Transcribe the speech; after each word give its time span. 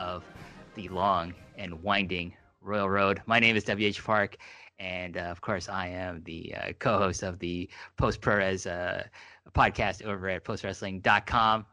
of 0.00 0.24
the 0.74 0.88
long 0.88 1.34
and 1.56 1.80
winding 1.82 2.34
Royal 2.60 2.90
Road. 2.90 3.22
My 3.26 3.38
name 3.38 3.54
is 3.54 3.64
WH 3.64 4.02
Park, 4.02 4.38
and 4.78 5.16
uh, 5.16 5.20
of 5.20 5.40
course, 5.40 5.68
I 5.68 5.88
am 5.88 6.22
the 6.24 6.54
uh, 6.56 6.72
co 6.78 6.98
host 6.98 7.22
of 7.22 7.38
the 7.38 7.68
Post 7.96 8.20
Puroresu 8.22 9.00
uh, 9.00 9.02
podcast 9.54 10.04
over 10.04 10.28
at 10.30 10.44
postwrestling.com. 10.44 11.66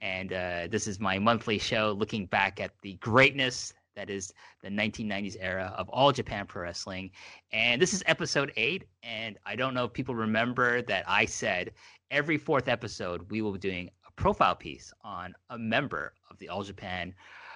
And 0.00 0.32
uh, 0.32 0.66
this 0.70 0.86
is 0.86 0.98
my 0.98 1.18
monthly 1.18 1.58
show 1.58 1.94
looking 1.96 2.26
back 2.26 2.60
at 2.60 2.72
the 2.82 2.94
greatness 2.94 3.72
that 3.94 4.10
is 4.10 4.32
the 4.62 4.68
1990s 4.68 5.36
era 5.38 5.72
of 5.78 5.88
all 5.88 6.10
Japan 6.10 6.46
Pro 6.46 6.62
Wrestling. 6.62 7.10
And 7.52 7.80
this 7.80 7.94
is 7.94 8.02
episode 8.06 8.52
eight. 8.56 8.84
And 9.02 9.38
I 9.46 9.56
don't 9.56 9.72
know 9.72 9.84
if 9.84 9.92
people 9.92 10.14
remember 10.14 10.82
that 10.82 11.04
I 11.06 11.26
said 11.26 11.70
every 12.10 12.36
fourth 12.36 12.68
episode 12.68 13.30
we 13.30 13.40
will 13.40 13.52
be 13.52 13.58
doing 13.58 13.88
a 14.06 14.10
profile 14.12 14.56
piece 14.56 14.92
on 15.02 15.34
a 15.50 15.58
member 15.58 16.12
of 16.30 16.38
the 16.38 16.48
All 16.48 16.62
Japan 16.62 17.14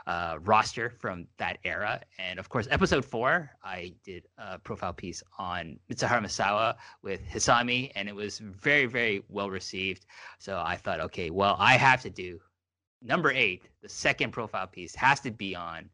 uh, 0.09 0.39
roster 0.41 0.89
from 0.89 1.27
that 1.37 1.59
era. 1.65 2.01
And 2.19 2.39
of 2.39 2.49
course, 2.49 2.67
episode 2.71 3.05
four, 3.05 3.51
I 3.63 3.93
did 4.03 4.27
a 4.39 4.59
profile 4.59 4.95
piece 4.95 5.23
on 5.39 5.79
Mitsuharu 5.93 6.25
Misawa 6.25 6.77
with 7.03 7.21
Hisame, 7.29 7.93
and 7.95 8.09
it 8.09 8.15
was 8.15 8.39
very, 8.39 8.87
very 8.87 9.23
well 9.29 9.51
received. 9.51 10.07
So 10.39 10.63
I 10.65 10.77
thought, 10.77 11.01
okay, 11.01 11.29
well, 11.29 11.57
I 11.59 11.75
have 11.75 12.01
to 12.03 12.11
do 12.11 12.41
number 13.03 13.31
eight, 13.31 13.69
the 13.83 13.89
second 13.89 14.33
profile 14.33 14.67
piece, 14.67 14.95
has 14.95 15.21
to 15.21 15.31
be 15.31 15.55
on 15.55 15.91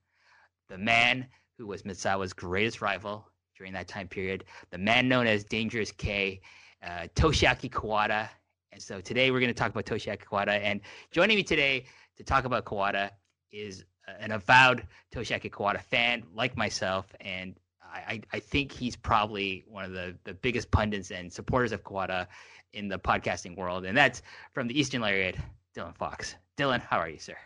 the 0.69 0.79
man 0.79 1.27
who 1.59 1.67
was 1.67 1.83
Misawa's 1.83 2.33
greatest 2.33 2.81
rival 2.81 3.29
during 3.59 3.73
that 3.73 3.89
time 3.89 4.07
period, 4.07 4.45
the 4.71 4.79
man 4.79 5.09
known 5.09 5.27
as 5.27 5.43
Dangerous 5.43 5.91
K, 5.91 6.41
uh, 6.85 7.09
Toshiaki 7.17 7.69
Kawada. 7.69 8.29
And 8.71 8.81
so 8.81 9.01
today 9.01 9.33
we're 9.33 9.41
going 9.41 9.53
to 9.53 9.59
talk 9.59 9.71
about 9.71 9.87
Toshiaki 9.87 10.23
Kawada. 10.23 10.61
And 10.63 10.81
joining 11.11 11.37
me 11.37 11.43
today 11.43 11.87
to 12.17 12.23
talk 12.23 12.45
about 12.45 12.65
Kawada 12.65 13.11
is 13.51 13.85
an 14.21 14.33
avowed 14.33 14.87
Toshiaki 15.15 15.51
Kawada 15.51 15.81
fan 15.81 16.25
like 16.35 16.57
myself, 16.57 17.07
and 17.21 17.55
I, 17.83 18.21
I 18.33 18.41
think 18.41 18.73
he's 18.73 18.97
probably 18.97 19.65
one 19.69 19.85
of 19.85 19.93
the, 19.93 20.17
the 20.25 20.35
biggest 20.35 20.71
pundits 20.71 21.11
and 21.11 21.33
supporters 21.33 21.73
of 21.73 21.85
Kawada 21.85 22.27
in 22.73 22.89
the 22.89 22.99
podcasting 22.99 23.57
world, 23.57 23.85
and 23.85 23.97
that's 23.97 24.23
from 24.53 24.67
the 24.67 24.79
Eastern 24.79 25.01
Lariat, 25.01 25.37
Dylan 25.77 25.97
Fox. 25.97 26.35
Dylan, 26.57 26.81
how 26.81 26.99
are 26.99 27.09
you, 27.09 27.19
sir? 27.19 27.37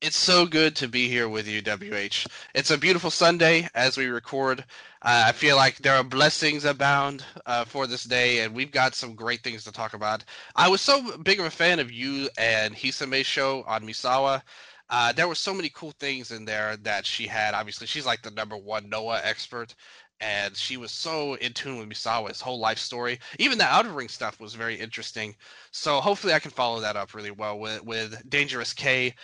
It's 0.00 0.16
so 0.16 0.46
good 0.46 0.74
to 0.76 0.88
be 0.88 1.08
here 1.08 1.28
with 1.28 1.46
you, 1.46 1.62
WH. 1.62 2.26
It's 2.54 2.72
a 2.72 2.76
beautiful 2.76 3.10
Sunday 3.10 3.68
as 3.72 3.96
we 3.96 4.06
record. 4.06 4.64
Uh, 5.00 5.26
I 5.28 5.32
feel 5.32 5.54
like 5.54 5.76
there 5.78 5.94
are 5.94 6.02
blessings 6.02 6.64
abound 6.64 7.24
uh, 7.46 7.64
for 7.64 7.86
this 7.86 8.02
day, 8.02 8.40
and 8.40 8.52
we've 8.52 8.72
got 8.72 8.96
some 8.96 9.14
great 9.14 9.44
things 9.44 9.62
to 9.62 9.70
talk 9.70 9.94
about. 9.94 10.24
I 10.56 10.68
was 10.68 10.80
so 10.80 11.18
big 11.18 11.38
of 11.38 11.46
a 11.46 11.50
fan 11.50 11.78
of 11.78 11.92
you 11.92 12.28
and 12.36 12.74
Hisame's 12.74 13.26
show 13.26 13.62
on 13.68 13.86
Misawa. 13.86 14.42
Uh, 14.92 15.10
there 15.12 15.26
were 15.26 15.34
so 15.34 15.54
many 15.54 15.70
cool 15.70 15.92
things 15.92 16.30
in 16.32 16.44
there 16.44 16.76
that 16.76 17.06
she 17.06 17.26
had. 17.26 17.54
Obviously, 17.54 17.86
she's 17.86 18.06
like 18.06 18.22
the 18.22 18.30
number 18.30 18.58
one 18.58 18.90
Noah 18.90 19.22
expert, 19.24 19.74
and 20.20 20.54
she 20.56 20.76
was 20.76 20.92
so 20.92 21.34
in 21.36 21.54
tune 21.54 21.78
with 21.78 21.88
Misawa's 21.88 22.42
whole 22.42 22.60
life 22.60 22.78
story. 22.78 23.18
Even 23.38 23.58
the 23.58 23.64
outer 23.64 23.90
ring 23.90 24.08
stuff 24.08 24.38
was 24.38 24.54
very 24.54 24.76
interesting. 24.76 25.34
So 25.72 26.00
hopefully, 26.00 26.34
I 26.34 26.40
can 26.40 26.50
follow 26.52 26.80
that 26.80 26.96
up 26.96 27.14
really 27.14 27.30
well 27.30 27.58
with 27.58 27.82
with 27.84 28.28
Dangerous 28.30 28.74
K. 28.74 29.14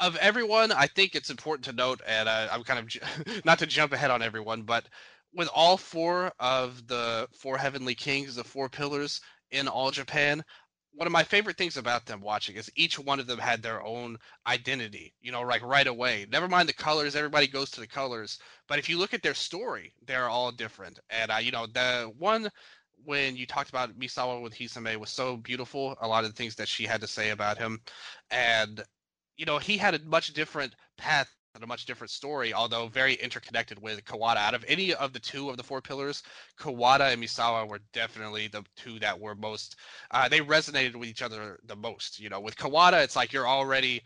Of 0.00 0.16
everyone, 0.16 0.72
I 0.72 0.88
think 0.88 1.14
it's 1.14 1.30
important 1.30 1.64
to 1.66 1.72
note, 1.72 2.00
and 2.06 2.28
uh, 2.28 2.48
I'm 2.50 2.64
kind 2.64 2.80
of 2.80 3.44
not 3.44 3.60
to 3.60 3.66
jump 3.66 3.92
ahead 3.92 4.10
on 4.10 4.22
everyone, 4.22 4.62
but 4.62 4.88
with 5.34 5.48
all 5.54 5.76
four 5.76 6.32
of 6.40 6.88
the 6.88 7.28
four 7.32 7.58
heavenly 7.58 7.94
kings, 7.94 8.34
the 8.34 8.44
four 8.44 8.68
pillars 8.68 9.20
in 9.52 9.68
all 9.68 9.90
Japan, 9.92 10.44
one 10.92 11.06
of 11.06 11.12
my 11.12 11.22
favorite 11.22 11.56
things 11.56 11.76
about 11.76 12.06
them 12.06 12.20
watching 12.20 12.56
is 12.56 12.70
each 12.76 12.98
one 12.98 13.20
of 13.20 13.26
them 13.26 13.38
had 13.38 13.62
their 13.62 13.82
own 13.82 14.18
identity, 14.46 15.14
you 15.20 15.32
know, 15.32 15.42
like 15.42 15.62
right 15.62 15.86
away. 15.86 16.26
Never 16.30 16.48
mind 16.48 16.68
the 16.68 16.74
colors, 16.74 17.16
everybody 17.16 17.46
goes 17.46 17.70
to 17.72 17.80
the 17.80 17.86
colors. 17.86 18.38
But 18.68 18.78
if 18.78 18.88
you 18.88 18.98
look 18.98 19.14
at 19.14 19.22
their 19.22 19.34
story, 19.34 19.94
they're 20.06 20.28
all 20.28 20.52
different. 20.52 20.98
And, 21.08 21.30
uh, 21.30 21.36
you 21.36 21.52
know, 21.52 21.66
the 21.66 22.12
one 22.18 22.50
when 23.04 23.36
you 23.36 23.46
talked 23.46 23.70
about 23.70 23.98
Misawa 23.98 24.42
with 24.42 24.54
Hisame 24.54 24.96
was 24.96 25.10
so 25.10 25.36
beautiful, 25.36 25.96
a 26.00 26.08
lot 26.08 26.24
of 26.24 26.30
the 26.30 26.36
things 26.36 26.54
that 26.56 26.68
she 26.68 26.84
had 26.84 27.00
to 27.00 27.06
say 27.06 27.30
about 27.30 27.56
him. 27.58 27.80
And, 28.30 28.82
you 29.36 29.46
know, 29.46 29.58
he 29.58 29.78
had 29.78 29.94
a 29.94 30.04
much 30.04 30.34
different 30.34 30.74
path 30.98 31.34
a 31.60 31.66
much 31.66 31.84
different 31.84 32.10
story, 32.10 32.54
although 32.54 32.88
very 32.88 33.14
interconnected 33.14 33.80
with 33.82 34.04
Kawada. 34.04 34.36
Out 34.36 34.54
of 34.54 34.64
any 34.66 34.94
of 34.94 35.12
the 35.12 35.18
two 35.18 35.50
of 35.50 35.56
the 35.56 35.62
four 35.62 35.80
pillars, 35.80 36.22
Kawada 36.58 37.12
and 37.12 37.22
Misawa 37.22 37.68
were 37.68 37.80
definitely 37.92 38.48
the 38.48 38.64
two 38.76 38.98
that 39.00 39.18
were 39.18 39.34
most. 39.34 39.76
Uh, 40.10 40.28
they 40.28 40.40
resonated 40.40 40.96
with 40.96 41.08
each 41.08 41.22
other 41.22 41.58
the 41.66 41.76
most. 41.76 42.20
You 42.20 42.28
know, 42.28 42.40
with 42.40 42.56
Kawada, 42.56 43.02
it's 43.02 43.16
like 43.16 43.32
you're 43.32 43.48
already 43.48 44.02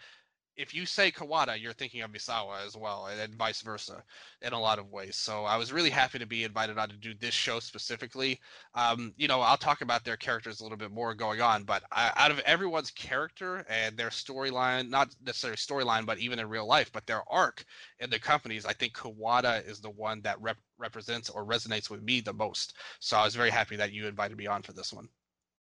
if 0.57 0.75
you 0.75 0.87
say 0.87 1.11
Kawada, 1.11 1.61
you're 1.61 1.73
thinking 1.73 2.03
of 2.03 2.13
Misawa 2.13 2.65
as 2.65 2.77
well, 2.77 3.07
and, 3.07 3.21
and 3.21 3.35
vice 3.35 3.61
versa 3.61 4.03
in 4.43 4.53
a 4.53 4.61
lot 4.61 4.79
of 4.79 4.91
ways. 4.91 5.17
So 5.17 5.45
I 5.45 5.57
was 5.57 5.73
really 5.73 5.91
happy 5.91 6.19
to 6.19 6.27
be 6.27 6.45
invited 6.45 6.79
on 6.79 6.89
to 6.89 6.97
do 6.97 7.15
this 7.15 7.35
show 7.35 7.61
specifically. 7.61 8.41
Um, 8.75 9.13
you 9.17 9.27
know, 9.27 9.41
I'll 9.41 9.57
talk 9.57 9.81
about 9.81 10.05
their 10.05 10.17
characters 10.17 10.61
a 10.61 10.63
little 10.63 10.79
bit 10.79 10.93
more 10.93 11.15
going 11.15 11.41
on, 11.41 11.65
but 11.65 11.83
I, 11.91 12.13
out 12.17 12.31
of 12.31 12.39
everyone's 12.41 12.91
character 12.91 13.65
and 13.69 13.97
their 13.97 14.11
storyline, 14.11 14.89
not 14.89 15.15
necessarily 15.25 15.57
storyline, 15.57 16.07
but 16.07 16.19
even 16.19 16.39
in 16.39 16.49
real 16.49 16.67
life, 16.67 16.91
but 16.93 17.07
their 17.07 17.23
arc 17.29 17.65
in 17.99 18.11
the 18.11 18.19
companies, 18.19 18.65
I 18.65 18.73
think 18.73 18.95
Kawada 18.95 19.67
is 19.69 19.81
the 19.81 19.91
one 19.91 20.21
that 20.23 20.41
rep- 20.41 20.59
represents 20.79 21.31
or 21.31 21.45
resonates 21.45 21.91
with 21.91 22.03
me 22.03 22.21
the 22.21 22.33
most. 22.33 22.75
So 23.01 23.17
I 23.17 23.25
was 23.25 23.35
very 23.35 23.51
happy 23.51 23.77
that 23.77 23.93
you 23.93 24.07
invited 24.07 24.37
me 24.37 24.47
on 24.47 24.63
for 24.63 24.73
this 24.73 24.93
one. 24.93 25.09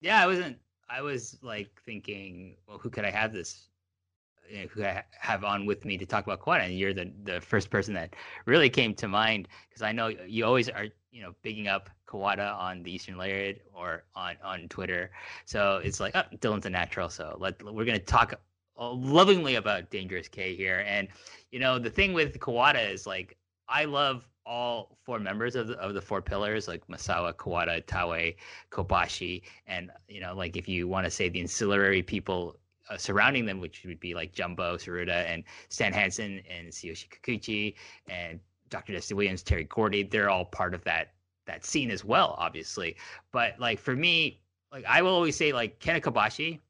Yeah, 0.00 0.22
I 0.22 0.26
wasn't. 0.26 0.58
I 0.90 1.00
was 1.00 1.38
like 1.42 1.70
thinking, 1.86 2.56
well, 2.66 2.76
who 2.76 2.90
could 2.90 3.06
I 3.06 3.10
have 3.10 3.32
this 3.32 3.68
Eh, 4.52 4.66
who 4.70 4.84
I 4.84 5.02
have 5.18 5.44
on 5.44 5.64
with 5.64 5.84
me 5.84 5.96
to 5.96 6.04
talk 6.04 6.26
about 6.26 6.40
Kawada, 6.40 6.64
and 6.64 6.78
you're 6.78 6.92
the 6.92 7.10
the 7.24 7.40
first 7.40 7.70
person 7.70 7.94
that 7.94 8.14
really 8.44 8.68
came 8.68 8.94
to 8.94 9.08
mind 9.08 9.48
because 9.68 9.82
I 9.82 9.92
know 9.92 10.08
you 10.08 10.44
always 10.44 10.68
are, 10.68 10.86
you 11.10 11.22
know, 11.22 11.34
bigging 11.42 11.68
up 11.68 11.88
Kawada 12.06 12.54
on 12.54 12.82
the 12.82 12.92
Eastern 12.92 13.16
Lariat 13.16 13.62
or 13.72 14.04
on 14.14 14.36
on 14.44 14.68
Twitter. 14.68 15.10
So 15.46 15.80
it's 15.82 16.00
like, 16.00 16.14
oh, 16.14 16.24
Dylan's 16.36 16.66
a 16.66 16.70
natural. 16.70 17.08
So 17.08 17.36
let 17.40 17.62
we're 17.62 17.86
gonna 17.86 17.98
talk 17.98 18.34
lovingly 18.76 19.54
about 19.54 19.90
Dangerous 19.90 20.28
K 20.28 20.54
here, 20.54 20.84
and 20.86 21.08
you 21.50 21.58
know, 21.58 21.78
the 21.78 21.90
thing 21.90 22.12
with 22.12 22.38
Kawada 22.38 22.90
is 22.92 23.06
like 23.06 23.38
I 23.68 23.86
love 23.86 24.28
all 24.44 24.98
four 25.04 25.18
members 25.20 25.54
of 25.54 25.68
the, 25.68 25.74
of 25.78 25.94
the 25.94 26.02
four 26.02 26.20
pillars 26.20 26.68
like 26.68 26.86
Misawa, 26.88 27.32
Kawada, 27.32 27.82
Taue, 27.86 28.34
Kobashi, 28.70 29.42
and 29.66 29.90
you 30.08 30.20
know, 30.20 30.34
like 30.34 30.56
if 30.56 30.68
you 30.68 30.88
want 30.88 31.06
to 31.06 31.10
say 31.10 31.28
the 31.30 31.40
ancillary 31.40 32.02
people 32.02 32.56
uh, 32.90 32.96
surrounding 32.96 33.46
them, 33.46 33.60
which 33.60 33.84
would 33.84 34.00
be 34.00 34.14
like 34.14 34.32
Jumbo, 34.32 34.76
Tsuruta, 34.76 35.24
and 35.26 35.44
Stan 35.68 35.92
Hansen, 35.92 36.42
and 36.50 36.68
Tsuyoshi 36.68 37.06
Kikuchi, 37.08 37.74
and 38.08 38.40
Dr. 38.70 38.92
Dusty 38.92 39.14
Williams, 39.14 39.42
Terry 39.42 39.64
Gordy. 39.64 40.02
They're 40.02 40.30
all 40.30 40.44
part 40.44 40.74
of 40.74 40.82
that 40.84 41.12
that 41.46 41.64
scene 41.64 41.90
as 41.90 42.04
well, 42.04 42.36
obviously. 42.38 42.96
But 43.32 43.58
like 43.58 43.78
for 43.78 43.96
me, 43.96 44.40
like 44.70 44.84
I 44.88 45.02
will 45.02 45.14
always 45.14 45.36
say, 45.36 45.52
like 45.52 45.78
Kenta 45.80 46.00
Kobashi 46.00 46.60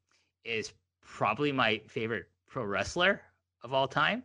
is 0.43 0.73
probably 1.01 1.51
my 1.51 1.81
favorite 1.87 2.25
pro 2.47 2.63
wrestler 2.63 3.21
of 3.63 3.73
all 3.73 3.87
time. 3.87 4.23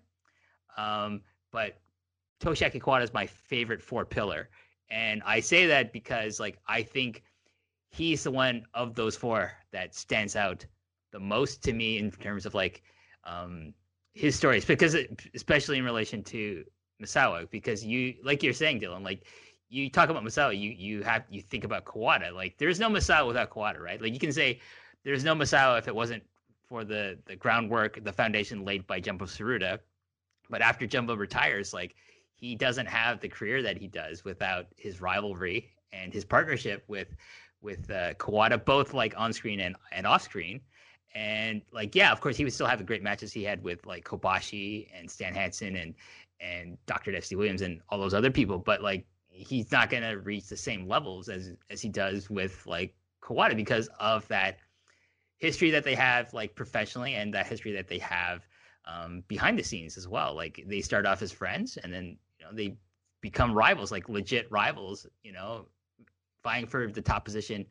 Um, 0.76 1.22
but 1.50 1.78
Toshiaki 2.40 2.80
Kawada 2.80 3.02
is 3.02 3.12
my 3.12 3.26
favorite 3.26 3.82
four 3.82 4.04
pillar, 4.04 4.48
and 4.90 5.22
I 5.24 5.40
say 5.40 5.66
that 5.66 5.92
because 5.92 6.40
like 6.40 6.58
I 6.66 6.82
think 6.82 7.22
he's 7.90 8.24
the 8.24 8.30
one 8.30 8.64
of 8.74 8.94
those 8.94 9.16
four 9.16 9.52
that 9.72 9.94
stands 9.94 10.36
out 10.36 10.64
the 11.10 11.20
most 11.20 11.62
to 11.64 11.72
me 11.72 11.98
in 11.98 12.10
terms 12.10 12.46
of 12.46 12.54
like 12.54 12.82
um, 13.24 13.74
his 14.14 14.36
stories, 14.36 14.64
because 14.64 14.94
it, 14.94 15.22
especially 15.34 15.78
in 15.78 15.84
relation 15.84 16.22
to 16.24 16.64
Misawa 17.02 17.48
because 17.50 17.84
you, 17.84 18.14
like 18.24 18.42
you're 18.42 18.52
saying, 18.52 18.80
Dylan, 18.80 19.04
like 19.04 19.24
you 19.68 19.90
talk 19.90 20.08
about 20.08 20.24
Misawa, 20.24 20.58
you 20.58 20.70
you 20.70 21.02
have 21.02 21.24
you 21.30 21.42
think 21.42 21.64
about 21.64 21.84
Kawada. 21.84 22.32
Like 22.32 22.58
there's 22.58 22.80
no 22.80 22.88
Misawa 22.88 23.26
without 23.26 23.50
Kawada, 23.50 23.80
right? 23.80 24.00
Like 24.00 24.12
you 24.12 24.18
can 24.18 24.32
say 24.32 24.60
there's 25.04 25.24
no 25.24 25.34
Misawa 25.34 25.78
if 25.78 25.88
it 25.88 25.94
wasn't 25.94 26.22
for 26.66 26.84
the 26.84 27.18
the 27.26 27.36
groundwork, 27.36 28.02
the 28.04 28.12
foundation 28.12 28.64
laid 28.64 28.86
by 28.86 29.00
Jumbo 29.00 29.26
Tsuruta. 29.26 29.78
But 30.50 30.62
after 30.62 30.86
Jumbo 30.86 31.14
retires, 31.14 31.72
like 31.72 31.94
he 32.34 32.54
doesn't 32.54 32.86
have 32.86 33.20
the 33.20 33.28
career 33.28 33.62
that 33.62 33.76
he 33.76 33.88
does 33.88 34.24
without 34.24 34.66
his 34.76 35.00
rivalry 35.00 35.70
and 35.92 36.12
his 36.12 36.24
partnership 36.24 36.84
with 36.88 37.08
with 37.60 37.90
uh, 37.90 38.14
Kawada, 38.14 38.64
both 38.64 38.94
like 38.94 39.14
on 39.16 39.32
screen 39.32 39.60
and, 39.60 39.76
and 39.92 40.06
off 40.06 40.22
screen. 40.22 40.60
And 41.14 41.62
like, 41.72 41.94
yeah, 41.94 42.12
of 42.12 42.20
course, 42.20 42.36
he 42.36 42.44
would 42.44 42.52
still 42.52 42.66
have 42.66 42.78
the 42.78 42.84
great 42.84 43.02
matches 43.02 43.32
he 43.32 43.42
had 43.42 43.62
with 43.62 43.84
like 43.86 44.04
Kobashi 44.04 44.88
and 44.94 45.10
Stan 45.10 45.34
Hansen 45.34 45.76
and 45.76 45.94
and 46.40 46.78
Dr. 46.86 47.10
Dusty 47.10 47.34
Williams 47.34 47.62
and 47.62 47.80
all 47.88 47.98
those 47.98 48.14
other 48.14 48.30
people. 48.30 48.58
But 48.58 48.82
like, 48.82 49.06
he's 49.28 49.72
not 49.72 49.90
going 49.90 50.02
to 50.04 50.18
reach 50.20 50.46
the 50.46 50.56
same 50.56 50.86
levels 50.86 51.28
as 51.28 51.54
as 51.70 51.80
he 51.80 51.88
does 51.88 52.28
with 52.30 52.66
like 52.66 52.94
Kawada 53.22 53.56
because 53.56 53.88
of 53.98 54.26
that 54.28 54.58
history 55.38 55.70
that 55.70 55.84
they 55.84 55.94
have 55.94 56.32
like 56.34 56.54
professionally 56.54 57.14
and 57.14 57.32
that 57.34 57.46
history 57.46 57.72
that 57.72 57.88
they 57.88 57.98
have 57.98 58.46
um, 58.84 59.22
behind 59.28 59.58
the 59.58 59.62
scenes 59.62 59.96
as 59.96 60.08
well. 60.08 60.34
Like 60.34 60.62
they 60.66 60.80
start 60.80 61.06
off 61.06 61.22
as 61.22 61.32
friends 61.32 61.76
and 61.78 61.92
then 61.92 62.16
you 62.38 62.46
know 62.46 62.52
they 62.52 62.76
become 63.20 63.52
rivals, 63.52 63.90
like 63.90 64.08
legit 64.08 64.50
rivals. 64.50 65.06
You 65.22 65.32
know, 65.32 65.66
vying 66.42 66.66
for 66.66 66.86
the 66.86 67.02
top 67.02 67.24
position 67.24 67.66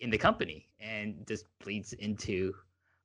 in 0.00 0.10
the 0.10 0.18
company, 0.18 0.68
and 0.80 1.24
this 1.26 1.44
bleeds 1.62 1.92
into 1.94 2.54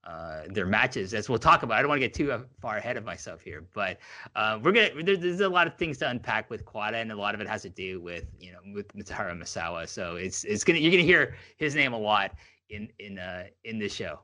uh, 0.08 0.44
their 0.50 0.66
matches, 0.66 1.14
as 1.14 1.30
we'll 1.30 1.38
talk 1.38 1.64
about. 1.64 1.78
I 1.78 1.82
don't 1.82 1.90
want 1.90 2.02
to 2.02 2.08
get 2.08 2.14
too 2.14 2.32
uh, 2.32 2.42
far 2.62 2.78
ahead 2.78 2.98
of 2.98 3.04
myself 3.04 3.42
here, 3.42 3.68
but 3.74 4.00
uh, 4.36 4.60
we're 4.64 4.72
gonna. 4.72 5.04
There, 5.04 5.18
there's 5.18 5.42
a 5.42 5.50
lot 5.50 5.68
of 5.68 5.76
things 5.76 5.98
to 6.00 6.10
unpack 6.10 6.50
with 6.50 6.66
Kawada, 6.66 6.96
and 6.96 7.12
a 7.12 7.16
lot 7.16 7.36
of 7.36 7.42
it 7.42 7.48
has 7.48 7.64
to 7.64 7.70
do 7.70 8.02
with 8.02 8.26
you 8.40 8.54
know 8.54 8.60
with 8.74 8.88
Mitsuharu 8.96 9.38
Misawa. 9.38 9.88
So 9.88 10.16
it's 10.16 10.46
it's 10.46 10.64
gonna 10.64 10.80
you're 10.80 10.92
gonna 10.92 11.04
hear 11.04 11.36
his 11.58 11.76
name 11.76 11.94
a 11.94 12.00
lot 12.00 12.32
in 12.70 12.90
in 13.00 13.20
uh 13.20 13.48
in 13.66 13.80
this 13.80 13.94
show. 13.94 14.20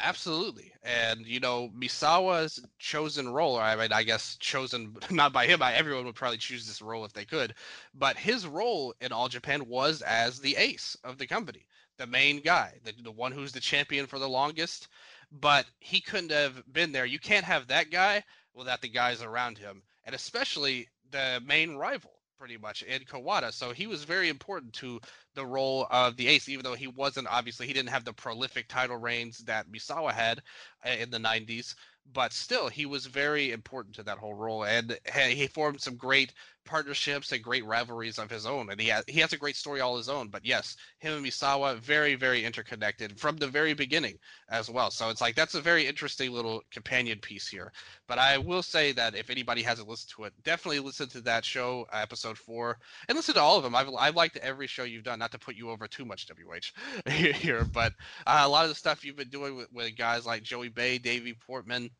Absolutely. 0.00 0.72
And, 0.82 1.24
you 1.26 1.38
know, 1.38 1.70
Misawa's 1.78 2.60
chosen 2.78 3.28
role, 3.32 3.56
I 3.58 3.76
mean, 3.76 3.92
I 3.92 4.02
guess 4.02 4.36
chosen 4.38 4.96
not 5.10 5.32
by 5.32 5.46
him, 5.46 5.62
I, 5.62 5.74
everyone 5.74 6.04
would 6.06 6.16
probably 6.16 6.38
choose 6.38 6.66
this 6.66 6.82
role 6.82 7.04
if 7.04 7.12
they 7.12 7.24
could, 7.24 7.54
but 7.94 8.16
his 8.18 8.46
role 8.46 8.94
in 9.00 9.12
All 9.12 9.28
Japan 9.28 9.68
was 9.68 10.02
as 10.02 10.40
the 10.40 10.56
ace 10.56 10.96
of 11.04 11.18
the 11.18 11.26
company, 11.26 11.66
the 11.98 12.06
main 12.06 12.40
guy, 12.40 12.74
the, 12.84 12.92
the 13.02 13.10
one 13.10 13.32
who's 13.32 13.52
the 13.52 13.60
champion 13.60 14.06
for 14.06 14.18
the 14.18 14.28
longest. 14.28 14.88
But 15.30 15.66
he 15.78 16.00
couldn't 16.00 16.32
have 16.32 16.62
been 16.72 16.92
there. 16.92 17.06
You 17.06 17.18
can't 17.18 17.44
have 17.44 17.68
that 17.68 17.90
guy 17.90 18.22
without 18.54 18.82
the 18.82 18.88
guys 18.88 19.22
around 19.22 19.56
him, 19.56 19.82
and 20.04 20.14
especially 20.14 20.88
the 21.10 21.40
main 21.44 21.76
rival 21.76 22.10
pretty 22.38 22.58
much 22.58 22.82
in 22.82 23.02
Kawada. 23.02 23.52
So 23.52 23.70
he 23.70 23.86
was 23.86 24.02
very 24.02 24.28
important 24.28 24.72
to 24.74 25.00
the 25.34 25.46
role 25.46 25.86
of 25.90 26.16
the 26.16 26.26
ace, 26.26 26.48
even 26.48 26.64
though 26.64 26.74
he 26.74 26.88
wasn't 26.88 27.28
obviously 27.30 27.68
he 27.68 27.72
didn't 27.72 27.90
have 27.90 28.04
the 28.04 28.12
prolific 28.12 28.66
title 28.68 28.96
reigns 28.96 29.38
that 29.44 29.70
Misawa 29.70 30.12
had 30.12 30.42
uh, 30.84 30.90
in 30.90 31.10
the 31.10 31.18
90s 31.18 31.74
but 32.12 32.32
still 32.32 32.68
he 32.68 32.86
was 32.86 33.06
very 33.06 33.52
important 33.52 33.94
to 33.94 34.02
that 34.02 34.18
whole 34.18 34.34
role 34.34 34.64
and 34.64 34.98
he 35.14 35.46
formed 35.46 35.80
some 35.80 35.96
great 35.96 36.32
partnerships 36.64 37.32
and 37.32 37.42
great 37.42 37.64
rivalries 37.64 38.18
of 38.18 38.30
his 38.30 38.46
own 38.46 38.70
and 38.70 38.80
he 38.80 38.88
has, 38.88 39.04
he 39.08 39.20
has 39.20 39.32
a 39.32 39.38
great 39.38 39.56
story 39.56 39.80
all 39.80 39.96
his 39.96 40.08
own 40.08 40.28
but 40.28 40.44
yes 40.44 40.76
him 40.98 41.14
and 41.14 41.26
misawa 41.26 41.76
very 41.78 42.14
very 42.14 42.44
interconnected 42.44 43.18
from 43.18 43.36
the 43.36 43.46
very 43.46 43.74
beginning 43.74 44.18
as 44.48 44.70
well. 44.70 44.90
So 44.90 45.08
it's 45.10 45.20
like 45.20 45.34
that's 45.34 45.54
a 45.54 45.60
very 45.60 45.86
interesting 45.86 46.32
little 46.32 46.62
companion 46.70 47.18
piece 47.18 47.48
here. 47.48 47.72
But 48.06 48.18
i 48.18 48.38
will 48.38 48.62
say 48.62 48.92
that 48.92 49.14
if 49.14 49.30
anybody 49.30 49.62
hasn't 49.62 49.88
listened 49.88 50.12
to 50.16 50.24
it 50.24 50.32
definitely 50.42 50.80
listen 50.80 51.08
to 51.10 51.20
that 51.22 51.44
show 51.44 51.86
episode 51.92 52.38
four 52.38 52.78
and 53.08 53.16
listen 53.16 53.34
to 53.34 53.40
all 53.40 53.56
of 53.56 53.62
them. 53.62 53.74
I've, 53.74 53.88
I've 53.98 54.16
liked 54.16 54.36
every 54.38 54.66
show 54.66 54.84
you've 54.84 55.04
done 55.04 55.18
not 55.18 55.32
to 55.32 55.38
put 55.38 55.56
you 55.56 55.70
over 55.70 55.86
too 55.88 56.04
much 56.04 56.26
wh 56.28 57.10
here 57.10 57.64
but 57.64 57.92
uh, 58.26 58.42
a 58.44 58.48
lot 58.48 58.64
of 58.64 58.70
the 58.70 58.74
stuff 58.74 59.04
you've 59.04 59.16
been 59.16 59.28
doing 59.28 59.56
with, 59.56 59.72
with 59.72 59.96
guys 59.96 60.26
like 60.26 60.42
joey 60.42 60.68
bay 60.68 60.98
davey 60.98 61.34
portman 61.34 61.90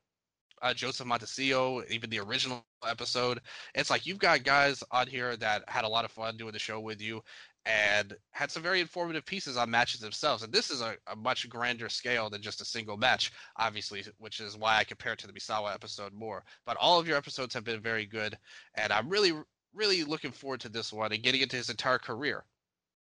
uh, 0.62 0.72
Joseph 0.72 1.06
Montecillo, 1.06 1.88
even 1.90 2.08
the 2.08 2.20
original 2.20 2.64
episode. 2.88 3.40
It's 3.74 3.90
like 3.90 4.06
you've 4.06 4.18
got 4.18 4.44
guys 4.44 4.82
on 4.90 5.06
here 5.06 5.36
that 5.36 5.64
had 5.68 5.84
a 5.84 5.88
lot 5.88 6.04
of 6.04 6.10
fun 6.10 6.36
doing 6.36 6.52
the 6.52 6.58
show 6.58 6.80
with 6.80 7.02
you 7.02 7.22
and 7.64 8.14
had 8.32 8.50
some 8.50 8.62
very 8.62 8.80
informative 8.80 9.24
pieces 9.24 9.56
on 9.56 9.70
matches 9.70 10.00
themselves. 10.00 10.42
And 10.42 10.52
this 10.52 10.70
is 10.70 10.80
a, 10.80 10.96
a 11.06 11.14
much 11.14 11.48
grander 11.48 11.88
scale 11.88 12.28
than 12.30 12.42
just 12.42 12.60
a 12.60 12.64
single 12.64 12.96
match, 12.96 13.30
obviously, 13.56 14.04
which 14.18 14.40
is 14.40 14.56
why 14.56 14.78
I 14.78 14.84
compare 14.84 15.12
it 15.12 15.18
to 15.20 15.26
the 15.26 15.32
Misawa 15.32 15.74
episode 15.74 16.12
more. 16.12 16.44
But 16.66 16.76
all 16.80 16.98
of 16.98 17.06
your 17.06 17.16
episodes 17.16 17.54
have 17.54 17.64
been 17.64 17.80
very 17.80 18.06
good, 18.06 18.36
and 18.74 18.92
I'm 18.92 19.08
really, 19.08 19.32
really 19.74 20.02
looking 20.02 20.32
forward 20.32 20.60
to 20.60 20.68
this 20.68 20.92
one 20.92 21.12
and 21.12 21.22
getting 21.22 21.40
into 21.40 21.56
his 21.56 21.70
entire 21.70 21.98
career. 21.98 22.44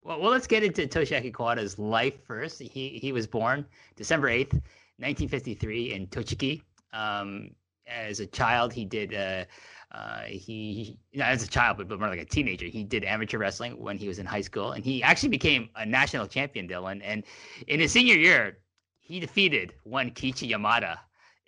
Well, 0.02 0.20
well, 0.20 0.32
let's 0.32 0.46
get 0.48 0.64
into 0.64 0.86
Toshiaki 0.86 1.32
Kawada's 1.32 1.78
life 1.78 2.24
first. 2.26 2.60
He 2.60 2.98
he 3.00 3.12
was 3.12 3.26
born 3.26 3.64
December 3.96 4.28
eighth, 4.28 4.60
nineteen 4.98 5.28
fifty 5.28 5.54
three, 5.54 5.94
in 5.94 6.08
Tochigi, 6.08 6.60
um, 6.92 7.50
as 7.86 8.20
a 8.20 8.26
child, 8.26 8.72
he 8.72 8.84
did. 8.84 9.14
Uh, 9.14 9.44
uh, 9.92 10.22
he, 10.22 10.98
not 11.12 11.28
as 11.28 11.42
a 11.42 11.46
child, 11.46 11.76
but, 11.76 11.86
but 11.86 12.00
more 12.00 12.08
like 12.08 12.18
a 12.18 12.24
teenager, 12.24 12.64
he 12.64 12.82
did 12.82 13.04
amateur 13.04 13.36
wrestling 13.36 13.78
when 13.78 13.98
he 13.98 14.08
was 14.08 14.18
in 14.18 14.24
high 14.24 14.40
school, 14.40 14.72
and 14.72 14.82
he 14.82 15.02
actually 15.02 15.28
became 15.28 15.68
a 15.76 15.84
national 15.84 16.26
champion, 16.26 16.66
Dylan. 16.66 17.02
And 17.04 17.22
in 17.66 17.78
his 17.78 17.92
senior 17.92 18.14
year, 18.14 18.56
he 19.00 19.20
defeated 19.20 19.74
one 19.82 20.10
Keiichi 20.10 20.50
Yamada 20.50 20.98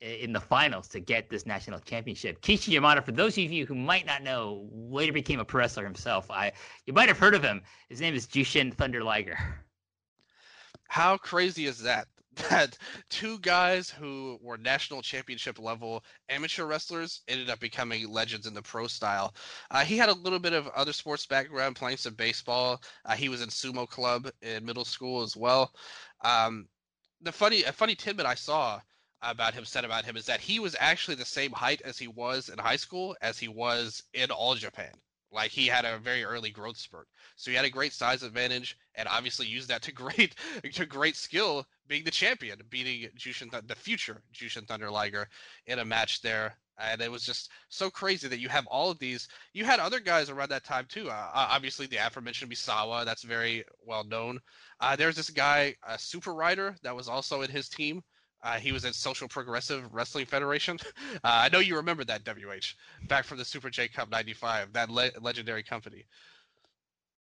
in 0.05 0.33
the 0.35 0.41
finals 0.41 0.89
to 0.89 1.01
get 1.01 1.31
this 1.31 1.47
national 1.47 1.81
championship. 1.81 2.43
Keiichi 2.43 2.75
Yamada, 2.75 3.03
for 3.03 3.13
those 3.13 3.39
of 3.39 3.51
you 3.51 3.65
who 3.65 3.75
might 3.75 4.05
not 4.05 4.23
know, 4.23 4.69
later 4.71 5.13
became 5.13 5.41
a 5.41 5.45
pro 5.45 5.61
wrestler 5.61 5.85
himself. 5.85 6.31
I 6.31 6.53
you 6.85 6.93
might 6.93 7.09
have 7.09 7.19
heard 7.19 7.35
of 7.35 7.43
him. 7.43 7.63
His 7.89 8.01
name 8.01 8.15
is 8.15 8.27
Jushin 8.27 8.75
Thunder 8.75 9.03
Liger. 9.03 9.39
How 10.89 11.17
crazy 11.17 11.65
is 11.67 11.79
that? 11.79 12.07
That 12.37 12.77
two 13.11 13.39
guys 13.41 13.91
who 13.91 14.39
were 14.43 14.57
national 14.57 15.03
championship 15.03 15.59
level 15.59 16.05
amateur 16.29 16.65
wrestlers 16.65 17.23
ended 17.29 17.51
up 17.51 17.61
becoming 17.61 18.11
legends 18.11 18.47
in 18.47 18.55
the 18.55 18.63
pro 18.63 18.87
style. 18.87 19.35
Uh, 19.71 19.85
he 19.85 19.97
had 19.97 20.09
a 20.09 20.15
little 20.15 20.39
bit 20.39 20.53
of 20.53 20.69
other 20.69 20.93
sports 20.93 21.27
background, 21.27 21.77
playing 21.77 21.97
some 21.97 22.15
baseball. 22.15 22.81
Uh, 23.05 23.15
he 23.15 23.29
was 23.29 23.43
in 23.43 23.49
sumo 23.49 23.89
club 23.89 24.31
in 24.43 24.65
middle 24.65 24.85
school 24.85 25.23
as 25.23 25.37
well. 25.37 25.73
Um, 26.23 26.69
the 27.21 27.33
funny, 27.33 27.63
a 27.65 27.73
funny 27.73 27.95
tidbit 27.95 28.27
I 28.27 28.35
saw 28.35 28.81
about 29.23 29.55
him 29.55 29.65
said 29.65 29.85
about 29.85 30.05
him 30.05 30.17
is 30.17 30.27
that 30.27 30.41
he 30.41 30.61
was 30.61 30.77
actually 30.79 31.15
the 31.15 31.25
same 31.25 31.53
height 31.53 31.81
as 31.83 31.99
he 31.99 32.09
was 32.09 32.49
in 32.49 32.59
high 32.59 32.77
school 32.77 33.17
as 33.23 33.39
he 33.39 33.49
was 33.49 34.03
in 34.13 34.31
All 34.31 34.55
Japan. 34.55 34.93
Like 35.35 35.51
he 35.51 35.67
had 35.67 35.85
a 35.85 35.99
very 35.99 36.25
early 36.25 36.51
growth 36.51 36.79
spurt, 36.79 37.09
so 37.37 37.51
he 37.51 37.57
had 37.57 37.65
a 37.65 37.71
great 37.71 37.93
size 37.93 38.23
advantage, 38.23 38.79
and 38.95 39.09
obviously 39.09 39.47
used 39.47 39.69
that 39.69 39.83
to 39.83 39.93
great 40.05 40.35
to 40.73 40.87
great 40.87 41.17
skill, 41.17 41.67
being 41.89 42.05
the 42.05 42.11
champion, 42.11 42.61
beating 42.71 43.11
Jushin 43.19 43.51
the 43.67 43.75
future 43.75 44.23
Jushin 44.33 44.67
Thunder 44.67 44.91
Liger 44.91 45.29
in 45.67 45.79
a 45.81 45.85
match 45.85 46.23
there. 46.23 46.57
And 46.79 47.01
it 47.01 47.11
was 47.11 47.25
just 47.25 47.51
so 47.69 47.89
crazy 47.91 48.27
that 48.29 48.41
you 48.41 48.49
have 48.49 48.67
all 48.67 48.91
of 48.91 48.99
these. 48.99 49.29
You 49.53 49.65
had 49.65 49.79
other 49.79 50.01
guys 50.01 50.29
around 50.29 50.51
that 50.51 50.65
time 50.65 50.87
too. 50.89 51.09
Uh, 51.09 51.31
obviously, 51.33 51.87
the 51.87 51.99
aforementioned 51.99 52.51
Misawa, 52.51 53.05
that's 53.05 53.23
very 53.23 53.65
well 53.87 54.03
known. 54.05 54.41
Uh, 54.81 54.97
there's 54.97 55.15
this 55.17 55.31
guy, 55.31 55.77
a 55.87 55.99
super 55.99 56.35
rider, 56.35 56.75
that 56.83 56.97
was 56.97 57.09
also 57.09 57.43
in 57.43 57.51
his 57.51 57.69
team. 57.69 58.03
Uh, 58.45 58.59
he 58.59 58.71
was 58.73 58.85
at 58.85 58.95
Social 58.95 59.27
Progressive 59.27 59.93
Wrestling 59.93 60.27
Federation. 60.27 60.79
Uh, 61.23 61.47
I 61.47 61.49
know 61.49 61.61
you 61.61 61.77
remember 61.77 62.05
that 62.05 62.23
WH 62.25 62.75
back 63.09 63.25
from 63.25 63.39
the 63.39 63.45
Super 63.45 63.71
J 63.71 63.89
Cup 63.89 64.11
'95, 64.11 64.73
that 64.73 64.91
le- 64.91 65.11
legendary 65.21 65.63
company. 65.63 66.05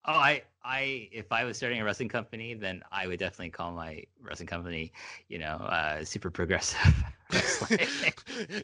Oh, 0.05 0.13
I, 0.13 0.43
I, 0.65 1.09
if 1.11 1.33
I 1.33 1.45
was 1.45 1.57
starting 1.57 1.81
a 1.81 1.85
wrestling 1.85 2.09
company, 2.09 2.55
then 2.55 2.83
I 2.93 3.07
would 3.07 3.19
definitely 3.19 3.51
call 3.51 3.73
my 3.73 4.05
wrestling 4.23 4.47
company, 4.47 4.93
you 5.29 5.39
know, 5.39 5.57
uh, 5.57 6.05
super 6.05 6.31
progressive. 6.31 6.95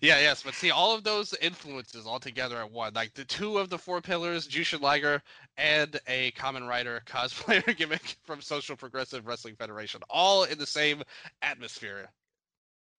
yeah, 0.02 0.20
yes, 0.20 0.42
but 0.44 0.54
see, 0.54 0.70
all 0.70 0.94
of 0.94 1.02
those 1.02 1.34
influences 1.40 2.06
all 2.06 2.20
together 2.20 2.58
at 2.58 2.70
one, 2.70 2.94
like 2.94 3.12
the 3.14 3.24
two 3.24 3.58
of 3.58 3.70
the 3.70 3.78
four 3.78 4.00
pillars, 4.00 4.46
Jushin 4.46 4.80
Liger 4.80 5.20
and 5.56 5.98
a 6.06 6.30
Kamen 6.32 6.68
Rider 6.68 7.02
cosplayer 7.06 7.76
gimmick 7.76 8.16
from 8.22 8.40
Social 8.40 8.76
Progressive 8.76 9.26
Wrestling 9.26 9.56
Federation, 9.56 10.00
all 10.10 10.44
in 10.44 10.58
the 10.58 10.66
same 10.66 11.02
atmosphere 11.42 12.08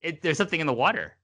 it, 0.03 0.23
there's 0.23 0.39
something 0.39 0.61
in 0.61 0.67
the 0.67 0.73
water. 0.73 1.17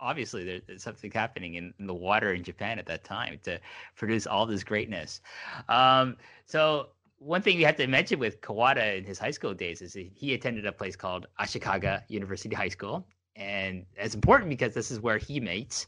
Obviously, 0.00 0.44
there, 0.44 0.60
there's 0.66 0.82
something 0.82 1.10
happening 1.12 1.54
in, 1.54 1.72
in, 1.78 1.86
the 1.86 1.94
water 1.94 2.32
in 2.32 2.42
Japan 2.42 2.78
at 2.78 2.86
that 2.86 3.04
time 3.04 3.38
to 3.44 3.60
produce 3.94 4.26
all 4.26 4.46
this 4.46 4.64
greatness. 4.64 5.20
Um, 5.68 6.16
so 6.44 6.88
one 7.18 7.40
thing 7.40 7.56
we 7.56 7.62
have 7.62 7.76
to 7.76 7.86
mention 7.86 8.18
with 8.18 8.40
Kawada 8.40 8.98
in 8.98 9.04
his 9.04 9.18
high 9.18 9.30
school 9.30 9.54
days 9.54 9.80
is 9.80 9.96
he 10.14 10.34
attended 10.34 10.66
a 10.66 10.72
place 10.72 10.96
called 10.96 11.26
Ashikaga 11.38 12.02
University 12.08 12.54
High 12.54 12.68
School, 12.68 13.06
and 13.36 13.86
it's 13.96 14.14
important 14.14 14.48
because 14.50 14.74
this 14.74 14.90
is 14.90 14.98
where 14.98 15.18
he 15.18 15.38
meets 15.38 15.86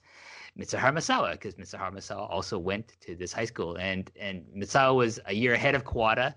Mitsuharu 0.57 0.95
Misawa, 0.95 1.33
because 1.33 1.57
Mitsuharu 1.57 1.95
Misawa 1.95 2.31
also 2.31 2.57
went 2.57 2.93
to 3.01 3.17
this 3.17 3.33
high 3.33 3.45
school, 3.45 3.77
and 3.79 4.11
and 4.19 4.45
Misawa 4.57 4.95
was 4.95 5.19
a 5.27 5.35
year 5.35 5.55
ahead 5.55 5.75
of 5.75 5.85
Kawada, 5.85 6.35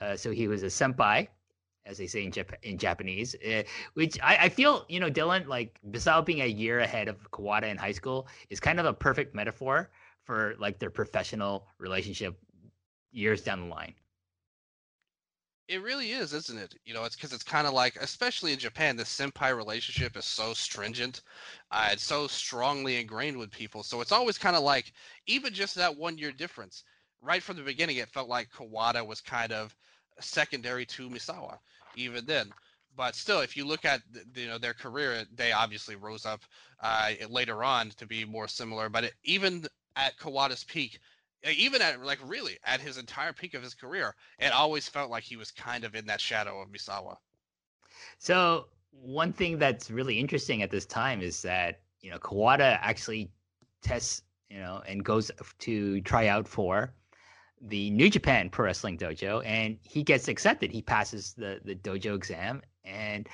uh, 0.00 0.14
so 0.14 0.30
he 0.30 0.46
was 0.46 0.62
a 0.62 0.66
senpai 0.66 1.26
as 1.86 1.98
they 1.98 2.06
say 2.06 2.24
in, 2.24 2.30
Jap- 2.30 2.62
in 2.62 2.78
Japanese, 2.78 3.34
uh, 3.36 3.62
which 3.94 4.18
I, 4.22 4.36
I, 4.42 4.48
feel, 4.48 4.84
you 4.88 5.00
know, 5.00 5.10
Dylan, 5.10 5.46
like 5.46 5.78
Misawa 5.88 6.24
being 6.24 6.42
a 6.42 6.46
year 6.46 6.80
ahead 6.80 7.08
of 7.08 7.30
Kawada 7.30 7.70
in 7.70 7.76
high 7.76 7.92
school 7.92 8.26
is 8.50 8.60
kind 8.60 8.80
of 8.80 8.86
a 8.86 8.92
perfect 8.92 9.34
metaphor 9.34 9.90
for 10.24 10.54
like 10.58 10.78
their 10.78 10.90
professional 10.90 11.66
relationship 11.78 12.36
years 13.12 13.42
down 13.42 13.60
the 13.60 13.74
line. 13.74 13.94
It 15.68 15.82
really 15.82 16.12
is, 16.12 16.32
isn't 16.32 16.58
it? 16.58 16.76
You 16.84 16.94
know, 16.94 17.04
it's 17.04 17.16
because 17.16 17.32
it's 17.32 17.42
kind 17.42 17.66
of 17.66 17.72
like, 17.72 17.96
especially 17.96 18.52
in 18.52 18.58
Japan, 18.58 18.96
the 18.96 19.02
senpai 19.02 19.56
relationship 19.56 20.16
is 20.16 20.24
so 20.24 20.54
stringent. 20.54 21.22
Uh, 21.72 21.88
it's 21.90 22.04
so 22.04 22.28
strongly 22.28 23.00
ingrained 23.00 23.36
with 23.36 23.50
people. 23.50 23.82
So 23.82 24.00
it's 24.00 24.12
always 24.12 24.38
kind 24.38 24.54
of 24.54 24.62
like, 24.62 24.92
even 25.26 25.52
just 25.52 25.74
that 25.74 25.96
one 25.96 26.18
year 26.18 26.30
difference, 26.30 26.84
right 27.20 27.42
from 27.42 27.56
the 27.56 27.62
beginning, 27.62 27.96
it 27.96 28.08
felt 28.08 28.28
like 28.28 28.48
Kawada 28.50 29.04
was 29.04 29.20
kind 29.20 29.50
of 29.50 29.74
secondary 30.20 30.86
to 30.86 31.10
Misawa, 31.10 31.58
even 31.96 32.24
then. 32.26 32.52
But 32.96 33.14
still, 33.14 33.40
if 33.40 33.56
you 33.56 33.66
look 33.66 33.84
at 33.84 34.00
you 34.34 34.46
know 34.46 34.58
their 34.58 34.72
career, 34.72 35.24
they 35.34 35.52
obviously 35.52 35.96
rose 35.96 36.24
up 36.24 36.42
uh, 36.80 37.12
later 37.28 37.62
on 37.62 37.90
to 37.98 38.06
be 38.06 38.24
more 38.24 38.48
similar. 38.48 38.88
But 38.88 39.04
it, 39.04 39.14
even 39.24 39.66
at 39.96 40.16
Kawada's 40.18 40.64
peak, 40.64 40.98
even 41.44 41.82
at 41.82 42.02
like 42.02 42.18
really 42.24 42.58
at 42.64 42.80
his 42.80 42.96
entire 42.96 43.32
peak 43.32 43.54
of 43.54 43.62
his 43.62 43.74
career, 43.74 44.14
it 44.38 44.52
always 44.52 44.88
felt 44.88 45.10
like 45.10 45.24
he 45.24 45.36
was 45.36 45.50
kind 45.50 45.84
of 45.84 45.94
in 45.94 46.06
that 46.06 46.20
shadow 46.20 46.60
of 46.60 46.68
Misawa. 46.68 47.16
So 48.18 48.66
one 48.90 49.32
thing 49.32 49.58
that's 49.58 49.90
really 49.90 50.18
interesting 50.18 50.62
at 50.62 50.70
this 50.70 50.86
time 50.86 51.20
is 51.20 51.42
that 51.42 51.80
you 52.00 52.10
know 52.10 52.18
Kawada 52.18 52.78
actually 52.80 53.30
tests 53.82 54.22
you 54.48 54.58
know 54.58 54.82
and 54.88 55.04
goes 55.04 55.30
to 55.58 56.00
try 56.00 56.28
out 56.28 56.48
for 56.48 56.94
the 57.60 57.90
New 57.90 58.10
Japan 58.10 58.50
Pro 58.50 58.66
Wrestling 58.66 58.98
Dojo, 58.98 59.44
and 59.44 59.78
he 59.82 60.02
gets 60.02 60.28
accepted. 60.28 60.70
He 60.70 60.82
passes 60.82 61.32
the 61.34 61.60
the 61.64 61.74
dojo 61.74 62.14
exam, 62.14 62.62
and 62.84 63.28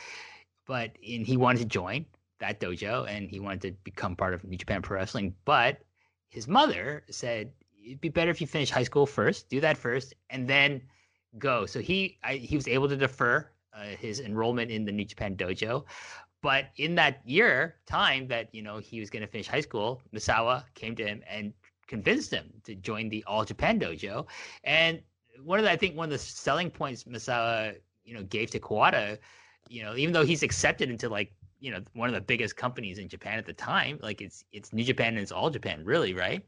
but 0.66 0.90
and 1.06 1.26
he 1.26 1.36
wanted 1.36 1.60
to 1.60 1.64
join 1.66 2.06
that 2.38 2.60
dojo, 2.60 3.08
and 3.08 3.30
he 3.30 3.40
wanted 3.40 3.62
to 3.62 3.72
become 3.84 4.16
part 4.16 4.34
of 4.34 4.44
New 4.44 4.56
Japan 4.56 4.82
Pro 4.82 4.96
Wrestling, 4.98 5.34
but 5.44 5.78
his 6.28 6.48
mother 6.48 7.04
said 7.10 7.52
it'd 7.84 8.00
be 8.00 8.08
better 8.08 8.30
if 8.30 8.40
you 8.40 8.46
finish 8.46 8.70
high 8.70 8.84
school 8.84 9.06
first, 9.06 9.48
do 9.48 9.60
that 9.60 9.76
first, 9.76 10.14
and 10.30 10.48
then 10.48 10.80
go. 11.38 11.66
So 11.66 11.80
he 11.80 12.18
I, 12.22 12.34
he 12.34 12.56
was 12.56 12.68
able 12.68 12.88
to 12.88 12.96
defer 12.96 13.48
uh, 13.74 13.84
his 13.84 14.20
enrollment 14.20 14.70
in 14.70 14.84
the 14.84 14.92
New 14.92 15.04
Japan 15.04 15.36
Dojo, 15.36 15.84
but 16.42 16.66
in 16.76 16.94
that 16.96 17.20
year 17.24 17.76
time 17.86 18.28
that 18.28 18.54
you 18.54 18.62
know 18.62 18.78
he 18.78 19.00
was 19.00 19.10
going 19.10 19.22
to 19.22 19.28
finish 19.28 19.48
high 19.48 19.60
school, 19.60 20.00
Misawa 20.14 20.64
came 20.74 20.94
to 20.96 21.04
him 21.04 21.22
and 21.28 21.52
convinced 21.94 22.30
him 22.38 22.46
to 22.64 22.74
join 22.74 23.04
the 23.08 23.22
All 23.26 23.44
Japan 23.44 23.74
Dojo, 23.78 24.26
and 24.64 25.00
one 25.42 25.58
of 25.58 25.64
the, 25.64 25.70
I 25.70 25.76
think 25.76 25.96
one 25.96 26.06
of 26.06 26.12
the 26.16 26.18
selling 26.18 26.70
points 26.70 27.04
Misawa 27.04 27.76
you 28.04 28.14
know 28.14 28.24
gave 28.24 28.50
to 28.52 28.60
Kawada, 28.60 29.18
you 29.68 29.82
know 29.84 29.94
even 30.02 30.12
though 30.14 30.26
he's 30.30 30.42
accepted 30.42 30.90
into 30.90 31.08
like 31.08 31.30
you 31.60 31.70
know 31.72 31.80
one 32.00 32.08
of 32.08 32.14
the 32.14 32.26
biggest 32.32 32.56
companies 32.56 32.98
in 32.98 33.08
Japan 33.08 33.38
at 33.38 33.46
the 33.46 33.58
time, 33.72 33.98
like 34.02 34.20
it's 34.26 34.44
it's 34.52 34.72
New 34.72 34.84
Japan 34.92 35.10
and 35.14 35.22
it's 35.24 35.32
All 35.32 35.50
Japan, 35.50 35.84
really, 35.84 36.14
right? 36.14 36.42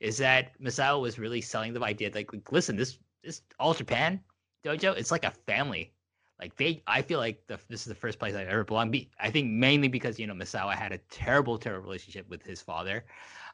is 0.00 0.18
that 0.18 0.58
Misawa 0.60 1.00
was 1.00 1.18
really 1.18 1.40
selling 1.40 1.72
the 1.72 1.82
idea 1.82 2.10
like, 2.14 2.32
like 2.32 2.52
listen, 2.52 2.76
this 2.76 2.98
this 3.22 3.42
All 3.58 3.74
Japan 3.74 4.20
dojo, 4.64 4.96
it's 4.96 5.10
like 5.10 5.24
a 5.24 5.30
family. 5.30 5.92
Like 6.38 6.54
they, 6.56 6.82
I 6.86 7.00
feel 7.00 7.18
like 7.18 7.46
the, 7.46 7.58
this 7.68 7.80
is 7.80 7.86
the 7.86 7.94
first 7.94 8.18
place 8.18 8.34
I 8.34 8.44
ever 8.44 8.64
belonged. 8.64 8.92
Be, 8.92 9.08
I 9.18 9.30
think 9.30 9.50
mainly 9.50 9.88
because 9.88 10.18
you 10.18 10.26
know 10.26 10.34
Misawa 10.34 10.74
had 10.74 10.92
a 10.92 10.98
terrible, 11.10 11.56
terrible 11.56 11.86
relationship 11.86 12.28
with 12.28 12.42
his 12.42 12.60
father, 12.60 13.04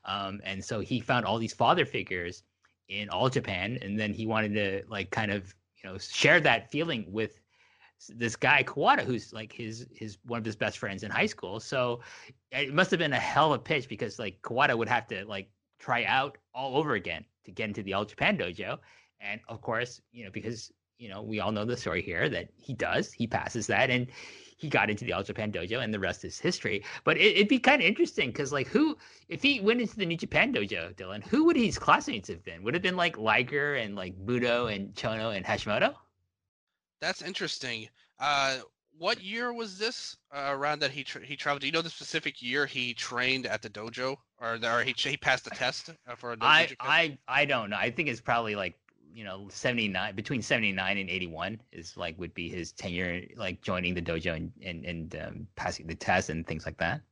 um, 0.04 0.40
and 0.44 0.64
so 0.64 0.80
he 0.80 1.00
found 1.00 1.26
all 1.26 1.38
these 1.38 1.52
father 1.54 1.84
figures 1.84 2.42
in 2.88 3.08
All 3.08 3.28
Japan, 3.28 3.78
and 3.82 3.98
then 3.98 4.12
he 4.12 4.26
wanted 4.26 4.54
to 4.54 4.82
like 4.88 5.10
kind 5.10 5.30
of 5.30 5.54
you 5.82 5.90
know 5.90 5.98
share 5.98 6.40
that 6.40 6.70
feeling 6.70 7.04
with 7.08 7.38
this 8.08 8.34
guy 8.34 8.64
Kawada, 8.64 9.04
who's 9.04 9.32
like 9.32 9.52
his 9.52 9.86
his 9.94 10.18
one 10.24 10.38
of 10.38 10.44
his 10.44 10.56
best 10.56 10.78
friends 10.78 11.02
in 11.02 11.10
high 11.10 11.26
school. 11.26 11.60
So 11.60 12.00
it 12.50 12.74
must 12.74 12.90
have 12.90 12.98
been 12.98 13.12
a 13.12 13.18
hell 13.18 13.52
of 13.52 13.60
a 13.60 13.62
pitch 13.62 13.88
because 13.88 14.18
like 14.18 14.40
Kawada 14.42 14.76
would 14.76 14.88
have 14.88 15.06
to 15.08 15.24
like 15.26 15.48
try 15.78 16.04
out 16.04 16.38
all 16.54 16.76
over 16.76 16.94
again 16.94 17.24
to 17.44 17.50
get 17.50 17.68
into 17.68 17.82
the 17.82 17.92
All 17.92 18.04
Japan 18.04 18.36
dojo. 18.36 18.78
And 19.20 19.40
of 19.48 19.60
course, 19.60 20.00
you 20.10 20.24
know, 20.24 20.30
because 20.32 20.72
you 20.98 21.08
know, 21.08 21.22
we 21.22 21.40
all 21.40 21.50
know 21.50 21.64
the 21.64 21.76
story 21.76 22.00
here 22.00 22.28
that 22.28 22.48
he 22.56 22.74
does, 22.74 23.12
he 23.12 23.26
passes 23.26 23.66
that 23.66 23.90
and 23.90 24.06
he 24.62 24.68
got 24.68 24.88
into 24.88 25.04
the 25.04 25.12
All 25.12 25.24
Japan 25.24 25.50
dojo 25.50 25.82
and 25.82 25.92
the 25.92 25.98
rest 25.98 26.24
is 26.24 26.38
history. 26.38 26.84
But 27.02 27.18
it, 27.18 27.36
would 27.36 27.48
be 27.48 27.58
kind 27.58 27.82
of 27.82 27.88
interesting 27.88 28.30
because 28.30 28.52
like 28.52 28.68
who 28.68 28.96
if 29.28 29.42
he 29.42 29.60
went 29.60 29.80
into 29.80 29.96
the 29.96 30.06
New 30.06 30.16
Japan 30.16 30.54
dojo, 30.54 30.94
Dylan, 30.94 31.22
who 31.24 31.44
would 31.44 31.56
his 31.56 31.78
classmates 31.78 32.28
have 32.28 32.44
been? 32.44 32.62
Would 32.62 32.74
it 32.74 32.76
have 32.76 32.82
been 32.82 32.96
like 32.96 33.18
Liger 33.18 33.74
and 33.74 33.96
like 33.96 34.16
Muto 34.24 34.72
and 34.72 34.94
Chono 34.94 35.36
and 35.36 35.44
Hashimoto? 35.44 35.94
That's 37.00 37.22
interesting. 37.22 37.88
Uh 38.20 38.58
what 38.98 39.20
year 39.20 39.52
was 39.52 39.78
this 39.78 40.16
uh, 40.32 40.50
around 40.50 40.78
that 40.80 40.92
he 40.92 41.02
tra- 41.02 41.24
he 41.24 41.34
traveled? 41.34 41.62
Do 41.62 41.66
you 41.66 41.72
know 41.72 41.82
the 41.82 41.90
specific 41.90 42.40
year 42.40 42.66
he 42.66 42.94
trained 42.94 43.46
at 43.46 43.62
the 43.62 43.70
dojo, 43.70 44.16
or, 44.38 44.58
or 44.62 44.82
he 44.84 44.94
he 44.96 45.16
passed 45.16 45.44
the 45.44 45.50
test 45.50 45.90
uh, 46.06 46.14
for 46.14 46.32
a 46.32 46.36
dojo? 46.36 46.42
I 46.42 46.76
I 46.78 47.18
I 47.26 47.44
don't 47.46 47.70
know. 47.70 47.76
I 47.76 47.90
think 47.90 48.08
it's 48.08 48.20
probably 48.20 48.54
like 48.54 48.78
you 49.12 49.24
know 49.24 49.48
79 49.50 50.14
between 50.14 50.42
79 50.42 50.98
and 50.98 51.10
81 51.10 51.60
is 51.72 51.96
like 51.96 52.18
would 52.18 52.34
be 52.34 52.48
his 52.48 52.72
tenure 52.72 53.22
like 53.36 53.60
joining 53.62 53.94
the 53.94 54.02
dojo 54.02 54.34
and 54.34 54.52
and, 54.62 54.84
and 54.84 55.16
um, 55.16 55.46
passing 55.56 55.86
the 55.86 55.94
test 55.94 56.30
and 56.30 56.46
things 56.46 56.66
like 56.66 56.78
that 56.78 57.02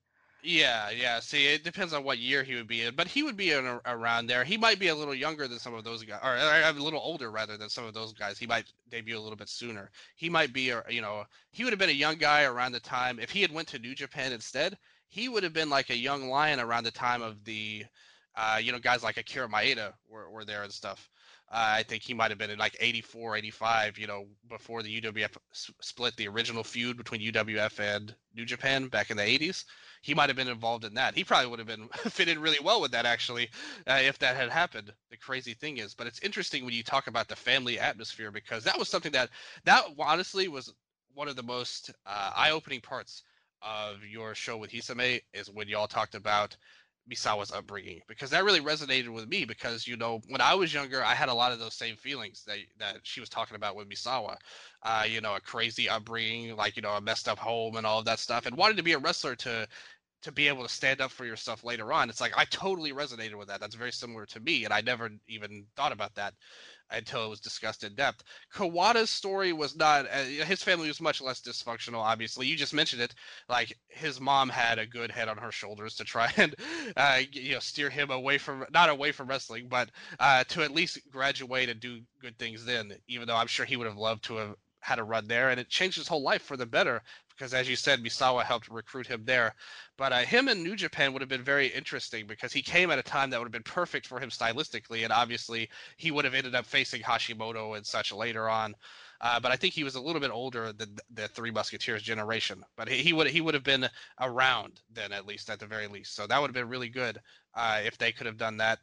yeah, 0.42 0.90
yeah. 0.90 1.20
See, 1.20 1.46
it 1.46 1.64
depends 1.64 1.92
on 1.92 2.02
what 2.02 2.18
year 2.18 2.42
he 2.42 2.54
would 2.54 2.66
be 2.66 2.82
in, 2.82 2.94
but 2.94 3.06
he 3.06 3.22
would 3.22 3.36
be 3.36 3.52
in, 3.52 3.78
around 3.84 4.26
there. 4.26 4.42
He 4.42 4.56
might 4.56 4.78
be 4.78 4.88
a 4.88 4.94
little 4.94 5.14
younger 5.14 5.46
than 5.46 5.58
some 5.58 5.74
of 5.74 5.84
those 5.84 6.02
guys, 6.02 6.20
or, 6.22 6.34
or 6.34 6.70
a 6.70 6.72
little 6.72 7.00
older 7.00 7.30
rather 7.30 7.56
than 7.56 7.68
some 7.68 7.84
of 7.84 7.92
those 7.94 8.12
guys. 8.12 8.38
He 8.38 8.46
might 8.46 8.72
debut 8.88 9.18
a 9.18 9.20
little 9.20 9.36
bit 9.36 9.48
sooner. 9.48 9.90
He 10.16 10.30
might 10.30 10.52
be, 10.52 10.70
a, 10.70 10.82
you 10.88 11.02
know, 11.02 11.24
he 11.50 11.64
would 11.64 11.72
have 11.72 11.78
been 11.78 11.90
a 11.90 11.92
young 11.92 12.16
guy 12.16 12.44
around 12.44 12.72
the 12.72 12.80
time. 12.80 13.18
If 13.18 13.30
he 13.30 13.42
had 13.42 13.52
went 13.52 13.68
to 13.68 13.78
New 13.78 13.94
Japan 13.94 14.32
instead, 14.32 14.78
he 15.08 15.28
would 15.28 15.42
have 15.42 15.52
been 15.52 15.68
like 15.68 15.90
a 15.90 15.96
young 15.96 16.28
lion 16.28 16.58
around 16.58 16.84
the 16.84 16.90
time 16.90 17.20
of 17.20 17.44
the, 17.44 17.84
uh, 18.34 18.58
you 18.62 18.72
know, 18.72 18.78
guys 18.78 19.02
like 19.02 19.18
Akira 19.18 19.48
Maeda 19.48 19.92
were, 20.08 20.30
were 20.30 20.44
there 20.44 20.62
and 20.62 20.72
stuff. 20.72 21.10
I 21.50 21.82
think 21.82 22.02
he 22.02 22.14
might 22.14 22.30
have 22.30 22.38
been 22.38 22.50
in 22.50 22.58
like 22.58 22.76
84, 22.78 23.36
85, 23.36 23.98
you 23.98 24.06
know, 24.06 24.26
before 24.48 24.82
the 24.82 25.00
UWF 25.00 25.36
split 25.52 26.14
the 26.16 26.28
original 26.28 26.62
feud 26.62 26.96
between 26.96 27.20
UWF 27.20 27.80
and 27.80 28.14
New 28.34 28.44
Japan 28.44 28.86
back 28.86 29.10
in 29.10 29.16
the 29.16 29.22
80s 29.24 29.64
he 30.02 30.14
might 30.14 30.28
have 30.28 30.36
been 30.36 30.48
involved 30.48 30.84
in 30.84 30.94
that. 30.94 31.14
He 31.14 31.24
probably 31.24 31.48
would 31.48 31.58
have 31.58 31.68
been 31.68 31.88
fit 32.10 32.28
in 32.28 32.40
really 32.40 32.58
well 32.62 32.80
with 32.80 32.90
that 32.92 33.06
actually, 33.06 33.50
uh, 33.86 34.00
if 34.02 34.18
that 34.18 34.36
had 34.36 34.50
happened. 34.50 34.92
The 35.10 35.16
crazy 35.16 35.54
thing 35.54 35.78
is, 35.78 35.94
but 35.94 36.06
it's 36.06 36.22
interesting 36.22 36.64
when 36.64 36.74
you 36.74 36.82
talk 36.82 37.06
about 37.06 37.28
the 37.28 37.36
family 37.36 37.78
atmosphere 37.78 38.30
because 38.30 38.64
that 38.64 38.78
was 38.78 38.88
something 38.88 39.12
that 39.12 39.30
that 39.64 39.84
honestly 39.98 40.48
was 40.48 40.72
one 41.14 41.28
of 41.28 41.36
the 41.36 41.42
most 41.42 41.90
uh, 42.06 42.32
eye-opening 42.34 42.80
parts 42.80 43.22
of 43.62 44.04
your 44.04 44.34
show 44.34 44.56
with 44.56 44.70
Hisame 44.70 45.20
is 45.34 45.50
when 45.50 45.68
y'all 45.68 45.86
talked 45.86 46.14
about 46.14 46.56
Misawa's 47.10 47.50
upbringing 47.50 48.00
because 48.08 48.30
that 48.30 48.44
really 48.44 48.60
resonated 48.60 49.08
with 49.08 49.28
me 49.28 49.44
because 49.44 49.86
you 49.86 49.96
know 49.96 50.20
when 50.28 50.40
I 50.40 50.54
was 50.54 50.72
younger 50.72 51.04
I 51.04 51.14
had 51.14 51.28
a 51.28 51.34
lot 51.34 51.52
of 51.52 51.58
those 51.58 51.74
same 51.74 51.96
feelings 51.96 52.44
that 52.46 52.58
that 52.78 52.98
she 53.02 53.20
was 53.20 53.28
talking 53.28 53.56
about 53.56 53.76
with 53.76 53.88
Misawa, 53.88 54.36
uh, 54.82 55.04
you 55.08 55.20
know 55.20 55.34
a 55.34 55.40
crazy 55.40 55.88
upbringing 55.88 56.56
like 56.56 56.76
you 56.76 56.82
know 56.82 56.92
a 56.92 57.00
messed 57.00 57.28
up 57.28 57.38
home 57.38 57.76
and 57.76 57.86
all 57.86 57.98
of 57.98 58.04
that 58.04 58.18
stuff 58.18 58.46
and 58.46 58.56
wanted 58.56 58.76
to 58.76 58.82
be 58.82 58.92
a 58.92 58.98
wrestler 58.98 59.34
to 59.36 59.66
to 60.22 60.32
be 60.32 60.48
able 60.48 60.62
to 60.62 60.68
stand 60.68 61.00
up 61.00 61.10
for 61.10 61.24
yourself 61.24 61.64
later 61.64 61.92
on. 61.92 62.10
It's 62.10 62.20
like 62.20 62.36
I 62.36 62.44
totally 62.44 62.92
resonated 62.92 63.36
with 63.36 63.48
that. 63.48 63.60
That's 63.60 63.74
very 63.74 63.92
similar 63.92 64.26
to 64.26 64.40
me, 64.40 64.64
and 64.64 64.72
I 64.74 64.82
never 64.82 65.10
even 65.28 65.64
thought 65.76 65.92
about 65.92 66.14
that 66.16 66.34
until 66.92 67.24
it 67.24 67.28
was 67.28 67.40
discussed 67.40 67.84
in 67.84 67.94
depth. 67.94 68.24
Kawada's 68.54 69.10
story 69.10 69.52
was 69.52 69.76
not. 69.76 70.06
Uh, 70.06 70.44
his 70.44 70.62
family 70.62 70.88
was 70.88 71.00
much 71.00 71.20
less 71.20 71.40
dysfunctional. 71.40 71.98
Obviously, 71.98 72.46
you 72.46 72.56
just 72.56 72.74
mentioned 72.74 73.02
it. 73.02 73.14
Like 73.48 73.76
his 73.88 74.20
mom 74.20 74.48
had 74.48 74.78
a 74.78 74.86
good 74.86 75.10
head 75.10 75.28
on 75.28 75.38
her 75.38 75.52
shoulders 75.52 75.94
to 75.96 76.04
try 76.04 76.32
and 76.36 76.54
uh, 76.96 77.20
you 77.32 77.54
know 77.54 77.60
steer 77.60 77.90
him 77.90 78.10
away 78.10 78.38
from 78.38 78.64
not 78.72 78.88
away 78.90 79.12
from 79.12 79.28
wrestling, 79.28 79.68
but 79.68 79.90
uh, 80.18 80.44
to 80.44 80.62
at 80.62 80.72
least 80.72 80.98
graduate 81.10 81.68
and 81.68 81.80
do 81.80 82.00
good 82.20 82.38
things. 82.38 82.64
Then, 82.64 82.92
even 83.08 83.26
though 83.26 83.36
I'm 83.36 83.46
sure 83.46 83.66
he 83.66 83.76
would 83.76 83.86
have 83.86 83.96
loved 83.96 84.24
to 84.24 84.36
have 84.36 84.54
had 84.80 84.98
a 84.98 85.04
run 85.04 85.26
there, 85.28 85.50
and 85.50 85.60
it 85.60 85.68
changed 85.68 85.98
his 85.98 86.08
whole 86.08 86.22
life 86.22 86.42
for 86.42 86.56
the 86.56 86.66
better 86.66 87.02
because, 87.40 87.54
as 87.54 87.70
you 87.70 87.74
said, 87.76 88.04
Misawa 88.04 88.44
helped 88.44 88.68
recruit 88.68 89.06
him 89.06 89.22
there. 89.24 89.54
But 89.96 90.12
uh, 90.12 90.18
him 90.18 90.46
in 90.46 90.62
New 90.62 90.76
Japan 90.76 91.14
would 91.14 91.22
have 91.22 91.28
been 91.30 91.42
very 91.42 91.68
interesting 91.68 92.26
because 92.26 92.52
he 92.52 92.60
came 92.60 92.90
at 92.90 92.98
a 92.98 93.02
time 93.02 93.30
that 93.30 93.40
would 93.40 93.46
have 93.46 93.52
been 93.52 93.62
perfect 93.62 94.06
for 94.06 94.20
him 94.20 94.28
stylistically, 94.28 95.04
and 95.04 95.12
obviously 95.12 95.70
he 95.96 96.10
would 96.10 96.26
have 96.26 96.34
ended 96.34 96.54
up 96.54 96.66
facing 96.66 97.00
Hashimoto 97.00 97.78
and 97.78 97.86
such 97.86 98.12
later 98.12 98.46
on. 98.50 98.74
Uh, 99.22 99.40
but 99.40 99.52
I 99.52 99.56
think 99.56 99.72
he 99.72 99.84
was 99.84 99.94
a 99.94 100.00
little 100.02 100.20
bit 100.20 100.30
older 100.30 100.74
than 100.74 100.98
the 101.14 101.28
Three 101.28 101.50
Musketeers 101.50 102.02
generation. 102.02 102.62
But 102.76 102.90
he, 102.90 102.98
he 102.98 103.14
would 103.14 103.28
he 103.28 103.40
would 103.40 103.54
have 103.54 103.64
been 103.64 103.88
around 104.20 104.82
then 104.92 105.10
at 105.10 105.26
least 105.26 105.48
at 105.48 105.60
the 105.60 105.66
very 105.66 105.86
least. 105.86 106.14
So 106.14 106.26
that 106.26 106.38
would 106.38 106.48
have 106.48 106.54
been 106.54 106.68
really 106.68 106.90
good 106.90 107.18
uh, 107.54 107.80
if 107.82 107.96
they 107.96 108.12
could 108.12 108.26
have 108.26 108.36
done 108.36 108.58
that. 108.58 108.80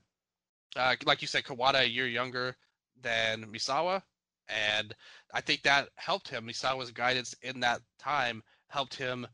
Uh, 0.75 0.95
like 1.05 1.21
you 1.21 1.27
said, 1.27 1.43
Kawada 1.43 1.81
a 1.81 1.89
year 1.89 2.07
younger 2.07 2.55
than 3.03 3.45
Misawa, 3.45 4.01
and 4.49 4.95
I 5.33 5.41
think 5.41 5.63
that 5.63 5.89
helped 5.95 6.27
him. 6.27 6.47
Misawa's 6.47 6.91
guidance 6.91 7.35
in 7.41 7.59
that 7.61 7.81
time 7.99 8.43
helped 8.67 8.95
him 8.95 9.27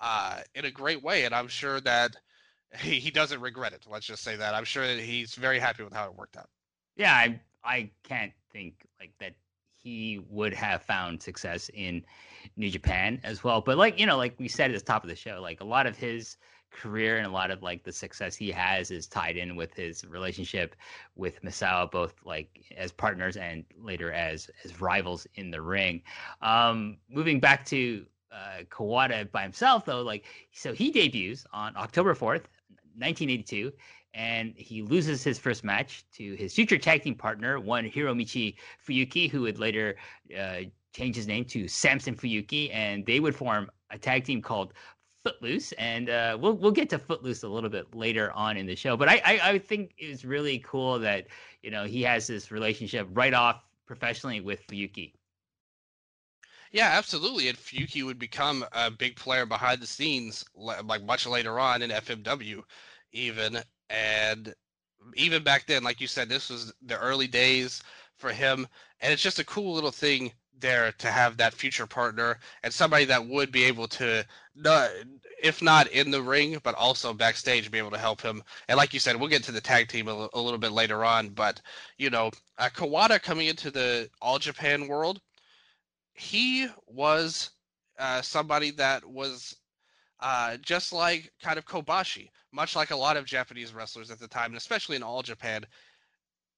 uh, 0.00 0.40
in 0.54 0.64
a 0.64 0.70
great 0.70 1.02
way, 1.02 1.24
and 1.24 1.34
I'm 1.34 1.48
sure 1.48 1.80
that 1.80 2.16
he, 2.78 3.00
he 3.00 3.10
doesn't 3.10 3.40
regret 3.40 3.72
it. 3.72 3.84
Let's 3.88 4.06
just 4.06 4.22
say 4.22 4.36
that. 4.36 4.54
I'm 4.54 4.64
sure 4.64 4.86
that 4.86 5.00
he's 5.00 5.34
very 5.34 5.58
happy 5.58 5.82
with 5.82 5.92
how 5.92 6.06
it 6.06 6.16
worked 6.16 6.36
out. 6.36 6.48
Yeah, 6.96 7.14
I 7.14 7.40
I 7.64 7.90
can't 8.02 8.32
think 8.52 8.86
like 9.00 9.12
that 9.20 9.34
he 9.74 10.20
would 10.28 10.52
have 10.52 10.82
found 10.82 11.22
success 11.22 11.70
in 11.72 12.04
New 12.56 12.70
Japan 12.70 13.20
as 13.22 13.44
well. 13.44 13.60
But 13.60 13.78
like 13.78 13.98
you 13.98 14.06
know, 14.06 14.16
like 14.16 14.34
we 14.38 14.48
said 14.48 14.70
at 14.70 14.78
the 14.78 14.84
top 14.84 15.04
of 15.04 15.08
the 15.08 15.16
show, 15.16 15.40
like 15.40 15.60
a 15.60 15.64
lot 15.64 15.86
of 15.86 15.96
his 15.96 16.36
career 16.70 17.16
and 17.16 17.26
a 17.26 17.30
lot 17.30 17.50
of 17.50 17.62
like 17.62 17.82
the 17.82 17.92
success 17.92 18.36
he 18.36 18.50
has 18.50 18.90
is 18.90 19.06
tied 19.06 19.36
in 19.36 19.56
with 19.56 19.74
his 19.74 20.04
relationship 20.04 20.76
with 21.16 21.42
Misawa, 21.42 21.90
both 21.90 22.14
like 22.24 22.64
as 22.76 22.92
partners 22.92 23.36
and 23.36 23.64
later 23.76 24.12
as 24.12 24.50
as 24.64 24.80
rivals 24.80 25.26
in 25.34 25.50
the 25.50 25.60
ring. 25.60 26.02
Um, 26.42 26.98
moving 27.10 27.40
back 27.40 27.64
to 27.66 28.06
uh, 28.30 28.64
Kawada 28.68 29.30
by 29.30 29.42
himself, 29.42 29.84
though, 29.84 30.02
like 30.02 30.24
so 30.52 30.72
he 30.72 30.90
debuts 30.90 31.46
on 31.52 31.76
October 31.76 32.14
fourth, 32.14 32.48
nineteen 32.96 33.30
eighty 33.30 33.42
two. 33.42 33.72
And 34.14 34.54
he 34.56 34.82
loses 34.82 35.22
his 35.22 35.38
first 35.38 35.62
match 35.62 36.04
to 36.14 36.34
his 36.34 36.54
future 36.54 36.78
tag 36.78 37.02
team 37.02 37.14
partner, 37.14 37.60
one 37.60 37.84
Hiromichi 37.84 38.56
Fuyuki, 38.84 39.30
who 39.30 39.42
would 39.42 39.58
later 39.58 39.96
uh, 40.36 40.60
change 40.92 41.14
his 41.14 41.26
name 41.28 41.44
to 41.44 41.68
Samson 41.68 42.16
Fuyuki, 42.16 42.70
and 42.72 43.04
they 43.04 43.20
would 43.20 43.36
form 43.36 43.70
a 43.90 43.98
tag 43.98 44.24
team 44.24 44.40
called 44.40 44.72
Footloose, 45.28 45.72
and 45.72 46.08
uh, 46.08 46.36
we'll 46.40 46.54
we'll 46.54 46.72
get 46.72 46.88
to 46.90 46.98
Footloose 46.98 47.42
a 47.42 47.48
little 47.48 47.70
bit 47.70 47.94
later 47.94 48.32
on 48.32 48.56
in 48.56 48.66
the 48.66 48.76
show. 48.76 48.96
But 48.96 49.08
I, 49.08 49.20
I, 49.24 49.40
I 49.50 49.58
think 49.58 49.92
it's 49.98 50.24
really 50.24 50.58
cool 50.60 50.98
that 51.00 51.26
you 51.62 51.70
know 51.70 51.84
he 51.84 52.02
has 52.02 52.26
this 52.26 52.50
relationship 52.50 53.06
right 53.12 53.34
off 53.34 53.62
professionally 53.86 54.40
with 54.40 54.66
Fuyuki. 54.66 55.12
Yeah, 56.72 56.90
absolutely. 56.92 57.48
And 57.48 57.56
Fuyuki 57.56 58.04
would 58.04 58.18
become 58.18 58.64
a 58.72 58.90
big 58.90 59.16
player 59.16 59.46
behind 59.46 59.80
the 59.80 59.86
scenes, 59.86 60.44
like 60.54 61.02
much 61.02 61.26
later 61.26 61.58
on 61.58 61.82
in 61.82 61.90
FMW, 61.90 62.62
even. 63.12 63.58
And 63.88 64.54
even 65.14 65.42
back 65.42 65.66
then, 65.66 65.82
like 65.82 66.00
you 66.00 66.06
said, 66.06 66.28
this 66.28 66.50
was 66.50 66.72
the 66.82 66.98
early 66.98 67.26
days 67.26 67.82
for 68.16 68.32
him, 68.32 68.66
and 69.00 69.12
it's 69.12 69.22
just 69.22 69.38
a 69.38 69.44
cool 69.44 69.72
little 69.74 69.92
thing 69.92 70.32
there 70.60 70.92
to 70.92 71.10
have 71.10 71.36
that 71.36 71.54
future 71.54 71.86
partner 71.86 72.38
and 72.62 72.72
somebody 72.72 73.04
that 73.06 73.26
would 73.26 73.52
be 73.52 73.64
able 73.64 73.88
to 73.88 74.24
if 75.42 75.62
not 75.62 75.86
in 75.88 76.10
the 76.10 76.22
ring 76.22 76.58
but 76.62 76.74
also 76.74 77.12
backstage 77.12 77.70
be 77.70 77.78
able 77.78 77.90
to 77.90 77.98
help 77.98 78.20
him. 78.20 78.42
And 78.68 78.76
like 78.76 78.92
you 78.92 79.00
said 79.00 79.16
we'll 79.16 79.28
get 79.28 79.44
to 79.44 79.52
the 79.52 79.60
tag 79.60 79.88
team 79.88 80.08
a, 80.08 80.28
a 80.32 80.40
little 80.40 80.58
bit 80.58 80.72
later 80.72 81.04
on 81.04 81.28
but 81.30 81.60
you 81.96 82.10
know 82.10 82.30
uh, 82.58 82.68
kawada 82.74 83.22
coming 83.22 83.46
into 83.46 83.70
the 83.70 84.10
all 84.20 84.38
japan 84.38 84.88
world 84.88 85.20
he 86.14 86.66
was 86.86 87.50
uh, 87.98 88.20
somebody 88.22 88.70
that 88.72 89.04
was 89.04 89.56
uh, 90.20 90.56
just 90.58 90.92
like 90.92 91.32
kind 91.42 91.58
of 91.58 91.64
kobashi 91.64 92.28
much 92.52 92.74
like 92.74 92.90
a 92.90 92.96
lot 92.96 93.16
of 93.16 93.24
japanese 93.24 93.72
wrestlers 93.72 94.10
at 94.10 94.18
the 94.18 94.26
time 94.26 94.46
and 94.46 94.56
especially 94.56 94.96
in 94.96 95.02
all 95.02 95.22
japan 95.22 95.64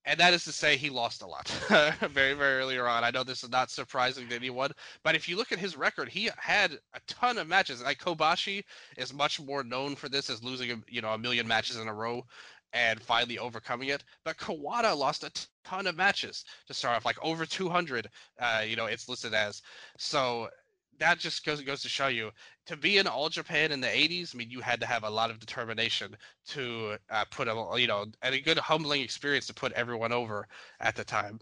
and 0.05 0.19
that 0.19 0.33
is 0.33 0.43
to 0.45 0.51
say 0.51 0.75
he 0.77 0.89
lost 0.89 1.21
a 1.21 1.27
lot. 1.27 1.47
Very 2.01 2.33
very 2.33 2.59
earlier 2.59 2.87
on. 2.87 3.03
I 3.03 3.11
know 3.11 3.23
this 3.23 3.43
is 3.43 3.49
not 3.49 3.69
surprising 3.69 4.27
to 4.29 4.35
anyone 4.35 4.71
but 5.03 5.15
if 5.15 5.27
you 5.29 5.37
look 5.37 5.51
at 5.51 5.59
his 5.59 5.77
record 5.77 6.09
he 6.09 6.29
had 6.37 6.73
a 6.93 6.99
ton 7.07 7.37
of 7.37 7.47
matches. 7.47 7.81
Like 7.81 7.99
kobashi 7.99 8.63
is 8.97 9.13
much 9.13 9.39
more 9.39 9.63
known 9.63 9.95
for 9.95 10.09
this 10.09 10.29
as 10.29 10.43
losing 10.43 10.83
you 10.87 11.01
know 11.01 11.13
a 11.13 11.17
million 11.17 11.47
matches 11.47 11.77
in 11.77 11.87
a 11.87 11.93
row 11.93 12.23
and 12.73 13.01
finally 13.01 13.37
overcoming 13.37 13.89
it. 13.89 14.03
But 14.23 14.37
kawada 14.37 14.95
lost 14.97 15.23
a 15.23 15.31
ton 15.63 15.87
of 15.87 15.95
matches 15.95 16.45
to 16.67 16.73
start 16.73 16.95
off 16.97 17.05
like 17.05 17.17
over 17.23 17.45
200 17.45 18.07
uh, 18.39 18.63
you 18.67 18.75
know 18.75 18.85
it's 18.85 19.09
listed 19.09 19.33
as. 19.33 19.61
So 19.97 20.49
that 21.01 21.17
just 21.17 21.43
goes 21.43 21.59
goes 21.61 21.81
to 21.81 21.89
show 21.89 22.07
you 22.07 22.29
to 22.67 22.77
be 22.77 22.99
in 22.99 23.07
all 23.07 23.27
Japan 23.27 23.71
in 23.71 23.81
the 23.81 23.87
80s. 23.87 24.33
I 24.33 24.37
mean, 24.37 24.51
you 24.51 24.61
had 24.61 24.79
to 24.81 24.85
have 24.85 25.03
a 25.03 25.09
lot 25.09 25.31
of 25.31 25.39
determination 25.39 26.15
to 26.49 26.95
uh, 27.09 27.25
put 27.31 27.47
a 27.47 27.67
you 27.77 27.87
know 27.87 28.05
and 28.21 28.35
a 28.35 28.39
good 28.39 28.59
humbling 28.59 29.01
experience 29.01 29.47
to 29.47 29.53
put 29.53 29.71
everyone 29.73 30.11
over 30.11 30.47
at 30.79 30.95
the 30.95 31.03
time. 31.03 31.39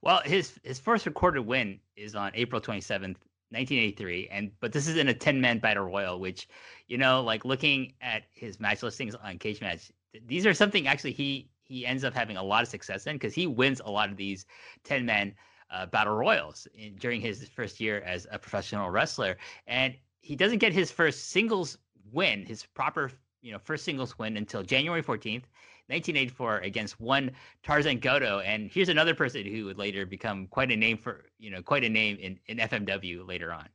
Well, 0.00 0.22
his 0.24 0.58
his 0.64 0.80
first 0.80 1.04
recorded 1.04 1.42
win 1.42 1.80
is 1.96 2.14
on 2.14 2.30
April 2.34 2.62
27th, 2.62 3.18
1983, 3.50 4.28
and 4.30 4.50
but 4.60 4.72
this 4.72 4.88
is 4.88 4.96
in 4.96 5.08
a 5.08 5.14
10 5.14 5.38
man 5.38 5.58
battle 5.58 5.84
royal, 5.84 6.18
which 6.18 6.48
you 6.86 6.96
know, 6.96 7.22
like 7.22 7.44
looking 7.44 7.92
at 8.00 8.22
his 8.32 8.58
match 8.58 8.82
listings 8.82 9.14
on 9.14 9.38
Cagematch, 9.38 9.90
these 10.26 10.46
are 10.46 10.54
something 10.54 10.86
actually 10.86 11.12
he 11.12 11.50
he 11.62 11.84
ends 11.84 12.04
up 12.04 12.14
having 12.14 12.38
a 12.38 12.42
lot 12.42 12.62
of 12.62 12.68
success 12.68 13.06
in 13.06 13.16
because 13.16 13.34
he 13.34 13.46
wins 13.46 13.82
a 13.84 13.90
lot 13.90 14.08
of 14.10 14.16
these 14.16 14.46
10 14.84 15.04
man 15.04 15.34
uh, 15.70 15.86
battle 15.86 16.14
royals 16.14 16.66
in, 16.74 16.96
during 16.96 17.20
his 17.20 17.48
first 17.48 17.80
year 17.80 18.00
as 18.00 18.26
a 18.30 18.38
professional 18.38 18.90
wrestler, 18.90 19.36
and 19.66 19.94
he 20.20 20.36
doesn't 20.36 20.58
get 20.58 20.72
his 20.72 20.90
first 20.90 21.30
singles 21.30 21.78
win, 22.12 22.44
his 22.44 22.64
proper 22.64 23.10
you 23.42 23.52
know 23.52 23.58
first 23.58 23.84
singles 23.84 24.18
win 24.18 24.36
until 24.36 24.62
January 24.62 25.02
fourteenth. 25.02 25.46
1984 25.90 26.58
against 26.58 27.00
one 27.00 27.30
Tarzan 27.62 27.98
Goto, 27.98 28.40
and 28.40 28.70
here's 28.70 28.90
another 28.90 29.14
person 29.14 29.46
who 29.46 29.64
would 29.64 29.78
later 29.78 30.04
become 30.04 30.46
quite 30.48 30.70
a 30.70 30.76
name 30.76 30.98
for 30.98 31.24
you 31.38 31.50
know 31.50 31.62
quite 31.62 31.82
a 31.82 31.88
name 31.88 32.18
in, 32.20 32.38
in 32.46 32.58
FMW 32.58 33.26
later 33.26 33.54
on. 33.54 33.66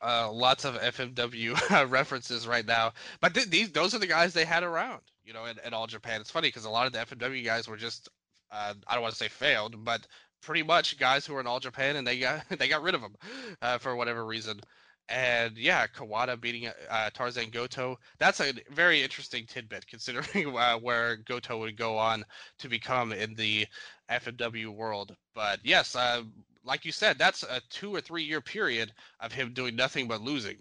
Uh, 0.00 0.30
lots 0.32 0.64
of 0.64 0.76
FMW 0.76 1.90
references 1.90 2.46
right 2.46 2.64
now, 2.64 2.92
but 3.20 3.34
th- 3.34 3.50
these 3.50 3.72
those 3.72 3.94
are 3.94 3.98
the 3.98 4.06
guys 4.06 4.32
they 4.32 4.44
had 4.44 4.62
around, 4.62 5.02
you 5.24 5.32
know, 5.32 5.46
in, 5.46 5.58
in 5.66 5.74
all 5.74 5.88
Japan. 5.88 6.20
It's 6.20 6.30
funny 6.30 6.48
because 6.48 6.64
a 6.64 6.70
lot 6.70 6.86
of 6.86 6.92
the 6.92 7.00
FMW 7.00 7.44
guys 7.44 7.66
were 7.66 7.76
just 7.76 8.08
uh, 8.50 8.74
I 8.86 8.94
don't 8.94 9.02
want 9.02 9.12
to 9.12 9.18
say 9.18 9.28
failed, 9.28 9.84
but 9.84 10.06
pretty 10.42 10.62
much 10.62 10.98
guys 10.98 11.26
who 11.26 11.34
were 11.34 11.40
in 11.40 11.46
All 11.46 11.60
Japan, 11.60 11.96
and 11.96 12.06
they 12.06 12.18
got 12.18 12.48
they 12.58 12.68
got 12.68 12.82
rid 12.82 12.94
of 12.94 13.00
them 13.02 13.14
uh, 13.62 13.78
for 13.78 13.96
whatever 13.96 14.24
reason. 14.24 14.60
And 15.08 15.58
yeah, 15.58 15.88
Kawada 15.88 16.40
beating 16.40 16.70
uh, 16.88 17.10
Tarzan 17.12 17.50
Goto. 17.50 17.98
That's 18.18 18.40
a 18.40 18.52
very 18.70 19.02
interesting 19.02 19.44
tidbit 19.44 19.86
considering 19.88 20.56
uh, 20.56 20.78
where 20.78 21.16
Goto 21.16 21.58
would 21.58 21.76
go 21.76 21.98
on 21.98 22.24
to 22.60 22.68
become 22.68 23.12
in 23.12 23.34
the 23.34 23.66
FMW 24.08 24.68
world. 24.68 25.16
But 25.34 25.58
yes, 25.64 25.96
uh, 25.96 26.22
like 26.64 26.84
you 26.84 26.92
said, 26.92 27.18
that's 27.18 27.42
a 27.42 27.60
two 27.70 27.92
or 27.94 28.00
three 28.00 28.22
year 28.22 28.40
period 28.40 28.92
of 29.18 29.32
him 29.32 29.52
doing 29.52 29.74
nothing 29.74 30.06
but 30.06 30.20
losing 30.22 30.58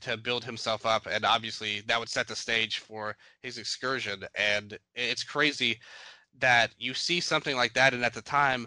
to 0.00 0.16
build 0.16 0.44
himself 0.44 0.86
up. 0.86 1.06
And 1.06 1.24
obviously, 1.24 1.82
that 1.82 2.00
would 2.00 2.08
set 2.08 2.26
the 2.26 2.36
stage 2.36 2.78
for 2.78 3.16
his 3.42 3.58
excursion. 3.58 4.24
And 4.34 4.76
it's 4.94 5.22
crazy 5.22 5.78
that 6.40 6.74
you 6.78 6.94
see 6.94 7.20
something 7.20 7.56
like 7.56 7.74
that. 7.74 7.94
And 7.94 8.04
at 8.04 8.14
the 8.14 8.22
time, 8.22 8.66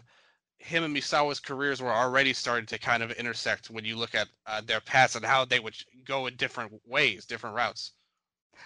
him 0.60 0.84
and 0.84 0.96
Misawa's 0.96 1.40
careers 1.40 1.82
were 1.82 1.94
already 1.94 2.34
starting 2.34 2.66
to 2.68 2.78
kind 2.78 3.04
of 3.04 3.12
intersect 3.12 3.70
when 3.70 3.86
you 3.86 3.96
look 3.96 4.16
at 4.16 4.28
uh, 4.46 4.62
their 4.62 4.82
paths 4.82 5.16
and 5.16 5.26
how 5.26 5.46
they 5.46 5.60
would 5.60 5.76
go 6.06 6.28
in 6.28 6.36
different 6.36 6.74
ways, 6.86 7.26
different 7.26 7.56
routes. 7.56 7.94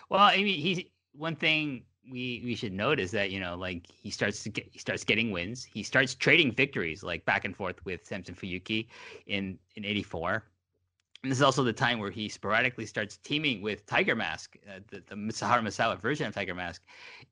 Well, 0.10 0.22
I 0.22 0.38
mean, 0.38 0.60
he 0.60 0.92
one 1.14 1.36
thing 1.36 1.84
we 2.10 2.42
we 2.44 2.56
should 2.56 2.74
note 2.74 3.00
is 3.00 3.12
that 3.12 3.32
you 3.32 3.40
know, 3.40 3.56
like 3.56 3.88
he 3.92 4.10
starts 4.10 4.44
to 4.44 4.50
get 4.50 4.68
he 4.72 4.80
starts 4.80 5.04
getting 5.04 5.32
wins. 5.32 5.64
He 5.64 5.84
starts 5.84 6.16
trading 6.16 6.54
victories, 6.54 7.04
like 7.04 7.26
back 7.26 7.46
and 7.46 7.56
forth 7.56 7.84
with 7.86 8.06
Samson 8.06 8.36
Fuyuki 8.36 8.88
in 9.28 9.60
in 9.76 9.86
'84. 9.86 10.44
And 11.24 11.32
this 11.32 11.38
is 11.38 11.44
also 11.44 11.64
the 11.64 11.74
time 11.74 12.00
where 12.00 12.10
he 12.10 12.30
sporadically 12.30 12.86
starts 12.88 13.18
teaming 13.18 13.62
with 13.62 13.86
Tiger 13.86 14.16
Mask. 14.16 14.58
Uh, 14.68 14.80
the, 14.90 15.04
the 15.08 15.16
Mitsuharu 15.16 15.62
Misawa 15.62 16.00
version 16.00 16.26
of 16.26 16.34
Tiger 16.34 16.56
Mask 16.56 16.82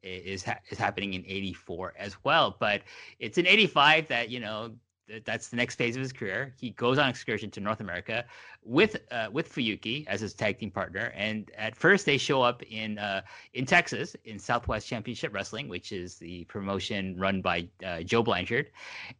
is 0.03 0.43
ha- 0.43 0.59
is 0.69 0.77
happening 0.77 1.15
in 1.15 1.23
'84 1.25 1.93
as 1.97 2.15
well. 2.23 2.55
But 2.59 2.83
it's 3.19 3.39
in 3.39 3.47
'85 3.47 4.07
that 4.09 4.29
you 4.29 4.39
know 4.39 4.73
th- 5.07 5.23
that's 5.25 5.47
the 5.47 5.55
next 5.55 5.75
phase 5.75 5.95
of 5.95 6.03
his 6.03 6.13
career. 6.13 6.53
He 6.59 6.69
goes 6.69 6.99
on 6.99 7.09
excursion 7.09 7.49
to 7.51 7.59
North 7.59 7.81
America 7.81 8.25
with 8.63 8.97
uh, 9.11 9.29
with 9.31 9.51
Fuyuki 9.51 10.05
as 10.05 10.21
his 10.21 10.35
tag 10.35 10.59
team 10.59 10.69
partner. 10.69 11.11
And 11.15 11.49
at 11.57 11.75
first, 11.75 12.05
they 12.05 12.19
show 12.19 12.43
up 12.43 12.61
in 12.69 12.99
uh, 12.99 13.21
in 13.55 13.65
Texas 13.65 14.15
in 14.23 14.37
Southwest 14.37 14.87
Championship 14.87 15.33
Wrestling, 15.33 15.67
which 15.67 15.91
is 15.91 16.15
the 16.15 16.43
promotion 16.45 17.17
run 17.17 17.41
by 17.41 17.67
uh, 17.83 18.03
Joe 18.03 18.21
Blanchard. 18.21 18.69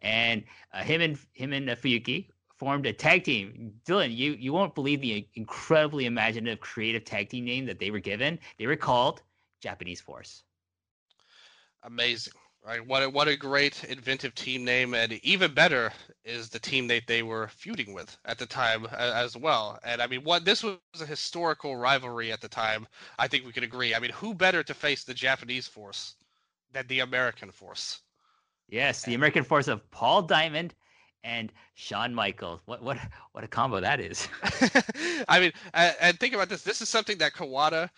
And 0.04 0.44
uh, 0.74 0.84
him 0.84 1.02
and 1.02 1.18
him 1.34 1.54
and 1.54 1.72
uh, 1.72 1.76
Fuyuki 1.76 2.28
formed 2.60 2.86
a 2.86 2.94
tag 2.94 3.24
team. 3.24 3.74
Dylan, 3.86 4.16
you 4.16 4.34
you 4.34 4.54
won't 4.54 4.76
believe 4.76 5.02
the 5.02 5.28
incredibly 5.34 6.06
imaginative, 6.06 6.60
creative 6.60 7.06
tag 7.06 7.30
team 7.30 7.46
name 7.46 7.66
that 7.66 7.80
they 7.80 7.90
were 7.90 8.00
given. 8.00 8.38
They 8.58 8.68
were 8.68 8.76
called 8.76 9.22
Japanese 9.62 10.02
Force. 10.02 10.44
Amazing. 11.84 12.34
Right, 12.62 12.86
what 12.86 13.04
a, 13.04 13.10
what 13.10 13.30
a 13.30 13.38
great 13.38 13.86
inventive 13.86 14.36
team 14.36 14.66
name, 14.66 14.94
and 14.94 15.14
even 15.24 15.54
better 15.54 15.94
is 16.26 16.50
the 16.50 16.60
team 16.60 16.88
that 16.88 17.08
they 17.08 17.24
were 17.24 17.48
feuding 17.48 17.94
with 17.94 18.18
at 18.26 18.38
the 18.38 18.46
time 18.46 18.86
as 18.88 19.38
well. 19.38 19.80
And 19.82 20.02
I 20.02 20.08
mean, 20.08 20.26
what 20.26 20.44
this 20.44 20.62
was 20.62 20.78
a 21.00 21.06
historical 21.06 21.78
rivalry 21.78 22.34
at 22.34 22.42
the 22.42 22.50
time. 22.50 22.86
I 23.18 23.30
think 23.30 23.46
we 23.46 23.54
could 23.54 23.64
agree. 23.64 23.96
I 23.96 24.00
mean, 24.00 24.12
who 24.12 24.34
better 24.34 24.62
to 24.62 24.74
face 24.74 25.06
the 25.06 25.14
Japanese 25.14 25.68
force 25.68 26.16
than 26.74 26.86
the 26.88 27.00
American 27.00 27.50
force? 27.50 28.02
Yes, 28.68 29.04
the 29.04 29.16
American 29.16 29.46
force 29.46 29.70
of 29.70 29.90
Paul 29.90 30.24
Diamond 30.24 30.76
and 31.24 31.52
Shawn 31.74 32.14
Michaels. 32.14 32.62
What 32.66 32.82
what 32.82 32.98
what 33.32 33.44
a 33.44 33.48
combo 33.48 33.80
that 33.80 34.00
is. 34.00 34.28
I 35.28 35.40
mean, 35.40 35.52
and 35.74 36.20
think 36.20 36.34
about 36.34 36.50
this. 36.50 36.64
This 36.64 36.82
is 36.82 36.90
something 36.90 37.18
that 37.20 37.34
Kawada 37.34 37.90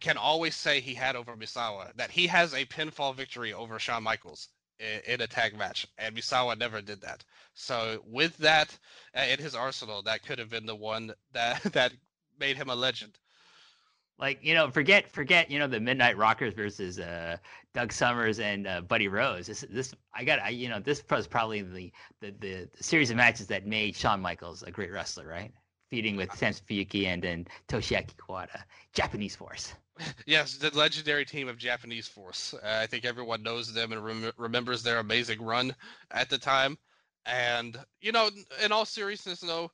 can 0.00 0.16
always 0.16 0.54
say 0.54 0.80
he 0.80 0.94
had 0.94 1.16
over 1.16 1.36
Misawa. 1.36 1.94
That 1.96 2.10
he 2.10 2.26
has 2.26 2.54
a 2.54 2.64
pinfall 2.66 3.14
victory 3.14 3.52
over 3.52 3.78
Shawn 3.78 4.02
Michaels 4.02 4.48
in, 4.78 5.20
a 5.20 5.26
tag 5.26 5.56
match, 5.56 5.86
and 5.98 6.16
Misawa 6.16 6.58
never 6.58 6.80
did 6.82 7.00
that. 7.02 7.24
So 7.54 8.02
with 8.06 8.36
that 8.38 8.76
uh, 9.16 9.22
in 9.22 9.38
his 9.38 9.54
arsenal, 9.54 10.02
that 10.02 10.22
could 10.24 10.38
have 10.38 10.50
been 10.50 10.66
the 10.66 10.74
one 10.74 11.12
that 11.32 11.62
that 11.72 11.92
made 12.38 12.56
him 12.56 12.68
a 12.68 12.74
legend 12.74 13.18
like 14.18 14.38
you 14.42 14.54
know 14.54 14.70
forget 14.70 15.08
forget 15.08 15.50
you 15.50 15.58
know 15.58 15.66
the 15.66 15.80
midnight 15.80 16.16
rockers 16.16 16.54
versus 16.54 16.98
uh 16.98 17.36
doug 17.72 17.92
summers 17.92 18.38
and 18.38 18.66
uh, 18.66 18.80
buddy 18.80 19.08
rose 19.08 19.46
this 19.46 19.64
this 19.70 19.94
i 20.14 20.22
got 20.22 20.40
I, 20.40 20.50
you 20.50 20.68
know 20.68 20.78
this 20.78 21.02
was 21.10 21.26
probably 21.26 21.62
the, 21.62 21.92
the, 22.20 22.30
the 22.38 22.68
the 22.76 22.82
series 22.82 23.10
of 23.10 23.16
matches 23.16 23.46
that 23.48 23.66
made 23.66 23.96
shawn 23.96 24.20
michaels 24.20 24.62
a 24.62 24.70
great 24.70 24.92
wrestler 24.92 25.26
right 25.26 25.52
feeding 25.94 26.16
with 26.16 26.34
Sam 26.34 26.52
Fuyuki 26.52 27.06
and 27.06 27.22
then 27.22 27.46
Toshiaki 27.68 28.16
Kawada, 28.16 28.64
Japanese 28.92 29.36
Force. 29.36 29.74
Yes, 30.26 30.56
the 30.56 30.76
legendary 30.76 31.24
team 31.24 31.46
of 31.46 31.56
Japanese 31.56 32.08
Force. 32.08 32.52
Uh, 32.52 32.80
I 32.82 32.86
think 32.88 33.04
everyone 33.04 33.44
knows 33.44 33.72
them 33.72 33.92
and 33.92 34.04
rem- 34.04 34.32
remembers 34.36 34.82
their 34.82 34.98
amazing 34.98 35.40
run 35.40 35.72
at 36.10 36.28
the 36.28 36.36
time. 36.36 36.76
And 37.26 37.78
you 38.00 38.10
know, 38.10 38.28
in 38.64 38.72
all 38.72 38.86
seriousness, 38.86 39.38
though, 39.38 39.70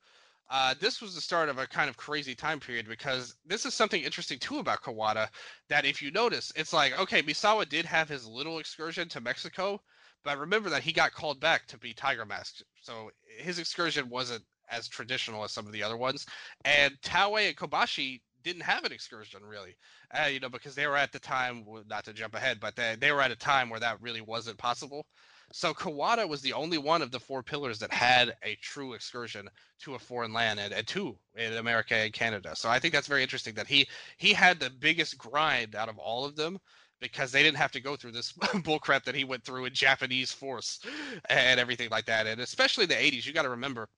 uh, 0.51 0.75
this 0.81 1.01
was 1.01 1.15
the 1.15 1.21
start 1.21 1.49
of 1.49 1.59
a 1.59 1.67
kind 1.67 1.89
of 1.89 1.97
crazy 1.97 2.35
time 2.35 2.59
period 2.61 2.89
because 2.89 3.37
this 3.47 3.65
is 3.65 3.73
something 3.73 4.03
interesting 4.03 4.39
too 4.39 4.59
about 4.59 4.83
Kawada. 4.83 5.29
That 5.69 5.85
if 5.85 6.03
you 6.03 6.11
notice, 6.11 6.53
it's 6.57 6.73
like 6.73 6.99
okay, 6.99 7.23
Misawa 7.23 7.69
did 7.69 7.85
have 7.87 8.09
his 8.09 8.27
little 8.27 8.59
excursion 8.59 9.09
to 9.11 9.21
Mexico, 9.21 9.81
but 10.25 10.39
remember 10.39 10.69
that 10.71 10.83
he 10.83 10.93
got 10.93 11.13
called 11.13 11.41
back 11.41 11.67
to 11.69 11.79
be 11.79 11.93
Tiger 11.95 12.27
Mask, 12.27 12.57
so 12.83 13.11
his 13.39 13.59
excursion 13.59 14.09
wasn't 14.09 14.43
as 14.71 14.89
traditional 14.89 15.45
as 15.45 15.53
some 15.53 15.67
of 15.67 15.73
the 15.73 15.83
other 15.83 15.97
ones. 15.97 16.27
And 16.65 16.95
Taue 17.03 17.49
and 17.49 17.57
Kobashi 17.57 18.21
didn't 18.43 18.63
have 18.63 18.85
an 18.85 18.93
excursion 18.93 19.45
really, 19.45 19.77
uh, 20.15 20.27
you 20.27 20.41
know, 20.41 20.49
because 20.49 20.75
they 20.75 20.87
were 20.87 20.97
at 20.97 21.13
the 21.13 21.19
time, 21.19 21.65
not 21.89 22.05
to 22.05 22.13
jump 22.13 22.35
ahead, 22.35 22.59
but 22.61 22.77
they, 22.77 22.97
they 22.99 23.13
were 23.13 23.21
at 23.21 23.31
a 23.31 23.37
time 23.37 23.69
where 23.69 23.81
that 23.81 24.01
really 24.01 24.21
wasn't 24.21 24.59
possible. 24.59 25.07
So 25.53 25.75
Kawada 25.75 26.29
was 26.29 26.43
the 26.43 26.53
only 26.53 26.79
one 26.79 27.03
of 27.03 27.11
the 27.11 27.19
four 27.19 27.43
pillars 27.43 27.79
that 27.81 27.93
had 27.93 28.37
a 28.45 28.55
true 28.57 28.93
excursion 28.93 29.49
to 29.81 29.95
a 29.95 29.99
foreign 29.99 30.33
land 30.33 30.61
and, 30.61 30.73
and 30.73 30.87
two 30.87 31.19
in 31.35 31.55
America 31.55 31.95
and 31.95 32.13
Canada. 32.13 32.55
So 32.55 32.69
I 32.69 32.79
think 32.79 32.95
that's 32.95 33.09
very 33.09 33.23
interesting 33.23 33.55
that 33.55 33.67
he 33.67 33.89
he 34.17 34.33
had 34.33 34.61
the 34.61 34.71
biggest 34.71 35.19
grind 35.19 35.75
out 35.75 35.89
of 35.89 35.99
all 35.99 36.25
of 36.25 36.37
them 36.37 36.59
because 37.01 37.33
they 37.33 37.43
didn't 37.43 37.57
have 37.57 37.73
to 37.73 37.81
go 37.81 37.97
through 37.97 38.13
this 38.13 38.33
bullcrap 38.33 39.05
that 39.05 39.15
he 39.15 39.25
went 39.25 39.43
through 39.45 39.65
in 39.65 39.75
Japanese 39.75 40.33
force 40.33 40.81
and 41.29 41.59
everything 41.59 41.91
like 41.91 42.07
that. 42.07 42.27
And 42.27 42.41
especially 42.41 42.87
the 42.87 42.95
80s, 42.95 43.27
you 43.27 43.33
got 43.33 43.43
to 43.43 43.49
remember 43.49 43.89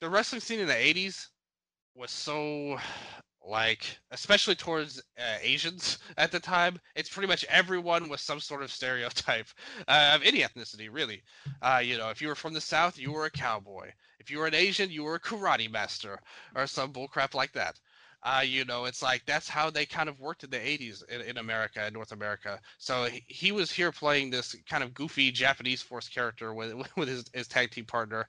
the 0.00 0.08
wrestling 0.08 0.40
scene 0.40 0.60
in 0.60 0.66
the 0.66 0.72
80s 0.72 1.28
was 1.94 2.10
so 2.10 2.78
like 3.44 3.98
especially 4.10 4.54
towards 4.54 5.00
uh, 5.18 5.38
asians 5.42 5.98
at 6.16 6.30
the 6.30 6.38
time 6.38 6.78
it's 6.94 7.08
pretty 7.08 7.26
much 7.26 7.44
everyone 7.48 8.08
was 8.08 8.20
some 8.20 8.40
sort 8.40 8.62
of 8.62 8.70
stereotype 8.70 9.46
uh, 9.88 10.12
of 10.14 10.22
any 10.22 10.40
ethnicity 10.40 10.88
really. 10.90 11.22
Uh, 11.60 11.80
you 11.82 11.98
know 11.98 12.10
if 12.10 12.20
you 12.22 12.28
were 12.28 12.34
from 12.34 12.54
the 12.54 12.60
south 12.60 12.98
you 12.98 13.12
were 13.12 13.26
a 13.26 13.30
cowboy. 13.30 13.90
If 14.20 14.30
you 14.30 14.38
were 14.38 14.46
an 14.46 14.54
asian 14.54 14.90
you 14.90 15.02
were 15.04 15.16
a 15.16 15.20
karate 15.20 15.70
master 15.70 16.20
or 16.54 16.66
some 16.66 16.92
bullcrap 16.92 17.34
like 17.34 17.52
that. 17.52 17.78
Uh, 18.24 18.42
you 18.44 18.64
know 18.64 18.84
it's 18.84 19.02
like 19.02 19.22
that's 19.26 19.48
how 19.48 19.68
they 19.68 19.84
kind 19.84 20.08
of 20.08 20.20
worked 20.20 20.44
in 20.44 20.50
the 20.50 20.56
80s 20.56 21.02
in, 21.08 21.20
in 21.22 21.38
america 21.38 21.80
and 21.80 21.92
north 21.92 22.12
america. 22.12 22.60
So 22.78 23.04
he, 23.06 23.24
he, 23.26 23.52
was 23.52 23.72
here 23.72 23.90
playing 23.90 24.30
this 24.30 24.54
kind 24.70 24.84
of 24.84 24.94
goofy 24.94 25.32
japanese 25.32 25.82
force 25.82 26.08
character 26.08 26.54
with, 26.54 26.74
with 26.96 27.08
his, 27.08 27.24
his 27.32 27.48
tag 27.48 27.72
team 27.72 27.84
partner 27.84 28.28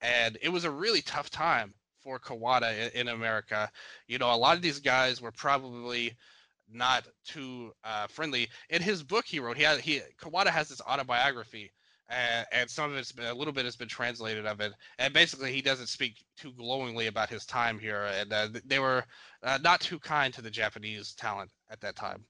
and 0.00 0.38
it 0.42 0.48
was 0.48 0.64
a 0.64 0.70
really 0.70 1.02
tough 1.02 1.30
time 1.30 1.74
for 2.08 2.18
Kawada 2.18 2.90
in, 2.92 3.08
America. 3.08 3.70
You 4.06 4.18
know, 4.18 4.32
a 4.32 4.36
lot 4.36 4.56
of 4.56 4.62
these 4.62 4.80
guys 4.80 5.20
were 5.20 5.30
probably 5.30 6.16
not 6.72 7.06
too 7.24 7.72
uh, 7.84 8.06
friendly. 8.06 8.48
In 8.70 8.80
his 8.80 9.02
book, 9.02 9.26
he 9.26 9.40
wrote 9.40 9.56
he 9.58 9.62
had 9.62 9.80
he 9.80 10.00
Kawada 10.20 10.48
has 10.48 10.70
this 10.70 10.80
autobiography, 10.80 11.70
and, 12.08 12.46
and 12.50 12.70
some 12.70 12.90
of 12.90 12.96
it's 12.96 13.12
been, 13.12 13.26
a 13.26 13.34
little 13.34 13.52
bit 13.52 13.66
has 13.66 13.76
been 13.76 13.88
translated 13.88 14.46
of 14.46 14.60
it, 14.60 14.72
and 14.98 15.12
basically 15.12 15.52
he 15.52 15.60
doesn't 15.60 15.88
speak 15.88 16.24
too 16.36 16.52
glowingly 16.52 17.08
about 17.08 17.28
his 17.28 17.44
time 17.44 17.78
here, 17.78 18.08
and 18.18 18.32
uh, 18.32 18.48
they 18.64 18.78
were 18.78 19.04
uh, 19.42 19.58
not 19.62 19.80
too 19.80 19.98
kind 19.98 20.32
to 20.32 20.40
the 20.40 20.50
Japanese 20.50 21.12
talent 21.12 21.50
at 21.70 21.80
that 21.80 21.94
time. 21.94 22.24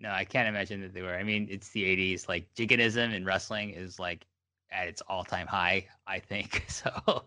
No, 0.00 0.10
I 0.10 0.24
can't 0.24 0.48
imagine 0.48 0.80
that 0.80 0.94
they 0.94 1.02
were. 1.02 1.14
I 1.14 1.22
mean, 1.22 1.46
it's 1.50 1.70
the 1.70 1.84
'80s. 1.84 2.28
Like 2.28 2.48
Jigenism 2.56 3.12
in 3.12 3.24
wrestling 3.24 3.70
is 3.70 4.00
like 4.00 4.26
at 4.70 4.86
its 4.88 5.02
all-time 5.08 5.46
high, 5.46 5.86
I 6.06 6.18
think. 6.18 6.64
So, 6.78 7.24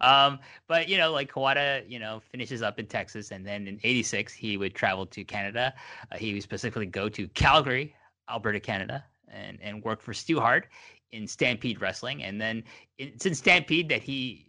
um, 0.00 0.38
but 0.68 0.88
you 0.88 0.96
know, 0.96 1.10
like 1.10 1.32
Kawada, 1.32 1.88
you 1.90 1.98
know, 1.98 2.20
finishes 2.20 2.62
up 2.62 2.78
in 2.78 2.86
Texas, 2.86 3.32
and 3.32 3.44
then 3.44 3.66
in 3.66 3.80
'86 3.82 4.32
he 4.32 4.56
would 4.56 4.74
travel 4.74 5.06
to 5.06 5.24
Canada. 5.24 5.74
Uh, 6.12 6.18
he 6.18 6.32
would 6.34 6.42
specifically 6.42 6.86
go 6.86 7.08
to 7.08 7.26
Calgary, 7.28 7.96
Alberta, 8.30 8.60
Canada, 8.60 9.04
and 9.28 9.58
and 9.60 9.82
work 9.82 10.00
for 10.00 10.14
Stu 10.14 10.38
Hart 10.38 10.68
in 11.10 11.26
Stampede 11.26 11.80
Wrestling. 11.80 12.22
And 12.22 12.40
then 12.40 12.62
it's 12.98 13.26
in 13.26 13.34
Stampede 13.34 13.88
that 13.88 14.02
he 14.02 14.46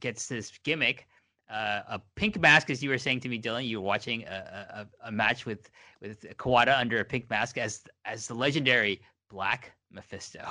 gets 0.00 0.28
this 0.28 0.52
gimmick. 0.64 1.06
Uh, 1.50 1.82
a 1.88 2.00
pink 2.14 2.40
mask, 2.40 2.70
as 2.70 2.82
you 2.82 2.90
were 2.90 2.98
saying 2.98 3.20
to 3.20 3.28
me, 3.28 3.40
Dylan. 3.40 3.66
You 3.66 3.80
were 3.80 3.86
watching 3.86 4.24
a, 4.24 4.86
a, 5.02 5.08
a 5.08 5.12
match 5.12 5.46
with 5.46 5.70
with 6.00 6.22
Kawada 6.36 6.78
under 6.78 7.00
a 7.00 7.04
pink 7.04 7.28
mask 7.30 7.58
as 7.58 7.84
as 8.04 8.26
the 8.26 8.34
legendary 8.34 9.00
Black 9.30 9.72
Mephisto. 9.90 10.46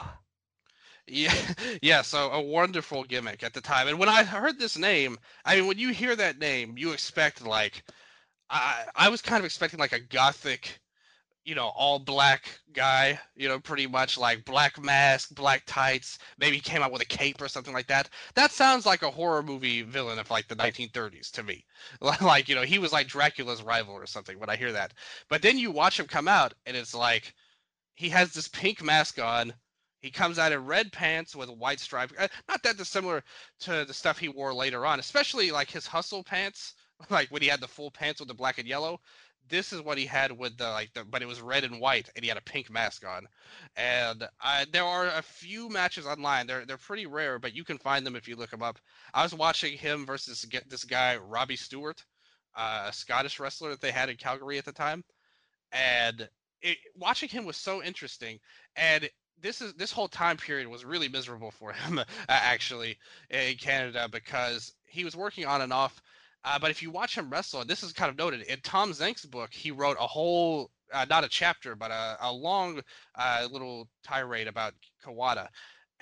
Yeah. 1.82 2.02
So 2.02 2.32
a 2.32 2.42
wonderful 2.42 3.04
gimmick 3.04 3.44
at 3.44 3.54
the 3.54 3.62
time. 3.62 3.88
And 3.88 4.00
when 4.00 4.10
I 4.10 4.24
heard 4.24 4.60
this 4.60 4.78
name, 4.78 5.18
I 5.46 5.56
mean, 5.56 5.68
when 5.68 5.78
you 5.78 5.90
hear 5.90 6.16
that 6.16 6.40
name, 6.40 6.76
you 6.78 6.92
expect 6.92 7.46
like, 7.46 7.84
I 8.50 8.86
I 8.96 9.10
was 9.10 9.22
kind 9.22 9.40
of 9.40 9.46
expecting 9.46 9.80
like 9.80 9.94
a 9.94 10.00
gothic, 10.00 10.80
you 11.46 11.56
know, 11.56 11.70
all 11.76 12.00
black 12.00 12.60
guy. 12.74 13.20
You 13.36 13.50
know, 13.50 13.60
pretty 13.60 13.88
much 13.88 14.18
like 14.18 14.46
black 14.46 14.82
mask, 14.84 15.36
black 15.36 15.64
tights. 15.68 16.20
Maybe 16.40 16.60
came 16.62 16.84
out 16.84 16.92
with 16.94 17.02
a 17.04 17.06
cape 17.06 17.42
or 17.42 17.50
something 17.50 17.74
like 17.74 17.88
that. 17.88 18.10
That 18.36 18.52
sounds 18.52 18.86
like 18.86 19.04
a 19.04 19.12
horror 19.12 19.44
movie 19.44 19.84
villain 19.84 20.20
of 20.20 20.32
like 20.32 20.48
the 20.50 20.56
1930s 20.56 21.32
to 21.34 21.44
me. 21.44 21.66
Like 22.22 22.50
you 22.50 22.56
know, 22.56 22.64
he 22.64 22.80
was 22.80 22.94
like 22.94 23.08
Dracula's 23.08 23.64
rival 23.64 23.96
or 23.96 24.08
something. 24.08 24.40
When 24.40 24.50
I 24.52 24.58
hear 24.58 24.74
that, 24.74 24.94
but 25.30 25.42
then 25.44 25.58
you 25.60 25.72
watch 25.72 26.00
him 26.00 26.08
come 26.08 26.28
out, 26.30 26.54
and 26.66 26.78
it's 26.78 26.96
like 26.96 27.34
he 27.96 28.10
has 28.10 28.34
this 28.34 28.48
pink 28.48 28.84
mask 28.84 29.20
on 29.20 29.54
he 30.04 30.12
comes 30.12 30.38
out 30.38 30.52
in 30.52 30.66
red 30.66 30.92
pants 30.92 31.34
with 31.34 31.48
a 31.48 31.54
white 31.54 31.80
stripe. 31.80 32.12
Uh, 32.20 32.28
not 32.50 32.62
that 32.62 32.76
dissimilar 32.78 33.24
to 33.62 33.86
the 33.86 33.94
stuff 33.94 34.20
he 34.20 34.28
wore 34.28 34.54
later 34.54 34.86
on, 34.86 35.00
especially 35.00 35.50
like 35.50 35.72
his 35.72 35.88
hustle 35.88 36.24
pants, 36.24 36.74
like 37.10 37.30
when 37.30 37.42
he 37.42 37.48
had 37.48 37.62
the 37.62 37.68
full 37.70 37.90
pants 37.90 38.20
with 38.20 38.28
the 38.28 38.36
black 38.36 38.60
and 38.60 38.68
yellow. 38.68 39.00
This 39.50 39.72
is 39.74 39.82
what 39.82 39.98
he 39.98 40.06
had 40.06 40.32
with 40.38 40.58
the 40.58 40.70
like 40.70 40.94
the, 40.94 41.06
but 41.06 41.22
it 41.22 41.26
was 41.26 41.42
red 41.42 41.64
and 41.64 41.80
white, 41.80 42.10
and 42.16 42.24
he 42.24 42.30
had 42.30 42.38
a 42.38 42.42
pink 42.42 42.70
mask 42.70 43.06
on. 43.06 43.28
And 43.78 44.28
there 44.72 44.86
are 44.86 45.08
a 45.08 45.22
few 45.22 45.70
matches 45.70 46.06
online. 46.06 46.48
They're 46.48 46.66
they're 46.66 46.78
pretty 46.78 47.06
rare, 47.06 47.40
but 47.40 47.56
you 47.56 47.64
can 47.64 47.78
find 47.78 48.06
them 48.06 48.16
if 48.16 48.28
you 48.28 48.36
look 48.36 48.52
them 48.52 48.62
up. 48.62 48.80
I 49.14 49.24
was 49.24 49.34
watching 49.34 49.78
him 49.78 50.06
versus 50.06 50.46
this 50.68 50.84
guy 50.84 51.18
Robbie 51.18 51.58
Stewart, 51.58 52.04
uh, 52.56 52.86
a 52.88 52.94
Scottish 52.94 53.40
wrestler 53.40 53.70
that 53.72 53.82
they 53.82 53.92
had 53.92 54.10
in 54.10 54.18
Calgary 54.18 54.58
at 54.58 54.66
the 54.66 54.72
time, 54.72 55.04
and 55.72 56.28
it, 56.62 56.78
watching 56.96 57.30
him 57.30 57.46
was 57.46 57.58
so 57.58 57.84
interesting. 57.84 58.40
And 58.78 59.10
this 59.44 59.62
is 59.62 59.74
this 59.74 59.92
whole 59.92 60.08
time 60.08 60.38
period 60.38 60.68
was 60.68 60.84
really 60.86 61.10
miserable 61.10 61.52
for 61.52 61.74
him 61.74 62.00
actually 62.30 62.98
in 63.30 63.56
Canada 63.58 64.10
because 64.12 64.74
he 64.88 65.04
was 65.04 65.16
working 65.16 65.46
on 65.46 65.62
and 65.62 65.72
off. 65.72 66.02
Uh, 66.46 66.58
but 66.60 66.72
if 66.72 66.82
you 66.82 66.90
watch 66.90 67.18
him 67.18 67.30
wrestle, 67.30 67.62
and 67.62 67.70
this 67.70 67.84
is 67.84 67.94
kind 67.94 68.10
of 68.10 68.18
noted 68.18 68.42
in 68.42 68.60
Tom 68.62 68.92
Zenk's 68.92 69.26
book, 69.26 69.54
he 69.54 69.72
wrote 69.72 69.98
a 70.00 70.08
whole 70.08 70.72
uh, 70.94 71.06
not 71.10 71.24
a 71.24 71.30
chapter, 71.30 71.76
but 71.76 71.92
a, 71.92 72.18
a 72.22 72.32
long 72.32 72.82
uh, 73.16 73.48
little 73.52 73.88
tirade 74.04 74.48
about 74.48 74.74
Kawada. 75.04 75.48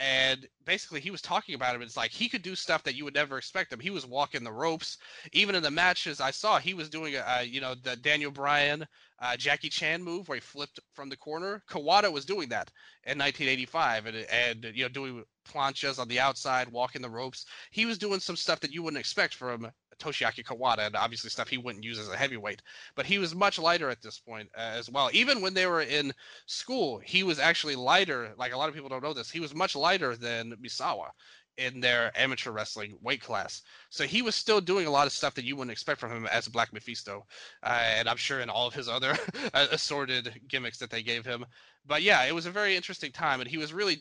And 0.02 0.48
basically, 0.66 1.00
he 1.00 1.12
was 1.12 1.22
talking 1.22 1.54
about 1.54 1.76
him. 1.76 1.84
It's 1.84 1.96
like 1.96 2.10
he 2.10 2.28
could 2.28 2.42
do 2.42 2.56
stuff 2.56 2.82
that 2.84 2.96
you 2.96 3.04
would 3.06 3.14
never 3.14 3.38
expect 3.38 3.72
him. 3.72 3.80
He 3.80 3.92
was 3.92 4.04
walking 4.04 4.44
the 4.44 4.52
ropes. 4.52 4.98
Even 5.32 5.54
in 5.54 5.62
the 5.62 5.70
matches 5.70 6.20
I 6.20 6.32
saw, 6.32 6.58
he 6.58 6.74
was 6.74 6.90
doing, 6.90 7.16
a, 7.16 7.44
you 7.44 7.62
know, 7.62 7.76
the 7.76 7.96
Daniel 7.98 8.32
Bryan 8.32 8.88
uh, 9.22 9.38
Jackie 9.38 9.70
Chan 9.70 10.02
move 10.04 10.28
where 10.28 10.38
he 10.38 10.42
flipped 10.42 10.80
from 10.94 11.08
the 11.08 11.16
corner. 11.16 11.64
Kawada 11.70 12.12
was 12.12 12.26
doing 12.26 12.50
that 12.50 12.72
in 13.04 13.20
1985, 13.20 14.08
and 14.08 14.18
and 14.18 14.76
you 14.76 14.84
know 14.84 14.90
doing 14.90 15.24
planchas 15.48 16.00
on 16.00 16.08
the 16.08 16.20
outside, 16.20 16.68
walking 16.68 17.04
the 17.04 17.10
ropes. 17.10 17.46
He 17.70 17.86
was 17.86 18.00
doing 18.00 18.20
some 18.20 18.36
stuff 18.36 18.60
that 18.62 18.72
you 18.72 18.82
wouldn't 18.82 19.00
expect 19.00 19.36
from 19.36 19.72
Toshiaki 20.02 20.44
Kawada, 20.44 20.88
and 20.88 20.96
obviously 20.96 21.30
stuff 21.30 21.48
he 21.48 21.58
wouldn't 21.58 21.84
use 21.84 22.00
as 22.00 22.10
a 22.10 22.18
heavyweight. 22.18 22.62
But 22.96 23.06
he 23.06 23.20
was 23.20 23.36
much 23.36 23.60
lighter 23.60 23.90
at 23.90 24.02
this 24.02 24.20
point 24.20 24.50
uh, 24.56 24.62
as 24.62 24.90
well. 24.90 25.10
Even 25.14 25.42
when 25.42 25.54
they 25.54 25.68
were 25.68 25.82
in 25.82 26.14
school, 26.46 27.00
he 27.00 27.24
was 27.24 27.40
actually 27.40 27.76
lighter. 27.76 28.34
Like 28.38 28.54
a 28.54 28.58
lot 28.58 28.70
of 28.70 28.76
people 28.76 28.90
don't 28.90 29.04
know 29.04 29.14
this, 29.14 29.32
he 29.32 29.40
was 29.40 29.56
much 29.56 29.76
lighter 29.76 30.16
than 30.16 30.56
Misawa 30.64 31.10
in 31.58 31.80
their 31.80 32.12
amateur 32.16 32.52
wrestling 32.52 32.98
weight 33.02 33.22
class. 33.22 33.62
So 33.90 34.06
he 34.06 34.22
was 34.22 34.36
still 34.36 34.62
doing 34.62 34.88
a 34.88 34.92
lot 34.92 35.06
of 35.06 35.14
stuff 35.14 35.36
that 35.36 35.46
you 35.46 35.56
wouldn't 35.56 35.72
expect 35.72 36.00
from 36.00 36.12
him 36.12 36.26
as 36.28 36.48
Black 36.48 36.74
Mephisto, 36.74 37.26
uh, 37.64 37.82
and 37.98 38.10
I'm 38.10 38.18
sure 38.18 38.40
in 38.40 38.50
all 38.50 38.68
of 38.68 38.74
his 38.74 38.88
other 38.88 39.18
assorted 39.54 40.42
gimmicks 40.48 40.80
that 40.80 40.90
they 40.90 41.04
gave 41.04 41.26
him. 41.26 41.46
But 41.86 42.02
yeah, 42.02 42.24
it 42.24 42.34
was 42.34 42.46
a 42.46 42.52
very 42.52 42.76
interesting 42.76 43.12
time, 43.12 43.42
and 43.42 43.50
he 43.50 43.58
was 43.58 43.74
really 43.74 44.00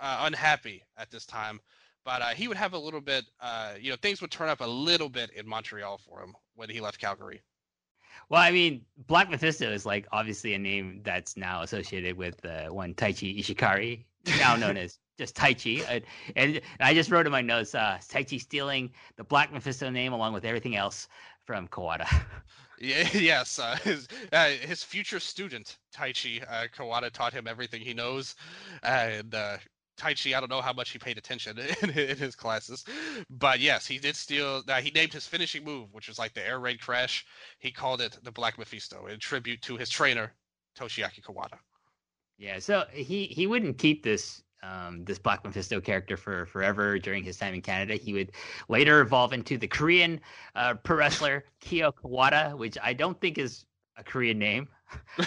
uh, 0.00 0.18
unhappy 0.22 0.82
at 0.96 1.10
this 1.10 1.24
time. 1.24 1.60
But 2.04 2.22
uh, 2.22 2.28
he 2.28 2.48
would 2.48 2.56
have 2.56 2.72
a 2.72 2.78
little 2.78 3.00
bit, 3.00 3.24
uh, 3.40 3.74
you 3.80 3.90
know, 3.90 3.96
things 3.96 4.20
would 4.20 4.30
turn 4.30 4.48
up 4.48 4.60
a 4.60 4.66
little 4.66 5.08
bit 5.08 5.30
in 5.30 5.46
Montreal 5.46 5.98
for 5.98 6.20
him 6.22 6.34
when 6.54 6.68
he 6.68 6.80
left 6.80 6.98
Calgary. 6.98 7.42
Well, 8.28 8.40
I 8.40 8.50
mean, 8.50 8.82
Black 9.06 9.30
Mephisto 9.30 9.70
is 9.70 9.86
like 9.86 10.06
obviously 10.12 10.54
a 10.54 10.58
name 10.58 11.00
that's 11.04 11.36
now 11.36 11.62
associated 11.62 12.16
with 12.16 12.44
uh, 12.44 12.68
one 12.68 12.94
Taichi 12.94 13.38
Ishikari, 13.38 14.04
now 14.38 14.56
known 14.56 14.76
as 14.76 14.98
just 15.18 15.36
Taichi. 15.36 15.84
And, 15.88 16.02
and 16.36 16.60
I 16.80 16.94
just 16.94 17.10
wrote 17.10 17.26
in 17.26 17.32
my 17.32 17.42
notes, 17.42 17.74
uh, 17.74 17.98
Taichi 18.00 18.40
stealing 18.40 18.92
the 19.16 19.24
Black 19.24 19.52
Mephisto 19.52 19.90
name 19.90 20.12
along 20.12 20.32
with 20.32 20.44
everything 20.44 20.76
else 20.76 21.08
from 21.44 21.68
Kawada. 21.68 22.08
Yeah, 22.82 23.08
yes, 23.14 23.60
uh, 23.60 23.76
his 23.84 24.08
uh, 24.32 24.48
his 24.48 24.82
future 24.82 25.20
student 25.20 25.78
Taichi 25.94 26.42
uh, 26.50 26.66
Kawada 26.76 27.12
taught 27.12 27.32
him 27.32 27.46
everything 27.46 27.80
he 27.80 27.94
knows, 27.94 28.34
and 28.82 29.32
uh, 30.02 30.06
Taichi, 30.06 30.34
I 30.34 30.40
don't 30.40 30.50
know 30.50 30.60
how 30.60 30.72
much 30.72 30.90
he 30.90 30.98
paid 30.98 31.18
attention 31.18 31.58
in, 31.82 31.90
in 31.90 32.16
his 32.16 32.34
classes, 32.34 32.84
but 33.30 33.60
yes, 33.60 33.86
he 33.86 33.98
did 33.98 34.16
steal. 34.16 34.62
Uh, 34.68 34.80
he 34.80 34.90
named 34.90 35.12
his 35.12 35.26
finishing 35.26 35.64
move, 35.64 35.92
which 35.92 36.08
was 36.08 36.18
like 36.18 36.34
the 36.34 36.46
air 36.46 36.58
raid 36.60 36.80
crash. 36.80 37.24
He 37.58 37.70
called 37.70 38.00
it 38.00 38.18
the 38.22 38.32
Black 38.32 38.58
Mephisto 38.58 39.06
in 39.06 39.18
tribute 39.18 39.62
to 39.62 39.76
his 39.76 39.88
trainer 39.88 40.32
Toshiaki 40.78 41.22
Kawada. 41.22 41.58
Yeah, 42.38 42.58
so 42.58 42.84
he 42.92 43.26
he 43.26 43.46
wouldn't 43.46 43.78
keep 43.78 44.02
this 44.02 44.42
um, 44.62 45.04
this 45.04 45.18
Black 45.18 45.44
Mephisto 45.44 45.80
character 45.80 46.16
for 46.16 46.46
forever 46.46 46.98
during 46.98 47.24
his 47.24 47.36
time 47.36 47.54
in 47.54 47.62
Canada. 47.62 47.94
He 47.94 48.12
would 48.12 48.32
later 48.68 49.00
evolve 49.00 49.32
into 49.32 49.58
the 49.58 49.68
Korean 49.68 50.20
uh, 50.54 50.74
pro 50.74 50.96
wrestler 50.96 51.44
Kyo 51.60 51.92
Kawada, 51.92 52.56
which 52.56 52.78
I 52.82 52.92
don't 52.92 53.20
think 53.20 53.38
is 53.38 53.64
a 53.96 54.04
Korean 54.04 54.38
name. 54.38 54.68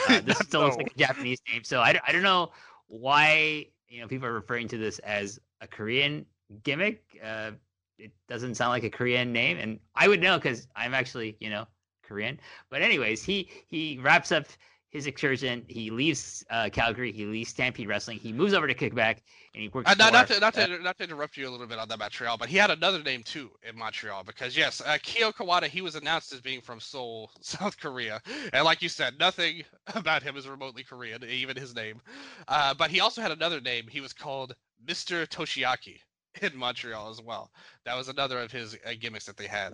Uh, 0.07 0.21
this 0.21 0.37
still 0.37 0.61
no. 0.61 0.67
looks 0.67 0.77
like 0.77 0.91
a 0.93 0.99
Japanese 0.99 1.39
name. 1.51 1.63
So 1.63 1.81
I, 1.81 1.99
I 2.07 2.11
don't 2.11 2.21
know 2.21 2.51
why 2.85 3.65
you 3.89 4.01
know 4.01 4.07
people 4.07 4.27
are 4.27 4.33
referring 4.33 4.67
to 4.69 4.77
this 4.77 4.99
as 4.99 5.39
a 5.61 5.67
Korean 5.67 6.25
gimmick. 6.63 7.03
Uh, 7.23 7.51
it 7.97 8.11
doesn't 8.27 8.55
sound 8.55 8.69
like 8.69 8.83
a 8.83 8.89
Korean 8.89 9.31
name, 9.31 9.57
and 9.57 9.79
I 9.95 10.07
would 10.07 10.21
know 10.21 10.37
because 10.37 10.67
I'm 10.75 10.93
actually 10.93 11.37
you 11.39 11.49
know 11.49 11.65
Korean. 12.03 12.39
But 12.69 12.81
anyways, 12.81 13.23
he 13.23 13.49
he 13.67 13.99
wraps 14.01 14.31
up 14.31 14.45
his 14.89 15.07
excursion. 15.07 15.65
He 15.67 15.89
leaves 15.89 16.45
uh, 16.49 16.69
Calgary. 16.71 17.11
He 17.11 17.25
leaves 17.25 17.49
Stampede 17.49 17.87
Wrestling. 17.87 18.17
He 18.17 18.31
moves 18.31 18.53
over 18.53 18.65
to 18.67 18.73
Quebec, 18.73 19.21
and 19.53 19.61
he 19.61 19.67
works. 19.67 19.91
Uh, 19.91 19.95
not, 19.95 20.13
not, 20.13 20.27
to, 20.27 20.39
not, 20.39 20.53
to, 20.53 20.63
uh, 20.63 20.77
not 20.77 20.97
to 20.97 21.03
interrupt 21.03 21.35
you 21.35 21.47
a 21.47 21.51
little 21.51 21.67
bit 21.67 21.77
on 21.77 21.89
that 21.89 21.99
Montreal, 21.99 22.37
but 22.37 22.47
he 22.47 22.57
had 22.57 22.71
another 22.71 23.03
name 23.03 23.21
too 23.23 23.51
in 23.67 23.77
Montreal 23.77 24.23
because 24.23 24.55
yes, 24.55 24.81
uh, 24.85 24.97
Kyo 25.03 25.31
Kawada 25.31 25.67
he 25.67 25.81
was 25.81 25.95
announced 25.95 26.33
as 26.33 26.39
being 26.39 26.61
from 26.61 26.79
Seoul, 26.79 27.29
South 27.41 27.77
Korea, 27.77 28.21
and 28.53 28.63
like 28.63 28.81
you 28.81 28.89
said, 28.89 29.19
nothing 29.19 29.63
about 29.95 30.23
him 30.23 30.37
is 30.37 30.47
remotely 30.47 30.83
Korean, 30.83 31.23
even 31.25 31.57
his 31.57 31.75
name. 31.75 32.01
Uh, 32.47 32.73
but 32.73 32.89
he 32.89 33.01
also 33.01 33.21
had 33.21 33.31
another 33.31 33.59
name. 33.59 33.87
He 33.89 34.01
was 34.01 34.13
called 34.13 34.55
Mister 34.87 35.25
Toshiaki 35.25 35.99
in 36.41 36.55
Montreal 36.55 37.09
as 37.09 37.21
well. 37.21 37.51
That 37.83 37.97
was 37.97 38.07
another 38.07 38.39
of 38.39 38.51
his 38.51 38.77
uh, 38.85 38.91
gimmicks 38.99 39.25
that 39.25 39.35
they 39.35 39.47
had, 39.47 39.73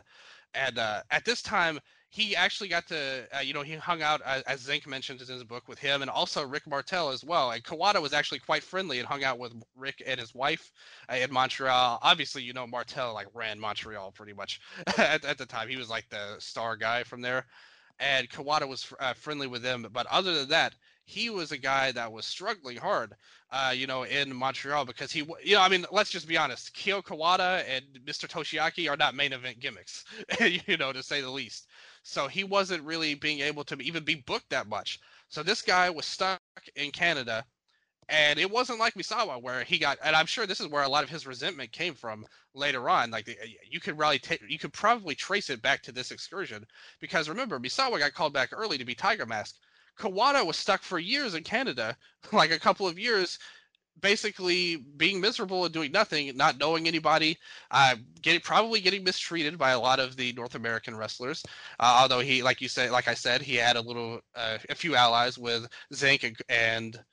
and 0.55 0.79
uh, 0.79 1.01
at 1.11 1.25
this 1.25 1.41
time 1.43 1.79
he 2.11 2.35
actually 2.35 2.67
got 2.67 2.87
to, 2.87 3.25
uh, 3.33 3.39
you 3.39 3.53
know, 3.53 3.61
he 3.61 3.73
hung 3.75 4.01
out, 4.01 4.21
uh, 4.25 4.41
as 4.45 4.67
Zenk 4.67 4.85
mentioned 4.85 5.21
in 5.21 5.27
his 5.27 5.45
book, 5.45 5.69
with 5.69 5.79
him 5.79 6.01
and 6.01 6.11
also 6.11 6.45
Rick 6.45 6.67
Martel 6.67 7.09
as 7.09 7.23
well. 7.23 7.51
And 7.51 7.63
Kawada 7.63 8.01
was 8.01 8.11
actually 8.11 8.39
quite 8.39 8.63
friendly 8.63 8.99
and 8.99 9.07
hung 9.07 9.23
out 9.23 9.39
with 9.39 9.53
Rick 9.77 10.03
and 10.05 10.19
his 10.19 10.35
wife 10.35 10.73
uh, 11.09 11.15
in 11.15 11.31
Montreal. 11.31 11.99
Obviously, 12.01 12.43
you 12.43 12.51
know, 12.51 12.67
Martel 12.67 13.13
like 13.13 13.27
ran 13.33 13.57
Montreal 13.57 14.11
pretty 14.11 14.33
much 14.33 14.59
at, 14.97 15.23
at 15.23 15.37
the 15.37 15.45
time. 15.45 15.69
He 15.69 15.77
was 15.77 15.89
like 15.89 16.09
the 16.09 16.35
star 16.39 16.75
guy 16.75 17.03
from 17.03 17.21
there. 17.21 17.45
And 18.01 18.29
Kawada 18.29 18.67
was 18.67 18.91
uh, 18.99 19.13
friendly 19.13 19.47
with 19.47 19.61
them. 19.61 19.87
But 19.93 20.05
other 20.07 20.33
than 20.33 20.49
that, 20.49 20.75
he 21.05 21.29
was 21.29 21.51
a 21.51 21.57
guy 21.57 21.91
that 21.91 22.11
was 22.11 22.25
struggling 22.25 22.77
hard, 22.77 23.13
uh, 23.51 23.73
you 23.75 23.87
know, 23.87 24.03
in 24.03 24.33
Montreal 24.33 24.85
because 24.85 25.11
he, 25.11 25.19
you 25.43 25.55
know, 25.55 25.61
I 25.61 25.67
mean, 25.67 25.85
let's 25.91 26.09
just 26.09 26.27
be 26.27 26.37
honest. 26.37 26.73
Kyo 26.73 27.01
Kawada 27.01 27.63
and 27.67 27.85
Mr. 28.05 28.27
Toshiaki 28.27 28.89
are 28.89 28.97
not 28.97 29.15
main 29.15 29.33
event 29.33 29.59
gimmicks, 29.59 30.05
you 30.39 30.77
know, 30.77 30.91
to 30.93 31.03
say 31.03 31.21
the 31.21 31.29
least. 31.29 31.67
So 32.03 32.27
he 32.27 32.43
wasn't 32.43 32.83
really 32.83 33.13
being 33.13 33.41
able 33.41 33.63
to 33.65 33.75
even 33.81 34.03
be 34.03 34.15
booked 34.15 34.49
that 34.49 34.67
much. 34.67 34.99
So 35.29 35.43
this 35.43 35.61
guy 35.61 35.89
was 35.89 36.05
stuck 36.05 36.41
in 36.75 36.91
Canada. 36.91 37.45
And 38.09 38.39
it 38.39 38.51
wasn't 38.51 38.79
like 38.79 38.95
Misawa 38.95 39.41
where 39.41 39.63
he 39.63 39.77
got, 39.77 39.97
and 40.03 40.15
I'm 40.15 40.25
sure 40.25 40.45
this 40.45 40.59
is 40.59 40.67
where 40.67 40.83
a 40.83 40.89
lot 40.89 41.03
of 41.05 41.09
his 41.09 41.25
resentment 41.25 41.71
came 41.71 41.93
from 41.93 42.25
later 42.53 42.89
on. 42.89 43.09
Like 43.09 43.25
the, 43.25 43.37
you 43.69 43.79
could 43.79 43.97
really 43.97 44.19
take, 44.19 44.41
you 44.49 44.59
could 44.59 44.73
probably 44.73 45.15
trace 45.15 45.49
it 45.49 45.61
back 45.61 45.81
to 45.83 45.93
this 45.93 46.11
excursion 46.11 46.65
because 46.99 47.29
remember 47.29 47.57
Misawa 47.59 47.99
got 47.99 48.13
called 48.13 48.33
back 48.33 48.49
early 48.51 48.77
to 48.77 48.83
be 48.83 48.95
Tiger 48.95 49.25
Mask. 49.25 49.55
Kawada 49.97 50.45
was 50.45 50.57
stuck 50.57 50.81
for 50.81 50.99
years 50.99 51.35
in 51.35 51.43
Canada, 51.43 51.95
like 52.33 52.51
a 52.51 52.59
couple 52.59 52.87
of 52.87 52.99
years, 52.99 53.39
basically 53.99 54.77
being 54.97 55.19
miserable 55.21 55.65
and 55.65 55.73
doing 55.73 55.91
nothing, 55.91 56.35
not 56.35 56.59
knowing 56.59 56.87
anybody, 56.87 57.37
uh, 57.71 57.95
getting 58.21 58.41
probably 58.41 58.79
getting 58.79 59.03
mistreated 59.03 59.57
by 59.57 59.71
a 59.71 59.79
lot 59.79 59.99
of 59.99 60.15
the 60.15 60.33
North 60.33 60.55
American 60.55 60.95
wrestlers. 60.95 61.43
Uh, 61.79 61.99
although 62.01 62.19
he, 62.19 62.41
like 62.41 62.61
you 62.61 62.67
said, 62.67 62.91
like 62.91 63.07
I 63.07 63.13
said, 63.13 63.41
he 63.41 63.55
had 63.55 63.75
a 63.75 63.81
little, 63.81 64.21
uh, 64.35 64.57
a 64.69 64.75
few 64.75 64.95
allies 64.95 65.37
with 65.37 65.67
Zenk 65.93 66.23
and, 66.23 66.37
and 66.49 67.03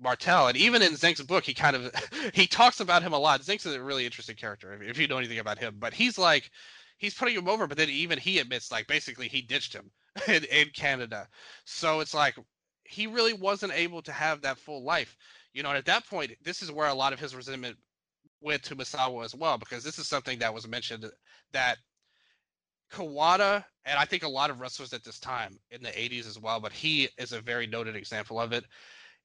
Martel, 0.00 0.48
and 0.48 0.56
even 0.56 0.82
in 0.82 0.92
Zenk's 0.92 1.22
book, 1.22 1.44
he 1.44 1.54
kind 1.54 1.76
of 1.76 1.92
he 2.34 2.46
talks 2.46 2.80
about 2.80 3.02
him 3.02 3.12
a 3.12 3.18
lot. 3.18 3.40
Zenk's 3.42 3.66
a 3.66 3.80
really 3.80 4.04
interesting 4.04 4.36
character 4.36 4.72
if, 4.74 4.82
if 4.82 4.98
you 4.98 5.06
know 5.06 5.18
anything 5.18 5.38
about 5.38 5.58
him, 5.58 5.76
but 5.78 5.94
he's 5.94 6.18
like 6.18 6.50
he's 6.98 7.14
putting 7.14 7.36
him 7.36 7.48
over, 7.48 7.66
but 7.66 7.76
then 7.76 7.90
even 7.90 8.18
he 8.18 8.38
admits 8.38 8.70
like 8.72 8.86
basically 8.86 9.28
he 9.28 9.42
ditched 9.42 9.72
him 9.72 9.90
in, 10.28 10.44
in 10.44 10.68
Canada. 10.70 11.28
So 11.64 12.00
it's 12.00 12.14
like 12.14 12.36
he 12.84 13.06
really 13.06 13.32
wasn't 13.32 13.72
able 13.72 14.02
to 14.02 14.12
have 14.12 14.42
that 14.42 14.58
full 14.58 14.84
life. 14.84 15.16
You 15.54 15.62
know, 15.62 15.70
and 15.70 15.78
at 15.78 15.86
that 15.86 16.06
point, 16.06 16.32
this 16.42 16.62
is 16.62 16.70
where 16.70 16.88
a 16.88 16.94
lot 16.94 17.12
of 17.12 17.20
his 17.20 17.34
resentment 17.34 17.76
went 18.40 18.62
to 18.64 18.76
Misawa 18.76 19.24
as 19.24 19.34
well, 19.34 19.56
because 19.56 19.82
this 19.82 19.98
is 19.98 20.08
something 20.08 20.38
that 20.40 20.52
was 20.52 20.68
mentioned 20.68 21.10
that 21.52 21.78
Kawada, 22.92 23.64
and 23.84 23.98
I 23.98 24.04
think 24.04 24.22
a 24.22 24.28
lot 24.28 24.50
of 24.50 24.60
wrestlers 24.60 24.92
at 24.92 25.04
this 25.04 25.18
time 25.18 25.58
in 25.70 25.82
the 25.82 25.90
80s 25.90 26.26
as 26.28 26.38
well, 26.38 26.60
but 26.60 26.72
he 26.72 27.08
is 27.18 27.32
a 27.32 27.40
very 27.40 27.66
noted 27.66 27.96
example 27.96 28.38
of 28.40 28.52
it. 28.52 28.64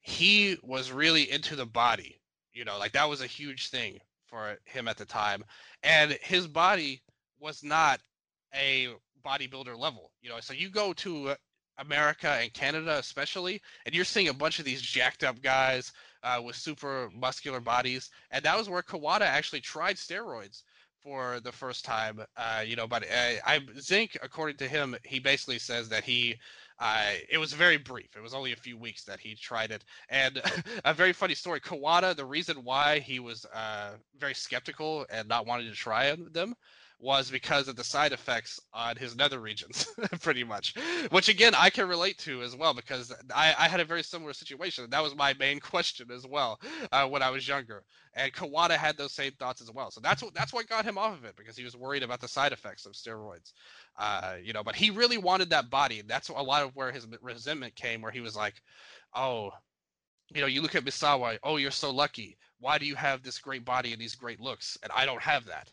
He 0.01 0.57
was 0.63 0.91
really 0.91 1.29
into 1.29 1.55
the 1.55 1.65
body, 1.65 2.21
you 2.53 2.63
know, 2.63 2.77
like 2.79 2.93
that 2.93 3.09
was 3.09 3.21
a 3.21 3.27
huge 3.27 3.69
thing 3.69 3.99
for 4.27 4.57
him 4.65 4.87
at 4.87 4.97
the 4.97 5.05
time. 5.05 5.43
And 5.83 6.17
his 6.21 6.47
body 6.47 7.01
was 7.39 7.63
not 7.63 7.99
a 8.55 8.89
bodybuilder 9.25 9.77
level, 9.77 10.11
you 10.21 10.29
know. 10.29 10.39
So 10.39 10.53
you 10.53 10.69
go 10.69 10.93
to 10.93 11.35
America 11.77 12.29
and 12.41 12.53
Canada, 12.53 12.97
especially, 12.97 13.61
and 13.85 13.93
you're 13.93 14.05
seeing 14.05 14.29
a 14.29 14.33
bunch 14.33 14.59
of 14.59 14.65
these 14.65 14.81
jacked 14.81 15.23
up 15.23 15.41
guys 15.41 15.91
uh, 16.23 16.41
with 16.43 16.55
super 16.55 17.09
muscular 17.13 17.59
bodies, 17.59 18.09
and 18.31 18.43
that 18.45 18.57
was 18.57 18.69
where 18.69 18.81
Kawada 18.81 19.21
actually 19.21 19.61
tried 19.61 19.95
steroids 19.95 20.63
for 21.01 21.39
the 21.39 21.51
first 21.51 21.85
time. 21.85 22.21
Uh, 22.37 22.63
you 22.65 22.75
know, 22.75 22.87
but 22.87 23.03
uh, 23.03 23.35
I 23.45 23.59
Zenk, 23.77 24.17
according 24.21 24.57
to 24.57 24.67
him, 24.67 24.95
he 25.03 25.19
basically 25.19 25.59
says 25.59 25.89
that 25.89 26.03
he. 26.03 26.35
Uh, 26.81 27.11
it 27.29 27.37
was 27.37 27.51
very 27.51 27.75
brief. 27.75 28.15
It 28.15 28.21
was 28.21 28.33
only 28.33 28.53
a 28.53 28.55
few 28.55 28.77
weeks 28.77 29.03
that 29.03 29.19
he 29.19 29.35
tried 29.35 29.71
it. 29.71 29.83
And 30.07 30.41
a 30.85 30.93
very 30.93 31.11
funny 31.11 31.35
story. 31.35 31.59
Kawada, 31.59 32.15
the 32.15 32.23
reason 32.25 32.63
why 32.63 32.99
he 32.99 33.19
was 33.19 33.45
uh, 33.53 33.91
very 34.17 34.33
skeptical 34.33 35.05
and 35.09 35.27
not 35.27 35.45
wanting 35.45 35.67
to 35.67 35.75
try 35.75 36.15
them 36.31 36.55
was 37.01 37.31
because 37.31 37.67
of 37.69 37.77
the 37.77 37.83
side 37.83 38.11
effects 38.11 38.59
on 38.73 38.97
his 38.97 39.15
nether 39.15 39.39
regions, 39.39 39.87
pretty 40.21 40.43
much. 40.43 40.75
Which 41.11 41.29
again, 41.29 41.53
I 41.55 41.69
can 41.69 41.87
relate 41.87 42.17
to 42.19 42.41
as 42.41 42.55
well 42.55 42.73
because 42.73 43.13
I, 43.33 43.55
I 43.57 43.67
had 43.69 43.79
a 43.79 43.85
very 43.85 44.03
similar 44.03 44.33
situation. 44.33 44.89
That 44.89 45.03
was 45.03 45.15
my 45.15 45.33
main 45.39 45.59
question 45.61 46.11
as 46.11 46.27
well 46.27 46.59
uh, 46.91 47.07
when 47.07 47.23
I 47.23 47.29
was 47.29 47.47
younger, 47.47 47.83
and 48.13 48.33
Kawada 48.33 48.71
had 48.71 48.97
those 48.97 49.13
same 49.13 49.31
thoughts 49.33 49.61
as 49.61 49.71
well. 49.71 49.91
So 49.91 50.01
that's 50.01 50.21
what 50.21 50.33
that's 50.33 50.51
what 50.51 50.67
got 50.67 50.83
him 50.85 50.97
off 50.97 51.17
of 51.17 51.23
it 51.23 51.35
because 51.37 51.55
he 51.55 51.63
was 51.63 51.75
worried 51.75 52.03
about 52.03 52.19
the 52.19 52.27
side 52.27 52.51
effects 52.51 52.85
of 52.85 52.93
steroids. 52.93 53.53
Uh, 53.97 54.35
you 54.43 54.51
know, 54.51 54.63
but 54.63 54.75
he 54.75 54.89
really 54.89 55.17
wanted 55.17 55.49
that 55.51 55.69
body. 55.69 56.03
That's 56.05 56.29
a 56.29 56.33
lot 56.33 56.63
of 56.63 56.75
where 56.75 56.91
his 56.91 57.07
resentment 57.21 57.75
came, 57.75 58.01
where 58.01 58.11
he 58.11 58.21
was 58.21 58.35
like, 58.35 58.61
"Oh, 59.15 59.51
you 60.33 60.41
know, 60.41 60.47
you 60.47 60.61
look 60.61 60.75
at 60.75 60.85
Misawa. 60.85 61.39
Oh, 61.43 61.57
you're 61.57 61.71
so 61.71 61.91
lucky. 61.91 62.37
Why 62.59 62.77
do 62.77 62.85
you 62.85 62.95
have 62.95 63.23
this 63.23 63.39
great 63.39 63.63
body 63.63 63.93
and 63.93 64.01
these 64.01 64.15
great 64.15 64.41
looks, 64.41 64.77
and 64.83 64.91
I 64.93 65.05
don't 65.05 65.21
have 65.21 65.45
that?" 65.45 65.71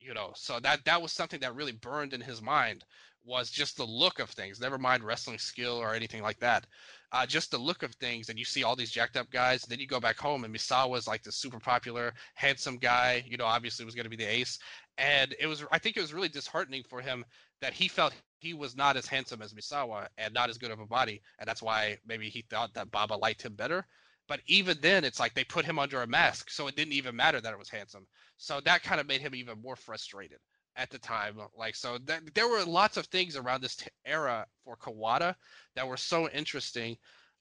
You 0.00 0.14
know 0.14 0.30
so 0.34 0.60
that 0.60 0.84
that 0.84 1.00
was 1.00 1.12
something 1.12 1.40
that 1.40 1.54
really 1.54 1.72
burned 1.72 2.12
in 2.12 2.20
his 2.20 2.40
mind 2.42 2.84
was 3.24 3.50
just 3.50 3.76
the 3.76 3.84
look 3.84 4.18
of 4.20 4.30
things 4.30 4.60
never 4.60 4.78
mind 4.78 5.04
wrestling 5.04 5.38
skill 5.38 5.74
or 5.74 5.94
anything 5.94 6.22
like 6.22 6.38
that. 6.40 6.66
Uh, 7.10 7.26
just 7.26 7.50
the 7.50 7.58
look 7.58 7.82
of 7.82 7.94
things 7.94 8.28
and 8.28 8.38
you 8.38 8.44
see 8.44 8.62
all 8.64 8.76
these 8.76 8.90
jacked 8.90 9.16
up 9.16 9.30
guys 9.30 9.62
and 9.62 9.70
then 9.70 9.78
you 9.78 9.86
go 9.86 10.00
back 10.00 10.18
home 10.18 10.44
and 10.44 10.54
misawa 10.54 10.88
was 10.90 11.06
like 11.06 11.22
the 11.22 11.32
super 11.32 11.58
popular 11.58 12.12
handsome 12.34 12.76
guy 12.76 13.24
you 13.26 13.36
know 13.36 13.44
obviously 13.44 13.84
was 13.84 13.94
going 13.94 14.04
to 14.04 14.10
be 14.10 14.16
the 14.16 14.24
ace. 14.24 14.58
And 14.98 15.34
it 15.38 15.46
was 15.46 15.64
i 15.70 15.78
think 15.78 15.96
it 15.96 16.00
was 16.00 16.14
really 16.14 16.28
disheartening 16.28 16.82
for 16.88 17.00
him 17.00 17.24
that 17.60 17.72
he 17.72 17.88
felt 17.88 18.14
he 18.38 18.54
was 18.54 18.76
not 18.76 18.96
as 18.96 19.06
handsome 19.06 19.42
as 19.42 19.52
misawa 19.52 20.06
and 20.16 20.32
not 20.32 20.48
as 20.48 20.58
good 20.58 20.70
of 20.70 20.80
a 20.80 20.86
body. 20.86 21.20
And 21.38 21.48
that's 21.48 21.62
why 21.62 21.98
maybe 22.06 22.28
he 22.28 22.42
thought 22.42 22.72
that 22.74 22.90
baba 22.90 23.14
liked 23.14 23.42
him 23.42 23.54
better 23.54 23.84
but 24.28 24.40
even 24.46 24.76
then, 24.82 25.04
it's 25.04 25.18
like 25.18 25.34
they 25.34 25.44
put 25.44 25.64
him 25.64 25.78
under 25.78 26.02
a 26.02 26.06
mask, 26.06 26.50
so 26.50 26.66
it 26.66 26.76
didn't 26.76 26.92
even 26.92 27.16
matter 27.16 27.40
that 27.40 27.52
it 27.52 27.58
was 27.58 27.70
handsome. 27.70 28.06
So 28.36 28.60
that 28.60 28.82
kind 28.82 29.00
of 29.00 29.08
made 29.08 29.22
him 29.22 29.34
even 29.34 29.60
more 29.60 29.74
frustrated 29.74 30.38
at 30.76 30.90
the 30.90 30.98
time. 30.98 31.36
Like, 31.56 31.74
so 31.74 31.98
that, 32.04 32.34
there 32.34 32.48
were 32.48 32.62
lots 32.64 32.96
of 32.96 33.06
things 33.06 33.36
around 33.36 33.62
this 33.62 33.76
t- 33.76 33.86
era 34.04 34.46
for 34.64 34.76
Kawada 34.76 35.34
that 35.74 35.88
were 35.88 35.96
so 35.96 36.28
interesting 36.30 36.96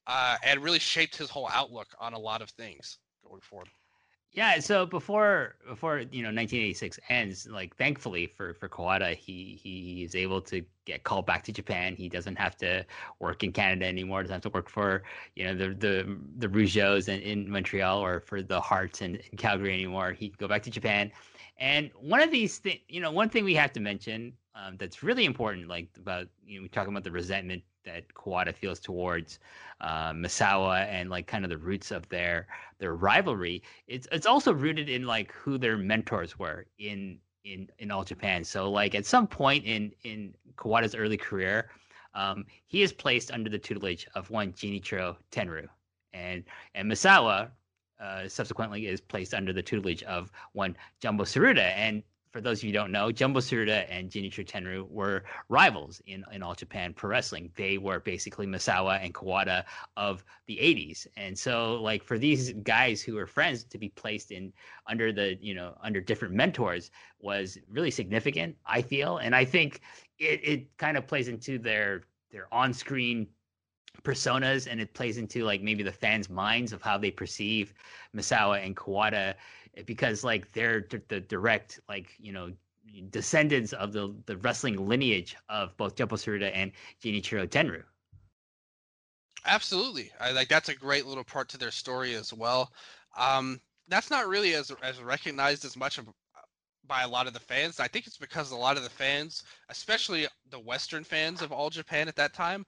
uh, 0.08 0.38
and 0.44 0.64
really 0.64 0.80
shaped 0.80 1.18
his 1.18 1.30
whole 1.30 1.50
outlook 1.54 1.88
on 2.00 2.14
a 2.14 2.20
lot 2.20 2.42
of 2.42 2.50
things 2.52 2.98
going 3.28 3.42
forward. 3.42 3.68
Yeah, 4.34 4.60
so 4.60 4.86
before 4.86 5.56
before 5.68 6.00
you 6.00 6.22
know 6.22 6.28
1986 6.32 7.00
ends, 7.10 7.48
like 7.48 7.76
thankfully 7.76 8.28
for 8.28 8.54
for 8.54 8.70
Kawada, 8.70 9.16
he 9.16 9.60
he 9.62 10.04
is 10.04 10.14
able 10.16 10.42
to 10.42 10.64
get 10.86 11.04
called 11.04 11.26
back 11.26 11.44
to 11.46 11.52
Japan. 11.52 11.96
He 11.96 12.08
doesn't 12.08 12.36
have 12.38 12.56
to 12.58 12.86
work 13.20 13.44
in 13.44 13.52
Canada 13.52 13.88
anymore. 13.88 14.22
Doesn't 14.22 14.36
have 14.36 14.42
to 14.44 14.50
work 14.50 14.70
for 14.70 15.02
you 15.36 15.46
know 15.46 15.56
the 15.56 15.70
the 15.74 16.18
the 16.38 16.48
Rougeaus 16.50 17.10
in, 17.10 17.20
in 17.22 17.50
Montreal 17.50 18.00
or 18.00 18.20
for 18.20 18.44
the 18.44 18.62
Hearts 18.62 19.02
in, 19.02 19.16
in 19.16 19.38
Calgary 19.38 19.74
anymore. 19.74 20.12
He 20.14 20.30
can 20.30 20.38
go 20.38 20.48
back 20.48 20.62
to 20.64 20.70
Japan. 20.70 21.12
And 21.58 21.90
one 22.00 22.22
of 22.22 22.30
these 22.30 22.60
things, 22.60 22.82
you 22.88 23.02
know, 23.02 23.12
one 23.12 23.30
thing 23.30 23.44
we 23.44 23.56
have 23.56 23.74
to 23.74 23.80
mention 23.80 24.34
um, 24.54 24.78
that's 24.78 25.02
really 25.02 25.26
important, 25.26 25.68
like 25.68 25.90
about 25.98 26.28
you 26.46 26.60
know, 26.60 26.64
we 26.64 26.70
talking 26.70 26.94
about 26.94 27.04
the 27.04 27.12
resentment 27.12 27.64
that 27.88 28.14
Kawada 28.14 28.54
feels 28.54 28.80
towards 28.80 29.40
uh, 29.82 30.12
Misawa 30.12 30.86
and 30.86 31.10
like 31.10 31.26
kind 31.26 31.44
of 31.44 31.50
the 31.50 31.58
roots 31.58 31.92
of 31.92 32.08
their 32.10 32.48
their 32.80 32.96
rivalry. 32.96 33.64
It's 33.88 34.08
it's 34.12 34.28
also 34.28 34.54
rooted 34.54 34.90
in 34.90 35.06
like 35.06 35.32
who 35.32 35.58
their 35.58 35.78
mentors 35.78 36.38
were 36.38 36.66
in 36.78 37.18
in 37.44 37.70
in 37.80 37.90
all 37.92 38.04
Japan. 38.04 38.44
So 38.44 38.70
like 38.70 38.94
at 38.94 39.06
some 39.06 39.28
point 39.28 39.66
in 39.66 39.92
in 40.04 40.34
Kawada's 40.56 40.96
early 40.96 41.18
career, 41.18 41.70
um, 42.14 42.46
he 42.68 42.82
is 42.82 42.94
placed 42.94 43.32
under 43.32 43.50
the 43.50 43.60
tutelage 43.60 44.08
of 44.16 44.30
one 44.30 44.54
Genichiro 44.54 45.16
Tenryu, 45.32 45.68
and 46.14 46.44
and 46.76 46.92
Misawa 46.92 47.50
uh, 48.00 48.28
subsequently 48.28 48.88
is 48.88 49.02
placed 49.02 49.34
under 49.34 49.54
the 49.54 49.62
tutelage 49.62 50.04
of 50.04 50.32
one 50.54 50.76
Jumbo 51.00 51.24
Tsuruta. 51.24 51.72
And 51.76 52.04
for 52.32 52.42
those 52.42 52.60
of 52.60 52.66
you 52.66 52.70
who 52.70 52.74
don't 52.74 52.92
know, 52.92 53.12
Jumbo 53.12 53.40
Tsuruta 53.40 53.86
and 53.90 54.10
Genichiro 54.10 54.46
Tenryu 54.46 54.90
were 54.90 55.24
rivals 55.50 56.02
in, 56.06 56.24
in 56.32 56.44
All 56.44 56.54
Japan 56.54 56.94
Pro 56.94 57.10
Wrestling. 57.10 57.52
They 57.56 57.78
were 57.78 58.00
basically 58.00 58.46
Misawa 58.46 59.04
and 59.04 59.14
Kawada 59.14 59.64
of 59.96 60.24
the 60.48 60.58
80s. 60.58 61.08
And 61.16 61.38
so 61.38 61.76
like 61.82 62.04
for 62.04 62.18
these 62.18 62.54
guys 62.54 63.02
who 63.02 63.16
were 63.16 63.28
friends 63.28 63.64
to 63.66 63.78
be 63.78 63.90
placed 63.90 64.32
in 64.32 64.52
under 64.88 65.12
the, 65.12 65.38
you 65.42 65.56
know, 65.56 65.78
under 65.82 66.02
different 66.02 66.34
mentors 66.34 66.92
was 67.20 67.58
really 67.70 67.92
significant, 67.92 68.56
I 68.66 68.82
feel. 68.82 69.18
And 69.18 69.36
I 69.36 69.46
think 69.46 69.82
it, 70.20 70.42
it 70.44 70.78
kind 70.78 70.98
of 70.98 71.08
plays 71.08 71.28
into 71.28 71.58
their 71.58 72.04
their 72.30 72.54
on-screen 72.54 73.26
personas 74.04 74.68
and 74.70 74.80
it 74.80 74.94
plays 74.94 75.18
into 75.18 75.44
like 75.44 75.62
maybe 75.62 75.84
the 75.84 75.92
fans' 75.92 76.30
minds 76.30 76.74
of 76.74 76.82
how 76.82 76.98
they 76.98 77.12
perceive 77.12 77.74
Misawa 78.16 78.64
and 78.64 78.76
Kawada 78.76 79.36
because 79.86 80.24
like 80.24 80.52
they're 80.54 80.82
d- 80.82 81.00
the 81.08 81.20
direct 81.20 81.80
like 81.88 82.14
you 82.20 82.32
know 82.32 82.52
descendants 83.10 83.74
of 83.74 83.94
the 83.94 84.14
the 84.26 84.38
wrestling 84.38 84.88
lineage 84.88 85.36
of 85.50 85.76
both 85.78 85.96
Jumbo 85.96 86.16
Tsuruta 86.16 86.52
and 86.54 86.72
Genichiro 87.02 87.48
Tenryu. 87.48 87.84
Absolutely, 89.46 90.12
I 90.20 90.32
like 90.32 90.50
that's 90.50 90.70
a 90.70 90.76
great 90.76 91.06
little 91.06 91.24
part 91.24 91.50
to 91.50 91.58
their 91.58 91.72
story 91.72 92.16
as 92.16 92.34
well. 92.34 92.74
Um, 93.18 93.62
that's 93.88 94.10
not 94.10 94.28
really 94.28 94.54
as 94.54 94.72
as 94.82 95.02
recognized 95.02 95.64
as 95.66 95.78
much 95.78 95.98
of, 95.98 96.08
by 96.86 97.04
a 97.04 97.08
lot 97.08 97.28
of 97.28 97.34
the 97.34 97.40
fans. 97.40 97.80
I 97.80 97.88
think 97.88 98.08
it's 98.08 98.18
because 98.18 98.52
a 98.52 98.58
lot 98.58 98.78
of 98.78 98.84
the 98.84 98.90
fans, 98.90 99.44
especially 99.70 100.28
the 100.50 100.60
Western 100.60 101.04
fans 101.04 101.42
of 101.42 101.52
All 101.52 101.70
Japan 101.70 102.08
at 102.08 102.16
that 102.16 102.34
time, 102.34 102.66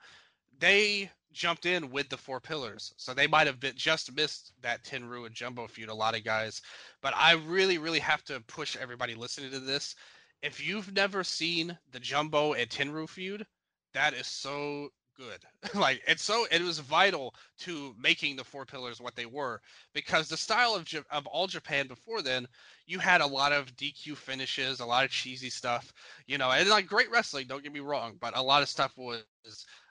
they 0.60 1.12
jumped 1.32 1.66
in 1.66 1.92
with 1.92 2.10
the 2.10 2.18
four 2.18 2.40
pillars. 2.40 2.94
So 2.98 3.14
they 3.14 3.28
might 3.28 3.48
have 3.48 3.60
been 3.60 3.76
just 3.76 4.14
missed 4.16 4.54
that 4.62 4.84
Tenryu 4.84 5.26
and 5.26 5.36
Jumbo 5.36 5.68
feud, 5.68 5.90
a 5.90 5.94
lot 5.94 6.16
of 6.16 6.24
guys. 6.24 6.62
But 7.02 7.14
I 7.16 7.34
really, 7.34 7.78
really 7.78 8.00
have 8.00 8.24
to 8.26 8.40
push 8.42 8.76
everybody 8.76 9.16
listening 9.16 9.52
to 9.52 9.60
this. 9.60 9.96
If 10.42 10.66
you've 10.66 10.94
never 10.94 11.24
seen 11.24 11.78
the 11.92 12.00
Jumbo 12.00 12.54
and 12.54 12.70
Tenryu 12.70 13.08
feud, 13.08 13.46
that 13.94 14.14
is 14.14 14.28
so 14.28 14.90
good. 15.20 15.40
like 15.80 16.02
it's 16.08 16.24
so 16.24 16.46
it 16.50 16.62
was 16.62 16.80
vital 16.80 17.36
to 17.60 17.94
making 18.00 18.36
the 18.36 18.44
four 18.44 18.66
pillars 18.66 19.02
what 19.02 19.16
they 19.16 19.26
were 19.26 19.62
because 19.94 20.30
the 20.30 20.38
style 20.38 20.74
of 20.74 20.88
of 21.12 21.28
all 21.28 21.48
Japan 21.48 21.88
before 21.88 22.22
then, 22.22 22.48
you 22.88 23.00
had 23.00 23.22
a 23.22 23.28
lot 23.28 23.52
of 23.52 23.76
DQ 23.76 24.16
finishes, 24.16 24.80
a 24.80 24.86
lot 24.86 25.04
of 25.04 25.12
cheesy 25.12 25.50
stuff, 25.50 25.94
you 26.26 26.38
know, 26.38 26.50
and 26.52 26.70
like 26.70 26.88
great 26.88 27.12
wrestling. 27.12 27.48
Don't 27.48 27.64
get 27.64 27.74
me 27.74 27.82
wrong, 27.82 28.18
but 28.20 28.38
a 28.38 28.42
lot 28.42 28.64
of 28.64 28.70
stuff 28.70 28.94
was 28.98 29.26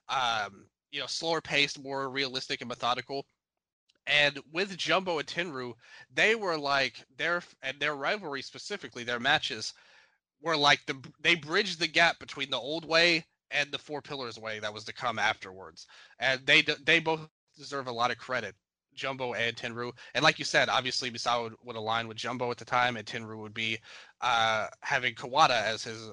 um, 0.09 0.65
you 0.91 1.01
know, 1.01 1.07
slower 1.07 1.41
paced, 1.41 1.83
more 1.83 2.09
realistic 2.09 2.61
and 2.61 2.69
methodical. 2.69 3.27
And 4.07 4.39
with 4.53 4.77
Jumbo 4.77 5.19
and 5.19 5.29
Tenryu, 5.29 5.75
they 6.13 6.35
were 6.35 6.57
like 6.57 7.05
their 7.17 7.43
and 7.63 7.79
their 7.79 7.95
rivalry 7.95 8.43
specifically, 8.43 9.05
their 9.05 9.21
matches 9.21 9.75
were 10.41 10.57
like 10.57 10.81
the 10.87 10.97
they 11.21 11.35
bridged 11.35 11.79
the 11.79 11.89
gap 11.89 12.19
between 12.19 12.51
the 12.51 12.57
old 12.59 12.87
way 12.87 13.27
and 13.51 13.71
the 13.71 13.79
four 13.79 14.01
pillars 14.01 14.39
way 14.39 14.61
that 14.61 14.73
was 14.73 14.85
to 14.85 14.93
come 14.93 15.19
afterwards. 15.19 15.87
And 16.19 16.45
they 16.47 16.63
they 16.63 17.01
both 17.01 17.29
deserve 17.57 17.87
a 17.87 17.93
lot 17.93 18.11
of 18.11 18.19
credit. 18.19 18.55
Jumbo 18.95 19.35
and 19.35 19.57
Tenryu. 19.57 19.93
And 20.15 20.25
like 20.25 20.39
you 20.39 20.45
said, 20.45 20.69
obviously 20.69 21.11
Misawa 21.11 21.45
would, 21.45 21.55
would 21.63 21.77
align 21.77 22.09
with 22.09 22.17
Jumbo 22.17 22.51
at 22.51 22.59
the 22.59 22.65
time, 22.65 22.97
and 22.97 23.07
Tenryu 23.07 23.39
would 23.39 23.55
be 23.55 23.79
uh, 24.21 24.67
having 24.81 25.15
Kawada 25.15 25.63
as 25.63 25.85
his 25.85 26.11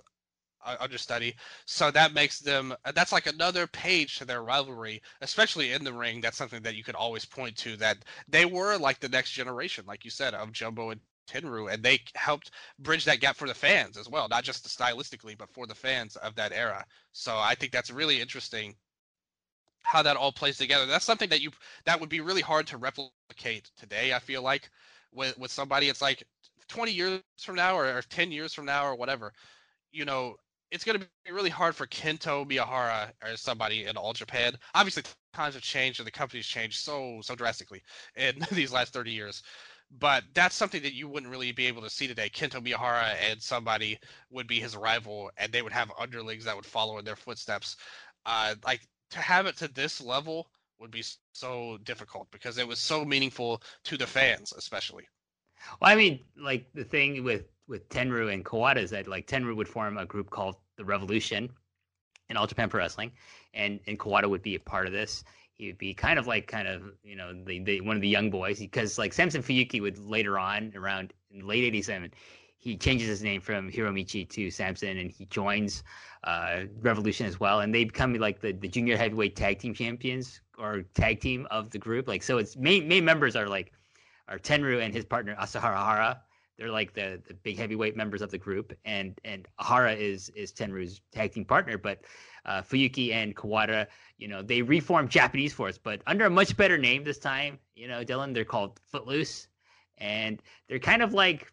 understudy. 0.80 1.36
So 1.66 1.92
that 1.92 2.14
makes 2.14 2.40
them 2.40 2.74
uh, 2.86 2.92
that's 2.92 3.12
like 3.12 3.28
another 3.28 3.68
page 3.68 4.18
to 4.18 4.26
their 4.26 4.44
rivalry, 4.44 5.02
especially 5.22 5.72
in 5.74 5.84
the 5.84 5.94
ring. 5.94 6.22
That's 6.22 6.38
something 6.38 6.62
that 6.64 6.76
you 6.76 6.84
could 6.84 6.96
always 6.96 7.26
point 7.26 7.56
to 7.58 7.78
that 7.78 7.98
they 8.28 8.46
were 8.46 8.78
like 8.78 9.00
the 9.00 9.10
next 9.10 9.32
generation, 9.32 9.86
like 9.88 10.06
you 10.06 10.12
said, 10.12 10.34
of 10.34 10.52
Jumbo 10.52 10.92
and 10.92 11.02
Tenryu, 11.28 11.72
and 11.74 11.84
they 11.84 12.00
helped 12.16 12.52
bridge 12.80 13.06
that 13.06 13.20
gap 13.20 13.36
for 13.36 13.48
the 13.48 13.54
fans 13.54 13.98
as 13.98 14.10
well, 14.10 14.28
not 14.28 14.44
just 14.44 14.66
stylistically, 14.68 15.38
but 15.38 15.50
for 15.50 15.66
the 15.68 15.76
fans 15.76 16.16
of 16.18 16.36
that 16.36 16.52
era. 16.52 16.86
So 17.12 17.38
I 17.38 17.56
think 17.56 17.72
that's 17.72 17.92
really 17.92 18.22
interesting 18.22 18.76
how 19.84 20.02
that 20.02 20.18
all 20.18 20.32
plays 20.32 20.58
together. 20.58 20.86
That's 20.86 21.06
something 21.06 21.30
that 21.30 21.42
you 21.42 21.52
that 21.86 22.00
would 22.00 22.10
be 22.10 22.22
really 22.22 22.42
hard 22.42 22.68
to 22.68 22.78
replicate 22.78 23.72
today. 23.78 24.14
I 24.14 24.20
feel 24.20 24.42
like 24.42 24.70
with 25.12 25.38
with 25.38 25.52
somebody, 25.52 25.90
it's 25.90 26.02
like 26.02 26.24
20 26.68 26.92
years 26.92 27.22
from 27.40 27.56
now 27.56 27.78
or, 27.78 27.86
or 27.86 28.02
10 28.02 28.32
years 28.32 28.54
from 28.54 28.66
now 28.66 28.86
or 28.86 28.96
whatever. 28.96 29.32
You 29.92 30.06
know, 30.06 30.36
it's 30.76 30.84
going 30.84 31.00
to 31.00 31.08
be 31.24 31.32
really 31.32 31.50
hard 31.50 31.74
for 31.74 31.88
Kento 31.88 32.46
Miyahara 32.46 33.10
or 33.24 33.38
somebody 33.38 33.86
in 33.86 33.96
All 33.96 34.12
Japan. 34.12 34.54
Obviously, 34.76 35.04
times 35.34 35.54
have 35.54 35.64
changed 35.64 36.02
and 36.02 36.06
the 36.06 36.12
company's 36.12 36.46
changed 36.46 36.82
so 36.82 37.20
so 37.24 37.34
drastically 37.34 37.82
in 38.18 38.36
these 38.52 38.74
last 38.74 38.92
30 38.92 39.10
years. 39.10 39.42
But 40.00 40.26
that's 40.34 40.56
something 40.56 40.84
that 40.84 40.94
you 40.94 41.08
wouldn't 41.08 41.32
really 41.32 41.54
be 41.54 41.68
able 41.68 41.82
to 41.84 41.90
see 41.90 42.08
today. 42.08 42.30
Kento 42.30 42.62
Miyahara 42.62 43.16
and 43.30 43.42
somebody 43.42 43.98
would 44.32 44.48
be 44.48 44.60
his 44.60 44.76
rival, 44.76 45.32
and 45.38 45.50
they 45.54 45.62
would 45.62 45.72
have 45.72 45.92
underlings 45.98 46.44
that 46.44 46.56
would 46.56 46.66
follow 46.66 46.98
in 46.98 47.06
their 47.06 47.16
footsteps. 47.16 47.78
Uh, 48.26 48.56
like 48.66 48.82
to 49.12 49.20
have 49.20 49.46
it 49.46 49.56
to 49.58 49.70
this 49.70 50.02
level 50.02 50.50
would 50.80 50.92
be 50.92 51.06
so 51.32 51.78
difficult 51.84 52.28
because 52.32 52.58
it 52.58 52.68
was 52.68 52.80
so 52.80 53.06
meaningful 53.06 53.64
to 53.86 53.96
the 53.96 54.08
fans, 54.08 54.52
especially. 54.58 55.08
Well, 55.80 55.90
I 55.90 55.96
mean, 55.96 56.20
like 56.38 56.68
the 56.74 56.84
thing 56.84 57.24
with 57.24 57.46
with 57.68 57.88
Tenryu 57.90 58.34
and 58.34 58.44
Kawada 58.44 58.78
is 58.78 58.90
that 58.90 59.08
like 59.08 59.28
Tenryu 59.28 59.56
would 59.56 59.70
form 59.70 59.98
a 59.98 60.06
group 60.06 60.30
called 60.30 60.58
the 60.78 60.86
Revolution 60.86 61.50
in 62.30 62.38
All 62.38 62.48
Japan 62.48 62.70
Pro 62.70 62.80
Wrestling, 62.80 63.12
and 63.54 63.80
and 63.88 64.00
Kawada 64.00 64.30
would 64.30 64.42
be 64.42 64.56
a 64.56 64.60
part 64.60 64.88
of 64.88 64.94
this. 64.94 65.24
He 65.54 65.68
would 65.68 65.78
be 65.78 65.94
kind 65.94 66.20
of 66.20 66.28
like 66.28 66.48
kind 66.48 66.68
of 66.68 66.84
you 67.04 67.16
know 67.16 67.34
the, 67.46 67.60
the 67.60 67.82
one 67.82 67.96
of 67.96 68.02
the 68.02 68.10
young 68.10 68.30
boys 68.30 68.60
because 68.60 68.98
like 68.98 69.14
Samson 69.14 69.42
Fuyuki 69.42 69.82
would 69.82 69.98
later 69.98 70.38
on 70.40 70.74
around 70.76 71.14
in 71.32 71.46
late 71.48 71.64
'87 71.64 72.12
he 72.66 72.76
changes 72.76 73.08
his 73.08 73.22
name 73.22 73.42
from 73.42 73.72
Hiromichi 73.72 74.28
to 74.28 74.50
Samson 74.50 74.98
and 74.98 75.12
he 75.12 75.26
joins 75.26 75.84
uh, 76.24 76.62
Revolution 76.82 77.28
as 77.28 77.40
well. 77.40 77.60
And 77.60 77.74
they 77.74 77.84
become 77.84 78.16
like 78.16 78.42
the, 78.42 78.54
the 78.54 78.68
junior 78.68 78.98
heavyweight 78.98 79.36
tag 79.36 79.60
team 79.60 79.76
champions 79.76 80.42
or 80.58 80.82
tag 80.96 81.20
team 81.20 81.46
of 81.52 81.70
the 81.70 81.78
group. 81.78 82.08
Like, 82.08 82.24
so 82.24 82.40
its 82.40 82.58
main, 82.58 82.88
main 82.88 83.06
members 83.06 83.36
are 83.36 83.48
like, 83.48 83.72
are 84.28 84.40
Tenryu 84.40 84.84
and 84.84 84.92
his 84.92 85.06
partner 85.06 85.36
Ashura 85.40 85.62
Hara. 85.62 86.22
They're 86.58 86.72
like 86.72 86.94
the, 86.94 87.22
the 87.28 87.34
big 87.34 87.58
heavyweight 87.58 87.98
members 87.98 88.22
of 88.22 88.32
the 88.32 88.38
group, 88.38 88.74
and 88.86 89.20
and 89.26 89.48
Hara 89.60 89.94
is 89.94 90.30
is 90.30 90.52
Tenryu's 90.52 91.02
tag 91.12 91.34
team 91.34 91.46
partner. 91.46 91.78
But 91.78 92.02
uh, 92.46 92.62
Fuyuki 92.62 93.12
and 93.12 93.36
Kawada, 93.36 93.88
you 94.18 94.28
know, 94.28 94.42
they 94.42 94.62
reformed 94.62 95.10
Japanese 95.10 95.54
Force, 95.54 95.78
but 95.78 96.02
under 96.08 96.26
a 96.26 96.30
much 96.30 96.56
better 96.56 96.78
name 96.78 97.04
this 97.04 97.18
time. 97.18 97.60
You 97.76 97.88
know, 97.88 98.06
Dylan, 98.06 98.34
they're 98.34 98.46
called 98.46 98.80
Footloose, 98.86 99.48
and 99.98 100.42
they're 100.68 100.80
kind 100.80 101.02
of 101.02 101.14
like 101.14 101.52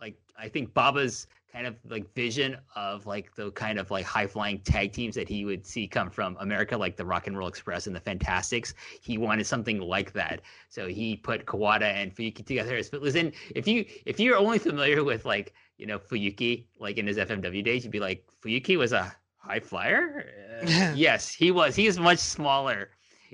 like 0.00 0.16
I 0.38 0.48
think 0.48 0.72
Baba's 0.72 1.26
kind 1.52 1.66
of 1.66 1.76
like 1.88 2.12
vision 2.14 2.56
of 2.76 3.06
like 3.06 3.34
the 3.34 3.50
kind 3.52 3.78
of 3.78 3.90
like 3.90 4.04
high 4.04 4.26
flying 4.26 4.58
tag 4.60 4.92
teams 4.92 5.14
that 5.14 5.28
he 5.28 5.44
would 5.44 5.66
see 5.66 5.86
come 5.86 6.10
from 6.10 6.36
America, 6.40 6.76
like 6.76 6.96
the 6.96 7.04
Rock 7.04 7.26
and 7.26 7.38
Roll 7.38 7.48
Express 7.48 7.86
and 7.86 7.96
the 7.96 8.00
Fantastics. 8.00 8.74
He 9.00 9.18
wanted 9.18 9.46
something 9.46 9.80
like 9.80 10.12
that, 10.12 10.42
so 10.68 10.88
he 10.88 11.16
put 11.16 11.46
Kawada 11.46 11.82
and 11.82 12.14
Fuyuki 12.14 12.44
together 12.44 12.76
as 12.76 12.88
Footloose. 12.88 13.14
And 13.14 13.32
if 13.54 13.66
you 13.66 13.84
if 14.04 14.20
you're 14.20 14.36
only 14.36 14.58
familiar 14.58 15.02
with 15.04 15.24
like 15.24 15.54
you 15.78 15.86
know 15.86 15.98
Fuyuki, 15.98 16.66
like 16.78 16.98
in 16.98 17.06
his 17.06 17.16
FMW 17.16 17.64
days, 17.64 17.84
you'd 17.84 17.92
be 17.92 18.00
like 18.00 18.26
Fuyuki 18.42 18.76
was 18.76 18.92
a 18.92 19.14
high 19.38 19.60
flyer. 19.60 20.24
Uh, 20.58 20.92
yes, 20.96 21.32
he 21.32 21.52
was. 21.52 21.76
He 21.76 21.86
is 21.86 22.00
much 22.00 22.18
smaller 22.18 22.90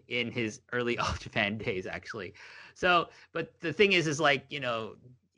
in 0.08 0.30
his 0.30 0.60
early 0.74 0.98
All 0.98 1.14
Japan 1.18 1.56
days, 1.56 1.86
actually. 1.86 2.34
So, 2.74 3.08
but 3.32 3.58
the 3.60 3.72
thing 3.72 3.92
is, 3.92 4.06
is 4.06 4.20
like 4.20 4.44
you 4.50 4.60
know 4.60 4.96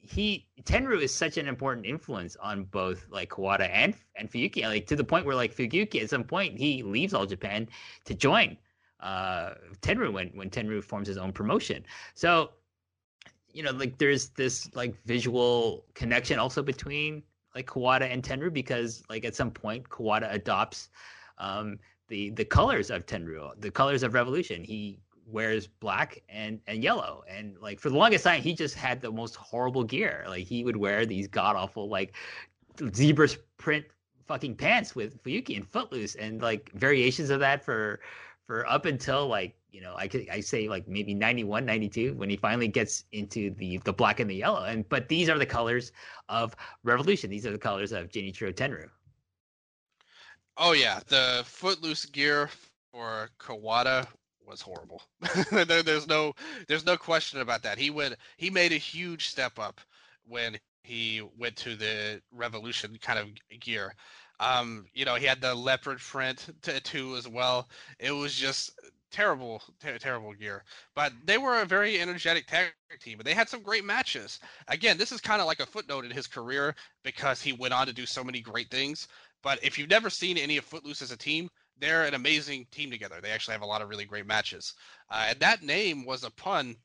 he 0.09 0.47
Tenryu 0.63 1.03
is 1.03 1.15
such 1.15 1.37
an 1.37 1.49
important 1.49 1.87
influence 1.87 2.37
on 2.37 2.65
both 2.65 3.07
like 3.11 3.31
Kawada 3.31 3.69
and 3.73 3.95
and 4.17 4.31
Fuyuki, 4.31 4.63
like 4.63 4.87
to 4.87 4.97
the 4.97 5.05
point 5.05 5.27
where 5.27 5.37
like 5.37 5.55
Fuyuki 5.55 6.03
at 6.03 6.11
some 6.11 6.25
point 6.25 6.59
he 6.59 6.83
leaves 6.83 7.15
All 7.15 7.27
Japan 7.27 7.69
to 8.05 8.15
join 8.15 8.57
uh 9.01 9.51
Tenryu 9.83 10.13
when 10.13 10.29
when 10.29 10.51
Tenryu 10.51 10.83
forms 10.83 11.09
his 11.09 11.19
own 11.19 11.33
promotion. 11.33 11.85
So 12.15 12.51
you 13.53 13.63
know 13.63 13.73
like 13.73 13.99
there's 13.99 14.31
this 14.31 14.75
like 14.75 14.95
visual 15.05 15.85
connection 15.95 16.39
also 16.39 16.63
between 16.63 17.23
like 17.55 17.67
Kawada 17.67 18.03
and 18.03 18.23
Tenryu 18.23 18.53
because 18.53 19.03
like 19.09 19.25
at 19.25 19.35
some 19.35 19.51
point 19.51 19.89
Kawada 19.89 20.33
adopts 20.33 20.91
um 21.39 21.79
the 22.09 22.31
the 22.31 22.45
colors 22.45 22.91
of 22.91 23.07
Tenryu, 23.07 23.61
the 23.61 23.71
colors 23.71 24.03
of 24.03 24.15
Revolution. 24.15 24.63
He 24.63 25.01
wears 25.27 25.67
black 25.67 26.23
and 26.29 26.61
and 26.67 26.83
yellow 26.83 27.25
and 27.29 27.57
like 27.61 27.81
for 27.81 27.91
the 27.91 27.97
longest 27.97 28.23
time 28.25 28.41
he 28.41 28.55
just 28.55 28.75
had 28.75 29.01
the 29.01 29.11
most 29.11 29.35
horrible 29.35 29.83
gear 29.83 30.25
like 30.29 30.45
he 30.45 30.63
would 30.63 30.77
wear 30.77 31.05
these 31.05 31.27
god 31.27 31.57
awful 31.57 31.89
like 31.89 32.15
zebra 32.95 33.29
print 33.59 33.85
fucking 34.27 34.57
pants 34.57 34.95
with 34.95 35.23
Fuyuki 35.23 35.57
and 35.57 35.67
Footloose 35.67 36.15
and 36.17 36.43
like 36.43 36.71
variations 36.75 37.31
of 37.31 37.41
that 37.41 37.65
for 37.65 38.01
for 38.47 38.67
up 38.69 38.87
until 38.87 39.27
like 39.27 39.57
you 39.71 39.81
know 39.81 39.95
I 39.97 40.09
could 40.09 40.29
I 40.31 40.41
say 40.41 40.69
like 40.69 40.87
maybe 40.89 41.15
91, 41.15 41.65
92 41.65 42.15
when 42.15 42.31
he 42.31 42.37
finally 42.37 42.69
gets 42.69 43.05
into 43.13 43.51
the 43.53 43.79
the 43.79 43.93
black 43.93 44.21
and 44.21 44.29
the 44.29 44.35
yellow. 44.35 44.65
And 44.65 44.89
but 44.89 45.09
these 45.09 45.29
are 45.29 45.39
the 45.39 45.47
colors 45.47 45.93
of 46.29 46.57
Revolution. 46.83 47.31
These 47.31 47.47
are 47.47 47.53
the 47.53 47.59
colors 47.59 47.93
of 47.93 48.09
Genichiro 48.09 48.53
Tenryu. 48.53 48.89
Oh 50.57 50.73
yeah, 50.73 51.01
the 51.07 51.43
footloose 51.45 52.07
gear 52.07 52.49
for 52.91 53.31
Kawada 53.39 54.07
was 54.47 54.61
horrible. 54.61 55.03
there, 55.53 55.83
there's 55.83 56.07
no 56.07 56.35
there's 56.69 56.87
no 56.87 56.97
question 56.97 57.41
about 57.41 57.63
that. 57.63 57.79
He 57.79 57.91
went 57.91 58.17
he 58.37 58.51
made 58.51 58.73
a 58.73 58.77
huge 58.77 59.29
step 59.29 59.59
up 59.59 59.81
when 60.27 60.59
he 60.83 61.23
went 61.39 61.57
to 61.57 61.75
the 61.77 62.21
revolution 62.33 62.97
kind 63.01 63.19
of 63.19 63.61
gear. 63.61 63.95
Um, 64.39 64.87
you 64.93 65.05
know, 65.05 65.15
he 65.15 65.25
had 65.27 65.41
the 65.41 65.55
leopard 65.55 65.99
print 65.99 66.47
tattoo 66.63 67.17
as 67.17 67.27
well. 67.27 67.69
It 67.99 68.13
was 68.13 68.35
just 68.35 68.71
terrible, 69.11 69.63
ter- 69.81 69.99
terrible 69.99 70.33
gear. 70.35 70.63
But 70.95 71.13
they 71.25 71.39
were 71.39 71.61
a 71.61 71.65
very 71.67 72.01
energetic 72.01 72.47
tag 72.47 72.73
team, 73.01 73.19
and 73.19 73.27
they 73.27 73.35
had 73.35 73.49
some 73.49 73.63
great 73.63 73.85
matches. 73.85 74.39
Again, 74.69 74.99
this 74.99 75.11
is 75.13 75.21
kind 75.21 75.41
of 75.41 75.47
like 75.47 75.61
a 75.61 75.67
footnote 75.67 76.05
in 76.05 76.11
his 76.11 76.27
career 76.27 76.75
because 77.03 77.43
he 77.43 77.53
went 77.53 77.75
on 77.75 77.87
to 77.87 77.93
do 77.93 78.07
so 78.07 78.23
many 78.23 78.41
great 78.41 78.71
things. 78.71 79.09
But 79.43 79.63
if 79.63 79.79
you've 79.79 79.91
never 79.91 80.11
seen 80.11 80.37
any 80.37 80.57
of 80.57 80.65
Footloose 80.65 81.03
as 81.03 81.13
a 81.13 81.17
team, 81.17 81.49
they're 81.79 82.05
an 82.05 82.15
amazing 82.15 82.67
team 82.71 82.91
together. 82.91 83.17
They 83.21 83.31
actually 83.31 83.53
have 83.53 83.63
a 83.63 83.67
lot 83.67 83.83
of 83.83 83.89
really 83.89 84.05
great 84.05 84.27
matches. 84.27 84.75
Uh, 85.11 85.27
and 85.31 85.41
that 85.41 85.63
name 85.63 86.05
was 86.05 86.25
a 86.25 86.31
pun 86.31 86.77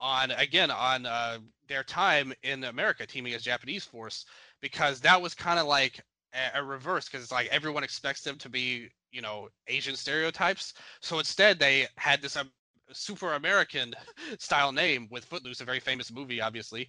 on 0.00 0.32
again 0.32 0.70
on 0.70 1.06
uh, 1.06 1.38
their 1.68 1.84
time 1.84 2.32
in 2.42 2.64
America 2.64 3.06
teaming 3.06 3.34
as 3.34 3.42
Japanese 3.42 3.84
force 3.84 4.26
because 4.60 5.00
that 5.00 5.20
was 5.20 5.34
kind 5.34 5.60
of 5.60 5.66
like 5.66 6.00
a, 6.34 6.58
a 6.58 6.64
reverse 6.64 7.06
because 7.08 7.22
it's 7.22 7.32
like 7.32 7.48
everyone 7.48 7.84
expects 7.84 8.22
them 8.22 8.36
to 8.38 8.48
be 8.48 8.88
you 9.12 9.22
know 9.22 9.48
Asian 9.68 9.94
stereotypes. 9.94 10.74
So 11.00 11.18
instead 11.18 11.58
they 11.58 11.86
had 11.96 12.20
this 12.20 12.36
um, 12.36 12.50
super 12.92 13.34
American 13.34 13.94
style 14.38 14.72
name 14.72 15.08
with 15.10 15.24
Footloose, 15.24 15.60
a 15.60 15.64
very 15.64 15.80
famous 15.80 16.12
movie, 16.12 16.40
obviously. 16.40 16.88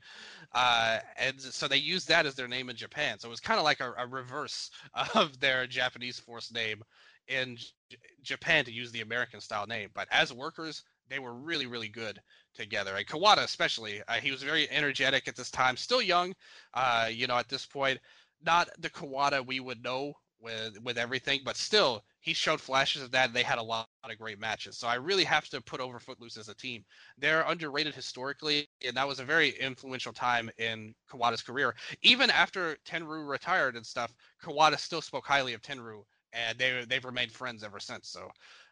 Uh, 0.54 1.00
and 1.18 1.40
so 1.40 1.68
they 1.68 1.78
used 1.78 2.08
that 2.08 2.26
as 2.26 2.36
their 2.36 2.48
name 2.48 2.70
in 2.70 2.76
Japan. 2.76 3.20
So 3.20 3.28
it 3.28 3.32
was 3.32 3.40
kind 3.40 3.60
of 3.60 3.64
like 3.64 3.80
a, 3.80 3.94
a, 3.98 4.08
reverse 4.08 4.72
of 5.16 5.40
their 5.40 5.68
Japanese 5.68 6.20
force 6.20 6.52
name 6.52 6.84
in 7.28 7.58
J- 7.58 7.98
Japan 8.22 8.66
to 8.66 8.72
use 8.72 8.92
the 8.92 9.02
American 9.02 9.42
style 9.42 9.68
name. 9.68 9.90
But 9.94 10.08
as 10.12 10.34
workers, 10.34 10.84
they 11.10 11.20
were 11.20 11.34
really, 11.34 11.66
really 11.66 11.90
good 11.90 12.22
together. 12.54 12.96
And 12.96 13.06
Kawada, 13.06 13.44
especially, 13.44 14.02
uh, 14.08 14.14
he 14.14 14.32
was 14.32 14.44
very 14.44 14.70
energetic 14.70 15.28
at 15.28 15.36
this 15.36 15.52
time, 15.52 15.78
still 15.78 16.02
young, 16.02 16.34
uh, 16.74 17.10
you 17.12 17.28
know, 17.28 17.38
at 17.38 17.50
this 17.50 17.66
point. 17.66 18.00
Not 18.46 18.70
the 18.80 18.90
Kawada 18.90 19.46
we 19.46 19.60
would 19.60 19.84
know 19.84 20.14
with 20.40 20.78
with 20.84 20.98
everything, 20.98 21.42
but 21.46 21.56
still, 21.56 22.04
he 22.20 22.34
showed 22.34 22.60
flashes 22.60 23.02
of 23.02 23.12
that. 23.12 23.34
They 23.34 23.44
had 23.44 23.58
a 23.58 23.64
lot, 23.64 23.88
lot 24.04 24.12
of 24.12 24.20
great 24.20 24.40
matches. 24.40 24.78
So 24.78 24.88
I 24.88 24.96
really 24.96 25.24
have 25.24 25.48
to 25.50 25.62
put 25.62 25.80
over 25.80 26.00
Footloose 26.00 26.38
as 26.38 26.50
a 26.50 26.54
team. 26.56 26.84
They're 27.18 27.44
underrated 27.44 27.96
historically, 27.96 28.68
and 28.86 28.96
that 28.98 29.08
was 29.08 29.20
a 29.20 29.26
very 29.26 29.50
influential 29.60 30.12
time 30.14 30.50
in 30.58 30.94
Kawada's 31.10 31.42
career. 31.42 31.74
Even 32.02 32.30
after 32.30 32.78
Tenryu 32.86 33.28
retired 33.28 33.76
and 33.78 33.86
stuff, 33.86 34.14
Kawada 34.44 34.78
still 34.78 35.02
spoke 35.02 35.26
highly 35.26 35.54
of 35.54 35.62
Tenryu 35.62 36.04
and 36.34 36.58
they 36.58 36.86
they've 36.88 37.06
remained 37.06 37.32
friends 37.32 37.64
ever 37.64 37.80
since. 37.80 38.10
So, 38.10 38.30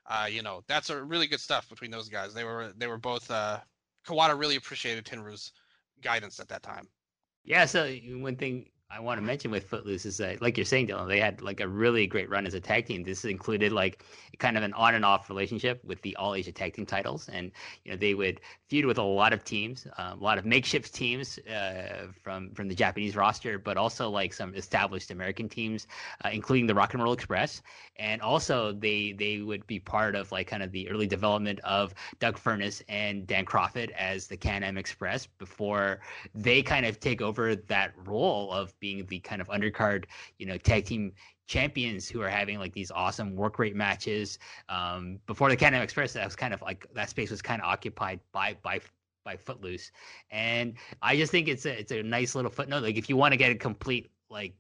uh, 0.10 0.28
you 0.30 0.42
know, 0.42 0.62
that's 0.68 0.90
a 0.90 1.04
really 1.04 1.28
good 1.28 1.40
stuff 1.40 1.70
between 1.70 1.92
those 1.92 2.10
guys. 2.10 2.34
They 2.34 2.44
were 2.44 2.74
they 2.78 2.88
were 2.88 2.98
both. 2.98 3.30
Uh, 3.30 3.60
Kawada 4.06 4.38
really 4.38 4.56
appreciated 4.56 5.06
Tenryu's 5.06 5.52
guidance 6.02 6.40
at 6.40 6.48
that 6.48 6.64
time. 6.64 6.88
Yeah. 7.44 7.66
So 7.66 7.88
one 7.88 8.36
thing 8.36 8.70
I 8.94 9.00
want 9.00 9.20
to 9.20 9.26
mention 9.26 9.52
with 9.52 9.70
Footloose 9.70 10.06
is 10.06 10.18
that, 10.18 10.42
like 10.42 10.58
you're 10.58 10.66
saying, 10.66 10.88
Dylan, 10.88 11.08
they 11.08 11.20
had 11.20 11.42
like 11.42 11.62
a 11.62 11.68
really 11.68 12.06
great 12.08 12.30
run 12.30 12.46
as 12.46 12.54
a 12.54 12.60
tag 12.60 12.86
team. 12.88 13.04
This 13.04 13.24
included 13.24 13.72
like 13.72 14.04
kind 14.38 14.58
of 14.58 14.64
an 14.64 14.74
on 14.74 14.96
and 14.96 15.06
off 15.06 15.30
relationship 15.30 15.82
with 15.86 16.02
the 16.02 16.16
All 16.18 16.36
Asia 16.36 16.52
Tag 16.52 16.74
Team 16.74 16.86
titles, 16.86 17.30
and 17.30 17.52
you 17.86 17.92
know 17.92 17.98
they 17.98 18.14
would 18.14 18.42
feud 18.68 18.86
with 18.86 18.98
a 18.98 19.04
lot 19.04 19.32
of 19.32 19.44
teams, 19.46 19.88
uh, 19.98 20.12
a 20.14 20.24
lot 20.24 20.38
of 20.38 20.46
makeshift 20.46 20.94
teams 20.94 21.40
uh, 21.40 22.08
from 22.22 22.52
from 22.54 22.68
the 22.68 22.76
Japanese 22.76 23.16
roster, 23.16 23.58
but 23.58 23.78
also 23.78 24.10
like 24.10 24.34
some 24.34 24.54
established 24.56 25.10
American 25.10 25.48
teams, 25.48 25.88
uh, 26.26 26.30
including 26.34 26.68
the 26.68 26.76
Rock 26.76 26.94
and 26.94 27.02
Roll 27.02 27.14
Express, 27.14 27.62
and 27.98 28.22
also 28.22 28.74
they 28.74 29.14
they 29.14 29.40
would 29.40 29.66
be 29.68 29.80
part 29.80 30.16
of 30.16 30.32
like 30.34 30.48
kind 30.48 30.64
of 30.64 30.72
the 30.72 30.90
early 30.90 31.08
development 31.08 31.60
of 31.62 31.94
Doug 32.20 32.38
Furnas 32.38 32.82
and 32.90 33.26
Dan 33.26 33.46
Kroffat 33.46 33.92
as 33.92 34.28
the 34.28 34.36
Can 34.36 34.64
Am 34.64 34.78
Express 34.78 35.28
before 35.28 36.02
they 36.36 36.62
kind 36.62 36.86
of 36.86 37.00
take 37.00 37.22
over 37.22 37.56
that 37.56 37.94
role 38.06 38.52
of 38.52 38.74
being 38.82 39.06
the 39.06 39.20
kind 39.20 39.42
of 39.42 39.48
undercard, 39.48 40.06
you 40.38 40.46
know, 40.46 40.58
tag 40.58 40.84
team 40.84 41.14
champions 41.48 42.10
who 42.10 42.22
are 42.22 42.30
having 42.30 42.60
like 42.60 42.74
these 42.74 42.92
awesome 42.92 43.36
work 43.36 43.60
rate 43.60 43.76
matches. 43.76 44.40
Um, 44.68 45.20
before 45.28 45.50
the 45.50 45.56
Can 45.56 45.74
Am 45.74 45.82
Express, 45.82 46.12
that 46.14 46.26
was 46.26 46.36
kind 46.36 46.54
of 46.54 46.62
like 46.62 46.86
that 46.94 47.10
space 47.10 47.32
was 47.32 47.42
kind 47.42 47.62
of 47.62 47.68
occupied 47.68 48.20
by 48.34 48.58
by 48.62 48.82
by 49.24 49.38
Footloose, 49.38 49.92
and 50.32 50.74
I 51.02 51.16
just 51.16 51.32
think 51.32 51.48
it's 51.48 51.66
a 51.66 51.80
it's 51.80 51.92
a 51.92 52.04
nice 52.04 52.36
little 52.36 52.52
footnote. 52.52 52.84
Like 52.84 52.98
if 52.98 53.08
you 53.08 53.16
want 53.16 53.32
to 53.32 53.38
get 53.38 53.52
a 53.52 53.56
complete 53.56 54.12
like 54.30 54.54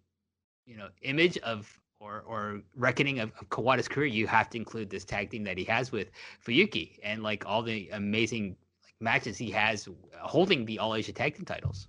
you 0.65 0.77
know 0.77 0.87
image 1.01 1.37
of 1.39 1.77
or 1.99 2.23
or 2.27 2.61
reckoning 2.75 3.19
of, 3.19 3.31
of 3.39 3.49
Kawada's 3.49 3.87
career, 3.87 4.07
you 4.07 4.27
have 4.27 4.49
to 4.51 4.57
include 4.57 4.89
this 4.89 5.03
tag 5.03 5.31
team 5.31 5.43
that 5.43 5.57
he 5.57 5.63
has 5.65 5.91
with 5.91 6.11
Fuyuki 6.45 6.99
and 7.03 7.23
like 7.23 7.45
all 7.45 7.63
the 7.63 7.89
amazing 7.89 8.55
like 8.83 8.95
matches 9.01 9.37
he 9.37 9.49
has 9.51 9.87
holding 10.19 10.65
the 10.65 10.79
All 10.79 10.95
Asia 10.95 11.13
Tag 11.13 11.35
Team 11.35 11.45
titles. 11.45 11.87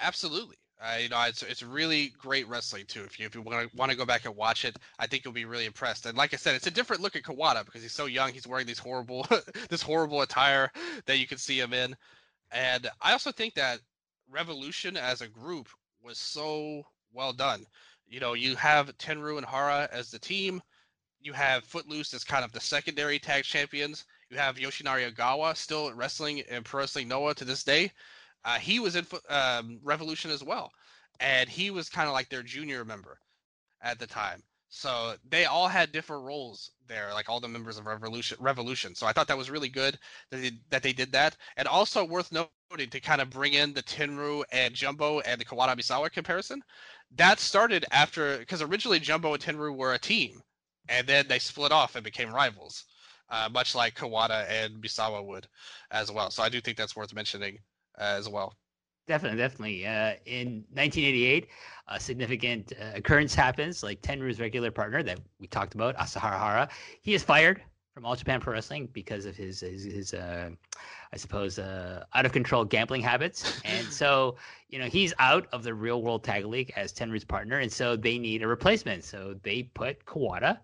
Absolutely. 0.00 0.56
Uh, 0.78 0.98
you 1.00 1.08
know, 1.08 1.22
it's 1.22 1.42
it's 1.42 1.62
really 1.62 2.12
great 2.18 2.46
wrestling 2.48 2.84
too. 2.86 3.02
If 3.04 3.18
you 3.18 3.26
if 3.26 3.34
you 3.34 3.40
want 3.40 3.70
to 3.70 3.76
want 3.76 3.90
to 3.90 3.96
go 3.96 4.04
back 4.04 4.26
and 4.26 4.36
watch 4.36 4.64
it, 4.66 4.76
I 4.98 5.06
think 5.06 5.24
you'll 5.24 5.32
be 5.32 5.46
really 5.46 5.64
impressed. 5.64 6.04
And 6.04 6.18
like 6.18 6.34
I 6.34 6.36
said, 6.36 6.54
it's 6.54 6.66
a 6.66 6.70
different 6.70 7.00
look 7.00 7.16
at 7.16 7.22
Kawada 7.22 7.64
because 7.64 7.82
he's 7.82 7.92
so 7.92 8.04
young. 8.06 8.32
He's 8.32 8.46
wearing 8.46 8.66
these 8.66 8.78
horrible 8.78 9.26
this 9.70 9.80
horrible 9.80 10.20
attire 10.20 10.70
that 11.06 11.18
you 11.18 11.26
can 11.26 11.38
see 11.38 11.58
him 11.58 11.72
in. 11.72 11.96
And 12.52 12.88
I 13.00 13.12
also 13.12 13.32
think 13.32 13.54
that 13.54 13.80
Revolution 14.28 14.96
as 14.96 15.22
a 15.22 15.28
group 15.28 15.68
was 16.02 16.18
so 16.18 16.84
well 17.12 17.32
done. 17.32 17.66
You 18.06 18.20
know, 18.20 18.34
you 18.34 18.54
have 18.56 18.96
Tenryu 18.98 19.38
and 19.38 19.46
Hara 19.46 19.88
as 19.90 20.10
the 20.10 20.18
team. 20.18 20.62
You 21.20 21.32
have 21.32 21.64
Footloose 21.64 22.12
as 22.12 22.22
kind 22.22 22.44
of 22.44 22.52
the 22.52 22.60
secondary 22.60 23.18
tag 23.18 23.44
champions. 23.44 24.04
You 24.30 24.36
have 24.36 24.56
Yoshinari 24.56 25.10
Ogawa 25.10 25.56
still 25.56 25.92
wrestling 25.94 26.42
and 26.50 26.64
Pro 26.64 26.80
Wrestling 26.80 27.08
Noah 27.08 27.34
to 27.34 27.44
this 27.44 27.64
day. 27.64 27.92
Uh, 28.46 28.58
he 28.58 28.78
was 28.78 28.94
in 28.94 29.04
um, 29.28 29.80
Revolution 29.82 30.30
as 30.30 30.44
well, 30.44 30.70
and 31.18 31.48
he 31.48 31.72
was 31.72 31.88
kind 31.88 32.06
of 32.06 32.12
like 32.14 32.28
their 32.28 32.44
junior 32.44 32.84
member 32.84 33.18
at 33.82 33.98
the 33.98 34.06
time. 34.06 34.40
So 34.68 35.14
they 35.28 35.46
all 35.46 35.66
had 35.66 35.90
different 35.90 36.24
roles 36.24 36.70
there, 36.86 37.12
like 37.12 37.28
all 37.28 37.40
the 37.40 37.48
members 37.48 37.76
of 37.76 37.86
Revolution. 37.86 38.36
Revolution. 38.40 38.94
So 38.94 39.04
I 39.04 39.12
thought 39.12 39.26
that 39.26 39.36
was 39.36 39.50
really 39.50 39.68
good 39.68 39.98
that 40.30 40.36
they, 40.36 40.52
that 40.70 40.82
they 40.84 40.92
did 40.92 41.10
that, 41.12 41.36
and 41.56 41.66
also 41.66 42.04
worth 42.04 42.30
noting 42.30 42.90
to 42.90 43.00
kind 43.00 43.20
of 43.20 43.30
bring 43.30 43.54
in 43.54 43.72
the 43.72 43.82
Tenryu 43.82 44.44
and 44.52 44.74
Jumbo 44.74 45.20
and 45.20 45.40
the 45.40 45.44
Kawada 45.44 45.76
Misawa 45.76 46.10
comparison. 46.10 46.62
That 47.16 47.40
started 47.40 47.84
after 47.90 48.38
because 48.38 48.62
originally 48.62 49.00
Jumbo 49.00 49.34
and 49.34 49.42
Tenryu 49.42 49.76
were 49.76 49.94
a 49.94 49.98
team, 49.98 50.40
and 50.88 51.04
then 51.04 51.26
they 51.26 51.40
split 51.40 51.72
off 51.72 51.96
and 51.96 52.04
became 52.04 52.32
rivals, 52.32 52.84
uh, 53.28 53.48
much 53.50 53.74
like 53.74 53.96
Kawada 53.96 54.48
and 54.48 54.80
Misawa 54.80 55.24
would, 55.24 55.48
as 55.90 56.12
well. 56.12 56.30
So 56.30 56.44
I 56.44 56.48
do 56.48 56.60
think 56.60 56.76
that's 56.76 56.94
worth 56.94 57.12
mentioning 57.12 57.58
as 57.98 58.28
well. 58.28 58.54
Definitely, 59.06 59.38
definitely. 59.38 59.86
Uh, 59.86 60.14
in 60.26 60.64
1988, 60.72 61.46
a 61.88 62.00
significant 62.00 62.72
uh, 62.80 62.96
occurrence 62.96 63.34
happens. 63.34 63.82
Like 63.82 64.02
Tenryu's 64.02 64.40
regular 64.40 64.70
partner 64.70 65.02
that 65.04 65.20
we 65.38 65.46
talked 65.46 65.74
about, 65.74 65.96
Ashura 65.96 66.38
Hara, 66.38 66.68
he 67.02 67.14
is 67.14 67.22
fired 67.22 67.62
from 67.94 68.04
All 68.04 68.16
Japan 68.16 68.40
Pro 68.40 68.52
Wrestling 68.52 68.88
because 68.92 69.24
of 69.24 69.36
his 69.36 69.60
his, 69.60 69.84
his 69.84 70.12
uh, 70.12 70.50
I 71.12 71.16
suppose, 71.16 71.58
uh, 71.58 72.04
out 72.14 72.26
of 72.26 72.32
control 72.32 72.64
gambling 72.64 73.00
habits. 73.00 73.60
And 73.64 73.86
so, 73.86 74.36
you 74.68 74.78
know, 74.78 74.86
he's 74.86 75.14
out 75.18 75.46
of 75.52 75.62
the 75.62 75.72
Real 75.72 76.02
World 76.02 76.24
Tag 76.24 76.44
League 76.44 76.72
as 76.76 76.92
Tenryu's 76.92 77.24
partner, 77.24 77.60
and 77.60 77.72
so 77.72 77.96
they 77.96 78.18
need 78.18 78.42
a 78.42 78.48
replacement. 78.48 79.04
So 79.04 79.36
they 79.42 79.62
put 79.62 80.04
Kawada 80.04 80.58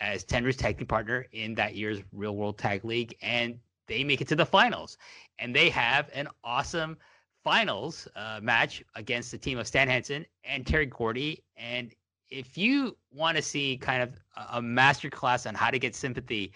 as 0.00 0.24
Tenryu's 0.24 0.56
tag 0.56 0.78
team 0.78 0.86
partner 0.86 1.26
in 1.32 1.54
that 1.54 1.76
year's 1.76 2.00
Real 2.12 2.34
World 2.34 2.58
Tag 2.58 2.84
League, 2.84 3.16
and 3.22 3.58
they 3.86 4.04
make 4.04 4.20
it 4.20 4.28
to 4.28 4.36
the 4.36 4.46
finals, 4.46 4.98
and 5.38 5.54
they 5.54 5.68
have 5.70 6.10
an 6.14 6.28
awesome 6.44 6.96
finals 7.42 8.06
uh, 8.14 8.38
match 8.42 8.82
against 8.94 9.30
the 9.30 9.38
team 9.38 9.58
of 9.58 9.66
Stan 9.66 9.88
Hansen 9.88 10.24
and 10.44 10.66
Terry 10.66 10.86
Gordy. 10.86 11.42
And 11.56 11.92
if 12.30 12.56
you 12.56 12.96
want 13.12 13.36
to 13.36 13.42
see 13.42 13.76
kind 13.76 14.02
of 14.02 14.18
a 14.52 14.62
master 14.62 15.10
class 15.10 15.46
on 15.46 15.54
how 15.54 15.70
to 15.70 15.78
get 15.78 15.94
sympathy, 15.94 16.52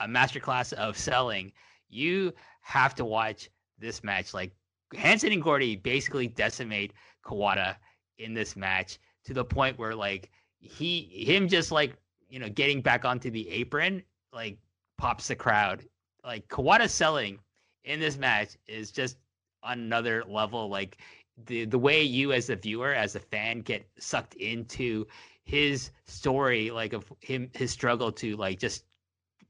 a 0.00 0.06
master 0.06 0.40
class 0.40 0.72
of 0.72 0.96
selling, 0.96 1.52
you 1.88 2.32
have 2.60 2.94
to 2.96 3.04
watch 3.04 3.48
this 3.78 4.04
match. 4.04 4.34
Like 4.34 4.52
Hansen 4.94 5.32
and 5.32 5.42
Gordy 5.42 5.76
basically 5.76 6.28
decimate 6.28 6.92
Kawada 7.24 7.76
in 8.18 8.34
this 8.34 8.56
match 8.56 8.98
to 9.24 9.34
the 9.34 9.44
point 9.44 9.78
where 9.78 9.94
like 9.94 10.30
he 10.60 11.00
him 11.26 11.48
just 11.48 11.70
like 11.70 11.96
you 12.28 12.38
know 12.38 12.48
getting 12.48 12.80
back 12.80 13.04
onto 13.04 13.30
the 13.30 13.48
apron 13.50 14.02
like 14.32 14.58
pops 14.96 15.28
the 15.28 15.36
crowd 15.36 15.84
like 16.26 16.48
Kawada 16.48 16.90
selling 16.90 17.38
in 17.84 18.00
this 18.00 18.18
match 18.18 18.56
is 18.66 18.90
just 18.90 19.16
on 19.62 19.78
another 19.78 20.24
level. 20.26 20.68
Like 20.68 20.98
the 21.46 21.64
the 21.64 21.78
way 21.78 22.02
you 22.02 22.32
as 22.32 22.50
a 22.50 22.56
viewer, 22.56 22.92
as 22.92 23.14
a 23.14 23.20
fan, 23.20 23.60
get 23.60 23.88
sucked 23.98 24.34
into 24.34 25.06
his 25.44 25.90
story, 26.04 26.70
like 26.70 26.92
of 26.92 27.10
him 27.20 27.50
his 27.54 27.70
struggle 27.70 28.10
to 28.12 28.36
like 28.36 28.58
just 28.58 28.84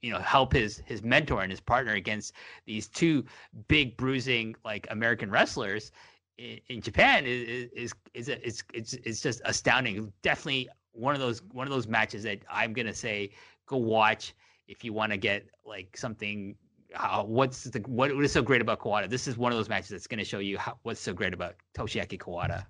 you 0.03 0.13
know 0.13 0.19
help 0.19 0.53
his 0.53 0.83
his 0.85 1.03
mentor 1.03 1.43
and 1.43 1.51
his 1.51 1.61
partner 1.61 1.95
against 1.95 2.35
these 2.67 2.87
two 2.87 3.25
big 3.69 3.97
bruising 3.97 4.55
like 4.65 4.87
American 4.91 5.31
wrestlers 5.31 5.91
in, 6.39 6.61
in 6.69 6.81
Japan 6.83 7.25
is 7.27 7.71
is 7.75 7.95
is 8.15 8.29
it's 8.29 8.63
it's 8.75 8.93
it's 8.93 9.21
just 9.21 9.41
astounding. 9.45 10.13
Definitely 10.23 10.69
one 10.93 11.15
of 11.15 11.21
those 11.21 11.43
one 11.53 11.67
of 11.67 11.73
those 11.73 11.87
matches 11.87 12.23
that 12.25 12.41
I'm 12.51 12.73
gonna 12.73 12.95
say 12.95 13.31
go 13.67 13.79
watch 13.79 14.35
if 14.69 14.85
you 14.85 14.93
want 14.93 15.13
to 15.13 15.19
get 15.19 15.47
like 15.65 15.97
something. 15.97 16.57
How, 16.97 17.25
what's 17.25 17.65
the 17.65 17.81
what, 17.81 18.15
what 18.15 18.25
is 18.25 18.33
so 18.33 18.43
great 18.43 18.61
about 18.61 18.81
Kawada? 18.81 19.09
This 19.09 19.29
is 19.29 19.37
one 19.37 19.53
of 19.53 19.59
those 19.59 19.69
matches 19.69 19.91
that's 19.91 20.07
going 20.07 20.19
to 20.19 20.25
show 20.25 20.39
you 20.39 20.59
how, 20.59 20.79
what's 20.83 21.01
so 21.01 21.13
great 21.13 21.35
about 21.35 21.55
Toshiaki 21.77 22.19
Kawada. 22.19 22.67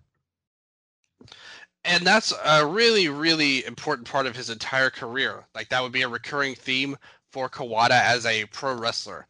And 1.85 2.05
that's 2.05 2.33
a 2.45 2.67
really, 2.67 3.09
really 3.09 3.65
important 3.65 4.09
part 4.09 4.27
of 4.27 4.35
his 4.35 4.51
entire 4.51 4.91
career. 4.91 5.47
Like 5.55 5.69
that 5.69 5.83
would 5.83 5.93
be 5.93 6.03
a 6.03 6.09
recurring 6.09 6.57
theme 6.57 6.97
for 7.31 7.49
Kawada 7.49 8.01
as 8.03 8.27
a 8.27 8.45
pro 8.47 8.75
wrestler. 8.75 9.27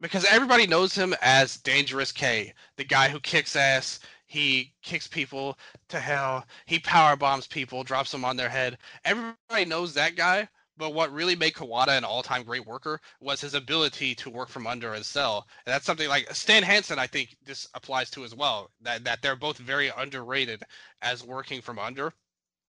Because 0.00 0.24
everybody 0.26 0.66
knows 0.66 0.94
him 0.94 1.14
as 1.22 1.56
Dangerous 1.58 2.12
K, 2.12 2.54
the 2.76 2.84
guy 2.84 3.08
who 3.08 3.20
kicks 3.20 3.56
ass, 3.56 4.00
he 4.26 4.72
kicks 4.82 5.06
people 5.06 5.58
to 5.88 5.98
hell, 5.98 6.44
he 6.66 6.78
power 6.78 7.16
bombs 7.16 7.46
people, 7.46 7.82
drops 7.82 8.12
them 8.12 8.24
on 8.24 8.36
their 8.36 8.48
head. 8.48 8.78
Everybody 9.04 9.64
knows 9.66 9.92
that 9.94 10.16
guy, 10.16 10.48
but 10.80 10.94
what 10.94 11.12
really 11.12 11.36
made 11.36 11.52
Kawada 11.52 11.96
an 11.96 12.04
all-time 12.04 12.42
great 12.42 12.66
worker 12.66 13.00
was 13.20 13.40
his 13.40 13.54
ability 13.54 14.14
to 14.16 14.30
work 14.30 14.48
from 14.48 14.66
under 14.66 14.94
and 14.94 15.06
sell. 15.06 15.46
And 15.66 15.72
that's 15.72 15.86
something 15.86 16.08
like 16.08 16.34
Stan 16.34 16.64
Hansen, 16.64 16.98
I 16.98 17.06
think 17.06 17.36
this 17.44 17.68
applies 17.74 18.10
to 18.10 18.24
as 18.24 18.34
well. 18.34 18.70
That 18.80 19.04
that 19.04 19.22
they're 19.22 19.36
both 19.36 19.58
very 19.58 19.92
underrated 19.96 20.64
as 21.02 21.22
working 21.22 21.60
from 21.60 21.78
under, 21.78 22.12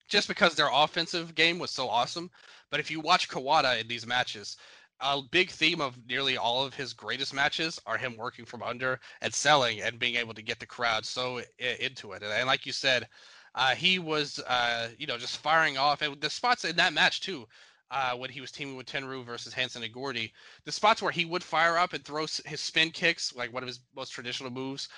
just 0.08 0.28
because 0.28 0.56
their 0.56 0.70
offensive 0.72 1.36
game 1.36 1.60
was 1.60 1.72
so 1.72 1.90
awesome. 1.90 2.30
But 2.72 2.80
if 2.80 2.90
you 2.92 3.02
watch 3.02 3.28
Kawada 3.28 3.82
in 3.82 3.88
these 3.88 4.08
matches, 4.08 4.58
a 5.02 5.22
big 5.32 5.50
theme 5.50 5.82
of 5.82 5.98
nearly 6.08 6.38
all 6.38 6.66
of 6.66 6.74
his 6.74 6.94
greatest 6.94 7.34
matches 7.34 7.82
are 7.86 7.98
him 7.98 8.16
working 8.16 8.46
from 8.46 8.64
under 8.64 9.00
and 9.22 9.34
selling 9.34 9.82
and 9.82 10.00
being 10.00 10.16
able 10.16 10.34
to 10.34 10.42
get 10.42 10.60
the 10.60 10.66
crowd 10.66 11.06
so 11.06 11.42
into 11.60 12.14
it. 12.14 12.24
And, 12.24 12.48
like 12.48 12.66
you 12.66 12.72
said, 12.72 13.08
uh, 13.56 13.74
he 13.76 14.00
was, 14.00 14.40
uh, 14.40 14.90
you 14.98 15.08
know, 15.08 15.18
just 15.18 15.38
firing 15.38 15.78
off. 15.78 16.02
And 16.02 16.20
the 16.22 16.30
spots 16.30 16.66
in 16.66 16.76
that 16.76 16.94
match 16.94 17.22
too, 17.22 17.48
uh, 17.92 18.16
when 18.16 18.30
he 18.30 18.42
was 18.42 18.52
teaming 18.52 18.76
with 18.76 18.88
Tenryu 18.88 19.24
versus 19.26 19.54
Hansen 19.54 19.84
and 19.84 19.94
Gordy. 19.94 20.34
The 20.64 20.72
spots 20.72 21.02
where 21.02 21.12
he 21.12 21.26
would 21.26 21.44
fire 21.44 21.78
up 21.78 21.94
and 21.94 22.04
throw 22.04 22.26
his 22.46 22.60
spin 22.60 22.92
kicks, 22.92 23.34
like 23.36 23.54
one 23.54 23.64
of 23.64 23.68
his 23.68 23.80
most 23.96 24.10
traditional 24.10 24.52
moves, 24.52 24.90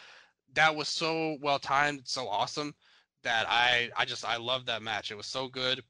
that 0.54 0.76
was 0.76 0.88
so 0.88 1.38
well 1.42 1.60
timed, 1.60 2.02
so 2.06 2.28
awesome 2.28 2.74
that 3.24 3.46
I 3.50 3.90
I 3.98 4.06
just 4.06 4.26
I 4.26 4.38
love 4.38 4.66
that 4.66 4.82
match. 4.82 5.12
It 5.12 5.18
was 5.18 5.26
so 5.28 5.48
good, 5.48 5.84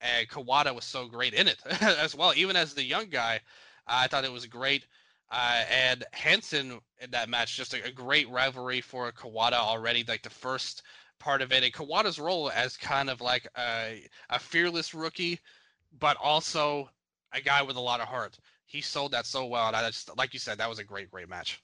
and 0.00 0.28
Kawada 0.28 0.74
was 0.74 0.84
so 0.84 1.06
great 1.06 1.34
in 1.34 1.48
it 1.48 1.58
as 1.80 2.14
well. 2.14 2.32
Even 2.36 2.56
as 2.56 2.74
the 2.74 2.84
young 2.84 3.08
guy, 3.08 3.40
I 3.86 4.06
thought 4.06 4.24
it 4.24 4.32
was 4.32 4.46
great. 4.46 4.86
Uh, 5.30 5.64
and 5.70 6.04
Hansen 6.12 6.78
in 7.00 7.10
that 7.12 7.30
match, 7.30 7.56
just 7.56 7.72
a, 7.72 7.82
a 7.86 7.90
great 7.90 8.28
rivalry 8.28 8.82
for 8.82 9.10
Kawada 9.12 9.54
already. 9.54 10.04
Like 10.06 10.22
the 10.22 10.28
first 10.30 10.82
part 11.18 11.40
of 11.40 11.52
it, 11.52 11.64
and 11.64 11.72
Kawada's 11.72 12.18
role 12.18 12.50
as 12.50 12.76
kind 12.76 13.08
of 13.08 13.20
like 13.22 13.48
a, 13.56 14.06
a 14.28 14.38
fearless 14.38 14.92
rookie 14.92 15.40
but 15.98 16.16
also 16.20 16.88
a 17.32 17.40
guy 17.40 17.62
with 17.62 17.76
a 17.76 17.80
lot 17.80 18.00
of 18.00 18.08
heart. 18.08 18.38
He 18.66 18.80
sold 18.80 19.12
that 19.12 19.26
so 19.26 19.46
well, 19.46 19.66
and 19.68 19.76
I 19.76 19.86
just 19.86 20.16
like 20.16 20.32
you 20.32 20.40
said, 20.40 20.58
that 20.58 20.68
was 20.68 20.78
a 20.78 20.84
great, 20.84 21.10
great 21.10 21.28
match. 21.28 21.62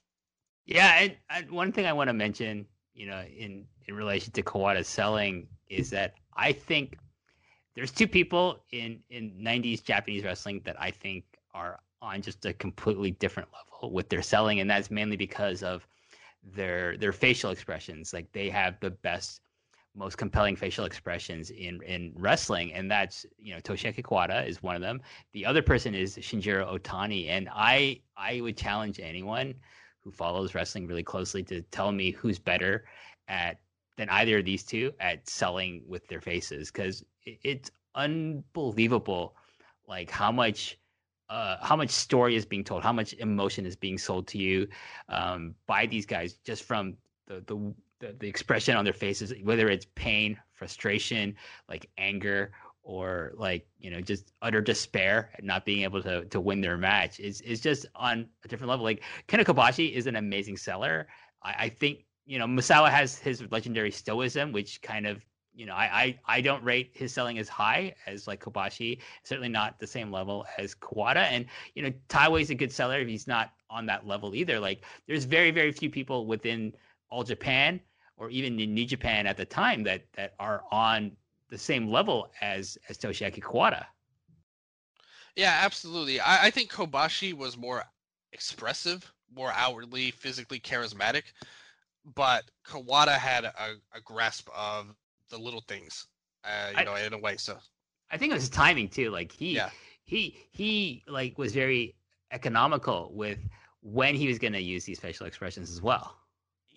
Yeah, 0.66 1.08
and, 1.30 1.50
one 1.50 1.72
thing 1.72 1.86
I 1.86 1.92
want 1.94 2.08
to 2.08 2.12
mention, 2.12 2.66
you 2.94 3.06
know, 3.06 3.22
in 3.22 3.64
in 3.86 3.94
relation 3.94 4.32
to 4.32 4.42
Kawada's 4.42 4.88
selling, 4.88 5.48
is 5.68 5.88
that 5.90 6.14
I 6.36 6.52
think 6.52 6.98
there's 7.74 7.90
two 7.90 8.08
people 8.08 8.62
in 8.72 9.00
in 9.08 9.32
'90s 9.40 9.82
Japanese 9.82 10.24
wrestling 10.24 10.60
that 10.64 10.80
I 10.80 10.90
think 10.90 11.24
are 11.54 11.80
on 12.02 12.20
just 12.22 12.44
a 12.44 12.52
completely 12.52 13.12
different 13.12 13.48
level 13.52 13.92
with 13.92 14.08
their 14.10 14.22
selling, 14.22 14.60
and 14.60 14.70
that's 14.70 14.90
mainly 14.90 15.16
because 15.16 15.62
of 15.62 15.86
their 16.42 16.96
their 16.98 17.12
facial 17.12 17.50
expressions. 17.50 18.12
Like 18.12 18.30
they 18.32 18.50
have 18.50 18.78
the 18.80 18.90
best 18.90 19.40
most 19.94 20.16
compelling 20.16 20.56
facial 20.56 20.84
expressions 20.84 21.50
in 21.50 21.82
in 21.82 22.12
wrestling, 22.16 22.72
and 22.72 22.90
that's 22.90 23.26
you 23.38 23.54
know 23.54 23.60
Toshiaki 23.60 24.02
Kawada 24.02 24.46
is 24.46 24.62
one 24.62 24.76
of 24.76 24.82
them. 24.82 25.00
The 25.32 25.44
other 25.44 25.62
person 25.62 25.94
is 25.94 26.16
Shinjiro 26.16 26.78
Otani, 26.78 27.28
and 27.28 27.48
I 27.52 28.00
I 28.16 28.40
would 28.40 28.56
challenge 28.56 29.00
anyone 29.00 29.54
who 30.00 30.10
follows 30.10 30.54
wrestling 30.54 30.86
really 30.86 31.02
closely 31.02 31.42
to 31.44 31.62
tell 31.62 31.92
me 31.92 32.12
who's 32.12 32.38
better 32.38 32.84
at 33.28 33.60
than 33.96 34.08
either 34.10 34.38
of 34.38 34.44
these 34.44 34.62
two 34.62 34.92
at 35.00 35.28
selling 35.28 35.82
with 35.86 36.06
their 36.08 36.20
faces 36.20 36.70
because 36.70 37.04
it, 37.24 37.38
it's 37.42 37.70
unbelievable 37.94 39.34
like 39.88 40.10
how 40.10 40.30
much 40.30 40.78
uh, 41.30 41.56
how 41.60 41.76
much 41.76 41.90
story 41.90 42.36
is 42.36 42.46
being 42.46 42.64
told, 42.64 42.82
how 42.82 42.92
much 42.92 43.12
emotion 43.14 43.66
is 43.66 43.76
being 43.76 43.98
sold 43.98 44.26
to 44.28 44.38
you 44.38 44.66
um, 45.10 45.54
by 45.66 45.84
these 45.84 46.06
guys 46.06 46.34
just 46.44 46.62
from 46.62 46.96
the 47.26 47.42
the 47.46 47.74
the, 48.00 48.14
the 48.18 48.28
expression 48.28 48.76
on 48.76 48.84
their 48.84 48.92
faces, 48.92 49.32
whether 49.42 49.68
it's 49.68 49.86
pain, 49.94 50.38
frustration, 50.52 51.34
like 51.68 51.88
anger, 51.98 52.52
or 52.82 53.32
like 53.36 53.66
you 53.78 53.90
know 53.90 54.00
just 54.00 54.32
utter 54.40 54.60
despair 54.62 55.30
at 55.36 55.44
not 55.44 55.64
being 55.64 55.82
able 55.82 56.02
to 56.02 56.24
to 56.26 56.40
win 56.40 56.60
their 56.60 56.78
match 56.78 57.20
is 57.20 57.40
is 57.42 57.60
just 57.60 57.86
on 57.94 58.26
a 58.44 58.48
different 58.48 58.70
level. 58.70 58.84
Like 58.84 59.02
Kenta 59.28 59.44
Kobashi 59.44 59.92
is 59.92 60.06
an 60.06 60.16
amazing 60.16 60.56
seller. 60.56 61.06
I, 61.42 61.54
I 61.58 61.68
think 61.68 62.06
you 62.24 62.38
know 62.38 62.46
Misawa 62.46 62.90
has 62.90 63.18
his 63.18 63.42
legendary 63.50 63.90
stoicism, 63.90 64.52
which 64.52 64.80
kind 64.80 65.06
of 65.06 65.22
you 65.54 65.66
know 65.66 65.74
I, 65.74 65.84
I 65.84 66.36
I 66.38 66.40
don't 66.40 66.64
rate 66.64 66.92
his 66.94 67.12
selling 67.12 67.38
as 67.38 67.48
high 67.48 67.94
as 68.06 68.26
like 68.26 68.42
Kobashi. 68.42 69.00
Certainly 69.22 69.50
not 69.50 69.78
the 69.78 69.86
same 69.86 70.10
level 70.10 70.46
as 70.56 70.74
Kawada. 70.74 71.26
And 71.30 71.44
you 71.74 71.82
know 71.82 71.92
Taue's 72.08 72.48
a 72.48 72.54
good 72.54 72.72
seller. 72.72 73.00
If 73.00 73.08
he's 73.08 73.26
not 73.26 73.52
on 73.70 73.86
that 73.86 74.06
level 74.06 74.34
either. 74.34 74.58
Like 74.58 74.82
there's 75.06 75.24
very 75.24 75.50
very 75.50 75.72
few 75.72 75.90
people 75.90 76.26
within 76.26 76.72
all 77.10 77.24
Japan 77.24 77.80
or 78.16 78.30
even 78.30 78.58
in 78.58 78.74
New 78.74 78.84
Japan 78.84 79.26
at 79.26 79.36
the 79.36 79.44
time 79.44 79.82
that 79.84 80.02
that 80.14 80.34
are 80.38 80.62
on 80.70 81.12
the 81.48 81.58
same 81.58 81.88
level 81.90 82.30
as 82.40 82.78
as 82.88 82.98
Toshiaki 82.98 83.40
Kawada. 83.40 83.86
Yeah, 85.36 85.60
absolutely. 85.62 86.20
I, 86.20 86.46
I 86.46 86.50
think 86.50 86.70
Kobashi 86.70 87.32
was 87.32 87.56
more 87.56 87.84
expressive, 88.32 89.12
more 89.32 89.52
outwardly 89.54 90.10
physically 90.10 90.58
charismatic, 90.58 91.22
but 92.14 92.44
Kawada 92.66 93.16
had 93.16 93.44
a, 93.44 93.76
a 93.94 94.00
grasp 94.04 94.48
of 94.54 94.94
the 95.30 95.38
little 95.38 95.60
things, 95.68 96.06
uh, 96.44 96.70
you 96.72 96.78
I, 96.78 96.84
know, 96.84 96.96
in 96.96 97.12
a 97.12 97.18
way. 97.18 97.36
So 97.36 97.56
I 98.10 98.16
think 98.16 98.32
it 98.32 98.34
was 98.34 98.48
timing 98.48 98.88
too. 98.88 99.10
Like 99.10 99.30
he, 99.30 99.54
yeah. 99.54 99.70
he, 100.02 100.36
he 100.50 101.04
like 101.06 101.38
was 101.38 101.52
very 101.52 101.94
economical 102.32 103.12
with 103.14 103.38
when 103.80 104.16
he 104.16 104.26
was 104.26 104.38
going 104.38 104.54
to 104.54 104.62
use 104.62 104.84
these 104.84 104.98
facial 104.98 105.26
expressions 105.26 105.70
as 105.70 105.80
well. 105.80 106.16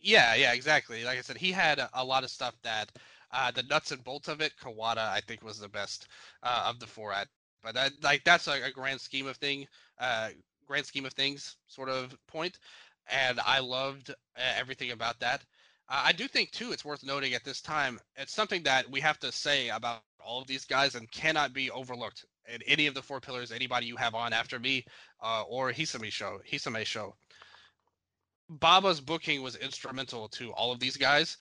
Yeah, 0.01 0.35
yeah, 0.35 0.53
exactly. 0.53 1.03
Like 1.03 1.19
I 1.19 1.21
said, 1.21 1.37
he 1.37 1.51
had 1.51 1.79
a, 1.79 1.89
a 1.93 2.03
lot 2.03 2.23
of 2.23 2.29
stuff 2.31 2.55
that 2.63 2.91
uh, 3.31 3.51
the 3.51 3.63
nuts 3.63 3.91
and 3.91 4.03
bolts 4.03 4.27
of 4.27 4.41
it. 4.41 4.53
Kawada, 4.61 4.97
I 5.09 5.21
think, 5.21 5.43
was 5.43 5.59
the 5.59 5.69
best 5.69 6.07
uh, 6.43 6.65
of 6.67 6.79
the 6.79 6.87
four. 6.87 7.13
At 7.13 7.27
but 7.63 7.75
like 8.01 8.23
that's 8.23 8.47
a, 8.47 8.63
a, 8.63 8.71
grand 8.71 8.99
scheme 8.99 9.27
of 9.27 9.37
thing, 9.37 9.67
uh, 9.99 10.29
grand 10.65 10.85
scheme 10.85 11.05
of 11.05 11.13
things 11.13 11.55
sort 11.67 11.89
of 11.89 12.15
point, 12.27 12.57
and 13.07 13.39
I 13.45 13.59
loved 13.59 14.09
uh, 14.09 14.13
everything 14.57 14.91
about 14.91 15.19
that. 15.19 15.43
I 15.93 16.13
do 16.13 16.27
think 16.29 16.51
too, 16.51 16.71
it's 16.71 16.85
worth 16.85 17.03
noting 17.03 17.33
at 17.33 17.43
this 17.43 17.59
time. 17.61 17.99
It's 18.15 18.33
something 18.33 18.63
that 18.63 18.89
we 18.89 19.01
have 19.01 19.19
to 19.19 19.31
say 19.31 19.69
about 19.69 20.03
all 20.23 20.41
of 20.41 20.47
these 20.47 20.63
guys 20.63 20.95
and 20.95 21.11
cannot 21.11 21.51
be 21.53 21.69
overlooked 21.69 22.25
in 22.47 22.61
any 22.63 22.87
of 22.87 22.93
the 22.93 23.01
four 23.01 23.19
pillars. 23.19 23.51
Anybody 23.51 23.87
you 23.87 23.97
have 23.97 24.15
on 24.15 24.31
after 24.31 24.57
me, 24.57 24.85
uh, 25.21 25.43
or 25.49 25.71
Hisame 25.73 26.09
show, 26.09 26.39
Hisame 26.49 26.85
show. 26.85 27.13
Baba's 28.59 28.99
booking 28.99 29.41
was 29.41 29.55
instrumental 29.55 30.27
to 30.27 30.51
all 30.51 30.73
of 30.73 30.79
these 30.81 30.97
guys, 30.97 31.37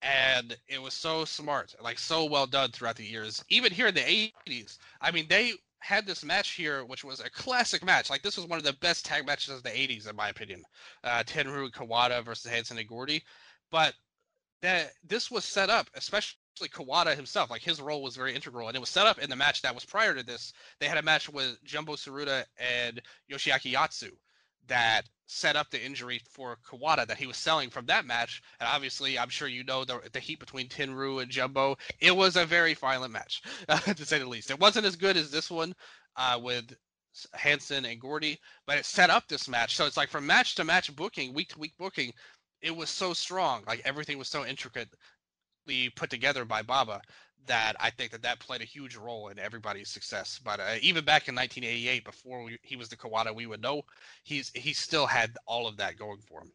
and 0.00 0.56
it 0.66 0.80
was 0.80 0.94
so 0.94 1.26
smart, 1.26 1.74
like 1.78 1.98
so 1.98 2.24
well 2.24 2.46
done 2.46 2.70
throughout 2.70 2.96
the 2.96 3.04
years. 3.04 3.44
Even 3.50 3.70
here 3.70 3.88
in 3.88 3.94
the 3.94 4.32
'80s, 4.46 4.78
I 4.98 5.10
mean, 5.10 5.28
they 5.28 5.52
had 5.80 6.06
this 6.06 6.24
match 6.24 6.52
here, 6.52 6.82
which 6.86 7.04
was 7.04 7.20
a 7.20 7.28
classic 7.28 7.84
match. 7.84 8.08
Like 8.08 8.22
this 8.22 8.38
was 8.38 8.46
one 8.46 8.58
of 8.58 8.64
the 8.64 8.72
best 8.72 9.04
tag 9.04 9.26
matches 9.26 9.52
of 9.52 9.62
the 9.62 9.68
'80s, 9.68 10.08
in 10.08 10.16
my 10.16 10.30
opinion. 10.30 10.64
Uh, 11.02 11.22
Tenryu 11.26 11.70
Kawada 11.70 12.24
versus 12.24 12.50
Hansen 12.50 12.78
and 12.78 12.88
Gordy, 12.88 13.22
but 13.70 13.94
that 14.62 14.92
this 15.02 15.30
was 15.30 15.44
set 15.44 15.68
up, 15.68 15.90
especially 15.92 16.38
Kawada 16.70 17.14
himself, 17.14 17.50
like 17.50 17.62
his 17.62 17.82
role 17.82 18.02
was 18.02 18.16
very 18.16 18.34
integral, 18.34 18.68
and 18.68 18.76
it 18.76 18.80
was 18.80 18.88
set 18.88 19.06
up 19.06 19.18
in 19.18 19.28
the 19.28 19.36
match 19.36 19.60
that 19.60 19.74
was 19.74 19.84
prior 19.84 20.14
to 20.14 20.22
this. 20.22 20.54
They 20.80 20.88
had 20.88 20.96
a 20.96 21.02
match 21.02 21.28
with 21.28 21.62
Jumbo 21.62 21.96
Tsuruta 21.96 22.46
and 22.58 23.02
Yoshiaki 23.30 23.74
Yatsu 23.74 24.12
that 24.68 25.08
set 25.26 25.56
up 25.56 25.70
the 25.70 25.82
injury 25.82 26.20
for 26.30 26.58
Kawada 26.68 27.06
that 27.06 27.16
he 27.16 27.26
was 27.26 27.36
selling 27.36 27.70
from 27.70 27.86
that 27.86 28.06
match. 28.06 28.42
And 28.60 28.68
obviously, 28.68 29.18
I'm 29.18 29.28
sure 29.28 29.48
you 29.48 29.64
know 29.64 29.84
the, 29.84 30.00
the 30.12 30.20
heat 30.20 30.38
between 30.38 30.68
Tenryu 30.68 31.22
and 31.22 31.30
Jumbo. 31.30 31.76
It 32.00 32.14
was 32.14 32.36
a 32.36 32.44
very 32.44 32.74
violent 32.74 33.12
match, 33.12 33.42
to 33.68 34.04
say 34.04 34.18
the 34.18 34.28
least. 34.28 34.50
It 34.50 34.60
wasn't 34.60 34.86
as 34.86 34.96
good 34.96 35.16
as 35.16 35.30
this 35.30 35.50
one 35.50 35.74
uh, 36.16 36.38
with 36.42 36.74
Hansen 37.32 37.84
and 37.84 38.00
Gordy, 38.00 38.38
but 38.66 38.78
it 38.78 38.84
set 38.84 39.10
up 39.10 39.26
this 39.28 39.48
match. 39.48 39.76
So 39.76 39.86
it's 39.86 39.96
like 39.96 40.10
from 40.10 40.26
match 40.26 40.54
to 40.56 40.64
match 40.64 40.94
booking, 40.94 41.32
week 41.32 41.50
to 41.50 41.58
week 41.58 41.74
booking, 41.78 42.12
it 42.60 42.74
was 42.74 42.90
so 42.90 43.12
strong. 43.12 43.62
Like 43.66 43.82
everything 43.84 44.18
was 44.18 44.28
so 44.28 44.44
intricately 44.44 44.88
put 45.96 46.10
together 46.10 46.44
by 46.44 46.62
Baba 46.62 47.00
that 47.46 47.76
I 47.80 47.90
think 47.90 48.12
that 48.12 48.22
that 48.22 48.40
played 48.40 48.62
a 48.62 48.64
huge 48.66 48.96
role 48.96 49.28
in 49.28 49.38
everybody's 49.38 49.90
success. 49.90 50.40
But 50.42 50.60
uh, 50.60 50.76
even 50.80 51.04
back 51.04 51.28
in 51.28 51.34
1988, 51.34 52.04
before 52.04 52.42
we, 52.44 52.58
he 52.62 52.76
was 52.76 52.88
the 52.88 52.96
Kawada 52.96 53.34
we 53.34 53.46
would 53.46 53.62
know, 53.62 53.82
he's 54.22 54.50
he 54.54 54.72
still 54.72 55.06
had 55.06 55.36
all 55.46 55.66
of 55.66 55.76
that 55.78 55.98
going 55.98 56.20
for 56.20 56.42
him. 56.42 56.52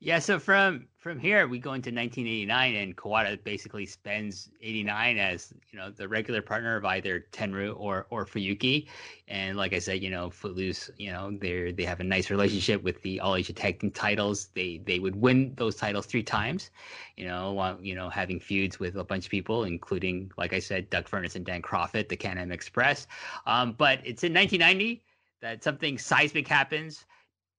Yeah, 0.00 0.18
so 0.18 0.40
from 0.40 0.88
from 0.98 1.20
here 1.20 1.46
we 1.46 1.60
go 1.60 1.74
into 1.74 1.90
1989, 1.90 2.74
and 2.74 2.96
Kawada 2.96 3.42
basically 3.44 3.86
spends 3.86 4.50
89 4.60 5.16
as 5.16 5.52
you 5.70 5.78
know 5.78 5.90
the 5.90 6.08
regular 6.08 6.42
partner 6.42 6.76
of 6.76 6.84
either 6.84 7.24
Tenryu 7.30 7.78
or 7.78 8.06
or 8.10 8.26
Fuyuki, 8.26 8.88
and 9.28 9.56
like 9.56 9.72
I 9.72 9.78
said, 9.78 10.02
you 10.02 10.10
know 10.10 10.28
Footloose, 10.28 10.90
you 10.98 11.12
know 11.12 11.30
they 11.30 11.70
they 11.70 11.84
have 11.84 12.00
a 12.00 12.04
nice 12.04 12.30
relationship 12.30 12.82
with 12.82 13.00
the 13.02 13.20
All 13.20 13.36
Asia 13.36 13.52
Tag 13.52 13.78
Team 13.78 13.92
titles. 13.92 14.46
They 14.54 14.80
they 14.84 14.98
would 14.98 15.14
win 15.14 15.54
those 15.56 15.76
titles 15.76 16.06
three 16.06 16.24
times, 16.24 16.70
you 17.16 17.24
know, 17.24 17.52
while, 17.52 17.78
you 17.80 17.94
know 17.94 18.08
having 18.08 18.40
feuds 18.40 18.80
with 18.80 18.96
a 18.96 19.04
bunch 19.04 19.26
of 19.26 19.30
people, 19.30 19.64
including 19.64 20.32
like 20.36 20.52
I 20.52 20.58
said, 20.58 20.90
Doug 20.90 21.08
Furnas 21.08 21.36
and 21.36 21.46
Dan 21.46 21.62
Kroffat, 21.62 22.08
the 22.08 22.16
Can-Am 22.16 22.50
Express. 22.50 23.06
Um, 23.46 23.74
but 23.78 24.00
it's 24.04 24.24
in 24.24 24.34
1990 24.34 25.04
that 25.42 25.62
something 25.62 25.96
seismic 25.96 26.48
happens. 26.48 27.04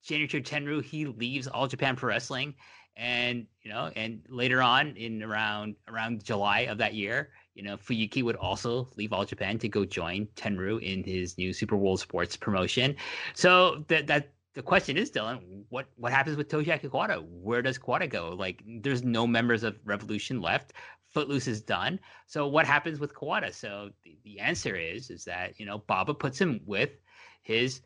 Shinichiro 0.06 0.44
Tenryu 0.44 0.84
he 0.84 1.06
leaves 1.06 1.48
All 1.48 1.68
Japan 1.68 1.96
Pro 1.96 2.10
Wrestling, 2.10 2.54
and 2.96 3.46
you 3.62 3.72
know, 3.72 3.92
and 3.96 4.22
later 4.30 4.62
on 4.62 4.96
in 4.98 5.24
around 5.24 5.76
around 5.88 6.24
July 6.24 6.62
of 6.62 6.78
that 6.78 6.94
year, 6.94 7.30
you 7.56 7.64
know, 7.64 7.78
Fuyuki 7.78 8.24
would 8.24 8.36
also 8.36 8.90
leave 8.98 9.14
All 9.14 9.26
Japan 9.26 9.58
to 9.60 9.70
go 9.70 9.86
join 9.86 10.28
Tenryu 10.36 10.82
in 10.82 11.04
his 11.04 11.38
new 11.38 11.54
Super 11.54 11.78
World 11.78 12.00
Sports 12.00 12.36
promotion. 12.36 12.96
So 13.34 13.84
that 13.88 14.08
that 14.08 14.34
the 14.54 14.62
question 14.62 14.98
is, 14.98 15.12
Dylan, 15.12 15.64
what 15.70 15.88
what 15.96 16.12
happens 16.12 16.38
with 16.38 16.50
Toshiaki 16.50 16.90
Kawada? 16.90 17.24
Where 17.28 17.62
does 17.62 17.80
Kawada 17.80 18.10
go? 18.10 18.36
Like, 18.38 18.64
there's 18.82 19.04
no 19.04 19.26
members 19.26 19.64
of 19.64 19.76
Revolution 19.84 20.42
left. 20.42 20.74
Footloose 21.10 21.48
is 21.48 21.62
done. 21.62 22.00
So 22.28 22.48
what 22.48 22.66
happens 22.66 23.00
with 23.00 23.14
Kawada? 23.14 23.54
So 23.54 23.90
the, 24.04 24.18
the 24.24 24.40
answer 24.40 24.76
is 24.76 25.10
is 25.10 25.26
that 25.26 25.60
you 25.60 25.66
know 25.66 25.80
Baba 25.80 26.14
puts 26.14 26.40
him 26.40 26.60
with 26.66 26.92
his 27.42 27.82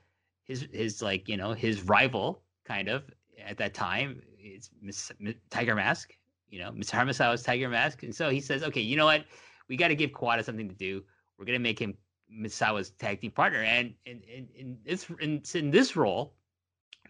his 0.47 0.67
his 0.71 1.01
like 1.01 1.27
you 1.27 1.37
know 1.37 1.53
his 1.53 1.81
rival 1.83 2.41
kind 2.65 2.87
of 2.87 3.03
at 3.45 3.57
that 3.57 3.73
time 3.73 4.21
is 4.41 4.69
Tiger 5.49 5.75
Mask. 5.75 6.13
You 6.49 6.59
know, 6.59 6.71
Mr. 6.71 6.91
Hamasawa's 6.91 7.43
Tiger 7.43 7.67
Mask, 7.69 8.03
and 8.03 8.15
so 8.15 8.29
he 8.29 8.39
says, 8.39 8.63
okay, 8.63 8.79
you 8.79 8.95
know 8.95 9.05
what, 9.05 9.25
we 9.67 9.75
got 9.75 9.89
to 9.89 9.95
give 9.95 10.11
Kawada 10.11 10.45
something 10.45 10.69
to 10.69 10.75
do. 10.75 11.03
We're 11.37 11.45
gonna 11.45 11.59
make 11.59 11.77
him 11.77 11.93
Misawa's 12.33 12.91
tag 12.91 13.21
team 13.21 13.31
partner, 13.31 13.61
and 13.63 13.93
in 14.05 14.21
in, 14.55 14.77
this 14.85 15.07
in, 15.19 15.41
in 15.53 15.71
this 15.71 15.95
role 15.95 16.33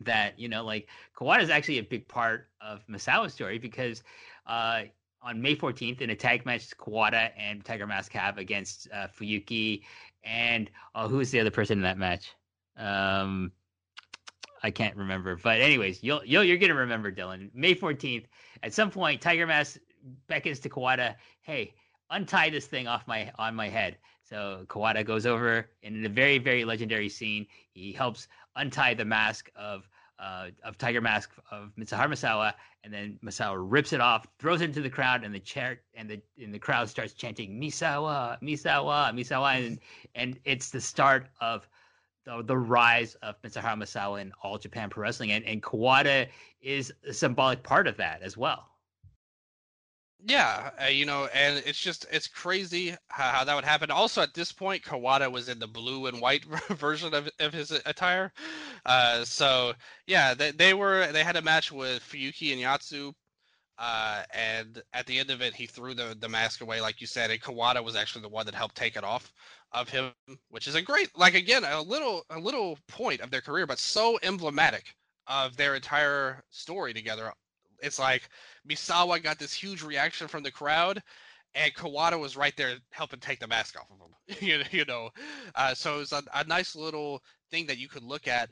that 0.01 0.37
you 0.39 0.49
know 0.49 0.63
like 0.63 0.89
Kawada 1.15 1.41
is 1.41 1.49
actually 1.49 1.77
a 1.77 1.83
big 1.83 2.07
part 2.07 2.49
of 2.61 2.85
Misawa's 2.87 3.33
story 3.33 3.59
because 3.59 4.03
uh, 4.47 4.83
on 5.21 5.41
May 5.41 5.55
14th 5.55 6.01
in 6.01 6.09
a 6.09 6.15
tag 6.15 6.45
match, 6.45 6.75
Kawada 6.77 7.31
and 7.37 7.63
Tiger 7.63 7.87
Mask 7.87 8.11
have 8.13 8.37
against 8.37 8.87
uh, 8.93 9.07
Fuyuki 9.07 9.83
and 10.23 10.69
uh, 10.95 11.07
who 11.07 11.17
was 11.17 11.31
the 11.31 11.39
other 11.39 11.51
person 11.51 11.77
in 11.77 11.83
that 11.83 11.97
match? 11.97 12.33
Um, 12.77 13.51
I 14.63 14.71
can't 14.71 14.95
remember, 14.95 15.35
but 15.35 15.59
anyways, 15.59 16.03
you'll, 16.03 16.23
you'll 16.25 16.43
you're 16.43 16.57
gonna 16.57 16.75
remember 16.75 17.11
Dylan. 17.11 17.49
May 17.53 17.75
14th, 17.75 18.25
at 18.63 18.73
some 18.73 18.91
point, 18.91 19.21
Tiger 19.21 19.47
Mask 19.47 19.77
beckons 20.27 20.59
to 20.61 20.69
Kawada, 20.69 21.15
"Hey, 21.41 21.73
untie 22.09 22.49
this 22.49 22.65
thing 22.65 22.87
off 22.87 23.07
my 23.07 23.31
on 23.37 23.55
my 23.55 23.69
head." 23.69 23.97
So 24.23 24.65
Kawada 24.67 25.05
goes 25.05 25.25
over, 25.25 25.69
and 25.83 25.95
in 25.95 26.05
a 26.05 26.09
very 26.09 26.37
very 26.37 26.65
legendary 26.65 27.09
scene, 27.09 27.47
he 27.71 27.93
helps 27.93 28.27
untie 28.55 28.93
the 28.93 29.05
mask 29.05 29.49
of 29.55 29.87
uh, 30.19 30.47
of 30.63 30.77
Tiger 30.77 31.01
Mask 31.01 31.31
of 31.51 31.71
Mitsuharu 31.77 32.09
Misawa, 32.09 32.53
and 32.83 32.93
then 32.93 33.19
Misawa 33.23 33.55
rips 33.59 33.93
it 33.93 34.01
off, 34.01 34.25
throws 34.39 34.61
it 34.61 34.65
into 34.65 34.81
the 34.81 34.89
crowd, 34.89 35.23
and 35.23 35.33
the 35.33 35.39
chair 35.39 35.81
and 35.93 36.09
the 36.09 36.21
and 36.41 36.53
the 36.53 36.59
crowd 36.59 36.89
starts 36.89 37.13
chanting 37.13 37.59
Misawa, 37.61 38.41
Misawa, 38.41 39.13
Misawa, 39.13 39.65
and 39.65 39.79
and 40.15 40.39
it's 40.45 40.71
the 40.71 40.81
start 40.81 41.27
of 41.39 41.67
the, 42.27 42.43
the 42.43 42.57
rise 42.57 43.15
of 43.15 43.41
Mitsuharu 43.41 43.81
Misawa 43.81 44.21
in 44.21 44.33
All 44.43 44.57
Japan 44.57 44.89
Pro 44.89 45.03
Wrestling, 45.03 45.31
and, 45.31 45.45
and 45.45 45.63
Kawada 45.63 46.27
is 46.61 46.93
a 47.07 47.13
symbolic 47.13 47.63
part 47.63 47.87
of 47.87 47.97
that 47.97 48.21
as 48.21 48.35
well. 48.35 48.67
Yeah, 50.25 50.71
uh, 50.83 50.87
you 50.87 51.05
know, 51.05 51.29
and 51.33 51.63
it's 51.65 51.79
just 51.79 52.05
it's 52.11 52.27
crazy 52.27 52.89
how, 53.07 53.29
how, 53.29 53.43
that 53.43 53.55
would 53.55 53.63
happen. 53.63 53.91
Also, 53.91 54.21
at 54.21 54.33
this 54.33 54.51
point, 54.51 54.83
Kawada 54.83 55.31
was 55.31 55.47
in 55.47 55.59
the 55.59 55.67
blue 55.67 56.07
and 56.07 56.19
white 56.19 56.43
version 56.69 57.13
of, 57.13 57.29
of 57.39 57.53
his 57.53 57.71
attire. 57.71 58.33
Uh, 58.85 59.23
so 59.23 59.73
yeah, 60.07 60.33
they, 60.33 60.51
they 60.51 60.73
were 60.73 61.11
they 61.13 61.23
had 61.23 61.37
a 61.37 61.41
match 61.41 61.71
with 61.71 62.01
Fuyuki 62.03 62.51
and 62.51 62.61
Yatsu, 62.61 63.13
uh, 63.79 64.23
and 64.33 64.81
at 64.93 65.05
the 65.05 65.19
end 65.19 65.29
of 65.29 65.41
it, 65.41 65.53
he 65.53 65.65
threw 65.67 65.93
the 65.93 66.15
the 66.19 66.29
mask 66.29 66.61
away, 66.61 66.81
like 66.81 66.99
you 67.01 67.07
said. 67.07 67.29
And 67.31 67.41
Kawada 67.41 67.83
was 67.83 67.95
actually 67.95 68.23
the 68.23 68.29
one 68.29 68.45
that 68.45 68.55
helped 68.55 68.75
take 68.75 68.95
it 68.95 69.03
off 69.03 69.31
of 69.71 69.89
him, 69.89 70.11
which 70.49 70.67
is 70.67 70.75
a 70.75 70.81
great, 70.81 71.09
like 71.17 71.35
again, 71.35 71.63
a 71.63 71.81
little 71.81 72.23
a 72.31 72.39
little 72.39 72.77
point 72.87 73.21
of 73.21 73.31
their 73.31 73.41
career, 73.41 73.67
but 73.67 73.79
so 73.79 74.19
emblematic 74.23 74.95
of 75.27 75.57
their 75.57 75.75
entire 75.75 76.41
story 76.49 76.93
together. 76.93 77.31
It's 77.79 77.99
like 77.99 78.29
Misawa 78.67 79.21
got 79.21 79.37
this 79.37 79.53
huge 79.53 79.83
reaction 79.83 80.27
from 80.27 80.41
the 80.43 80.51
crowd, 80.51 81.03
and 81.53 81.73
Kawada 81.75 82.19
was 82.19 82.35
right 82.37 82.55
there 82.57 82.77
helping 82.91 83.19
take 83.19 83.39
the 83.39 83.47
mask 83.47 83.79
off 83.79 83.91
of 83.91 83.99
him. 83.99 84.37
you, 84.71 84.79
you 84.79 84.85
know, 84.85 85.09
uh, 85.55 85.75
so 85.75 85.99
it's 85.99 86.13
a, 86.13 86.23
a 86.33 86.43
nice 86.45 86.75
little 86.75 87.21
thing 87.51 87.67
that 87.67 87.77
you 87.77 87.87
could 87.89 88.03
look 88.03 88.27
at, 88.27 88.49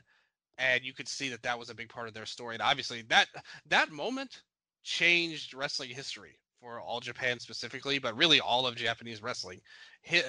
and 0.58 0.84
you 0.84 0.92
could 0.94 1.08
see 1.08 1.28
that 1.30 1.42
that 1.42 1.58
was 1.58 1.70
a 1.70 1.74
big 1.74 1.88
part 1.88 2.06
of 2.08 2.14
their 2.14 2.26
story. 2.26 2.54
And 2.54 2.62
obviously, 2.62 3.02
that 3.08 3.26
that 3.68 3.90
moment 3.90 4.42
changed 4.86 5.52
wrestling 5.52 5.90
history 5.90 6.38
for 6.60 6.80
all 6.80 7.00
Japan 7.00 7.38
specifically, 7.40 7.98
but 7.98 8.16
really 8.16 8.40
all 8.40 8.66
of 8.66 8.76
Japanese 8.76 9.20
wrestling. 9.20 9.60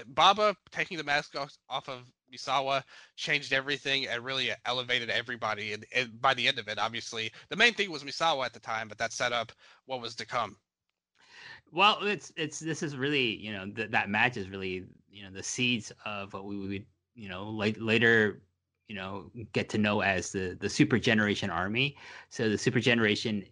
Baba 0.07 0.55
taking 0.71 0.97
the 0.97 1.03
mask 1.03 1.37
off, 1.37 1.55
off 1.69 1.87
of 1.87 2.11
Misawa 2.35 2.83
changed 3.15 3.53
everything 3.53 4.07
and 4.07 4.25
really 4.25 4.49
elevated 4.65 5.09
everybody. 5.09 5.73
And, 5.73 5.85
and, 5.95 6.19
by 6.19 6.33
the 6.33 6.47
end 6.47 6.57
of 6.57 6.67
it, 6.67 6.79
obviously, 6.79 7.31
the 7.49 7.55
main 7.55 7.73
thing 7.73 7.91
was 7.91 8.03
Misawa 8.03 8.45
at 8.45 8.53
the 8.53 8.59
time, 8.59 8.87
but 8.87 8.97
that 8.97 9.13
set 9.13 9.31
up 9.31 9.51
what 9.85 10.01
was 10.01 10.15
to 10.15 10.25
come. 10.25 10.57
Well, 11.71 11.99
it's 12.01 12.33
it's 12.35 12.59
this 12.59 12.81
is 12.81 12.97
really 12.97 13.35
you 13.37 13.53
know 13.53 13.69
th- 13.69 13.91
that 13.91 14.09
match 14.09 14.37
is 14.37 14.49
really 14.49 14.85
you 15.09 15.23
know 15.23 15.31
the 15.31 15.43
seeds 15.43 15.91
of 16.05 16.33
what 16.33 16.45
we 16.45 16.57
would 16.57 16.85
you 17.13 17.29
know 17.29 17.43
like 17.49 17.75
later 17.79 18.41
you 18.87 18.95
know 18.95 19.29
get 19.51 19.67
to 19.69 19.77
know 19.77 20.01
as 20.01 20.31
the 20.31 20.57
the 20.59 20.69
Super 20.69 20.97
Generation 20.97 21.49
Army. 21.49 21.97
So 22.29 22.49
the 22.49 22.57
Super 22.57 22.79
Generation 22.79 23.43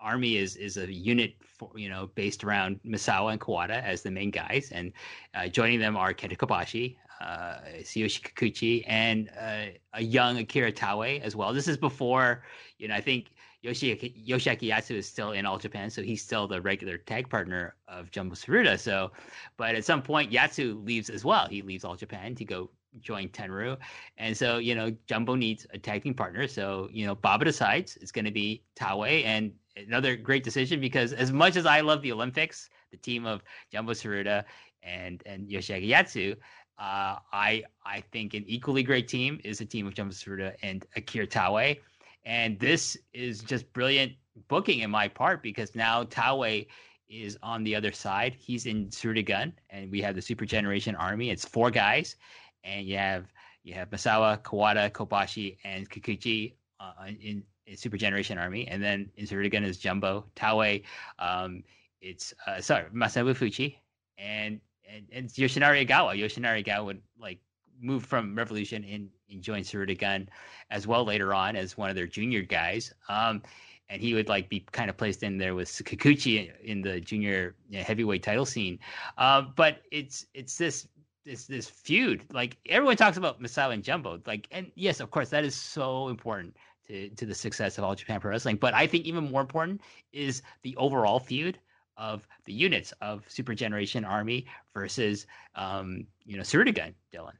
army 0.00 0.36
is 0.36 0.56
is 0.56 0.76
a 0.76 0.92
unit 0.92 1.34
for, 1.40 1.70
you 1.76 1.88
know 1.88 2.08
based 2.14 2.44
around 2.44 2.80
Misawa 2.84 3.32
and 3.32 3.40
Kawada 3.40 3.82
as 3.82 4.02
the 4.02 4.10
main 4.10 4.30
guys, 4.30 4.70
and 4.72 4.92
uh, 5.34 5.48
joining 5.48 5.78
them 5.78 5.96
are 5.96 6.12
Kenta 6.14 6.36
Kobashi, 6.36 6.96
uh, 7.20 7.58
Tsuyoshi 7.80 8.22
Kikuchi, 8.22 8.84
and 8.86 9.30
uh, 9.40 9.66
a 9.94 10.02
young 10.02 10.38
Akira 10.38 10.72
Taue 10.72 11.20
as 11.20 11.36
well. 11.36 11.52
This 11.52 11.68
is 11.68 11.76
before 11.76 12.42
you 12.78 12.88
know 12.88 12.94
I 12.94 13.00
think 13.00 13.32
Yoshi 13.62 13.94
Yoshiaki 14.26 14.70
Yatsu 14.70 14.92
is 14.92 15.06
still 15.06 15.32
in 15.32 15.44
All 15.44 15.58
Japan, 15.58 15.90
so 15.90 16.02
he's 16.02 16.22
still 16.22 16.48
the 16.48 16.60
regular 16.60 16.96
tag 16.96 17.28
partner 17.28 17.74
of 17.88 18.10
Jumbo 18.10 18.34
Tsuruta. 18.34 18.78
So, 18.78 19.12
but 19.58 19.74
at 19.74 19.84
some 19.84 20.02
point 20.02 20.32
Yatsu 20.32 20.84
leaves 20.84 21.10
as 21.10 21.24
well. 21.24 21.46
He 21.46 21.60
leaves 21.60 21.84
All 21.84 21.96
Japan 21.96 22.34
to 22.36 22.44
go 22.44 22.70
join 23.00 23.28
Tenryu. 23.28 23.76
and 24.18 24.36
so 24.36 24.58
you 24.58 24.74
know 24.74 24.94
Jumbo 25.06 25.34
needs 25.34 25.66
a 25.72 25.78
tag 25.78 26.02
team 26.02 26.14
partner. 26.14 26.46
So 26.48 26.88
you 26.92 27.06
know 27.06 27.14
Baba 27.14 27.44
decides 27.44 27.96
it's 27.96 28.12
going 28.12 28.24
to 28.24 28.30
be 28.30 28.62
Taue, 28.76 29.24
and 29.24 29.52
another 29.76 30.16
great 30.16 30.44
decision 30.44 30.80
because 30.80 31.12
as 31.12 31.32
much 31.32 31.56
as 31.56 31.66
I 31.66 31.80
love 31.80 32.02
the 32.02 32.12
Olympics, 32.12 32.70
the 32.90 32.96
team 32.96 33.26
of 33.26 33.42
Jumbo 33.72 33.92
Tsuruta 33.92 34.44
and 34.82 35.22
and 35.26 35.48
Yoshiaki 35.48 35.88
Yatsu, 35.88 36.32
uh, 36.78 37.18
I 37.32 37.64
I 37.84 38.02
think 38.12 38.34
an 38.34 38.44
equally 38.46 38.82
great 38.82 39.08
team 39.08 39.40
is 39.44 39.60
a 39.60 39.66
team 39.66 39.86
of 39.86 39.94
Jumbo 39.94 40.12
Tsuruta 40.12 40.54
and 40.62 40.84
Akira 40.96 41.26
Taue, 41.26 41.76
and 42.24 42.58
this 42.58 42.96
is 43.12 43.40
just 43.40 43.72
brilliant 43.72 44.12
booking 44.48 44.80
in 44.80 44.90
my 44.90 45.08
part 45.08 45.42
because 45.42 45.74
now 45.74 46.04
Taue 46.04 46.66
is 47.08 47.36
on 47.42 47.64
the 47.64 47.74
other 47.74 47.92
side. 47.92 48.34
He's 48.38 48.66
in 48.66 48.86
Tsuruta 48.86 49.26
Gun, 49.26 49.52
and 49.70 49.90
we 49.90 50.00
have 50.00 50.14
the 50.14 50.22
Super 50.22 50.46
Generation 50.46 50.94
Army. 50.94 51.30
It's 51.30 51.44
four 51.44 51.70
guys, 51.70 52.16
and 52.64 52.86
you 52.86 52.96
have 52.96 53.26
you 53.62 53.74
have 53.74 53.90
Misawa, 53.90 54.40
Kawada, 54.42 54.90
Kobashi, 54.90 55.58
and 55.64 55.88
Kikuchi 55.88 56.54
uh, 56.80 57.06
in 57.20 57.42
Super 57.74 57.96
Generation 57.96 58.38
Army, 58.38 58.66
and 58.68 58.82
then 58.82 59.10
inserted 59.16 59.46
again 59.46 59.64
is 59.64 59.78
Jumbo 59.78 60.26
Taue. 60.34 60.82
Um, 61.18 61.62
it's 62.00 62.32
uh, 62.46 62.60
sorry 62.60 62.86
Masanobu 62.94 63.34
Fuchi 63.36 63.76
and 64.18 64.60
and, 64.92 65.06
and 65.12 65.28
Yoshinari 65.28 65.86
Ogawa. 65.86 66.18
Yoshinari 66.18 66.64
Ogawa 66.64 66.84
would 66.86 67.02
like 67.20 67.38
move 67.80 68.04
from 68.04 68.34
Revolution 68.34 68.84
and, 68.84 69.08
and 69.30 69.42
join 69.42 69.62
Tsuruta 69.62 69.98
Gun 69.98 70.28
as 70.70 70.86
well 70.86 71.04
later 71.04 71.32
on 71.34 71.56
as 71.56 71.76
one 71.76 71.90
of 71.90 71.96
their 71.96 72.06
junior 72.06 72.42
guys. 72.42 72.92
Um, 73.08 73.42
and 73.88 74.00
he 74.00 74.14
would 74.14 74.28
like 74.28 74.48
be 74.48 74.60
kind 74.72 74.88
of 74.88 74.96
placed 74.96 75.22
in 75.22 75.36
there 75.38 75.54
with 75.54 75.68
Kikuchi 75.68 76.50
in 76.62 76.80
the 76.80 77.00
junior 77.00 77.56
heavyweight 77.72 78.22
title 78.22 78.46
scene. 78.46 78.78
Uh, 79.18 79.42
but 79.56 79.78
it's 79.90 80.26
it's 80.32 80.56
this 80.56 80.86
this 81.30 81.46
this 81.46 81.68
feud. 81.68 82.24
Like 82.32 82.56
everyone 82.68 82.96
talks 82.96 83.16
about 83.16 83.40
Misawa 83.40 83.74
and 83.74 83.84
Jumbo. 83.84 84.20
Like 84.26 84.48
and 84.50 84.70
yes, 84.74 85.00
of 85.00 85.10
course 85.10 85.28
that 85.30 85.44
is 85.44 85.54
so 85.54 86.08
important 86.08 86.56
to, 86.88 87.08
to 87.10 87.24
the 87.24 87.34
success 87.34 87.78
of 87.78 87.84
All 87.84 87.94
Japan 87.94 88.20
Pro 88.20 88.32
Wrestling. 88.32 88.56
But 88.56 88.74
I 88.74 88.86
think 88.86 89.04
even 89.04 89.30
more 89.30 89.40
important 89.40 89.80
is 90.12 90.42
the 90.62 90.76
overall 90.76 91.20
feud 91.20 91.58
of 91.96 92.26
the 92.46 92.52
units 92.52 92.92
of 93.00 93.24
Super 93.28 93.54
Generation 93.54 94.04
Army 94.04 94.44
versus 94.74 95.26
um, 95.54 96.04
you 96.24 96.36
know 96.36 96.42
Suruga, 96.42 96.92
Dylan. 97.14 97.34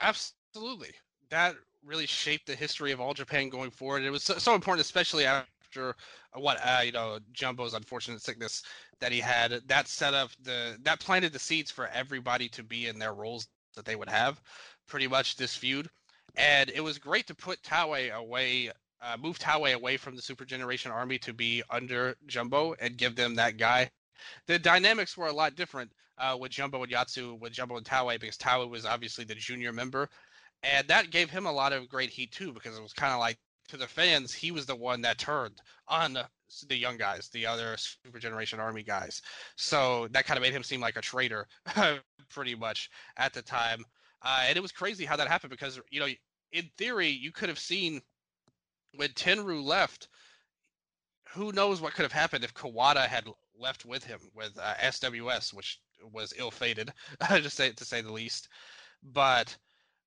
Absolutely, 0.00 0.90
that 1.30 1.54
really 1.84 2.06
shaped 2.06 2.46
the 2.46 2.56
history 2.56 2.90
of 2.90 3.00
all 3.00 3.14
Japan 3.14 3.48
going 3.48 3.70
forward. 3.70 4.02
It 4.02 4.10
was 4.10 4.24
so, 4.24 4.38
so 4.38 4.54
important, 4.56 4.84
especially 4.84 5.26
after 5.26 5.48
uh, 5.76 5.92
what 6.34 6.58
uh, 6.62 6.80
you 6.84 6.92
know 6.92 7.18
Jumbo's 7.32 7.74
unfortunate 7.74 8.22
sickness 8.22 8.62
that 9.00 9.12
he 9.12 9.20
had. 9.20 9.60
That 9.66 9.88
set 9.88 10.14
up 10.14 10.30
the 10.42 10.76
that 10.82 11.00
planted 11.00 11.32
the 11.32 11.38
seeds 11.38 11.70
for 11.70 11.88
everybody 11.88 12.48
to 12.50 12.62
be 12.62 12.86
in 12.86 12.98
their 12.98 13.14
roles 13.14 13.48
that 13.74 13.84
they 13.84 13.96
would 13.96 14.08
have, 14.08 14.40
pretty 14.86 15.06
much 15.08 15.36
this 15.36 15.56
feud. 15.56 15.88
And 16.36 16.70
it 16.70 16.80
was 16.80 16.98
great 16.98 17.26
to 17.28 17.34
put 17.34 17.62
Taue 17.62 18.14
away, 18.14 18.70
uh, 19.00 19.16
move 19.18 19.38
Taue 19.38 19.74
away 19.74 19.96
from 19.96 20.16
the 20.16 20.22
Super 20.22 20.44
Generation 20.44 20.90
Army 20.90 21.18
to 21.18 21.32
be 21.32 21.62
under 21.70 22.16
Jumbo 22.26 22.74
and 22.80 22.96
give 22.96 23.16
them 23.16 23.34
that 23.36 23.56
guy. 23.56 23.90
The 24.46 24.58
dynamics 24.58 25.16
were 25.16 25.26
a 25.26 25.32
lot 25.32 25.56
different 25.56 25.92
uh, 26.18 26.36
with 26.38 26.52
Jumbo 26.52 26.82
and 26.82 26.92
Yatsu, 26.92 27.38
with 27.38 27.52
Jumbo 27.52 27.76
and 27.76 27.86
Taue, 27.86 28.18
because 28.18 28.36
Taue 28.38 28.66
was 28.68 28.86
obviously 28.86 29.24
the 29.24 29.34
junior 29.34 29.72
member 29.72 30.08
and 30.62 30.88
that 30.88 31.10
gave 31.10 31.30
him 31.30 31.46
a 31.46 31.52
lot 31.52 31.72
of 31.72 31.88
great 31.88 32.10
heat 32.10 32.32
too 32.32 32.52
because 32.52 32.76
it 32.76 32.82
was 32.82 32.92
kind 32.92 33.12
of 33.12 33.20
like 33.20 33.38
to 33.68 33.76
the 33.76 33.86
fans 33.86 34.32
he 34.32 34.50
was 34.50 34.66
the 34.66 34.76
one 34.76 35.00
that 35.02 35.18
turned 35.18 35.60
on 35.88 36.18
the, 36.68 36.76
young 36.76 36.96
guys 36.96 37.28
the 37.32 37.46
other 37.46 37.76
super 37.76 38.18
generation 38.18 38.60
army 38.60 38.82
guys. 38.82 39.22
So 39.56 40.08
that 40.12 40.26
kind 40.26 40.38
of 40.38 40.42
made 40.42 40.52
him 40.52 40.62
seem 40.62 40.80
like 40.80 40.96
a 40.96 41.00
traitor 41.00 41.46
pretty 42.30 42.54
much 42.54 42.90
at 43.16 43.32
the 43.32 43.42
time. 43.42 43.84
Uh, 44.22 44.44
and 44.48 44.56
it 44.56 44.62
was 44.62 44.72
crazy 44.72 45.04
how 45.04 45.16
that 45.16 45.28
happened 45.28 45.50
because 45.50 45.80
you 45.90 46.00
know 46.00 46.08
in 46.52 46.70
theory 46.78 47.08
you 47.08 47.32
could 47.32 47.48
have 47.48 47.58
seen 47.58 48.00
when 48.94 49.10
Tenryu 49.10 49.62
left 49.62 50.08
who 51.30 51.52
knows 51.52 51.80
what 51.80 51.94
could 51.94 52.04
have 52.04 52.12
happened 52.12 52.44
if 52.44 52.54
kawada 52.54 53.06
had 53.06 53.26
left 53.58 53.84
with 53.84 54.04
him 54.04 54.20
with 54.34 54.56
uh, 54.58 54.74
sws 54.74 55.52
which 55.52 55.80
was 56.12 56.32
ill-fated 56.36 56.92
to 57.28 57.50
say 57.50 57.72
to 57.72 57.84
say 57.84 58.00
the 58.00 58.12
least. 58.12 58.48
But 59.02 59.56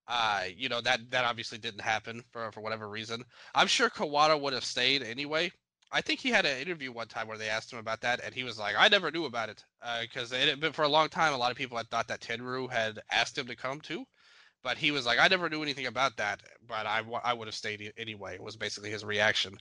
uh, 0.09 0.45
you 0.57 0.67
know 0.69 0.81
that 0.81 0.99
that 1.11 1.23
obviously 1.23 1.59
didn't 1.59 1.81
happen 1.81 2.23
for 2.31 2.51
for 2.51 2.61
whatever 2.61 2.89
reason. 2.89 3.23
I'm 3.53 3.67
sure 3.67 3.89
Kawada 3.89 4.39
would 4.41 4.53
have 4.53 4.65
stayed 4.65 5.03
anyway. 5.03 5.51
I 5.91 6.01
think 6.01 6.19
he 6.19 6.29
had 6.29 6.45
an 6.45 6.59
interview 6.59 6.91
one 6.91 7.07
time 7.07 7.27
where 7.27 7.37
they 7.37 7.49
asked 7.49 7.71
him 7.71 7.79
about 7.79 8.01
that, 8.01 8.19
and 8.23 8.33
he 8.33 8.43
was 8.43 8.57
like, 8.57 8.75
"I 8.77 8.87
never 8.87 9.11
knew 9.11 9.25
about 9.25 9.49
it 9.49 9.63
because 10.01 10.33
uh, 10.33 10.71
for 10.73 10.83
a 10.83 10.89
long 10.89 11.09
time. 11.09 11.33
A 11.33 11.37
lot 11.37 11.51
of 11.51 11.57
people 11.57 11.77
had 11.77 11.89
thought 11.89 12.07
that 12.07 12.21
Tenryu 12.21 12.71
had 12.71 12.99
asked 13.11 13.37
him 13.37 13.45
to 13.47 13.55
come 13.55 13.81
too, 13.81 14.03
but 14.63 14.79
he 14.79 14.89
was 14.89 15.05
like, 15.05 15.19
"I 15.19 15.27
never 15.27 15.47
knew 15.47 15.61
anything 15.61 15.85
about 15.85 16.17
that, 16.17 16.41
but 16.67 16.87
I, 16.87 17.03
I 17.23 17.33
would 17.33 17.47
have 17.47 17.55
stayed 17.55 17.93
anyway." 17.95 18.39
Was 18.39 18.57
basically 18.57 18.89
his 18.89 19.05
reaction, 19.05 19.57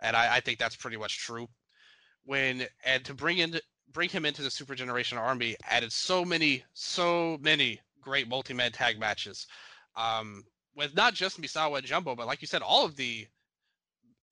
and 0.00 0.16
I, 0.16 0.36
I 0.36 0.40
think 0.40 0.58
that's 0.58 0.76
pretty 0.76 0.96
much 0.96 1.18
true. 1.18 1.48
When 2.24 2.66
and 2.84 3.04
to 3.04 3.14
bring 3.14 3.38
in 3.38 3.60
bring 3.92 4.08
him 4.08 4.24
into 4.26 4.42
the 4.42 4.50
Super 4.50 4.74
Generation 4.74 5.18
Army 5.18 5.54
added 5.70 5.92
so 5.92 6.24
many 6.24 6.64
so 6.72 7.38
many 7.40 7.80
great 8.00 8.28
multi-man 8.28 8.72
tag 8.72 8.98
matches 8.98 9.46
um, 9.96 10.44
with 10.76 10.94
not 10.94 11.14
just 11.14 11.40
Misawa 11.40 11.78
and 11.78 11.86
Jumbo, 11.86 12.14
but 12.14 12.26
like 12.26 12.40
you 12.40 12.48
said, 12.48 12.62
all 12.62 12.84
of 12.84 12.96
the 12.96 13.26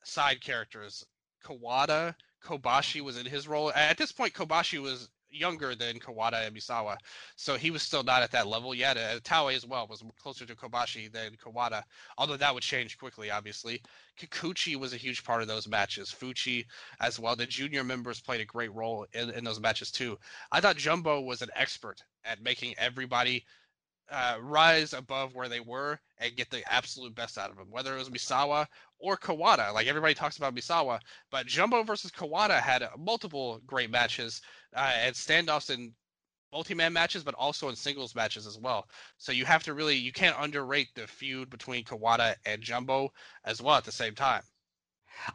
side 0.05 0.41
characters. 0.41 1.05
Kawada, 1.45 2.15
Kobashi 2.45 3.01
was 3.01 3.19
in 3.19 3.27
his 3.27 3.49
role. 3.49 3.73
At 3.73 3.99
this 3.99 4.13
point, 4.13 4.33
Kobashi 4.33 4.81
was 4.81 5.09
younger 5.29 5.75
than 5.75 5.99
Kawada 5.99 6.47
and 6.47 6.55
Misawa, 6.55 6.97
so 7.37 7.57
he 7.57 7.71
was 7.71 7.83
still 7.83 8.03
not 8.03 8.23
at 8.23 8.31
that 8.33 8.47
level 8.47 8.75
yet. 8.75 8.97
Uh, 8.97 9.19
Taue 9.21 9.55
as 9.55 9.67
well 9.67 9.87
was 9.89 10.05
closer 10.21 10.45
to 10.45 10.55
Kobashi 10.55 11.11
than 11.11 11.37
Kawada, 11.37 11.83
although 12.19 12.37
that 12.37 12.53
would 12.53 12.63
change 12.63 12.99
quickly, 12.99 13.31
obviously. 13.31 13.83
Kikuchi 14.21 14.77
was 14.77 14.93
a 14.93 14.99
huge 14.99 15.25
part 15.25 15.43
of 15.43 15.49
those 15.49 15.67
matches. 15.67 16.15
Fuchi 16.17 16.67
as 17.01 17.19
well. 17.19 17.35
The 17.35 17.47
junior 17.47 17.83
members 17.83 18.21
played 18.21 18.41
a 18.41 18.45
great 18.45 18.73
role 18.75 19.07
in, 19.15 19.31
in 19.31 19.43
those 19.43 19.61
matches 19.61 19.91
too. 19.91 20.19
I 20.53 20.61
thought 20.61 20.77
Jumbo 20.77 21.21
was 21.21 21.43
an 21.43 21.51
expert 21.57 22.03
at 22.25 22.43
making 22.43 22.75
everybody 22.79 23.45
uh, 24.13 24.37
rise 24.41 24.93
above 24.93 25.35
where 25.35 25.49
they 25.49 25.61
were 25.61 25.99
and 26.19 26.37
get 26.37 26.51
the 26.51 26.63
absolute 26.73 27.15
best 27.15 27.39
out 27.39 27.51
of 27.51 27.57
them, 27.57 27.71
whether 27.71 27.95
it 27.95 27.99
was 27.99 28.11
Misawa 28.11 28.67
or 28.99 29.17
Kawada. 29.17 29.73
Like 29.73 29.87
everybody 29.87 30.15
talks 30.15 30.37
about 30.37 30.55
Misawa, 30.55 31.01
but 31.31 31.47
Jumbo 31.47 31.83
versus 31.83 32.11
Kawada 32.11 32.61
had 32.61 32.87
multiple 32.99 33.61
great 33.67 33.91
matches 33.91 34.43
uh, 34.77 34.93
and 34.99 35.15
standoffs 35.15 35.71
in 35.71 35.93
multi-man 36.53 36.93
matches, 36.93 37.25
but 37.25 37.35
also 37.35 37.71
in 37.71 37.77
singles 37.77 38.15
matches 38.15 38.47
as 38.47 38.59
well. 38.59 38.87
So 39.17 39.33
you 39.33 39.47
have 39.47 39.63
to 39.65 39.75
really 39.75 39.97
you 39.97 40.13
can't 40.13 40.37
underrate 40.39 40.89
the 40.95 41.07
feud 41.07 41.49
between 41.49 41.85
Kawada 41.85 42.35
and 42.45 42.61
Jumbo 42.61 43.11
as 43.45 43.63
well 43.63 43.77
at 43.77 43.85
the 43.85 43.93
same 43.93 44.15
time. 44.15 44.43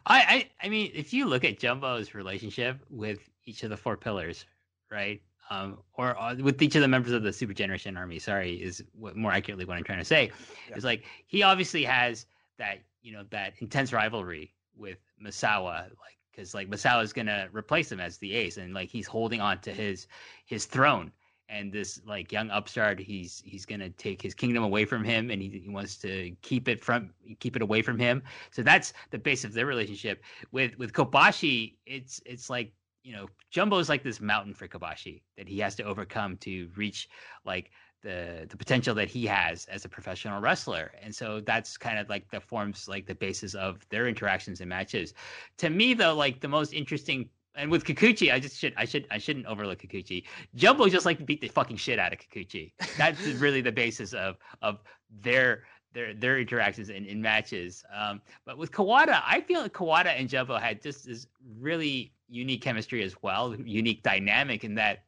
I, 0.06 0.50
I 0.62 0.66
I 0.68 0.70
mean, 0.70 0.92
if 0.94 1.14
you 1.14 1.26
look 1.26 1.44
at 1.44 1.60
Jumbo's 1.60 2.14
relationship 2.14 2.80
with 2.90 3.20
each 3.46 3.64
of 3.64 3.70
the 3.72 3.78
four 3.78 3.98
pillars, 3.98 4.46
right? 4.92 5.22
Um, 5.50 5.78
or 5.94 6.20
uh, 6.20 6.36
with 6.36 6.62
each 6.62 6.76
of 6.76 6.82
the 6.82 6.88
members 6.88 7.14
of 7.14 7.24
the 7.24 7.32
Super 7.32 7.54
Generation 7.54 7.96
Army. 7.96 8.20
Sorry, 8.20 8.56
is 8.56 8.84
what, 8.94 9.16
more 9.16 9.32
accurately 9.32 9.66
what 9.66 9.78
I'm 9.78 9.84
trying 9.84 10.00
to 10.00 10.06
say. 10.06 10.32
Yeah. 10.70 10.76
Is 10.76 10.84
like 10.84 11.06
he 11.26 11.44
obviously 11.44 11.84
has 11.84 12.26
that 12.58 12.80
you 13.02 13.14
know 13.14 13.24
that 13.30 13.54
intense 13.60 13.94
rivalry 13.94 14.54
with 14.76 14.98
Misawa, 15.24 15.84
like 15.84 16.18
because 16.32 16.54
like 16.54 16.70
Misawa 16.70 17.04
is 17.04 17.14
gonna 17.14 17.48
replace 17.52 17.92
him 17.92 18.00
as 18.00 18.18
the 18.18 18.34
ace, 18.34 18.58
and 18.58 18.74
like 18.74 18.90
he's 18.90 19.08
holding 19.08 19.42
on 19.42 19.60
to 19.62 19.72
his 19.72 20.08
his 20.46 20.66
throne. 20.66 21.12
And 21.50 21.72
this 21.72 22.02
like 22.06 22.34
young 22.34 22.50
upstart, 22.50 23.00
he's 23.00 23.42
he's 23.46 23.66
gonna 23.66 23.90
take 23.90 24.22
his 24.22 24.34
kingdom 24.34 24.64
away 24.64 24.84
from 24.84 25.06
him, 25.06 25.32
and 25.32 25.42
he, 25.42 25.48
he 25.64 25.70
wants 25.70 25.96
to 26.00 26.36
keep 26.42 26.68
it 26.68 26.84
from 26.84 27.12
keep 27.40 27.56
it 27.56 27.62
away 27.62 27.82
from 27.82 27.98
him. 27.98 28.22
So 28.52 28.64
that's 28.64 28.92
the 29.12 29.18
base 29.18 29.46
of 29.46 29.54
their 29.54 29.66
relationship. 29.66 30.22
With 30.52 30.78
with 30.78 30.92
Kobashi, 30.92 31.76
it's 31.86 32.22
it's 32.26 32.50
like 32.50 32.74
you 33.08 33.14
know, 33.14 33.28
Jumbo 33.52 33.78
is 33.78 33.88
like 33.88 34.04
this 34.04 34.20
mountain 34.20 34.54
for 34.54 34.68
Kobashi 34.68 35.22
that 35.38 35.48
he 35.48 35.60
has 35.60 35.76
to 35.76 35.84
overcome 35.84 36.36
to 36.38 36.70
reach 36.76 37.08
like 37.46 37.72
the 38.04 38.46
the 38.50 38.58
potential 38.58 38.94
that 38.96 39.08
he 39.08 39.26
has 39.26 39.66
as 39.68 39.86
a 39.86 39.90
professional 39.90 40.42
wrestler. 40.42 40.92
And 41.02 41.16
so 41.16 41.40
that's 41.40 41.78
kind 41.78 41.98
of 41.98 42.10
like 42.10 42.30
the 42.30 42.42
forms 42.42 42.90
like 42.90 43.06
the 43.06 43.16
basis 43.16 43.56
of 43.56 43.88
their 43.90 44.10
interactions 44.10 44.60
and 44.60 44.68
matches. 44.68 45.14
To 45.60 45.70
me 45.70 45.94
though, 45.94 46.16
like 46.16 46.42
the 46.42 46.50
most 46.50 46.74
interesting 46.74 47.30
and 47.56 47.72
with 47.72 47.86
Kikuchi, 47.86 48.32
I 48.32 48.42
just 48.42 48.58
should 48.58 48.74
I 48.76 48.84
should 48.84 49.08
I 49.10 49.20
shouldn't 49.20 49.46
overlook 49.46 49.80
Kikuchi. 49.80 50.26
Jumbo 50.56 50.90
just 50.90 51.06
like 51.06 51.26
beat 51.26 51.40
the 51.40 51.48
fucking 51.48 51.78
shit 51.78 52.00
out 52.00 52.12
of 52.12 52.20
Kikuchi. 52.20 52.74
That's 52.98 53.26
really 53.46 53.62
the 53.62 53.72
basis 53.72 54.12
of 54.12 54.36
of 54.62 54.84
their 55.22 55.64
their 55.94 56.14
their 56.14 56.40
interactions 56.40 56.90
in, 56.90 57.06
in 57.06 57.22
matches. 57.22 57.86
Um, 57.96 58.22
but 58.44 58.58
with 58.58 58.74
Kawada, 58.74 59.22
I 59.26 59.40
feel 59.40 59.62
like 59.62 59.74
Kawada 59.74 60.08
and 60.08 60.28
Jumbo 60.28 60.58
had 60.58 60.82
just 60.82 61.06
this 61.06 61.28
really 61.58 62.12
unique 62.30 62.62
chemistry 62.62 63.04
as 63.04 63.16
well, 63.22 63.56
unique 63.56 64.04
dynamic 64.04 64.64
in 64.64 64.76
that, 64.76 65.04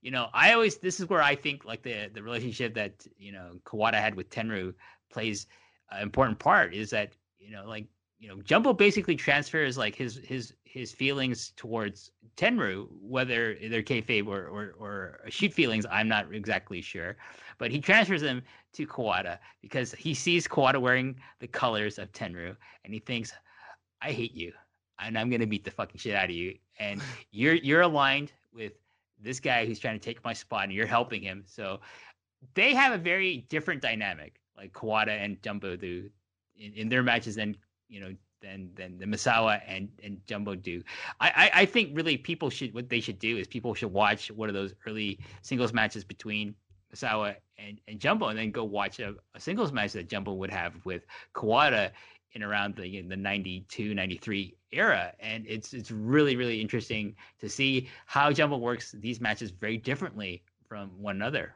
you 0.00 0.10
know, 0.10 0.28
I 0.32 0.52
always 0.52 0.78
this 0.78 1.00
is 1.00 1.08
where 1.08 1.22
I 1.22 1.34
think 1.34 1.64
like 1.64 1.82
the 1.82 2.10
the 2.12 2.22
relationship 2.22 2.74
that 2.74 3.06
you 3.18 3.32
know 3.32 3.58
Kawada 3.64 3.94
had 3.94 4.14
with 4.14 4.30
Tenryu 4.30 4.74
plays 5.10 5.46
an 5.90 6.02
important 6.02 6.38
part 6.38 6.74
is 6.74 6.90
that 6.90 7.12
you 7.38 7.52
know 7.52 7.64
like 7.66 7.86
you 8.18 8.28
know 8.28 8.42
Jumbo 8.42 8.72
basically 8.72 9.14
transfers 9.14 9.78
like 9.78 9.94
his 9.94 10.16
his 10.24 10.54
his 10.64 10.90
feelings 10.90 11.52
towards 11.56 12.10
Tenryu, 12.36 12.88
whether 13.00 13.56
they're 13.68 13.82
kayfabe 13.82 14.26
or, 14.26 14.46
or 14.46 14.74
or 14.78 15.20
shoot 15.28 15.52
feelings, 15.52 15.86
I'm 15.90 16.08
not 16.08 16.34
exactly 16.34 16.80
sure, 16.80 17.16
but 17.58 17.70
he 17.70 17.78
transfers 17.78 18.22
them 18.22 18.42
to 18.72 18.86
Kawada 18.86 19.38
because 19.60 19.92
he 19.92 20.14
sees 20.14 20.48
Kawada 20.48 20.80
wearing 20.80 21.14
the 21.38 21.46
colors 21.46 21.98
of 21.98 22.10
Tenryu 22.12 22.56
and 22.84 22.92
he 22.92 22.98
thinks, 22.98 23.32
I 24.00 24.10
hate 24.10 24.34
you 24.34 24.52
and 24.98 25.18
I'm 25.18 25.30
gonna 25.30 25.46
beat 25.46 25.64
the 25.64 25.70
fucking 25.70 25.98
shit 25.98 26.14
out 26.14 26.26
of 26.26 26.30
you. 26.36 26.56
And 26.78 27.00
you're 27.30 27.54
you're 27.54 27.82
aligned 27.82 28.32
with 28.54 28.72
this 29.20 29.40
guy 29.40 29.66
who's 29.66 29.78
trying 29.78 29.98
to 29.98 30.04
take 30.04 30.24
my 30.24 30.32
spot, 30.32 30.64
and 30.64 30.72
you're 30.72 30.86
helping 30.86 31.22
him. 31.22 31.44
So 31.46 31.80
they 32.54 32.74
have 32.74 32.92
a 32.92 32.98
very 32.98 33.46
different 33.48 33.82
dynamic, 33.82 34.40
like 34.56 34.72
Kawada 34.72 35.22
and 35.24 35.40
Jumbo 35.42 35.76
do 35.76 36.10
in, 36.56 36.72
in 36.74 36.88
their 36.88 37.02
matches 37.02 37.36
than 37.36 37.56
you 37.88 38.00
know 38.00 38.14
than 38.40 38.70
than 38.74 38.98
the 38.98 39.06
Misawa 39.06 39.60
and 39.66 39.88
and 40.02 40.20
Jumbo 40.26 40.54
do. 40.54 40.82
I, 41.20 41.28
I, 41.54 41.60
I 41.62 41.66
think 41.66 41.96
really 41.96 42.16
people 42.16 42.50
should 42.50 42.74
what 42.74 42.88
they 42.88 43.00
should 43.00 43.18
do 43.18 43.38
is 43.38 43.46
people 43.46 43.74
should 43.74 43.92
watch 43.92 44.30
one 44.30 44.48
of 44.48 44.54
those 44.54 44.74
early 44.86 45.20
singles 45.42 45.72
matches 45.72 46.04
between 46.04 46.54
Misawa 46.94 47.36
and, 47.56 47.80
and 47.88 47.98
Jumbo, 47.98 48.28
and 48.28 48.38
then 48.38 48.50
go 48.50 48.64
watch 48.64 49.00
a, 49.00 49.14
a 49.34 49.40
singles 49.40 49.72
match 49.72 49.92
that 49.92 50.08
Jumbo 50.08 50.34
would 50.34 50.50
have 50.50 50.74
with 50.84 51.06
Kawada 51.34 51.90
in 52.34 52.42
around 52.42 52.76
the 52.76 53.02
know, 53.02 53.08
the 53.08 53.16
92 53.16 53.94
93 53.94 54.54
era 54.72 55.12
and 55.20 55.44
it's 55.46 55.72
it's 55.72 55.90
really 55.90 56.36
really 56.36 56.60
interesting 56.60 57.14
to 57.40 57.48
see 57.48 57.88
how 58.06 58.32
jumbo 58.32 58.56
works 58.56 58.94
these 58.98 59.20
matches 59.20 59.50
very 59.50 59.76
differently 59.76 60.42
from 60.68 60.90
one 61.00 61.16
another 61.16 61.54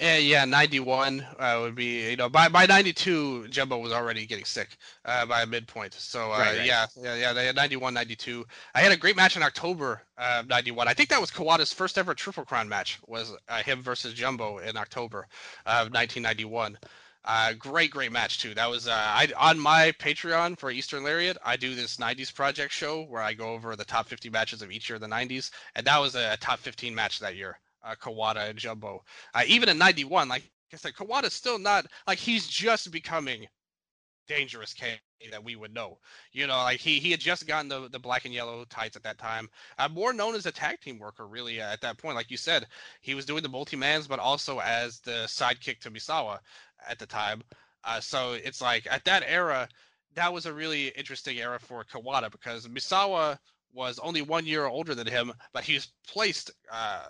yeah, 0.00 0.16
yeah, 0.16 0.44
91 0.44 1.26
uh, 1.38 1.58
would 1.60 1.74
be, 1.74 2.10
you 2.10 2.16
know, 2.16 2.28
by, 2.28 2.48
by 2.48 2.64
92, 2.64 3.48
Jumbo 3.48 3.78
was 3.78 3.92
already 3.92 4.24
getting 4.26 4.44
sick 4.44 4.76
uh, 5.04 5.26
by 5.26 5.44
midpoint. 5.44 5.94
So, 5.94 6.32
uh, 6.32 6.38
right, 6.38 6.58
right. 6.58 6.66
yeah, 6.66 6.86
yeah, 6.96 7.16
yeah, 7.16 7.32
they 7.32 7.46
had 7.46 7.56
91, 7.56 7.92
92. 7.92 8.46
I 8.74 8.80
had 8.80 8.92
a 8.92 8.96
great 8.96 9.16
match 9.16 9.36
in 9.36 9.42
October 9.42 10.02
uh, 10.16 10.42
91. 10.48 10.88
I 10.88 10.94
think 10.94 11.10
that 11.10 11.20
was 11.20 11.30
Kawada's 11.30 11.72
first 11.72 11.98
ever 11.98 12.14
Triple 12.14 12.44
Crown 12.44 12.68
match, 12.68 12.98
was 13.06 13.32
uh, 13.48 13.62
him 13.62 13.82
versus 13.82 14.14
Jumbo 14.14 14.58
in 14.58 14.76
October 14.76 15.26
of 15.66 15.92
1991. 15.92 16.78
Uh, 17.24 17.52
great, 17.52 17.90
great 17.90 18.12
match 18.12 18.38
too. 18.38 18.54
That 18.54 18.70
was 18.70 18.88
uh, 18.88 18.92
I 18.94 19.28
on 19.36 19.58
my 19.58 19.92
Patreon 19.98 20.58
for 20.58 20.70
Eastern 20.70 21.04
Lariat. 21.04 21.36
I 21.44 21.56
do 21.56 21.74
this 21.74 21.98
'90s 21.98 22.34
project 22.34 22.72
show 22.72 23.02
where 23.04 23.20
I 23.22 23.34
go 23.34 23.52
over 23.52 23.76
the 23.76 23.84
top 23.84 24.08
50 24.08 24.30
matches 24.30 24.62
of 24.62 24.70
each 24.70 24.88
year 24.88 24.94
of 24.96 25.02
the 25.02 25.06
'90s, 25.06 25.50
and 25.74 25.86
that 25.86 25.98
was 25.98 26.14
a 26.14 26.38
top 26.38 26.60
15 26.60 26.94
match 26.94 27.18
that 27.20 27.36
year. 27.36 27.58
Uh, 27.82 27.94
Kawada 27.94 28.48
and 28.48 28.58
Jumbo. 28.58 29.04
Uh, 29.34 29.42
even 29.46 29.68
in 29.68 29.76
'91, 29.76 30.28
like 30.28 30.50
I 30.72 30.76
said, 30.76 30.94
Kawada's 30.94 31.34
still 31.34 31.58
not 31.58 31.86
like 32.06 32.18
he's 32.18 32.46
just 32.46 32.90
becoming 32.90 33.46
dangerous 34.26 34.72
K 34.72 34.98
that 35.30 35.44
we 35.44 35.56
would 35.56 35.74
know. 35.74 35.98
You 36.32 36.46
know, 36.46 36.56
like 36.56 36.80
he 36.80 36.98
he 36.98 37.10
had 37.10 37.20
just 37.20 37.46
gotten 37.46 37.68
the 37.68 37.88
the 37.90 37.98
black 37.98 38.24
and 38.24 38.32
yellow 38.32 38.64
tights 38.64 38.96
at 38.96 39.02
that 39.02 39.18
time. 39.18 39.50
Uh, 39.78 39.88
more 39.88 40.12
known 40.14 40.34
as 40.34 40.46
a 40.46 40.52
tag 40.52 40.80
team 40.80 40.98
worker, 40.98 41.26
really 41.26 41.60
uh, 41.60 41.70
at 41.70 41.82
that 41.82 41.98
point. 41.98 42.16
Like 42.16 42.30
you 42.30 42.38
said, 42.38 42.66
he 43.02 43.14
was 43.14 43.26
doing 43.26 43.42
the 43.42 43.48
multi 43.48 43.76
mans, 43.76 44.08
but 44.08 44.18
also 44.18 44.60
as 44.60 45.00
the 45.00 45.24
sidekick 45.26 45.80
to 45.80 45.90
Misawa 45.90 46.38
at 46.88 46.98
the 46.98 47.06
time. 47.06 47.42
Uh, 47.84 48.00
so 48.00 48.32
it's 48.32 48.60
like 48.60 48.86
at 48.90 49.04
that 49.04 49.22
era, 49.26 49.68
that 50.14 50.32
was 50.32 50.46
a 50.46 50.52
really 50.52 50.88
interesting 50.88 51.38
era 51.38 51.58
for 51.58 51.84
Kawada 51.84 52.30
because 52.30 52.66
Misawa 52.68 53.38
was 53.72 53.98
only 54.00 54.22
one 54.22 54.46
year 54.46 54.66
older 54.66 54.94
than 54.94 55.06
him, 55.06 55.32
but 55.52 55.64
he 55.64 55.74
was 55.74 55.92
placed 56.06 56.50
uh, 56.70 57.04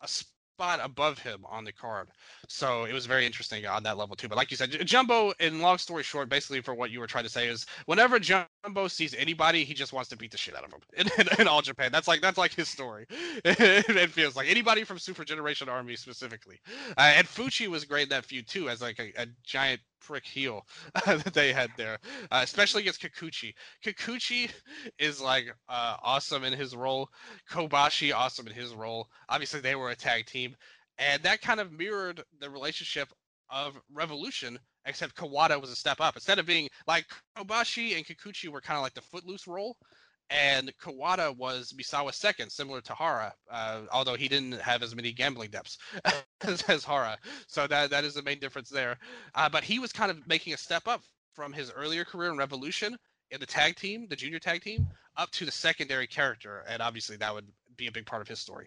a 0.00 0.08
spot 0.56 0.80
above 0.82 1.18
him 1.18 1.44
on 1.50 1.64
the 1.64 1.72
card. 1.72 2.08
So 2.48 2.84
it 2.84 2.94
was 2.94 3.04
very 3.04 3.26
interesting 3.26 3.66
on 3.66 3.82
that 3.82 3.98
level 3.98 4.16
too. 4.16 4.26
But 4.26 4.38
like 4.38 4.50
you 4.50 4.56
said, 4.56 4.70
Jumbo, 4.86 5.32
in 5.38 5.60
long 5.60 5.76
story 5.76 6.02
short, 6.02 6.30
basically 6.30 6.62
for 6.62 6.74
what 6.74 6.90
you 6.90 6.98
were 6.98 7.06
trying 7.06 7.24
to 7.24 7.30
say 7.30 7.48
is 7.48 7.66
whenever 7.84 8.18
Jumbo 8.18 8.88
sees 8.88 9.12
anybody, 9.14 9.64
he 9.64 9.74
just 9.74 9.92
wants 9.92 10.08
to 10.10 10.16
beat 10.16 10.30
the 10.30 10.38
shit 10.38 10.56
out 10.56 10.64
of 10.64 10.70
them 10.70 10.80
in, 10.96 11.08
in, 11.18 11.40
in 11.42 11.48
all 11.48 11.60
Japan. 11.60 11.92
That's 11.92 12.08
like 12.08 12.22
that's 12.22 12.38
like 12.38 12.54
his 12.54 12.68
story. 12.68 13.06
it 13.44 14.10
feels 14.10 14.34
like 14.34 14.48
anybody 14.48 14.82
from 14.82 14.98
Super 14.98 15.24
Generation 15.24 15.68
Army 15.68 15.94
specifically. 15.94 16.58
Uh, 16.96 17.12
and 17.16 17.26
Fuchi 17.26 17.68
was 17.68 17.84
great 17.84 18.04
in 18.04 18.08
that 18.08 18.24
feud 18.24 18.48
too, 18.48 18.70
as 18.70 18.80
like 18.80 18.98
a, 18.98 19.12
a 19.20 19.26
giant 19.44 19.82
prick 20.06 20.24
heel 20.24 20.64
that 21.06 21.34
they 21.34 21.52
had 21.52 21.70
there, 21.76 21.98
uh, 22.30 22.40
especially 22.42 22.82
against 22.82 23.02
Kikuchi. 23.02 23.54
Kikuchi 23.84 24.50
is 24.98 25.20
like 25.20 25.46
uh, 25.68 25.96
awesome 26.02 26.44
in 26.44 26.52
his 26.52 26.76
role. 26.76 27.08
Kobashi 27.50 28.14
awesome 28.14 28.46
in 28.46 28.52
his 28.54 28.74
role. 28.74 29.08
Obviously, 29.28 29.60
they 29.60 29.74
were 29.74 29.90
a 29.90 29.96
tag 29.96 30.26
team, 30.26 30.54
and 30.98 31.22
that 31.22 31.40
kind 31.40 31.60
of 31.60 31.72
mirrored 31.72 32.22
the 32.40 32.48
relationship 32.48 33.08
of 33.50 33.74
Revolution. 33.92 34.58
Except 34.88 35.16
Kawada 35.16 35.60
was 35.60 35.70
a 35.70 35.76
step 35.76 36.00
up. 36.00 36.14
Instead 36.14 36.38
of 36.38 36.46
being 36.46 36.68
like 36.86 37.06
Kobashi 37.36 37.96
and 37.96 38.06
Kikuchi 38.06 38.48
were 38.48 38.60
kind 38.60 38.76
of 38.76 38.84
like 38.84 38.94
the 38.94 39.00
footloose 39.00 39.48
role, 39.48 39.76
and 40.30 40.72
Kawada 40.78 41.36
was 41.36 41.72
Misawa's 41.72 42.16
second, 42.16 42.50
similar 42.50 42.80
to 42.80 42.94
Hara, 42.94 43.32
uh, 43.50 43.82
although 43.92 44.16
he 44.16 44.28
didn't 44.28 44.60
have 44.60 44.82
as 44.82 44.94
many 44.94 45.12
gambling 45.12 45.50
depths 45.50 45.78
as, 46.42 46.62
as 46.62 46.84
Hara. 46.84 47.16
So 47.46 47.66
that 47.66 47.90
that 47.90 48.04
is 48.04 48.14
the 48.14 48.22
main 48.22 48.38
difference 48.38 48.68
there. 48.68 48.98
Uh, 49.34 49.48
but 49.48 49.62
he 49.62 49.78
was 49.78 49.92
kind 49.92 50.10
of 50.10 50.26
making 50.26 50.54
a 50.54 50.56
step 50.56 50.86
up 50.86 51.02
from 51.34 51.52
his 51.52 51.70
earlier 51.70 52.04
career 52.04 52.30
in 52.30 52.36
Revolution 52.36 52.96
in 53.30 53.40
the 53.40 53.46
tag 53.46 53.76
team, 53.76 54.06
the 54.08 54.16
junior 54.16 54.38
tag 54.38 54.62
team, 54.62 54.86
up 55.16 55.30
to 55.32 55.44
the 55.44 55.52
secondary 55.52 56.06
character, 56.06 56.64
and 56.68 56.80
obviously 56.80 57.16
that 57.16 57.34
would 57.34 57.46
be 57.76 57.86
a 57.86 57.92
big 57.92 58.06
part 58.06 58.22
of 58.22 58.28
his 58.28 58.40
story. 58.40 58.66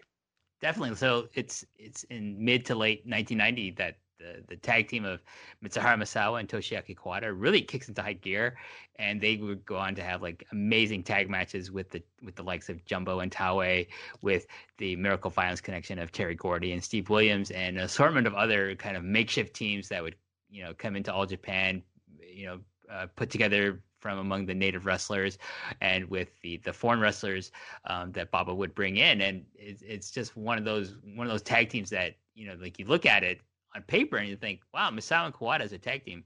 Definitely. 0.60 0.96
So 0.96 1.28
it's 1.34 1.64
it's 1.78 2.04
in 2.04 2.42
mid 2.42 2.64
to 2.66 2.74
late 2.74 3.02
1990 3.06 3.72
that 3.72 3.96
the, 4.20 4.42
the 4.48 4.56
tag 4.56 4.88
team 4.88 5.04
of 5.04 5.20
Mitsuharu 5.64 5.98
Misawa 5.98 6.40
and 6.40 6.48
Toshiaki 6.48 6.94
Kawada 6.94 7.32
really 7.34 7.62
kicks 7.62 7.88
into 7.88 8.02
high 8.02 8.12
gear, 8.12 8.56
and 8.96 9.20
they 9.20 9.36
would 9.36 9.64
go 9.64 9.76
on 9.76 9.94
to 9.94 10.02
have 10.02 10.22
like 10.22 10.46
amazing 10.52 11.02
tag 11.02 11.28
matches 11.28 11.70
with 11.70 11.90
the 11.90 12.02
with 12.22 12.36
the 12.36 12.42
likes 12.42 12.68
of 12.68 12.84
Jumbo 12.84 13.20
and 13.20 13.32
Taue, 13.32 13.86
with 14.22 14.46
the 14.78 14.96
Miracle 14.96 15.30
Violence 15.30 15.60
connection 15.60 15.98
of 15.98 16.12
Terry 16.12 16.34
Gordy 16.34 16.72
and 16.72 16.84
Steve 16.84 17.10
Williams, 17.10 17.50
and 17.50 17.78
an 17.78 17.84
assortment 17.84 18.26
of 18.26 18.34
other 18.34 18.74
kind 18.76 18.96
of 18.96 19.02
makeshift 19.02 19.54
teams 19.54 19.88
that 19.88 20.02
would 20.02 20.14
you 20.50 20.62
know 20.62 20.74
come 20.76 20.96
into 20.96 21.12
All 21.12 21.26
Japan, 21.26 21.82
you 22.20 22.46
know, 22.46 22.60
uh, 22.92 23.06
put 23.16 23.30
together 23.30 23.82
from 24.00 24.18
among 24.18 24.46
the 24.46 24.54
native 24.54 24.86
wrestlers 24.86 25.38
and 25.82 26.08
with 26.08 26.28
the 26.40 26.56
the 26.58 26.72
foreign 26.72 27.00
wrestlers 27.00 27.52
um, 27.84 28.12
that 28.12 28.30
Baba 28.30 28.54
would 28.54 28.74
bring 28.74 28.96
in, 28.96 29.20
and 29.20 29.44
it's, 29.54 29.82
it's 29.82 30.10
just 30.10 30.36
one 30.36 30.58
of 30.58 30.64
those 30.64 30.96
one 31.14 31.26
of 31.26 31.32
those 31.32 31.42
tag 31.42 31.68
teams 31.68 31.90
that 31.90 32.14
you 32.34 32.46
know 32.46 32.56
like 32.60 32.78
you 32.78 32.86
look 32.86 33.06
at 33.06 33.22
it 33.22 33.40
on 33.74 33.82
paper 33.82 34.16
and 34.16 34.28
you 34.28 34.36
think, 34.36 34.60
wow, 34.74 34.90
Misawa 34.90 35.26
and 35.26 35.34
Kawada 35.34 35.60
as 35.60 35.72
a 35.72 35.78
tag 35.78 36.04
team, 36.04 36.24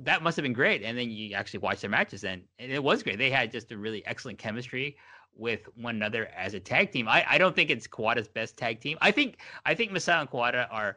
that 0.00 0.22
must 0.22 0.36
have 0.36 0.42
been 0.42 0.52
great. 0.52 0.82
And 0.82 0.96
then 0.96 1.10
you 1.10 1.34
actually 1.34 1.60
watch 1.60 1.80
their 1.80 1.90
matches 1.90 2.24
and, 2.24 2.42
and 2.58 2.72
it 2.72 2.82
was 2.82 3.02
great. 3.02 3.18
They 3.18 3.30
had 3.30 3.52
just 3.52 3.70
a 3.72 3.76
really 3.76 4.04
excellent 4.06 4.38
chemistry 4.38 4.96
with 5.36 5.68
one 5.76 5.96
another 5.96 6.28
as 6.36 6.54
a 6.54 6.60
tag 6.60 6.92
team. 6.92 7.08
I, 7.08 7.24
I 7.28 7.38
don't 7.38 7.54
think 7.54 7.70
it's 7.70 7.86
Kawada's 7.86 8.28
best 8.28 8.56
tag 8.56 8.80
team. 8.80 8.98
I 9.00 9.10
think 9.10 9.38
I 9.66 9.74
think 9.74 9.92
Misawa 9.92 10.22
and 10.22 10.30
Kawada 10.30 10.68
are 10.70 10.96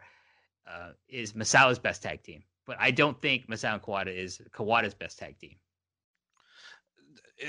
uh, 0.68 0.92
is 1.10 1.34
Misawa's 1.34 1.80
best 1.80 2.04
tag 2.04 2.24
team, 2.24 2.44
but 2.66 2.78
I 2.80 2.92
don't 2.92 3.20
think 3.22 3.48
Misawa 3.50 3.74
and 3.74 3.82
Kawada 3.82 4.16
is 4.16 4.42
Kawada's 4.52 4.94
best 4.94 5.20
tag 5.20 5.40
team. 5.40 5.56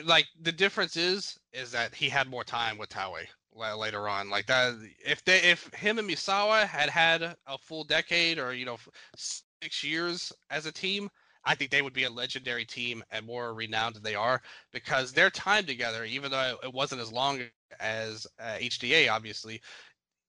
Like 0.04 0.26
the 0.40 0.52
difference 0.52 0.96
is 0.96 1.38
is 1.52 1.72
that 1.72 1.94
he 1.94 2.08
had 2.08 2.28
more 2.28 2.44
time 2.44 2.78
with 2.78 2.90
Taue 2.90 3.26
later 3.58 4.08
on. 4.08 4.30
Like 4.30 4.46
that, 4.46 4.74
if 5.04 5.24
they, 5.24 5.38
if 5.42 5.72
him 5.74 5.98
and 5.98 6.08
Misawa 6.08 6.66
had 6.66 6.88
had 6.90 7.22
a 7.46 7.58
full 7.58 7.84
decade 7.84 8.38
or 8.38 8.52
you 8.54 8.64
know 8.64 8.78
six 9.16 9.82
years 9.84 10.32
as 10.50 10.66
a 10.66 10.72
team, 10.72 11.08
I 11.44 11.54
think 11.54 11.70
they 11.70 11.82
would 11.82 11.92
be 11.92 12.04
a 12.04 12.10
legendary 12.10 12.64
team 12.64 13.02
and 13.10 13.26
more 13.26 13.54
renowned 13.54 13.96
than 13.96 14.02
they 14.02 14.14
are 14.14 14.42
because 14.72 15.12
their 15.12 15.30
time 15.30 15.64
together, 15.64 16.04
even 16.04 16.30
though 16.30 16.56
it 16.62 16.72
wasn't 16.72 17.00
as 17.00 17.12
long 17.12 17.40
as 17.80 18.26
uh, 18.40 18.56
HDA, 18.58 19.10
obviously, 19.10 19.60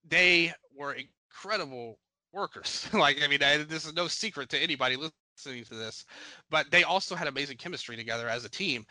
they 0.08 0.54
were 0.76 0.96
incredible 0.96 2.00
workers. 2.32 2.88
like 2.94 3.22
I 3.22 3.28
mean, 3.28 3.44
I, 3.44 3.58
this 3.58 3.86
is 3.86 3.94
no 3.94 4.08
secret 4.08 4.50
to 4.50 4.60
anybody 4.60 4.96
listening 4.96 5.64
to 5.66 5.76
this, 5.76 6.06
but 6.50 6.70
they 6.72 6.84
also 6.84 7.16
had 7.16 7.28
amazing 7.28 7.58
chemistry 7.58 7.96
together 7.96 8.28
as 8.28 8.46
a 8.46 8.50
team, 8.50 8.86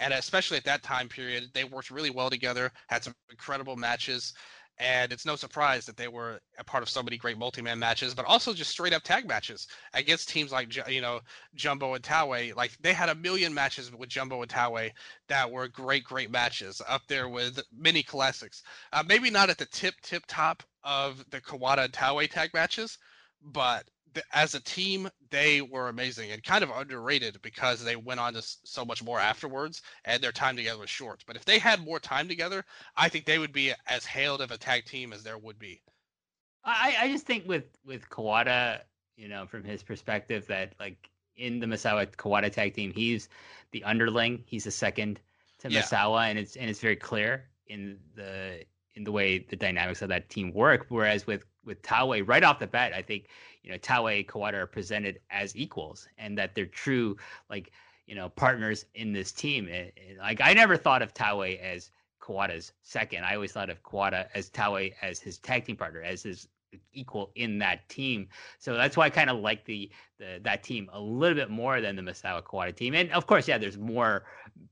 and 0.00 0.12
especially 0.14 0.56
at 0.56 0.64
that 0.64 0.82
time 0.82 1.08
period, 1.08 1.50
they 1.54 1.64
worked 1.64 1.90
really 1.90 2.10
well 2.10 2.30
together, 2.30 2.72
had 2.88 3.04
some 3.04 3.14
incredible 3.30 3.76
matches, 3.76 4.32
and 4.80 5.12
it's 5.12 5.26
no 5.26 5.36
surprise 5.36 5.84
that 5.84 5.98
they 5.98 6.08
were 6.08 6.40
a 6.58 6.64
part 6.64 6.82
of 6.82 6.88
so 6.88 7.02
many 7.02 7.18
great 7.18 7.36
multi-man 7.36 7.78
matches, 7.78 8.14
but 8.14 8.24
also 8.24 8.54
just 8.54 8.70
straight 8.70 8.94
up 8.94 9.02
tag 9.02 9.28
matches 9.28 9.68
against 9.92 10.30
teams 10.30 10.52
like 10.52 10.74
you 10.88 11.02
know 11.02 11.20
Jumbo 11.54 11.94
and 11.94 12.02
Taue. 12.02 12.54
Like 12.56 12.72
they 12.80 12.94
had 12.94 13.10
a 13.10 13.14
million 13.14 13.52
matches 13.52 13.92
with 13.92 14.08
Jumbo 14.08 14.40
and 14.40 14.50
Taue 14.50 14.90
that 15.28 15.50
were 15.50 15.68
great, 15.68 16.04
great 16.04 16.30
matches 16.30 16.80
up 16.88 17.02
there 17.08 17.28
with 17.28 17.60
many 17.76 18.02
classics. 18.02 18.62
Uh, 18.94 19.04
maybe 19.06 19.28
not 19.30 19.50
at 19.50 19.58
the 19.58 19.66
tip, 19.66 19.94
tip 20.02 20.24
top 20.26 20.62
of 20.82 21.22
the 21.30 21.42
Kawada 21.42 21.84
and 21.84 21.92
Taue 21.92 22.26
tag 22.26 22.54
matches, 22.54 22.96
but 23.42 23.86
as 24.32 24.54
a 24.54 24.60
team, 24.60 25.08
they 25.30 25.60
were 25.60 25.88
amazing 25.88 26.30
and 26.30 26.42
kind 26.42 26.64
of 26.64 26.70
underrated 26.70 27.40
because 27.42 27.84
they 27.84 27.96
went 27.96 28.20
on 28.20 28.34
to 28.34 28.42
so 28.42 28.84
much 28.84 29.02
more 29.02 29.20
afterwards, 29.20 29.82
and 30.04 30.22
their 30.22 30.32
time 30.32 30.56
together 30.56 30.78
was 30.78 30.90
short. 30.90 31.24
But 31.26 31.36
if 31.36 31.44
they 31.44 31.58
had 31.58 31.84
more 31.84 32.00
time 32.00 32.28
together, 32.28 32.64
I 32.96 33.08
think 33.08 33.24
they 33.24 33.38
would 33.38 33.52
be 33.52 33.72
as 33.86 34.04
hailed 34.04 34.40
of 34.40 34.50
a 34.50 34.58
tag 34.58 34.84
team 34.84 35.12
as 35.12 35.22
there 35.22 35.38
would 35.38 35.58
be. 35.58 35.82
I, 36.64 36.96
I 37.00 37.08
just 37.08 37.26
think 37.26 37.48
with 37.48 37.64
with 37.84 38.08
Kawada, 38.10 38.80
you 39.16 39.28
know, 39.28 39.46
from 39.46 39.64
his 39.64 39.82
perspective, 39.82 40.46
that 40.48 40.74
like 40.78 41.08
in 41.36 41.58
the 41.60 41.66
Misawa 41.66 42.06
Kawada 42.06 42.52
tag 42.52 42.74
team, 42.74 42.92
he's 42.92 43.28
the 43.72 43.82
underling. 43.84 44.42
He's 44.46 44.64
the 44.64 44.70
second 44.70 45.20
to 45.60 45.70
yeah. 45.70 45.82
Misawa, 45.82 46.28
and 46.28 46.38
it's 46.38 46.56
and 46.56 46.68
it's 46.68 46.80
very 46.80 46.96
clear 46.96 47.48
in 47.66 47.98
the 48.14 48.64
in 48.94 49.04
the 49.04 49.12
way 49.12 49.38
the 49.38 49.56
dynamics 49.56 50.02
of 50.02 50.08
that 50.08 50.28
team 50.28 50.52
work. 50.52 50.86
Whereas 50.88 51.26
with 51.26 51.44
with 51.64 51.82
Taue, 51.82 52.22
right 52.26 52.42
off 52.42 52.58
the 52.58 52.66
bat, 52.66 52.92
I 52.94 53.02
think 53.02 53.28
you 53.62 53.70
know 53.70 53.78
Taue 53.78 54.24
Kawada 54.26 54.54
are 54.54 54.66
presented 54.66 55.20
as 55.30 55.56
equals, 55.56 56.08
and 56.18 56.36
that 56.38 56.54
they're 56.54 56.66
true 56.66 57.16
like 57.48 57.72
you 58.06 58.14
know 58.14 58.28
partners 58.28 58.86
in 58.94 59.12
this 59.12 59.32
team. 59.32 59.66
And, 59.66 59.92
and, 60.08 60.18
like 60.18 60.40
I 60.40 60.52
never 60.52 60.76
thought 60.76 61.02
of 61.02 61.14
Taue 61.14 61.58
as 61.60 61.90
Kawada's 62.20 62.72
second. 62.82 63.24
I 63.24 63.34
always 63.34 63.52
thought 63.52 63.70
of 63.70 63.82
Kawada 63.82 64.28
as 64.34 64.50
Taue 64.50 64.92
as 65.02 65.20
his 65.20 65.38
tag 65.38 65.64
team 65.64 65.76
partner, 65.76 66.02
as 66.02 66.22
his 66.22 66.48
equal 66.92 67.30
in 67.34 67.58
that 67.58 67.88
team. 67.88 68.28
So 68.58 68.74
that's 68.74 68.96
why 68.96 69.06
I 69.06 69.10
kind 69.10 69.30
of 69.30 69.38
like 69.38 69.64
the, 69.64 69.90
the 70.18 70.40
that 70.42 70.62
team 70.62 70.88
a 70.92 71.00
little 71.00 71.34
bit 71.34 71.50
more 71.50 71.80
than 71.80 71.96
the 71.96 72.02
Misawa 72.02 72.42
Kawada 72.42 72.74
team. 72.74 72.94
And 72.94 73.10
of 73.12 73.26
course, 73.26 73.48
yeah, 73.48 73.58
there's 73.58 73.78
more 73.78 74.24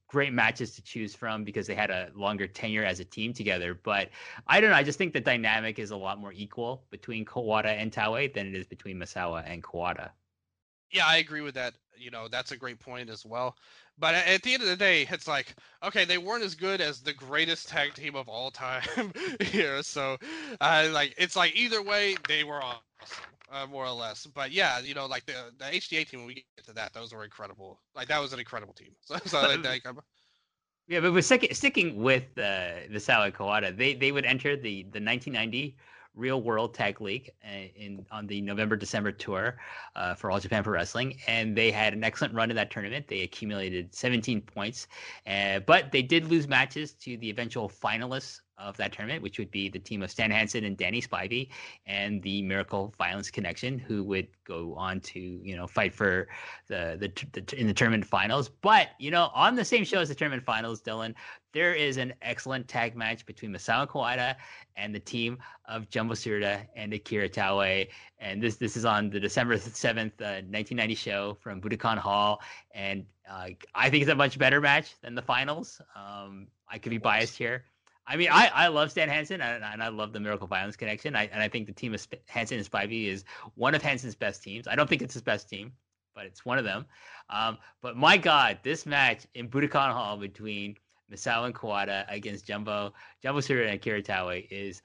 great 0.08 0.32
matches 0.32 0.74
to 0.74 0.82
choose 0.82 1.14
from 1.14 1.44
because 1.44 1.66
they 1.66 1.74
had 1.74 1.90
a 1.90 2.10
longer 2.14 2.46
tenure 2.46 2.84
as 2.84 3.00
a 3.00 3.04
team 3.04 3.32
together. 3.32 3.74
But 3.74 4.10
I 4.46 4.60
don't 4.60 4.70
know. 4.70 4.76
I 4.76 4.82
just 4.82 4.98
think 4.98 5.12
the 5.12 5.20
dynamic 5.20 5.78
is 5.78 5.90
a 5.90 5.96
lot 5.96 6.18
more 6.18 6.32
equal 6.32 6.84
between 6.90 7.24
Kawada 7.24 7.66
and 7.66 7.92
Taue 7.92 8.32
than 8.32 8.46
it 8.46 8.54
is 8.54 8.66
between 8.66 8.98
Misawa 8.98 9.44
and 9.46 9.62
Kawada. 9.62 10.10
Yeah, 10.90 11.06
I 11.06 11.18
agree 11.18 11.40
with 11.42 11.54
that. 11.54 11.74
You 11.96 12.10
know, 12.10 12.28
that's 12.28 12.52
a 12.52 12.56
great 12.56 12.78
point 12.78 13.10
as 13.10 13.26
well. 13.26 13.56
But 13.98 14.14
at 14.14 14.42
the 14.42 14.54
end 14.54 14.62
of 14.62 14.68
the 14.68 14.76
day, 14.76 15.06
it's 15.10 15.26
like, 15.26 15.54
okay, 15.82 16.04
they 16.04 16.18
weren't 16.18 16.44
as 16.44 16.54
good 16.54 16.80
as 16.80 17.00
the 17.00 17.12
greatest 17.12 17.68
tag 17.68 17.94
team 17.94 18.14
of 18.14 18.28
all 18.28 18.50
time 18.50 18.82
here. 19.40 19.82
So, 19.82 20.16
uh, 20.60 20.88
like, 20.92 21.14
it's 21.18 21.34
like 21.34 21.56
either 21.56 21.82
way, 21.82 22.16
they 22.28 22.44
were 22.44 22.62
awesome, 22.62 22.80
uh, 23.50 23.66
more 23.66 23.84
or 23.84 23.92
less. 23.92 24.26
But 24.26 24.52
yeah, 24.52 24.78
you 24.78 24.94
know, 24.94 25.06
like 25.06 25.26
the 25.26 25.52
the 25.58 25.64
HDA 25.64 26.08
team, 26.08 26.20
when 26.20 26.28
we 26.28 26.34
get 26.34 26.44
to 26.66 26.72
that, 26.74 26.92
those 26.94 27.12
were 27.12 27.24
incredible. 27.24 27.80
Like, 27.96 28.08
that 28.08 28.20
was 28.20 28.32
an 28.32 28.38
incredible 28.38 28.74
team. 28.74 28.94
So, 29.04 29.16
so 29.26 29.40
like, 29.62 29.84
yeah, 30.86 31.00
but 31.00 31.12
we're 31.12 31.20
sticking, 31.22 31.52
sticking 31.52 32.02
with 32.02 32.24
uh, 32.38 32.86
the 32.90 33.00
Sawa 33.00 33.30
Kawada. 33.30 33.76
They 33.76 33.94
they 33.94 34.12
would 34.12 34.24
enter 34.24 34.56
the 34.56 34.84
the 34.84 35.00
1990 35.00 35.76
Real 36.18 36.42
World 36.42 36.74
Tag 36.74 37.00
League 37.00 37.30
uh, 37.44 37.68
in 37.76 38.04
on 38.10 38.26
the 38.26 38.40
November 38.40 38.76
December 38.76 39.12
tour 39.12 39.56
uh, 39.96 40.14
for 40.14 40.30
All 40.30 40.40
Japan 40.40 40.64
Pro 40.64 40.72
Wrestling, 40.72 41.16
and 41.26 41.56
they 41.56 41.70
had 41.70 41.92
an 41.92 42.02
excellent 42.02 42.34
run 42.34 42.50
in 42.50 42.56
that 42.56 42.70
tournament. 42.70 43.06
They 43.06 43.22
accumulated 43.22 43.94
17 43.94 44.42
points, 44.42 44.88
uh, 45.26 45.60
but 45.60 45.92
they 45.92 46.02
did 46.02 46.26
lose 46.26 46.48
matches 46.48 46.92
to 46.94 47.16
the 47.18 47.30
eventual 47.30 47.68
finalists 47.68 48.40
of 48.58 48.76
that 48.76 48.92
tournament, 48.92 49.22
which 49.22 49.38
would 49.38 49.50
be 49.50 49.68
the 49.68 49.78
team 49.78 50.02
of 50.02 50.10
Stan 50.10 50.30
Hansen 50.30 50.64
and 50.64 50.76
Danny 50.76 51.00
Spivey, 51.00 51.48
and 51.86 52.20
the 52.22 52.42
Miracle 52.42 52.92
Violence 52.98 53.30
Connection, 53.30 53.78
who 53.78 54.02
would 54.04 54.26
go 54.44 54.74
on 54.74 55.00
to 55.00 55.20
you 55.20 55.56
know 55.56 55.66
fight 55.66 55.94
for 55.94 56.28
the, 56.66 56.96
the 56.98 57.40
the 57.40 57.60
in 57.60 57.66
the 57.66 57.74
tournament 57.74 58.04
finals. 58.04 58.48
But 58.48 58.88
you 58.98 59.10
know, 59.10 59.30
on 59.34 59.54
the 59.54 59.64
same 59.64 59.84
show 59.84 60.00
as 60.00 60.08
the 60.08 60.14
tournament 60.14 60.44
finals, 60.44 60.82
Dylan, 60.82 61.14
there 61.52 61.74
is 61.74 61.96
an 61.96 62.14
excellent 62.22 62.68
tag 62.68 62.96
match 62.96 63.24
between 63.26 63.52
Misawa 63.52 63.88
Kawada 63.88 64.36
and 64.76 64.94
the 64.94 65.00
team 65.00 65.38
of 65.66 65.88
Jumbo 65.90 66.14
Tsuruta 66.14 66.66
and 66.76 66.92
Akira 66.92 67.28
Taue. 67.28 67.88
And 68.18 68.42
this 68.42 68.56
this 68.56 68.76
is 68.76 68.84
on 68.84 69.10
the 69.10 69.20
December 69.20 69.56
7th, 69.56 70.20
uh, 70.20 70.44
1990 70.44 70.94
show 70.94 71.36
from 71.40 71.60
Budokan 71.60 71.98
Hall. 71.98 72.40
And 72.72 73.06
uh, 73.30 73.48
I 73.74 73.90
think 73.90 74.02
it's 74.02 74.10
a 74.10 74.14
much 74.14 74.38
better 74.38 74.60
match 74.60 74.94
than 75.00 75.14
the 75.14 75.22
finals. 75.22 75.80
Um, 75.96 76.48
I 76.68 76.78
could 76.78 76.90
be 76.90 76.98
biased 76.98 77.36
here. 77.36 77.64
I 78.06 78.16
mean, 78.16 78.28
I, 78.30 78.50
I 78.54 78.68
love 78.68 78.90
Stan 78.90 79.10
Hansen 79.10 79.42
and, 79.42 79.62
and 79.62 79.82
I 79.82 79.88
love 79.88 80.14
the 80.14 80.20
Miracle 80.20 80.46
Violence 80.46 80.76
connection. 80.76 81.14
I, 81.14 81.26
and 81.26 81.42
I 81.42 81.48
think 81.48 81.66
the 81.66 81.74
team 81.74 81.92
of 81.92 82.06
Hansen 82.26 82.56
and 82.58 82.70
Spivey 82.70 83.06
is 83.06 83.24
one 83.54 83.74
of 83.74 83.82
Hansen's 83.82 84.14
best 84.14 84.42
teams. 84.42 84.66
I 84.66 84.76
don't 84.76 84.88
think 84.88 85.02
it's 85.02 85.12
his 85.12 85.22
best 85.22 85.48
team, 85.48 85.72
but 86.14 86.24
it's 86.24 86.42
one 86.44 86.56
of 86.56 86.64
them. 86.64 86.86
Um, 87.28 87.58
but 87.82 87.96
my 87.98 88.16
God, 88.16 88.60
this 88.62 88.86
match 88.86 89.26
in 89.34 89.48
Budokan 89.48 89.92
Hall 89.92 90.16
between 90.16 90.76
Misawa 91.12 91.46
and 91.46 91.54
Kawada 91.54 92.04
against 92.08 92.46
Jumbo, 92.46 92.92
Jumbo 93.22 93.40
Tsuruta 93.40 93.66
and 93.66 93.74
Akira 93.74 94.02
Taue 94.02 94.46
is 94.50 94.82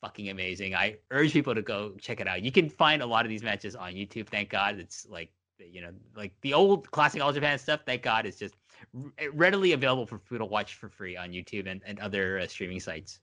fucking 0.00 0.30
amazing. 0.30 0.74
I 0.74 0.96
urge 1.10 1.32
people 1.32 1.54
to 1.54 1.62
go 1.62 1.92
check 2.00 2.20
it 2.20 2.26
out. 2.26 2.42
You 2.42 2.52
can 2.52 2.68
find 2.68 3.02
a 3.02 3.06
lot 3.06 3.24
of 3.24 3.28
these 3.28 3.42
matches 3.42 3.76
on 3.76 3.92
YouTube. 3.92 4.28
Thank 4.28 4.50
God. 4.50 4.78
It's 4.78 5.06
like, 5.08 5.32
you 5.58 5.80
know, 5.80 5.92
like 6.16 6.32
the 6.40 6.54
old 6.54 6.90
classic 6.90 7.22
All 7.22 7.32
Japan 7.32 7.58
stuff. 7.58 7.80
Thank 7.86 8.02
God 8.02 8.26
it's 8.26 8.38
just 8.38 8.54
readily 9.32 9.72
available 9.72 10.06
for 10.06 10.18
people 10.18 10.38
to 10.38 10.44
watch 10.44 10.74
for 10.74 10.88
free 10.88 11.16
on 11.16 11.30
YouTube 11.30 11.70
and, 11.70 11.80
and 11.86 12.00
other 12.00 12.40
uh, 12.40 12.46
streaming 12.48 12.80
sites. 12.80 13.20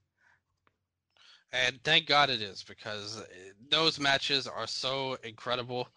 And 1.52 1.84
thank 1.84 2.06
God 2.06 2.30
it 2.30 2.42
is 2.42 2.64
because 2.64 3.22
uh, 3.22 3.26
those 3.70 4.00
matches 4.00 4.48
are 4.48 4.68
so 4.68 5.18
incredible. 5.24 5.90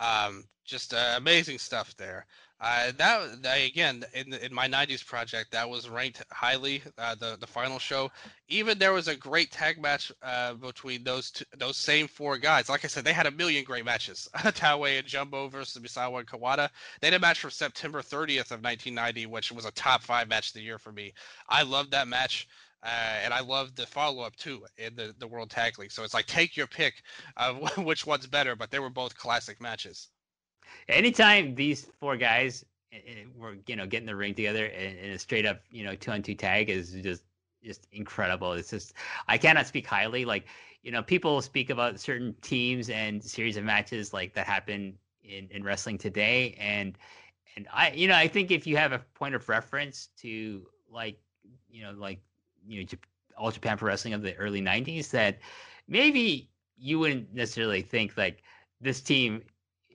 Um, 0.00 0.44
just 0.64 0.94
uh, 0.94 1.14
amazing 1.16 1.58
stuff 1.58 1.94
there. 1.96 2.26
Uh, 2.62 2.92
that, 2.98 3.42
that, 3.42 3.54
again 3.54 4.04
in 4.12 4.34
in 4.34 4.52
my 4.52 4.68
'90s 4.68 5.04
project 5.04 5.50
that 5.50 5.68
was 5.68 5.88
ranked 5.88 6.22
highly. 6.30 6.82
Uh, 6.98 7.14
the 7.14 7.38
the 7.40 7.46
final 7.46 7.78
show, 7.78 8.10
even 8.48 8.78
there 8.78 8.92
was 8.92 9.08
a 9.08 9.16
great 9.16 9.50
tag 9.50 9.80
match 9.80 10.12
uh, 10.22 10.52
between 10.54 11.02
those 11.02 11.30
two, 11.30 11.44
those 11.56 11.78
same 11.78 12.06
four 12.06 12.36
guys. 12.36 12.68
Like 12.68 12.84
I 12.84 12.88
said, 12.88 13.02
they 13.02 13.14
had 13.14 13.26
a 13.26 13.30
million 13.30 13.64
great 13.64 13.86
matches. 13.86 14.28
Taue 14.54 14.98
and 14.98 15.06
Jumbo 15.06 15.48
versus 15.48 15.82
Misawa 15.82 16.18
and 16.18 16.28
Kawada. 16.28 16.68
They 17.00 17.06
had 17.06 17.14
a 17.14 17.18
match 17.18 17.40
from 17.40 17.50
September 17.50 18.02
30th 18.02 18.50
of 18.52 18.62
1990, 18.62 19.24
which 19.26 19.50
was 19.52 19.64
a 19.64 19.70
top 19.72 20.02
five 20.02 20.28
match 20.28 20.48
of 20.48 20.54
the 20.54 20.62
year 20.62 20.78
for 20.78 20.92
me. 20.92 21.14
I 21.48 21.62
loved 21.62 21.92
that 21.92 22.08
match. 22.08 22.46
Uh, 22.82 23.20
and 23.24 23.34
I 23.34 23.40
love 23.40 23.74
the 23.74 23.86
follow 23.86 24.22
up 24.22 24.36
too 24.36 24.64
in 24.78 24.94
the, 24.94 25.14
the 25.18 25.26
World 25.26 25.50
Tag 25.50 25.78
League. 25.78 25.92
So 25.92 26.02
it's 26.02 26.14
like 26.14 26.26
take 26.26 26.56
your 26.56 26.66
pick 26.66 27.02
of 27.36 27.76
which 27.84 28.06
one's 28.06 28.26
better, 28.26 28.56
but 28.56 28.70
they 28.70 28.78
were 28.78 28.90
both 28.90 29.16
classic 29.16 29.60
matches 29.60 30.08
anytime 30.88 31.54
these 31.54 31.86
four 31.98 32.16
guys 32.16 32.64
eh, 32.92 32.98
eh, 33.06 33.24
were 33.36 33.56
you 33.66 33.76
know 33.76 33.86
getting 33.86 34.06
the 34.06 34.14
ring 34.16 34.34
together 34.34 34.66
in, 34.66 34.96
in 34.96 35.10
a 35.12 35.18
straight 35.18 35.46
up 35.46 35.60
you 35.70 35.84
know 35.84 35.94
two 35.94 36.10
on 36.10 36.22
two 36.22 36.34
tag 36.34 36.70
is 36.70 36.92
just 36.92 37.22
just 37.62 37.86
incredible. 37.92 38.52
It's 38.52 38.70
just 38.70 38.94
I 39.28 39.38
cannot 39.38 39.66
speak 39.66 39.86
highly. 39.86 40.24
Like 40.24 40.46
you 40.82 40.90
know, 40.92 41.02
people 41.02 41.42
speak 41.42 41.68
about 41.68 42.00
certain 42.00 42.34
teams 42.40 42.88
and 42.88 43.22
series 43.22 43.56
of 43.58 43.64
matches 43.64 44.12
like 44.12 44.34
that 44.34 44.46
happen 44.46 44.96
in 45.22 45.48
in 45.50 45.62
wrestling 45.62 45.98
today, 45.98 46.56
and 46.58 46.96
and 47.56 47.68
I 47.72 47.92
you 47.92 48.08
know 48.08 48.16
I 48.16 48.28
think 48.28 48.50
if 48.50 48.66
you 48.66 48.76
have 48.76 48.92
a 48.92 49.00
point 49.14 49.34
of 49.34 49.48
reference 49.48 50.08
to 50.18 50.66
like 50.90 51.18
you 51.68 51.82
know 51.82 51.92
like 51.92 52.20
you 52.70 52.82
know 52.82 52.88
all 53.36 53.50
Japan 53.50 53.76
Pro 53.76 53.88
Wrestling 53.88 54.14
of 54.14 54.22
the 54.22 54.34
early 54.36 54.60
'90s, 54.60 55.10
that 55.10 55.38
maybe 55.88 56.50
you 56.78 56.98
wouldn't 56.98 57.34
necessarily 57.34 57.82
think 57.82 58.16
like 58.16 58.42
this 58.80 59.00
team 59.00 59.42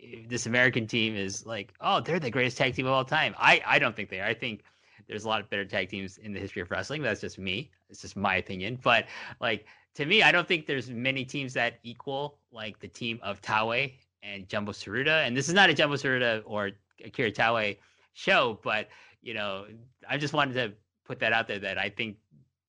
eh, 0.01 0.23
this 0.28 0.45
American 0.45 0.86
team 0.86 1.15
is 1.15 1.45
like, 1.45 1.73
oh, 1.82 2.01
they're 2.01 2.19
the 2.19 2.30
greatest 2.30 2.57
tag 2.57 2.76
team 2.76 2.86
of 2.86 2.91
all 2.91 3.05
time. 3.05 3.34
I, 3.38 3.61
I 3.65 3.80
don't 3.80 3.95
think 3.95 4.09
they 4.09 4.19
are. 4.19 4.28
I 4.28 4.34
think 4.34 4.63
there's 5.07 5.23
a 5.23 5.28
lot 5.28 5.41
of 5.41 5.49
better 5.49 5.65
tag 5.65 5.89
teams 5.89 6.17
in 6.17 6.34
the 6.34 6.39
history 6.39 6.61
of 6.61 6.71
wrestling. 6.71 7.01
That's 7.01 7.21
just 7.21 7.38
me. 7.38 7.71
It's 7.89 8.01
just 8.01 8.15
my 8.15 8.36
opinion. 8.36 8.80
But 8.82 9.05
like 9.39 9.65
to 9.95 10.05
me, 10.05 10.21
I 10.23 10.32
don't 10.32 10.47
think 10.47 10.65
there's 10.65 10.89
many 10.89 11.26
teams 11.26 11.53
that 11.53 11.80
equal 11.84 12.38
like 12.51 12.80
the 12.80 12.88
team 12.88 13.19
of 13.23 13.41
Taue 13.41 13.91
and 14.23 14.47
Jumbo 14.47 14.71
Tsuruta. 14.71 15.26
And 15.26 15.36
this 15.36 15.47
is 15.47 15.53
not 15.53 15.69
a 15.69 15.73
Jumbo 15.73 15.95
Tsuruta 15.95 16.41
or 16.45 16.71
Akira 17.03 17.32
Taue 17.32 17.78
show, 18.13 18.59
but 18.63 18.89
you 19.21 19.34
know, 19.34 19.65
I 20.07 20.17
just 20.17 20.34
wanted 20.34 20.53
to 20.53 20.73
put 21.05 21.19
that 21.19 21.34
out 21.34 21.47
there 21.47 21.59
that 21.59 21.78
I 21.78 21.89
think 21.89 22.17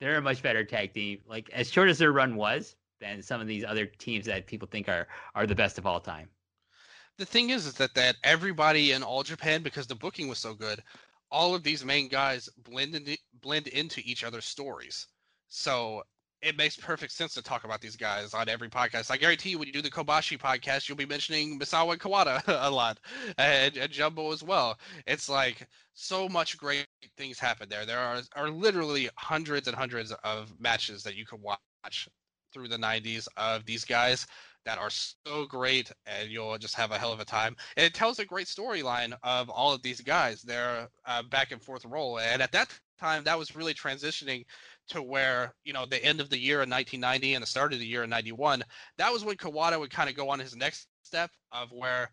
they're 0.00 0.18
a 0.18 0.22
much 0.22 0.42
better 0.42 0.64
tag 0.64 0.92
team. 0.92 1.20
Like 1.26 1.50
as 1.52 1.70
short 1.70 1.88
as 1.88 1.98
their 1.98 2.12
run 2.12 2.36
was, 2.36 2.76
than 3.00 3.22
some 3.22 3.40
of 3.40 3.46
these 3.46 3.64
other 3.64 3.86
teams 3.86 4.24
that 4.26 4.46
people 4.46 4.68
think 4.70 4.88
are 4.88 5.06
are 5.34 5.46
the 5.46 5.54
best 5.54 5.76
of 5.78 5.86
all 5.86 6.00
time 6.00 6.30
the 7.18 7.26
thing 7.26 7.50
is, 7.50 7.66
is 7.66 7.74
that 7.74 7.94
that 7.94 8.16
everybody 8.22 8.92
in 8.92 9.02
all 9.02 9.22
Japan, 9.22 9.62
because 9.62 9.86
the 9.86 9.94
booking 9.94 10.28
was 10.28 10.38
so 10.38 10.54
good, 10.54 10.82
all 11.30 11.54
of 11.54 11.62
these 11.62 11.84
main 11.84 12.08
guys 12.08 12.48
blend 12.58 12.94
into 12.94 13.16
blend 13.40 13.66
into 13.68 14.00
each 14.04 14.24
other's 14.24 14.44
stories. 14.44 15.06
So 15.48 16.02
it 16.46 16.56
makes 16.56 16.76
perfect 16.76 17.12
sense 17.12 17.34
to 17.34 17.42
talk 17.42 17.64
about 17.64 17.80
these 17.80 17.96
guys 17.96 18.32
on 18.32 18.48
every 18.48 18.68
podcast. 18.68 19.10
I 19.10 19.16
guarantee 19.16 19.50
you, 19.50 19.58
when 19.58 19.66
you 19.66 19.72
do 19.72 19.82
the 19.82 19.90
Kobashi 19.90 20.38
podcast, 20.38 20.88
you'll 20.88 20.96
be 20.96 21.04
mentioning 21.04 21.58
Misawa 21.58 21.92
and 21.92 22.00
Kawada 22.00 22.40
a 22.46 22.70
lot, 22.70 23.00
and, 23.36 23.76
and 23.76 23.90
Jumbo 23.90 24.32
as 24.32 24.44
well. 24.44 24.78
It's 25.08 25.28
like 25.28 25.66
so 25.94 26.28
much 26.28 26.56
great 26.56 26.86
things 27.16 27.40
happen 27.40 27.68
there. 27.68 27.84
There 27.84 27.98
are 27.98 28.20
are 28.36 28.48
literally 28.48 29.10
hundreds 29.16 29.66
and 29.66 29.76
hundreds 29.76 30.12
of 30.22 30.52
matches 30.60 31.02
that 31.02 31.16
you 31.16 31.26
can 31.26 31.42
watch 31.42 32.08
through 32.52 32.68
the 32.68 32.76
90s 32.76 33.26
of 33.36 33.66
these 33.66 33.84
guys 33.84 34.26
that 34.64 34.78
are 34.78 34.90
so 34.90 35.46
great 35.46 35.92
and 36.06 36.28
you'll 36.28 36.58
just 36.58 36.74
have 36.74 36.90
a 36.90 36.98
hell 36.98 37.12
of 37.12 37.20
a 37.20 37.24
time. 37.24 37.56
And 37.76 37.86
it 37.86 37.94
tells 37.94 38.18
a 38.18 38.24
great 38.24 38.46
storyline 38.46 39.16
of 39.22 39.48
all 39.48 39.72
of 39.72 39.82
these 39.82 40.00
guys, 40.00 40.42
their 40.42 40.88
uh, 41.04 41.22
back 41.22 41.52
and 41.52 41.62
forth 41.62 41.84
role. 41.84 42.18
And 42.18 42.42
at 42.42 42.52
that 42.52 42.68
time, 42.98 43.24
that 43.24 43.38
was 43.38 43.54
really 43.54 43.74
transitioning 43.74 44.44
to 44.88 45.02
where, 45.02 45.54
you 45.64 45.72
know, 45.72 45.86
the 45.86 46.02
end 46.04 46.20
of 46.20 46.30
the 46.30 46.38
year 46.38 46.62
in 46.62 46.70
1990 46.70 47.34
and 47.34 47.42
the 47.42 47.46
start 47.46 47.72
of 47.72 47.78
the 47.78 47.86
year 47.86 48.04
in 48.04 48.10
91, 48.10 48.62
that 48.98 49.12
was 49.12 49.24
when 49.24 49.36
Kawada 49.36 49.78
would 49.78 49.90
kind 49.90 50.08
of 50.08 50.16
go 50.16 50.28
on 50.28 50.38
his 50.38 50.56
next 50.56 50.88
step 51.02 51.30
of 51.52 51.70
where 51.72 52.10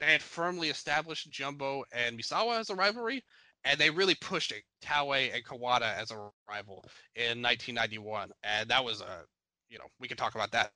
they 0.00 0.06
had 0.06 0.22
firmly 0.22 0.68
established 0.68 1.30
Jumbo 1.30 1.84
and 1.92 2.18
Misawa 2.18 2.58
as 2.58 2.70
a 2.70 2.74
rivalry. 2.74 3.22
And 3.64 3.80
they 3.80 3.90
really 3.90 4.14
pushed 4.14 4.52
it, 4.52 4.62
and 4.88 5.44
Kawada 5.44 5.92
as 5.96 6.12
a 6.12 6.28
rival 6.48 6.84
in 7.16 7.42
1991. 7.42 8.30
And 8.44 8.68
that 8.68 8.84
was 8.84 9.00
a, 9.00 9.24
you 9.68 9.76
know, 9.78 9.86
we 9.98 10.06
can 10.06 10.16
talk 10.16 10.36
about 10.36 10.52
that 10.52 10.70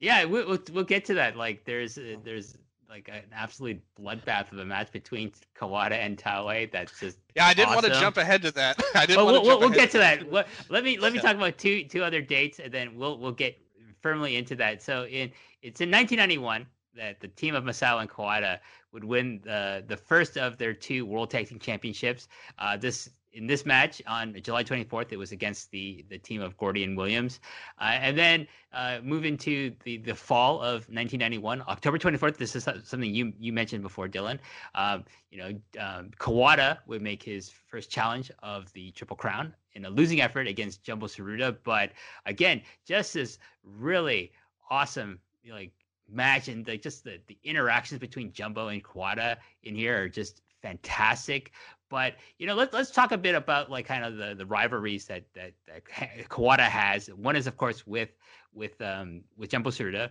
yeah, 0.00 0.24
we'll, 0.24 0.58
we'll, 0.72 0.84
get 0.84 1.04
to 1.06 1.14
that. 1.14 1.36
Like, 1.36 1.64
there's 1.64 1.98
there's 2.24 2.56
like 2.88 3.08
an 3.08 3.22
absolute 3.32 3.80
bloodbath 4.00 4.50
of 4.52 4.58
a 4.58 4.64
match 4.64 4.90
between 4.92 5.32
Kawada 5.56 5.92
and 5.92 6.18
Taue. 6.18 6.70
That's 6.72 6.98
just 6.98 7.18
yeah. 7.34 7.46
I 7.46 7.54
didn't 7.54 7.70
awesome. 7.70 7.82
want 7.82 7.94
to 7.94 8.00
jump 8.00 8.16
ahead 8.16 8.42
to 8.42 8.50
that. 8.52 8.82
I 8.94 9.06
didn't. 9.06 9.24
Well, 9.24 9.42
we'll, 9.42 9.60
we'll 9.60 9.68
get 9.70 9.90
to 9.92 9.98
that. 9.98 10.30
let 10.32 10.84
me 10.84 10.98
let 10.98 11.12
me 11.12 11.18
talk 11.18 11.36
about 11.36 11.58
two 11.58 11.84
two 11.84 12.02
other 12.02 12.20
dates, 12.20 12.58
and 12.58 12.72
then 12.72 12.96
we'll 12.96 13.18
we'll 13.18 13.32
get 13.32 13.58
firmly 14.00 14.36
into 14.36 14.54
that. 14.56 14.82
So 14.82 15.04
in 15.06 15.30
it's 15.62 15.80
in 15.80 15.90
1991 15.90 16.66
that 16.96 17.20
the 17.20 17.28
team 17.28 17.54
of 17.54 17.64
Misawa 17.64 18.00
and 18.00 18.10
Kawada 18.10 18.58
would 18.92 19.04
win 19.04 19.40
the 19.44 19.84
the 19.86 19.96
first 19.96 20.36
of 20.36 20.58
their 20.58 20.72
two 20.72 21.04
World 21.06 21.30
Tag 21.30 21.48
Team 21.48 21.58
Championships. 21.58 22.28
Uh, 22.58 22.76
this 22.76 23.10
in 23.32 23.46
this 23.46 23.66
match 23.66 24.02
on 24.06 24.34
July 24.42 24.64
24th, 24.64 25.12
it 25.12 25.16
was 25.16 25.32
against 25.32 25.70
the 25.70 26.04
the 26.08 26.18
team 26.18 26.40
of 26.40 26.56
Gordy 26.56 26.84
and 26.84 26.96
Williams, 26.96 27.40
uh, 27.80 27.96
and 28.00 28.16
then 28.16 28.46
uh, 28.72 28.98
move 29.02 29.24
into 29.24 29.72
the 29.84 29.98
the 29.98 30.14
fall 30.14 30.56
of 30.60 30.88
1991, 30.88 31.62
October 31.68 31.98
24th. 31.98 32.36
This 32.36 32.56
is 32.56 32.64
something 32.64 33.14
you 33.14 33.32
you 33.38 33.52
mentioned 33.52 33.82
before, 33.82 34.08
Dylan. 34.08 34.38
Um, 34.74 35.04
you 35.30 35.38
know, 35.38 35.48
um, 35.80 36.10
Kawada 36.18 36.78
would 36.86 37.02
make 37.02 37.22
his 37.22 37.50
first 37.50 37.90
challenge 37.90 38.30
of 38.42 38.72
the 38.72 38.90
Triple 38.92 39.16
Crown 39.16 39.54
in 39.74 39.84
a 39.84 39.90
losing 39.90 40.20
effort 40.20 40.46
against 40.46 40.82
Jumbo 40.82 41.06
Tsuruta, 41.06 41.56
but 41.64 41.92
again, 42.26 42.62
just 42.86 43.14
this 43.14 43.38
really 43.62 44.32
awesome 44.70 45.20
like 45.50 45.72
match 46.10 46.48
and 46.48 46.66
like 46.66 46.82
just 46.82 47.04
the, 47.04 47.20
the 47.26 47.38
interactions 47.44 48.00
between 48.00 48.32
Jumbo 48.32 48.68
and 48.68 48.82
Kawada 48.82 49.36
in 49.62 49.74
here 49.74 50.02
are 50.02 50.08
just 50.08 50.42
fantastic. 50.62 51.52
But 51.90 52.16
you 52.38 52.46
know, 52.46 52.54
let's 52.54 52.72
let's 52.72 52.90
talk 52.90 53.12
a 53.12 53.18
bit 53.18 53.34
about 53.34 53.70
like 53.70 53.86
kind 53.86 54.04
of 54.04 54.16
the, 54.16 54.34
the 54.34 54.46
rivalries 54.46 55.06
that, 55.06 55.24
that 55.34 55.52
that 55.66 55.84
Kawada 56.28 56.60
has. 56.60 57.08
One 57.08 57.36
is 57.36 57.46
of 57.46 57.56
course 57.56 57.86
with 57.86 58.10
with 58.52 58.80
um 58.80 59.22
with 59.36 59.50
Jumbo 59.50 59.70
Tsuruta, 59.70 60.10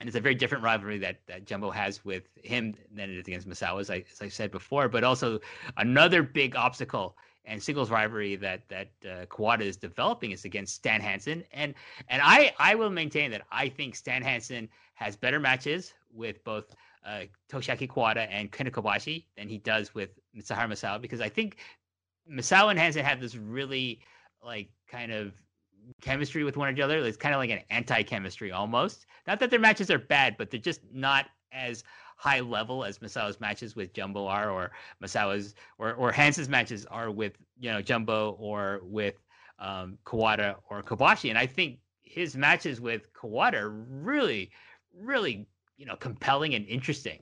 and 0.00 0.08
it's 0.08 0.16
a 0.16 0.20
very 0.20 0.34
different 0.34 0.64
rivalry 0.64 0.98
that, 0.98 1.20
that 1.26 1.44
Jumbo 1.44 1.70
has 1.70 2.04
with 2.04 2.24
him 2.42 2.74
than 2.92 3.10
it 3.10 3.18
is 3.18 3.28
against 3.28 3.48
Misawa, 3.48 3.80
as 3.80 3.90
I, 3.90 4.04
as 4.10 4.22
I 4.22 4.28
said 4.28 4.50
before. 4.50 4.88
But 4.88 5.04
also 5.04 5.40
another 5.76 6.22
big 6.22 6.56
obstacle 6.56 7.16
and 7.44 7.62
singles 7.62 7.90
rivalry 7.90 8.36
that 8.36 8.68
that 8.68 8.88
uh, 9.04 9.26
Kawada 9.26 9.62
is 9.62 9.76
developing 9.76 10.30
is 10.30 10.44
against 10.44 10.74
Stan 10.74 11.00
Hansen, 11.00 11.44
and 11.52 11.74
and 12.08 12.22
I 12.24 12.54
I 12.58 12.74
will 12.74 12.90
maintain 12.90 13.30
that 13.30 13.42
I 13.52 13.68
think 13.68 13.94
Stan 13.94 14.22
Hansen 14.22 14.68
has 14.94 15.16
better 15.16 15.40
matches 15.40 15.94
with 16.12 16.42
both 16.44 16.74
uh, 17.04 17.22
Toshiaki 17.50 17.88
Kawada 17.88 18.26
and 18.30 18.50
Kenta 18.50 18.70
Kobashi 18.70 19.24
than 19.36 19.48
he 19.48 19.58
does 19.58 19.94
with 19.94 20.10
Mitsuharu 20.36 20.68
Misawa 20.68 21.00
because 21.00 21.20
I 21.20 21.28
think 21.28 21.56
Misawa 22.30 22.70
and 22.70 22.78
Hansen 22.78 23.04
have 23.04 23.20
this 23.20 23.36
really 23.36 24.00
like 24.44 24.70
kind 24.88 25.12
of 25.12 25.32
chemistry 26.00 26.44
with 26.44 26.56
one 26.56 26.68
another. 26.68 26.98
It's 26.98 27.16
kind 27.16 27.34
of 27.34 27.38
like 27.38 27.50
an 27.50 27.60
anti-chemistry 27.70 28.52
almost. 28.52 29.06
Not 29.26 29.40
that 29.40 29.50
their 29.50 29.60
matches 29.60 29.90
are 29.90 29.98
bad, 29.98 30.36
but 30.36 30.50
they're 30.50 30.60
just 30.60 30.80
not 30.92 31.26
as 31.52 31.84
high 32.16 32.40
level 32.40 32.84
as 32.84 32.98
Misawa's 32.98 33.40
matches 33.40 33.74
with 33.74 33.92
Jumbo 33.92 34.26
are, 34.26 34.50
or 34.50 34.72
Misawa's 35.02 35.54
or 35.78 35.94
or 35.94 36.12
Hansen's 36.12 36.48
matches 36.48 36.86
are 36.86 37.10
with 37.10 37.32
you 37.58 37.70
know 37.70 37.80
Jumbo 37.80 38.36
or 38.38 38.80
with 38.82 39.14
um, 39.58 39.98
Kawada 40.04 40.56
or 40.68 40.82
Kobashi. 40.82 41.30
And 41.30 41.38
I 41.38 41.46
think 41.46 41.78
his 42.02 42.36
matches 42.36 42.80
with 42.80 43.12
Kawada 43.14 43.70
really, 43.88 44.50
really 44.94 45.46
you 45.80 45.86
know 45.86 45.96
compelling 45.96 46.54
and 46.54 46.66
interesting. 46.68 47.20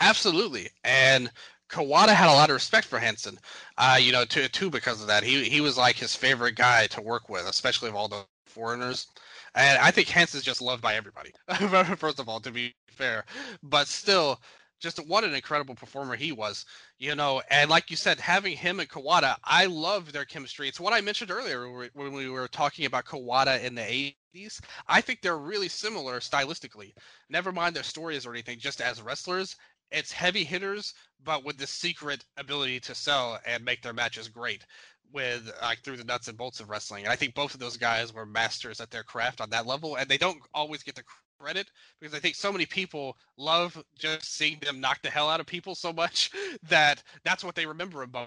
Absolutely, 0.00 0.70
and 0.84 1.30
Kawada 1.70 2.14
had 2.14 2.28
a 2.28 2.34
lot 2.34 2.50
of 2.50 2.54
respect 2.54 2.86
for 2.86 2.98
Hansen, 2.98 3.38
uh, 3.78 3.98
you 4.00 4.12
know, 4.12 4.24
too, 4.24 4.48
too 4.48 4.70
because 4.70 5.00
of 5.00 5.06
that. 5.08 5.24
He 5.24 5.48
he 5.48 5.60
was 5.60 5.78
like 5.78 5.96
his 5.96 6.14
favorite 6.16 6.56
guy 6.56 6.86
to 6.88 7.00
work 7.00 7.28
with, 7.28 7.46
especially 7.46 7.88
of 7.88 7.96
all 7.96 8.08
the 8.08 8.26
foreigners. 8.46 9.06
And 9.54 9.78
I 9.78 9.90
think 9.90 10.08
Hansen's 10.08 10.44
just 10.44 10.60
loved 10.62 10.82
by 10.82 10.94
everybody. 10.96 11.32
First 11.96 12.20
of 12.20 12.28
all, 12.28 12.40
to 12.40 12.50
be 12.50 12.74
fair, 12.88 13.24
but 13.62 13.88
still, 13.88 14.40
just 14.82 14.98
what 15.06 15.24
an 15.24 15.34
incredible 15.34 15.74
performer 15.74 16.16
he 16.16 16.32
was, 16.32 16.66
you 16.98 17.14
know. 17.14 17.40
And 17.50 17.70
like 17.70 17.90
you 17.90 17.96
said, 17.96 18.18
having 18.20 18.56
him 18.56 18.80
and 18.80 18.88
Kawada, 18.88 19.36
I 19.44 19.66
love 19.66 20.12
their 20.12 20.24
chemistry. 20.24 20.68
It's 20.68 20.80
what 20.80 20.92
I 20.92 21.00
mentioned 21.00 21.30
earlier 21.30 21.88
when 21.94 22.12
we 22.12 22.28
were 22.28 22.48
talking 22.48 22.84
about 22.84 23.06
Kawada 23.06 23.62
in 23.62 23.74
the 23.74 24.14
80s. 24.34 24.60
I 24.88 25.00
think 25.00 25.22
they're 25.22 25.38
really 25.38 25.68
similar 25.68 26.20
stylistically. 26.20 26.92
Never 27.30 27.52
mind 27.52 27.76
their 27.76 27.82
stories 27.82 28.26
or 28.26 28.32
anything, 28.32 28.58
just 28.58 28.80
as 28.80 29.00
wrestlers. 29.00 29.56
It's 29.90 30.10
heavy 30.10 30.44
hitters, 30.44 30.94
but 31.22 31.44
with 31.44 31.58
the 31.58 31.66
secret 31.66 32.24
ability 32.36 32.80
to 32.80 32.94
sell 32.94 33.38
and 33.46 33.64
make 33.64 33.82
their 33.82 33.92
matches 33.92 34.28
great 34.28 34.64
with 35.12 35.52
like 35.60 35.80
through 35.82 35.98
the 35.98 36.04
nuts 36.04 36.28
and 36.28 36.38
bolts 36.38 36.60
of 36.60 36.70
wrestling. 36.70 37.04
And 37.04 37.12
I 37.12 37.16
think 37.16 37.34
both 37.34 37.54
of 37.54 37.60
those 37.60 37.76
guys 37.76 38.12
were 38.12 38.26
masters 38.26 38.80
at 38.80 38.90
their 38.90 39.02
craft 39.02 39.40
on 39.40 39.50
that 39.50 39.66
level, 39.66 39.96
and 39.96 40.08
they 40.08 40.18
don't 40.18 40.40
always 40.54 40.82
get 40.82 40.94
the 40.94 41.04
credit 41.42 41.70
because 42.00 42.14
I 42.14 42.20
think 42.20 42.36
so 42.36 42.52
many 42.52 42.66
people 42.66 43.16
love 43.36 43.82
just 43.98 44.34
seeing 44.36 44.58
them 44.60 44.80
knock 44.80 45.02
the 45.02 45.10
hell 45.10 45.28
out 45.28 45.40
of 45.40 45.46
people 45.46 45.74
so 45.74 45.92
much 45.92 46.30
that 46.68 47.02
that's 47.24 47.44
what 47.44 47.54
they 47.54 47.66
remember 47.66 48.00
them 48.00 48.10
by. 48.10 48.26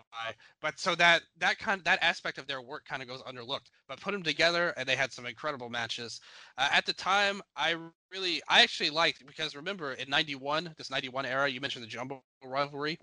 But 0.61 0.79
so 0.79 0.95
that 0.95 1.23
that 1.39 1.57
kind 1.59 1.81
that 1.85 1.99
aspect 2.01 2.37
of 2.37 2.47
their 2.47 2.61
work 2.61 2.85
kind 2.85 3.01
of 3.01 3.07
goes 3.07 3.21
underlooked. 3.23 3.69
But 3.87 4.01
put 4.01 4.11
them 4.11 4.23
together, 4.23 4.73
and 4.77 4.87
they 4.87 4.95
had 4.95 5.13
some 5.13 5.25
incredible 5.25 5.69
matches. 5.69 6.19
Uh, 6.57 6.69
at 6.71 6.85
the 6.85 6.93
time, 6.93 7.41
I 7.55 7.75
really 8.15 8.41
I 8.47 8.61
actually 8.61 8.89
liked 8.89 9.25
because 9.25 9.55
remember 9.55 9.93
in 9.93 10.09
'91, 10.09 10.73
this 10.77 10.89
'91 10.89 11.25
era, 11.25 11.49
you 11.49 11.59
mentioned 11.59 11.83
the 11.83 11.89
Jumbo 11.89 12.23
rivalry. 12.43 12.97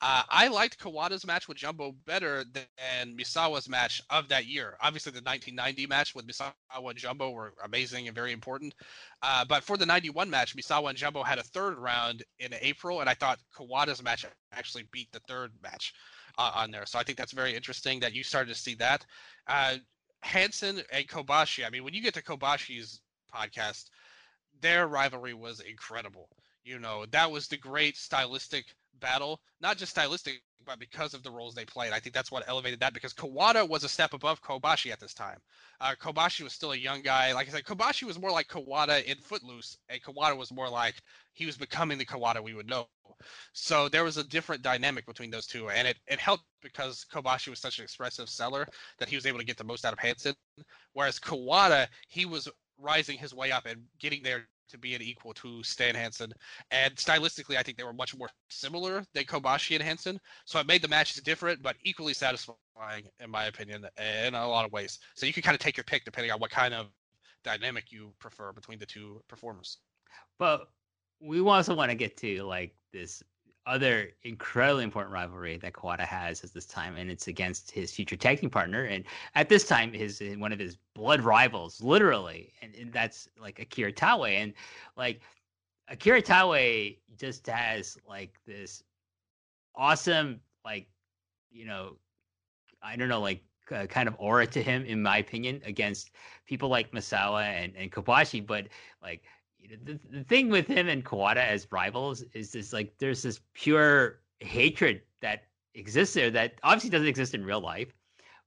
Uh, 0.00 0.22
I 0.28 0.48
liked 0.48 0.78
Kawada's 0.78 1.26
match 1.26 1.48
with 1.48 1.56
Jumbo 1.56 1.94
better 2.06 2.44
than 2.52 3.16
Misawa's 3.16 3.68
match 3.68 4.02
of 4.10 4.28
that 4.28 4.46
year. 4.46 4.76
Obviously, 4.80 5.12
the 5.12 5.18
1990 5.18 5.86
match 5.86 6.14
with 6.14 6.26
Misawa 6.26 6.52
and 6.74 6.96
Jumbo 6.96 7.30
were 7.30 7.54
amazing 7.64 8.08
and 8.08 8.14
very 8.14 8.32
important. 8.32 8.74
Uh, 9.22 9.44
but 9.44 9.62
for 9.62 9.76
the 9.76 9.86
91 9.86 10.28
match, 10.28 10.56
Misawa 10.56 10.90
and 10.90 10.98
Jumbo 10.98 11.22
had 11.22 11.38
a 11.38 11.42
third 11.42 11.78
round 11.78 12.24
in 12.38 12.52
April, 12.60 13.00
and 13.00 13.08
I 13.08 13.14
thought 13.14 13.38
Kawada's 13.56 14.02
match 14.02 14.26
actually 14.52 14.84
beat 14.92 15.10
the 15.12 15.20
third 15.28 15.52
match 15.62 15.94
uh, 16.38 16.52
on 16.54 16.70
there. 16.70 16.86
So 16.86 16.98
I 16.98 17.02
think 17.02 17.18
that's 17.18 17.32
very 17.32 17.54
interesting 17.54 18.00
that 18.00 18.14
you 18.14 18.24
started 18.24 18.52
to 18.52 18.60
see 18.60 18.74
that. 18.76 19.04
Uh, 19.46 19.76
Hansen 20.22 20.82
and 20.92 21.06
Kobashi, 21.06 21.64
I 21.64 21.70
mean, 21.70 21.84
when 21.84 21.94
you 21.94 22.02
get 22.02 22.14
to 22.14 22.22
Kobashi's 22.22 23.00
podcast, 23.32 23.90
their 24.60 24.88
rivalry 24.88 25.34
was 25.34 25.60
incredible. 25.60 26.28
You 26.64 26.78
know, 26.78 27.06
that 27.12 27.30
was 27.30 27.46
the 27.46 27.56
great 27.56 27.96
stylistic 27.96 28.66
battle, 29.00 29.40
not 29.60 29.76
just 29.76 29.92
stylistic, 29.92 30.42
but 30.64 30.80
because 30.80 31.14
of 31.14 31.22
the 31.22 31.30
roles 31.30 31.54
they 31.54 31.64
played. 31.64 31.92
I 31.92 32.00
think 32.00 32.14
that's 32.14 32.32
what 32.32 32.42
elevated 32.48 32.80
that 32.80 32.92
because 32.92 33.14
Kawada 33.14 33.68
was 33.68 33.84
a 33.84 33.88
step 33.88 34.14
above 34.14 34.42
Kobashi 34.42 34.90
at 34.90 34.98
this 34.98 35.14
time. 35.14 35.38
Uh, 35.80 35.94
Kobashi 36.00 36.42
was 36.42 36.52
still 36.52 36.72
a 36.72 36.76
young 36.76 37.02
guy. 37.02 37.32
Like 37.32 37.48
I 37.48 37.52
said, 37.52 37.64
Kobashi 37.64 38.02
was 38.02 38.18
more 38.18 38.32
like 38.32 38.48
Kawada 38.48 39.04
in 39.04 39.18
Footloose, 39.18 39.78
and 39.88 40.02
Kawada 40.02 40.36
was 40.36 40.52
more 40.52 40.68
like 40.68 40.96
he 41.34 41.46
was 41.46 41.56
becoming 41.56 41.98
the 41.98 42.06
Kawada 42.06 42.42
we 42.42 42.54
would 42.54 42.68
know. 42.68 42.88
So 43.52 43.88
there 43.88 44.04
was 44.04 44.16
a 44.16 44.24
different 44.24 44.62
dynamic 44.62 45.06
between 45.06 45.30
those 45.30 45.46
two, 45.46 45.70
and 45.70 45.86
it, 45.86 45.96
it 46.08 46.18
helped 46.18 46.44
because 46.62 47.06
Kobashi 47.12 47.48
was 47.48 47.60
such 47.60 47.78
an 47.78 47.84
expressive 47.84 48.28
seller 48.28 48.66
that 48.98 49.08
he 49.08 49.16
was 49.16 49.26
able 49.26 49.38
to 49.38 49.44
get 49.44 49.56
the 49.56 49.64
most 49.64 49.84
out 49.84 49.92
of 49.92 49.98
Hansen. 49.98 50.34
Whereas 50.92 51.20
Kawada, 51.20 51.86
he 52.08 52.26
was 52.26 52.48
rising 52.78 53.18
his 53.18 53.34
way 53.34 53.52
up 53.52 53.66
and 53.66 53.82
getting 53.98 54.22
there 54.22 54.46
to 54.68 54.78
be 54.78 54.94
an 54.94 55.02
equal 55.02 55.32
to 55.34 55.62
Stan 55.62 55.94
Hansen. 55.94 56.32
And 56.70 56.94
stylistically, 56.96 57.56
I 57.56 57.62
think 57.62 57.78
they 57.78 57.84
were 57.84 57.92
much 57.92 58.16
more 58.16 58.28
similar 58.50 59.04
than 59.14 59.24
Kobashi 59.24 59.76
and 59.76 59.82
Hansen. 59.82 60.18
So 60.44 60.58
it 60.58 60.66
made 60.66 60.82
the 60.82 60.88
matches 60.88 61.22
different, 61.22 61.62
but 61.62 61.76
equally 61.84 62.14
satisfying, 62.14 62.56
in 63.20 63.30
my 63.30 63.44
opinion, 63.44 63.86
in 64.24 64.34
a 64.34 64.48
lot 64.48 64.64
of 64.64 64.72
ways. 64.72 64.98
So 65.14 65.26
you 65.26 65.32
can 65.32 65.42
kind 65.42 65.54
of 65.54 65.60
take 65.60 65.76
your 65.76 65.84
pick 65.84 66.04
depending 66.04 66.32
on 66.32 66.40
what 66.40 66.50
kind 66.50 66.74
of 66.74 66.86
dynamic 67.44 67.92
you 67.92 68.12
prefer 68.18 68.52
between 68.52 68.78
the 68.78 68.86
two 68.86 69.22
performers. 69.28 69.78
But 70.38 70.68
we 71.20 71.40
also 71.40 71.74
want 71.74 71.90
to 71.90 71.96
get 71.96 72.16
to 72.18 72.42
like 72.42 72.74
this 72.92 73.22
other 73.66 74.10
incredibly 74.22 74.84
important 74.84 75.12
rivalry 75.12 75.56
that 75.58 75.72
Kawada 75.72 76.06
has 76.06 76.44
at 76.44 76.54
this 76.54 76.66
time, 76.66 76.96
and 76.96 77.10
it's 77.10 77.26
against 77.26 77.70
his 77.70 77.92
future 77.92 78.16
tag 78.16 78.40
team 78.40 78.50
partner, 78.50 78.84
and 78.84 79.04
at 79.34 79.48
this 79.48 79.66
time, 79.66 79.92
his 79.92 80.22
one 80.38 80.52
of 80.52 80.58
his 80.58 80.76
blood 80.94 81.20
rivals, 81.20 81.80
literally, 81.80 82.52
and, 82.62 82.74
and 82.76 82.92
that's 82.92 83.28
like 83.40 83.58
Akira 83.58 83.92
Taue, 83.92 84.24
and 84.24 84.54
like 84.96 85.20
Akira 85.88 86.22
Taue 86.22 86.96
just 87.18 87.46
has 87.48 87.98
like 88.08 88.34
this 88.46 88.84
awesome, 89.74 90.40
like 90.64 90.88
you 91.50 91.66
know, 91.66 91.96
I 92.82 92.96
don't 92.96 93.08
know, 93.08 93.20
like 93.20 93.42
uh, 93.72 93.86
kind 93.86 94.08
of 94.08 94.14
aura 94.18 94.46
to 94.46 94.62
him, 94.62 94.84
in 94.84 95.02
my 95.02 95.18
opinion, 95.18 95.60
against 95.64 96.12
people 96.46 96.68
like 96.68 96.92
Misawa 96.92 97.44
and 97.44 97.74
and 97.76 97.90
Kobashi, 97.90 98.46
but 98.46 98.68
like 99.02 99.22
the, 99.84 99.98
the 100.10 100.24
thing 100.24 100.48
with 100.48 100.66
him 100.66 100.88
and 100.88 101.04
Kawada 101.04 101.44
as 101.44 101.66
rivals 101.70 102.22
is 102.34 102.52
this 102.52 102.72
like 102.72 102.96
there's 102.98 103.22
this 103.22 103.40
pure 103.54 104.20
hatred 104.40 105.02
that 105.20 105.44
exists 105.74 106.14
there 106.14 106.30
that 106.30 106.54
obviously 106.62 106.90
doesn't 106.90 107.08
exist 107.08 107.34
in 107.34 107.44
real 107.44 107.60
life, 107.60 107.92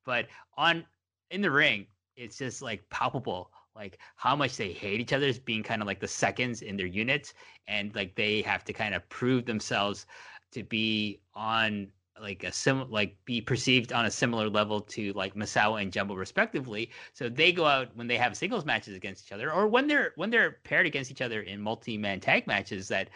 but 0.06 0.28
on 0.58 0.86
in 1.32 1.42
the 1.42 1.52
ring, 1.52 1.86
it's 2.16 2.38
just 2.38 2.62
like 2.62 2.88
palpable 2.90 3.52
like 3.76 3.98
how 4.16 4.36
much 4.36 4.58
they 4.58 4.74
hate 4.74 5.00
each 5.00 5.14
other 5.14 5.28
as 5.28 5.40
being 5.40 5.64
kind 5.64 5.82
of 5.82 5.88
like 5.88 6.00
the 6.00 6.08
seconds 6.08 6.62
in 6.62 6.76
their 6.76 6.86
units 6.86 7.34
and 7.68 7.96
like 7.96 8.14
they 8.16 8.42
have 8.42 8.64
to 8.66 8.74
kind 8.74 8.94
of 8.94 9.08
prove 9.10 9.46
themselves 9.46 10.06
to 10.52 10.64
be 10.64 11.22
on 11.34 11.88
like 12.22 12.44
a 12.44 12.52
sim 12.52 12.90
like 12.90 13.16
be 13.26 13.42
perceived 13.42 13.94
on 13.94 14.06
a 14.06 14.12
similar 14.12 14.50
level 14.50 14.82
to 14.82 15.14
like 15.14 15.36
Misawa 15.36 15.82
and 15.82 15.92
Jumbo 15.92 16.16
respectively. 16.16 16.92
So 17.14 17.30
they 17.30 17.52
go 17.52 17.66
out 17.66 17.96
when 17.96 18.08
they 18.08 18.18
have 18.18 18.38
singles 18.38 18.66
matches 18.66 18.96
against 18.96 19.26
each 19.26 19.32
other, 19.32 19.52
or 19.52 19.68
when 19.68 19.88
they're 19.88 20.14
when 20.16 20.30
they're 20.30 20.58
paired 20.64 20.86
against 20.86 21.12
each 21.12 21.22
other 21.22 21.42
in 21.42 21.62
multi-man 21.62 22.20
tag 22.20 22.48
matches, 22.48 22.88
that 22.90 23.10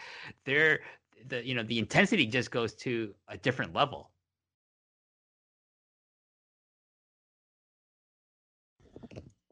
they're 0.44 0.80
the 1.28 1.44
you 1.46 1.54
know 1.54 1.62
the 1.62 1.78
intensity 1.78 2.26
just 2.26 2.50
goes 2.50 2.74
to 2.74 3.14
a 3.28 3.36
different 3.36 3.74
level. 3.74 4.10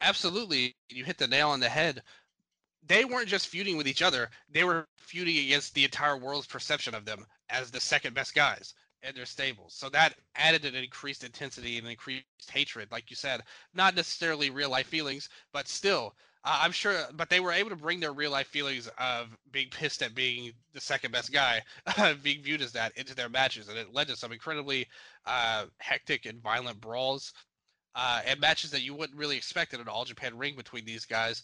Absolutely, 0.00 0.76
you 0.88 1.04
hit 1.04 1.18
the 1.18 1.28
nail 1.28 1.50
on 1.50 1.60
the 1.60 1.68
head. 1.68 2.02
They 2.84 3.04
weren't 3.04 3.28
just 3.28 3.48
feuding 3.48 3.76
with 3.76 3.88
each 3.88 4.02
other; 4.02 4.30
they 4.50 4.64
were 4.64 4.88
feuding 4.98 5.36
against 5.38 5.74
the 5.74 5.84
entire 5.84 6.16
world's 6.16 6.46
perception 6.46 6.94
of 6.94 7.04
them 7.04 7.26
as 7.50 7.70
the 7.70 7.80
second 7.80 8.14
best 8.14 8.34
guys 8.34 8.74
and 9.02 9.16
their 9.16 9.26
stables. 9.26 9.74
So 9.74 9.88
that 9.90 10.14
added 10.36 10.64
an 10.64 10.74
increased 10.74 11.24
intensity 11.24 11.78
and 11.78 11.86
increased 11.86 12.24
hatred, 12.50 12.90
like 12.90 13.10
you 13.10 13.16
said. 13.16 13.42
Not 13.74 13.94
necessarily 13.94 14.50
real 14.50 14.70
life 14.70 14.86
feelings, 14.86 15.28
but 15.52 15.68
still, 15.68 16.14
uh, 16.44 16.60
I'm 16.62 16.72
sure. 16.72 16.96
But 17.14 17.28
they 17.28 17.40
were 17.40 17.52
able 17.52 17.70
to 17.70 17.76
bring 17.76 18.00
their 18.00 18.12
real 18.12 18.30
life 18.30 18.48
feelings 18.48 18.88
of 18.98 19.36
being 19.50 19.68
pissed 19.70 20.02
at 20.02 20.14
being 20.14 20.52
the 20.72 20.80
second 20.80 21.12
best 21.12 21.32
guy, 21.32 21.62
being 22.22 22.42
viewed 22.42 22.62
as 22.62 22.72
that, 22.72 22.96
into 22.96 23.14
their 23.14 23.28
matches, 23.28 23.68
and 23.68 23.78
it 23.78 23.92
led 23.92 24.08
to 24.08 24.16
some 24.16 24.32
incredibly 24.32 24.86
uh, 25.26 25.66
hectic 25.78 26.26
and 26.26 26.42
violent 26.42 26.80
brawls. 26.80 27.32
Uh, 27.94 28.22
and 28.26 28.40
matches 28.40 28.70
that 28.70 28.80
you 28.80 28.94
wouldn't 28.94 29.18
really 29.18 29.36
expect 29.36 29.74
in 29.74 29.80
an 29.80 29.86
All 29.86 30.06
Japan 30.06 30.38
ring 30.38 30.56
between 30.56 30.86
these 30.86 31.04
guys. 31.04 31.42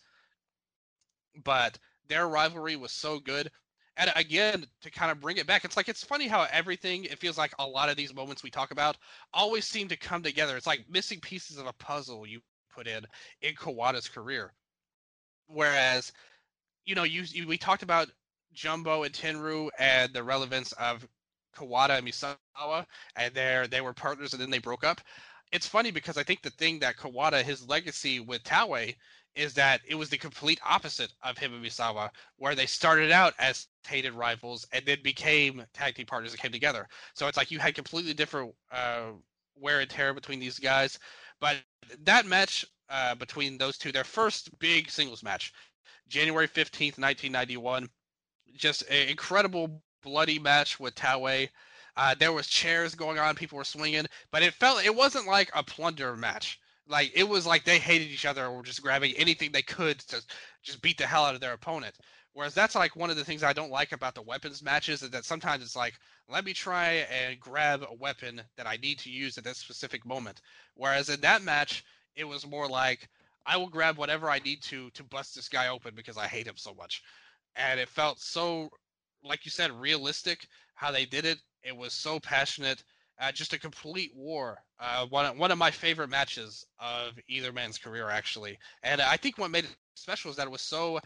But 1.44 1.78
their 2.09 2.26
rivalry 2.26 2.74
was 2.74 2.90
so 2.90 3.18
good 3.20 3.51
and 3.99 4.12
again 4.16 4.65
to 4.81 4.91
kind 4.91 5.11
of 5.11 5.20
bring 5.20 5.37
it 5.37 5.47
back. 5.47 5.65
It's 5.65 5.77
like 5.77 5.89
it's 5.89 6.05
funny 6.05 6.29
how 6.29 6.47
everything 6.53 7.05
it 7.05 7.19
feels 7.19 7.37
like 7.37 7.53
a 7.59 7.66
lot 7.66 7.91
of 7.91 7.97
these 7.97 8.15
moments 8.15 8.43
we 8.43 8.51
talk 8.51 8.70
about 8.70 8.97
always 9.35 9.66
seem 9.66 9.89
to 9.89 9.97
come 9.97 10.23
together. 10.23 10.57
It's 10.57 10.66
like 10.66 10.87
missing 10.89 11.20
pieces 11.20 11.59
of 11.59 11.66
a 11.66 11.73
puzzle 11.75 12.27
you 12.27 12.41
put 12.75 12.87
in 12.87 13.05
in 13.43 13.55
Kawada's 13.55 14.09
career. 14.09 14.53
Whereas 15.49 16.12
you 16.87 16.95
know 16.95 17.03
you, 17.03 17.25
you 17.27 17.47
we 17.47 17.59
talked 17.59 17.83
about 17.83 18.09
Jumbo 18.55 19.03
and 19.03 19.12
Tenryu 19.12 19.69
and 19.79 20.12
the 20.15 20.23
relevance 20.23 20.73
of 20.73 21.07
Kawada 21.57 21.99
and 21.99 22.07
Misawa, 22.07 22.87
and 23.16 23.35
there 23.35 23.66
they 23.66 23.81
were 23.81 23.93
partners, 23.93 24.33
and 24.33 24.41
then 24.41 24.51
they 24.51 24.59
broke 24.59 24.85
up. 24.85 25.01
It's 25.51 25.66
funny 25.66 25.91
because 25.91 26.16
I 26.19 26.23
think 26.23 26.43
the 26.43 26.51
thing 26.51 26.79
that 26.81 26.97
Kawada, 26.97 27.43
his 27.43 27.66
legacy 27.66 28.20
with 28.20 28.43
Taue, 28.45 28.95
is 29.39 29.55
that 29.55 29.81
it 29.86 29.94
was 29.94 30.10
the 30.10 30.19
complete 30.19 30.60
opposite 30.66 31.12
of 31.23 31.39
him 31.39 31.55
and 31.55 31.65
Misawa, 31.65 32.10
where 32.39 32.56
they 32.56 32.66
started 32.66 33.12
out 33.12 33.35
as 33.39 33.69
hated 33.86 34.12
rivals 34.12 34.66
and 34.73 34.85
then 34.85 34.98
became 35.02 35.65
tag 35.73 35.94
team 35.94 36.06
partners 36.06 36.32
and 36.32 36.43
came 36.43 36.51
together. 36.51 36.89
So 37.15 37.28
it's 37.28 37.36
like 37.36 37.52
you 37.52 37.60
had 37.60 37.77
completely 37.77 38.15
different 38.15 38.52
uh, 38.73 39.12
wear 39.55 39.78
and 39.78 39.89
tear 39.89 40.12
between 40.12 40.40
these 40.40 40.59
guys. 40.59 40.98
But 41.40 41.59
that 42.02 42.27
match 42.27 42.65
uh, 42.90 43.15
between 43.15 43.59
those 43.59 43.78
two, 43.78 43.93
their 43.93 44.02
first 44.02 44.59
big 44.59 44.90
singles 44.90 45.23
match, 45.23 45.52
January 46.09 46.48
15th, 46.48 46.98
1991, 46.98 47.89
just 48.56 48.82
an 48.90 49.09
incredible 49.09 49.81
bloody 50.02 50.40
match 50.40 50.81
with 50.81 50.97
Taue. 50.97 51.48
Uh, 51.97 52.15
there 52.19 52.32
was 52.32 52.48
chairs 52.48 52.97
going 52.97 53.20
on, 53.20 53.36
people 53.36 53.56
were 53.56 53.65
swinging, 53.65 54.06
but 54.32 54.43
it 54.43 54.55
felt 54.55 54.85
it 54.85 54.94
wasn't 54.94 55.28
like 55.28 55.48
a 55.55 55.62
plunder 55.62 56.16
match. 56.16 56.59
Like 56.89 57.12
it 57.15 57.28
was 57.28 57.47
like 57.47 57.65
they 57.65 57.78
hated 57.78 58.09
each 58.09 58.27
other 58.27 58.47
or 58.47 58.52
were 58.56 58.62
just 58.62 58.82
grabbing 58.82 59.15
anything 59.16 59.52
they 59.52 59.62
could 59.62 60.01
to 60.01 60.23
just 60.62 60.82
beat 60.82 60.98
the 60.98 61.06
hell 61.06 61.24
out 61.24 61.35
of 61.35 61.40
their 61.40 61.52
opponent. 61.52 61.97
Whereas 62.32 62.55
that's 62.55 62.74
like 62.74 62.97
one 62.97 63.10
of 63.10 63.16
the 63.16 63.24
things 63.24 63.43
I 63.43 63.52
don't 63.52 63.70
like 63.70 63.93
about 63.93 64.15
the 64.15 64.23
weapons 64.23 64.62
matches 64.62 65.02
is 65.02 65.10
that 65.10 65.24
sometimes 65.24 65.62
it's 65.62 65.77
like, 65.77 65.94
let 66.28 66.44
me 66.44 66.52
try 66.52 67.06
and 67.12 67.40
grab 67.40 67.85
a 67.89 67.94
weapon 67.94 68.43
that 68.56 68.66
I 68.66 68.77
need 68.77 68.98
to 69.01 69.10
use 69.10 69.39
at 69.39 69.44
this 69.44 69.59
specific 69.59 70.06
moment. 70.06 70.40
Whereas 70.74 71.09
in 71.09 71.20
that 71.23 71.43
match, 71.43 71.85
it 72.16 72.24
was 72.24 72.47
more 72.47 72.69
like, 72.69 73.09
I 73.47 73.56
will 73.56 73.69
grab 73.69 73.98
whatever 73.98 74.31
I 74.31 74.39
need 74.40 74.62
to 74.65 74.90
to 74.90 75.05
bust 75.05 75.35
this 75.35 75.48
guy 75.48 75.69
open 75.69 75.94
because 75.94 76.16
I 76.19 76.27
hate 76.28 76.47
him 76.47 76.56
so 76.56 76.74
much. 76.74 77.02
And 77.56 77.81
it 77.81 77.89
felt 77.89 78.20
so, 78.20 78.70
like 79.23 79.44
you 79.44 79.51
said, 79.51 79.73
realistic 79.73 80.47
how 80.74 80.90
they 80.93 81.05
did 81.06 81.24
it. 81.24 81.39
It 81.62 81.77
was 81.77 81.93
so 81.93 82.20
passionate. 82.20 82.85
Uh, 83.20 83.32
just 83.32 83.53
a 83.53 83.59
complete 83.59 84.12
war. 84.15 84.59
Uh, 84.78 85.07
one 85.07 85.36
one 85.39 85.51
of 85.51 85.59
my 85.59 85.70
favorite 85.73 86.09
matches 86.09 86.65
of 86.78 87.19
either 87.28 87.53
man's 87.53 87.78
career, 87.78 88.09
actually. 88.11 88.59
And 88.85 89.01
I 89.01 89.16
think 89.16 89.39
what 89.39 89.51
made 89.51 89.65
it 89.65 89.77
special 89.97 90.31
is 90.31 90.36
that 90.36 90.47
it 90.47 90.51
was 90.51 90.62
so 90.62 91.01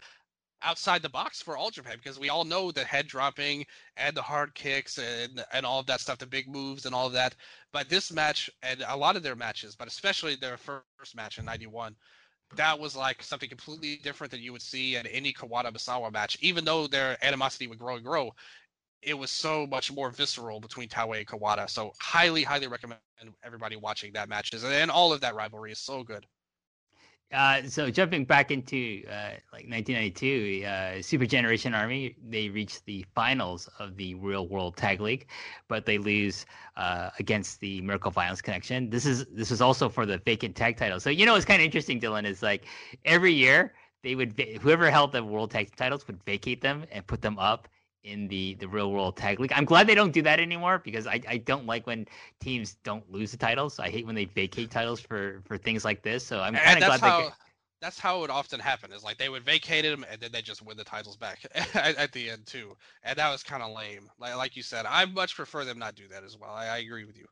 outside 0.63 1.01
the 1.01 1.09
box 1.09 1.41
for 1.41 1.57
All 1.57 1.69
Japan 1.71 1.97
because 1.97 2.19
we 2.19 2.29
all 2.29 2.45
know 2.45 2.71
the 2.71 2.83
head 2.85 3.07
dropping 3.07 3.65
and 3.97 4.15
the 4.15 4.21
hard 4.21 4.53
kicks 4.55 4.97
and 4.99 5.43
and 5.53 5.65
all 5.65 5.79
of 5.79 5.87
that 5.87 6.01
stuff, 6.01 6.19
the 6.19 6.27
big 6.27 6.47
moves 6.47 6.85
and 6.85 6.95
all 6.95 7.07
of 7.07 7.13
that. 7.13 7.35
But 7.71 7.89
this 7.89 8.11
match 8.11 8.49
and 8.61 8.83
a 8.87 8.97
lot 8.97 9.15
of 9.15 9.23
their 9.23 9.35
matches, 9.35 9.75
but 9.75 9.87
especially 9.87 10.35
their 10.35 10.57
first 10.57 11.15
match 11.15 11.39
in 11.39 11.45
'91, 11.45 11.95
that 12.55 12.79
was 12.79 12.95
like 12.95 13.23
something 13.23 13.49
completely 13.49 13.97
different 14.03 14.31
than 14.31 14.41
you 14.41 14.51
would 14.53 14.61
see 14.61 14.95
in 14.95 15.07
any 15.07 15.33
Kawada 15.33 15.71
Misawa 15.73 16.11
match. 16.11 16.37
Even 16.41 16.63
though 16.65 16.87
their 16.87 17.17
animosity 17.23 17.67
would 17.67 17.79
grow 17.79 17.95
and 17.95 18.05
grow, 18.05 18.33
it 19.05 19.17
was 19.17 19.31
so 19.31 19.67
much 19.67 19.91
more 19.91 20.09
visceral 20.09 20.59
between 20.59 20.89
Taue 20.89 21.17
and 21.17 21.27
Kawada. 21.27 21.69
So 21.69 21.93
highly, 21.99 22.43
highly 22.43 22.67
recommend 22.67 22.99
everybody 23.43 23.75
watching 23.75 24.13
that 24.13 24.29
matches 24.29 24.63
and 24.63 24.91
all 24.91 25.13
of 25.13 25.21
that 25.21 25.35
rivalry 25.35 25.71
is 25.71 25.79
so 25.79 26.03
good. 26.03 26.25
Uh, 27.33 27.63
so 27.63 27.89
jumping 27.89 28.25
back 28.25 28.51
into 28.51 29.01
uh, 29.09 29.31
like 29.51 29.67
1992, 29.67 30.65
uh, 30.65 31.01
Super 31.01 31.25
Generation 31.25 31.73
Army 31.73 32.15
they 32.29 32.49
reached 32.49 32.85
the 32.85 33.03
finals 33.15 33.67
of 33.79 33.97
the 33.97 34.13
Real 34.15 34.47
World 34.47 34.77
Tag 34.77 35.01
League, 35.01 35.25
but 35.67 35.83
they 35.85 35.97
lose 35.97 36.45
uh, 36.77 37.09
against 37.17 37.59
the 37.59 37.81
Miracle 37.81 38.11
Violence 38.11 38.39
Connection. 38.39 38.87
This 38.89 39.07
is 39.07 39.25
this 39.31 39.49
is 39.49 39.61
also 39.61 39.89
for 39.89 40.05
the 40.05 40.19
vacant 40.19 40.55
tag 40.55 40.77
title. 40.77 40.99
So 40.99 41.09
you 41.09 41.25
know 41.25 41.35
it's 41.35 41.45
kind 41.45 41.59
of 41.59 41.65
interesting, 41.65 41.99
Dylan. 41.99 42.25
Is 42.25 42.43
like 42.43 42.65
every 43.03 43.33
year 43.33 43.73
they 44.03 44.13
would 44.13 44.39
whoever 44.61 44.91
held 44.91 45.11
the 45.11 45.23
World 45.23 45.49
Tag 45.49 45.75
titles 45.75 46.05
would 46.05 46.21
vacate 46.25 46.61
them 46.61 46.85
and 46.91 47.07
put 47.07 47.23
them 47.23 47.39
up 47.39 47.67
in 48.03 48.27
the 48.27 48.55
the 48.55 48.67
real 48.67 48.91
world 48.91 49.15
tag 49.17 49.39
league. 49.39 49.53
I'm 49.53 49.65
glad 49.65 49.87
they 49.87 49.95
don't 49.95 50.11
do 50.11 50.21
that 50.23 50.39
anymore 50.39 50.79
because 50.83 51.07
I, 51.07 51.21
I 51.27 51.37
don't 51.37 51.65
like 51.65 51.87
when 51.87 52.07
teams 52.39 52.75
don't 52.83 53.09
lose 53.11 53.31
the 53.31 53.37
titles. 53.37 53.79
I 53.79 53.89
hate 53.89 54.05
when 54.05 54.15
they 54.15 54.25
vacate 54.25 54.71
titles 54.71 54.99
for 54.99 55.41
for 55.45 55.57
things 55.57 55.85
like 55.85 56.03
this. 56.03 56.25
So 56.25 56.39
I'm 56.39 56.55
kind 56.55 56.83
of 56.83 56.85
glad 56.85 56.99
how, 56.99 57.21
they. 57.21 57.29
That's 57.81 57.99
how 57.99 58.17
it 58.17 58.21
would 58.21 58.29
often 58.29 58.59
happen. 58.59 58.91
Is 58.91 59.03
like 59.03 59.17
they 59.17 59.29
would 59.29 59.43
vacate 59.43 59.83
them 59.83 60.05
and 60.09 60.19
then 60.21 60.31
they 60.31 60.41
just 60.41 60.61
win 60.61 60.77
the 60.77 60.83
titles 60.83 61.17
back 61.17 61.45
at, 61.55 61.95
at, 61.95 62.11
the 62.11 62.29
end 62.29 62.45
too, 62.45 62.75
and 63.03 63.17
that 63.17 63.31
was 63.31 63.43
kind 63.43 63.63
of 63.63 63.75
lame. 63.75 64.09
Like 64.19 64.35
like 64.35 64.55
you 64.55 64.63
said, 64.63 64.85
I 64.85 65.05
much 65.05 65.35
prefer 65.35 65.65
them 65.65 65.79
not 65.79 65.95
do 65.95 66.07
that 66.09 66.23
as 66.23 66.37
well. 66.37 66.51
I, 66.51 66.67
I 66.67 66.77
agree 66.79 67.05
with 67.05 67.17
you. 67.17 67.25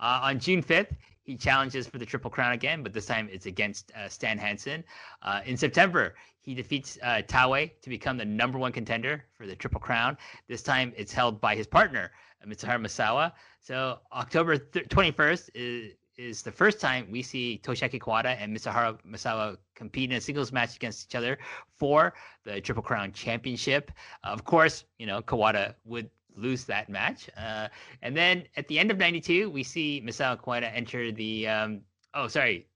Uh, 0.00 0.20
on 0.24 0.38
June 0.38 0.62
5th, 0.62 0.94
he 1.22 1.36
challenges 1.36 1.86
for 1.86 1.98
the 1.98 2.06
Triple 2.06 2.30
Crown 2.30 2.52
again, 2.52 2.82
but 2.82 2.92
this 2.92 3.06
time 3.06 3.28
it's 3.32 3.46
against 3.46 3.90
uh, 3.96 4.08
Stan 4.08 4.38
Hansen. 4.38 4.84
Uh, 5.22 5.40
in 5.44 5.56
September, 5.56 6.14
he 6.46 6.54
defeats 6.54 6.96
uh, 7.02 7.20
to 7.22 7.70
become 7.88 8.16
the 8.16 8.24
number 8.24 8.56
one 8.56 8.72
contender 8.72 9.24
for 9.34 9.46
the 9.46 9.56
Triple 9.56 9.80
Crown. 9.80 10.16
This 10.48 10.62
time 10.62 10.92
it's 10.96 11.12
held 11.12 11.40
by 11.40 11.56
his 11.56 11.66
partner, 11.66 12.12
Mitsuharu 12.46 12.80
Misawa. 12.80 13.32
So 13.60 13.98
October 14.12 14.56
th- 14.56 14.88
21st 14.88 15.50
is, 15.54 15.94
is 16.16 16.42
the 16.42 16.52
first 16.52 16.80
time 16.80 17.08
we 17.10 17.20
see 17.20 17.60
Toshiaki 17.64 17.98
Kawada 17.98 18.36
and 18.40 18.56
Mitsuharu 18.56 18.96
Misawa 19.04 19.56
compete 19.74 20.12
in 20.12 20.18
a 20.18 20.20
singles 20.20 20.52
match 20.52 20.76
against 20.76 21.08
each 21.08 21.16
other 21.16 21.36
for 21.76 22.14
the 22.44 22.60
Triple 22.60 22.84
Crown 22.84 23.10
Championship. 23.12 23.90
of 24.22 24.44
course, 24.44 24.84
you 24.98 25.06
know, 25.06 25.20
Kawada 25.20 25.74
would 25.84 26.08
lose 26.36 26.64
that 26.64 26.88
match. 26.88 27.28
Uh, 27.36 27.66
and 28.02 28.16
then 28.16 28.44
at 28.56 28.68
the 28.68 28.78
end 28.78 28.92
of 28.92 28.98
92, 28.98 29.50
we 29.50 29.64
see 29.64 30.00
Misawa 30.06 30.40
Kawada 30.40 30.70
enter 30.72 31.10
the, 31.10 31.48
um, 31.48 31.80
oh, 32.14 32.28
sorry, 32.28 32.68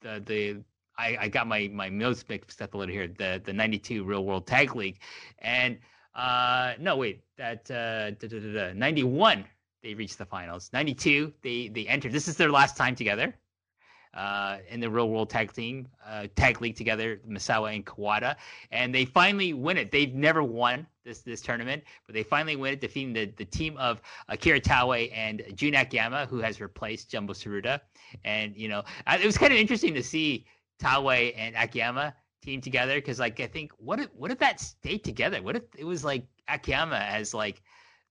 the, 0.00 0.22
the, 0.24 0.62
I, 0.98 1.16
I 1.20 1.28
got 1.28 1.46
my, 1.46 1.68
my 1.72 1.88
notes 1.88 2.24
mixed 2.28 2.62
up 2.62 2.74
a 2.74 2.78
little 2.78 2.92
here, 2.92 3.08
the, 3.08 3.40
the 3.44 3.52
92 3.52 4.04
Real 4.04 4.24
World 4.24 4.46
Tag 4.46 4.74
League. 4.74 4.98
And, 5.40 5.78
uh, 6.14 6.74
no, 6.78 6.96
wait, 6.96 7.22
that, 7.36 7.70
uh, 7.70 8.12
da, 8.12 8.28
da, 8.28 8.52
da, 8.52 8.72
91, 8.72 9.44
they 9.82 9.94
reached 9.94 10.18
the 10.18 10.26
finals. 10.26 10.70
92, 10.72 11.32
they, 11.42 11.68
they 11.68 11.86
entered. 11.86 12.12
This 12.12 12.28
is 12.28 12.36
their 12.36 12.50
last 12.50 12.76
time 12.76 12.94
together 12.94 13.34
uh, 14.16 14.58
in 14.70 14.80
the 14.80 14.88
real 14.88 15.10
world 15.10 15.28
tag 15.30 15.52
team 15.52 15.86
uh, 16.06 16.26
tag 16.36 16.60
league 16.60 16.76
together, 16.76 17.20
Misawa 17.28 17.74
and 17.74 17.84
Kawada, 17.84 18.36
and 18.70 18.94
they 18.94 19.04
finally 19.04 19.52
win 19.52 19.76
it. 19.76 19.92
They've 19.92 20.14
never 20.14 20.42
won 20.42 20.86
this 21.04 21.20
this 21.20 21.42
tournament, 21.42 21.84
but 22.06 22.14
they 22.14 22.22
finally 22.22 22.56
win 22.56 22.72
it, 22.72 22.80
defeating 22.80 23.12
the, 23.12 23.26
the 23.36 23.44
team 23.44 23.76
of 23.76 24.00
Akira 24.28 24.58
Taue 24.58 25.10
and 25.12 25.42
Jun 25.54 25.74
Akiyama, 25.74 26.26
who 26.26 26.38
has 26.38 26.60
replaced 26.60 27.10
Jumbo 27.10 27.34
Tsuruta. 27.34 27.80
And 28.24 28.56
you 28.56 28.68
know, 28.68 28.82
it 29.06 29.24
was 29.24 29.36
kind 29.36 29.52
of 29.52 29.58
interesting 29.58 29.92
to 29.94 30.02
see 30.02 30.46
Taue 30.78 31.32
and 31.36 31.56
Akiyama 31.56 32.14
team 32.42 32.60
together 32.60 32.96
because, 32.96 33.18
like, 33.18 33.40
I 33.40 33.46
think 33.46 33.72
what 33.78 34.00
if 34.00 34.08
what 34.14 34.30
if 34.30 34.38
that 34.38 34.60
stayed 34.60 35.04
together? 35.04 35.42
What 35.42 35.56
if 35.56 35.62
it 35.76 35.84
was 35.84 36.04
like 36.04 36.26
Akiyama 36.48 36.96
as 36.96 37.34
like 37.34 37.62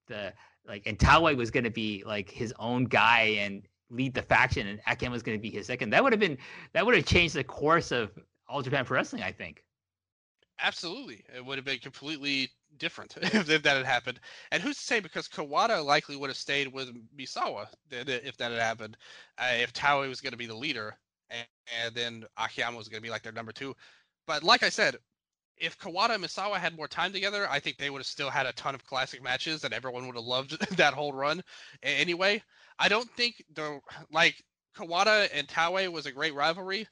the 0.08 0.34
like 0.68 0.84
and 0.86 0.98
Taue 0.98 1.36
was 1.36 1.52
to 1.52 1.70
be 1.70 2.04
like 2.06 2.30
his 2.30 2.54
own 2.60 2.86
guy 2.86 3.38
and 3.40 3.64
lead 3.90 4.14
the 4.14 4.22
faction 4.22 4.68
and 4.68 4.80
Akiyama 4.88 5.14
was 5.14 5.24
to 5.24 5.38
be 5.38 5.50
his 5.50 5.68
second. 5.68 5.92
That 5.92 6.04
would 6.04 6.14
have 6.14 6.20
been 6.20 6.38
that 6.74 6.86
would 6.86 6.96
have 6.96 7.06
changed 7.06 7.36
the 7.36 7.44
course 7.44 7.92
of 7.92 8.12
All 8.48 8.62
Japan 8.62 8.86
Pro 8.86 8.96
Wrestling, 8.98 9.24
I 9.24 9.32
think. 9.32 9.64
Absolutely, 10.62 11.24
it 11.36 11.46
would 11.46 11.58
have 11.58 11.66
been 11.66 11.80
completely 11.80 12.50
different 12.78 13.16
if, 13.22 13.50
if 13.50 13.64
that 13.64 13.78
had 13.78 13.86
happened. 13.86 14.20
And 14.52 14.62
who's 14.62 14.78
to 14.78 14.84
say? 14.84 15.00
Because 15.00 15.28
Kawada 15.28 15.84
likely 15.84 16.16
would 16.16 16.30
have 16.30 16.38
stayed 16.38 16.72
with 16.72 16.90
Misawa 17.18 17.68
if 17.92 18.38
that 18.38 18.52
had 18.52 18.62
happened. 18.62 18.98
Uh, 19.38 19.52
if 19.54 19.74
Taue 19.74 20.08
was 20.08 20.22
going 20.22 20.32
to 20.32 20.38
be 20.38 20.46
the 20.46 20.56
leader, 20.56 20.98
and, 21.36 21.48
and 21.84 21.96
then 21.96 22.26
Akiyama 22.38 22.78
was 22.78 22.88
going 22.88 23.02
to 23.02 23.06
be 23.06 23.10
like 23.10 23.24
their 23.24 23.32
number 23.32 23.52
two. 23.52 23.76
But 24.28 24.44
like 24.44 24.64
I 24.64 24.70
said, 24.70 24.98
if 25.58 25.78
Kawada 25.78 26.16
and 26.16 26.24
Misawa 26.24 26.58
had 26.58 26.76
more 26.76 26.88
time 26.88 27.14
together, 27.14 27.48
I 27.50 27.60
think 27.60 27.78
they 27.78 27.90
would 27.90 28.00
have 28.00 28.08
still 28.08 28.30
had 28.30 28.46
a 28.46 28.54
ton 28.54 28.76
of 28.76 28.86
classic 28.86 29.24
matches 29.24 29.64
and 29.64 29.74
everyone 29.74 30.06
would 30.08 30.16
have 30.16 30.26
loved 30.26 30.60
that 30.78 30.94
whole 30.94 31.14
run 31.14 31.42
anyway. 31.84 32.42
I 32.78 32.90
don't 32.90 33.10
think 33.12 33.44
the 33.54 33.80
like 34.12 34.44
Kawada 34.76 35.30
and 35.34 35.48
Taue 35.48 35.90
was 35.92 36.06
a 36.06 36.12
great 36.12 36.34
rivalry, 36.34 36.88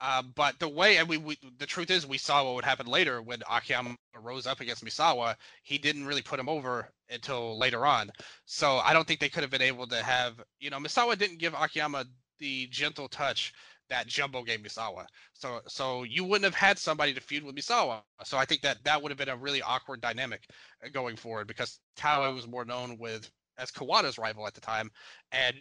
uh, 0.00 0.22
but 0.34 0.58
the 0.58 0.68
way 0.68 0.96
and 0.96 1.08
we, 1.08 1.18
we, 1.18 1.36
the 1.58 1.66
truth 1.66 1.90
is 1.90 2.06
we 2.06 2.16
saw 2.16 2.44
what 2.44 2.54
would 2.54 2.64
happen 2.64 2.86
later 2.86 3.20
when 3.20 3.42
Akiyama 3.50 3.94
rose 4.22 4.46
up 4.46 4.60
against 4.60 4.84
Misawa. 4.84 5.34
He 5.62 5.76
didn't 5.76 6.06
really 6.06 6.22
put 6.22 6.40
him 6.40 6.48
over 6.48 6.88
until 7.10 7.58
later 7.58 7.84
on, 7.84 8.10
so 8.46 8.78
I 8.78 8.94
don't 8.94 9.06
think 9.06 9.20
they 9.20 9.28
could 9.28 9.42
have 9.42 9.50
been 9.50 9.60
able 9.60 9.86
to 9.88 10.02
have 10.02 10.40
you 10.60 10.70
know 10.70 10.78
Misawa 10.78 11.18
didn't 11.18 11.40
give 11.40 11.52
Akiyama 11.52 12.06
the 12.38 12.68
gentle 12.68 13.08
touch 13.08 13.52
that 13.90 14.06
Jumbo 14.06 14.42
gave 14.42 14.60
Misawa. 14.60 15.06
So 15.32 15.60
so 15.66 16.02
you 16.04 16.24
wouldn't 16.24 16.44
have 16.44 16.54
had 16.54 16.78
somebody 16.78 17.14
to 17.14 17.20
feud 17.20 17.44
with 17.44 17.56
Misawa. 17.56 18.02
So 18.24 18.36
I 18.36 18.44
think 18.44 18.62
that 18.62 18.82
that 18.84 19.02
would 19.02 19.10
have 19.10 19.18
been 19.18 19.28
a 19.28 19.36
really 19.36 19.62
awkward 19.62 20.00
dynamic 20.00 20.46
uh, 20.84 20.88
going 20.88 21.16
forward 21.16 21.46
because 21.46 21.80
Taue 21.96 22.34
was 22.34 22.46
more 22.46 22.64
known 22.64 22.96
with 22.98 23.30
as 23.58 23.70
Kawada's 23.70 24.18
rival 24.18 24.46
at 24.46 24.54
the 24.54 24.60
time, 24.60 24.90
and 25.32 25.56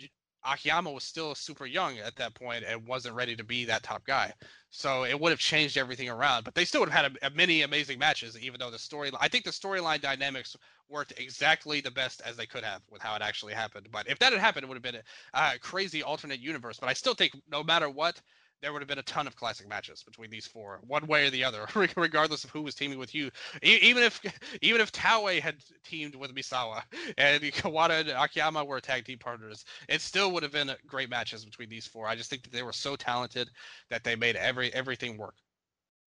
Akiyama 0.47 0.91
was 0.91 1.03
still 1.03 1.35
super 1.35 1.65
young 1.65 1.97
at 1.99 2.15
that 2.15 2.33
point 2.33 2.63
and 2.67 2.87
wasn't 2.87 3.15
ready 3.15 3.35
to 3.35 3.43
be 3.43 3.65
that 3.65 3.83
top 3.83 4.05
guy. 4.05 4.33
So 4.69 5.03
it 5.03 5.19
would 5.19 5.31
have 5.31 5.39
changed 5.39 5.77
everything 5.77 6.09
around. 6.09 6.43
But 6.43 6.55
they 6.55 6.65
still 6.65 6.81
would 6.81 6.89
have 6.89 7.03
had 7.05 7.17
a, 7.21 7.27
a 7.27 7.29
many 7.31 7.63
amazing 7.63 7.99
matches, 7.99 8.37
even 8.37 8.59
though 8.59 8.71
the 8.71 8.79
story. 8.79 9.11
I 9.19 9.27
think 9.27 9.43
the 9.43 9.51
storyline 9.51 10.01
dynamics 10.01 10.55
worked 10.89 11.13
exactly 11.17 11.81
the 11.81 11.91
best 11.91 12.21
as 12.25 12.37
they 12.37 12.45
could 12.45 12.63
have 12.63 12.81
with 12.89 13.01
how 13.01 13.15
it 13.15 13.21
actually 13.21 13.53
happened. 13.53 13.87
But 13.91 14.07
if 14.09 14.19
that 14.19 14.31
had 14.31 14.41
happened, 14.41 14.63
it 14.63 14.67
would 14.67 14.75
have 14.75 14.83
been 14.83 15.01
a, 15.33 15.55
a 15.55 15.59
crazy 15.59 16.03
alternate 16.03 16.39
universe. 16.39 16.79
But 16.79 16.89
I 16.89 16.93
still 16.93 17.13
think 17.13 17.35
no 17.49 17.63
matter 17.63 17.89
what, 17.89 18.21
there 18.61 18.73
would 18.73 18.81
have 18.81 18.87
been 18.87 18.97
a 18.97 19.03
ton 19.03 19.27
of 19.27 19.35
classic 19.35 19.67
matches 19.67 20.03
between 20.03 20.29
these 20.29 20.47
four, 20.47 20.79
one 20.87 21.05
way 21.07 21.27
or 21.27 21.29
the 21.29 21.43
other, 21.43 21.67
regardless 21.95 22.43
of 22.43 22.49
who 22.49 22.61
was 22.61 22.75
teaming 22.75 22.97
with 22.97 23.13
you. 23.13 23.29
Even 23.61 24.03
if 24.03 24.19
even 24.61 24.81
if 24.81 24.91
Taue 24.91 25.39
had 25.39 25.57
teamed 25.83 26.15
with 26.15 26.33
Misawa 26.33 26.81
and 27.17 27.43
Kawada 27.43 28.01
and 28.01 28.09
Akiyama 28.09 28.63
were 28.63 28.79
tag 28.79 29.05
team 29.05 29.19
partners, 29.19 29.65
it 29.87 30.01
still 30.01 30.31
would 30.31 30.43
have 30.43 30.51
been 30.51 30.71
great 30.87 31.09
matches 31.09 31.45
between 31.45 31.69
these 31.69 31.85
four. 31.85 32.07
I 32.07 32.15
just 32.15 32.29
think 32.29 32.43
that 32.43 32.51
they 32.51 32.63
were 32.63 32.73
so 32.73 32.95
talented 32.95 33.49
that 33.89 34.03
they 34.03 34.15
made 34.15 34.35
every 34.35 34.73
everything 34.73 35.17
work. 35.17 35.35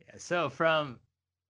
Yeah. 0.06 0.18
So 0.18 0.48
from 0.48 0.98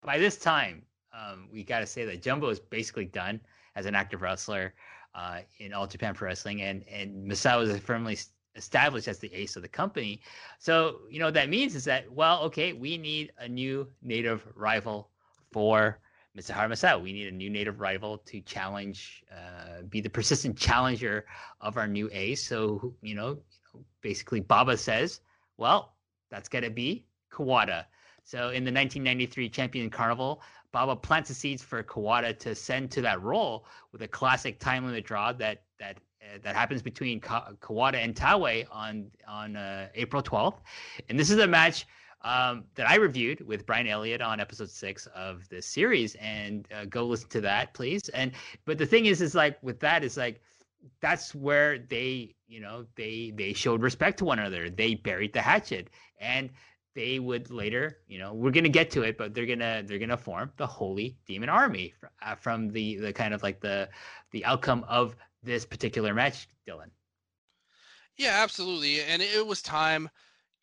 by 0.03 0.17
this 0.17 0.37
time, 0.37 0.83
um, 1.13 1.49
we 1.51 1.63
got 1.63 1.79
to 1.79 1.87
say 1.87 2.05
that 2.05 2.21
Jumbo 2.21 2.49
is 2.49 2.59
basically 2.59 3.05
done 3.05 3.39
as 3.75 3.85
an 3.85 3.95
active 3.95 4.21
wrestler 4.21 4.73
uh, 5.13 5.39
in 5.59 5.73
All 5.73 5.87
Japan 5.87 6.13
Pro 6.13 6.27
Wrestling, 6.27 6.61
and 6.61 6.83
and 6.91 7.29
Misawa 7.29 7.63
is 7.67 7.79
firmly 7.79 8.17
established 8.57 9.07
as 9.07 9.19
the 9.19 9.33
ace 9.33 9.55
of 9.55 9.61
the 9.61 9.67
company. 9.67 10.21
So, 10.59 11.01
you 11.09 11.19
know, 11.19 11.31
that 11.31 11.49
means 11.49 11.75
is 11.75 11.85
that, 11.85 12.11
well, 12.11 12.41
okay, 12.43 12.73
we 12.73 12.97
need 12.97 13.31
a 13.39 13.47
new 13.47 13.87
native 14.01 14.43
rival 14.55 15.09
for 15.51 15.99
Mitsuharu 16.37 16.69
Misawa. 16.69 17.01
We 17.01 17.13
need 17.13 17.27
a 17.27 17.35
new 17.35 17.49
native 17.49 17.79
rival 17.79 18.19
to 18.19 18.41
challenge, 18.41 19.23
uh, 19.31 19.83
be 19.89 20.01
the 20.01 20.09
persistent 20.09 20.57
challenger 20.57 21.25
of 21.61 21.77
our 21.77 21.87
new 21.87 22.09
ace. 22.11 22.45
So, 22.45 22.93
you 23.01 23.15
know, 23.15 23.37
basically 24.01 24.39
Baba 24.39 24.77
says, 24.77 25.21
well, 25.57 25.93
that's 26.29 26.49
going 26.49 26.63
to 26.63 26.69
be 26.69 27.05
Kawada. 27.31 27.85
So 28.23 28.49
in 28.49 28.65
the 28.65 28.71
1993 28.71 29.49
Champion 29.49 29.89
Carnival, 29.89 30.41
Baba 30.71 30.95
plants 30.95 31.29
the 31.29 31.35
seeds 31.35 31.63
for 31.63 31.81
Kawada 31.81 32.37
to 32.39 32.53
send 32.53 32.91
to 32.91 33.01
that 33.01 33.21
role 33.21 33.65
with 33.91 34.01
a 34.01 34.07
classic 34.07 34.59
time 34.59 34.85
limit 34.85 35.05
draw 35.05 35.31
that 35.33 35.63
that 35.79 35.97
that 36.43 36.55
happens 36.55 36.81
between 36.81 37.19
Ka- 37.19 37.51
Kawada 37.61 37.95
and 37.95 38.15
Taue 38.15 38.65
on 38.71 39.09
on 39.27 39.55
uh, 39.55 39.87
April 39.95 40.21
12th, 40.21 40.59
and 41.09 41.19
this 41.19 41.29
is 41.29 41.39
a 41.39 41.47
match 41.47 41.85
um, 42.21 42.65
that 42.75 42.89
I 42.89 42.95
reviewed 42.95 43.41
with 43.41 43.65
Brian 43.65 43.87
Elliott 43.87 44.21
on 44.21 44.39
episode 44.39 44.69
six 44.69 45.07
of 45.15 45.47
the 45.49 45.61
series, 45.61 46.15
and 46.15 46.67
uh, 46.73 46.85
go 46.85 47.05
listen 47.05 47.29
to 47.29 47.41
that, 47.41 47.73
please. 47.73 48.09
And 48.09 48.31
but 48.65 48.77
the 48.77 48.85
thing 48.85 49.05
is, 49.05 49.21
is 49.21 49.35
like 49.35 49.57
with 49.61 49.79
that 49.81 50.03
is 50.03 50.17
like 50.17 50.41
that's 51.01 51.33
where 51.35 51.79
they 51.79 52.35
you 52.47 52.59
know 52.59 52.85
they 52.95 53.33
they 53.35 53.53
showed 53.53 53.81
respect 53.81 54.17
to 54.19 54.25
one 54.25 54.39
another. 54.39 54.69
They 54.69 54.95
buried 54.95 55.33
the 55.33 55.41
hatchet, 55.41 55.89
and 56.19 56.49
they 56.95 57.19
would 57.19 57.51
later, 57.51 57.99
you 58.07 58.17
know, 58.17 58.33
we're 58.33 58.49
gonna 58.49 58.69
get 58.69 58.89
to 58.89 59.03
it, 59.03 59.19
but 59.19 59.35
they're 59.35 59.45
gonna 59.45 59.83
they're 59.85 59.99
gonna 59.99 60.17
form 60.17 60.51
the 60.57 60.65
Holy 60.65 61.15
Demon 61.27 61.47
Army 61.47 61.93
uh, 62.23 62.33
from 62.33 62.69
the 62.69 62.97
the 62.97 63.13
kind 63.13 63.35
of 63.35 63.43
like 63.43 63.61
the 63.61 63.87
the 64.31 64.43
outcome 64.43 64.83
of 64.89 65.15
this 65.43 65.65
particular 65.65 66.13
match, 66.13 66.47
Dylan. 66.67 66.91
Yeah, 68.17 68.39
absolutely. 68.41 69.01
And 69.01 69.21
it 69.21 69.45
was 69.45 69.61
time, 69.61 70.09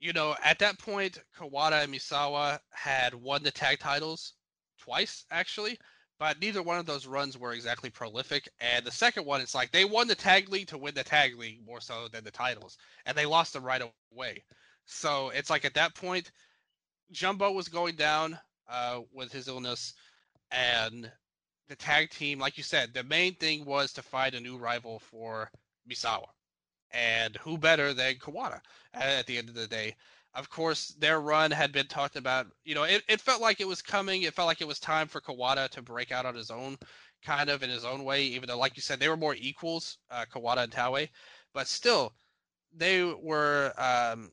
you 0.01 0.13
know, 0.13 0.35
at 0.43 0.59
that 0.59 0.79
point, 0.79 1.19
Kawada 1.39 1.85
and 1.85 1.95
Misawa 1.95 2.59
had 2.71 3.15
won 3.15 3.43
the 3.43 3.51
tag 3.51 3.79
titles 3.79 4.35
twice, 4.79 5.25
actually, 5.31 5.79
but 6.19 6.41
neither 6.41 6.63
one 6.63 6.79
of 6.79 6.87
those 6.87 7.07
runs 7.07 7.39
were 7.39 7.53
exactly 7.53 7.91
prolific. 7.91 8.49
And 8.61 8.85
the 8.85 8.91
second 8.91 9.25
one, 9.25 9.41
it's 9.41 9.55
like 9.55 9.71
they 9.71 9.85
won 9.85 10.09
the 10.09 10.15
tag 10.15 10.49
league 10.49 10.69
to 10.69 10.79
win 10.79 10.95
the 10.95 11.05
tag 11.05 11.39
league 11.39 11.65
more 11.65 11.81
so 11.81 12.09
than 12.09 12.25
the 12.25 12.31
titles, 12.31 12.77
and 13.07 13.17
they 13.17 13.27
lost 13.27 13.53
them 13.53 13.65
right 13.65 13.83
away. 14.13 14.43
So 14.87 15.31
it's 15.31 15.51
like 15.51 15.65
at 15.65 15.75
that 15.75 15.95
point, 15.95 16.33
Jumbo 17.13 17.53
was 17.53 17.69
going 17.69 17.95
down 17.95 18.39
uh, 18.69 19.01
with 19.13 19.33
his 19.33 19.49
illness, 19.49 19.95
and 20.51 21.11
the 21.69 21.77
tag 21.77 22.11
team, 22.11 22.39
like 22.39 22.57
you 22.59 22.63
said, 22.63 22.93
the 22.93 23.05
main 23.05 23.35
thing 23.35 23.65
was 23.65 23.93
to 23.93 24.03
find 24.03 24.35
a 24.35 24.41
new 24.41 24.57
rival 24.57 24.99
for 24.99 25.51
Misawa. 25.91 26.29
And 26.93 27.37
who 27.37 27.59
better 27.59 27.93
than 27.93 28.15
Kawada 28.17 28.61
at 28.93 29.27
the 29.27 29.39
end 29.39 29.49
of 29.49 29.55
the 29.55 29.67
day? 29.67 29.97
Of 30.35 30.51
course, 30.51 30.89
their 30.99 31.21
run 31.21 31.51
had 31.51 31.73
been 31.73 31.87
talked 31.87 32.17
about. 32.17 32.47
You 32.65 32.75
know, 32.75 32.85
it, 32.85 33.03
it 33.09 33.21
felt 33.21 33.41
like 33.41 33.61
it 33.61 33.69
was 33.69 33.83
coming. 33.83 34.23
It 34.23 34.35
felt 34.35 34.47
like 34.47 34.61
it 34.61 34.69
was 34.69 34.81
time 34.81 35.09
for 35.09 35.21
Kawada 35.21 35.69
to 35.71 35.83
break 35.83 36.13
out 36.13 36.27
on 36.27 36.35
his 36.35 36.51
own, 36.51 36.77
kind 37.25 37.49
of 37.49 37.63
in 37.63 37.71
his 37.71 37.85
own 37.85 38.05
way, 38.05 38.25
even 38.25 38.49
though, 38.49 38.59
like 38.59 38.77
you 38.77 38.83
said, 38.83 39.01
they 39.01 39.09
were 39.09 39.17
more 39.17 39.37
equals, 39.39 39.99
uh, 40.11 40.25
Kawada 40.33 40.65
and 40.65 40.73
Taue. 40.73 41.09
But 41.53 41.69
still, 41.69 42.13
they 42.77 43.03
were 43.05 43.73
um, 43.79 44.33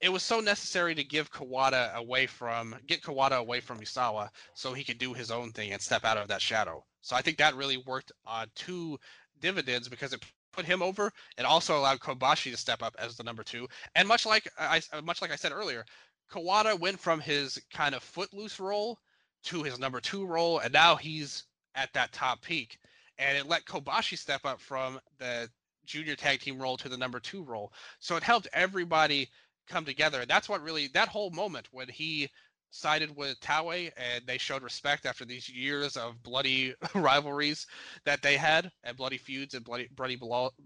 it 0.00 0.10
was 0.10 0.22
so 0.22 0.40
necessary 0.40 0.94
to 0.94 1.04
give 1.04 1.30
Kawada 1.30 1.94
away 1.94 2.26
from 2.26 2.74
get 2.86 3.02
Kawada 3.02 3.38
away 3.38 3.60
from 3.60 3.78
Misawa 3.78 4.30
so 4.54 4.72
he 4.72 4.84
could 4.84 4.98
do 4.98 5.12
his 5.12 5.30
own 5.30 5.52
thing 5.52 5.72
and 5.72 5.80
step 5.80 6.04
out 6.04 6.16
of 6.16 6.28
that 6.28 6.40
shadow. 6.40 6.84
So 7.02 7.16
I 7.16 7.22
think 7.22 7.36
that 7.38 7.54
really 7.54 7.76
worked 7.76 8.12
on 8.26 8.46
two 8.54 8.98
dividends 9.40 9.88
because 9.88 10.12
it 10.12 10.24
put 10.52 10.64
him 10.64 10.82
over 10.82 11.12
It 11.38 11.44
also 11.44 11.78
allowed 11.78 12.00
Kobashi 12.00 12.50
to 12.50 12.56
step 12.56 12.82
up 12.82 12.96
as 12.98 13.16
the 13.16 13.22
number 13.22 13.42
two. 13.42 13.68
And 13.94 14.08
much 14.08 14.26
like 14.26 14.50
I 14.58 14.80
much 15.04 15.22
like 15.22 15.32
I 15.32 15.36
said 15.36 15.52
earlier, 15.52 15.84
Kawada 16.30 16.78
went 16.78 16.98
from 16.98 17.20
his 17.20 17.60
kind 17.72 17.94
of 17.94 18.02
footloose 18.02 18.58
role 18.58 18.98
to 19.44 19.62
his 19.62 19.78
number 19.78 20.00
two 20.00 20.26
role, 20.26 20.58
and 20.58 20.72
now 20.72 20.96
he's 20.96 21.44
at 21.74 21.92
that 21.92 22.12
top 22.12 22.42
peak. 22.42 22.78
And 23.18 23.36
it 23.36 23.46
let 23.46 23.64
Kobashi 23.64 24.16
step 24.16 24.44
up 24.44 24.60
from 24.60 24.98
the 25.18 25.48
junior 25.84 26.16
tag 26.16 26.40
team 26.40 26.60
role 26.60 26.76
to 26.78 26.88
the 26.88 26.96
number 26.96 27.20
two 27.20 27.42
role. 27.42 27.72
So 27.98 28.16
it 28.16 28.22
helped 28.22 28.48
everybody 28.52 29.28
come 29.70 29.84
together. 29.84 30.26
That's 30.26 30.48
what 30.48 30.62
really 30.62 30.88
that 30.88 31.08
whole 31.08 31.30
moment 31.30 31.68
when 31.70 31.88
he 31.88 32.28
sided 32.70 33.16
with 33.16 33.40
Taue 33.40 33.90
and 33.96 34.26
they 34.26 34.38
showed 34.38 34.62
respect 34.62 35.06
after 35.06 35.24
these 35.24 35.48
years 35.48 35.96
of 35.96 36.22
bloody 36.22 36.74
rivalries 36.94 37.66
that 38.04 38.22
they 38.22 38.36
had 38.36 38.70
and 38.84 38.96
bloody 38.96 39.18
feuds 39.18 39.54
and 39.54 39.64
bloody 39.64 39.88
bloody 39.94 40.18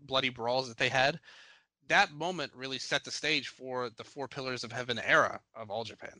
bloody 0.06 0.28
brawls 0.28 0.68
that 0.68 0.76
they 0.78 0.88
had. 0.88 1.18
That 1.88 2.12
moment 2.12 2.52
really 2.54 2.78
set 2.78 3.04
the 3.04 3.10
stage 3.10 3.48
for 3.48 3.90
the 3.90 4.04
Four 4.04 4.26
Pillars 4.26 4.64
of 4.64 4.72
Heaven 4.72 4.98
era 4.98 5.40
of 5.54 5.70
All 5.70 5.84
Japan. 5.84 6.18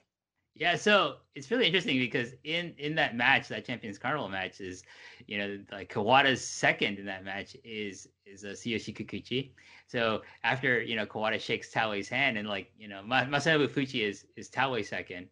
Yeah, 0.57 0.77
so 0.77 1.17
it's 1.35 1.51
really 1.51 1.67
interesting 1.67 1.99
because 1.99 2.33
in 2.45 2.75
in 2.79 2.95
that 2.95 3.17
match, 3.17 3.49
that 3.49 3.65
Champions 3.65 3.99
Carnival 3.99 4.29
match 4.29 4.61
is, 4.61 4.85
you 5.27 5.37
know, 5.37 5.59
like 5.73 5.93
Kawada's 5.93 6.45
second 6.45 7.01
in 7.01 7.07
that 7.07 7.25
match 7.25 7.57
is 7.65 8.09
is 8.25 8.45
a 8.45 8.51
Tsuyoshi 8.51 8.97
Kikuchi. 8.97 9.51
So 9.89 10.23
after 10.45 10.81
you 10.81 10.95
know 10.95 11.07
Kawada 11.07 11.41
shakes 11.41 11.73
Taue's 11.73 12.09
hand 12.09 12.39
and 12.39 12.49
like 12.49 12.71
you 12.79 12.87
know 12.87 13.03
Masanobu 13.05 13.69
Fuchi 13.69 14.09
is 14.09 14.27
is 14.37 14.49
Taue's 14.49 14.89
second, 14.89 15.27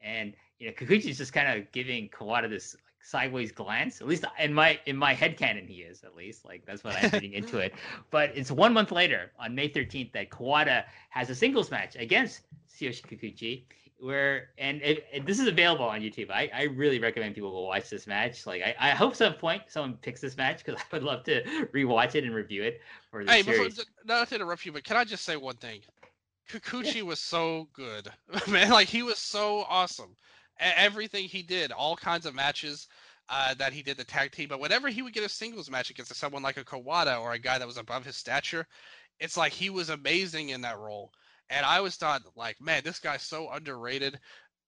and 0.00 0.32
you 0.60 0.68
know 0.68 0.72
Kikuchi 0.74 1.06
is 1.06 1.18
just 1.18 1.32
kind 1.32 1.58
of 1.58 1.70
giving 1.72 2.08
Kawada 2.08 2.48
this 2.48 2.74
like, 2.74 2.82
sideways 3.02 3.50
glance. 3.50 4.00
At 4.00 4.06
least 4.06 4.24
in 4.38 4.54
my 4.54 4.78
in 4.86 4.96
my 4.96 5.12
head 5.12 5.36
canon, 5.36 5.66
he 5.66 5.82
is 5.82 6.04
at 6.04 6.14
least 6.14 6.44
like 6.44 6.64
that's 6.66 6.84
what 6.84 6.94
I'm 7.02 7.10
reading 7.12 7.32
into 7.32 7.58
it. 7.58 7.74
But 8.12 8.30
it's 8.36 8.52
one 8.52 8.72
month 8.72 8.92
later 8.92 9.32
on 9.40 9.56
May 9.56 9.68
13th 9.68 10.12
that 10.12 10.30
Kawada 10.30 10.84
has 11.10 11.30
a 11.30 11.34
singles 11.34 11.72
match 11.72 11.96
against 11.96 12.42
Tsuyoshi 12.70 13.02
Kikuchi 13.02 13.64
where 14.02 14.48
and 14.58 14.82
it, 14.82 15.06
it, 15.12 15.26
this 15.26 15.38
is 15.38 15.46
available 15.46 15.84
on 15.84 16.00
YouTube. 16.00 16.28
I, 16.30 16.50
I 16.52 16.62
really 16.64 16.98
recommend 16.98 17.36
people 17.36 17.52
go 17.52 17.60
watch 17.60 17.88
this 17.88 18.08
match. 18.08 18.46
Like 18.46 18.60
I, 18.60 18.74
I 18.78 18.90
hope 18.90 19.14
some 19.14 19.34
point 19.34 19.62
someone 19.68 19.96
picks 20.02 20.20
this 20.20 20.36
match 20.36 20.64
because 20.64 20.80
I 20.92 20.96
would 20.96 21.04
love 21.04 21.22
to 21.24 21.44
rewatch 21.72 22.16
it 22.16 22.24
and 22.24 22.34
review 22.34 22.64
it 22.64 22.80
for 23.10 23.24
the 23.24 23.30
hey, 23.30 23.42
series. 23.42 23.76
Before, 23.76 23.84
not 24.04 24.28
to 24.28 24.34
interrupt 24.34 24.66
you, 24.66 24.72
but 24.72 24.82
can 24.82 24.96
I 24.96 25.04
just 25.04 25.24
say 25.24 25.36
one 25.36 25.56
thing? 25.56 25.80
Kikuchi 26.50 26.96
yeah. 26.96 27.02
was 27.02 27.20
so 27.20 27.68
good, 27.72 28.08
man. 28.48 28.70
Like 28.70 28.88
he 28.88 29.04
was 29.04 29.18
so 29.18 29.64
awesome. 29.68 30.16
Everything 30.58 31.26
he 31.26 31.42
did, 31.42 31.70
all 31.70 31.96
kinds 31.96 32.26
of 32.26 32.34
matches 32.34 32.88
uh, 33.28 33.54
that 33.54 33.72
he 33.72 33.82
did 33.82 33.96
the 33.96 34.04
tag 34.04 34.32
team, 34.32 34.48
but 34.48 34.60
whenever 34.60 34.88
he 34.88 35.02
would 35.02 35.12
get 35.12 35.24
a 35.24 35.28
singles 35.28 35.70
match 35.70 35.90
against 35.90 36.14
someone 36.16 36.42
like 36.42 36.56
a 36.56 36.64
Kawada 36.64 37.20
or 37.20 37.32
a 37.32 37.38
guy 37.38 37.58
that 37.58 37.66
was 37.66 37.78
above 37.78 38.04
his 38.04 38.16
stature, 38.16 38.66
it's 39.20 39.36
like 39.36 39.52
he 39.52 39.70
was 39.70 39.90
amazing 39.90 40.48
in 40.48 40.60
that 40.62 40.78
role 40.78 41.12
and 41.52 41.66
I 41.66 41.80
was 41.80 41.96
thought 41.96 42.22
like, 42.34 42.60
man, 42.60 42.82
this 42.84 42.98
guy's 42.98 43.22
so 43.22 43.50
underrated. 43.50 44.18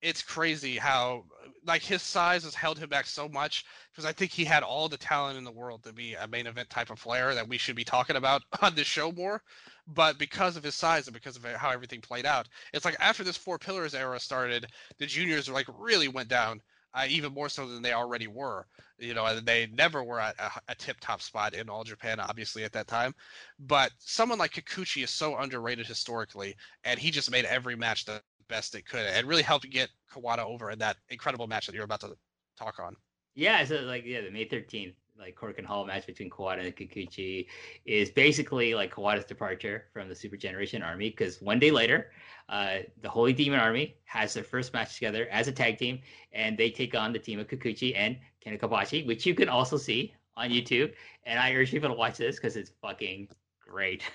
It's 0.03 0.23
crazy 0.23 0.77
how 0.77 1.25
like 1.67 1.83
his 1.83 2.03
size 2.03 2.45
has 2.45 2.55
held 2.55 2.79
him 2.79 2.91
back 2.91 3.07
so 3.07 3.27
much 3.27 3.65
because 3.91 4.05
I 4.05 4.13
think 4.13 4.31
he 4.31 4.45
had 4.45 4.63
all 4.63 4.89
the 4.89 4.99
talent 4.99 5.39
in 5.39 5.45
the 5.45 5.51
world 5.51 5.83
to 5.85 5.95
be 5.95 6.13
a 6.15 6.29
main 6.29 6.47
event 6.47 6.69
type 6.69 6.91
of 6.91 7.01
player 7.01 7.33
that 7.33 7.49
we 7.49 7.57
should 7.57 7.75
be 7.75 7.85
talking 7.85 8.17
about 8.17 8.43
on 8.63 8.75
this 8.75 8.87
show 8.87 9.11
more. 9.13 9.43
But 9.87 10.19
because 10.19 10.57
of 10.57 10.63
his 10.63 10.75
size 10.75 11.07
and 11.07 11.15
because 11.15 11.37
of 11.37 11.45
how 11.45 11.71
everything 11.71 12.03
played 12.03 12.27
out, 12.27 12.49
it's 12.75 12.85
like 12.85 12.97
after 13.01 13.25
this 13.25 13.37
four 13.39 13.59
pillars 13.59 13.95
era 13.95 14.21
started, 14.21 14.67
the 14.99 15.07
juniors 15.07 15.49
like 15.49 15.67
really 15.79 16.09
went 16.09 16.29
down 16.29 16.61
uh, 16.95 17.07
even 17.09 17.33
more 17.33 17.49
so 17.49 17.67
than 17.67 17.83
they 17.83 17.93
already 17.93 18.27
were. 18.27 18.67
You 18.99 19.15
know, 19.15 19.41
they 19.41 19.67
never 19.73 20.05
were 20.05 20.21
at 20.21 20.39
a, 20.39 20.51
a 20.69 20.75
tip 20.75 20.99
top 21.01 21.21
spot 21.21 21.55
in 21.55 21.69
all 21.69 21.85
Japan, 21.85 22.21
obviously, 22.21 22.65
at 22.65 22.73
that 22.73 22.87
time. 22.87 23.15
But 23.59 23.93
someone 23.99 24.39
like 24.39 24.53
Kikuchi 24.53 25.03
is 25.03 25.11
so 25.11 25.37
underrated 25.37 25.87
historically, 25.87 26.55
and 26.85 26.99
he 26.99 27.11
just 27.11 27.31
made 27.31 27.45
every 27.45 27.77
match 27.77 28.05
the 28.05 28.23
best 28.49 28.75
it 28.75 28.87
could 28.87 29.07
and 29.07 29.27
really 29.27 29.43
helped 29.43 29.69
get 29.71 29.89
Kawada 30.13 30.45
over 30.45 30.71
in 30.71 30.79
that 30.79 30.97
incredible 31.09 31.47
match 31.47 31.67
that 31.67 31.75
you're 31.75 31.85
about 31.85 32.01
to 32.01 32.15
talk 32.59 32.79
on. 32.79 32.95
Yeah, 33.35 33.65
so 33.65 33.77
like 33.81 34.05
yeah, 34.05 34.21
the 34.21 34.31
May 34.31 34.47
13th 34.47 34.95
like 35.19 35.37
Korakuen 35.37 35.65
Hall 35.65 35.85
match 35.85 36.07
between 36.07 36.31
Kawada 36.31 36.65
and 36.65 36.77
Kikuchi 36.77 37.47
is 37.85 38.11
basically 38.11 38.75
like 38.75 38.95
Kawada's 38.95 39.25
departure 39.25 39.85
from 39.93 40.09
the 40.09 40.15
Super 40.15 40.37
Generation 40.37 40.83
Army 40.83 41.11
because 41.11 41.41
one 41.41 41.59
day 41.59 41.71
later, 41.71 42.11
uh, 42.49 42.79
the 43.01 43.09
Holy 43.09 43.33
Demon 43.33 43.61
Army 43.61 43.97
has 44.05 44.35
their 44.35 44.45
first 44.45 44.73
match 44.73 44.95
together 44.95 45.29
as 45.31 45.49
a 45.49 45.53
tag 45.53 45.79
team 45.79 46.01
and 46.33 46.59
they 46.59 46.71
take 46.71 46.95
on 46.95 47.13
the 47.13 47.19
team 47.19 47.39
of 47.39 47.49
Kikuchi 47.49 47.95
and 47.97 48.19
Kobashi, 48.45 49.07
which 49.07 49.25
you 49.25 49.35
can 49.35 49.49
also 49.49 49.77
see 49.77 50.15
on 50.37 50.51
YouTube. 50.51 50.93
And 51.25 51.39
I 51.39 51.53
urge 51.55 51.71
people 51.71 51.89
to 51.89 51.95
watch 51.95 52.19
this 52.19 52.37
because 52.37 52.57
it's 52.57 52.71
fucking 52.83 53.29
great. 53.61 54.03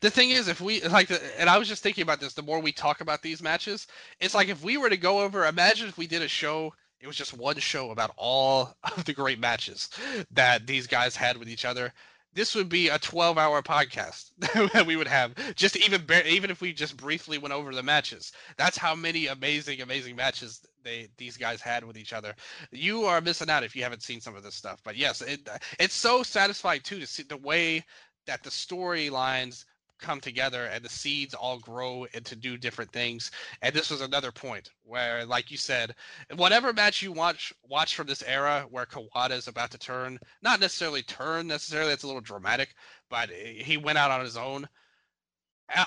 The 0.00 0.10
thing 0.10 0.30
is, 0.30 0.48
if 0.48 0.60
we 0.60 0.82
like, 0.82 1.10
and 1.38 1.48
I 1.48 1.56
was 1.56 1.66
just 1.66 1.82
thinking 1.82 2.02
about 2.02 2.20
this. 2.20 2.34
The 2.34 2.42
more 2.42 2.60
we 2.60 2.72
talk 2.72 3.00
about 3.00 3.22
these 3.22 3.40
matches, 3.40 3.86
it's 4.20 4.34
like 4.34 4.48
if 4.48 4.62
we 4.62 4.76
were 4.76 4.90
to 4.90 4.96
go 4.96 5.20
over. 5.20 5.46
Imagine 5.46 5.88
if 5.88 5.96
we 5.96 6.06
did 6.06 6.20
a 6.20 6.28
show. 6.28 6.74
It 7.00 7.06
was 7.06 7.16
just 7.16 7.36
one 7.36 7.58
show 7.58 7.90
about 7.90 8.12
all 8.16 8.76
of 8.82 9.04
the 9.04 9.12
great 9.12 9.38
matches 9.38 9.88
that 10.30 10.66
these 10.66 10.86
guys 10.86 11.16
had 11.16 11.36
with 11.36 11.48
each 11.48 11.64
other. 11.64 11.92
This 12.34 12.54
would 12.54 12.68
be 12.68 12.88
a 12.88 12.98
12-hour 12.98 13.62
podcast 13.62 14.30
that 14.72 14.86
we 14.86 14.96
would 14.96 15.08
have. 15.08 15.34
Just 15.56 15.76
even 15.76 16.04
even 16.26 16.50
if 16.50 16.60
we 16.60 16.72
just 16.72 16.96
briefly 16.96 17.38
went 17.38 17.54
over 17.54 17.74
the 17.74 17.82
matches. 17.82 18.32
That's 18.56 18.76
how 18.76 18.94
many 18.94 19.26
amazing, 19.26 19.80
amazing 19.80 20.14
matches 20.14 20.60
they 20.84 21.08
these 21.16 21.36
guys 21.36 21.60
had 21.60 21.84
with 21.84 21.96
each 21.96 22.12
other. 22.12 22.34
You 22.70 23.04
are 23.04 23.20
missing 23.20 23.50
out 23.50 23.64
if 23.64 23.74
you 23.74 23.82
haven't 23.82 24.02
seen 24.02 24.20
some 24.20 24.36
of 24.36 24.42
this 24.42 24.54
stuff. 24.54 24.80
But 24.84 24.96
yes, 24.96 25.22
it 25.22 25.48
it's 25.80 25.94
so 25.94 26.22
satisfying 26.22 26.80
too 26.80 27.00
to 27.00 27.06
see 27.06 27.22
the 27.22 27.36
way 27.36 27.84
that 28.26 28.42
the 28.42 28.50
storylines 28.50 29.64
come 29.98 30.20
together 30.20 30.66
and 30.66 30.84
the 30.84 30.88
seeds 30.88 31.34
all 31.34 31.58
grow 31.58 32.06
into 32.14 32.36
do 32.36 32.56
different 32.56 32.92
things. 32.92 33.30
And 33.62 33.74
this 33.74 33.90
was 33.90 34.00
another 34.00 34.32
point 34.32 34.70
where, 34.84 35.24
like 35.24 35.50
you 35.50 35.56
said, 35.56 35.94
whatever 36.36 36.72
match 36.72 37.02
you 37.02 37.12
watch 37.12 37.52
watch 37.62 37.94
from 37.94 38.06
this 38.06 38.22
era 38.22 38.66
where 38.70 38.86
Kawada 38.86 39.32
is 39.32 39.48
about 39.48 39.70
to 39.72 39.78
turn, 39.78 40.18
not 40.42 40.60
necessarily 40.60 41.02
turn 41.02 41.46
necessarily, 41.46 41.92
it's 41.92 42.04
a 42.04 42.06
little 42.06 42.20
dramatic, 42.20 42.74
but 43.10 43.30
he 43.30 43.76
went 43.76 43.98
out 43.98 44.10
on 44.10 44.20
his 44.20 44.36
own 44.36 44.68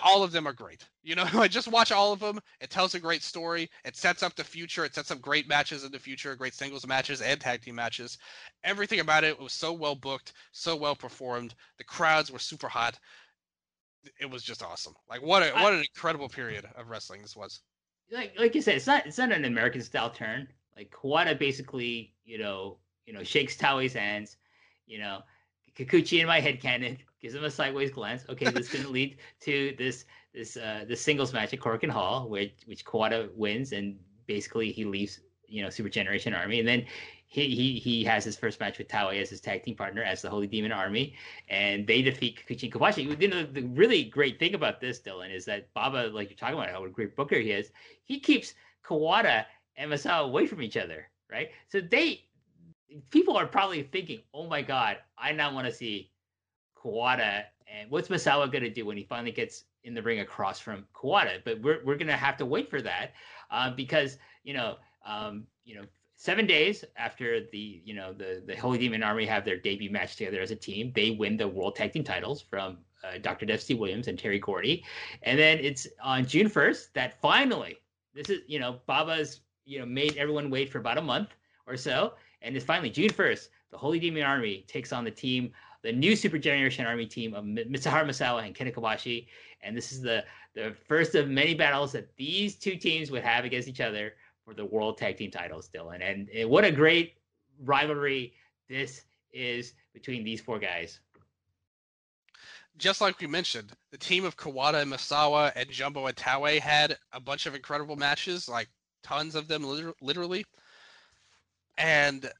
all 0.03 0.23
of 0.23 0.31
them 0.31 0.47
are 0.47 0.53
great. 0.53 0.87
You 1.03 1.15
know, 1.15 1.25
I 1.33 1.47
just 1.47 1.67
watch 1.67 1.91
all 1.91 2.13
of 2.13 2.19
them. 2.19 2.39
It 2.59 2.69
tells 2.69 2.93
a 2.95 2.99
great 2.99 3.23
story. 3.23 3.69
It 3.83 3.95
sets 3.95 4.23
up 4.23 4.35
the 4.35 4.43
future. 4.43 4.85
It 4.85 4.93
sets 4.93 5.11
up 5.11 5.21
great 5.21 5.47
matches 5.47 5.83
in 5.83 5.91
the 5.91 5.99
future, 5.99 6.35
great 6.35 6.53
singles 6.53 6.85
matches 6.85 7.21
and 7.21 7.39
tag 7.39 7.61
team 7.61 7.75
matches. 7.75 8.17
Everything 8.63 8.99
about 8.99 9.23
it 9.23 9.39
was 9.39 9.53
so 9.53 9.73
well 9.73 9.95
booked, 9.95 10.33
so 10.51 10.75
well 10.75 10.95
performed. 10.95 11.55
The 11.77 11.83
crowds 11.83 12.31
were 12.31 12.39
super 12.39 12.67
hot. 12.67 12.99
It 14.19 14.29
was 14.29 14.43
just 14.43 14.63
awesome. 14.63 14.93
Like 15.09 15.21
what 15.21 15.43
a, 15.43 15.51
what 15.53 15.73
an 15.73 15.79
incredible 15.79 16.29
period 16.29 16.65
of 16.75 16.89
wrestling 16.89 17.21
this 17.21 17.35
was. 17.35 17.61
Like 18.11 18.33
like 18.37 18.55
you 18.55 18.61
said, 18.61 18.75
it's 18.75 18.87
not 18.87 19.05
it's 19.05 19.17
not 19.17 19.31
an 19.31 19.45
American 19.45 19.81
style 19.81 20.09
turn. 20.09 20.47
Like 20.75 20.91
Kawada 20.91 21.37
basically, 21.37 22.13
you 22.25 22.37
know, 22.37 22.77
you 23.05 23.13
know, 23.13 23.23
shakes 23.23 23.55
Taue's 23.55 23.93
hands, 23.93 24.37
you 24.87 24.99
know, 24.99 25.21
Kikuchi 25.75 26.19
in 26.19 26.27
my 26.27 26.39
head 26.39 26.61
canon 26.61 26.97
gives 27.21 27.35
him 27.35 27.43
a 27.43 27.51
sideways 27.51 27.91
glance. 27.91 28.25
Okay, 28.29 28.49
this 28.49 28.69
to 28.71 28.87
lead 28.89 29.17
to 29.41 29.75
this 29.77 30.05
this 30.33 30.57
uh 30.57 30.85
this 30.87 31.01
singles 31.01 31.33
match 31.33 31.53
at 31.53 31.59
Korakuen 31.59 31.89
Hall, 31.89 32.27
which 32.27 32.53
which 32.65 32.85
Kawada 32.85 33.33
wins, 33.35 33.71
and 33.71 33.97
basically 34.25 34.71
he 34.71 34.85
leaves 34.85 35.19
you 35.47 35.61
know 35.63 35.69
Super 35.69 35.89
Generation 35.89 36.33
Army, 36.33 36.59
and 36.59 36.67
then 36.67 36.85
he 37.31 37.55
he 37.55 37.79
he 37.79 38.03
has 38.03 38.25
his 38.25 38.35
first 38.35 38.59
match 38.59 38.77
with 38.77 38.89
Taue 38.89 39.15
as 39.21 39.29
his 39.29 39.39
tag 39.39 39.63
team 39.63 39.73
partner 39.73 40.03
as 40.03 40.21
the 40.21 40.29
Holy 40.29 40.47
Demon 40.47 40.73
Army, 40.73 41.15
and 41.47 41.87
they 41.87 42.01
defeat 42.01 42.37
Kikuchi 42.45 42.63
and 42.63 42.73
Kobashi. 42.73 43.21
You 43.21 43.27
know, 43.29 43.43
the 43.43 43.61
really 43.61 44.03
great 44.03 44.37
thing 44.37 44.53
about 44.53 44.81
this, 44.81 44.99
Dylan, 44.99 45.33
is 45.33 45.45
that 45.45 45.73
Baba, 45.73 46.09
like 46.13 46.29
you're 46.29 46.35
talking 46.35 46.55
about, 46.55 46.69
how 46.69 46.83
a 46.83 46.89
great 46.89 47.15
booker 47.15 47.37
he 47.37 47.51
is, 47.51 47.71
he 48.03 48.19
keeps 48.19 48.53
Kawada 48.85 49.45
and 49.77 49.89
Misawa 49.89 50.25
away 50.25 50.45
from 50.45 50.61
each 50.61 50.75
other, 50.75 51.07
right? 51.31 51.51
So 51.69 51.79
they 51.79 52.25
people 53.11 53.37
are 53.37 53.47
probably 53.47 53.83
thinking, 53.83 54.19
"Oh 54.33 54.47
my 54.47 54.61
God, 54.61 54.97
I 55.17 55.31
now 55.31 55.53
want 55.53 55.67
to 55.67 55.73
see 55.73 56.11
Kawada, 56.75 57.45
and 57.65 57.89
what's 57.89 58.09
Misawa 58.09 58.51
going 58.51 58.65
to 58.65 58.69
do 58.69 58.85
when 58.85 58.97
he 58.97 59.05
finally 59.05 59.31
gets 59.31 59.63
in 59.85 59.93
the 59.93 60.01
ring 60.01 60.19
across 60.19 60.59
from 60.59 60.85
Kawada? 60.93 61.41
But 61.45 61.61
we're 61.61 61.79
we're 61.85 61.95
going 61.95 62.07
to 62.07 62.17
have 62.17 62.35
to 62.39 62.45
wait 62.45 62.69
for 62.69 62.81
that 62.81 63.13
uh, 63.51 63.71
because 63.71 64.17
you 64.43 64.53
know 64.53 64.75
um, 65.05 65.47
you 65.63 65.75
know 65.75 65.85
seven 66.21 66.45
days 66.45 66.85
after 66.97 67.47
the 67.51 67.81
you 67.83 67.95
know 67.95 68.13
the 68.13 68.43
the 68.45 68.55
Holy 68.55 68.77
Demon 68.77 69.01
Army 69.01 69.25
have 69.25 69.43
their 69.43 69.57
debut 69.57 69.89
match 69.89 70.15
together 70.17 70.39
as 70.39 70.51
a 70.51 70.55
team, 70.55 70.91
they 70.93 71.11
win 71.11 71.35
the 71.35 71.47
World 71.47 71.75
Tag 71.75 71.93
Team 71.93 72.03
titles 72.03 72.43
from 72.43 72.77
uh, 73.03 73.17
Dr. 73.19 73.47
Dusty 73.47 73.73
Williams 73.73 74.07
and 74.07 74.19
Terry 74.19 74.37
Gordy, 74.37 74.83
and 75.23 75.39
then 75.39 75.57
it's 75.57 75.87
on 76.03 76.27
June 76.27 76.47
first 76.47 76.93
that 76.93 77.19
finally 77.21 77.77
this 78.13 78.29
is 78.29 78.41
you 78.47 78.59
know 78.59 78.79
Baba's 78.85 79.39
you 79.65 79.79
know 79.79 79.85
made 79.87 80.15
everyone 80.17 80.51
wait 80.51 80.69
for 80.69 80.77
about 80.77 80.99
a 80.99 81.01
month 81.01 81.29
or 81.65 81.75
so, 81.75 82.13
and 82.43 82.55
it's 82.55 82.65
finally 82.65 82.91
June 82.91 83.09
first. 83.09 83.49
The 83.71 83.77
Holy 83.77 83.99
Demon 83.99 84.21
Army 84.21 84.63
takes 84.67 84.93
on 84.93 85.03
the 85.03 85.11
team 85.11 85.51
the 85.81 85.91
new 85.91 86.15
Super 86.15 86.37
Generation 86.37 86.85
Army 86.85 87.07
team 87.07 87.33
of 87.33 87.43
Mitsuharu 87.45 88.05
Misawa 88.05 88.45
and 88.45 88.55
Kobashi. 88.55 89.25
And 89.63 89.75
this 89.75 89.91
is 89.91 90.01
the, 90.01 90.23
the 90.53 90.75
first 90.87 91.15
of 91.15 91.27
many 91.27 91.55
battles 91.55 91.91
that 91.93 92.15
these 92.17 92.55
two 92.55 92.75
teams 92.75 93.09
would 93.09 93.23
have 93.23 93.45
against 93.45 93.67
each 93.67 93.81
other 93.81 94.13
for 94.45 94.53
the 94.53 94.65
World 94.65 94.97
Tag 94.97 95.17
Team 95.17 95.31
titles, 95.31 95.69
Dylan. 95.73 96.01
And, 96.01 96.49
what 96.49 96.63
a 96.65 96.71
great 96.71 97.13
rivalry 97.63 98.33
this 98.69 99.03
is 99.33 99.73
between 99.93 100.23
these 100.23 100.41
four 100.41 100.59
guys. 100.59 100.99
Just 102.77 103.01
like 103.01 103.19
we 103.19 103.27
mentioned, 103.27 103.71
the 103.91 103.97
team 103.97 104.25
of 104.25 104.37
Kawada 104.37 104.81
and 104.81 104.91
Misawa 104.91 105.51
and 105.55 105.69
Jumbo 105.69 106.07
and 106.07 106.15
Taue 106.15 106.59
had 106.59 106.97
a 107.13 107.19
bunch 107.19 107.45
of 107.45 107.53
incredible 107.53 107.95
matches, 107.95 108.47
like 108.47 108.69
tons 109.03 109.35
of 109.35 109.47
them, 109.47 109.93
literally. 110.01 110.45
And 111.77 112.31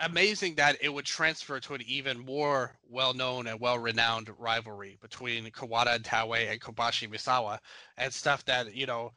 amazing 0.00 0.54
that 0.56 0.76
it 0.80 0.92
would 0.92 1.04
transfer 1.04 1.60
to 1.60 1.74
an 1.74 1.82
even 1.86 2.18
more 2.18 2.76
well-known 2.88 3.46
and 3.46 3.60
well-renowned 3.60 4.30
rivalry 4.38 4.98
between 5.00 5.44
Kawada 5.50 5.94
and 5.94 6.04
Taue 6.04 6.50
and 6.50 6.60
Kobashi 6.60 7.08
Misawa 7.08 7.58
and 7.96 8.12
stuff 8.12 8.44
that 8.44 8.74
you 8.74 8.86
know, 8.86 9.12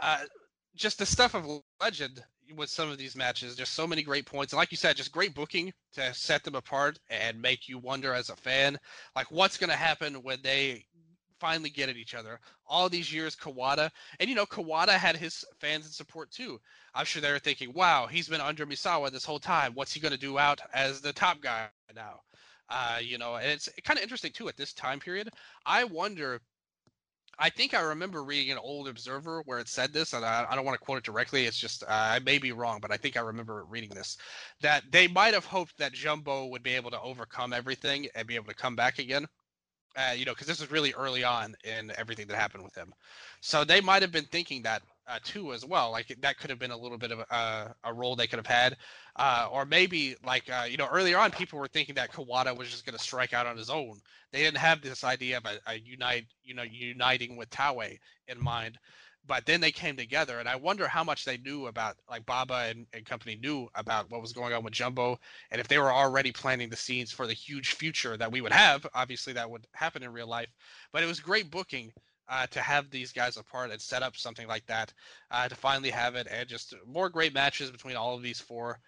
uh, 0.00 0.20
just 0.76 0.98
the 0.98 1.06
stuff 1.06 1.34
of 1.34 1.62
legend 1.80 2.22
with 2.56 2.70
some 2.70 2.90
of 2.90 2.98
these 2.98 3.16
matches. 3.16 3.56
There's 3.56 3.68
so 3.68 3.86
many 3.86 4.02
great 4.02 4.26
points, 4.26 4.52
and 4.52 4.58
like 4.58 4.70
you 4.70 4.76
said, 4.76 4.96
just 4.96 5.12
great 5.12 5.34
booking 5.34 5.72
to 5.92 6.12
set 6.14 6.44
them 6.44 6.54
apart 6.54 6.98
and 7.08 7.40
make 7.40 7.68
you 7.68 7.78
wonder 7.78 8.12
as 8.14 8.30
a 8.30 8.36
fan, 8.36 8.78
like 9.14 9.30
what's 9.30 9.56
going 9.56 9.70
to 9.70 9.76
happen 9.76 10.14
when 10.22 10.38
they 10.42 10.84
finally 11.38 11.70
get 11.70 11.88
at 11.88 11.96
each 11.96 12.14
other. 12.14 12.38
All 12.66 12.88
these 12.88 13.12
years, 13.12 13.34
Kawada, 13.34 13.90
and 14.20 14.28
you 14.28 14.36
know, 14.36 14.46
Kawada 14.46 14.90
had 14.90 15.16
his 15.16 15.44
fans 15.58 15.86
and 15.86 15.94
support 15.94 16.30
too. 16.30 16.60
I'm 16.94 17.06
sure 17.06 17.22
they 17.22 17.32
were 17.32 17.38
thinking, 17.38 17.72
wow, 17.72 18.06
he's 18.06 18.28
been 18.28 18.40
under 18.40 18.66
Misawa 18.66 19.10
this 19.10 19.24
whole 19.24 19.40
time. 19.40 19.72
What's 19.74 19.92
he 19.92 20.00
going 20.00 20.12
to 20.12 20.18
do 20.18 20.38
out 20.38 20.60
as 20.74 21.00
the 21.00 21.12
top 21.12 21.40
guy 21.40 21.68
now? 21.94 22.20
Uh, 22.68 22.98
you 23.02 23.18
know, 23.18 23.34
and 23.34 23.50
it's 23.50 23.68
kind 23.84 23.98
of 23.98 24.02
interesting 24.02 24.30
too 24.30 24.48
at 24.48 24.56
this 24.56 24.72
time 24.72 25.00
period. 25.00 25.30
I 25.66 25.84
wonder. 25.84 26.40
I 27.42 27.48
think 27.48 27.72
I 27.72 27.80
remember 27.80 28.22
reading 28.22 28.52
an 28.52 28.58
old 28.58 28.86
Observer 28.86 29.42
where 29.46 29.58
it 29.58 29.68
said 29.68 29.94
this, 29.94 30.12
and 30.12 30.26
I, 30.26 30.46
I 30.50 30.54
don't 30.54 30.66
want 30.66 30.78
to 30.78 30.84
quote 30.84 30.98
it 30.98 31.04
directly. 31.04 31.46
It's 31.46 31.58
just 31.58 31.82
uh, 31.84 31.86
I 31.88 32.18
may 32.18 32.36
be 32.36 32.52
wrong, 32.52 32.80
but 32.82 32.92
I 32.92 32.98
think 32.98 33.16
I 33.16 33.20
remember 33.20 33.64
reading 33.64 33.88
this 33.88 34.18
that 34.60 34.84
they 34.92 35.08
might 35.08 35.32
have 35.32 35.46
hoped 35.46 35.78
that 35.78 35.94
Jumbo 35.94 36.46
would 36.46 36.62
be 36.62 36.74
able 36.74 36.90
to 36.90 37.00
overcome 37.00 37.54
everything 37.54 38.08
and 38.14 38.28
be 38.28 38.34
able 38.34 38.48
to 38.48 38.54
come 38.54 38.76
back 38.76 38.98
again 38.98 39.26
uh, 39.96 40.12
you 40.16 40.24
know, 40.24 40.32
because 40.32 40.46
this 40.46 40.60
was 40.60 40.70
really 40.70 40.92
early 40.94 41.24
on 41.24 41.54
in 41.64 41.92
everything 41.96 42.26
that 42.28 42.36
happened 42.36 42.64
with 42.64 42.74
him. 42.74 42.92
So 43.40 43.64
they 43.64 43.80
might 43.80 44.02
have 44.02 44.12
been 44.12 44.26
thinking 44.26 44.62
that 44.62 44.82
uh, 45.08 45.18
too 45.24 45.52
as 45.52 45.64
well. 45.64 45.90
Like 45.90 46.14
that 46.20 46.38
could 46.38 46.50
have 46.50 46.58
been 46.58 46.70
a 46.70 46.76
little 46.76 46.98
bit 46.98 47.10
of 47.10 47.18
a, 47.18 47.74
a 47.84 47.92
role 47.92 48.14
they 48.14 48.26
could 48.26 48.38
have 48.38 48.46
had, 48.46 48.76
uh, 49.16 49.48
or 49.50 49.64
maybe 49.64 50.14
like 50.24 50.48
uh, 50.50 50.64
you 50.68 50.76
know 50.76 50.86
earlier 50.90 51.18
on 51.18 51.30
people 51.32 51.58
were 51.58 51.68
thinking 51.68 51.96
that 51.96 52.12
Kawada 52.12 52.56
was 52.56 52.70
just 52.70 52.86
going 52.86 52.96
to 52.96 53.02
strike 53.02 53.32
out 53.32 53.46
on 53.46 53.56
his 53.56 53.70
own. 53.70 54.00
They 54.32 54.42
didn't 54.42 54.58
have 54.58 54.80
this 54.80 55.02
idea 55.02 55.38
of 55.38 55.46
a, 55.46 55.58
a 55.66 55.78
unite, 55.78 56.26
you 56.44 56.54
know, 56.54 56.62
uniting 56.62 57.36
with 57.36 57.50
Taue 57.50 57.98
in 58.28 58.42
mind 58.42 58.78
but 59.26 59.44
then 59.46 59.60
they 59.60 59.72
came 59.72 59.96
together 59.96 60.38
and 60.38 60.48
i 60.48 60.56
wonder 60.56 60.88
how 60.88 61.04
much 61.04 61.24
they 61.24 61.36
knew 61.38 61.66
about 61.66 61.96
like 62.08 62.24
baba 62.26 62.66
and, 62.68 62.86
and 62.92 63.04
company 63.04 63.38
knew 63.42 63.68
about 63.74 64.10
what 64.10 64.20
was 64.20 64.32
going 64.32 64.52
on 64.52 64.64
with 64.64 64.72
jumbo 64.72 65.18
and 65.50 65.60
if 65.60 65.68
they 65.68 65.78
were 65.78 65.92
already 65.92 66.32
planning 66.32 66.68
the 66.68 66.76
scenes 66.76 67.12
for 67.12 67.26
the 67.26 67.32
huge 67.32 67.74
future 67.74 68.16
that 68.16 68.30
we 68.30 68.40
would 68.40 68.52
have 68.52 68.86
obviously 68.94 69.32
that 69.32 69.50
would 69.50 69.66
happen 69.72 70.02
in 70.02 70.12
real 70.12 70.28
life 70.28 70.48
but 70.92 71.02
it 71.02 71.06
was 71.06 71.20
great 71.20 71.50
booking 71.50 71.92
uh, 72.28 72.46
to 72.46 72.60
have 72.60 72.90
these 72.90 73.12
guys 73.12 73.36
apart 73.36 73.72
and 73.72 73.80
set 73.80 74.04
up 74.04 74.16
something 74.16 74.46
like 74.46 74.64
that 74.66 74.92
uh, 75.32 75.48
to 75.48 75.56
finally 75.56 75.90
have 75.90 76.14
it 76.14 76.28
and 76.30 76.48
just 76.48 76.74
more 76.86 77.10
great 77.10 77.34
matches 77.34 77.72
between 77.72 77.96
all 77.96 78.14
of 78.14 78.22
these 78.22 78.38
four. 78.40 78.78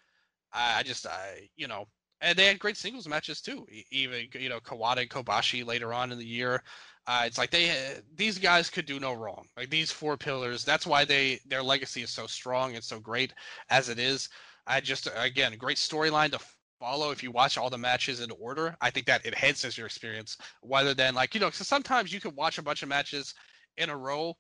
I 0.53 0.83
just 0.85 1.07
i 1.07 1.49
you 1.57 1.67
know 1.67 1.87
and 2.21 2.39
they 2.39 2.47
had 2.47 2.59
great 2.59 2.77
singles 2.77 3.09
matches 3.09 3.41
too 3.41 3.67
even 3.91 4.29
you 4.35 4.49
know 4.49 4.61
kawada 4.61 5.01
and 5.01 5.11
kobashi 5.11 5.65
later 5.65 5.93
on 5.93 6.13
in 6.13 6.19
the 6.19 6.25
year 6.27 6.63
uh, 7.07 7.25
it's 7.27 7.39
like 7.39 7.51
they 7.51 7.75
these 8.17 8.39
guys 8.39 8.71
could 8.71 8.87
do 8.87 9.01
no 9.01 9.13
wrong. 9.13 9.47
Like 9.57 9.71
these 9.71 9.91
four 9.91 10.17
pillars. 10.17 10.65
That's 10.65 10.87
why 10.87 11.05
they 11.05 11.41
their 11.47 11.63
legacy 11.63 12.03
is 12.03 12.11
so 12.11 12.27
strong 12.27 12.75
and 12.75 12.85
so 12.85 13.01
great 13.01 13.35
as 13.71 13.89
it 13.89 13.99
is. 13.99 14.29
I 14.67 14.81
just 14.81 15.09
again 15.17 15.57
great 15.59 15.79
storyline 15.79 16.31
to 16.33 16.41
follow 16.81 17.11
if 17.11 17.23
you 17.23 17.31
watch 17.31 17.59
all 17.59 17.71
the 17.71 17.79
matches 17.79 18.21
in 18.21 18.31
order. 18.33 18.77
I 18.81 18.91
think 18.91 19.07
that 19.07 19.27
enhances 19.27 19.77
your 19.77 19.87
experience 19.87 20.37
rather 20.63 20.95
than 20.95 21.15
like 21.15 21.35
you 21.35 21.41
know. 21.41 21.51
So 21.51 21.65
sometimes 21.65 22.13
you 22.13 22.21
can 22.21 22.35
watch 22.37 22.59
a 22.59 22.63
bunch 22.63 22.83
of 22.83 22.89
matches 22.89 23.35
in 23.77 23.91
a 23.91 23.97
row 23.97 24.35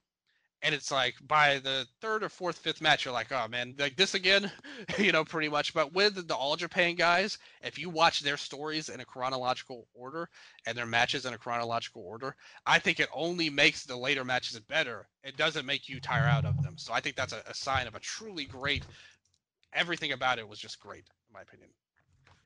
and 0.63 0.75
it's 0.75 0.93
like 0.93 1.15
by 1.27 1.59
the 1.59 1.87
third 2.01 2.23
or 2.23 2.29
fourth, 2.29 2.59
fifth 2.59 2.81
match, 2.81 3.05
you're 3.05 3.15
like, 3.15 3.33
oh 3.33 3.49
man, 3.49 3.75
like 3.79 3.97
this 3.97 4.15
again, 4.15 4.51
you 4.99 5.11
know, 5.13 5.25
pretty 5.25 5.49
much. 5.49 5.75
But 5.75 5.93
with 5.93 6.29
the 6.29 6.35
All 6.35 6.57
Japan 6.57 6.95
guys, 6.95 7.39
if 7.63 7.79
you 7.79 7.91
watch 7.91 8.21
their 8.21 8.37
stories 8.37 8.89
in 8.89 9.01
a 9.01 9.05
chronological 9.05 9.89
order 9.95 10.29
and 10.67 10.79
their 10.79 10.87
matches 10.87 11.27
in 11.27 11.35
a 11.35 11.39
chronological 11.39 12.03
order, 12.03 12.37
I 12.67 12.79
think 12.79 13.01
it 13.01 13.09
only 13.13 13.51
makes 13.51 13.85
the 13.85 13.97
later 13.97 14.25
matches 14.25 14.59
better. 14.61 15.09
It 15.25 15.37
doesn't 15.37 15.67
make 15.67 15.89
you 15.89 16.01
tire 16.01 16.25
out 16.27 16.45
of 16.45 16.63
them. 16.63 16.79
So 16.79 16.93
I 16.93 17.01
think 17.01 17.17
that's 17.17 17.33
a, 17.33 17.43
a 17.47 17.55
sign 17.55 17.87
of 17.87 17.95
a 17.95 18.01
truly 18.01 18.45
great. 18.45 18.87
Everything 19.73 20.13
about 20.13 20.39
it 20.39 20.49
was 20.49 20.59
just 20.59 20.79
great, 20.79 21.05
in 21.29 21.33
my 21.35 21.41
opinion. 21.43 21.71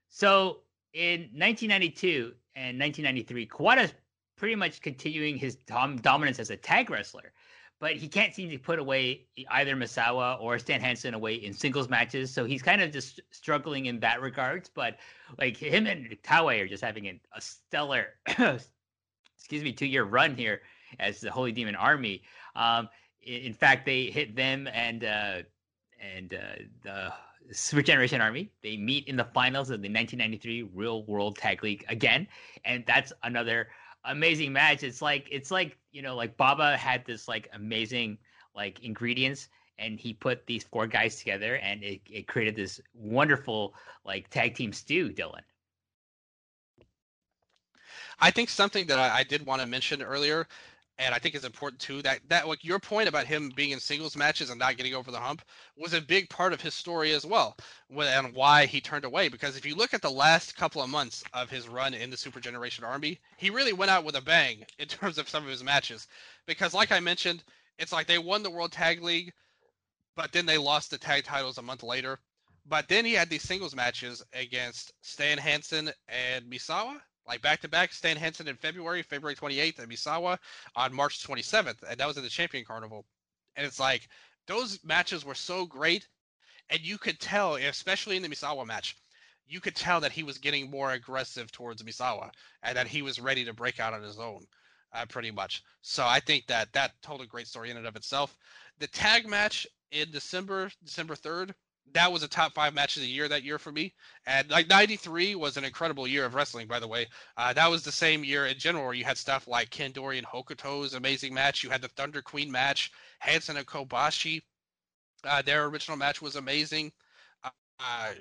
So 0.09 0.61
in 0.95 1.21
1992 1.35 2.33
and 2.55 2.79
1993, 2.79 3.47
Kawada 3.49 3.93
pretty 4.37 4.55
much 4.55 4.81
continuing 4.81 5.37
his 5.37 5.57
dom- 5.57 5.97
dominance 5.97 6.39
as 6.39 6.51
a 6.51 6.57
tag 6.57 6.91
wrestler. 6.91 7.33
But 7.79 7.97
he 7.97 8.09
can't 8.09 8.35
seem 8.35 8.49
to 8.51 8.59
put 8.59 8.79
away 8.79 9.27
either 9.51 9.77
Misawa 9.77 10.41
or 10.41 10.59
Stan 10.59 10.81
Hansen 10.81 11.13
away 11.13 11.35
in 11.35 11.53
singles 11.53 11.91
matches. 11.91 12.33
So 12.33 12.47
he's 12.47 12.63
kind 12.63 12.81
of 12.81 12.91
just 12.91 13.21
struggling 13.31 13.87
in 13.87 14.01
that 14.01 14.23
regards. 14.23 14.71
But 14.71 14.97
like 15.39 15.59
him 15.59 15.87
and 15.87 16.17
Taue 16.23 16.63
are 16.63 16.69
just 16.69 16.83
having 16.83 17.07
a, 17.07 17.21
a 17.35 17.41
stellar, 17.41 18.15
excuse 18.27 19.63
me, 19.63 19.73
two 19.73 19.87
year 19.87 20.05
run 20.05 20.35
here 20.35 20.63
as 20.99 21.21
the 21.21 21.31
Holy 21.31 21.53
Demon 21.53 21.75
Army. 21.75 22.23
Um, 22.55 22.89
in, 23.23 23.43
in 23.43 23.53
fact, 23.53 23.85
they 23.85 24.05
hit 24.05 24.35
them 24.35 24.69
and 24.73 25.05
uh, 25.05 25.43
and 26.01 26.35
uh, 26.35 26.63
the 26.83 27.13
Super 27.53 27.83
Generation 27.83 28.21
Army. 28.21 28.51
They 28.63 28.77
meet 28.77 29.07
in 29.09 29.17
the 29.17 29.25
finals 29.25 29.71
of 29.71 29.83
the 29.83 29.89
1993 29.89 30.71
Real 30.75 31.05
World 31.05 31.37
Tag 31.37 31.63
League 31.63 31.85
again, 31.89 32.27
and 32.65 32.85
that's 32.87 33.13
another 33.23 33.69
amazing 34.07 34.53
match. 34.53 34.83
It's 34.83 35.03
like 35.03 35.29
it's 35.31 35.51
like 35.51 35.79
you 35.93 36.03
know, 36.03 36.17
like 36.17 36.37
Baba 36.37 36.77
had 36.77 37.05
this 37.05 37.29
like 37.29 37.49
amazing 37.53 38.19
like 38.55 38.83
ingredients, 38.83 39.49
and 39.79 39.99
he 39.99 40.13
put 40.13 40.47
these 40.47 40.65
four 40.65 40.87
guys 40.87 41.17
together, 41.17 41.57
and 41.57 41.83
it, 41.83 42.01
it 42.11 42.27
created 42.27 42.57
this 42.57 42.81
wonderful 42.95 43.75
like 44.05 44.29
tag 44.31 44.55
team 44.55 44.73
stew. 44.73 45.11
Dylan. 45.11 45.43
I 48.19 48.31
think 48.31 48.49
something 48.49 48.87
that 48.87 48.99
I, 48.99 49.19
I 49.19 49.23
did 49.25 49.45
want 49.45 49.61
to 49.61 49.67
mention 49.67 50.03
earlier 50.03 50.49
and 50.99 51.15
I 51.15 51.19
think 51.19 51.35
it's 51.35 51.45
important 51.45 51.81
too 51.81 52.01
that 52.03 52.21
that 52.29 52.49
like 52.49 52.65
your 52.65 52.79
point 52.79 53.09
about 53.09 53.27
him 53.27 53.53
being 53.55 53.71
in 53.71 53.81
singles 53.81 54.17
matches 54.17 54.51
and 54.51 54.59
not 54.59 54.77
getting 54.77 54.95
over 54.95 55.11
the 55.11 55.21
hump 55.21 55.43
was 55.77 55.93
a 55.93 56.01
big 56.01 56.31
part 56.31 56.53
of 56.53 56.61
his 56.61 56.75
story 56.75 57.13
as 57.13 57.27
well, 57.27 57.57
and 57.91 58.35
why 58.35 58.67
he 58.67 58.81
turned 58.81 59.05
away. 59.05 59.29
Because 59.29 59.57
if 59.57 59.67
you 59.67 59.75
look 59.75 59.93
at 59.93 60.03
the 60.03 60.11
last 60.11 60.57
couple 60.57 60.83
of 60.83 60.89
months 60.89 61.23
of 61.35 61.51
his 61.51 61.69
run 61.69 61.93
in 61.95 62.11
the 62.11 62.17
Super 62.17 62.41
Generation 62.41 62.85
Army, 62.85 63.21
he 63.37 63.51
really 63.51 63.73
went 63.75 63.91
out 63.91 64.05
with 64.05 64.17
a 64.17 64.23
bang 64.23 64.65
in 64.79 64.89
terms 64.89 65.19
of 65.19 65.29
some 65.29 65.45
of 65.45 65.51
his 65.51 65.65
matches. 65.65 66.07
Because 66.47 66.73
like 66.73 66.93
I 66.93 67.01
mentioned, 67.01 67.45
it's 67.79 67.93
like 67.93 68.07
they 68.07 68.19
won 68.19 68.43
the 68.43 68.51
World 68.51 68.73
Tag 68.73 69.03
League, 69.03 69.33
but 70.17 70.33
then 70.33 70.47
they 70.47 70.59
lost 70.59 70.91
the 70.91 70.99
tag 70.99 71.25
titles 71.25 71.59
a 71.59 71.63
month 71.63 71.83
later. 71.83 72.19
But 72.69 72.89
then 72.89 73.05
he 73.05 73.13
had 73.13 73.31
these 73.31 73.43
singles 73.43 73.77
matches 73.77 74.25
against 74.33 74.93
Stan 75.03 75.39
Hansen 75.39 75.93
and 76.09 76.47
Misawa, 76.51 77.01
like 77.27 77.43
back 77.43 77.61
to 77.61 77.69
back. 77.69 77.93
Stan 77.93 78.17
Hansen 78.17 78.49
in 78.49 78.57
February, 78.57 79.03
February 79.03 79.35
28th, 79.35 79.79
and 79.79 79.91
Misawa 79.91 80.39
on 80.75 80.95
March 80.95 81.27
27th, 81.27 81.83
and 81.89 81.99
that 81.99 82.07
was 82.07 82.17
at 82.17 82.23
the 82.23 82.29
Champion 82.29 82.65
Carnival. 82.65 83.05
And 83.57 83.67
it's 83.67 83.81
like 83.81 84.09
those 84.47 84.79
matches 84.85 85.25
were 85.25 85.35
so 85.35 85.67
great, 85.67 86.07
and 86.71 86.81
you 86.81 86.99
could 86.99 87.21
tell, 87.21 87.57
especially 87.57 88.17
in 88.17 88.23
the 88.23 88.29
Misawa 88.29 88.67
match, 88.67 88.97
you 89.49 89.61
could 89.61 89.77
tell 89.77 90.01
that 90.01 90.13
he 90.13 90.23
was 90.23 90.39
getting 90.39 90.71
more 90.71 90.93
aggressive 90.93 91.53
towards 91.53 91.83
Misawa, 91.83 92.31
and 92.63 92.77
that 92.77 92.89
he 92.89 93.03
was 93.03 93.21
ready 93.21 93.45
to 93.45 93.53
break 93.53 93.81
out 93.81 93.95
on 93.95 94.03
his 94.03 94.19
own, 94.19 94.45
uh, 94.93 95.07
pretty 95.07 95.31
much. 95.31 95.63
So 95.83 96.05
I 96.05 96.21
think 96.21 96.47
that 96.47 96.73
that 96.73 96.93
told 97.03 97.21
a 97.21 97.27
great 97.27 97.47
story 97.47 97.71
in 97.71 97.77
and 97.77 97.87
of 97.87 97.97
itself. 97.97 98.37
The 98.79 98.89
tag 98.89 99.27
match 99.29 99.67
in 99.93 100.11
December, 100.11 100.71
December 100.85 101.15
3rd, 101.15 101.55
that 101.93 102.13
was 102.13 102.23
a 102.23 102.29
top 102.29 102.53
five 102.55 102.75
match 102.75 102.97
of 102.97 103.03
the 103.03 103.09
year 103.09 103.29
that 103.29 103.43
year 103.43 103.59
for 103.59 103.73
me. 103.73 103.95
And 104.27 104.51
like 104.51 104.69
93 104.69 105.35
was 105.35 105.57
an 105.57 105.65
incredible 105.65 106.07
year 106.07 106.25
of 106.25 106.35
wrestling, 106.35 106.67
by 106.67 106.79
the 106.79 106.89
way. 106.89 107.07
Uh, 107.37 107.53
that 107.53 107.71
was 107.71 107.83
the 107.83 107.93
same 107.93 108.25
year 108.25 108.47
in 108.47 108.59
general 108.59 108.85
where 108.85 108.95
you 108.95 109.05
had 109.05 109.19
stuff 109.19 109.49
like 109.49 109.71
Kandori 109.71 110.19
and 110.19 110.27
Hokuto's 110.27 110.95
amazing 110.95 111.33
match. 111.33 111.63
You 111.63 111.71
had 111.71 111.83
the 111.83 111.89
Thunder 111.89 112.23
Queen 112.23 112.51
match, 112.51 112.93
Hansen 113.21 113.57
and 113.57 113.67
Kobashi. 113.67 114.43
Uh, 115.25 115.43
their 115.43 115.67
original 115.67 115.97
match 115.97 116.21
was 116.21 116.37
amazing. 116.37 116.93
Uh, 117.81 118.13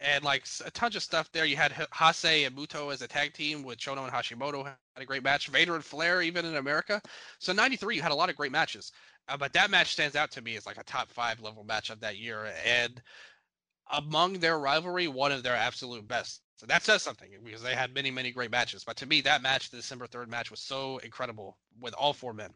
and 0.00 0.24
like 0.24 0.46
a 0.64 0.70
ton 0.70 0.90
of 0.94 1.02
stuff 1.02 1.30
there. 1.32 1.44
You 1.44 1.56
had 1.56 1.72
Hase 1.72 2.46
and 2.46 2.56
Muto 2.56 2.92
as 2.92 3.02
a 3.02 3.08
tag 3.08 3.34
team 3.34 3.62
with 3.62 3.78
Chono 3.78 4.04
and 4.04 4.12
Hashimoto 4.12 4.64
had 4.64 4.76
a 4.96 5.04
great 5.04 5.22
match. 5.22 5.48
Vader 5.48 5.74
and 5.74 5.84
Flair 5.84 6.22
even 6.22 6.44
in 6.44 6.56
America. 6.56 7.02
So 7.38 7.52
93 7.52 7.96
you 7.96 8.02
had 8.02 8.12
a 8.12 8.14
lot 8.14 8.30
of 8.30 8.36
great 8.36 8.52
matches. 8.52 8.92
Uh, 9.30 9.36
but 9.36 9.52
that 9.52 9.70
match 9.70 9.92
stands 9.92 10.16
out 10.16 10.30
to 10.32 10.42
me 10.42 10.56
as 10.56 10.66
like 10.66 10.78
a 10.78 10.84
top 10.84 11.08
five 11.08 11.40
level 11.40 11.62
match 11.62 11.88
of 11.88 12.00
that 12.00 12.18
year, 12.18 12.52
and 12.66 13.00
among 13.92 14.34
their 14.34 14.58
rivalry, 14.58 15.08
one 15.08 15.32
of 15.32 15.42
their 15.42 15.54
absolute 15.54 16.06
best. 16.06 16.42
So 16.56 16.66
that 16.66 16.82
says 16.82 17.02
something 17.02 17.30
because 17.44 17.62
they 17.62 17.74
had 17.74 17.94
many, 17.94 18.10
many 18.10 18.32
great 18.32 18.50
matches. 18.50 18.84
But 18.84 18.96
to 18.98 19.06
me, 19.06 19.20
that 19.22 19.40
match, 19.40 19.70
the 19.70 19.78
December 19.78 20.06
third 20.06 20.28
match, 20.28 20.50
was 20.50 20.60
so 20.60 20.98
incredible 20.98 21.56
with 21.80 21.94
all 21.94 22.12
four 22.12 22.34
men. 22.34 22.50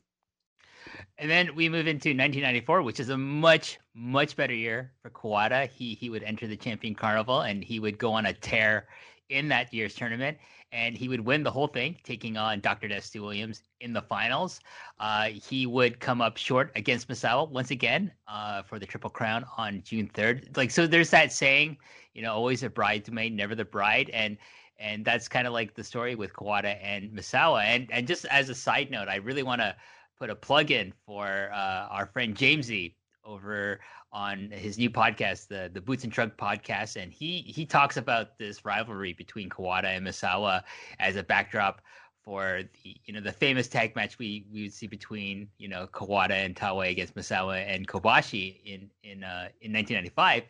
And 1.17 1.31
then 1.31 1.55
we 1.55 1.69
move 1.69 1.87
into 1.87 2.11
1994, 2.11 2.83
which 2.83 3.01
is 3.01 3.09
a 3.09 3.17
much, 3.17 3.79
much 3.95 4.37
better 4.37 4.53
year 4.53 4.93
for 5.01 5.11
Kawada. 5.11 5.69
He 5.69 5.95
he 5.95 6.11
would 6.11 6.25
enter 6.25 6.47
the 6.47 6.57
Champion 6.57 6.95
Carnival 6.95 7.41
and 7.43 7.65
he 7.65 7.79
would 7.79 7.99
go 7.99 8.13
on 8.13 8.27
a 8.27 8.35
tear 8.35 8.89
in 9.29 9.49
that 9.49 9.73
year's 9.73 9.95
tournament 9.95 10.39
and 10.75 10.99
he 10.99 11.09
would 11.09 11.21
win 11.21 11.45
the 11.45 11.51
whole 11.51 11.69
thing, 11.69 11.97
taking 12.03 12.37
on 12.37 12.59
Dr. 12.59 12.89
Dusty 12.89 13.21
Williams 13.21 13.63
in 13.81 13.93
the 13.93 14.03
finals. 14.03 14.59
Uh, 14.99 15.27
he 15.27 15.67
would 15.67 16.01
come 16.01 16.21
up 16.21 16.37
short 16.37 16.73
against 16.75 17.09
Misawa 17.09 17.49
once 17.49 17.71
again 17.71 18.11
uh, 18.27 18.63
for 18.63 18.81
the 18.81 18.85
Triple 18.85 19.09
Crown 19.09 19.45
on 19.57 19.83
June 19.85 20.11
3rd. 20.13 20.57
Like, 20.57 20.73
so 20.73 20.89
there's 20.89 21.11
that 21.11 21.33
saying, 21.33 21.77
you 22.13 22.23
know, 22.23 22.33
always 22.33 22.65
a 22.65 22.69
bridesmaid, 22.69 23.33
never 23.33 23.55
the 23.55 23.65
bride. 23.65 24.11
And 24.11 24.37
and 24.81 25.05
that's 25.05 25.29
kind 25.29 25.47
of 25.47 25.53
like 25.53 25.75
the 25.75 25.85
story 25.85 26.17
with 26.17 26.33
Kawada 26.33 26.77
and 26.83 27.09
Misawa. 27.13 27.63
And 27.65 27.89
and 27.93 28.09
just 28.09 28.25
as 28.25 28.49
a 28.49 28.55
side 28.55 28.91
note, 28.91 29.09
I 29.09 29.17
really 29.17 29.45
want 29.45 29.61
to 29.61 29.77
put 30.19 30.29
a 30.29 30.35
plug 30.35 30.73
in 30.73 30.93
for 31.07 31.51
uh, 31.53 31.87
our 31.89 32.07
friend 32.07 32.35
Jamesy 32.35 32.95
over 33.25 33.81
on 34.13 34.51
his 34.51 34.79
new 34.79 34.91
podcast, 34.91 35.49
the 35.49 35.71
the 35.73 35.81
Boots 35.81 36.05
and 36.05 36.13
Trunk 36.13 36.37
podcast, 36.37 37.01
and 37.01 37.13
he 37.13 37.41
he 37.41 37.67
talks 37.67 37.97
about 37.97 38.39
this 38.39 38.65
rivalry 38.65 39.13
between 39.13 39.49
Kawada 39.49 39.97
and 39.97 40.07
Misawa 40.07 40.63
as 40.99 41.17
a 41.17 41.23
backdrop 41.23 41.81
for 42.25 42.63
the 42.83 42.97
you 43.05 43.13
know 43.13 43.21
the 43.21 43.33
famous 43.33 43.69
tag 43.69 43.95
match 43.95 44.19
we 44.19 44.47
we 44.51 44.63
would 44.63 44.73
see 44.73 44.87
between 44.87 45.49
you 45.59 45.69
know 45.69 45.87
Kawada 45.93 46.45
and 46.45 46.57
Taue 46.57 46.91
against 46.91 47.15
Misawa 47.15 47.65
and 47.67 47.87
Kobashi 47.87 48.61
in 48.65 48.91
in 49.03 49.23
uh, 49.23 49.49
in 49.61 49.73
1995 49.73 50.45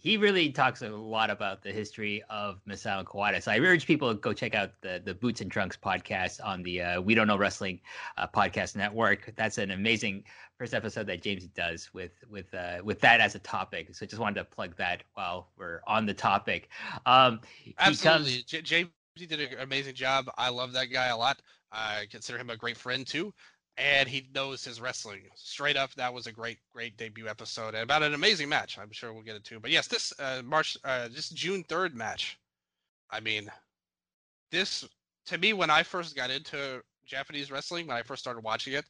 he 0.00 0.16
really 0.16 0.50
talks 0.50 0.82
a 0.82 0.88
lot 0.88 1.28
about 1.28 1.62
the 1.62 1.72
history 1.72 2.22
of 2.30 2.60
Misawa 2.68 3.04
Kawada. 3.04 3.42
So 3.42 3.50
I 3.50 3.58
urge 3.58 3.84
people 3.84 4.14
to 4.14 4.20
go 4.20 4.32
check 4.32 4.54
out 4.54 4.70
the 4.80 5.02
the 5.04 5.12
Boots 5.12 5.40
and 5.40 5.50
Trunks 5.50 5.76
podcast 5.76 6.40
on 6.44 6.62
the 6.62 6.80
uh, 6.82 7.00
We 7.00 7.14
Don't 7.14 7.26
Know 7.26 7.36
Wrestling 7.36 7.80
uh, 8.16 8.28
podcast 8.28 8.76
network. 8.76 9.32
That's 9.36 9.58
an 9.58 9.72
amazing 9.72 10.24
first 10.56 10.72
episode 10.72 11.06
that 11.08 11.20
James 11.22 11.46
does 11.48 11.92
with 11.92 12.12
with 12.30 12.52
uh, 12.54 12.78
with 12.84 13.00
that 13.00 13.20
as 13.20 13.34
a 13.34 13.40
topic. 13.40 13.92
So 13.92 14.04
I 14.04 14.06
just 14.06 14.20
wanted 14.20 14.36
to 14.36 14.44
plug 14.44 14.76
that 14.76 15.02
while 15.14 15.48
we're 15.58 15.80
on 15.86 16.06
the 16.06 16.14
topic. 16.14 16.68
Um, 17.04 17.40
Absolutely, 17.78 18.32
comes... 18.32 18.44
J- 18.44 18.62
James 18.62 18.90
did 19.16 19.32
an 19.32 19.58
amazing 19.58 19.94
job. 19.94 20.30
I 20.38 20.48
love 20.48 20.72
that 20.74 20.86
guy 20.86 21.08
a 21.08 21.16
lot. 21.16 21.42
I 21.72 22.06
consider 22.08 22.38
him 22.38 22.50
a 22.50 22.56
great 22.56 22.76
friend 22.76 23.04
too 23.06 23.34
and 23.78 24.08
he 24.08 24.28
knows 24.34 24.64
his 24.64 24.80
wrestling 24.80 25.22
straight 25.34 25.76
up. 25.76 25.94
That 25.94 26.12
was 26.12 26.26
a 26.26 26.32
great, 26.32 26.58
great 26.72 26.96
debut 26.96 27.28
episode 27.28 27.74
and 27.74 27.84
about 27.84 28.02
an 28.02 28.14
amazing 28.14 28.48
match. 28.48 28.76
I'm 28.78 28.90
sure 28.90 29.12
we'll 29.12 29.22
get. 29.22 29.36
It. 29.36 29.62
But 29.62 29.70
yes, 29.70 29.86
this 29.86 30.12
uh, 30.18 30.42
March, 30.44 30.76
uh, 30.84 31.08
this 31.08 31.28
June 31.30 31.64
third 31.64 31.94
match. 31.94 32.38
I 33.10 33.20
mean, 33.20 33.50
this 34.50 34.86
to 35.26 35.38
me 35.38 35.52
when 35.52 35.70
I 35.70 35.82
first 35.82 36.16
got 36.16 36.30
into 36.30 36.82
Japanese 37.06 37.50
wrestling, 37.50 37.86
when 37.86 37.96
I 37.96 38.02
first 38.02 38.20
started 38.20 38.42
watching 38.42 38.72
it, 38.72 38.84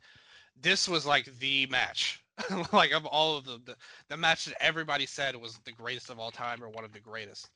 this 0.61 0.89
was 0.89 1.07
like 1.07 1.27
the 1.39 1.67
match. 1.67 2.21
like 2.73 2.93
of 2.93 3.05
all 3.05 3.37
of 3.37 3.45
the, 3.45 3.61
the 3.67 3.77
the 4.09 4.17
match 4.17 4.47
that 4.47 4.63
everybody 4.63 5.07
said 5.07 5.37
was 5.37 5.59
the 5.65 5.73
greatest 5.73 6.09
of 6.09 6.19
all 6.19 6.31
time 6.31 6.63
or 6.63 6.69
one 6.71 6.85
of 6.85 6.93
the 6.93 7.01
greatest. 7.01 7.51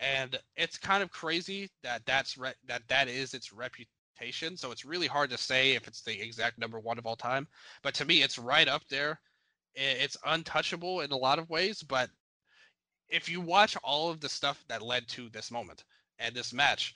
And 0.00 0.38
it's 0.56 0.78
kind 0.78 1.02
of 1.02 1.10
crazy 1.10 1.68
that 1.82 2.02
that's 2.06 2.38
re- 2.38 2.54
that 2.66 2.82
that 2.88 3.08
is 3.08 3.34
its 3.34 3.52
reputation 4.18 4.56
so 4.56 4.70
it's 4.70 4.84
really 4.84 5.06
hard 5.06 5.30
to 5.30 5.38
say 5.38 5.72
if 5.72 5.86
it's 5.86 6.02
the 6.02 6.20
exact 6.20 6.58
number 6.58 6.78
one 6.78 6.98
of 6.98 7.06
all 7.06 7.16
time. 7.16 7.46
But 7.82 7.94
to 7.94 8.04
me, 8.04 8.22
it's 8.22 8.38
right 8.38 8.68
up 8.68 8.82
there. 8.88 9.20
It's 9.74 10.16
untouchable 10.26 11.00
in 11.02 11.12
a 11.12 11.16
lot 11.16 11.38
of 11.38 11.50
ways. 11.50 11.82
But 11.82 12.10
if 13.08 13.28
you 13.28 13.40
watch 13.40 13.76
all 13.84 14.10
of 14.10 14.20
the 14.20 14.28
stuff 14.28 14.64
that 14.68 14.82
led 14.82 15.08
to 15.08 15.28
this 15.30 15.50
moment 15.50 15.84
and 16.18 16.34
this 16.34 16.52
match, 16.52 16.94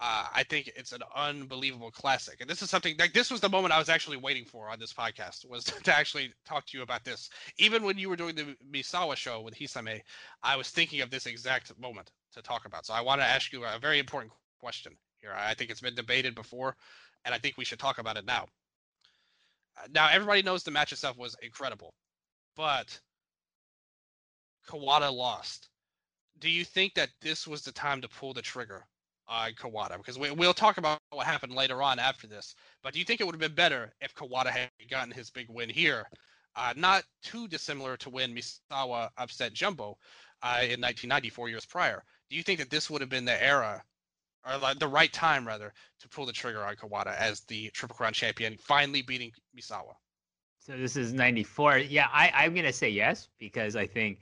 uh, 0.00 0.26
I 0.34 0.42
think 0.44 0.70
it's 0.74 0.92
an 0.92 1.02
unbelievable 1.14 1.90
classic. 1.90 2.40
And 2.40 2.50
this 2.50 2.62
is 2.62 2.70
something 2.70 2.96
like 2.98 3.12
this 3.12 3.30
was 3.30 3.40
the 3.40 3.48
moment 3.48 3.74
I 3.74 3.78
was 3.78 3.88
actually 3.88 4.16
waiting 4.16 4.44
for 4.44 4.68
on 4.68 4.80
this 4.80 4.92
podcast 4.92 5.48
was 5.48 5.64
to 5.84 5.96
actually 5.96 6.32
talk 6.44 6.66
to 6.66 6.78
you 6.78 6.82
about 6.82 7.04
this. 7.04 7.30
Even 7.58 7.84
when 7.84 7.98
you 7.98 8.08
were 8.08 8.16
doing 8.16 8.34
the 8.34 8.56
Misawa 8.72 9.16
show 9.16 9.40
with 9.40 9.54
Hisame, 9.54 10.00
I 10.42 10.56
was 10.56 10.70
thinking 10.70 11.00
of 11.02 11.10
this 11.10 11.26
exact 11.26 11.78
moment 11.78 12.10
to 12.32 12.42
talk 12.42 12.64
about. 12.64 12.86
So 12.86 12.94
I 12.94 13.02
want 13.02 13.20
to 13.20 13.26
ask 13.26 13.52
you 13.52 13.64
a 13.64 13.78
very 13.78 13.98
important 13.98 14.32
question 14.58 14.96
here. 15.24 15.34
I 15.36 15.54
think 15.54 15.70
it's 15.70 15.80
been 15.80 15.94
debated 15.94 16.34
before, 16.34 16.76
and 17.24 17.34
I 17.34 17.38
think 17.38 17.56
we 17.56 17.64
should 17.64 17.78
talk 17.78 17.98
about 17.98 18.16
it 18.16 18.26
now. 18.26 18.46
Uh, 19.76 19.88
now, 19.92 20.08
everybody 20.10 20.42
knows 20.42 20.62
the 20.62 20.70
match 20.70 20.92
itself 20.92 21.16
was 21.16 21.34
incredible, 21.42 21.94
but 22.56 22.98
Kawada 24.68 25.12
lost. 25.12 25.68
Do 26.38 26.50
you 26.50 26.64
think 26.64 26.94
that 26.94 27.08
this 27.20 27.46
was 27.46 27.62
the 27.62 27.72
time 27.72 28.00
to 28.02 28.08
pull 28.08 28.34
the 28.34 28.42
trigger 28.42 28.84
on 29.26 29.52
Kawada? 29.52 29.96
Because 29.96 30.18
we, 30.18 30.30
will 30.30 30.52
talk 30.52 30.76
about 30.76 30.98
what 31.10 31.26
happened 31.26 31.54
later 31.54 31.82
on 31.82 31.98
after 31.98 32.26
this. 32.26 32.54
But 32.82 32.92
do 32.92 32.98
you 32.98 33.04
think 33.04 33.20
it 33.20 33.24
would 33.24 33.34
have 33.34 33.40
been 33.40 33.54
better 33.54 33.92
if 34.00 34.14
Kawada 34.14 34.50
had 34.50 34.70
gotten 34.90 35.12
his 35.12 35.30
big 35.30 35.46
win 35.48 35.70
here? 35.70 36.04
Uh, 36.56 36.74
not 36.76 37.04
too 37.22 37.48
dissimilar 37.48 37.96
to 37.96 38.10
when 38.10 38.34
Misawa 38.34 39.08
upset 39.16 39.54
Jumbo 39.54 39.96
uh, 40.42 40.60
in 40.62 40.80
1990, 40.80 41.30
four 41.30 41.48
years 41.48 41.66
prior. 41.66 42.04
Do 42.30 42.36
you 42.36 42.42
think 42.42 42.60
that 42.60 42.70
this 42.70 42.90
would 42.90 43.00
have 43.00 43.10
been 43.10 43.24
the 43.24 43.42
era 43.42 43.82
or 44.46 44.58
like 44.58 44.78
the 44.78 44.88
right 44.88 45.12
time 45.12 45.46
rather, 45.46 45.72
to 46.00 46.08
pull 46.08 46.26
the 46.26 46.32
trigger 46.32 46.64
on 46.64 46.76
Kawada 46.76 47.16
as 47.16 47.40
the 47.42 47.70
Triple 47.70 47.96
Crown 47.96 48.12
champion, 48.12 48.56
finally 48.58 49.02
beating 49.02 49.32
Misawa. 49.58 49.94
So 50.58 50.76
this 50.76 50.96
is 50.96 51.12
94. 51.12 51.78
Yeah, 51.78 52.08
I, 52.12 52.32
I'm 52.34 52.54
going 52.54 52.64
to 52.64 52.72
say 52.72 52.88
yes 52.88 53.28
because 53.38 53.76
I 53.76 53.86
think 53.86 54.20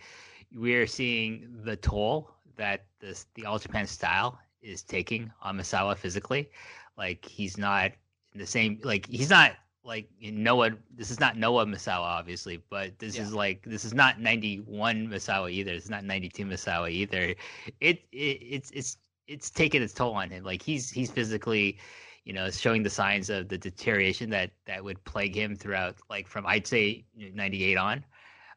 we're 0.55 0.87
seeing 0.87 1.49
the 1.65 1.77
toll 1.77 2.31
that 2.57 2.87
this 3.01 3.27
the 3.35 3.47
All 3.47 3.59
Japan 3.59 3.87
style 3.87 4.39
is 4.61 4.83
taking 4.83 5.33
on 5.43 5.57
Misawa 5.57 5.97
physically. 5.97 6.51
Like 6.97 7.25
he's 7.25 7.59
not 7.59 7.93
the 8.35 8.47
same. 8.47 8.81
Like 8.83 9.07
he's 9.07 9.31
not 9.31 9.53
like 9.85 10.09
Noah. 10.21 10.73
This 10.95 11.11
is 11.11 11.21
not 11.21 11.37
Noah 11.37 11.67
Misawa, 11.67 12.01
obviously, 12.01 12.63
but 12.71 12.99
this 12.99 13.17
yeah. 13.17 13.23
is 13.23 13.33
like 13.33 13.63
this 13.65 13.85
is 13.85 13.95
not 13.95 14.21
91 14.21 15.09
Misawa 15.09 15.51
either. 15.51 15.73
It's 15.73 15.89
not 15.89 16.05
92 16.05 16.45
Misawa 16.45 16.91
either. 16.91 17.35
It, 17.81 18.03
it 18.13 18.39
it's 18.43 18.71
it's 18.73 18.97
it's 19.33 19.51
taken 19.51 19.83
its 19.83 19.95
toll 19.95 20.15
on 20.15 20.31
him. 20.31 20.45
Like 20.45 20.63
he's 20.63 20.91
he's 20.91 21.11
physically, 21.11 21.79
you 22.25 22.33
know, 22.33 22.51
showing 22.51 22.83
the 22.83 22.91
signs 22.91 23.31
of 23.31 23.49
the 23.49 23.59
deterioration 23.59 24.31
that 24.31 24.51
that 24.67 24.85
would 24.85 25.03
plague 25.05 25.35
him 25.35 25.57
throughout, 25.57 25.97
like 26.11 26.29
from 26.29 26.47
I'd 26.47 26.67
say 26.67 27.05
98 27.17 27.77
on, 27.79 28.05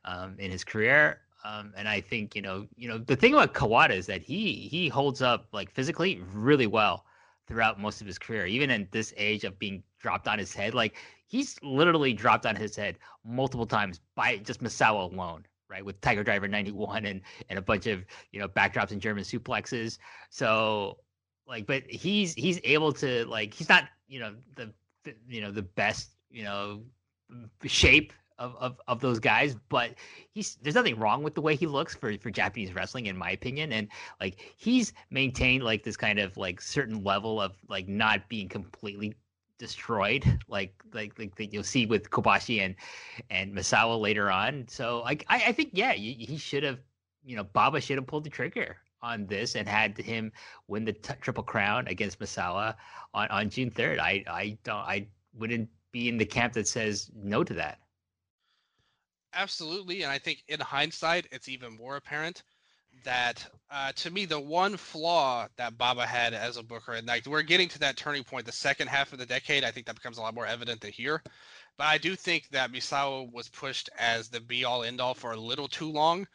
um, 0.04 0.36
in 0.38 0.52
his 0.52 0.64
career. 0.64 1.22
Um, 1.46 1.74
and 1.78 1.88
I 1.88 2.02
think 2.02 2.36
you 2.36 2.42
know, 2.42 2.68
you 2.76 2.88
know, 2.90 2.98
the 2.98 3.16
thing 3.16 3.34
about 3.34 3.54
Kawada 3.54 3.92
is 3.92 4.08
that 4.08 4.22
he 4.22 4.68
he 4.70 4.90
holds 4.90 5.22
up 5.22 5.48
like 5.54 5.72
physically 5.72 6.22
really 6.34 6.68
well 6.68 7.06
throughout 7.48 7.80
most 7.80 8.02
of 8.02 8.08
his 8.08 8.18
career, 8.18 8.46
even 8.46 8.70
in 8.70 8.88
this 8.92 9.14
age 9.18 9.44
of 9.44 9.58
being 9.60 9.84
dropped 10.00 10.28
on 10.28 10.40
his 10.40 10.54
head. 10.54 10.74
Like 10.74 10.98
he's 11.28 11.56
literally 11.62 12.14
dropped 12.14 12.46
on 12.46 12.56
his 12.56 12.76
head 12.76 12.98
multiple 13.24 13.68
times 13.68 14.02
by 14.16 14.38
just 14.38 14.62
Misawa 14.62 15.12
alone, 15.14 15.46
right? 15.70 15.84
With 15.84 16.00
Tiger 16.02 16.24
Driver 16.24 16.48
91 16.48 17.06
and 17.06 17.22
and 17.50 17.60
a 17.60 17.62
bunch 17.62 17.88
of, 17.88 18.06
you 18.32 18.40
know, 18.40 18.48
backdrops 18.48 18.92
and 18.92 19.02
German 19.02 19.24
suplexes. 19.24 19.98
So 20.30 21.00
like 21.48 21.68
but 21.68 21.84
he's 21.90 22.34
he's 22.34 22.60
able 22.64 22.94
to 22.94 23.26
like 23.26 23.54
he's 23.54 23.70
not, 23.70 23.86
you 24.08 24.20
know, 24.20 24.36
the, 24.56 24.72
the 25.04 25.14
you 25.28 25.42
know, 25.42 25.52
the 25.52 25.64
best, 25.64 26.12
you 26.30 26.44
know, 26.44 26.84
shape 27.66 28.14
of, 28.38 28.56
of, 28.60 28.82
of 28.88 29.00
those 29.00 29.20
guys, 29.20 29.56
but 29.70 29.92
he's 30.32 30.58
there's 30.62 30.76
nothing 30.76 31.00
wrong 31.00 31.24
with 31.24 31.36
the 31.36 31.42
way 31.42 31.56
he 31.56 31.68
looks 31.68 31.96
for, 31.96 32.18
for 32.18 32.30
Japanese 32.30 32.74
wrestling, 32.74 33.06
in 33.06 33.18
my 33.18 33.32
opinion. 33.32 33.72
And 33.72 33.88
like 34.20 34.54
he's 34.58 34.94
maintained 35.10 35.64
like 35.64 35.84
this 35.84 35.98
kind 35.98 36.20
of 36.20 36.36
like 36.38 36.62
certain 36.62 37.04
level 37.04 37.42
of 37.42 37.54
like 37.70 37.88
not 37.88 38.28
being 38.28 38.50
completely 38.50 39.16
destroyed, 39.58 40.24
like 40.48 40.74
like 40.94 41.18
like 41.18 41.36
that 41.36 41.54
you'll 41.54 41.64
see 41.64 41.86
with 41.86 42.10
Kobashi 42.10 42.62
and 42.62 42.76
and 43.30 43.54
Misawa 43.54 44.00
later 44.00 44.32
on. 44.32 44.68
So 44.68 45.02
like 45.02 45.26
I, 45.28 45.46
I 45.48 45.52
think 45.52 45.72
yeah, 45.74 45.94
he 45.94 46.38
should 46.38 46.64
have 46.64 46.80
you 47.24 47.36
know 47.36 47.44
Baba 47.44 47.82
should 47.82 47.98
have 47.98 48.08
pulled 48.08 48.24
the 48.24 48.30
trigger 48.30 48.78
on 49.02 49.28
this 49.28 49.56
and 49.56 49.68
had 49.68 49.98
him 49.98 50.32
win 50.68 50.86
the 50.86 50.94
t- 50.94 51.14
triple 51.22 51.44
crown 51.44 51.88
against 51.88 52.20
Misawa 52.20 52.76
on 53.14 53.28
on 53.30 53.50
June 53.50 53.70
third. 53.70 54.00
I 54.00 54.24
I 54.28 54.58
don't 54.64 54.78
I 54.78 55.08
wouldn't 55.34 55.70
be 55.92 56.10
in 56.10 56.18
the 56.18 56.26
camp 56.26 56.54
that 56.54 56.68
says 56.68 57.10
no 57.16 57.44
to 57.44 57.54
that. 57.54 57.80
Absolutely, 59.34 60.04
and 60.04 60.12
I 60.12 60.18
think 60.18 60.44
in 60.48 60.62
hindsight, 60.62 61.28
it's 61.32 61.50
even 61.50 61.76
more 61.76 61.98
apparent 61.98 62.44
that 63.04 63.46
uh, 63.72 63.92
to 63.94 64.12
me 64.12 64.26
the 64.26 64.40
one 64.40 64.78
flaw 64.78 65.48
that 65.58 65.78
Baba 65.78 66.06
had 66.06 66.34
as 66.34 66.58
a 66.58 66.64
booker, 66.64 66.94
and 66.94 67.08
like 67.08 67.26
we're 67.26 67.42
getting 67.42 67.68
to 67.70 67.80
that 67.80 67.98
turning 67.98 68.24
point, 68.24 68.46
the 68.46 68.52
second 68.52 68.88
half 68.88 69.12
of 69.12 69.20
the 69.20 69.26
decade, 69.26 69.64
I 69.64 69.72
think 69.72 69.86
that 69.86 69.96
becomes 69.96 70.18
a 70.18 70.22
lot 70.22 70.36
more 70.36 70.46
evident 70.46 70.82
than 70.82 70.92
here. 70.92 71.22
But 71.78 71.86
I 71.86 71.98
do 71.98 72.16
think 72.16 72.48
that 72.50 72.72
Misawa 72.72 73.32
was 73.34 73.50
pushed 73.50 73.90
as 73.98 74.30
the 74.30 74.40
be 74.40 74.64
all 74.64 74.84
end 74.84 75.02
all 75.02 75.14
for 75.14 75.34
a 75.34 75.40
little 75.40 75.68
too 75.68 75.92
long, 75.92 76.26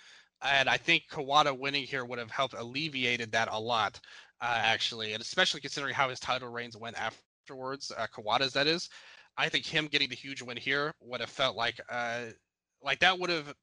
and 0.43 0.69
I 0.69 0.77
think 0.77 1.05
Kawada 1.11 1.57
winning 1.57 1.85
here 1.85 2.05
would 2.05 2.19
have 2.19 2.31
helped 2.31 2.55
alleviated 2.55 3.33
that 3.33 3.49
a 3.51 3.59
lot, 3.59 4.01
uh, 4.41 4.59
actually, 4.63 5.13
and 5.13 5.23
especially 5.23 5.61
considering 5.61 5.95
how 5.95 6.09
his 6.09 6.21
title 6.21 6.49
reigns 6.49 6.77
went 6.77 6.97
afterwards, 7.01 7.93
uh, 7.97 8.07
Kawada's 8.15 8.53
that 8.53 8.67
is. 8.67 8.89
I 9.37 9.49
think 9.49 9.65
him 9.65 9.87
getting 9.87 10.09
the 10.09 10.17
huge 10.17 10.43
win 10.43 10.57
here 10.57 10.93
would 11.01 11.21
have 11.21 11.31
felt 11.31 11.57
like 11.57 11.81
uh, 11.89 12.25
like 12.83 12.99
that 13.01 13.19
would 13.19 13.31
have 13.31 13.55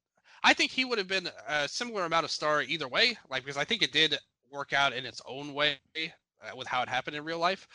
I 0.44 0.54
think 0.54 0.72
he 0.72 0.86
would 0.86 0.98
have 0.98 1.08
been 1.08 1.30
a 1.48 1.68
similar 1.68 2.06
amount 2.06 2.26
of 2.26 2.32
star 2.32 2.62
either 2.62 2.88
way, 2.88 3.18
like 3.30 3.44
because 3.44 3.58
I 3.58 3.66
think 3.66 3.82
it 3.82 3.92
did 3.92 4.18
work 4.52 4.74
out 4.74 4.94
in 4.94 5.06
its 5.06 5.22
own 5.26 5.54
way 5.54 5.78
uh, 5.96 6.56
with 6.56 6.68
how 6.68 6.82
it 6.82 6.90
happened 6.90 7.16
in 7.16 7.24
real 7.24 7.40
life. 7.40 7.68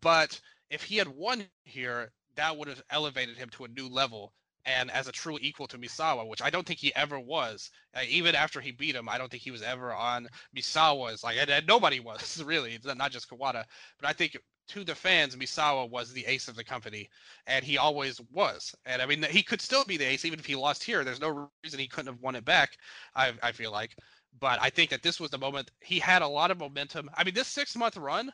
But 0.00 0.40
if 0.70 0.82
he 0.82 0.96
had 0.96 1.08
won 1.08 1.44
here, 1.64 2.12
that 2.36 2.56
would 2.56 2.68
have 2.68 2.82
elevated 2.90 3.36
him 3.36 3.48
to 3.50 3.64
a 3.64 3.68
new 3.68 3.88
level 3.88 4.32
and 4.66 4.90
as 4.90 5.08
a 5.08 5.12
true 5.12 5.38
equal 5.40 5.66
to 5.68 5.78
Misawa, 5.78 6.26
which 6.28 6.42
I 6.42 6.50
don't 6.50 6.66
think 6.66 6.78
he 6.78 6.94
ever 6.94 7.18
was. 7.18 7.70
Uh, 7.94 8.02
even 8.08 8.34
after 8.34 8.60
he 8.60 8.72
beat 8.72 8.94
him, 8.94 9.08
I 9.08 9.18
don't 9.18 9.30
think 9.30 9.42
he 9.42 9.50
was 9.50 9.62
ever 9.62 9.92
on 9.92 10.28
Misawa's 10.56 11.24
like, 11.24 11.38
and, 11.38 11.50
and 11.50 11.66
nobody 11.66 12.00
was 12.00 12.42
really, 12.46 12.78
not 12.84 13.10
just 13.10 13.30
Kawada. 13.30 13.64
But 13.98 14.08
I 14.08 14.12
think 14.12 14.36
to 14.70 14.84
the 14.84 14.94
fans, 14.94 15.34
Misawa 15.34 15.90
was 15.90 16.12
the 16.12 16.24
ace 16.26 16.46
of 16.46 16.54
the 16.54 16.62
company, 16.62 17.10
and 17.46 17.64
he 17.64 17.76
always 17.76 18.20
was. 18.32 18.74
And 18.86 19.02
I 19.02 19.06
mean, 19.06 19.24
he 19.24 19.42
could 19.42 19.60
still 19.60 19.84
be 19.84 19.96
the 19.96 20.04
ace 20.04 20.24
even 20.24 20.38
if 20.38 20.46
he 20.46 20.54
lost 20.54 20.84
here. 20.84 21.02
There's 21.02 21.20
no 21.20 21.50
reason 21.64 21.80
he 21.80 21.88
couldn't 21.88 22.12
have 22.12 22.22
won 22.22 22.36
it 22.36 22.44
back. 22.44 22.78
I, 23.16 23.32
I 23.42 23.50
feel 23.50 23.72
like, 23.72 23.96
but 24.38 24.60
I 24.62 24.70
think 24.70 24.90
that 24.90 25.02
this 25.02 25.18
was 25.18 25.30
the 25.30 25.38
moment 25.38 25.72
he 25.80 25.98
had 25.98 26.22
a 26.22 26.28
lot 26.28 26.52
of 26.52 26.58
momentum. 26.58 27.10
I 27.14 27.24
mean, 27.24 27.34
this 27.34 27.48
six 27.48 27.74
month 27.74 27.96
run, 27.96 28.32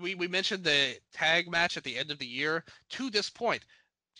we 0.00 0.16
we 0.16 0.26
mentioned 0.26 0.64
the 0.64 0.96
tag 1.12 1.48
match 1.48 1.76
at 1.76 1.84
the 1.84 1.96
end 1.96 2.10
of 2.10 2.18
the 2.18 2.26
year. 2.26 2.64
To 2.90 3.08
this 3.08 3.30
point, 3.30 3.64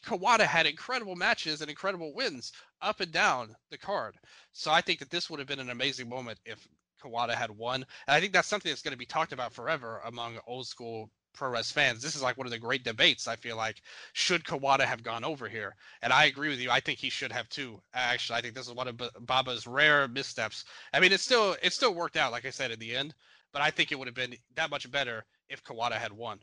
Kawada 0.04 0.46
had 0.46 0.66
incredible 0.66 1.16
matches 1.16 1.62
and 1.62 1.68
incredible 1.68 2.14
wins 2.14 2.52
up 2.80 3.00
and 3.00 3.10
down 3.10 3.56
the 3.70 3.78
card. 3.78 4.16
So 4.52 4.70
I 4.70 4.80
think 4.80 5.00
that 5.00 5.10
this 5.10 5.28
would 5.28 5.40
have 5.40 5.48
been 5.48 5.58
an 5.58 5.70
amazing 5.70 6.08
moment 6.08 6.38
if 6.44 6.68
Kawada 7.02 7.34
had 7.34 7.50
won. 7.50 7.84
And 8.06 8.14
I 8.14 8.20
think 8.20 8.32
that's 8.32 8.48
something 8.48 8.70
that's 8.70 8.82
going 8.82 8.92
to 8.92 8.98
be 8.98 9.06
talked 9.06 9.32
about 9.32 9.52
forever 9.52 10.00
among 10.04 10.38
old 10.46 10.68
school 10.68 11.10
pro 11.36 11.50
res 11.50 11.70
fans. 11.70 12.02
This 12.02 12.16
is 12.16 12.22
like 12.22 12.36
one 12.36 12.46
of 12.46 12.50
the 12.50 12.58
great 12.58 12.82
debates. 12.82 13.28
I 13.28 13.36
feel 13.36 13.56
like 13.56 13.82
should 14.12 14.44
Kawada 14.44 14.84
have 14.84 15.02
gone 15.02 15.24
over 15.24 15.48
here? 15.48 15.76
And 16.02 16.12
I 16.12 16.24
agree 16.24 16.48
with 16.48 16.58
you. 16.58 16.70
I 16.70 16.80
think 16.80 16.98
he 16.98 17.10
should 17.10 17.30
have 17.32 17.48
too. 17.48 17.80
Actually, 17.94 18.38
I 18.38 18.42
think 18.42 18.54
this 18.54 18.66
is 18.66 18.74
one 18.74 18.88
of 18.88 18.96
Baba's 18.96 19.66
rare 19.66 20.08
missteps. 20.08 20.64
I 20.92 21.00
mean, 21.00 21.12
it 21.12 21.20
still 21.20 21.56
it 21.62 21.72
still 21.72 21.94
worked 21.94 22.16
out, 22.16 22.32
like 22.32 22.46
I 22.46 22.50
said 22.50 22.70
in 22.70 22.78
the 22.78 22.96
end. 22.96 23.14
But 23.52 23.62
I 23.62 23.70
think 23.70 23.92
it 23.92 23.98
would 23.98 24.08
have 24.08 24.14
been 24.14 24.34
that 24.56 24.70
much 24.70 24.90
better 24.90 25.24
if 25.48 25.62
Kawada 25.62 25.94
had 25.94 26.12
won. 26.12 26.40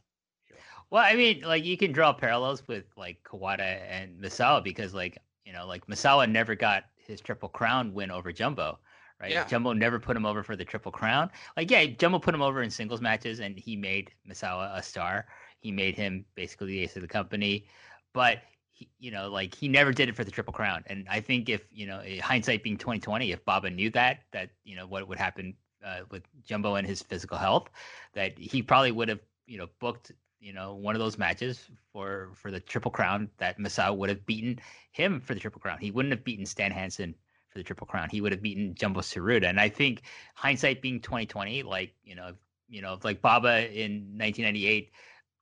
Well, 0.90 1.04
I 1.04 1.16
mean, 1.16 1.42
like 1.42 1.66
you 1.66 1.78
can 1.78 1.92
draw 1.92 2.14
parallels 2.14 2.68
with 2.68 2.86
like 2.96 3.18
Kawada 3.24 3.80
and 3.90 4.22
Misawa 4.22 4.64
because, 4.64 4.94
like, 4.94 5.18
you 5.46 5.54
know, 5.54 5.68
like 5.68 5.86
Misawa 5.88 6.30
never 6.30 6.56
got 6.56 6.86
his 6.96 7.20
triple 7.20 7.50
crown 7.50 7.94
win 7.94 8.12
over 8.12 8.32
Jumbo 8.32 8.80
right? 9.20 9.32
Yeah. 9.32 9.46
Jumbo 9.46 9.74
never 9.74 10.00
put 10.00 10.16
him 10.16 10.26
over 10.26 10.44
for 10.44 10.56
the 10.56 10.66
Triple 10.66 10.92
Crown. 10.92 11.30
Like, 11.56 11.72
yeah, 11.72 11.86
Jumbo 11.86 12.20
put 12.20 12.34
him 12.34 12.42
over 12.42 12.62
in 12.62 12.70
singles 12.70 13.02
matches, 13.02 13.40
and 13.40 13.58
he 13.58 13.76
made 13.76 14.12
Misawa 14.30 14.78
a 14.78 14.84
star. 14.84 15.26
He 15.60 15.72
made 15.72 15.96
him 15.96 16.26
basically 16.36 16.68
the 16.68 16.80
ace 16.82 16.96
of 16.96 17.02
the 17.02 17.08
company, 17.08 17.68
but 18.14 18.40
he, 18.72 18.90
you 19.00 19.12
know, 19.12 19.30
like 19.30 19.56
he 19.56 19.68
never 19.68 19.94
did 19.94 20.10
it 20.10 20.16
for 20.16 20.24
the 20.24 20.32
Triple 20.32 20.54
Crown. 20.54 20.84
And 20.88 21.08
I 21.10 21.22
think 21.22 21.48
if 21.48 21.62
you 21.72 21.88
know, 21.88 22.02
hindsight 22.22 22.64
being 22.64 22.78
twenty 22.78 23.00
twenty, 23.00 23.32
if 23.32 23.44
Baba 23.46 23.70
knew 23.70 23.90
that, 23.92 24.24
that 24.34 24.50
you 24.64 24.76
know 24.76 24.86
what 24.86 25.08
would 25.08 25.18
happen 25.18 25.54
uh, 25.86 26.02
with 26.12 26.24
Jumbo 26.46 26.76
and 26.76 26.86
his 26.86 27.02
physical 27.02 27.38
health, 27.38 27.70
that 28.14 28.38
he 28.38 28.62
probably 28.62 28.92
would 28.92 29.10
have 29.10 29.20
you 29.46 29.58
know 29.58 29.68
booked 29.80 30.12
you 30.40 30.52
know 30.54 30.74
one 30.74 30.96
of 30.96 31.00
those 31.00 31.18
matches 31.18 31.70
for 31.92 32.32
for 32.36 32.52
the 32.52 32.60
triple 32.60 32.92
crown 32.92 33.30
that 33.38 33.58
Masao 33.58 33.96
would 33.96 34.10
have 34.10 34.26
beaten 34.26 34.60
him 34.92 35.22
for 35.22 35.34
the 35.34 35.40
triple 35.40 35.62
crown. 35.62 35.78
He 35.80 35.92
wouldn't 35.92 36.12
have 36.12 36.24
beaten 36.24 36.46
Stan 36.46 36.72
Hansen 36.72 37.16
for 37.54 37.60
the 37.60 37.64
Triple 37.64 37.88
Crown. 37.88 38.10
He 38.10 38.20
would 38.20 38.32
have 38.32 38.42
beaten 38.42 38.74
Jumbo 38.74 39.02
Tsuruta. 39.02 39.46
And 39.46 39.60
I 39.60 39.70
think 39.70 40.02
hindsight 40.34 40.82
being 40.82 41.00
2020, 41.00 41.64
like, 41.64 41.94
you 42.04 42.16
know, 42.16 42.34
you 42.68 42.82
know, 42.82 42.98
like 43.04 43.22
Baba 43.22 43.70
in 43.72 44.18
1998 44.18 44.92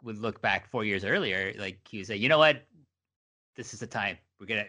would 0.04 0.20
look 0.20 0.42
back 0.42 0.70
four 0.70 0.84
years 0.84 1.06
earlier, 1.06 1.54
like 1.58 1.80
he 1.90 2.00
would 2.00 2.08
say, 2.08 2.18
you 2.18 2.28
know 2.28 2.38
what, 2.38 2.64
this 3.56 3.74
is 3.74 3.80
the 3.80 3.88
time. 3.88 4.18
We're 4.40 4.48
gonna. 4.48 4.66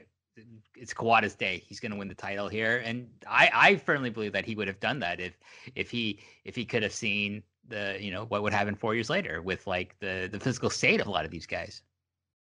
It's 0.76 0.94
Kawada's 0.94 1.34
day. 1.34 1.62
He's 1.66 1.78
going 1.78 1.92
to 1.92 1.98
win 1.98 2.08
the 2.08 2.14
title 2.14 2.48
here, 2.48 2.82
and 2.86 3.06
I, 3.28 3.50
I 3.52 3.76
firmly 3.76 4.08
believe 4.08 4.32
that 4.32 4.46
he 4.46 4.54
would 4.54 4.66
have 4.66 4.80
done 4.80 4.98
that 5.00 5.20
if, 5.20 5.34
if 5.74 5.90
he, 5.90 6.20
if 6.46 6.56
he 6.56 6.64
could 6.64 6.82
have 6.82 6.94
seen 6.94 7.42
the, 7.68 7.98
you 8.00 8.10
know, 8.10 8.24
what 8.24 8.42
would 8.42 8.54
happen 8.54 8.74
four 8.74 8.94
years 8.94 9.10
later 9.10 9.42
with 9.42 9.66
like 9.66 9.94
the, 10.00 10.30
the 10.32 10.40
physical 10.40 10.70
state 10.70 11.02
of 11.02 11.06
a 11.06 11.10
lot 11.10 11.26
of 11.26 11.30
these 11.30 11.46
guys. 11.46 11.82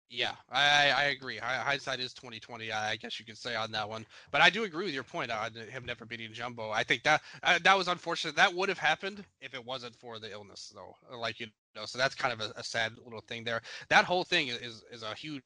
Yeah, 0.09 0.35
I, 0.51 0.91
I 0.91 1.03
agree. 1.05 1.37
Hindsight 1.37 1.99
is 1.99 2.13
twenty 2.13 2.39
twenty. 2.39 2.71
I 2.71 2.95
guess 2.95 3.19
you 3.19 3.25
could 3.25 3.39
say 3.39 3.55
on 3.55 3.71
that 3.71 3.89
one, 3.89 4.05
but 4.31 4.39
I 4.39 4.51
do 4.51 4.63
agree 4.63 4.85
with 4.85 4.93
your 4.93 5.03
point 5.03 5.31
on 5.31 5.51
him 5.53 5.83
never 5.83 6.05
beating 6.05 6.31
Jumbo. 6.31 6.69
I 6.69 6.83
think 6.83 7.03
that 7.03 7.21
uh, 7.41 7.57
that 7.63 7.75
was 7.77 7.87
unfortunate. 7.87 8.35
That 8.35 8.53
would 8.53 8.69
have 8.69 8.77
happened 8.77 9.25
if 9.41 9.55
it 9.55 9.65
wasn't 9.65 9.95
for 9.95 10.19
the 10.19 10.31
illness, 10.31 10.71
though. 10.75 10.95
Like 11.17 11.39
you 11.39 11.47
know, 11.75 11.85
so 11.85 11.97
that's 11.97 12.13
kind 12.13 12.31
of 12.33 12.39
a, 12.39 12.53
a 12.55 12.63
sad 12.63 12.93
little 13.03 13.21
thing 13.21 13.43
there. 13.43 13.61
That 13.89 14.05
whole 14.05 14.23
thing 14.23 14.47
is 14.49 14.83
is 14.91 15.01
a 15.01 15.15
huge. 15.15 15.41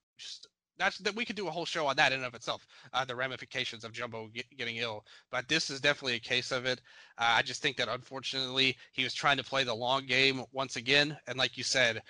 That's 0.77 0.97
that 0.99 1.15
we 1.15 1.25
could 1.25 1.35
do 1.35 1.47
a 1.47 1.51
whole 1.51 1.65
show 1.65 1.87
on 1.87 1.95
that 1.97 2.11
in 2.11 2.19
and 2.19 2.25
of 2.27 2.35
itself. 2.35 2.65
Uh, 2.93 3.03
the 3.05 3.15
ramifications 3.15 3.83
of 3.83 3.91
Jumbo 3.93 4.27
get, 4.27 4.45
getting 4.57 4.77
ill, 4.77 5.05
but 5.31 5.47
this 5.47 5.69
is 5.69 5.81
definitely 5.81 6.15
a 6.15 6.19
case 6.19 6.51
of 6.51 6.65
it. 6.65 6.79
Uh, 7.17 7.35
I 7.37 7.41
just 7.41 7.61
think 7.61 7.77
that 7.77 7.89
unfortunately 7.89 8.77
he 8.93 9.03
was 9.03 9.13
trying 9.13 9.37
to 9.37 9.43
play 9.43 9.63
the 9.63 9.73
long 9.73 10.05
game 10.05 10.43
once 10.53 10.75
again, 10.75 11.17
and 11.27 11.37
like 11.37 11.57
you 11.57 11.63
said, 11.63 12.01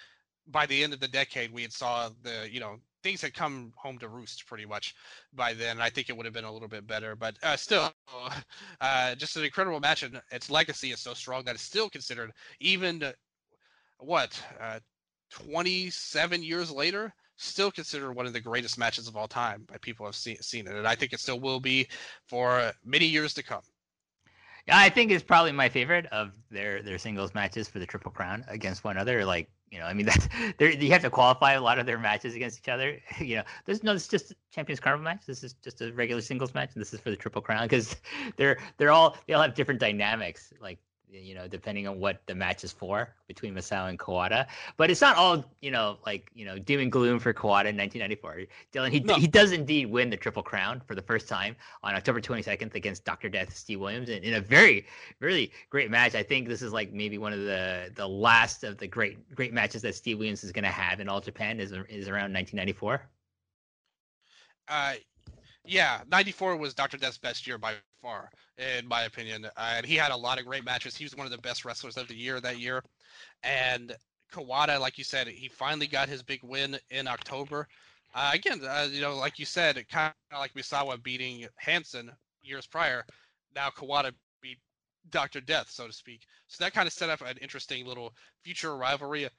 by 0.51 0.65
the 0.65 0.83
end 0.83 0.93
of 0.93 0.99
the 0.99 1.07
decade, 1.07 1.51
we 1.51 1.61
had 1.61 1.73
saw 1.73 2.09
the 2.23 2.47
you 2.51 2.59
know 2.59 2.77
things 3.03 3.21
had 3.21 3.33
come 3.33 3.71
home 3.77 3.97
to 3.97 4.09
roost 4.09 4.45
pretty 4.45 4.65
much 4.65 4.95
by 5.33 5.53
then. 5.53 5.79
I 5.79 5.89
think 5.89 6.09
it 6.09 6.17
would 6.17 6.25
have 6.25 6.33
been 6.33 6.43
a 6.43 6.51
little 6.51 6.67
bit 6.67 6.85
better, 6.85 7.15
but 7.15 7.37
uh, 7.43 7.55
still, 7.55 7.93
uh, 8.81 9.15
just 9.15 9.37
an 9.37 9.43
incredible 9.43 9.79
match, 9.79 10.03
and 10.03 10.21
its 10.31 10.49
legacy 10.49 10.91
is 10.91 10.99
so 10.99 11.13
strong 11.13 11.43
that 11.45 11.55
it's 11.55 11.63
still 11.63 11.89
considered 11.89 12.31
even 12.59 13.13
what 13.99 14.41
uh, 14.59 14.79
27 15.29 16.43
years 16.43 16.71
later, 16.71 17.13
still 17.37 17.71
considered 17.71 18.13
one 18.13 18.25
of 18.25 18.33
the 18.33 18.39
greatest 18.39 18.77
matches 18.77 19.07
of 19.07 19.15
all 19.15 19.27
time 19.27 19.63
by 19.67 19.77
people 19.77 20.05
have 20.05 20.15
seen, 20.15 20.41
seen 20.41 20.67
it, 20.67 20.73
and 20.73 20.87
I 20.87 20.95
think 20.95 21.13
it 21.13 21.19
still 21.19 21.39
will 21.39 21.59
be 21.59 21.87
for 22.27 22.71
many 22.83 23.05
years 23.05 23.33
to 23.35 23.43
come. 23.43 23.61
Yeah, 24.67 24.77
I 24.77 24.89
think 24.89 25.11
it's 25.11 25.23
probably 25.23 25.51
my 25.51 25.69
favorite 25.69 26.05
of 26.07 26.33
their 26.51 26.83
their 26.83 26.97
singles 26.97 27.33
matches 27.33 27.67
for 27.67 27.79
the 27.79 27.85
Triple 27.85 28.11
Crown 28.11 28.45
against 28.47 28.83
one 28.83 28.97
another. 28.97 29.25
Like 29.25 29.49
you 29.71 29.79
know, 29.79 29.85
I 29.85 29.93
mean 29.93 30.05
that's 30.07 30.27
there 30.57 30.71
you 30.71 30.91
have 30.91 31.01
to 31.01 31.09
qualify 31.09 31.53
a 31.53 31.61
lot 31.61 31.79
of 31.79 31.85
their 31.85 31.99
matches 31.99 32.35
against 32.35 32.59
each 32.59 32.69
other. 32.69 32.99
you 33.19 33.37
know, 33.37 33.43
there's 33.65 33.83
no, 33.83 33.93
it's 33.93 34.07
just 34.07 34.33
Champions 34.51 34.79
Carnival 34.79 35.03
match. 35.03 35.25
This 35.25 35.43
is 35.43 35.53
just 35.53 35.81
a 35.81 35.91
regular 35.93 36.21
singles 36.21 36.53
match, 36.53 36.71
and 36.73 36.81
this 36.81 36.93
is 36.93 36.99
for 36.99 37.09
the 37.09 37.15
Triple 37.15 37.41
Crown 37.41 37.63
because 37.65 37.95
they're 38.37 38.57
they're 38.77 38.91
all 38.91 39.17
they 39.27 39.33
all 39.33 39.41
have 39.41 39.55
different 39.55 39.79
dynamics. 39.79 40.53
Like 40.61 40.79
you 41.11 41.35
know, 41.35 41.47
depending 41.47 41.87
on 41.87 41.99
what 41.99 42.21
the 42.25 42.35
match 42.35 42.63
is 42.63 42.71
for 42.71 43.13
between 43.27 43.55
Masao 43.55 43.89
and 43.89 43.97
Kawada. 43.97 44.47
But 44.77 44.91
it's 44.91 45.01
not 45.01 45.17
all, 45.17 45.43
you 45.61 45.71
know, 45.71 45.97
like, 46.05 46.29
you 46.33 46.45
know, 46.45 46.59
doom 46.59 46.81
and 46.81 46.91
gloom 46.91 47.19
for 47.19 47.33
Kawada 47.33 47.69
in 47.69 47.77
1994. 47.77 48.41
Dylan, 48.73 48.91
he, 48.91 48.99
no. 48.99 49.15
he 49.15 49.27
does 49.27 49.51
indeed 49.51 49.87
win 49.87 50.09
the 50.09 50.17
Triple 50.17 50.43
Crown 50.43 50.81
for 50.85 50.95
the 50.95 51.01
first 51.01 51.27
time 51.27 51.55
on 51.83 51.95
October 51.95 52.21
22nd 52.21 52.73
against 52.75 53.05
Dr. 53.05 53.29
Death 53.29 53.55
Steve 53.55 53.79
Williams 53.79 54.09
in, 54.09 54.23
in 54.23 54.35
a 54.35 54.41
very, 54.41 54.85
really 55.19 55.51
great 55.69 55.89
match. 55.89 56.15
I 56.15 56.23
think 56.23 56.47
this 56.47 56.61
is 56.61 56.73
like 56.73 56.93
maybe 56.93 57.17
one 57.17 57.33
of 57.33 57.39
the 57.39 57.91
the 57.95 58.07
last 58.07 58.63
of 58.63 58.77
the 58.77 58.87
great 58.87 59.35
great 59.35 59.53
matches 59.53 59.81
that 59.81 59.95
Steve 59.95 60.17
Williams 60.17 60.43
is 60.43 60.51
going 60.51 60.63
to 60.63 60.69
have 60.69 60.99
in 60.99 61.09
All 61.09 61.21
Japan 61.21 61.59
is, 61.59 61.71
is 61.71 62.07
around 62.07 62.33
1994. 62.33 63.01
Uh, 64.67 64.93
yeah, 65.65 66.01
94 66.11 66.57
was 66.57 66.73
Dr. 66.73 66.97
Death's 66.97 67.17
best 67.17 67.45
year 67.45 67.57
by 67.57 67.73
far, 68.01 68.29
in 68.57 68.87
my 68.87 69.03
opinion. 69.03 69.47
And 69.57 69.85
he 69.85 69.95
had 69.95 70.11
a 70.11 70.17
lot 70.17 70.39
of 70.39 70.45
great 70.45 70.65
matches. 70.65 70.95
He 70.95 71.05
was 71.05 71.15
one 71.15 71.25
of 71.25 71.31
the 71.31 71.37
best 71.37 71.65
wrestlers 71.65 71.97
of 71.97 72.07
the 72.07 72.15
year 72.15 72.39
that 72.39 72.59
year. 72.59 72.83
And 73.43 73.95
Kawada, 74.31 74.79
like 74.79 74.97
you 74.97 75.03
said, 75.03 75.27
he 75.27 75.47
finally 75.47 75.87
got 75.87 76.09
his 76.09 76.23
big 76.23 76.41
win 76.43 76.77
in 76.89 77.07
October. 77.07 77.67
Uh, 78.13 78.31
again, 78.33 78.61
uh, 78.63 78.87
you 78.89 79.01
know, 79.01 79.15
like 79.15 79.37
you 79.37 79.45
said, 79.45 79.87
kind 79.89 80.13
of 80.31 80.39
like 80.39 80.53
Misawa 80.53 81.01
beating 81.01 81.47
Hansen 81.55 82.11
years 82.41 82.65
prior. 82.65 83.05
Now 83.55 83.69
Kawada 83.69 84.11
beat 84.41 84.57
Dr. 85.11 85.41
Death, 85.41 85.69
so 85.69 85.87
to 85.87 85.93
speak. 85.93 86.21
So 86.47 86.63
that 86.63 86.73
kind 86.73 86.87
of 86.87 86.93
set 86.93 87.09
up 87.09 87.21
an 87.21 87.37
interesting 87.41 87.85
little 87.85 88.13
future 88.43 88.75
rivalry, 88.77 89.29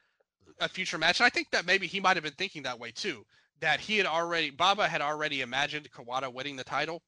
a 0.61 0.69
future 0.69 0.99
match. 0.99 1.21
And 1.21 1.27
I 1.27 1.31
think 1.31 1.51
that 1.51 1.67
maybe 1.67 1.87
he 1.87 2.01
might 2.01 2.17
have 2.17 2.25
been 2.25 2.33
thinking 2.35 2.63
that 2.63 2.79
way 2.79 2.93
too. 2.93 3.25
That 3.61 3.81
he 3.81 3.99
had 3.99 4.07
already, 4.07 4.51
Baba 4.51 4.89
had 4.89 5.03
already 5.03 5.43
imagined 5.43 5.91
Kawada 5.91 6.33
winning 6.33 6.57
the 6.57 6.65
title 6.65 7.03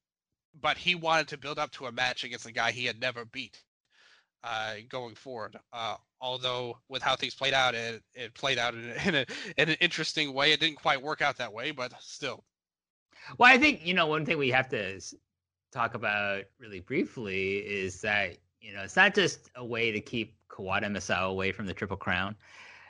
but 0.60 0.76
he 0.76 0.94
wanted 0.94 1.28
to 1.28 1.38
build 1.38 1.58
up 1.58 1.70
to 1.72 1.86
a 1.86 1.92
match 1.92 2.24
against 2.24 2.46
a 2.46 2.52
guy 2.52 2.72
he 2.72 2.84
had 2.84 3.00
never 3.00 3.24
beat 3.24 3.62
uh, 4.44 4.74
going 4.88 5.14
forward. 5.14 5.56
Uh, 5.72 5.96
although 6.20 6.78
with 6.88 7.02
how 7.02 7.16
things 7.16 7.34
played 7.34 7.54
out, 7.54 7.74
it, 7.74 8.02
it 8.14 8.34
played 8.34 8.58
out 8.58 8.74
in, 8.74 8.90
in, 9.06 9.14
a, 9.14 9.26
in 9.56 9.68
an 9.70 9.76
interesting 9.80 10.32
way. 10.34 10.52
It 10.52 10.60
didn't 10.60 10.76
quite 10.76 11.00
work 11.00 11.22
out 11.22 11.38
that 11.38 11.52
way, 11.52 11.70
but 11.70 11.92
still. 12.00 12.44
Well, 13.38 13.52
I 13.52 13.56
think 13.56 13.86
you 13.86 13.94
know 13.94 14.06
one 14.06 14.26
thing 14.26 14.36
we 14.36 14.50
have 14.50 14.68
to 14.70 15.00
talk 15.70 15.94
about 15.94 16.42
really 16.58 16.80
briefly 16.80 17.58
is 17.58 18.00
that 18.00 18.36
you 18.60 18.74
know 18.74 18.82
it's 18.82 18.96
not 18.96 19.14
just 19.14 19.48
a 19.54 19.64
way 19.64 19.92
to 19.92 20.00
keep 20.00 20.34
Kawada 20.48 20.86
Misawa 20.86 21.30
away 21.30 21.52
from 21.52 21.66
the 21.66 21.72
Triple 21.72 21.96
Crown 21.96 22.34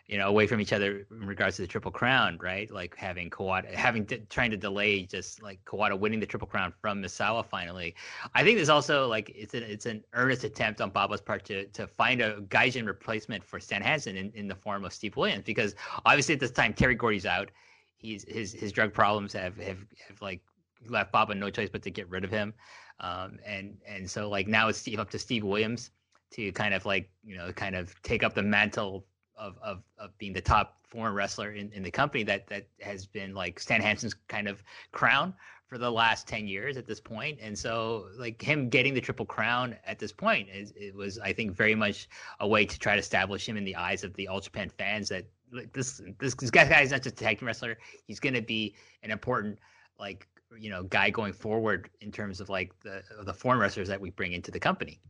you 0.06 0.18
know, 0.18 0.28
away 0.28 0.46
from 0.46 0.60
each 0.60 0.72
other 0.72 1.06
in 1.10 1.26
regards 1.26 1.56
to 1.56 1.62
the 1.62 1.68
Triple 1.68 1.92
Crown, 1.92 2.36
right? 2.42 2.70
Like 2.70 2.96
having 2.96 3.30
Kawada, 3.30 3.72
having 3.72 4.04
to, 4.06 4.18
trying 4.18 4.50
to 4.50 4.56
delay 4.56 5.04
just 5.04 5.42
like 5.42 5.64
Kawada 5.64 5.98
winning 5.98 6.18
the 6.18 6.26
Triple 6.26 6.48
Crown 6.48 6.72
from 6.80 7.00
Misawa 7.02 7.44
finally. 7.44 7.94
I 8.34 8.42
think 8.42 8.56
there's 8.56 8.68
also 8.68 9.06
like 9.06 9.30
it's 9.34 9.54
an 9.54 9.62
it's 9.62 9.86
an 9.86 10.02
earnest 10.12 10.44
attempt 10.44 10.80
on 10.80 10.90
Baba's 10.90 11.20
part 11.20 11.44
to 11.46 11.66
to 11.66 11.86
find 11.86 12.20
a 12.20 12.40
Gaijin 12.42 12.86
replacement 12.86 13.44
for 13.44 13.60
Stan 13.60 13.80
Hansen 13.80 14.16
in, 14.16 14.32
in 14.34 14.48
the 14.48 14.54
form 14.56 14.84
of 14.84 14.92
Steve 14.92 15.16
Williams 15.16 15.44
because 15.44 15.74
obviously 16.04 16.34
at 16.34 16.40
this 16.40 16.50
time 16.50 16.74
Terry 16.74 16.94
Gordy's 16.94 17.26
out. 17.26 17.50
He's 17.96 18.24
his 18.28 18.52
his 18.52 18.72
drug 18.72 18.92
problems 18.92 19.32
have 19.34 19.56
have, 19.58 19.78
have 20.08 20.20
like 20.20 20.40
left 20.88 21.12
Baba 21.12 21.34
no 21.34 21.48
choice 21.48 21.68
but 21.70 21.82
to 21.82 21.90
get 21.90 22.08
rid 22.10 22.24
of 22.24 22.30
him. 22.30 22.52
Um, 22.98 23.38
and 23.46 23.78
and 23.86 24.10
so 24.10 24.28
like 24.28 24.48
now 24.48 24.68
it's 24.68 24.78
Steve 24.78 24.98
up 24.98 25.10
to 25.10 25.18
Steve 25.18 25.44
Williams 25.44 25.90
to 26.32 26.50
kind 26.52 26.74
of 26.74 26.84
like 26.84 27.08
you 27.22 27.36
know 27.36 27.52
kind 27.52 27.76
of 27.76 27.94
take 28.02 28.24
up 28.24 28.34
the 28.34 28.42
mantle 28.42 29.06
of 29.36 29.58
of 29.62 29.82
of 29.98 30.16
being 30.18 30.32
the 30.32 30.40
top 30.40 30.78
foreign 30.88 31.14
wrestler 31.14 31.52
in, 31.52 31.72
in 31.72 31.82
the 31.82 31.90
company 31.90 32.22
that 32.24 32.46
that 32.48 32.66
has 32.80 33.06
been 33.06 33.34
like 33.34 33.58
Stan 33.58 33.80
Hansen's 33.80 34.14
kind 34.28 34.48
of 34.48 34.62
crown 34.92 35.34
for 35.66 35.78
the 35.78 35.90
last 35.90 36.28
10 36.28 36.46
years 36.46 36.76
at 36.76 36.86
this 36.86 37.00
point. 37.00 37.38
And 37.40 37.58
so 37.58 38.08
like 38.18 38.42
him 38.42 38.68
getting 38.68 38.92
the 38.92 39.00
triple 39.00 39.24
crown 39.24 39.74
at 39.86 39.98
this 39.98 40.12
point 40.12 40.50
is 40.50 40.70
it 40.76 40.94
was 40.94 41.18
i 41.18 41.32
think 41.32 41.52
very 41.52 41.74
much 41.74 42.10
a 42.40 42.46
way 42.46 42.66
to 42.66 42.78
try 42.78 42.94
to 42.94 43.00
establish 43.00 43.48
him 43.48 43.56
in 43.56 43.64
the 43.64 43.74
eyes 43.74 44.04
of 44.04 44.12
the 44.14 44.28
all 44.28 44.38
japan 44.38 44.68
fans 44.68 45.08
that 45.08 45.24
like 45.52 45.72
this 45.72 46.00
this, 46.18 46.34
this 46.34 46.50
guy 46.50 46.80
is 46.80 46.90
not 46.90 47.02
just 47.02 47.20
a 47.20 47.24
tag 47.24 47.38
team 47.38 47.46
wrestler. 47.46 47.78
He's 48.06 48.20
going 48.20 48.34
to 48.34 48.42
be 48.42 48.74
an 49.02 49.10
important 49.10 49.58
like 49.98 50.26
you 50.58 50.70
know 50.70 50.82
guy 50.84 51.10
going 51.10 51.32
forward 51.32 51.90
in 52.00 52.10
terms 52.10 52.40
of 52.40 52.48
like 52.48 52.72
the 52.80 53.02
the 53.24 53.34
foreign 53.34 53.58
wrestlers 53.58 53.88
that 53.88 54.00
we 54.00 54.10
bring 54.10 54.32
into 54.32 54.50
the 54.50 54.60
company. 54.60 55.00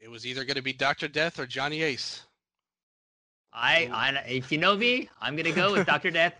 It 0.00 0.10
was 0.10 0.26
either 0.26 0.44
going 0.44 0.56
to 0.56 0.62
be 0.62 0.72
dr 0.72 1.08
death 1.08 1.38
or 1.38 1.46
johnny 1.46 1.82
ace 1.82 2.24
I, 3.52 3.88
I, 3.92 4.10
if 4.28 4.52
you 4.52 4.58
know 4.58 4.76
me, 4.76 5.08
I'm 5.20 5.36
gonna 5.36 5.52
go 5.52 5.72
with 5.72 5.86
Doctor 5.86 6.10
Death 6.10 6.34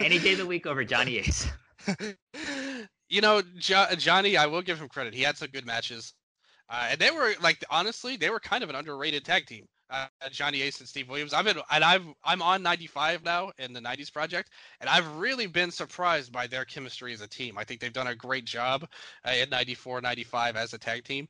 any 0.00 0.18
day 0.18 0.32
of 0.32 0.38
the 0.38 0.46
week 0.46 0.66
over 0.66 0.84
Johnny 0.84 1.18
Ace. 1.18 1.46
you 3.08 3.20
know, 3.20 3.42
jo- 3.58 3.86
Johnny, 3.96 4.36
I 4.36 4.46
will 4.46 4.62
give 4.62 4.80
him 4.80 4.88
credit. 4.88 5.14
He 5.14 5.22
had 5.22 5.36
some 5.36 5.48
good 5.48 5.66
matches, 5.66 6.14
uh, 6.70 6.88
and 6.90 6.98
they 6.98 7.10
were 7.10 7.34
like 7.42 7.62
honestly, 7.70 8.16
they 8.16 8.30
were 8.30 8.40
kind 8.40 8.64
of 8.64 8.70
an 8.70 8.76
underrated 8.76 9.24
tag 9.24 9.46
team. 9.46 9.66
Uh, 9.90 10.06
Johnny 10.30 10.62
Ace 10.62 10.80
and 10.80 10.88
Steve 10.88 11.10
Williams. 11.10 11.34
I've 11.34 11.44
been 11.44 11.58
and 11.70 11.84
I've 11.84 12.06
I'm 12.24 12.40
on 12.40 12.62
95 12.62 13.22
now 13.22 13.52
in 13.58 13.74
the 13.74 13.80
90s 13.80 14.12
project, 14.12 14.50
and 14.80 14.88
I've 14.88 15.16
really 15.16 15.46
been 15.46 15.70
surprised 15.70 16.32
by 16.32 16.46
their 16.46 16.64
chemistry 16.64 17.12
as 17.12 17.20
a 17.20 17.28
team. 17.28 17.58
I 17.58 17.64
think 17.64 17.80
they've 17.80 17.92
done 17.92 18.06
a 18.06 18.14
great 18.14 18.46
job 18.46 18.88
uh, 19.26 19.32
in 19.32 19.50
94, 19.50 20.00
95 20.00 20.56
as 20.56 20.72
a 20.72 20.78
tag 20.78 21.04
team. 21.04 21.28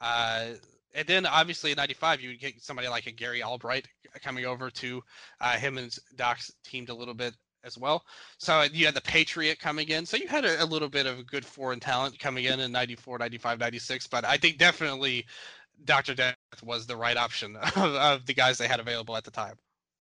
Uh, 0.00 0.50
and 0.94 1.06
then 1.06 1.26
obviously 1.26 1.70
in 1.70 1.76
'95 1.76 2.20
you 2.20 2.30
would 2.30 2.40
get 2.40 2.60
somebody 2.62 2.88
like 2.88 3.06
a 3.06 3.12
Gary 3.12 3.42
Albright 3.42 3.86
coming 4.22 4.44
over 4.44 4.70
to 4.70 5.02
uh, 5.40 5.56
him 5.56 5.78
and 5.78 5.96
Doc's 6.16 6.52
teamed 6.64 6.88
a 6.88 6.94
little 6.94 7.14
bit 7.14 7.34
as 7.64 7.76
well. 7.78 8.04
So 8.38 8.62
you 8.62 8.86
had 8.86 8.94
the 8.94 9.00
Patriot 9.02 9.58
coming 9.58 9.88
in. 9.88 10.06
So 10.06 10.16
you 10.16 10.28
had 10.28 10.44
a, 10.44 10.62
a 10.62 10.64
little 10.64 10.88
bit 10.88 11.06
of 11.06 11.26
good 11.26 11.44
foreign 11.44 11.80
talent 11.80 12.18
coming 12.18 12.44
in 12.44 12.60
in 12.60 12.72
94, 12.72 13.18
95, 13.18 13.58
96. 13.58 14.06
But 14.06 14.24
I 14.24 14.36
think 14.36 14.58
definitely 14.58 15.26
Dr. 15.84 16.14
Death 16.14 16.36
was 16.62 16.86
the 16.86 16.96
right 16.96 17.16
option 17.16 17.56
of, 17.76 17.76
of 17.76 18.26
the 18.26 18.34
guys 18.34 18.58
they 18.58 18.68
had 18.68 18.80
available 18.80 19.16
at 19.16 19.24
the 19.24 19.30
time. 19.30 19.56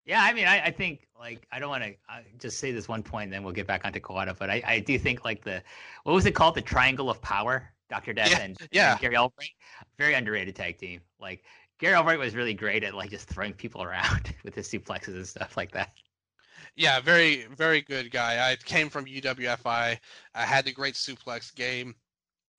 Yeah, 0.05 0.23
I 0.23 0.33
mean, 0.33 0.47
I, 0.47 0.65
I 0.65 0.71
think 0.71 1.07
like 1.19 1.45
I 1.51 1.59
don't 1.59 1.69
want 1.69 1.83
to 1.83 1.93
just 2.39 2.57
say 2.57 2.71
this 2.71 2.87
one 2.87 3.03
point, 3.03 3.25
and 3.25 3.33
then 3.33 3.43
we'll 3.43 3.53
get 3.53 3.67
back 3.67 3.85
onto 3.85 3.99
Kawada. 3.99 4.35
But 4.37 4.49
I, 4.49 4.63
I 4.65 4.79
do 4.79 4.97
think 4.97 5.23
like 5.23 5.43
the 5.43 5.61
what 6.03 6.13
was 6.13 6.25
it 6.25 6.31
called, 6.31 6.55
the 6.55 6.61
Triangle 6.61 7.09
of 7.09 7.21
Power? 7.21 7.71
Dr. 7.91 8.13
Death 8.13 8.31
yeah, 8.31 8.39
and, 8.39 8.57
yeah. 8.71 8.91
and 8.93 9.01
Gary 9.01 9.17
Albright. 9.17 9.49
Very 9.97 10.13
underrated 10.13 10.55
tag 10.55 10.77
team. 10.77 11.01
Like 11.19 11.43
Gary 11.77 11.93
Albright 11.93 12.17
was 12.17 12.33
really 12.33 12.53
great 12.53 12.83
at 12.83 12.95
like 12.95 13.11
just 13.11 13.27
throwing 13.27 13.53
people 13.53 13.83
around 13.83 14.33
with 14.43 14.55
his 14.55 14.67
suplexes 14.67 15.15
and 15.15 15.27
stuff 15.27 15.57
like 15.57 15.71
that. 15.73 15.91
Yeah, 16.77 17.01
very 17.01 17.47
very 17.55 17.81
good 17.81 18.09
guy. 18.09 18.49
I 18.49 18.55
came 18.55 18.89
from 18.89 19.05
UWFI. 19.05 19.97
I 20.35 20.45
had 20.45 20.65
the 20.65 20.71
great 20.71 20.95
suplex 20.95 21.53
game. 21.53 21.93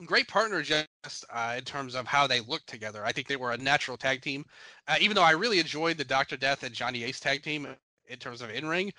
Great 0.04 0.28
partner 0.28 0.62
just 0.62 0.88
uh, 1.30 1.54
in 1.56 1.64
terms 1.64 1.94
of 1.94 2.06
how 2.06 2.26
they 2.26 2.40
looked 2.40 2.68
together. 2.68 3.04
I 3.04 3.12
think 3.12 3.26
they 3.26 3.36
were 3.36 3.52
a 3.52 3.56
natural 3.56 3.96
tag 3.96 4.20
team. 4.20 4.44
Uh, 4.86 4.96
even 5.00 5.14
though 5.14 5.22
I 5.22 5.30
really 5.30 5.60
enjoyed 5.60 5.96
the 5.96 6.04
Doctor 6.04 6.36
Death 6.36 6.62
and 6.62 6.74
Johnny 6.74 7.04
Ace 7.04 7.20
tag 7.20 7.42
team 7.42 7.68
in 8.08 8.18
terms 8.18 8.42
of 8.42 8.50
in 8.50 8.66
ring, 8.66 8.92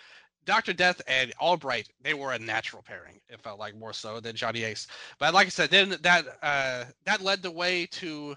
Dr. 0.46 0.74
Death 0.74 1.02
and 1.08 1.34
Albright, 1.40 1.90
they 2.02 2.14
were 2.14 2.34
a 2.34 2.40
natural 2.40 2.82
pairing. 2.82 3.20
It 3.30 3.42
felt 3.42 3.60
like 3.60 3.76
more 3.76 3.94
so 3.94 4.20
than 4.20 4.36
Johnny 4.36 4.64
Ace. 4.64 4.88
But 5.20 5.34
like 5.34 5.48
I 5.48 5.50
said, 5.50 5.70
then 5.70 5.96
that 6.02 6.26
uh, 6.42 6.86
that 7.06 7.22
led 7.22 7.42
the 7.42 7.52
way 7.52 7.86
to 7.88 8.36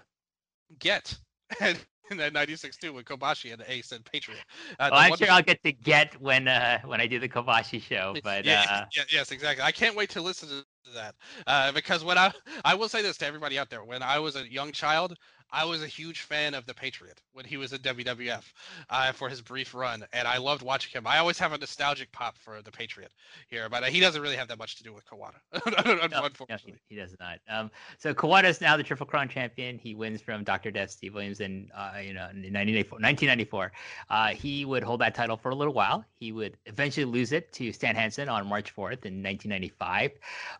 get 0.79 1.17
in 1.61 2.17
that 2.17 2.33
'96 2.33 2.77
too 2.77 2.93
with 2.93 3.05
Kobashi 3.05 3.53
and 3.53 3.63
Ace 3.67 3.91
and 3.91 4.03
Patriot. 4.05 4.39
Uh, 4.79 4.89
well, 4.91 4.93
I'm 4.93 5.09
wonderful... 5.09 5.27
sure 5.27 5.35
I'll 5.35 5.43
get 5.43 5.63
to 5.63 5.71
get 5.71 6.19
when 6.21 6.47
uh, 6.47 6.79
when 6.85 7.01
I 7.01 7.07
do 7.07 7.19
the 7.19 7.29
Kobashi 7.29 7.81
show. 7.81 8.15
But 8.23 8.45
yeah, 8.45 8.65
uh... 8.69 8.85
yeah, 8.95 9.03
yes, 9.11 9.31
exactly. 9.31 9.63
I 9.63 9.71
can't 9.71 9.95
wait 9.95 10.09
to 10.11 10.21
listen 10.21 10.49
to 10.49 10.65
that 10.93 11.15
uh, 11.45 11.71
because 11.71 12.03
when 12.03 12.17
I 12.17 12.31
I 12.63 12.75
will 12.75 12.89
say 12.89 13.01
this 13.01 13.17
to 13.17 13.25
everybody 13.25 13.59
out 13.59 13.69
there, 13.69 13.83
when 13.83 14.01
I 14.01 14.19
was 14.19 14.35
a 14.35 14.49
young 14.51 14.71
child, 14.71 15.17
I 15.51 15.65
was 15.65 15.81
a 15.81 15.87
huge 15.87 16.21
fan 16.21 16.53
of 16.53 16.65
the 16.65 16.73
Patriot 16.73 17.21
when 17.33 17.45
he 17.45 17.57
was 17.57 17.71
in 17.71 17.79
WWF 17.79 18.43
uh, 18.89 19.11
for 19.13 19.29
his 19.29 19.41
brief 19.41 19.73
run, 19.73 20.05
and 20.11 20.27
I 20.27 20.37
loved 20.37 20.61
watching 20.61 20.91
him. 20.91 21.07
I 21.07 21.19
always 21.19 21.39
have 21.39 21.53
a 21.53 21.57
nostalgic 21.57 22.11
pop 22.11 22.37
for 22.37 22.61
the 22.61 22.71
Patriot 22.71 23.11
here, 23.47 23.69
but 23.69 23.83
uh, 23.83 23.87
he 23.87 23.99
doesn't 23.99 24.21
really 24.21 24.35
have 24.35 24.47
that 24.49 24.57
much 24.57 24.75
to 24.77 24.83
do 24.83 24.93
with 24.93 25.05
Kawada, 25.05 25.35
unfortunately. 25.53 26.49
No, 26.49 26.77
he, 26.89 26.95
he, 26.95 26.95
does 26.95 27.15
not. 27.19 27.39
Um, 27.49 27.71
so 27.97 28.13
Kawada 28.13 28.45
is 28.45 28.59
now 28.59 28.75
the 28.75 28.83
Triple 28.83 29.05
Crown 29.05 29.29
champion. 29.29 29.77
He 29.77 29.95
wins 29.95 30.21
from 30.21 30.43
Dr. 30.43 30.71
Death 30.71 30.91
Steve 30.91 31.13
Williams 31.13 31.39
in 31.39 31.69
uh, 31.75 31.93
you 32.03 32.13
know 32.13 32.27
in 32.31 32.53
1994. 32.53 33.71
Uh, 34.09 34.27
he 34.29 34.65
would 34.65 34.83
hold 34.83 35.01
that 35.01 35.15
title 35.15 35.37
for 35.37 35.49
a 35.49 35.55
little 35.55 35.73
while. 35.73 36.03
He 36.13 36.31
would 36.31 36.57
eventually 36.65 37.05
lose 37.05 37.31
it 37.31 37.51
to 37.53 37.71
Stan 37.71 37.95
Hansen 37.95 38.27
on 38.27 38.47
March 38.47 38.75
4th 38.75 39.05
in 39.05 39.23
1995, 39.23 40.11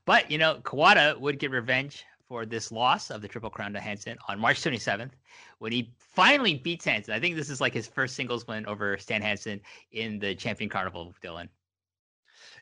but 0.05 0.31
you 0.31 0.37
know 0.37 0.59
Kawada 0.63 1.19
would 1.19 1.39
get 1.39 1.51
revenge 1.51 2.05
for 2.27 2.45
this 2.45 2.71
loss 2.71 3.09
of 3.09 3.21
the 3.21 3.27
Triple 3.27 3.49
Crown 3.49 3.73
to 3.73 3.79
Hansen 3.79 4.17
on 4.27 4.39
March 4.39 4.61
27th 4.61 5.11
when 5.59 5.71
he 5.71 5.93
finally 5.97 6.55
beats 6.55 6.85
Hansen. 6.85 7.13
I 7.13 7.19
think 7.19 7.35
this 7.35 7.49
is 7.49 7.61
like 7.61 7.73
his 7.73 7.87
first 7.87 8.15
singles 8.15 8.47
win 8.47 8.65
over 8.65 8.97
Stan 8.97 9.21
Hansen 9.21 9.61
in 9.91 10.19
the 10.19 10.35
Champion 10.35 10.69
Carnival, 10.69 11.13
Dylan. 11.23 11.47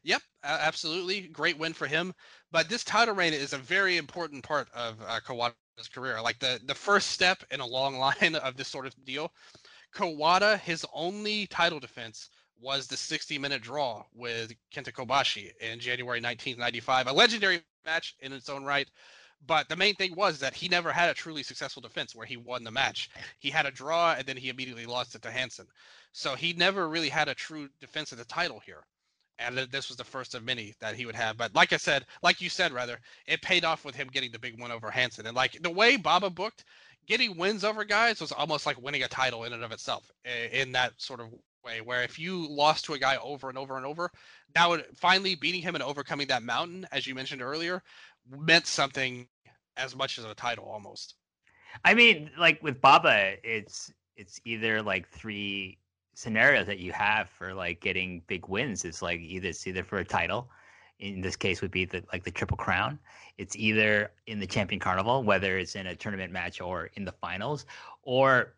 Yep, 0.03 0.21
absolutely. 0.43 1.21
Great 1.21 1.57
win 1.57 1.73
for 1.73 1.87
him. 1.87 2.13
But 2.51 2.69
this 2.69 2.83
title 2.83 3.15
reign 3.15 3.33
is 3.33 3.53
a 3.53 3.57
very 3.57 3.97
important 3.97 4.43
part 4.43 4.67
of 4.75 4.97
uh, 5.01 5.19
Kawada's 5.25 5.87
career. 5.91 6.21
Like 6.21 6.37
the, 6.37 6.59
the 6.65 6.75
first 6.75 7.09
step 7.09 7.43
in 7.49 7.59
a 7.59 7.65
long 7.65 7.97
line 7.99 8.35
of 8.35 8.55
this 8.55 8.67
sort 8.67 8.85
of 8.85 8.93
deal. 9.03 9.31
Kawada, 9.95 10.59
his 10.59 10.85
only 10.93 11.47
title 11.47 11.79
defense 11.79 12.29
was 12.61 12.87
the 12.87 12.97
60 12.97 13.37
minute 13.39 13.61
draw 13.61 14.03
with 14.13 14.53
Kenta 14.73 14.91
Kobashi 14.91 15.51
in 15.59 15.79
January 15.79 16.21
1995, 16.21 17.07
a 17.07 17.11
legendary 17.13 17.61
match 17.85 18.15
in 18.19 18.31
its 18.31 18.49
own 18.49 18.63
right. 18.63 18.89
But 19.47 19.69
the 19.69 19.75
main 19.75 19.95
thing 19.95 20.15
was 20.15 20.39
that 20.39 20.55
he 20.55 20.67
never 20.67 20.91
had 20.91 21.09
a 21.09 21.13
truly 21.13 21.43
successful 21.43 21.81
defense 21.81 22.15
where 22.15 22.25
he 22.25 22.37
won 22.37 22.63
the 22.63 22.71
match. 22.71 23.09
He 23.39 23.49
had 23.49 23.65
a 23.65 23.71
draw 23.71 24.13
and 24.13 24.25
then 24.25 24.37
he 24.37 24.49
immediately 24.49 24.85
lost 24.85 25.15
it 25.15 25.21
to 25.21 25.31
Hansen. 25.31 25.67
So 26.13 26.35
he 26.35 26.53
never 26.53 26.89
really 26.89 27.09
had 27.09 27.27
a 27.27 27.35
true 27.35 27.69
defense 27.79 28.11
of 28.11 28.17
the 28.17 28.25
title 28.25 28.59
here. 28.59 28.83
And 29.37 29.57
this 29.57 29.89
was 29.89 29.97
the 29.97 30.03
first 30.03 30.33
of 30.33 30.43
many 30.43 30.73
that 30.79 30.95
he 30.95 31.05
would 31.05 31.15
have. 31.15 31.37
But 31.37 31.53
like 31.53 31.73
I 31.73 31.77
said, 31.77 32.05
like 32.23 32.41
you 32.41 32.49
said, 32.49 32.71
rather, 32.71 32.99
it 33.27 33.41
paid 33.41 33.65
off 33.65 33.83
with 33.83 33.93
him 33.93 34.07
getting 34.07 34.31
the 34.31 34.39
big 34.39 34.59
win 34.59 34.71
over 34.71 34.89
Hansen. 34.89 35.27
And 35.27 35.35
like 35.35 35.61
the 35.61 35.69
way 35.69 35.97
Baba 35.97 36.29
booked, 36.29 36.63
getting 37.05 37.37
wins 37.37 37.63
over 37.63 37.83
guys 37.83 38.21
was 38.21 38.31
almost 38.31 38.65
like 38.65 38.81
winning 38.81 39.03
a 39.03 39.07
title 39.07 39.43
in 39.43 39.53
and 39.53 39.63
of 39.63 39.71
itself 39.71 40.09
in 40.51 40.71
that 40.71 40.93
sort 40.97 41.19
of 41.19 41.27
way 41.63 41.81
where 41.81 42.03
if 42.03 42.19
you 42.19 42.47
lost 42.47 42.85
to 42.85 42.93
a 42.93 42.99
guy 42.99 43.17
over 43.17 43.49
and 43.49 43.57
over 43.57 43.75
and 43.75 43.85
over 43.85 44.09
that 44.53 44.69
would 44.69 44.85
finally 44.95 45.35
beating 45.35 45.61
him 45.61 45.75
and 45.75 45.83
overcoming 45.83 46.27
that 46.27 46.43
mountain 46.43 46.85
as 46.91 47.07
you 47.07 47.15
mentioned 47.15 47.41
earlier 47.41 47.81
meant 48.29 48.67
something 48.67 49.27
as 49.77 49.95
much 49.95 50.17
as 50.17 50.25
a 50.25 50.33
title 50.33 50.65
almost 50.65 51.15
i 51.83 51.93
mean 51.93 52.29
like 52.37 52.61
with 52.63 52.79
baba 52.81 53.33
it's 53.43 53.91
it's 54.15 54.39
either 54.45 54.81
like 54.81 55.07
three 55.09 55.77
scenarios 56.13 56.65
that 56.65 56.79
you 56.79 56.91
have 56.91 57.29
for 57.29 57.53
like 57.53 57.81
getting 57.81 58.21
big 58.27 58.47
wins 58.47 58.85
it's 58.85 59.01
like 59.01 59.19
either 59.19 59.49
it's 59.49 59.67
either 59.67 59.83
for 59.83 59.97
a 59.97 60.05
title 60.05 60.49
in 60.99 61.19
this 61.19 61.35
case 61.35 61.61
would 61.61 61.71
be 61.71 61.83
the 61.83 62.01
like 62.13 62.23
the 62.23 62.31
triple 62.31 62.55
crown 62.55 62.97
it's 63.37 63.55
either 63.57 64.11
in 64.27 64.39
the 64.39 64.47
champion 64.47 64.79
carnival 64.79 65.23
whether 65.23 65.57
it's 65.57 65.75
in 65.75 65.87
a 65.87 65.95
tournament 65.95 66.31
match 66.31 66.61
or 66.61 66.89
in 66.95 67.03
the 67.03 67.11
finals 67.11 67.65
or 68.03 68.53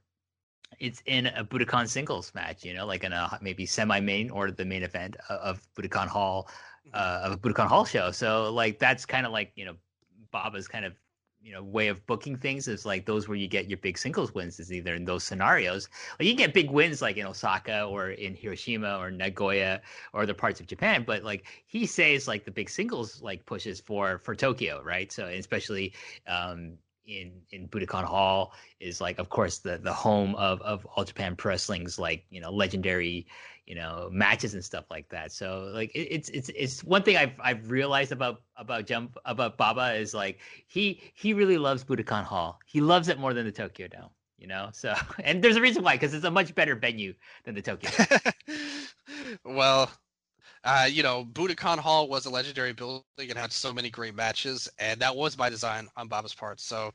it's 0.80 1.02
in 1.06 1.27
a 1.27 1.44
Budokan 1.44 1.88
singles 1.88 2.34
match, 2.35 2.64
you 2.64 2.73
know, 2.73 2.85
like 2.85 3.03
in 3.03 3.14
a 3.14 3.38
maybe 3.41 3.65
semi-main 3.65 4.30
or 4.30 4.52
the 4.52 4.65
main 4.65 4.84
event 4.84 5.15
of 5.30 5.61
Budokan 5.76 6.07
Hall. 6.07 6.49
Uh, 6.93 7.22
of 7.23 7.31
a 7.34 7.38
Budokan 7.38 7.68
Hall 7.68 7.85
show. 7.85 8.11
So 8.11 8.51
like 8.51 8.80
that's 8.80 9.05
kind 9.05 9.26
of 9.26 9.31
like 9.31 9.51
you 9.55 9.65
know, 9.65 9.76
Baba's 10.31 10.68
kind 10.68 10.85
of 10.85 10.93
you 11.41 11.53
know 11.53 11.64
way 11.64 11.88
of 11.88 12.05
booking 12.07 12.35
things 12.35 12.68
is 12.68 12.85
like 12.85 13.05
those 13.05 13.27
where 13.27 13.38
you 13.38 13.47
get 13.47 13.69
your 13.69 13.77
big 13.77 13.97
singles 13.97 14.34
wins 14.34 14.59
is 14.59 14.72
either 14.73 14.95
in 14.95 15.05
those 15.05 15.23
scenarios. 15.23 15.88
Like 16.19 16.27
you 16.27 16.35
get 16.35 16.53
big 16.53 16.72
wins 16.72 17.01
like 17.01 17.18
in 17.18 17.26
Osaka 17.26 17.84
or 17.84 18.09
in 18.11 18.35
Hiroshima 18.35 18.97
or 18.97 19.11
Nagoya 19.11 19.81
or 20.14 20.23
other 20.23 20.34
parts 20.34 20.59
of 20.59 20.68
Japan, 20.68 21.03
but 21.05 21.23
like 21.23 21.45
he 21.65 21.85
says 21.85 22.27
like 22.27 22.45
the 22.45 22.51
big 22.51 22.69
singles 22.69 23.22
like 23.22 23.45
pushes 23.45 23.80
for 23.80 24.19
for 24.19 24.35
Tokyo, 24.35 24.81
right? 24.84 25.11
So 25.11 25.27
especially 25.27 25.93
um 26.27 26.77
in 27.07 27.31
in 27.51 27.68
Budokan 27.69 28.03
Hall 28.03 28.53
is 28.80 29.01
like, 29.01 29.18
of 29.18 29.30
course, 29.30 29.59
the 29.59 29.77
the 29.77 29.93
home 29.93 30.35
of 30.35 30.61
of 30.61 30.85
All 30.85 31.03
Japan 31.03 31.35
Wrestling's 31.43 31.97
like 31.97 32.26
you 32.30 32.41
know 32.41 32.51
legendary 32.51 33.26
you 33.68 33.76
know 33.76 34.10
matches 34.11 34.53
and 34.53 34.64
stuff 34.64 34.85
like 34.89 35.10
that. 35.10 35.31
So 35.31 35.69
like 35.73 35.94
it, 35.94 36.07
it's 36.10 36.30
it's 36.30 36.49
it's 36.56 36.84
one 36.84 37.03
thing 37.03 37.18
I've 37.18 37.34
I've 37.39 37.69
realized 37.69 38.11
about 38.14 38.41
about 38.56 38.88
Jump 38.88 39.18
about 39.26 39.57
Baba 39.57 39.94
is 39.94 40.14
like 40.14 40.39
he 40.68 41.02
he 41.14 41.34
really 41.34 41.57
loves 41.57 41.84
Budokan 41.84 42.23
Hall. 42.23 42.60
He 42.65 42.80
loves 42.81 43.10
it 43.10 43.19
more 43.19 43.34
than 43.34 43.45
the 43.45 43.52
Tokyo 43.52 43.88
Dome. 43.88 44.10
You 44.39 44.48
know, 44.48 44.69
so 44.72 44.95
and 45.23 45.44
there's 45.44 45.57
a 45.57 45.61
reason 45.61 45.84
why 45.84 45.95
because 45.95 46.14
it's 46.14 46.26
a 46.26 46.31
much 46.31 46.56
better 46.56 46.76
venue 46.76 47.14
than 47.44 47.56
the 47.56 47.61
Tokyo. 47.61 47.91
well, 49.45 49.91
uh, 50.64 50.88
you 50.89 51.03
know, 51.03 51.26
Budokan 51.26 51.77
Hall 51.77 52.07
was 52.07 52.26
a 52.26 52.30
legendary 52.30 52.72
building 52.72 53.03
and 53.19 53.38
had 53.38 53.52
so 53.52 53.73
many 53.73 53.89
great 53.89 54.15
matches, 54.15 54.69
and 54.80 54.99
that 55.02 55.15
was 55.15 55.35
by 55.35 55.49
design 55.49 55.89
on 55.98 56.07
Baba's 56.07 56.34
part. 56.34 56.61
So 56.61 56.91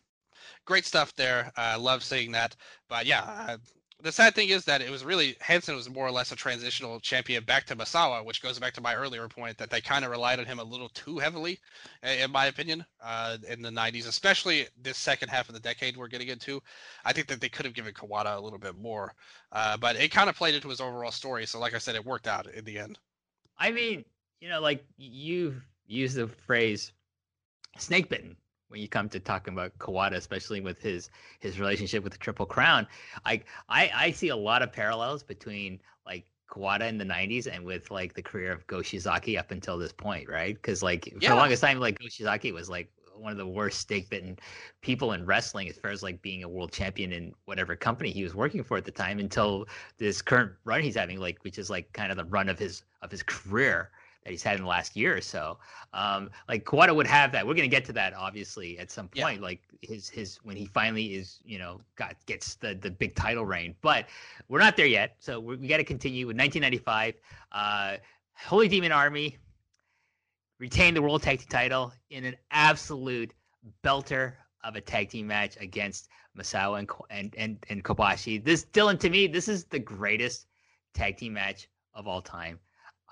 great 0.65 0.86
stuff 0.86 1.15
there. 1.16 1.53
I 1.57 1.74
uh, 1.74 1.78
love 1.78 2.03
seeing 2.03 2.32
that. 2.32 2.57
But 2.89 3.05
yeah, 3.05 3.57
the 4.03 4.12
sad 4.12 4.35
thing 4.35 4.49
is 4.49 4.65
that 4.65 4.83
it 4.83 4.91
was 4.91 5.05
really 5.05 5.37
Hansen 5.41 5.77
was 5.77 5.89
more 5.89 6.07
or 6.07 6.11
less 6.11 6.33
a 6.33 6.37
transitional 6.37 6.99
champion 6.99 7.45
back 7.45 7.65
to 7.66 7.77
Misawa, 7.77 8.24
which 8.24 8.43
goes 8.43 8.59
back 8.59 8.74
to 8.74 8.81
my 8.81 8.95
earlier 8.95 9.29
point 9.29 9.57
that 9.59 9.70
they 9.70 9.81
kind 9.81 10.05
of 10.05 10.11
relied 10.11 10.41
on 10.41 10.45
him 10.45 10.59
a 10.59 10.65
little 10.65 10.89
too 10.89 11.19
heavily, 11.19 11.61
in 12.03 12.31
my 12.31 12.47
opinion, 12.47 12.85
uh, 13.03 13.37
in 13.49 13.62
the 13.62 13.70
90s, 13.70 14.09
especially 14.09 14.66
this 14.83 14.99
second 14.99 15.29
half 15.29 15.49
of 15.49 15.55
the 15.55 15.61
decade 15.61 15.97
we're 15.97 16.09
getting 16.09 16.29
into. 16.29 16.61
I 17.05 17.12
think 17.12 17.29
that 17.29 17.41
they 17.41 17.49
could 17.49 17.65
have 17.65 17.74
given 17.74 17.95
Kawada 17.95 18.37
a 18.37 18.41
little 18.41 18.59
bit 18.59 18.77
more, 18.77 19.15
uh, 19.53 19.77
but 19.77 19.97
it 19.97 20.11
kind 20.11 20.29
of 20.29 20.37
played 20.37 20.57
into 20.57 20.69
his 20.69 20.81
overall 20.81 21.12
story. 21.12 21.47
So, 21.47 21.61
like 21.61 21.74
I 21.74 21.79
said, 21.79 21.95
it 21.95 22.05
worked 22.05 22.27
out 22.27 22.47
in 22.49 22.65
the 22.65 22.79
end. 22.79 22.99
I 23.59 23.70
mean, 23.70 24.05
you 24.41 24.49
know, 24.49 24.61
like 24.61 24.85
you've 24.97 25.62
used 25.87 26.16
the 26.16 26.27
phrase 26.27 26.93
snake 27.79 28.09
bitten 28.09 28.37
when 28.73 28.81
you 28.81 28.89
come 28.89 29.09
to 29.11 29.20
talking 29.20 29.53
about 29.53 29.78
Kawada, 29.78 30.15
especially 30.15 30.61
with 30.61 30.81
his 30.81 31.11
his 31.39 31.61
relationship 31.61 32.03
with 32.03 32.12
the 32.12 32.19
Triple 32.19 32.47
Crown. 32.47 32.89
I 33.24 33.43
I, 33.69 33.90
I 33.94 34.11
see 34.11 34.31
a 34.31 34.36
lot 34.36 34.62
of 34.62 34.73
parallels 34.73 35.23
between 35.23 35.78
like 36.07 36.24
Kawada 36.51 36.89
in 36.89 36.99
the 36.99 37.05
90s 37.05 37.47
and 37.47 37.65
with 37.65 37.90
like 37.90 38.15
the 38.15 38.23
career 38.23 38.51
of 38.51 38.66
Go 38.66 38.78
Shiozaki 38.78 39.39
up 39.39 39.51
until 39.51 39.78
this 39.78 39.93
point, 39.93 40.28
right? 40.28 40.55
Because 40.55 40.82
like 40.82 41.07
yeah. 41.07 41.28
for 41.28 41.35
the 41.35 41.40
longest 41.40 41.62
time, 41.62 41.78
like 41.78 41.99
Go 41.99 42.07
Shiozaki 42.07 42.53
was 42.53 42.70
like 42.70 42.90
one 43.15 43.31
of 43.31 43.39
the 43.39 43.47
worst 43.47 43.78
stake 43.78 44.09
bitten 44.09 44.39
people 44.81 45.12
in 45.12 45.24
wrestling 45.27 45.69
as 45.69 45.77
far 45.77 45.90
as 45.90 46.03
like 46.03 46.20
being 46.23 46.43
a 46.43 46.49
world 46.49 46.73
champion 46.73 47.12
in 47.12 47.35
whatever 47.44 47.77
company 47.77 48.11
he 48.11 48.24
was 48.24 48.35
working 48.35 48.65
for 48.65 48.78
at 48.78 48.85
the 48.86 48.90
time 48.90 49.20
until 49.20 49.66
this 49.99 50.23
current 50.23 50.51
run 50.65 50.81
he's 50.81 50.97
having, 50.97 51.20
like 51.20 51.39
which 51.44 51.59
is 51.59 51.69
like 51.69 51.93
kind 51.93 52.11
of 52.11 52.16
the 52.16 52.24
run 52.24 52.49
of 52.49 52.59
his 52.59 52.85
of 53.03 53.11
his 53.11 53.23
career 53.23 53.90
that 54.24 54.31
he's 54.31 54.43
had 54.43 54.57
in 54.57 54.62
the 54.62 54.69
last 54.69 54.97
year 54.97 55.16
or 55.16 55.20
so. 55.20 55.59
Um, 55.93 56.31
like 56.49 56.65
Kawada 56.65 56.94
would 56.94 57.07
have 57.07 57.32
that. 57.32 57.47
We're 57.47 57.55
gonna 57.55 57.69
get 57.69 57.85
to 57.86 57.93
that 57.94 58.15
obviously 58.15 58.78
at 58.78 58.90
some 58.90 59.09
point. 59.09 59.36
Yeah. 59.36 59.43
Like 59.43 59.61
his 59.81 60.09
his 60.09 60.36
when 60.43 60.57
he 60.57 60.66
finally 60.66 61.15
is 61.15 61.40
you 61.44 61.59
know 61.59 61.81
got 61.97 62.16
gets 62.27 62.55
the 62.55 62.74
the 62.74 62.90
big 62.90 63.15
title 63.15 63.44
reign, 63.44 63.74
but 63.82 64.07
we're 64.49 64.61
not 64.61 64.77
there 64.77 64.86
yet. 64.86 65.16
So 65.19 65.40
we, 65.40 65.57
we 65.57 65.66
got 65.66 65.78
to 65.78 65.85
continue 65.85 66.27
with 66.27 66.36
1995. 66.36 67.15
Uh, 67.51 67.97
Holy 68.35 68.69
Demon 68.69 68.93
Army 68.93 69.36
retained 70.59 70.97
the 70.97 71.03
World 71.03 71.23
Tag 71.23 71.40
Team 71.40 71.49
title 71.49 71.93
in 72.11 72.24
an 72.24 72.36
absolute 72.51 73.35
belter 73.82 74.35
of 74.65 74.77
a 74.77 74.81
tag 74.81 75.09
team 75.11 75.27
match 75.27 75.57
against 75.61 76.09
Misawa 76.39 76.78
and 76.78 76.90
and 77.11 77.35
and, 77.36 77.66
and 77.69 77.85
Kobashi. 77.85 78.43
This 78.43 78.65
Dylan 78.66 78.99
to 79.01 79.11
me, 79.11 79.27
this 79.27 79.49
is 79.49 79.65
the 79.65 79.78
greatest 79.78 80.47
tag 80.94 81.16
team 81.16 81.35
match 81.35 81.69
of 81.94 82.07
all 82.07 82.23
time. 82.23 82.59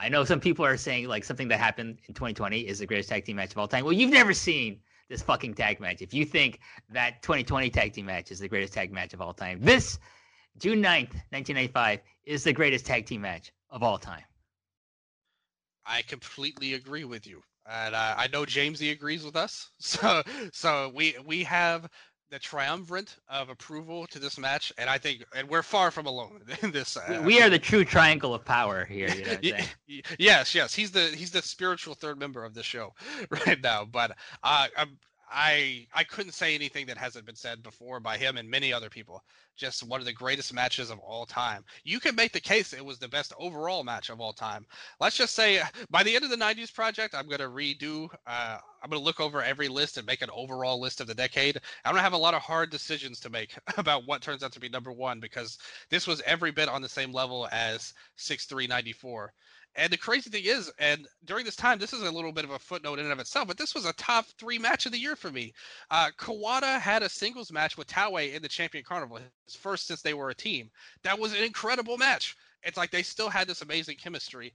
I 0.01 0.09
know 0.09 0.25
some 0.25 0.41
people 0.41 0.65
are 0.65 0.79
saying 0.79 1.09
like 1.09 1.25
something 1.25 1.49
that 1.49 1.59
happened 1.59 1.99
in 2.09 2.15
2020 2.15 2.61
is 2.61 2.79
the 2.79 2.87
greatest 2.87 3.11
tag 3.11 3.27
team 3.27 3.37
match 3.37 3.53
of 3.53 3.59
all 3.59 3.69
time. 3.69 3.85
Well, 3.85 3.93
you've 3.93 4.11
never 4.11 4.33
seen 4.33 4.81
this 5.11 5.21
fucking 5.21 5.55
tag 5.55 5.79
match. 5.79 6.01
If 6.01 6.15
you 6.15 6.25
think 6.25 6.61
that 6.89 7.23
2020 7.23 7.69
tag 7.69 7.93
team 7.93 8.07
match 8.07 8.31
is 8.31 8.39
the 8.39 8.49
greatest 8.49 8.73
tag 8.73 8.91
match 8.93 9.13
of 9.13 9.21
all 9.21 9.35
time, 9.35 9.61
this 9.61 9.99
June 10.57 10.79
9th, 10.79 11.13
1995 11.33 12.01
is 12.25 12.45
the 12.45 12.53
greatest 12.53 12.87
tag 12.87 13.05
team 13.05 13.21
match 13.21 13.53
of 13.69 13.83
all 13.83 13.99
time. 13.99 14.23
I 15.85 16.01
completely 16.03 16.75
agree 16.75 17.05
with 17.05 17.27
you, 17.27 17.43
and 17.69 17.95
uh, 17.95 18.15
I 18.17 18.29
know 18.29 18.45
Jamesy 18.45 18.93
agrees 18.93 19.23
with 19.23 19.37
us. 19.37 19.71
So, 19.81 20.23
so 20.53 20.93
we 20.95 21.17
we 21.27 21.43
have 21.45 21.91
the 22.31 22.39
triumvirate 22.39 23.17
of 23.29 23.49
approval 23.49 24.07
to 24.07 24.19
this 24.19 24.39
match, 24.39 24.73
and 24.79 24.89
I 24.89 24.99
think, 24.99 25.25
and 25.37 25.49
we're 25.49 25.63
far 25.63 25.91
from 25.91 26.07
alone 26.07 26.43
in 26.63 26.71
this. 26.71 26.97
Uh, 26.97 27.21
we 27.25 27.43
are 27.43 27.51
the 27.51 27.59
true 27.59 27.85
triangle 27.85 28.35
of 28.35 28.45
power 28.45 28.85
here. 28.85 29.09
You 29.43 29.53
know 29.53 29.59
yes, 30.19 30.55
yes, 30.55 30.75
he's 30.75 30.93
the 30.93 31.09
he's 31.09 31.33
the 31.33 31.43
spiritual 31.43 31.95
third 31.95 32.19
member 32.19 32.45
of 32.45 32.55
the 32.55 32.63
show 32.63 32.95
right 33.47 33.61
now. 33.61 33.85
But 33.85 34.17
uh, 34.43 34.69
I'm 34.77 34.99
I 35.31 35.87
I 35.95 36.05
couldn't 36.05 36.33
say 36.33 36.55
anything 36.55 36.87
that 36.87 36.99
hasn't 36.99 37.25
been 37.27 37.37
said 37.37 37.63
before 37.63 38.01
by 38.01 38.19
him 38.19 38.37
and 38.37 38.51
many 38.51 38.73
other 38.73 38.91
people. 38.91 39.23
Just 39.57 39.83
one 39.83 40.01
of 40.01 40.07
the 40.07 40.13
greatest 40.13 40.53
matches 40.53 40.91
of 40.91 40.99
all 40.99 41.25
time. 41.27 41.65
You 41.85 42.01
can 42.01 42.17
make 42.17 42.33
the 42.33 42.41
case 42.41 42.73
it 42.73 42.85
was 42.85 42.99
the 42.99 43.09
best 43.09 43.33
overall 43.39 43.85
match 43.85 44.11
of 44.11 44.21
all 44.21 44.33
time. 44.33 44.67
Let's 44.99 45.17
just 45.17 45.35
say 45.35 45.63
by 45.91 46.03
the 46.03 46.15
end 46.15 46.25
of 46.25 46.31
the 46.31 46.37
'90s 46.37 46.75
project, 46.75 47.15
I'm 47.15 47.29
to 47.29 47.39
redo. 47.39 48.09
Uh, 48.27 48.59
I'm 48.83 48.91
to 48.91 48.99
look 48.99 49.21
over 49.21 49.43
every 49.43 49.69
list 49.69 49.99
and 49.99 50.07
make 50.07 50.23
an 50.23 50.31
overall 50.33 50.81
list 50.81 51.01
of 51.01 51.07
the 51.07 51.15
decade. 51.15 51.61
I'm 51.85 51.95
to 51.95 52.01
have 52.01 52.13
a 52.13 52.19
lot 52.19 52.35
of 52.35 52.43
hard 52.43 52.71
decisions 52.71 53.21
to 53.21 53.31
make 53.31 53.57
about 53.77 54.07
what 54.07 54.23
turns 54.23 54.43
out 54.43 54.53
to 54.53 54.61
be 54.61 54.69
number 54.69 54.93
one 54.93 55.21
because 55.21 55.59
this 55.91 56.07
was 56.07 56.23
every 56.23 56.51
bit 56.51 56.69
on 56.69 56.83
the 56.83 56.89
same 56.89 57.13
level 57.13 57.49
as 57.53 57.95
6394. 58.17 59.33
And 59.77 59.93
the 59.93 59.97
crazy 59.97 60.31
thing 60.31 60.45
is, 60.45 60.71
and 60.79 61.07
during 61.25 61.45
this 61.45 61.57
time, 61.57 61.79
this 61.79 61.93
is 61.93 62.03
a 62.03 62.11
little 62.11 62.33
bit 62.33 62.45
of 62.45 62.51
a 62.51 62.59
footnote 62.59 62.99
in 62.99 63.05
and 63.05 63.13
of 63.13 63.21
itself, 63.21 63.47
but 63.49 63.57
this 63.57 63.75
was 63.75 63.87
a 63.87 63.93
top 63.95 64.27
three 64.39 64.59
match 64.59 64.87
of 64.87 64.93
the 64.93 64.99
year 64.99 65.17
for 65.17 65.31
me. 65.31 65.53
Uh, 65.91 66.11
Kawada 66.19 66.81
had 66.81 67.03
a 67.03 67.09
singles 67.09 67.53
match 67.53 67.77
with 67.77 67.87
Taue 67.87 68.35
in 68.35 68.43
the 68.43 68.49
Champion 68.49 68.85
Carnival, 68.85 69.19
his 69.47 69.55
first 69.57 69.87
since 69.87 70.03
they 70.03 70.15
were 70.15 70.31
a 70.31 70.35
team. 70.35 70.71
That 71.05 71.19
was 71.19 71.33
an 71.33 71.45
incredible 71.45 71.97
match. 71.99 72.37
It's 72.63 72.77
like 72.77 72.91
they 72.91 73.03
still 73.03 73.31
had 73.31 73.47
this 73.49 73.63
amazing 73.63 73.97
chemistry. 73.97 74.55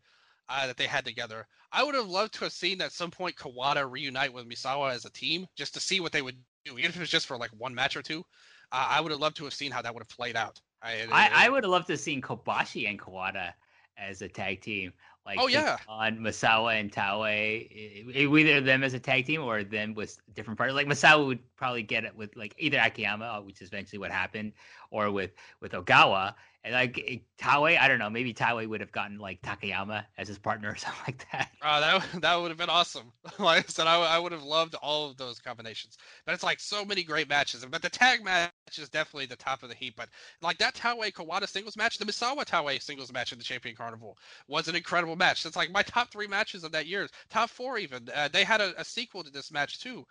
uh, 0.49 0.67
that 0.67 0.77
they 0.77 0.87
had 0.87 1.05
together. 1.05 1.47
I 1.71 1.83
would 1.83 1.95
have 1.95 2.07
loved 2.07 2.33
to 2.35 2.43
have 2.43 2.53
seen 2.53 2.81
at 2.81 2.91
some 2.91 3.11
point 3.11 3.35
Kawada 3.35 3.89
reunite 3.89 4.33
with 4.33 4.47
Misawa 4.47 4.91
as 4.93 5.05
a 5.05 5.09
team 5.11 5.47
just 5.55 5.73
to 5.73 5.79
see 5.79 5.99
what 5.99 6.11
they 6.11 6.21
would 6.21 6.37
do, 6.65 6.77
even 6.77 6.89
if 6.91 6.95
it 6.95 6.99
was 6.99 7.09
just 7.09 7.25
for 7.27 7.37
like 7.37 7.51
one 7.57 7.73
match 7.73 7.95
or 7.95 8.01
two. 8.03 8.23
Uh, 8.71 8.87
I 8.89 9.01
would 9.01 9.11
have 9.11 9.19
loved 9.21 9.37
to 9.37 9.43
have 9.45 9.53
seen 9.53 9.71
how 9.71 9.81
that 9.81 9.93
would 9.93 10.01
have 10.01 10.09
played 10.09 10.35
out. 10.35 10.59
I, 10.81 11.07
I, 11.11 11.45
I 11.45 11.49
would 11.49 11.63
have 11.63 11.71
loved 11.71 11.87
to 11.87 11.93
have 11.93 11.99
seen 11.99 12.21
Kobashi 12.21 12.87
and 12.87 12.99
Kawada 12.99 13.53
as 13.97 14.21
a 14.21 14.27
tag 14.27 14.61
team. 14.61 14.93
Like 15.25 15.39
oh 15.39 15.47
yeah, 15.47 15.77
on 15.87 16.19
Misawa 16.19 16.79
and 16.79 16.91
Taue, 16.91 17.25
either 17.27 18.61
them 18.61 18.83
as 18.83 18.93
a 18.93 18.99
tag 18.99 19.25
team 19.25 19.41
or 19.41 19.63
them 19.63 19.95
with 19.95 20.19
different 20.35 20.57
partners. 20.57 20.75
Like 20.75 20.85
Misawa 20.85 21.25
would 21.25 21.55
probably 21.55 21.81
get 21.81 22.05
it 22.05 22.15
with 22.15 22.35
like 22.35 22.53
either 22.59 22.77
Akiyama, 22.77 23.25
uh, 23.25 23.41
which 23.41 23.59
is 23.59 23.69
eventually 23.69 23.97
what 23.97 24.11
happened, 24.11 24.53
or 24.91 25.09
with 25.09 25.31
with 25.61 25.71
Ogawa, 25.71 26.35
like 26.71 27.03
eh, 27.07 27.17
I 27.43 27.87
don't 27.87 27.99
know, 27.99 28.09
maybe 28.09 28.33
Taue 28.33 28.67
would 28.67 28.81
have 28.81 28.91
gotten 28.91 29.19
like 29.19 29.41
Takayama 29.41 30.03
as 30.17 30.27
his 30.27 30.39
partner 30.39 30.69
or 30.71 30.75
something 30.75 31.01
like 31.07 31.25
that. 31.31 31.49
Oh, 31.61 31.79
that 31.79 32.21
that 32.21 32.35
would 32.35 32.49
have 32.49 32.57
been 32.57 32.69
awesome. 32.69 33.11
like 33.39 33.65
I 33.65 33.67
said, 33.67 33.87
I, 33.87 33.97
I 33.97 34.19
would 34.19 34.31
have 34.31 34.43
loved 34.43 34.75
all 34.75 35.09
of 35.09 35.17
those 35.17 35.39
combinations. 35.39 35.97
But 36.25 36.33
it's 36.33 36.43
like 36.43 36.59
so 36.59 36.83
many 36.83 37.03
great 37.03 37.29
matches. 37.29 37.65
But 37.69 37.81
the 37.81 37.89
tag 37.89 38.23
match 38.23 38.51
is 38.77 38.89
definitely 38.89 39.27
the 39.27 39.35
top 39.35 39.63
of 39.63 39.69
the 39.69 39.75
heap. 39.75 39.95
But 39.95 40.09
like 40.41 40.57
that 40.57 40.75
Taue 40.75 41.11
Kawada 41.11 41.47
singles 41.47 41.77
match, 41.77 41.97
the 41.97 42.05
Misawa 42.05 42.45
Taue 42.45 42.81
singles 42.81 43.13
match 43.13 43.31
in 43.31 43.37
the 43.37 43.43
Champion 43.43 43.75
Carnival 43.75 44.17
was 44.47 44.67
an 44.67 44.75
incredible 44.75 45.15
match. 45.15 45.45
It's 45.45 45.55
like 45.55 45.71
my 45.71 45.83
top 45.83 46.11
three 46.11 46.27
matches 46.27 46.63
of 46.63 46.71
that 46.71 46.87
year, 46.87 47.07
top 47.29 47.49
four 47.49 47.77
even. 47.77 48.09
Uh, 48.13 48.29
they 48.31 48.43
had 48.43 48.61
a, 48.61 48.79
a 48.79 48.85
sequel 48.85 49.23
to 49.23 49.31
this 49.31 49.51
match 49.51 49.79
too 49.79 50.05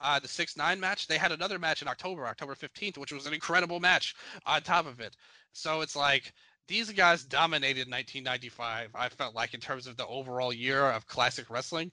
uh, 0.00 0.18
the 0.18 0.28
six 0.28 0.56
nine 0.56 0.80
match. 0.80 1.06
They 1.06 1.18
had 1.18 1.32
another 1.32 1.58
match 1.58 1.82
in 1.82 1.88
October, 1.88 2.26
October 2.26 2.54
fifteenth, 2.54 2.98
which 2.98 3.12
was 3.12 3.26
an 3.26 3.34
incredible 3.34 3.80
match 3.80 4.14
on 4.46 4.62
top 4.62 4.86
of 4.86 5.00
it. 5.00 5.16
So 5.52 5.80
it's 5.80 5.96
like 5.96 6.32
these 6.68 6.90
guys 6.90 7.24
dominated 7.24 7.90
1995. 7.90 8.90
I 8.94 9.08
felt 9.08 9.34
like 9.34 9.54
in 9.54 9.60
terms 9.60 9.86
of 9.86 9.96
the 9.96 10.06
overall 10.06 10.52
year 10.52 10.86
of 10.90 11.06
classic 11.06 11.50
wrestling, 11.50 11.92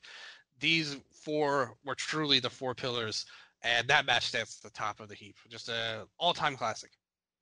these 0.59 0.97
four 1.11 1.75
were 1.85 1.95
truly 1.95 2.39
the 2.39 2.49
four 2.49 2.73
pillars, 2.73 3.25
and 3.63 3.87
that 3.87 4.05
match 4.05 4.27
stands 4.27 4.59
at 4.59 4.71
the 4.71 4.77
top 4.77 4.99
of 4.99 5.09
the 5.09 5.15
heap. 5.15 5.35
Just 5.49 5.69
a 5.69 6.07
all 6.17 6.33
time 6.33 6.55
classic. 6.55 6.91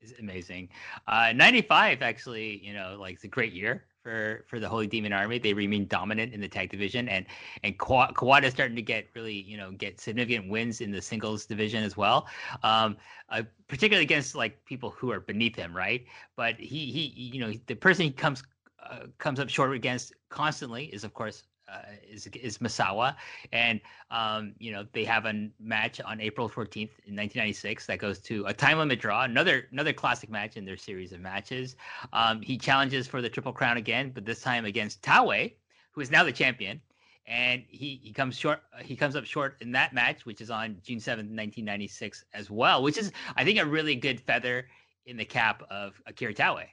Is 0.02 0.14
amazing. 0.18 0.69
Uh, 1.07 1.34
95 1.36 2.02
actually, 2.02 2.65
you 2.65 2.73
know, 2.73 2.95
like 2.99 3.15
it's 3.15 3.26
a 3.26 3.27
great 3.27 3.52
year 3.52 3.86
for 4.03 4.45
for 4.47 4.59
the 4.59 4.67
Holy 4.67 4.88
Demon 4.88 5.13
Army. 5.13 5.39
They 5.39 5.53
remain 5.53 5.88
dominant 5.88 6.34
in 6.34 6.41
the 6.41 6.47
tag 6.47 6.69
division, 6.69 7.09
and 7.09 7.26
and 7.63 7.77
Kawada 7.77 8.43
is 8.43 8.53
starting 8.53 8.76
to 8.76 8.81
get 8.81 9.07
really 9.15 9.34
you 9.34 9.57
know 9.57 9.71
get 9.71 9.99
significant 9.99 10.49
wins 10.49 10.81
in 10.81 10.91
the 10.91 11.01
singles 11.01 11.45
division 11.45 11.84
as 11.84 11.97
well. 11.97 12.27
Um, 12.63 12.97
uh, 13.30 13.43
particularly 13.67 14.03
against 14.03 14.35
like 14.35 14.63
people 14.65 14.89
who 14.89 15.11
are 15.11 15.19
beneath 15.19 15.55
him, 15.55 15.76
right? 15.76 16.05
But 16.35 16.55
he 16.55 16.91
he 16.91 17.13
you 17.15 17.39
know 17.39 17.53
the 17.67 17.76
person 17.76 18.05
he 18.05 18.11
comes 18.11 18.43
uh, 18.84 19.07
comes 19.17 19.39
up 19.39 19.49
short 19.49 19.73
against 19.73 20.13
constantly 20.30 20.85
is 20.85 21.03
of 21.03 21.13
course 21.13 21.43
uh, 21.71 21.81
is 22.09 22.27
is 22.27 22.57
Misawa, 22.59 23.15
and 23.51 23.79
um, 24.11 24.53
you 24.59 24.71
know 24.71 24.85
they 24.93 25.05
have 25.05 25.25
a 25.25 25.49
match 25.59 26.01
on 26.01 26.19
April 26.19 26.49
14th 26.49 26.75
in 27.05 27.15
1996 27.15 27.85
that 27.87 27.99
goes 27.99 28.19
to 28.19 28.45
a 28.45 28.53
time 28.53 28.77
limit 28.77 28.99
draw, 28.99 29.23
another 29.23 29.67
another 29.71 29.93
classic 29.93 30.29
match 30.29 30.57
in 30.57 30.65
their 30.65 30.77
series 30.77 31.11
of 31.11 31.19
matches. 31.19 31.75
Um, 32.13 32.41
he 32.41 32.57
challenges 32.57 33.07
for 33.07 33.21
the 33.21 33.29
Triple 33.29 33.53
Crown 33.53 33.77
again, 33.77 34.11
but 34.13 34.25
this 34.25 34.41
time 34.41 34.65
against 34.65 35.01
Taue, 35.01 35.51
who 35.91 36.01
is 36.01 36.11
now 36.11 36.23
the 36.23 36.31
champion, 36.31 36.81
and 37.27 37.63
he 37.67 37.99
he 38.03 38.11
comes 38.11 38.37
short. 38.37 38.61
He 38.81 38.95
comes 38.95 39.15
up 39.15 39.25
short 39.25 39.57
in 39.61 39.71
that 39.73 39.93
match, 39.93 40.25
which 40.25 40.41
is 40.41 40.49
on 40.49 40.77
June 40.83 40.99
7th, 40.99 41.29
1996 41.29 42.25
as 42.33 42.49
well, 42.49 42.81
which 42.83 42.97
is 42.97 43.11
I 43.35 43.43
think 43.43 43.59
a 43.59 43.65
really 43.65 43.95
good 43.95 44.19
feather 44.19 44.67
in 45.05 45.17
the 45.17 45.25
cap 45.25 45.63
of 45.69 46.01
Akira 46.05 46.33
Taue. 46.33 46.65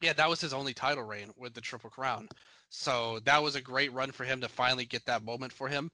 Yeah, 0.00 0.12
that 0.14 0.28
was 0.28 0.40
his 0.40 0.52
only 0.52 0.74
title 0.74 1.04
reign 1.04 1.30
with 1.36 1.54
the 1.54 1.60
Triple 1.60 1.90
Crown. 1.90 2.28
So 2.74 3.20
that 3.26 3.42
was 3.42 3.54
a 3.54 3.60
great 3.60 3.92
run 3.92 4.12
for 4.12 4.24
him 4.24 4.40
to 4.40 4.48
finally 4.48 4.86
get 4.86 5.04
that 5.04 5.22
moment 5.22 5.52
for 5.52 5.68
him. 5.68 5.90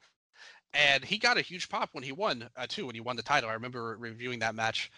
And 0.72 1.04
he 1.04 1.18
got 1.18 1.36
a 1.36 1.42
huge 1.42 1.68
pop 1.68 1.90
when 1.92 2.04
he 2.04 2.12
won 2.12 2.48
uh, 2.56 2.66
too. 2.68 2.86
When 2.86 2.94
he 2.94 3.00
won 3.00 3.16
the 3.16 3.22
title, 3.22 3.50
I 3.50 3.54
remember 3.54 3.96
reviewing 3.98 4.38
that 4.38 4.54
match 4.54 4.90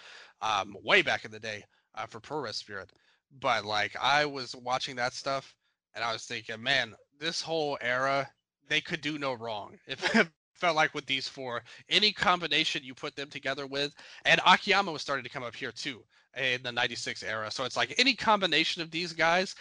um, 0.42 0.76
way 0.84 1.00
back 1.00 1.24
in 1.24 1.30
the 1.30 1.40
day 1.40 1.64
uh, 1.94 2.04
for 2.04 2.20
Pro 2.20 2.40
Wrestling 2.40 2.64
Spirit. 2.64 2.92
But 3.40 3.64
like 3.64 3.96
I 3.98 4.26
was 4.26 4.54
watching 4.54 4.94
that 4.96 5.14
stuff, 5.14 5.54
and 5.94 6.04
I 6.04 6.12
was 6.12 6.24
thinking, 6.24 6.62
man, 6.62 6.94
this 7.18 7.40
whole 7.40 7.78
era, 7.80 8.28
they 8.68 8.82
could 8.82 9.00
do 9.00 9.18
no 9.18 9.32
wrong. 9.32 9.78
If 9.86 10.30
felt 10.54 10.76
like 10.76 10.92
with 10.92 11.06
these 11.06 11.26
four, 11.26 11.62
any 11.88 12.12
combination 12.12 12.84
you 12.84 12.94
put 12.94 13.16
them 13.16 13.30
together 13.30 13.66
with, 13.66 13.94
and 14.26 14.38
Akiyama 14.46 14.92
was 14.92 15.00
starting 15.00 15.24
to 15.24 15.30
come 15.30 15.42
up 15.42 15.56
here 15.56 15.72
too 15.72 16.04
in 16.36 16.62
the 16.62 16.70
96 16.70 17.22
era. 17.22 17.50
So 17.50 17.64
it's 17.64 17.76
like 17.78 17.94
any 17.98 18.14
combination 18.14 18.82
of 18.82 18.90
these 18.90 19.14
guys, 19.14 19.54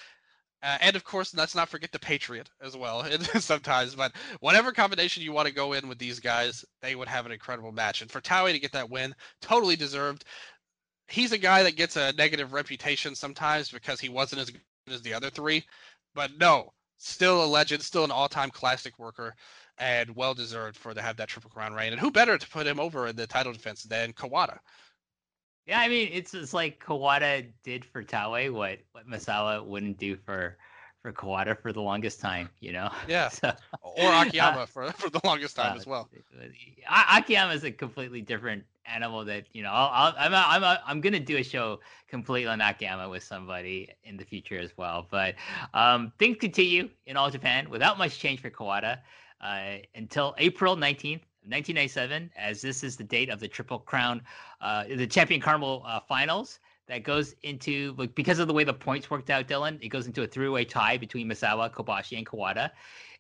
uh, 0.62 0.78
and 0.82 0.96
of 0.96 1.04
course, 1.04 1.34
let's 1.34 1.56
not 1.56 1.70
forget 1.70 1.92
the 1.92 2.00
Patriot 2.00 2.50
as 2.62 2.76
well 2.76 3.06
sometimes. 3.40 3.96
But 3.96 4.14
whatever 4.42 4.72
combination 4.72 5.24
you 5.24 5.32
want 5.32 5.48
to 5.48 5.54
go 5.54 5.74
in 5.74 5.88
with 5.88 5.98
these 5.98 6.20
guys, 6.20 6.66
they 6.82 6.96
would 6.96 7.08
have 7.08 7.26
an 7.26 7.32
incredible 7.32 7.72
match. 7.72 8.02
And 8.02 8.12
for 8.12 8.22
Taue 8.22 8.52
to 8.52 8.60
get 8.60 8.74
that 8.74 8.90
win, 8.90 9.16
totally 9.42 9.76
deserved. 9.76 10.26
He's 11.08 11.32
a 11.32 11.38
guy 11.38 11.64
that 11.64 11.76
gets 11.76 11.96
a 11.96 12.14
negative 12.14 12.54
reputation 12.54 13.16
sometimes 13.16 13.72
because 13.72 14.00
he 14.00 14.10
wasn't 14.10 14.42
as 14.42 14.52
good 14.52 14.62
as 14.90 15.02
the 15.02 15.14
other 15.14 15.30
three. 15.30 15.66
But 16.14 16.38
no, 16.38 16.74
still 16.98 17.44
a 17.44 17.48
legend, 17.48 17.82
still 17.82 18.04
an 18.04 18.12
all-time 18.12 18.52
classic 18.52 19.00
worker, 19.00 19.36
and 19.78 20.16
well 20.16 20.34
deserved 20.34 20.78
for 20.78 20.94
to 20.94 21.02
have 21.02 21.18
that 21.18 21.30
triple 21.30 21.50
crown 21.50 21.74
reign. 21.74 21.94
And 21.94 22.02
who 22.02 22.12
better 22.12 22.38
to 22.38 22.50
put 22.50 22.68
him 22.68 22.80
over 22.80 23.08
in 23.08 23.16
the 23.16 23.26
title 23.26 23.54
defense 23.54 23.84
than 23.84 24.14
Kawada? 24.14 24.60
Yeah, 25.70 25.82
I 25.82 25.88
mean, 25.88 26.10
it's 26.12 26.34
it's 26.34 26.52
like 26.52 26.84
Kawada 26.84 27.46
did 27.62 27.86
for 27.86 28.04
Taue 28.04 28.52
what 28.52 28.80
what 28.94 29.08
Misawa 29.08 29.64
wouldn't 29.64 30.00
do 30.00 30.16
for 30.16 30.58
for 31.04 31.14
Kawada 31.14 31.56
for 31.56 31.72
the 31.72 31.80
longest 31.80 32.20
time, 32.20 32.50
you 32.60 32.74
know. 32.74 32.90
Yeah. 33.08 33.30
so, 33.30 33.52
or 33.84 34.12
Akiyama 34.14 34.62
uh, 34.62 34.66
for 34.66 34.92
for 34.94 35.12
the 35.12 35.22
longest 35.24 35.56
time 35.56 35.74
uh, 35.74 35.80
as 35.80 35.86
well. 35.86 36.10
Akiyama 36.90 37.54
is 37.54 37.64
a 37.64 37.72
completely 37.72 38.20
different 38.20 38.64
animal 38.84 39.24
that 39.26 39.46
you 39.54 39.62
know. 39.62 39.70
I'll, 39.72 40.16
i 40.18 40.26
am 40.26 40.34
I'm 40.34 40.44
I'm 40.52 40.64
a, 40.64 40.82
I'm 40.88 41.02
gonna 41.02 41.20
do 41.20 41.38
a 41.38 41.44
show 41.44 41.82
completely 42.08 42.48
on 42.48 42.62
Akiyama 42.62 43.08
with 43.08 43.22
somebody 43.22 43.90
in 44.04 44.18
the 44.18 44.26
future 44.26 44.58
as 44.58 44.76
well. 44.76 45.06
But 45.12 45.36
um, 45.76 46.12
things 46.18 46.38
continue 46.40 46.90
in 47.06 47.16
All 47.16 47.30
Japan 47.30 47.70
without 47.70 48.00
much 48.00 48.18
change 48.18 48.42
for 48.42 48.50
Kawada 48.50 49.02
uh, 49.42 49.78
until 49.94 50.34
April 50.40 50.76
19th, 50.76 51.22
1997, 51.44 52.32
as 52.38 52.62
this 52.62 52.84
is 52.84 52.96
the 52.96 53.04
date 53.04 53.30
of 53.30 53.40
the 53.40 53.48
Triple 53.48 53.80
Crown, 53.80 54.22
uh, 54.62 54.84
the 54.84 55.08
Champion 55.08 55.42
Carnival 55.42 55.84
uh, 55.86 56.00
finals. 56.00 56.60
That 56.88 57.04
goes 57.04 57.36
into 57.44 57.94
like 58.00 58.16
because 58.16 58.40
of 58.40 58.48
the 58.48 58.54
way 58.54 58.64
the 58.64 58.74
points 58.74 59.12
worked 59.12 59.30
out, 59.30 59.48
Dylan. 59.48 59.78
It 59.80 59.90
goes 59.90 60.08
into 60.08 60.24
a 60.24 60.28
three-way 60.28 60.66
tie 60.66 60.98
between 60.98 61.30
Misawa, 61.30 61.72
Kobashi, 61.72 62.18
and 62.18 62.26
Kawada, 62.26 62.72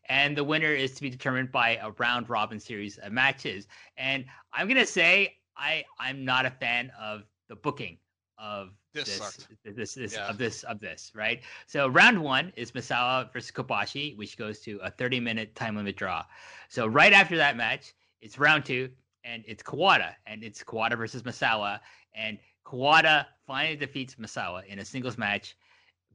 and 0.09 0.35
the 0.35 0.43
winner 0.43 0.73
is 0.73 0.95
to 0.95 1.01
be 1.03 1.09
determined 1.09 1.51
by 1.51 1.75
a 1.77 1.91
round 1.99 2.29
robin 2.29 2.59
series 2.59 2.97
of 2.97 3.11
matches. 3.11 3.67
And 3.95 4.25
I'm 4.53 4.67
gonna 4.67 4.87
say 4.87 5.37
I 5.55 5.85
I'm 5.99 6.25
not 6.25 6.47
a 6.47 6.49
fan 6.49 6.91
of 6.99 7.25
the 7.47 7.55
booking 7.55 7.99
of 8.39 8.69
this 8.93 9.19
this 9.63 9.75
this, 9.75 9.93
this 9.93 10.13
yeah. 10.15 10.27
of 10.27 10.37
this 10.37 10.63
of 10.63 10.79
this 10.79 11.11
right. 11.13 11.41
So 11.67 11.87
round 11.87 12.19
one 12.21 12.51
is 12.55 12.71
Misawa 12.71 13.31
versus 13.31 13.51
Kobashi, 13.51 14.17
which 14.17 14.37
goes 14.37 14.59
to 14.61 14.79
a 14.81 14.89
30 14.89 15.19
minute 15.19 15.55
time 15.55 15.75
limit 15.75 15.95
draw. 15.95 16.25
So 16.69 16.87
right 16.87 17.13
after 17.13 17.37
that 17.37 17.55
match, 17.55 17.93
it's 18.21 18.37
round 18.37 18.65
two, 18.65 18.89
and 19.23 19.43
it's 19.47 19.63
Kawada, 19.63 20.13
and 20.25 20.43
it's 20.43 20.63
Kawada 20.63 20.97
versus 20.97 21.23
Misawa, 21.23 21.79
and 22.13 22.37
Kawada 22.65 23.25
finally 23.47 23.75
defeats 23.75 24.15
Misawa 24.15 24.65
in 24.65 24.79
a 24.79 24.85
singles 24.85 25.17
match, 25.17 25.57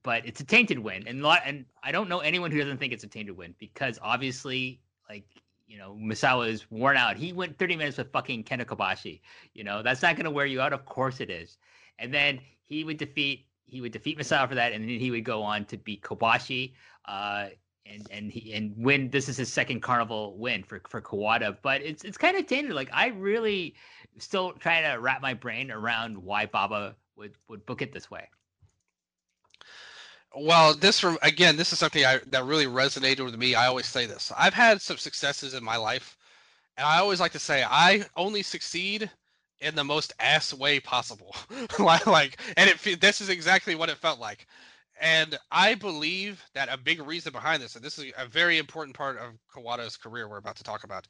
but 0.03 0.27
it's 0.27 0.41
a 0.41 0.45
tainted 0.45 0.79
win, 0.79 1.07
and 1.07 1.23
lot, 1.23 1.43
and 1.45 1.65
I 1.83 1.93
don't 1.93 2.09
know 2.09 2.21
anyone 2.21 2.51
who 2.51 2.59
doesn't 2.59 2.79
think 2.79 2.93
it's 2.93 3.05
a 3.05 3.09
tainted 3.09 3.37
win 3.37 3.55
because 3.59 3.99
obviously, 4.03 4.81
like 5.09 5.25
you 5.67 5.79
know, 5.79 5.97
Misawa 6.01 6.49
is 6.49 6.71
worn 6.71 6.97
out. 6.97 7.17
He 7.17 7.33
went 7.33 7.59
30 7.59 7.77
minutes 7.77 7.97
with 7.97 8.13
fucking 8.13 8.45
Kenta 8.45 8.65
Kobashi. 8.65 9.21
You 9.55 9.65
know, 9.65 9.83
that's 9.83 10.03
not 10.03 10.15
going 10.15 10.25
to 10.25 10.31
wear 10.31 10.47
you 10.47 10.61
out. 10.61 10.73
Of 10.73 10.85
course 10.85 11.21
it 11.21 11.31
is. 11.31 11.57
And 11.99 12.13
then 12.13 12.41
he 12.63 12.85
would 12.85 12.99
defeat 12.99 13.47
he 13.67 13.81
would 13.81 13.93
defeat 13.93 14.19
Misawa 14.19 14.49
for 14.49 14.55
that, 14.55 14.73
and 14.73 14.85
then 14.85 15.01
he 15.01 15.11
would 15.11 15.25
go 15.25 15.43
on 15.43 15.65
to 15.67 15.79
beat 15.79 16.03
Kobashi. 16.03 16.75
Uh, 17.07 17.47
and 17.86 18.06
and 18.11 18.31
he 18.31 18.52
and 18.55 18.73
win 18.77 19.11
this 19.11 19.28
is 19.28 19.36
his 19.36 19.52
second 19.52 19.81
carnival 19.81 20.36
win 20.39 20.62
for 20.62 20.81
for 20.89 21.01
Kawada 21.01 21.56
but 21.62 21.82
it's 21.82 22.05
it's 22.05 22.16
kind 22.16 22.36
of 22.36 22.47
tainted 22.47 22.73
like 22.73 22.89
I 22.93 23.09
really 23.09 23.74
still 24.19 24.52
trying 24.52 24.90
to 24.90 25.01
wrap 25.01 25.20
my 25.20 25.35
brain 25.35 25.70
around 25.70 26.16
why 26.19 26.47
Baba 26.47 26.97
would 27.16 27.35
would 27.48 27.66
book 27.66 27.82
it 27.82 27.93
this 27.93 28.11
way. 28.11 28.28
Well 30.35 30.74
this 30.74 31.05
again 31.23 31.56
this 31.56 31.73
is 31.73 31.78
something 31.78 32.05
I, 32.05 32.20
that 32.28 32.44
really 32.44 32.66
resonated 32.66 33.24
with 33.24 33.36
me. 33.36 33.55
I 33.55 33.66
always 33.66 33.86
say 33.86 34.06
this. 34.06 34.32
I've 34.36 34.55
had 34.55 34.81
some 34.81 34.97
successes 34.97 35.55
in 35.55 35.62
my 35.62 35.77
life 35.77 36.16
and 36.77 36.86
I 36.86 36.98
always 36.98 37.20
like 37.20 37.32
to 37.32 37.39
say 37.39 37.65
I 37.69 38.05
only 38.16 38.43
succeed 38.43 39.11
in 39.61 39.74
the 39.74 39.85
most 39.85 40.12
ass 40.19 40.52
way 40.52 40.81
possible. 40.81 41.35
Like 41.78 42.40
and 42.56 42.70
it 42.70 43.01
this 43.01 43.20
is 43.20 43.28
exactly 43.28 43.74
what 43.74 43.90
it 43.90 43.98
felt 43.98 44.20
like 44.20 44.47
and 45.01 45.39
I 45.51 45.75
believe 45.75 46.43
that 46.55 46.69
a 46.73 46.77
big 46.77 47.01
reason 47.03 47.33
behind 47.33 47.62
this, 47.62 47.77
and 47.77 47.85
this 47.85 47.99
is 47.99 48.12
a 48.16 48.27
very 48.27 48.59
important 48.59 48.97
part 48.97 49.19
of 49.19 49.35
Kawada's 49.55 49.97
career 49.97 50.29
we're 50.29 50.39
about 50.39 50.57
to 50.57 50.65
talk 50.65 50.85
about 50.85 51.07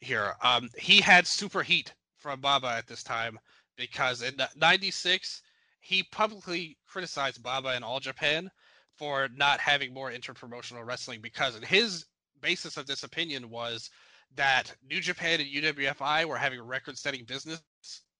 here, 0.00 0.34
um, 0.42 0.68
he 0.76 1.00
had 1.00 1.26
super 1.26 1.62
heat 1.62 1.94
from 2.16 2.40
Baba 2.40 2.68
at 2.68 2.86
this 2.86 3.02
time 3.02 3.38
because 3.76 4.22
in 4.22 4.34
96, 4.56 5.42
he 5.80 6.02
publicly 6.02 6.76
criticized 6.86 7.42
Baba 7.42 7.76
in 7.76 7.82
All 7.82 8.00
Japan 8.00 8.50
for 8.96 9.28
not 9.36 9.60
having 9.60 9.94
more 9.94 10.10
interpromotional 10.10 10.84
wrestling 10.84 11.20
because 11.20 11.56
his 11.58 12.06
basis 12.40 12.76
of 12.76 12.86
this 12.86 13.04
opinion 13.04 13.48
was 13.48 13.90
that 14.34 14.74
New 14.88 15.00
Japan 15.00 15.40
and 15.40 15.48
UWFI 15.48 16.24
were 16.24 16.36
having 16.36 16.58
a 16.58 16.64
record-setting 16.64 17.24
business 17.24 17.62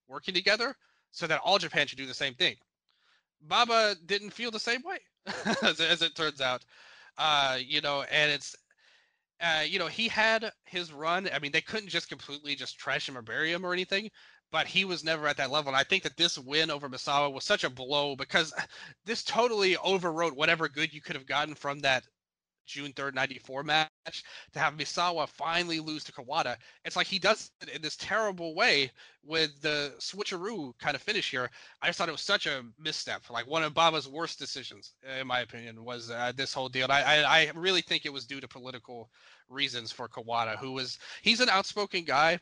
working 0.07 0.35
together, 0.35 0.74
so 1.11 1.27
that 1.27 1.40
all 1.45 1.59
Japan 1.59 1.86
should 1.86 1.99
do 1.99 2.07
the 2.07 2.15
same 2.15 2.35
thing. 2.35 2.55
Baba 3.43 3.97
didn't 4.06 4.31
feel 4.31 4.51
the 4.51 4.60
same 4.60 4.82
way, 4.82 4.98
as, 5.62 5.81
as, 5.81 6.02
it 6.02 6.15
turns 6.15 6.40
out. 6.40 6.65
Uh, 7.16 7.59
you 7.60 7.81
know, 7.81 8.02
and 8.10 8.31
it's, 8.31 8.56
uh, 9.40 9.62
you 9.66 9.78
know, 9.78 9.86
he 9.86 10.09
had 10.09 10.52
his 10.65 10.93
run. 10.93 11.28
I 11.32 11.39
mean, 11.39 11.52
they 11.52 11.60
couldn't 11.60 11.89
just 11.89 12.09
completely 12.09 12.55
just 12.55 12.78
trash 12.78 13.09
him 13.09 13.16
or 13.16 13.23
bury 13.23 13.52
him 13.52 13.65
or 13.65 13.73
anything, 13.73 14.10
but 14.51 14.66
he 14.66 14.85
was 14.85 15.05
never 15.05 15.27
at 15.27 15.36
that 15.36 15.51
level. 15.51 15.70
And 15.70 15.77
I 15.77 15.85
think 15.85 16.02
that 16.02 16.16
this 16.16 16.39
win 16.39 16.70
over 16.70 16.89
Misawa 16.89 17.32
was 17.32 17.44
such 17.44 17.65
a 17.65 17.70
blow 17.70 18.16
because 18.16 18.52
this 19.05 19.23
totally 19.23 19.74
overwrote 19.77 20.32
whatever 20.32 20.69
good 20.69 20.93
you 20.93 21.01
could 21.01 21.16
have 21.16 21.27
gotten 21.27 21.55
from 21.55 21.81
that 21.81 22.05
June 22.69 22.93
3rd, 22.93 23.15
94 23.15 23.65
match 23.65 23.89
to 24.53 24.59
have 24.59 24.74
Misawa 24.74 25.27
finally 25.28 25.81
lose 25.81 26.05
to 26.05 26.12
Kawada. 26.12 26.57
It's 26.85 26.97
like 26.97 27.07
he 27.07 27.19
does 27.19 27.51
it 27.62 27.70
in 27.70 27.82
this 27.82 27.97
terrible 27.97 28.55
way 28.55 28.93
with 29.24 29.61
the 29.62 29.95
switcheroo 29.99 30.78
kind 30.78 30.95
of 30.95 31.03
finish 31.03 31.31
here. 31.31 31.51
I 31.82 31.86
just 31.86 31.99
thought 31.99 32.09
it 32.09 32.12
was 32.12 32.20
such 32.20 32.47
a 32.47 32.62
misstep. 32.78 33.28
Like 33.31 33.47
one 33.47 33.65
of 33.65 33.74
Baba's 33.74 34.07
worst 34.07 34.39
decisions, 34.39 34.93
in 35.19 35.27
my 35.27 35.40
opinion, 35.40 35.82
was 35.85 36.11
uh, 36.11 36.32
this 36.36 36.53
whole 36.53 36.69
deal. 36.69 36.86
I, 36.90 37.03
I, 37.03 37.40
I 37.40 37.51
really 37.55 37.82
think 37.82 38.05
it 38.05 38.12
was 38.12 38.27
due 38.27 38.40
to 38.40 38.49
political 38.49 39.11
reasons 39.49 39.90
for 39.90 40.09
Kawada, 40.09 40.57
who 40.59 40.73
was, 40.73 40.99
he's 41.23 41.40
an 41.40 41.49
outspoken 41.49 42.05
guy 42.05 42.39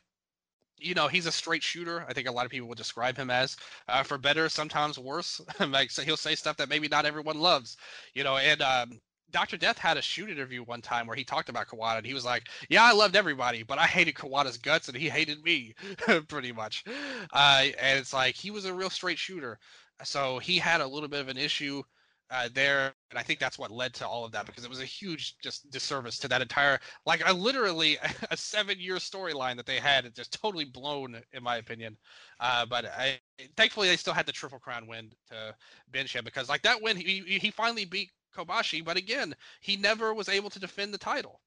you 0.78 0.94
know 0.94 1.09
he's 1.09 1.27
a 1.27 1.32
straight 1.32 1.62
shooter 1.62 2.05
i 2.09 2.12
think 2.12 2.28
a 2.28 2.32
lot 2.32 2.44
of 2.44 2.51
people 2.51 2.69
would 2.69 2.77
describe 2.77 3.16
him 3.16 3.31
as 3.31 3.57
uh, 3.89 4.03
for 4.03 4.19
better 4.19 4.48
sometimes 4.48 4.98
worse 4.98 5.40
like 5.69 5.90
so 5.90 6.03
he'll 6.03 6.16
say 6.16 6.35
stuff 6.35 6.57
that 6.57 6.69
maybe 6.69 6.89
not 6.89 7.07
everyone 7.07 7.40
loves 7.40 7.77
you 8.15 8.23
know 8.23 8.36
and 8.36 8.61
um, 8.62 9.01
Dr. 9.31 9.57
Death 9.57 9.78
had 9.78 9.97
a 9.97 10.03
shoot 10.03 10.31
interview 10.31 10.62
one 10.62 10.81
time 10.82 11.07
where 11.07 11.16
he 11.16 11.24
talked 11.24 11.48
about 11.48 11.69
Kawada 11.69 11.98
and 11.98 12.07
he 12.07 12.15
was 12.15 12.24
like, 12.24 12.48
Yeah, 12.69 12.85
I 12.85 12.93
loved 12.93 13.16
everybody, 13.16 13.62
but 13.62 13.78
I 13.78 13.86
hated 13.86 14.15
Kawada's 14.15 14.57
guts 14.57 14.89
and 14.89 14.97
he 14.97 15.09
hated 15.09 15.43
me, 15.43 15.74
pretty 16.28 16.53
much. 16.53 16.85
Uh, 17.32 17.66
and 17.81 17.98
it's 17.98 18.12
like 18.12 18.35
he 18.35 18.51
was 18.51 18.65
a 18.65 18.74
real 18.74 18.90
straight 18.90 19.19
shooter. 19.19 19.59
So 20.05 20.39
he 20.39 20.59
had 20.59 20.81
a 20.81 20.86
little 20.86 21.09
bit 21.09 21.20
of 21.20 21.28
an 21.28 21.39
issue 21.39 21.82
uh, 22.31 22.48
there. 22.53 22.93
And 23.11 23.19
I 23.19 23.23
think 23.23 23.39
that's 23.40 23.59
what 23.59 23.70
led 23.70 23.94
to 23.94 24.07
all 24.07 24.24
of 24.24 24.32
that 24.32 24.47
because 24.47 24.65
it 24.65 24.70
was 24.70 24.81
a 24.81 24.85
huge 24.85 25.36
just 25.39 25.70
disservice 25.70 26.19
to 26.20 26.28
that 26.28 26.43
entire, 26.43 26.78
like, 27.05 27.23
a 27.27 27.32
literally 27.32 27.98
a 28.31 28.36
seven 28.36 28.78
year 28.78 28.97
storyline 28.97 29.57
that 29.57 29.66
they 29.66 29.78
had. 29.78 30.12
just 30.15 30.32
totally 30.40 30.65
blown, 30.65 31.20
in 31.32 31.43
my 31.43 31.57
opinion. 31.57 31.97
Uh, 32.40 32.66
but 32.66 32.85
I, 32.86 33.19
thankfully, 33.57 33.89
they 33.89 33.97
still 33.97 34.15
had 34.15 34.27
the 34.27 34.32
Triple 34.32 34.59
Crown 34.59 34.86
win 34.86 35.11
to 35.31 35.55
bench 35.90 36.15
him 36.15 36.24
because, 36.24 36.48
like, 36.48 36.62
that 36.62 36.81
win, 36.82 36.97
he, 36.97 37.20
he 37.40 37.51
finally 37.51 37.85
beat 37.85 38.11
Kobashi, 38.37 38.85
but 38.85 38.97
again, 38.97 39.37
he 39.61 39.77
never 39.77 40.15
was 40.15 40.29
able 40.29 40.51
to 40.51 40.61
defend 40.61 40.95
the 40.95 40.99
title, 40.99 41.41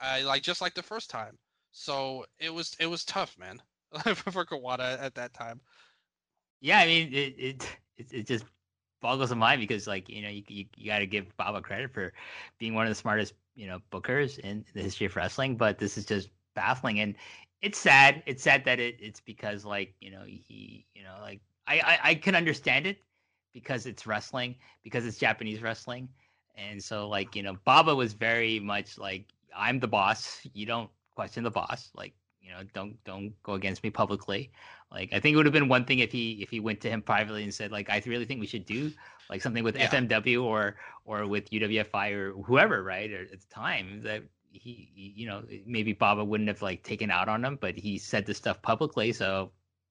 uh, 0.00 0.20
like 0.24 0.42
just 0.42 0.60
like 0.62 0.74
the 0.74 0.82
first 0.82 1.10
time. 1.10 1.38
So 1.72 2.26
it 2.38 2.52
was 2.54 2.76
it 2.80 2.86
was 2.86 3.04
tough, 3.04 3.38
man, 3.38 3.62
for 4.14 4.44
Kawada 4.44 5.00
at 5.00 5.14
that 5.16 5.34
time. 5.34 5.60
Yeah, 6.60 6.78
I 6.78 6.86
mean 6.86 7.12
it 7.14 7.34
it 7.38 7.78
it, 8.12 8.26
just 8.26 8.44
boggles 9.00 9.30
the 9.30 9.36
mind 9.36 9.60
because 9.60 9.86
like 9.86 10.08
you 10.08 10.22
know 10.22 10.28
you 10.28 10.42
you, 10.48 10.64
you 10.76 10.86
got 10.86 11.00
to 11.00 11.06
give 11.06 11.36
Baba 11.36 11.62
credit 11.62 11.92
for 11.92 12.12
being 12.58 12.74
one 12.74 12.86
of 12.86 12.90
the 12.90 12.94
smartest 12.94 13.34
you 13.54 13.66
know 13.66 13.80
bookers 13.92 14.38
in 14.38 14.64
the 14.74 14.82
history 14.82 15.06
of 15.06 15.16
wrestling, 15.16 15.56
but 15.56 15.78
this 15.78 15.98
is 15.98 16.04
just 16.04 16.30
baffling 16.54 17.00
and 17.00 17.14
it's 17.62 17.78
sad. 17.78 18.22
It's 18.26 18.42
sad 18.42 18.64
that 18.64 18.80
it, 18.80 18.96
it's 19.00 19.20
because 19.20 19.64
like 19.64 19.94
you 20.00 20.10
know 20.10 20.24
he 20.26 20.86
you 20.94 21.02
know 21.02 21.14
like 21.20 21.40
I, 21.66 21.80
I 21.80 21.98
I 22.10 22.14
can 22.14 22.34
understand 22.34 22.86
it 22.86 22.98
because 23.56 23.86
it's 23.86 24.06
wrestling, 24.06 24.54
because 24.84 25.06
it's 25.06 25.16
Japanese 25.16 25.62
wrestling. 25.62 26.06
And 26.58 26.82
so 26.82 27.08
like, 27.08 27.34
you 27.34 27.42
know, 27.42 27.56
Baba 27.64 27.94
was 27.94 28.12
very 28.12 28.60
much 28.60 28.98
like 28.98 29.32
I'm 29.56 29.80
the 29.80 29.88
boss. 29.88 30.46
You 30.52 30.66
don't 30.66 30.90
question 31.14 31.42
the 31.42 31.50
boss. 31.50 31.88
Like, 31.94 32.12
you 32.42 32.50
know, 32.50 32.60
don't 32.74 33.02
don't 33.04 33.32
go 33.42 33.54
against 33.54 33.82
me 33.82 33.88
publicly. 33.88 34.52
Like 34.92 35.08
I 35.14 35.20
think 35.20 35.32
it 35.32 35.36
would 35.36 35.46
have 35.46 35.54
been 35.54 35.68
one 35.68 35.86
thing 35.86 36.00
if 36.00 36.12
he 36.12 36.32
if 36.42 36.50
he 36.50 36.60
went 36.60 36.82
to 36.82 36.90
him 36.90 37.00
privately 37.00 37.44
and 37.44 37.54
said 37.54 37.72
like 37.72 37.88
I 37.88 38.02
really 38.04 38.26
think 38.26 38.40
we 38.40 38.46
should 38.46 38.66
do 38.66 38.92
like 39.30 39.40
something 39.40 39.64
with 39.64 39.78
yeah. 39.78 39.88
FMW 39.88 40.44
or 40.44 40.76
or 41.06 41.26
with 41.26 41.48
UWFI 41.48 42.12
or 42.12 42.32
whoever, 42.42 42.82
right? 42.82 43.10
Or 43.10 43.22
at 43.22 43.40
the 43.40 43.48
time 43.50 44.02
that 44.02 44.22
he, 44.52 44.90
you 44.94 45.26
know, 45.26 45.44
maybe 45.64 45.94
Baba 45.94 46.22
wouldn't 46.22 46.48
have 46.48 46.60
like 46.60 46.82
taken 46.82 47.10
out 47.10 47.30
on 47.30 47.42
him, 47.42 47.56
but 47.58 47.74
he 47.74 47.96
said 47.96 48.26
this 48.26 48.36
stuff 48.36 48.60
publicly, 48.60 49.12
so 49.12 49.50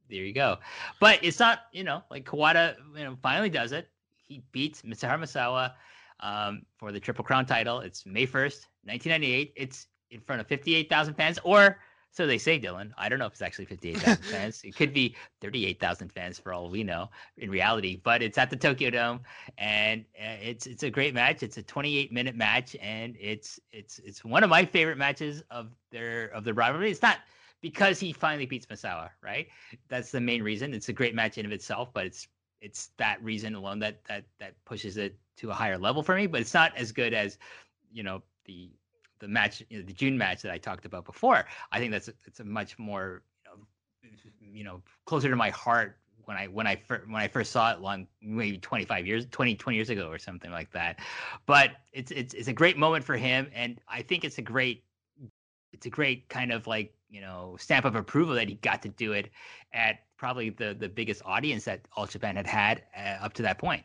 there 0.10 0.24
you 0.24 0.34
go. 0.34 0.58
But 1.00 1.20
it's 1.24 1.40
not, 1.40 1.62
you 1.72 1.84
know, 1.84 2.04
like 2.10 2.26
Kawada, 2.26 2.76
you 2.96 3.04
know, 3.04 3.18
finally 3.22 3.50
does 3.50 3.72
it. 3.72 3.90
He 4.16 4.44
beats 4.52 4.82
Mitsuharu 4.82 5.20
Misawa 5.20 5.74
um, 6.20 6.64
for 6.78 6.92
the 6.92 7.00
Triple 7.00 7.24
Crown 7.24 7.46
title. 7.46 7.80
It's 7.80 8.06
May 8.06 8.26
1st, 8.26 8.66
1998. 8.84 9.54
It's 9.56 9.88
in 10.12 10.20
front 10.22 10.42
of 10.42 10.48
58,000 10.48 11.14
fans, 11.16 11.40
or 11.44 11.78
so 12.16 12.26
they 12.26 12.38
say, 12.38 12.58
Dylan. 12.58 12.92
I 12.98 13.10
don't 13.10 13.20
know 13.20 13.26
if 13.26 13.34
it's 13.34 13.42
actually 13.42 13.66
58,000 13.66 14.24
fans. 14.24 14.62
It 14.64 14.74
could 14.74 14.94
be 14.94 15.16
38,000 15.42 16.14
fans 16.14 16.40
for 16.40 16.54
all 16.54 16.70
we 16.70 16.82
know 16.82 17.10
in 17.38 17.50
reality, 17.50 18.00
but 18.02 18.24
it's 18.24 18.38
at 18.38 18.50
the 18.50 18.56
Tokyo 18.56 18.90
Dome 18.90 19.20
and 19.58 20.06
uh, 20.18 20.38
it's 20.42 20.66
it's 20.66 20.84
a 20.84 20.90
great 20.90 21.14
match. 21.14 21.44
It's 21.44 21.58
a 21.58 21.64
28 21.64 22.14
minute 22.14 22.36
match 22.38 22.74
and 22.82 23.18
it's 23.20 23.60
it's 23.74 24.00
it's 24.00 24.24
one 24.24 24.46
of 24.46 24.50
my 24.50 24.64
favorite 24.64 24.98
matches 24.98 25.44
of 25.52 25.72
their 25.92 26.28
of 26.28 26.46
the 26.46 26.54
rivalry. 26.54 26.90
It's 26.90 27.02
not 27.02 27.18
because 27.66 28.00
he 28.00 28.14
finally 28.14 28.46
beats 28.46 28.68
Misawa, 28.68 29.10
right? 29.24 29.48
That's 29.90 30.12
the 30.12 30.22
main 30.22 30.44
reason. 30.44 30.72
It's 30.72 30.90
a 30.90 30.94
great 30.94 31.16
match 31.16 31.40
in 31.40 31.48
of 31.48 31.52
itself, 31.52 31.90
but 31.96 32.06
it's 32.06 32.28
it's 32.62 32.92
that 32.98 33.20
reason 33.24 33.56
alone 33.56 33.80
that 33.80 34.06
that 34.06 34.24
that 34.38 34.54
pushes 34.66 34.98
it 34.98 35.18
to 35.38 35.50
a 35.50 35.54
higher 35.56 35.76
level 35.76 36.04
for 36.04 36.16
me. 36.16 36.28
But 36.28 36.42
it's 36.42 36.54
not 36.54 36.78
as 36.78 36.92
good 36.92 37.12
as 37.12 37.40
you 37.92 38.04
know 38.04 38.22
the 38.46 38.70
the 39.18 39.28
match, 39.28 39.64
you 39.72 39.80
know, 39.80 39.84
the 39.84 39.94
June 39.94 40.16
match 40.16 40.44
that 40.44 40.52
I 40.52 40.60
talked 40.60 40.86
about 40.86 41.06
before. 41.06 41.44
I 41.72 41.80
think 41.80 41.92
that's 41.92 42.08
a, 42.08 42.14
it's 42.28 42.40
a 42.40 42.44
much 42.44 42.78
more 42.78 43.24
you 44.04 44.12
know, 44.12 44.18
you 44.40 44.64
know 44.64 44.84
closer 45.06 45.32
to 45.32 45.36
my 45.36 45.50
heart 45.50 45.98
when 46.26 46.38
I 46.38 46.46
when 46.46 46.68
I 46.68 46.76
fir- 46.76 47.06
when 47.08 47.20
I 47.20 47.28
first 47.28 47.52
saw 47.52 47.72
it 47.72 47.82
long 47.82 48.06
maybe 48.22 48.60
25 48.60 49.08
years 49.08 49.26
20 49.32 49.56
20 49.56 49.76
years 49.76 49.90
ago 49.90 50.08
or 50.08 50.20
something 50.20 50.52
like 50.52 50.70
that. 50.74 51.00
But 51.48 51.72
it's 51.94 52.12
it's 52.12 52.36
it's 52.36 52.48
a 52.48 52.54
great 52.54 52.78
moment 52.78 53.04
for 53.04 53.18
him 53.18 53.50
and 53.56 53.82
I 53.88 54.04
think 54.04 54.24
it's 54.24 54.38
a 54.38 54.44
great 54.44 54.84
it's 55.76 55.86
a 55.86 55.90
great 55.90 56.28
kind 56.30 56.52
of 56.52 56.68
like 56.68 56.94
you 57.10 57.22
know 57.22 57.56
stamp 57.60 57.86
of 57.86 57.96
approval 57.96 58.34
that 58.36 58.48
he 58.48 58.56
got 58.56 58.82
to 58.82 58.90
do 58.90 59.12
it 59.12 59.30
at 59.74 60.00
probably 60.18 60.50
the 60.50 60.74
the 60.74 60.90
biggest 60.90 61.22
audience 61.26 61.66
that 61.66 61.82
All 61.96 62.08
Japan 62.08 62.36
had 62.38 62.48
had 62.48 62.84
uh, 62.98 63.24
up 63.26 63.34
to 63.34 63.42
that 63.44 63.60
point. 63.60 63.84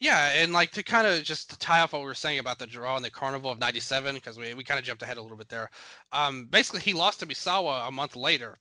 Yeah, 0.00 0.30
and 0.36 0.52
like 0.52 0.70
to 0.72 0.82
kind 0.84 1.06
of 1.06 1.24
just 1.24 1.50
to 1.50 1.58
tie 1.58 1.80
off 1.80 1.92
what 1.92 2.02
we 2.02 2.06
were 2.06 2.14
saying 2.14 2.38
about 2.38 2.58
the 2.58 2.66
draw 2.66 2.96
in 2.96 3.02
the 3.02 3.10
Carnival 3.10 3.50
of 3.50 3.58
'97, 3.58 4.14
because 4.14 4.38
we, 4.38 4.54
we 4.54 4.62
kind 4.62 4.78
of 4.78 4.84
jumped 4.84 5.02
ahead 5.02 5.16
a 5.16 5.22
little 5.22 5.36
bit 5.36 5.48
there. 5.48 5.70
Um, 6.12 6.46
basically, 6.50 6.80
he 6.80 6.92
lost 6.92 7.20
to 7.20 7.26
Misawa 7.26 7.88
a 7.88 7.90
month 7.90 8.14
later. 8.14 8.58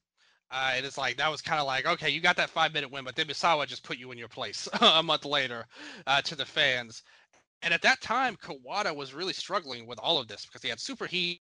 Uh, 0.49 0.71
and 0.75 0.85
it's 0.85 0.97
like 0.97 1.17
that 1.17 1.29
was 1.29 1.41
kind 1.41 1.59
of 1.59 1.67
like 1.67 1.85
okay, 1.85 2.09
you 2.09 2.21
got 2.21 2.37
that 2.37 2.49
five 2.49 2.73
minute 2.73 2.89
win, 2.89 3.03
but 3.03 3.15
then 3.15 3.27
Misawa 3.27 3.67
just 3.67 3.83
put 3.83 3.97
you 3.97 4.11
in 4.11 4.17
your 4.17 4.29
place 4.29 4.67
a 4.81 5.03
month 5.03 5.25
later 5.25 5.65
uh, 6.07 6.21
to 6.21 6.35
the 6.35 6.45
fans. 6.45 7.03
And 7.61 7.73
at 7.73 7.81
that 7.81 8.01
time, 8.01 8.37
Kawada 8.37 8.95
was 8.95 9.13
really 9.13 9.33
struggling 9.33 9.87
with 9.87 9.99
all 9.99 10.19
of 10.19 10.27
this 10.27 10.45
because 10.45 10.61
he 10.61 10.69
had 10.69 10.79
super 10.79 11.05
heat. 11.05 11.41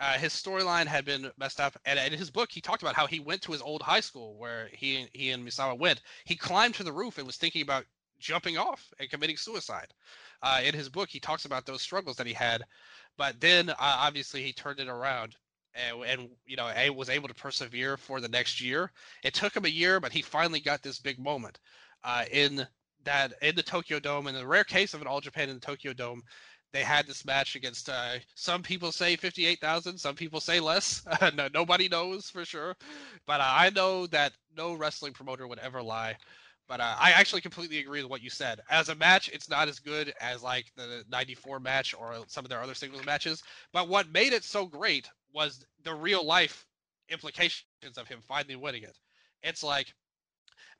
Uh, 0.00 0.14
his 0.14 0.32
storyline 0.32 0.86
had 0.86 1.04
been 1.04 1.30
messed 1.38 1.60
up, 1.60 1.78
and 1.84 1.98
in 1.98 2.18
his 2.18 2.30
book, 2.30 2.50
he 2.50 2.60
talked 2.60 2.82
about 2.82 2.96
how 2.96 3.06
he 3.06 3.20
went 3.20 3.40
to 3.42 3.52
his 3.52 3.62
old 3.62 3.82
high 3.82 4.00
school 4.00 4.36
where 4.36 4.68
he 4.72 5.06
he 5.12 5.30
and 5.30 5.46
Misawa 5.46 5.78
went. 5.78 6.00
He 6.24 6.34
climbed 6.34 6.74
to 6.76 6.84
the 6.84 6.92
roof 6.92 7.18
and 7.18 7.26
was 7.26 7.36
thinking 7.36 7.62
about 7.62 7.84
jumping 8.18 8.58
off 8.58 8.92
and 8.98 9.10
committing 9.10 9.36
suicide. 9.36 9.92
Uh, 10.42 10.60
in 10.64 10.74
his 10.74 10.88
book, 10.88 11.08
he 11.08 11.20
talks 11.20 11.44
about 11.44 11.66
those 11.66 11.82
struggles 11.82 12.16
that 12.16 12.26
he 12.26 12.32
had, 12.32 12.64
but 13.16 13.40
then 13.40 13.70
uh, 13.70 13.74
obviously 13.78 14.42
he 14.42 14.52
turned 14.52 14.80
it 14.80 14.88
around 14.88 15.36
and, 15.74 16.04
and 16.04 16.28
you 16.46 16.56
know 16.56 16.72
was 16.94 17.08
able 17.08 17.28
to 17.28 17.34
persevere 17.34 17.96
for 17.96 18.20
the 18.20 18.28
next 18.28 18.60
year. 18.60 18.90
It 19.22 19.34
took 19.34 19.56
him 19.56 19.64
a 19.64 19.68
year, 19.68 20.00
but 20.00 20.12
he 20.12 20.22
finally 20.22 20.60
got 20.60 20.82
this 20.82 20.98
big 20.98 21.18
moment 21.18 21.58
uh, 22.04 22.24
in 22.30 22.66
that 23.04 23.34
in 23.42 23.54
the 23.54 23.62
Tokyo 23.62 23.98
Dome. 23.98 24.26
In 24.26 24.34
the 24.34 24.46
rare 24.46 24.64
case 24.64 24.94
of 24.94 25.00
an 25.00 25.06
All 25.06 25.20
Japan 25.20 25.48
in 25.48 25.56
the 25.56 25.66
Tokyo 25.66 25.92
Dome, 25.92 26.22
they 26.72 26.82
had 26.82 27.06
this 27.06 27.24
match 27.24 27.56
against 27.56 27.88
uh, 27.88 28.14
some 28.34 28.62
people 28.62 28.92
say 28.92 29.16
58,000, 29.16 29.98
some 29.98 30.14
people 30.14 30.40
say 30.40 30.60
less. 30.60 31.04
no, 31.34 31.48
nobody 31.52 31.88
knows 31.88 32.30
for 32.30 32.44
sure. 32.44 32.76
But 33.26 33.40
uh, 33.40 33.48
I 33.48 33.70
know 33.70 34.06
that 34.08 34.32
no 34.56 34.74
wrestling 34.74 35.12
promoter 35.12 35.46
would 35.46 35.58
ever 35.58 35.82
lie. 35.82 36.16
But 36.68 36.80
uh, 36.80 36.96
I 36.98 37.10
actually 37.12 37.42
completely 37.42 37.80
agree 37.80 38.02
with 38.02 38.10
what 38.10 38.22
you 38.22 38.30
said. 38.30 38.60
As 38.70 38.88
a 38.88 38.94
match, 38.94 39.28
it's 39.30 39.50
not 39.50 39.68
as 39.68 39.78
good 39.78 40.14
as 40.20 40.42
like 40.42 40.72
the 40.76 41.04
94 41.10 41.60
match 41.60 41.94
or 41.98 42.16
some 42.28 42.44
of 42.44 42.48
their 42.48 42.62
other 42.62 42.74
singles 42.74 43.04
matches. 43.04 43.42
But 43.72 43.88
what 43.88 44.10
made 44.10 44.32
it 44.32 44.44
so 44.44 44.64
great 44.64 45.08
was 45.34 45.66
the 45.84 45.94
real 45.94 46.24
life 46.24 46.66
implications 47.10 47.64
of 47.98 48.08
him 48.08 48.20
finally 48.26 48.56
winning 48.56 48.84
it. 48.84 48.96
It's 49.42 49.62
like 49.62 49.92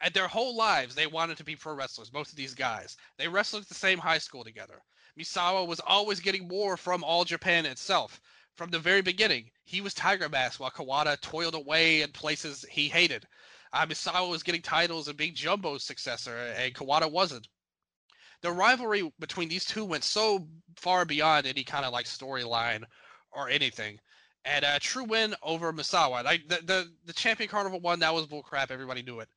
at 0.00 0.14
their 0.14 0.28
whole 0.28 0.56
lives 0.56 0.94
they 0.94 1.06
wanted 1.06 1.36
to 1.36 1.44
be 1.44 1.56
pro 1.56 1.74
wrestlers 1.74 2.12
most 2.12 2.30
of 2.30 2.36
these 2.36 2.54
guys 2.54 2.96
they 3.18 3.28
wrestled 3.28 3.62
at 3.62 3.68
the 3.68 3.74
same 3.74 3.98
high 3.98 4.18
school 4.18 4.44
together 4.44 4.82
Misawa 5.18 5.66
was 5.66 5.80
always 5.80 6.20
getting 6.20 6.48
more 6.48 6.76
from 6.76 7.02
All 7.04 7.24
Japan 7.24 7.66
itself. 7.66 8.20
From 8.56 8.70
the 8.70 8.78
very 8.78 9.00
beginning, 9.02 9.50
he 9.64 9.80
was 9.80 9.94
Tiger 9.94 10.28
Mask 10.28 10.60
while 10.60 10.70
Kawada 10.70 11.20
toiled 11.20 11.54
away 11.54 12.02
in 12.02 12.12
places 12.12 12.64
he 12.70 12.88
hated. 12.88 13.26
Uh, 13.72 13.86
Misawa 13.86 14.28
was 14.28 14.42
getting 14.42 14.62
titles 14.62 15.08
and 15.08 15.16
being 15.16 15.34
Jumbo's 15.34 15.84
successor, 15.84 16.36
and 16.56 16.74
Kawada 16.74 17.10
wasn't. 17.10 17.48
the 18.42 18.50
rivalry 18.52 19.10
between 19.20 19.48
these 19.48 19.64
two 19.64 19.84
went 19.84 20.04
so 20.04 20.48
far 20.76 21.04
beyond 21.04 21.46
any 21.46 21.64
kind 21.64 21.84
of 21.84 21.92
like 21.92 22.06
storyline 22.06 22.82
or 23.32 23.48
anything. 23.48 23.98
And 24.44 24.64
a 24.64 24.80
true 24.80 25.04
win 25.04 25.34
over 25.42 25.72
Misawa. 25.72 26.24
Like 26.24 26.48
the, 26.48 26.60
the 26.64 26.92
the 27.04 27.12
champion 27.12 27.48
carnival 27.48 27.80
one, 27.80 28.00
that 28.00 28.12
was 28.14 28.26
bullcrap. 28.26 28.70
Everybody 28.70 29.02
knew 29.02 29.20
it. 29.20 29.28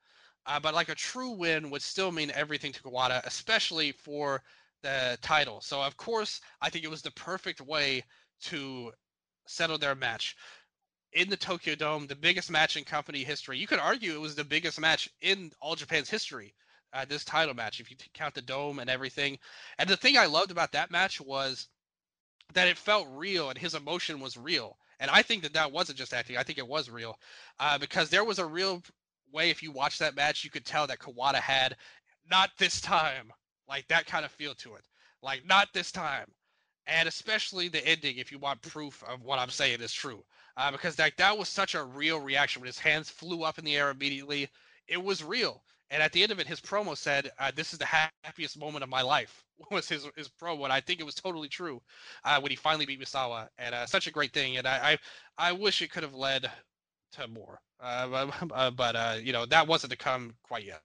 Uh, 0.47 0.59
but 0.59 0.73
like 0.73 0.89
a 0.89 0.95
true 0.95 1.31
win 1.31 1.69
would 1.69 1.81
still 1.83 2.11
mean 2.11 2.31
everything 2.33 2.71
to 2.73 2.81
Kawada, 2.83 3.23
especially 3.25 3.91
for 3.91 4.41
the 4.85 5.17
title. 5.21 5.61
So 5.61 5.81
of 5.81 5.97
course, 5.97 6.41
I 6.61 6.69
think 6.69 6.85
it 6.85 6.91
was 6.91 7.01
the 7.01 7.11
perfect 7.11 7.59
way 7.59 8.03
to 8.43 8.91
settle 9.47 9.79
their 9.79 9.95
match 9.95 10.35
in 11.11 11.27
the 11.29 11.37
Tokyo 11.37 11.73
Dome, 11.73 12.05
the 12.05 12.15
biggest 12.15 12.51
match 12.51 12.77
in 12.77 12.83
company 12.83 13.23
history. 13.23 13.57
You 13.57 13.65
could 13.65 13.79
argue 13.79 14.13
it 14.13 14.21
was 14.21 14.35
the 14.35 14.43
biggest 14.43 14.79
match 14.79 15.09
in 15.21 15.51
All 15.59 15.75
Japan's 15.75 16.09
history. 16.09 16.53
Uh, 16.93 17.03
this 17.03 17.25
title 17.25 17.55
match, 17.55 17.79
if 17.79 17.89
you 17.89 17.97
count 18.13 18.35
the 18.35 18.41
dome 18.41 18.79
and 18.79 18.89
everything. 18.89 19.39
And 19.79 19.89
the 19.89 19.97
thing 19.97 20.17
I 20.17 20.27
loved 20.27 20.51
about 20.51 20.71
that 20.73 20.91
match 20.91 21.19
was 21.19 21.67
that 22.53 22.67
it 22.67 22.77
felt 22.77 23.07
real 23.09 23.49
and 23.49 23.57
his 23.57 23.73
emotion 23.73 24.19
was 24.19 24.37
real. 24.37 24.77
And 24.99 25.09
I 25.09 25.23
think 25.23 25.43
that 25.43 25.53
that 25.53 25.71
wasn't 25.71 25.97
just 25.97 26.13
acting. 26.13 26.37
I 26.37 26.43
think 26.43 26.59
it 26.59 26.67
was 26.67 26.89
real 26.89 27.17
uh, 27.59 27.79
because 27.79 28.09
there 28.09 28.23
was 28.23 28.39
a 28.39 28.45
real 28.45 28.83
way. 29.33 29.49
If 29.49 29.63
you 29.63 29.71
watch 29.71 29.97
that 29.97 30.15
match, 30.15 30.43
you 30.43 30.51
could 30.51 30.65
tell 30.65 30.87
that 30.87 30.99
Kawada 30.99 31.41
had 31.41 31.75
not 32.29 32.51
this 32.57 32.79
time, 32.79 33.31
like 33.67 33.87
that 33.87 34.05
kind 34.05 34.25
of 34.25 34.31
feel 34.31 34.55
to 34.55 34.75
it, 34.75 34.83
like 35.21 35.45
not 35.45 35.69
this 35.73 35.91
time. 35.91 36.27
And 36.87 37.07
especially 37.07 37.67
the 37.67 37.85
ending, 37.87 38.17
if 38.17 38.31
you 38.31 38.37
want 38.39 38.61
proof 38.61 39.03
of 39.07 39.23
what 39.23 39.39
I'm 39.39 39.49
saying 39.49 39.81
is 39.81 39.91
true 39.91 40.23
uh, 40.57 40.71
because 40.71 40.97
like 40.99 41.17
that 41.17 41.37
was 41.37 41.49
such 41.49 41.75
a 41.75 41.83
real 41.83 42.19
reaction 42.19 42.61
when 42.61 42.67
his 42.67 42.79
hands 42.79 43.09
flew 43.09 43.43
up 43.43 43.59
in 43.59 43.65
the 43.65 43.75
air 43.75 43.89
immediately. 43.89 44.49
It 44.87 45.01
was 45.01 45.23
real. 45.23 45.63
And 45.91 46.01
at 46.01 46.11
the 46.13 46.23
end 46.23 46.31
of 46.31 46.39
it, 46.39 46.47
his 46.47 46.61
promo 46.61 46.97
said, 46.97 47.31
uh, 47.39 47.51
"This 47.55 47.71
is 47.71 47.79
the 47.79 47.85
happiest 47.85 48.57
moment 48.57 48.83
of 48.83 48.89
my 48.89 49.01
life." 49.01 49.43
Was 49.71 49.87
his 49.87 50.07
his 50.15 50.29
promo, 50.29 50.63
and 50.63 50.73
I 50.73 50.81
think 50.81 50.99
it 50.99 51.05
was 51.05 51.15
totally 51.15 51.47
true 51.47 51.81
uh, 52.25 52.41
when 52.41 52.49
he 52.51 52.57
finally 52.57 52.85
beat 52.85 52.99
Misawa, 52.99 53.47
and 53.57 53.73
uh, 53.73 53.85
such 53.85 54.05
a 54.07 54.11
great 54.11 54.33
thing. 54.33 54.57
And 54.57 54.67
I, 54.67 54.97
I, 55.37 55.49
I 55.49 55.51
wish 55.53 55.81
it 55.81 55.91
could 55.91 56.03
have 56.03 56.13
led 56.13 56.51
to 57.13 57.27
more, 57.29 57.61
uh, 57.79 58.29
uh, 58.51 58.71
but 58.71 58.95
uh, 58.97 59.15
you 59.21 59.31
know 59.31 59.45
that 59.45 59.67
wasn't 59.67 59.91
to 59.91 59.97
come 59.97 60.35
quite 60.43 60.65
yet. 60.65 60.81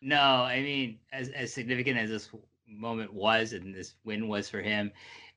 No, 0.00 0.20
I 0.20 0.62
mean, 0.62 0.98
as 1.12 1.28
as 1.30 1.52
significant 1.52 1.98
as 1.98 2.10
this 2.10 2.30
moment 2.66 3.12
was, 3.12 3.52
and 3.52 3.74
this 3.74 3.94
win 4.04 4.28
was 4.28 4.48
for 4.48 4.60
him, 4.60 4.90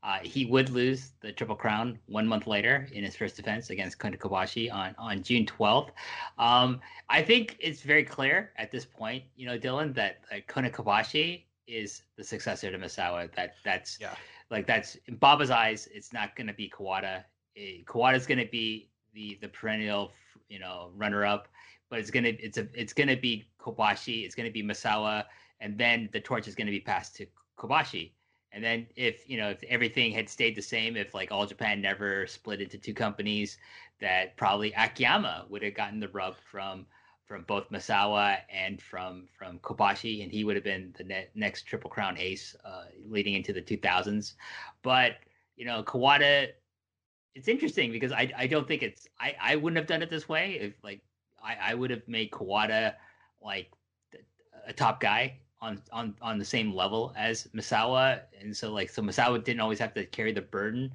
uh, 0.04 0.20
he 0.22 0.46
would 0.46 0.70
lose 0.70 1.12
the 1.22 1.32
Triple 1.32 1.56
Crown 1.56 1.98
one 2.08 2.28
month 2.28 2.46
later 2.46 2.88
in 2.92 3.04
his 3.04 3.16
first 3.16 3.38
defense 3.38 3.70
against 3.70 3.98
Kenta 4.00 4.18
Kobashi 4.18 4.72
on, 4.72 4.94
on 4.98 5.24
June 5.24 5.46
12th. 5.46 5.92
Um, 6.38 6.82
I 7.10 7.22
think 7.22 7.56
it's 7.60 7.82
very 7.82 8.04
clear 8.04 8.52
at 8.58 8.70
this 8.70 8.86
point, 8.86 9.24
you 9.38 9.46
know, 9.46 9.58
Dylan, 9.58 9.96
that 9.96 10.20
uh, 10.32 10.36
Kobashi 10.46 11.44
is 11.68 12.04
the 12.18 12.24
successor 12.24 12.70
to 12.70 12.78
Misawa. 12.78 13.34
That 13.36 13.56
that's 13.64 13.98
yeah. 14.02 14.16
like 14.52 14.68
that's 14.68 14.98
in 15.08 15.16
Baba's 15.16 15.50
eyes. 15.50 15.88
It's 15.94 16.12
not 16.12 16.36
going 16.36 16.48
to 16.48 16.54
be 16.54 16.70
Kawada. 16.70 17.24
Eh, 17.56 17.84
Kawada 17.86 18.16
is 18.16 18.28
going 18.28 18.40
to 18.40 18.52
be 18.52 18.90
the 19.14 19.38
the 19.42 19.48
perennial, 19.48 20.12
you 20.50 20.60
know, 20.60 20.90
runner 20.96 21.26
up, 21.26 21.48
but 21.90 22.00
it's 22.00 22.12
gonna 22.12 22.34
it's 22.40 22.58
a 22.58 22.68
it's 22.74 22.92
gonna 22.92 23.16
be 23.16 23.46
Kobashi. 23.64 24.26
It's 24.26 24.36
gonna 24.36 24.52
be 24.52 24.64
Misawa, 24.64 25.26
and 25.64 25.78
then 25.78 26.10
the 26.12 26.20
torch 26.20 26.48
is 26.48 26.56
going 26.56 26.68
to 26.68 26.72
be 26.72 26.82
passed 26.82 27.16
to 27.16 27.26
Kobashi. 27.58 28.12
And 28.52 28.64
then 28.64 28.86
if 28.96 29.28
you 29.28 29.38
know 29.38 29.50
if 29.50 29.64
everything 29.64 30.12
had 30.12 30.30
stayed 30.30 30.56
the 30.56 30.62
same, 30.62 30.96
if 30.96 31.16
like 31.16 31.32
All 31.32 31.48
Japan 31.48 31.82
never 31.82 32.28
split 32.28 32.62
into 32.62 32.78
two 32.78 32.94
companies, 32.94 33.58
that 34.00 34.38
probably 34.38 34.74
Akiyama 34.74 35.46
would 35.50 35.64
have 35.64 35.74
gotten 35.74 36.00
the 36.00 36.10
rub 36.10 36.36
from 36.52 36.86
from 37.26 37.44
both 37.44 37.72
Misawa 37.72 38.40
and 38.54 38.80
from 38.80 39.28
from 39.36 39.58
Kobashi, 39.60 40.22
and 40.22 40.32
he 40.32 40.44
would 40.44 40.56
have 40.56 40.64
been 40.64 40.94
the 40.98 41.04
ne- 41.04 41.30
next 41.34 41.64
Triple 41.64 41.90
Crown 41.90 42.16
ace 42.20 42.56
uh, 42.64 42.86
leading 43.08 43.34
into 43.34 43.54
the 43.54 43.62
2000s. 43.62 44.34
But 44.84 45.14
you 45.56 45.66
know 45.66 45.82
Kawada, 45.82 46.50
it's 47.34 47.48
interesting 47.48 47.92
because 47.92 48.12
I 48.12 48.32
I 48.38 48.46
don't 48.46 48.68
think 48.68 48.84
it's 48.84 49.08
I 49.20 49.36
I 49.42 49.56
wouldn't 49.56 49.78
have 49.78 49.88
done 49.88 50.04
it 50.04 50.12
this 50.12 50.30
way 50.30 50.60
if 50.62 50.74
like 50.84 51.02
I 51.44 51.72
I 51.72 51.74
would 51.74 51.90
have 51.90 52.08
made 52.08 52.30
Kawada 52.30 52.94
like 53.44 53.72
a 54.68 54.74
top 54.74 55.00
guy 55.00 55.38
on 55.62 55.82
on 55.92 56.16
on 56.22 56.38
the 56.38 56.46
same 56.46 56.74
level 56.74 57.14
as 57.18 57.48
Misawa, 57.56 58.22
and 58.40 58.56
so 58.56 58.72
like 58.72 58.90
so 58.90 59.02
Misawa 59.02 59.44
didn't 59.44 59.62
always 59.62 59.80
have 59.80 59.94
to 59.94 60.06
carry 60.06 60.32
the 60.32 60.42
burden 60.42 60.92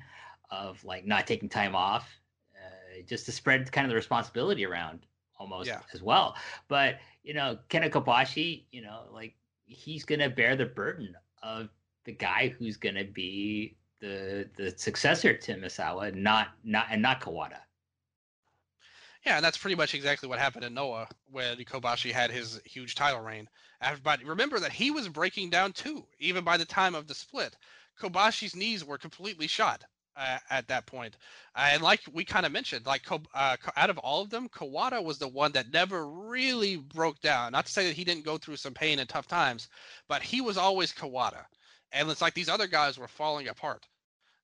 of 0.51 0.85
like 0.85 1.07
not 1.07 1.27
taking 1.27 1.49
time 1.49 1.75
off, 1.75 2.09
uh, 2.55 3.03
just 3.07 3.27
to 3.27 3.33
spread 3.33 3.71
kind 3.73 3.87
of 3.87 3.91
the 3.91 3.97
responsibility 3.97 4.65
around 4.65 5.01
almost 5.39 5.69
yeah. 5.69 5.81
as 5.95 6.03
well. 6.03 6.37
But 6.69 6.99
you 7.23 7.35
know, 7.35 7.59
Kenta 7.71 7.91
Kobashi, 7.91 8.65
you 8.71 8.83
know, 8.83 9.05
like 9.13 9.35
he's 9.65 10.05
gonna 10.05 10.29
bear 10.29 10.57
the 10.57 10.67
burden 10.67 11.15
of 11.43 11.71
the 12.05 12.13
guy 12.13 12.55
who's 12.59 12.77
gonna 12.77 13.05
be 13.05 13.77
the 14.01 14.49
the 14.57 14.75
successor 14.77 15.35
to 15.35 15.55
Misawa, 15.55 16.15
not 16.15 16.49
not 16.65 16.87
and 16.91 17.01
not 17.01 17.21
Kawada. 17.21 17.61
Yeah, 19.25 19.37
and 19.37 19.45
that's 19.45 19.59
pretty 19.59 19.77
much 19.77 19.95
exactly 19.95 20.29
what 20.29 20.39
happened 20.41 20.65
in 20.65 20.75
Noah 20.75 21.09
when 21.31 21.57
Kobashi 21.59 22.11
had 22.13 22.31
his 22.31 22.61
huge 22.65 22.95
title 22.95 23.21
reign. 23.21 23.49
But 24.03 24.23
remember 24.25 24.59
that 24.61 24.73
he 24.73 24.91
was 24.91 25.09
breaking 25.09 25.51
down 25.51 25.73
too, 25.73 26.07
even 26.19 26.45
by 26.45 26.57
the 26.57 26.65
time 26.65 26.95
of 26.95 27.07
the 27.07 27.15
split. 27.15 27.57
Kobashi's 28.01 28.57
knees 28.57 28.85
were 28.85 28.99
completely 28.99 29.47
shot 29.47 29.85
uh, 30.17 30.39
at 30.51 30.67
that 30.69 30.87
point. 30.87 31.17
Uh, 31.55 31.71
and 31.73 31.83
like 31.83 32.01
we 32.13 32.25
kind 32.25 32.47
of 32.47 32.53
mentioned, 32.53 32.87
like 32.87 33.05
uh, 33.35 33.57
out 33.77 33.91
of 33.91 33.99
all 33.99 34.23
of 34.23 34.31
them, 34.31 34.49
Kawada 34.49 35.03
was 35.03 35.19
the 35.19 35.29
one 35.29 35.53
that 35.53 35.73
never 35.73 36.09
really 36.09 36.77
broke 36.77 37.21
down. 37.21 37.53
Not 37.53 37.67
to 37.67 37.73
say 37.73 37.87
that 37.87 37.97
he 37.97 38.05
didn't 38.05 38.25
go 38.25 38.39
through 38.39 38.57
some 38.57 38.75
pain 38.75 38.99
and 38.99 39.09
tough 39.09 39.27
times, 39.29 39.69
but 40.09 40.23
he 40.23 40.41
was 40.41 40.57
always 40.57 40.93
Kawada. 40.93 41.45
And 41.93 42.11
it's 42.11 42.23
like 42.23 42.35
these 42.35 42.49
other 42.49 42.67
guys 42.67 42.99
were 42.99 43.09
falling 43.09 43.49
apart 43.49 43.87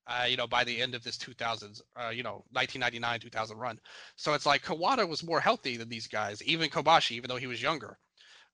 uh, 0.06 0.26
you 0.28 0.36
know, 0.36 0.46
by 0.46 0.64
the 0.64 0.80
end 0.80 0.94
of 0.94 1.02
this 1.02 1.16
2000s, 1.16 1.80
uh, 1.96 2.10
you 2.10 2.22
know, 2.22 2.44
1999 2.52 3.20
2000 3.20 3.58
run. 3.58 3.78
So 4.16 4.34
it's 4.34 4.46
like 4.46 4.62
Kawada 4.62 5.08
was 5.08 5.22
more 5.22 5.40
healthy 5.40 5.76
than 5.76 5.88
these 5.88 6.06
guys, 6.06 6.42
even 6.42 6.70
Kobashi, 6.70 7.12
even 7.12 7.28
though 7.28 7.36
he 7.36 7.46
was 7.46 7.62
younger. 7.62 7.98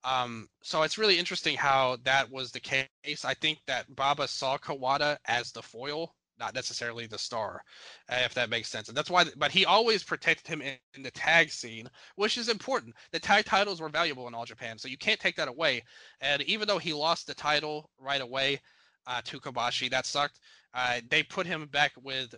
Um, 0.04 0.48
so 0.62 0.82
it's 0.82 0.98
really 0.98 1.18
interesting 1.18 1.56
how 1.56 1.98
that 2.04 2.30
was 2.30 2.52
the 2.52 2.60
case. 2.60 2.88
I 3.24 3.34
think 3.34 3.58
that 3.66 3.94
Baba 3.94 4.28
saw 4.28 4.56
Kawada 4.56 5.18
as 5.26 5.52
the 5.52 5.62
foil, 5.62 6.14
not 6.38 6.54
necessarily 6.54 7.06
the 7.06 7.18
star, 7.18 7.62
if 8.08 8.32
that 8.34 8.48
makes 8.48 8.70
sense. 8.70 8.88
And 8.88 8.96
that's 8.96 9.10
why, 9.10 9.24
but 9.36 9.50
he 9.50 9.66
always 9.66 10.02
protected 10.02 10.46
him 10.46 10.62
in, 10.62 10.76
in 10.94 11.02
the 11.02 11.10
tag 11.10 11.50
scene, 11.50 11.90
which 12.16 12.38
is 12.38 12.48
important. 12.48 12.94
The 13.12 13.20
tag 13.20 13.44
titles 13.44 13.80
were 13.80 13.90
valuable 13.90 14.26
in 14.26 14.34
All 14.34 14.46
Japan, 14.46 14.78
so 14.78 14.88
you 14.88 14.96
can't 14.96 15.20
take 15.20 15.36
that 15.36 15.48
away. 15.48 15.82
And 16.22 16.40
even 16.42 16.66
though 16.66 16.78
he 16.78 16.94
lost 16.94 17.26
the 17.26 17.34
title 17.34 17.90
right 17.98 18.22
away 18.22 18.60
uh, 19.06 19.20
to 19.24 19.40
Kobashi, 19.40 19.90
that 19.90 20.06
sucked 20.06 20.40
uh, 20.74 21.00
they 21.08 21.22
put 21.22 21.46
him 21.46 21.66
back 21.66 21.92
with 22.02 22.34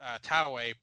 uh, 0.00 0.18
Taue 0.22 0.74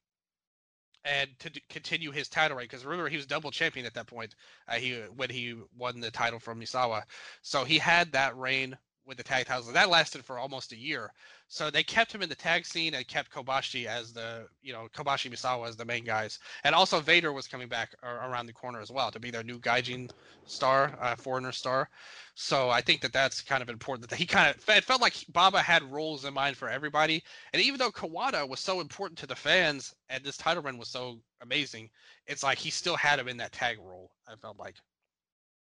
and 1.06 1.30
to 1.40 1.52
continue 1.70 2.12
his 2.12 2.30
title 2.30 2.56
reign 2.58 2.66
because 2.66 2.86
remember 2.86 3.10
he 3.10 3.18
was 3.18 3.26
double 3.26 3.52
champion 3.52 3.86
at 3.86 3.94
that 3.94 4.08
point. 4.08 4.36
Uh, 4.68 4.76
he 4.76 4.94
when 5.16 5.30
he 5.30 5.56
won 5.78 6.00
the 6.00 6.12
title 6.12 6.40
from 6.40 6.60
Misawa, 6.60 7.04
so 7.42 7.64
he 7.64 7.78
had 7.78 8.12
that 8.12 8.38
reign 8.38 8.78
with 9.06 9.18
the 9.18 9.24
tag 9.24 9.46
titles. 9.46 9.72
That 9.72 9.90
lasted 9.90 10.24
for 10.24 10.40
almost 10.40 10.72
a 10.72 10.78
year. 10.78 11.12
So 11.48 11.70
they 11.70 11.84
kept 11.84 12.14
him 12.14 12.22
in 12.22 12.30
the 12.30 12.36
tag 12.36 12.66
scene 12.66 12.94
and 12.94 13.08
kept 13.08 13.32
Kobashi 13.32 13.86
as 13.86 14.14
the, 14.14 14.48
you 14.62 14.74
know, 14.74 14.88
Kobashi 14.96 15.32
Misawa 15.32 15.68
as 15.68 15.76
the 15.76 15.86
main 15.86 16.04
guys. 16.04 16.40
And 16.64 16.74
also 16.74 17.00
Vader 17.00 17.34
was 17.34 17.48
coming 17.48 17.68
back 17.68 17.96
around 18.04 18.46
the 18.46 18.54
corner 18.54 18.82
as 18.82 18.92
well 18.92 19.12
to 19.12 19.20
be 19.20 19.30
their 19.30 19.44
new 19.44 19.60
Gaijin 19.60 20.10
star, 20.46 20.98
uh, 21.00 21.16
foreigner 21.16 21.52
star. 21.52 21.90
So 22.36 22.70
I 22.70 22.82
think 22.82 23.02
that 23.02 23.14
that's 23.14 23.42
kind 23.42 23.62
of 23.62 23.70
important 23.70 24.10
that 24.10 24.16
he 24.16 24.26
kind 24.26 24.50
of, 24.50 24.68
it 24.70 24.84
felt 24.84 25.02
like 25.02 25.26
Baba 25.30 25.60
had 25.60 25.84
roles 25.84 26.26
in 26.26 26.34
mind 26.34 26.58
for 26.58 26.70
everybody. 26.70 27.24
And 27.54 27.62
even 27.62 27.78
though 27.78 27.92
Kawada 27.92 28.48
was 28.48 28.60
so 28.60 28.82
important 28.82 29.20
to 29.20 29.28
the 29.28 29.36
fans 29.36 29.94
and 30.10 30.24
this 30.24 30.38
title 30.38 30.64
run 30.64 30.78
was 30.78 30.90
so 30.90 31.20
amazing, 31.42 31.90
it's 32.26 32.44
like 32.44 32.58
he 32.58 32.70
still 32.70 32.96
had 32.96 33.20
him 33.20 33.28
in 33.28 33.38
that 33.38 33.52
tag 33.52 33.78
role, 33.80 34.12
I 34.28 34.36
felt 34.36 34.58
like. 34.58 34.76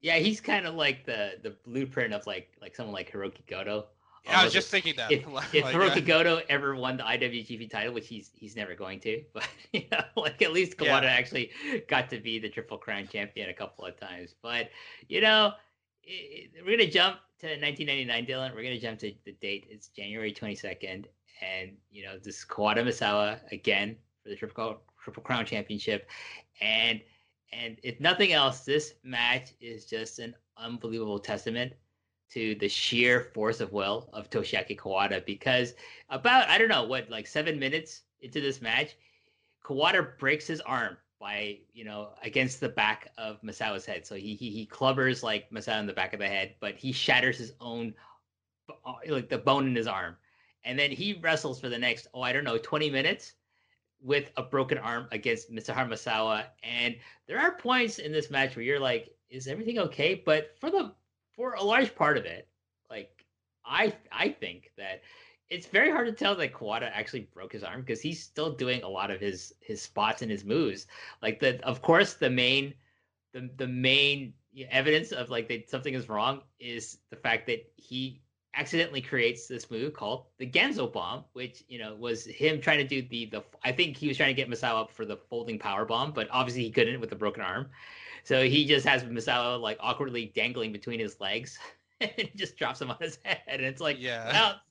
Yeah, 0.01 0.17
he's 0.17 0.39
kind 0.39 0.65
of 0.65 0.75
like 0.75 1.05
the 1.05 1.33
the 1.43 1.55
blueprint 1.65 2.13
of 2.13 2.25
like 2.25 2.51
like 2.61 2.75
someone 2.75 2.93
like 2.93 3.11
Hiroki 3.11 3.45
Goto. 3.47 3.87
Yeah, 4.25 4.41
I 4.41 4.43
was 4.43 4.53
just 4.53 4.69
thinking 4.69 4.95
that. 4.97 5.11
If, 5.11 5.21
if 5.53 5.63
like, 5.63 5.75
Hiroki 5.75 5.97
uh, 5.97 5.99
Goto 6.01 6.41
ever 6.49 6.75
won 6.75 6.97
the 6.97 7.03
IWGP 7.03 7.69
title, 7.69 7.93
which 7.93 8.07
he's 8.07 8.31
he's 8.33 8.55
never 8.55 8.75
going 8.75 8.99
to, 9.01 9.23
but 9.33 9.47
you 9.73 9.83
know, 9.91 10.03
like 10.15 10.41
at 10.41 10.53
least 10.53 10.77
Kawada 10.77 11.03
yeah. 11.03 11.09
actually 11.09 11.51
got 11.87 12.09
to 12.11 12.19
be 12.19 12.39
the 12.39 12.49
Triple 12.49 12.77
Crown 12.77 13.07
champion 13.07 13.49
a 13.49 13.53
couple 13.53 13.85
of 13.85 13.99
times. 13.99 14.35
But 14.41 14.69
you 15.07 15.21
know, 15.21 15.53
it, 16.03 16.51
we're 16.65 16.77
gonna 16.77 16.89
jump 16.89 17.17
to 17.39 17.47
1999, 17.47 18.25
Dylan. 18.25 18.55
We're 18.55 18.63
gonna 18.63 18.79
jump 18.79 18.99
to 18.99 19.13
the 19.25 19.33
date. 19.33 19.67
It's 19.69 19.87
January 19.89 20.33
22nd, 20.33 21.05
and 21.41 21.71
you 21.91 22.03
know 22.03 22.17
this 22.21 22.45
Kawada 22.45 22.79
Misawa 22.79 23.39
again 23.51 23.97
for 24.23 24.29
the 24.29 24.35
Triple 24.35 24.79
Triple 25.03 25.23
Crown 25.23 25.45
championship, 25.45 26.09
and 26.61 27.01
and 27.51 27.77
if 27.83 27.99
nothing 27.99 28.31
else, 28.31 28.61
this 28.61 28.93
match 29.03 29.53
is 29.59 29.85
just 29.85 30.19
an 30.19 30.35
unbelievable 30.57 31.19
testament 31.19 31.73
to 32.31 32.55
the 32.55 32.69
sheer 32.69 33.31
force 33.33 33.59
of 33.59 33.73
will 33.73 34.09
of 34.13 34.29
Toshiaki 34.29 34.77
Kawada 34.77 35.25
because 35.25 35.73
about 36.09 36.47
I 36.47 36.57
don't 36.57 36.67
know 36.67 36.83
what 36.83 37.09
like 37.09 37.25
seven 37.27 37.57
minutes 37.57 38.03
into 38.21 38.39
this 38.39 38.61
match, 38.61 38.95
Kawada 39.63 40.17
breaks 40.19 40.45
his 40.45 40.61
arm 40.61 40.97
by 41.19 41.59
you 41.73 41.83
know 41.83 42.09
against 42.23 42.59
the 42.59 42.69
back 42.69 43.11
of 43.17 43.41
Masao's 43.41 43.85
head. 43.85 44.05
So 44.05 44.15
he 44.15 44.35
he, 44.35 44.51
he 44.51 44.67
clubbers 44.67 45.23
like 45.23 45.49
Masao 45.49 45.79
in 45.79 45.87
the 45.87 45.93
back 45.93 46.13
of 46.13 46.19
the 46.19 46.27
head, 46.27 46.55
but 46.59 46.75
he 46.75 46.91
shatters 46.91 47.37
his 47.37 47.53
own 47.59 47.93
uh, 48.85 48.93
like 49.07 49.29
the 49.29 49.37
bone 49.37 49.67
in 49.67 49.75
his 49.75 49.87
arm, 49.87 50.15
and 50.63 50.77
then 50.77 50.91
he 50.91 51.19
wrestles 51.21 51.59
for 51.59 51.69
the 51.69 51.79
next 51.79 52.07
oh 52.13 52.21
I 52.21 52.31
don't 52.31 52.43
know 52.43 52.57
twenty 52.59 52.91
minutes 52.91 53.33
with 54.01 54.31
a 54.37 54.43
broken 54.43 54.77
arm 54.77 55.07
against 55.11 55.51
Mitsuharu 55.51 55.89
Misawa, 55.89 56.45
and 56.63 56.95
there 57.27 57.39
are 57.39 57.55
points 57.55 57.99
in 57.99 58.11
this 58.11 58.29
match 58.29 58.55
where 58.55 58.63
you're 58.63 58.79
like, 58.79 59.09
is 59.29 59.47
everything 59.47 59.79
okay? 59.79 60.15
But 60.15 60.55
for 60.59 60.69
the 60.71 60.93
for 61.33 61.53
a 61.53 61.63
large 61.63 61.95
part 61.95 62.17
of 62.17 62.25
it, 62.25 62.47
like 62.89 63.25
I 63.65 63.93
I 64.11 64.29
think 64.29 64.71
that 64.77 65.01
it's 65.49 65.65
very 65.67 65.91
hard 65.91 66.07
to 66.07 66.13
tell 66.13 66.35
that 66.35 66.53
Kawada 66.53 66.91
actually 66.93 67.27
broke 67.33 67.53
his 67.53 67.63
arm 67.63 67.81
because 67.81 68.01
he's 68.01 68.21
still 68.21 68.51
doing 68.51 68.83
a 68.83 68.89
lot 68.89 69.11
of 69.11 69.19
his 69.19 69.53
his 69.61 69.81
spots 69.81 70.21
and 70.21 70.31
his 70.31 70.45
moves. 70.45 70.87
Like 71.21 71.39
the 71.39 71.63
of 71.65 71.81
course 71.81 72.13
the 72.13 72.29
main 72.29 72.73
the 73.33 73.49
the 73.57 73.67
main 73.67 74.33
evidence 74.69 75.11
of 75.11 75.29
like 75.29 75.47
that 75.47 75.69
something 75.69 75.93
is 75.93 76.09
wrong 76.09 76.41
is 76.59 76.97
the 77.09 77.15
fact 77.15 77.47
that 77.47 77.71
he 77.75 78.21
accidentally 78.55 79.01
creates 79.01 79.47
this 79.47 79.69
move 79.69 79.93
called 79.93 80.25
the 80.37 80.49
Ganso 80.49 80.91
bomb, 80.91 81.23
which 81.33 81.63
you 81.67 81.79
know 81.79 81.95
was 81.95 82.25
him 82.25 82.59
trying 82.59 82.79
to 82.79 82.83
do 82.87 83.01
the 83.01 83.25
the. 83.25 83.43
I 83.63 83.71
think 83.71 83.97
he 83.97 84.07
was 84.07 84.17
trying 84.17 84.35
to 84.35 84.41
get 84.41 84.49
Misawa 84.49 84.81
up 84.81 84.91
for 84.91 85.05
the 85.05 85.17
folding 85.17 85.59
power 85.59 85.85
bomb, 85.85 86.11
but 86.11 86.27
obviously 86.31 86.63
he 86.63 86.71
couldn't 86.71 86.99
with 86.99 87.09
the 87.09 87.15
broken 87.15 87.43
arm. 87.43 87.69
So 88.23 88.43
he 88.43 88.65
just 88.65 88.85
has 88.85 89.03
Misawa 89.03 89.59
like 89.59 89.77
awkwardly 89.79 90.31
dangling 90.35 90.71
between 90.71 90.99
his 90.99 91.19
legs 91.19 91.57
and 92.01 92.29
just 92.35 92.57
drops 92.57 92.81
him 92.81 92.91
on 92.91 92.97
his 92.99 93.19
head, 93.23 93.41
and 93.47 93.61
it's 93.61 93.81
like, 93.81 93.97
Yeah. 93.99 94.31
well, 94.31 94.61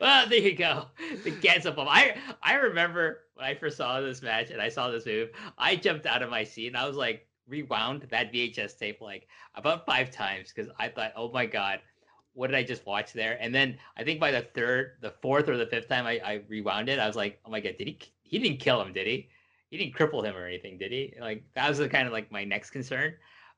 well, 0.00 0.28
there 0.28 0.38
you 0.38 0.54
go. 0.54 0.86
The 1.24 1.30
Ganso 1.32 1.74
bomb. 1.74 1.88
I 1.88 2.16
I 2.42 2.54
remember 2.54 3.24
when 3.34 3.46
I 3.46 3.54
first 3.54 3.76
saw 3.78 4.00
this 4.00 4.22
match 4.22 4.50
and 4.50 4.60
I 4.60 4.68
saw 4.68 4.90
this 4.90 5.06
move, 5.06 5.30
I 5.58 5.76
jumped 5.76 6.06
out 6.06 6.22
of 6.22 6.30
my 6.30 6.44
seat 6.44 6.68
and 6.68 6.76
I 6.76 6.86
was 6.86 6.96
like 6.96 7.26
rewound 7.48 8.02
that 8.10 8.32
VHS 8.32 8.78
tape 8.78 9.00
like 9.00 9.26
about 9.54 9.84
five 9.84 10.10
times 10.10 10.52
because 10.54 10.70
I 10.78 10.88
thought, 10.88 11.12
oh 11.16 11.30
my 11.32 11.46
god, 11.46 11.80
what 12.34 12.48
did 12.48 12.56
I 12.56 12.62
just 12.62 12.86
watch 12.86 13.12
there? 13.12 13.36
And 13.40 13.54
then 13.54 13.78
I 13.96 14.04
think 14.04 14.20
by 14.20 14.30
the 14.30 14.42
third, 14.42 14.92
the 15.00 15.14
fourth 15.22 15.48
or 15.48 15.56
the 15.56 15.66
fifth 15.66 15.88
time 15.88 16.06
I, 16.06 16.20
I 16.24 16.42
rewound 16.48 16.88
it, 16.88 16.98
I 16.98 17.06
was 17.06 17.16
like, 17.16 17.40
oh 17.44 17.50
my 17.50 17.60
god, 17.60 17.76
did 17.78 17.88
he? 17.88 17.98
He 18.22 18.38
didn't 18.38 18.60
kill 18.60 18.80
him, 18.80 18.92
did 18.92 19.06
he? 19.06 19.28
He 19.70 19.78
didn't 19.78 19.94
cripple 19.94 20.24
him 20.24 20.36
or 20.36 20.46
anything, 20.46 20.78
did 20.78 20.92
he? 20.92 21.14
Like 21.20 21.44
that 21.54 21.68
was 21.68 21.78
the 21.78 21.88
kind 21.88 22.06
of 22.06 22.12
like 22.12 22.30
my 22.30 22.44
next 22.44 22.70
concern. 22.70 23.14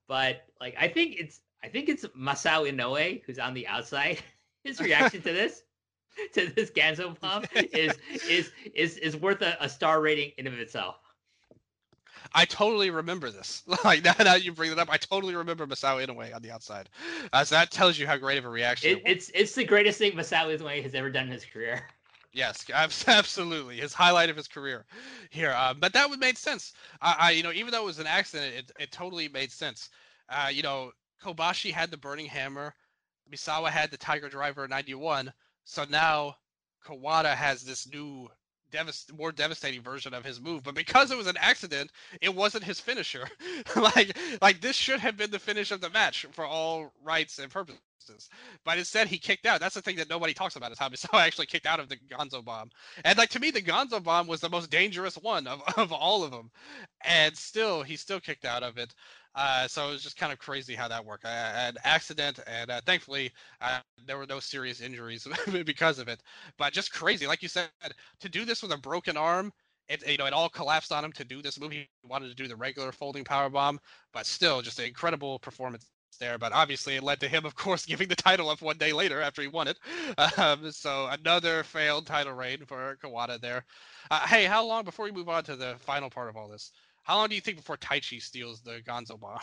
But 0.08 0.44
like 0.60 0.74
I 0.78 0.88
think 0.88 1.16
it's 1.18 1.40
I 1.62 1.68
think 1.68 1.88
it's 1.88 2.04
Masao 2.06 2.70
Inoue 2.70 3.22
who's 3.24 3.38
on 3.38 3.54
the 3.54 3.66
outside. 3.66 4.18
His 4.64 4.80
reaction 4.80 5.20
to 5.22 5.32
this 5.32 5.62
to 6.32 6.46
this 6.46 6.70
Ganso 6.70 7.18
bomb 7.20 7.44
is 7.54 7.94
is 8.28 8.52
is 8.74 8.96
is 8.98 9.16
worth 9.16 9.42
a, 9.42 9.56
a 9.60 9.68
star 9.68 10.00
rating 10.00 10.32
in 10.38 10.46
of 10.46 10.54
itself. 10.54 10.96
I 12.32 12.44
totally 12.44 12.90
remember 12.90 13.30
this. 13.30 13.62
Like 13.84 14.04
now, 14.04 14.14
now 14.18 14.34
you 14.34 14.52
bring 14.52 14.72
it 14.72 14.78
up, 14.78 14.88
I 14.90 14.96
totally 14.96 15.34
remember 15.34 15.66
Masao 15.66 16.04
Inoue 16.04 16.34
on 16.34 16.42
the 16.42 16.50
outside. 16.50 16.88
Uh, 17.32 17.44
so 17.44 17.54
that 17.54 17.70
tells 17.70 17.98
you 17.98 18.06
how 18.06 18.16
great 18.16 18.38
of 18.38 18.44
a 18.44 18.48
reaction. 18.48 18.90
It, 18.90 18.92
it 18.98 19.04
was. 19.04 19.12
it's 19.12 19.30
it's 19.34 19.54
the 19.54 19.64
greatest 19.64 19.98
thing 19.98 20.12
Masao 20.12 20.56
Inoue 20.56 20.82
has 20.82 20.94
ever 20.94 21.10
done 21.10 21.26
in 21.26 21.32
his 21.32 21.44
career. 21.44 21.82
Yes, 22.36 22.68
absolutely, 23.06 23.76
his 23.76 23.94
highlight 23.94 24.28
of 24.28 24.36
his 24.36 24.48
career 24.48 24.86
here. 25.30 25.52
Uh, 25.56 25.72
but 25.72 25.92
that 25.92 26.10
would 26.10 26.18
make 26.18 26.36
sense. 26.36 26.72
I, 27.00 27.16
I, 27.20 27.30
you 27.30 27.44
know, 27.44 27.52
even 27.52 27.70
though 27.70 27.82
it 27.82 27.86
was 27.86 28.00
an 28.00 28.08
accident, 28.08 28.56
it, 28.56 28.72
it 28.80 28.90
totally 28.90 29.28
made 29.28 29.52
sense. 29.52 29.90
Uh, 30.28 30.48
you 30.52 30.62
know, 30.62 30.90
Kobashi 31.22 31.70
had 31.70 31.92
the 31.92 31.96
burning 31.96 32.26
hammer, 32.26 32.74
Misawa 33.30 33.70
had 33.70 33.90
the 33.90 33.96
Tiger 33.96 34.28
Driver 34.28 34.66
91. 34.66 35.32
So 35.64 35.84
now 35.84 36.36
Kawada 36.84 37.34
has 37.34 37.62
this 37.62 37.86
new, 37.86 38.28
devast- 38.74 39.16
more 39.16 39.32
devastating 39.32 39.82
version 39.82 40.14
of 40.14 40.24
his 40.24 40.40
move. 40.40 40.62
But 40.62 40.74
because 40.74 41.10
it 41.10 41.16
was 41.18 41.26
an 41.26 41.36
accident, 41.38 41.90
it 42.20 42.34
wasn't 42.34 42.64
his 42.64 42.80
finisher. 42.80 43.28
like, 43.76 44.16
like 44.42 44.60
this 44.60 44.76
should 44.76 45.00
have 45.00 45.16
been 45.16 45.30
the 45.30 45.38
finish 45.38 45.70
of 45.70 45.80
the 45.80 45.90
match 45.90 46.26
for 46.32 46.44
all 46.46 46.92
rights 47.02 47.38
and 47.38 47.50
purposes. 47.50 47.80
But 48.64 48.78
instead, 48.78 49.08
he 49.08 49.18
kicked 49.18 49.46
out. 49.46 49.60
That's 49.60 49.74
the 49.74 49.82
thing 49.82 49.96
that 49.96 50.10
nobody 50.10 50.34
talks 50.34 50.56
about 50.56 50.72
is 50.72 50.78
how 50.78 50.88
Misawa 50.88 51.20
actually 51.26 51.46
kicked 51.46 51.66
out 51.66 51.80
of 51.80 51.88
the 51.88 51.96
Ganso 51.96 52.44
bomb. 52.44 52.70
And 53.04 53.16
like 53.16 53.30
to 53.30 53.40
me, 53.40 53.50
the 53.50 53.62
Ganso 53.62 54.02
bomb 54.02 54.26
was 54.26 54.40
the 54.40 54.50
most 54.50 54.70
dangerous 54.70 55.16
one 55.16 55.46
of, 55.46 55.62
of 55.78 55.92
all 55.92 56.24
of 56.24 56.30
them. 56.30 56.50
And 57.02 57.36
still, 57.36 57.82
he 57.82 57.96
still 57.96 58.20
kicked 58.20 58.44
out 58.44 58.62
of 58.62 58.78
it. 58.78 58.94
Uh, 59.34 59.66
so 59.66 59.88
it 59.88 59.92
was 59.92 60.02
just 60.02 60.16
kind 60.16 60.32
of 60.32 60.38
crazy 60.38 60.74
how 60.74 60.88
that 60.88 61.04
worked. 61.04 61.24
Uh, 61.24 61.28
an 61.28 61.76
accident, 61.84 62.38
and 62.46 62.70
uh, 62.70 62.80
thankfully 62.86 63.32
uh, 63.60 63.80
there 64.06 64.16
were 64.18 64.26
no 64.26 64.40
serious 64.40 64.80
injuries 64.80 65.26
because 65.64 65.98
of 65.98 66.08
it. 66.08 66.22
But 66.58 66.72
just 66.72 66.92
crazy, 66.92 67.26
like 67.26 67.42
you 67.42 67.48
said, 67.48 67.70
to 68.20 68.28
do 68.28 68.44
this 68.44 68.62
with 68.62 68.72
a 68.72 68.78
broken 68.78 69.16
arm. 69.16 69.52
It 69.88 70.06
you 70.08 70.16
know 70.16 70.26
it 70.26 70.32
all 70.32 70.48
collapsed 70.48 70.92
on 70.92 71.04
him 71.04 71.12
to 71.12 71.24
do 71.24 71.42
this 71.42 71.60
move. 71.60 71.72
He 71.72 71.88
wanted 72.04 72.28
to 72.28 72.34
do 72.34 72.48
the 72.48 72.56
regular 72.56 72.90
folding 72.92 73.24
power 73.24 73.50
bomb, 73.50 73.80
but 74.12 74.24
still 74.26 74.62
just 74.62 74.78
an 74.78 74.86
incredible 74.86 75.38
performance 75.40 75.86
there. 76.18 76.38
But 76.38 76.52
obviously, 76.52 76.96
it 76.96 77.02
led 77.02 77.20
to 77.20 77.28
him, 77.28 77.44
of 77.44 77.54
course, 77.54 77.84
giving 77.86 78.08
the 78.08 78.16
title 78.16 78.48
up 78.48 78.62
one 78.62 78.78
day 78.78 78.92
later 78.92 79.20
after 79.20 79.42
he 79.42 79.48
won 79.48 79.68
it. 79.68 79.78
Um, 80.38 80.70
so 80.72 81.06
another 81.08 81.64
failed 81.64 82.06
title 82.06 82.32
reign 82.32 82.64
for 82.66 82.96
Kawada 83.02 83.40
there. 83.40 83.64
Uh, 84.10 84.26
hey, 84.26 84.44
how 84.44 84.64
long 84.64 84.84
before 84.84 85.04
we 85.04 85.12
move 85.12 85.28
on 85.28 85.44
to 85.44 85.56
the 85.56 85.76
final 85.80 86.08
part 86.10 86.28
of 86.28 86.36
all 86.36 86.48
this? 86.48 86.72
How 87.04 87.16
long 87.16 87.28
do 87.28 87.34
you 87.34 87.40
think 87.40 87.58
before 87.58 87.76
Taichi 87.76 88.20
steals 88.20 88.62
the 88.62 88.80
Ganso 88.86 89.18
bomb? 89.18 89.38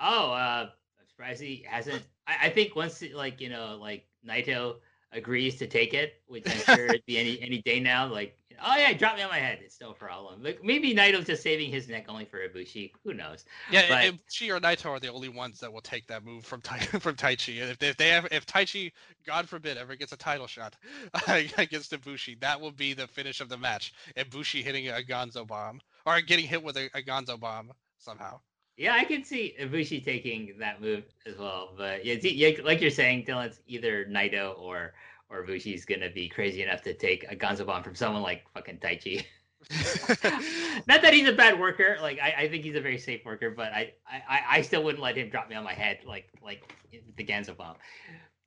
Oh, 0.00 0.32
uh, 0.32 0.68
I'm 1.00 1.08
surprised 1.08 1.40
he 1.40 1.64
hasn't. 1.68 2.02
I, 2.26 2.46
I 2.46 2.50
think 2.50 2.76
once 2.76 3.02
like 3.14 3.40
you 3.40 3.48
know 3.48 3.78
like 3.80 4.06
Naito 4.28 4.76
agrees 5.12 5.54
to 5.56 5.68
take 5.68 5.94
it, 5.94 6.20
which 6.26 6.44
I'm 6.46 6.76
sure 6.76 6.86
it'd 6.86 7.06
be 7.06 7.18
any 7.18 7.40
any 7.42 7.62
day 7.62 7.78
now. 7.78 8.08
Like, 8.08 8.36
oh 8.60 8.76
yeah, 8.76 8.92
drop 8.92 9.14
me 9.14 9.22
on 9.22 9.30
my 9.30 9.38
head. 9.38 9.60
It's 9.62 9.80
no 9.80 9.92
problem. 9.92 10.42
Like 10.42 10.64
maybe 10.64 10.92
Naito's 10.92 11.26
just 11.26 11.44
saving 11.44 11.70
his 11.70 11.88
neck 11.88 12.06
only 12.08 12.24
for 12.24 12.38
Ibushi. 12.40 12.90
Who 13.04 13.14
knows? 13.14 13.44
Yeah, 13.70 13.84
But- 13.88 14.04
if 14.06 14.14
she 14.28 14.50
or 14.50 14.58
Naito 14.58 14.90
are 14.90 14.98
the 14.98 15.12
only 15.12 15.28
ones 15.28 15.60
that 15.60 15.72
will 15.72 15.80
take 15.80 16.08
that 16.08 16.24
move 16.24 16.44
from 16.44 16.60
tai- 16.60 16.78
from 17.00 17.14
Taichi. 17.14 17.58
If 17.58 17.78
they, 17.78 17.88
if 17.90 17.96
they 17.96 18.10
ever, 18.10 18.26
if 18.32 18.46
Taichi, 18.46 18.90
God 19.24 19.48
forbid, 19.48 19.76
ever 19.76 19.94
gets 19.94 20.12
a 20.12 20.16
title 20.16 20.48
shot 20.48 20.74
against 21.28 21.92
Ibushi, 21.92 22.40
that 22.40 22.60
will 22.60 22.72
be 22.72 22.94
the 22.94 23.06
finish 23.06 23.40
of 23.40 23.48
the 23.48 23.56
match. 23.56 23.94
Ibushi 24.16 24.64
hitting 24.64 24.88
a 24.88 24.94
Ganso 24.94 25.46
bomb 25.46 25.80
or 26.06 26.20
getting 26.20 26.46
hit 26.46 26.62
with 26.62 26.76
a, 26.76 26.90
a 26.94 27.02
Ganso 27.02 27.38
bomb 27.38 27.72
somehow. 27.98 28.40
Yeah, 28.76 28.94
I 28.94 29.04
can 29.04 29.22
see 29.22 29.54
Ibushi 29.60 30.04
taking 30.04 30.54
that 30.58 30.80
move 30.80 31.04
as 31.26 31.36
well. 31.38 31.74
But 31.76 32.04
yeah, 32.04 32.14
yeah, 32.22 32.60
like 32.64 32.80
you're 32.80 32.90
saying, 32.90 33.24
Dylan, 33.24 33.46
it's 33.46 33.60
either 33.66 34.04
Naito 34.06 34.58
or 34.58 34.94
or 35.30 35.44
Ibushi's 35.44 35.84
gonna 35.84 36.10
be 36.10 36.28
crazy 36.28 36.62
enough 36.62 36.82
to 36.82 36.94
take 36.94 37.24
a 37.30 37.36
Ganso 37.36 37.64
bomb 37.64 37.82
from 37.82 37.94
someone 37.94 38.22
like 38.22 38.44
fucking 38.52 38.78
Taichi. 38.78 39.24
Not 40.86 41.02
that 41.02 41.14
he's 41.14 41.28
a 41.28 41.32
bad 41.32 41.58
worker. 41.58 41.96
Like 42.02 42.18
I, 42.20 42.34
I 42.38 42.48
think 42.48 42.64
he's 42.64 42.74
a 42.74 42.80
very 42.80 42.98
safe 42.98 43.24
worker, 43.24 43.50
but 43.50 43.72
I, 43.72 43.92
I, 44.06 44.40
I 44.50 44.62
still 44.62 44.82
wouldn't 44.82 45.02
let 45.02 45.16
him 45.16 45.30
drop 45.30 45.48
me 45.48 45.54
on 45.54 45.64
my 45.64 45.72
head 45.72 46.00
like 46.04 46.28
like 46.42 46.74
the 47.16 47.24
Ganso 47.24 47.56
bomb. 47.56 47.76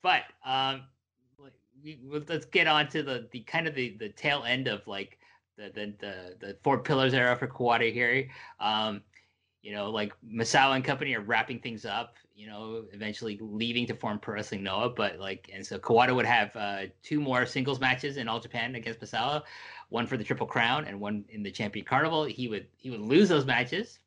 But 0.03 0.23
um, 0.45 0.83
like, 1.39 1.53
we, 1.83 1.99
well, 2.03 2.21
let's 2.27 2.45
get 2.45 2.67
on 2.67 2.89
to 2.89 3.01
the 3.01 3.27
the 3.31 3.39
kind 3.41 3.67
of 3.67 3.75
the 3.75 3.95
the 3.97 4.09
tail 4.09 4.43
end 4.45 4.67
of 4.67 4.85
like 4.87 5.16
the 5.57 5.71
the 5.73 5.93
the, 5.99 6.35
the 6.39 6.57
four 6.63 6.79
pillars 6.79 7.13
era 7.13 7.35
for 7.35 7.47
Kawada 7.47 7.91
here. 7.91 8.29
Um, 8.59 9.01
you 9.61 9.73
know, 9.73 9.89
like 9.89 10.13
Misawa 10.25 10.75
and 10.75 10.85
company 10.85 11.13
are 11.15 11.21
wrapping 11.21 11.59
things 11.59 11.85
up. 11.85 12.15
You 12.35 12.47
know, 12.47 12.85
eventually 12.93 13.37
leaving 13.41 13.87
to 13.87 13.95
form 13.95 14.19
Pro 14.19 14.35
Wrestling 14.35 14.63
Noah. 14.63 14.91
But 14.91 15.19
like, 15.19 15.49
and 15.53 15.65
so 15.65 15.79
Kawada 15.79 16.15
would 16.15 16.25
have 16.25 16.55
uh, 16.55 16.83
two 17.03 17.19
more 17.19 17.45
singles 17.45 17.79
matches 17.79 18.17
in 18.17 18.27
All 18.27 18.39
Japan 18.39 18.75
against 18.75 19.01
Masao, 19.01 19.43
one 19.89 20.05
for 20.05 20.17
the 20.17 20.23
Triple 20.23 20.47
Crown 20.47 20.85
and 20.85 20.99
one 20.99 21.25
in 21.29 21.43
the 21.43 21.51
Champion 21.51 21.85
Carnival. 21.85 22.23
He 22.23 22.47
would 22.47 22.67
he 22.77 22.89
would 22.89 23.01
lose 23.01 23.27
those 23.27 23.45
matches. 23.45 23.99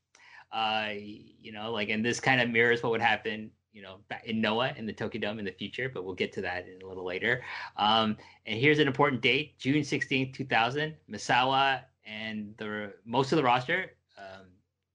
Uh, 0.52 0.88
you 0.94 1.52
know, 1.52 1.70
like, 1.70 1.90
and 1.90 2.04
this 2.04 2.18
kind 2.18 2.40
of 2.40 2.50
mirrors 2.50 2.82
what 2.82 2.90
would 2.90 3.00
happen. 3.00 3.50
You 3.72 3.82
know, 3.82 3.98
in 4.24 4.40
Noah 4.40 4.74
in 4.76 4.86
the 4.86 4.92
Tokyo 4.92 5.20
Dome 5.20 5.38
in 5.38 5.44
the 5.44 5.52
future, 5.52 5.88
but 5.88 6.04
we'll 6.04 6.14
get 6.14 6.32
to 6.32 6.40
that 6.42 6.66
in 6.66 6.82
a 6.82 6.88
little 6.88 7.04
later. 7.04 7.42
Um, 7.76 8.16
and 8.46 8.58
here's 8.58 8.78
an 8.80 8.88
important 8.88 9.22
date: 9.22 9.58
June 9.58 9.84
sixteenth, 9.84 10.34
two 10.36 10.44
thousand. 10.44 10.96
Misawa 11.10 11.82
and 12.04 12.54
the 12.56 12.92
most 13.04 13.30
of 13.32 13.36
the 13.36 13.44
roster 13.44 13.92
um, 14.18 14.46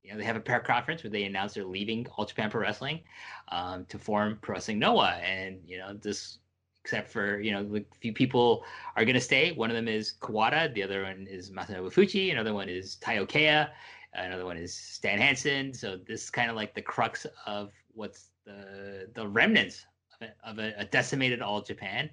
you 0.05 0.11
know, 0.11 0.17
they 0.17 0.23
have 0.23 0.35
a 0.35 0.39
prayer 0.39 0.59
conference 0.59 1.03
where 1.03 1.09
they 1.09 1.23
announce 1.23 1.55
they're 1.55 1.65
leaving 1.65 2.05
All 2.15 2.25
Japan 2.25 2.51
Pro 2.51 2.61
Wrestling 2.61 3.01
um, 3.49 3.85
to 3.85 3.97
form 3.97 4.37
Pro 4.41 4.53
Wrestling 4.53 4.79
Noah, 4.79 5.19
and 5.23 5.59
you 5.65 5.79
know 5.79 5.93
this, 5.93 6.37
except 6.83 7.09
for 7.09 7.39
you 7.39 7.51
know, 7.51 7.63
the 7.63 7.83
few 7.99 8.13
people 8.13 8.63
are 8.95 9.03
going 9.03 9.15
to 9.15 9.21
stay. 9.21 9.51
One 9.51 9.71
of 9.71 9.75
them 9.75 9.87
is 9.87 10.13
Kawada, 10.21 10.73
the 10.73 10.83
other 10.83 11.03
one 11.03 11.27
is 11.29 11.49
Masanobu 11.49 11.91
Fuchi, 11.91 12.31
another 12.31 12.53
one 12.53 12.69
is 12.69 12.97
Taiyo 13.01 13.27
Kea, 13.27 13.65
another 14.13 14.45
one 14.45 14.57
is 14.57 14.75
Stan 14.75 15.17
Hansen. 15.17 15.73
So 15.73 15.97
this 15.97 16.25
is 16.25 16.29
kind 16.29 16.51
of 16.51 16.55
like 16.55 16.75
the 16.75 16.83
crux 16.83 17.25
of 17.47 17.71
what's 17.93 18.29
the 18.45 19.09
the 19.13 19.27
remnants 19.27 19.85
of 20.21 20.27
a, 20.27 20.49
of 20.49 20.59
a, 20.59 20.73
a 20.77 20.85
decimated 20.85 21.41
All 21.41 21.61
Japan, 21.61 22.09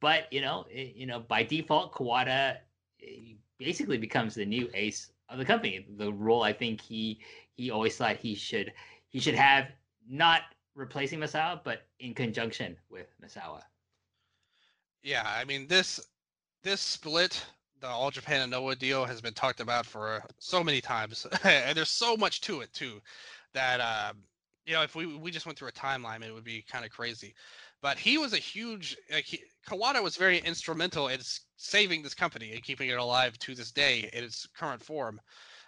but 0.00 0.32
you 0.32 0.40
know, 0.40 0.66
it, 0.70 0.94
you 0.96 1.06
know, 1.06 1.20
by 1.20 1.42
default, 1.42 1.92
Kawada 1.92 2.56
eh, 3.02 3.34
basically 3.58 3.98
becomes 3.98 4.34
the 4.34 4.44
new 4.44 4.68
ace 4.74 5.12
of 5.28 5.38
the 5.38 5.44
company. 5.44 5.86
The 5.96 6.12
role 6.12 6.42
I 6.42 6.52
think 6.52 6.80
he 6.80 7.20
he 7.56 7.70
always 7.70 7.96
thought 7.96 8.16
he 8.16 8.34
should 8.34 8.72
he 9.08 9.20
should 9.20 9.34
have 9.34 9.68
not 10.08 10.42
replacing 10.74 11.20
Misawa, 11.20 11.60
but 11.62 11.86
in 12.00 12.14
conjunction 12.14 12.76
with 12.90 13.06
Misawa. 13.24 13.62
Yeah, 15.02 15.22
I 15.26 15.44
mean 15.44 15.66
this 15.68 16.00
this 16.62 16.80
split, 16.80 17.44
the 17.80 17.86
All 17.86 18.10
Japan 18.10 18.40
and 18.40 18.50
Noah 18.50 18.74
deal, 18.74 19.04
has 19.04 19.20
been 19.20 19.34
talked 19.34 19.60
about 19.60 19.86
for 19.86 20.22
so 20.38 20.64
many 20.64 20.80
times, 20.80 21.26
and 21.44 21.76
there's 21.76 21.90
so 21.90 22.16
much 22.16 22.40
to 22.42 22.62
it 22.62 22.72
too, 22.72 23.00
that 23.52 23.80
um, 23.80 24.16
you 24.66 24.74
know 24.74 24.82
if 24.82 24.94
we 24.94 25.06
we 25.06 25.30
just 25.30 25.46
went 25.46 25.58
through 25.58 25.68
a 25.68 25.72
timeline, 25.72 26.22
it 26.22 26.32
would 26.32 26.44
be 26.44 26.64
kind 26.70 26.84
of 26.84 26.90
crazy. 26.90 27.34
But 27.82 27.98
he 27.98 28.18
was 28.18 28.32
a 28.32 28.38
huge 28.38 28.96
like 29.12 29.24
he, 29.24 29.42
Kawada 29.68 30.02
was 30.02 30.16
very 30.16 30.38
instrumental 30.38 31.08
in 31.08 31.20
saving 31.56 32.02
this 32.02 32.14
company 32.14 32.52
and 32.52 32.62
keeping 32.62 32.88
it 32.88 32.98
alive 32.98 33.38
to 33.40 33.54
this 33.54 33.72
day 33.72 34.08
in 34.12 34.24
its 34.24 34.46
current 34.56 34.82
form. 34.82 35.20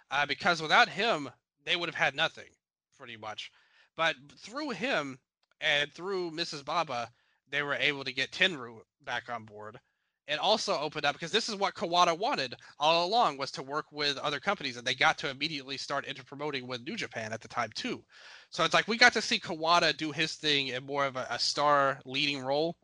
Uh, 0.09 0.25
because 0.25 0.61
without 0.61 0.87
him, 0.89 1.29
they 1.65 1.75
would 1.75 1.89
have 1.89 1.95
had 1.95 2.15
nothing, 2.15 2.49
pretty 2.97 3.17
much. 3.17 3.51
But 3.95 4.15
through 4.37 4.69
him 4.69 5.19
and 5.59 5.91
through 5.93 6.31
Mrs. 6.31 6.63
Baba, 6.63 7.09
they 7.49 7.61
were 7.61 7.75
able 7.75 8.03
to 8.03 8.13
get 8.13 8.31
Tenryu 8.31 8.79
back 9.03 9.29
on 9.29 9.43
board 9.43 9.79
it 10.27 10.39
also 10.39 10.77
opened 10.77 11.05
up 11.05 11.13
because 11.13 11.31
this 11.31 11.47
is 11.47 11.55
what 11.55 11.73
Kawada 11.73 12.17
wanted 12.17 12.55
all 12.79 13.05
along 13.05 13.37
was 13.37 13.51
to 13.51 13.63
work 13.63 13.85
with 13.91 14.17
other 14.17 14.39
companies, 14.39 14.77
and 14.77 14.85
they 14.85 14.95
got 14.95 15.17
to 15.19 15.29
immediately 15.29 15.77
start 15.77 16.05
inter 16.05 16.23
promoting 16.23 16.67
with 16.67 16.85
New 16.85 16.95
Japan 16.95 17.31
at 17.31 17.41
the 17.41 17.47
time 17.47 17.69
too. 17.75 18.03
So 18.49 18.63
it's 18.63 18.73
like 18.73 18.87
we 18.87 18.97
got 18.97 19.13
to 19.13 19.21
see 19.21 19.39
Kawada 19.39 19.95
do 19.95 20.11
his 20.11 20.35
thing 20.35 20.67
in 20.67 20.85
more 20.85 21.05
of 21.05 21.15
a, 21.15 21.27
a 21.29 21.39
star 21.39 21.99
leading 22.05 22.41
role. 22.41 22.75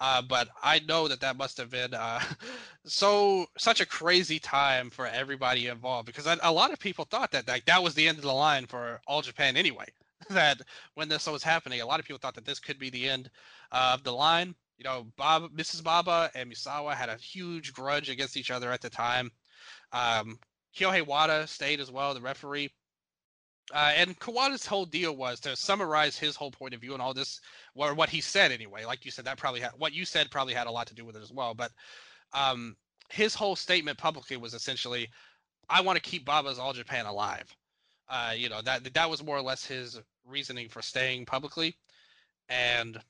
Uh, 0.00 0.22
but 0.22 0.48
I 0.62 0.80
know 0.80 1.08
that 1.08 1.20
that 1.20 1.36
must 1.36 1.58
have 1.58 1.70
been 1.70 1.92
uh, 1.92 2.20
so 2.86 3.46
such 3.58 3.80
a 3.80 3.86
crazy 3.86 4.38
time 4.38 4.88
for 4.88 5.06
everybody 5.06 5.66
involved 5.66 6.06
because 6.06 6.26
a, 6.26 6.50
lot 6.50 6.72
of 6.72 6.78
people 6.78 7.04
thought 7.04 7.32
that 7.32 7.46
like 7.46 7.66
that 7.66 7.82
was 7.82 7.94
the 7.94 8.08
end 8.08 8.16
of 8.16 8.24
the 8.24 8.32
line 8.32 8.66
for 8.66 9.00
All 9.06 9.22
Japan 9.22 9.56
anyway. 9.56 9.86
that 10.30 10.60
when 10.94 11.08
this 11.08 11.26
was 11.26 11.42
happening, 11.42 11.80
a 11.80 11.86
lot 11.86 12.00
of 12.00 12.06
people 12.06 12.18
thought 12.18 12.34
that 12.34 12.44
this 12.44 12.58
could 12.58 12.78
be 12.78 12.90
the 12.90 13.08
end 13.08 13.30
of 13.72 14.02
the 14.02 14.12
line 14.12 14.54
you 14.80 14.84
know, 14.84 15.06
Bob, 15.18 15.54
Mrs. 15.54 15.84
Baba 15.84 16.30
and 16.34 16.50
Misawa 16.50 16.94
had 16.94 17.10
a 17.10 17.16
huge 17.16 17.74
grudge 17.74 18.08
against 18.08 18.38
each 18.38 18.50
other 18.50 18.72
at 18.72 18.80
the 18.80 18.88
time. 18.88 19.30
Um, 19.92 20.38
Kyohei 20.74 21.06
Wada 21.06 21.46
stayed 21.46 21.80
as 21.80 21.90
well, 21.90 22.14
the 22.14 22.20
referee. 22.22 22.70
Uh, 23.74 23.92
and 23.94 24.18
Kawada's 24.18 24.64
whole 24.64 24.86
deal 24.86 25.14
was 25.14 25.38
to 25.40 25.54
summarize 25.54 26.18
his 26.18 26.34
whole 26.34 26.50
point 26.50 26.72
of 26.72 26.80
view 26.80 26.94
and 26.94 27.02
all 27.02 27.12
this, 27.12 27.42
or 27.74 27.92
what 27.92 28.08
he 28.08 28.22
said 28.22 28.52
anyway. 28.52 28.86
Like 28.86 29.04
you 29.04 29.10
said, 29.10 29.26
that 29.26 29.36
probably 29.36 29.60
had 29.60 29.72
what 29.76 29.92
you 29.92 30.06
said 30.06 30.30
probably 30.30 30.54
had 30.54 30.66
a 30.66 30.70
lot 30.70 30.86
to 30.86 30.94
do 30.94 31.04
with 31.04 31.14
it 31.14 31.22
as 31.22 31.30
well. 31.30 31.52
But 31.52 31.72
um, 32.32 32.74
his 33.10 33.34
whole 33.34 33.56
statement 33.56 33.98
publicly 33.98 34.38
was 34.38 34.54
essentially, 34.54 35.10
"I 35.68 35.82
want 35.82 36.02
to 36.02 36.10
keep 36.10 36.24
Baba's 36.24 36.58
All 36.58 36.72
Japan 36.72 37.04
alive." 37.04 37.54
Uh, 38.08 38.32
you 38.34 38.48
know 38.48 38.62
that 38.62 38.92
that 38.94 39.10
was 39.10 39.22
more 39.22 39.36
or 39.36 39.42
less 39.42 39.64
his 39.64 40.00
reasoning 40.24 40.68
for 40.68 40.82
staying 40.82 41.26
publicly, 41.26 41.76
and 42.48 43.00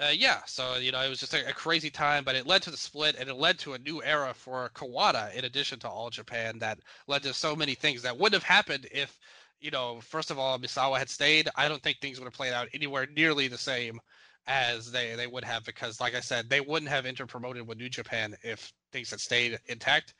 uh, 0.00 0.12
yeah, 0.14 0.40
so 0.46 0.76
you 0.76 0.92
know 0.92 1.00
it 1.00 1.08
was 1.08 1.20
just 1.20 1.34
a, 1.34 1.48
a, 1.48 1.52
crazy 1.52 1.90
time, 1.90 2.24
but 2.24 2.36
it 2.36 2.46
led 2.46 2.62
to 2.62 2.70
the 2.70 2.76
split, 2.76 3.16
and 3.18 3.28
it 3.28 3.34
led 3.34 3.58
to 3.60 3.74
a 3.74 3.78
new 3.78 4.02
era 4.02 4.34
for 4.34 4.70
Kawada. 4.74 5.34
In 5.34 5.44
addition 5.44 5.78
to 5.80 5.88
All 5.88 6.10
Japan, 6.10 6.58
that 6.58 6.78
led 7.06 7.22
to 7.22 7.32
so 7.32 7.56
many 7.56 7.74
things 7.74 8.02
that 8.02 8.16
wouldn't 8.16 8.42
have 8.42 8.56
happened 8.56 8.86
if, 8.92 9.18
you 9.60 9.70
know, 9.70 10.00
first 10.00 10.30
of 10.30 10.38
all, 10.38 10.58
Misawa 10.58 10.98
had 10.98 11.08
stayed. 11.08 11.48
I 11.56 11.68
don't 11.68 11.82
think 11.82 11.98
things 12.00 12.18
would 12.18 12.26
have 12.26 12.34
played 12.34 12.52
out 12.52 12.68
anywhere 12.74 13.06
nearly 13.14 13.48
the 13.48 13.58
same 13.58 14.00
as 14.46 14.92
they 14.92 15.14
they 15.16 15.26
would 15.26 15.44
have 15.44 15.64
because, 15.64 16.00
like 16.00 16.14
I 16.14 16.20
said, 16.20 16.50
they 16.50 16.60
wouldn't 16.60 16.90
have 16.90 17.06
inter 17.06 17.26
promoted 17.26 17.66
with 17.66 17.78
New 17.78 17.88
Japan 17.88 18.36
if 18.42 18.72
things 18.92 19.10
had 19.10 19.20
stayed 19.20 19.58
intact 19.66 20.14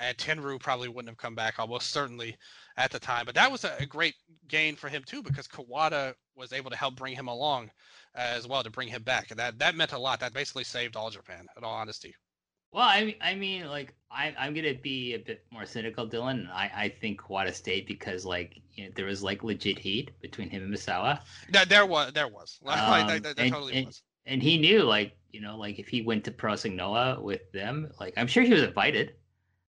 and 0.00 0.16
Tenryu 0.16 0.58
probably 0.58 0.88
wouldn't 0.88 1.10
have 1.10 1.18
come 1.18 1.34
back 1.34 1.58
almost 1.58 1.90
certainly 1.90 2.36
at 2.76 2.90
the 2.90 2.98
time. 2.98 3.26
But 3.26 3.34
that 3.34 3.52
was 3.52 3.64
a, 3.64 3.76
a 3.78 3.86
great 3.86 4.14
gain 4.48 4.74
for 4.74 4.88
him 4.88 5.02
too 5.04 5.22
because 5.22 5.46
Kawada 5.46 6.14
was 6.34 6.52
able 6.52 6.70
to 6.70 6.76
help 6.76 6.96
bring 6.96 7.14
him 7.14 7.28
along 7.28 7.70
as 8.14 8.46
well 8.46 8.62
to 8.62 8.70
bring 8.70 8.88
him 8.88 9.02
back, 9.02 9.30
and 9.30 9.38
that 9.38 9.58
that 9.58 9.74
meant 9.74 9.92
a 9.92 9.98
lot. 9.98 10.20
That 10.20 10.32
basically 10.32 10.64
saved 10.64 10.96
all 10.96 11.10
Japan, 11.10 11.46
in 11.56 11.64
all 11.64 11.74
honesty. 11.74 12.14
Well, 12.72 12.86
I 12.86 13.04
mean, 13.04 13.14
I 13.20 13.34
mean, 13.34 13.66
like 13.66 13.94
I, 14.10 14.34
I'm 14.38 14.54
gonna 14.54 14.74
be 14.74 15.14
a 15.14 15.18
bit 15.18 15.44
more 15.50 15.66
cynical, 15.66 16.08
Dylan. 16.08 16.48
I, 16.52 16.70
I 16.74 16.88
think 16.88 17.20
Kawada 17.20 17.52
stayed 17.52 17.86
because 17.86 18.24
like 18.24 18.60
you 18.74 18.84
know, 18.84 18.90
there 18.94 19.06
was 19.06 19.22
like 19.22 19.42
legit 19.42 19.78
heat 19.78 20.12
between 20.20 20.50
him 20.50 20.62
and 20.62 20.72
Misawa. 20.72 21.20
That 21.50 21.68
there 21.68 21.84
was, 21.84 22.12
there 22.14 22.28
was, 22.28 22.60
um, 22.64 22.88
like, 22.88 23.22
there 23.22 23.34
and, 23.36 23.52
totally 23.52 23.74
and, 23.74 23.86
was. 23.86 24.02
And 24.26 24.42
he 24.42 24.58
knew, 24.58 24.82
like 24.82 25.16
you 25.32 25.40
know, 25.40 25.56
like 25.56 25.78
if 25.78 25.88
he 25.88 26.02
went 26.02 26.24
to 26.24 26.30
Pro 26.30 26.54
Noah 26.64 27.20
with 27.20 27.50
them, 27.52 27.90
like 27.98 28.14
I'm 28.16 28.28
sure 28.28 28.44
he 28.44 28.52
was 28.52 28.62
invited. 28.62 29.14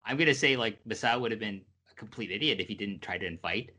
I'm 0.04 0.16
gonna 0.16 0.34
say 0.34 0.56
like 0.56 0.78
Misawa 0.84 1.20
would 1.20 1.30
have 1.30 1.40
been 1.40 1.60
a 1.90 1.94
complete 1.94 2.32
idiot 2.32 2.58
if 2.60 2.66
he 2.66 2.74
didn't 2.74 3.00
try 3.00 3.16
to 3.16 3.26
invite 3.26 3.70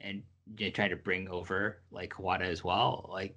and 0.00 0.22
you 0.58 0.66
know, 0.66 0.70
try 0.70 0.86
to 0.86 0.96
bring 0.96 1.28
over 1.28 1.82
like 1.90 2.10
Kawada 2.10 2.42
as 2.42 2.62
well. 2.62 3.08
Like 3.12 3.36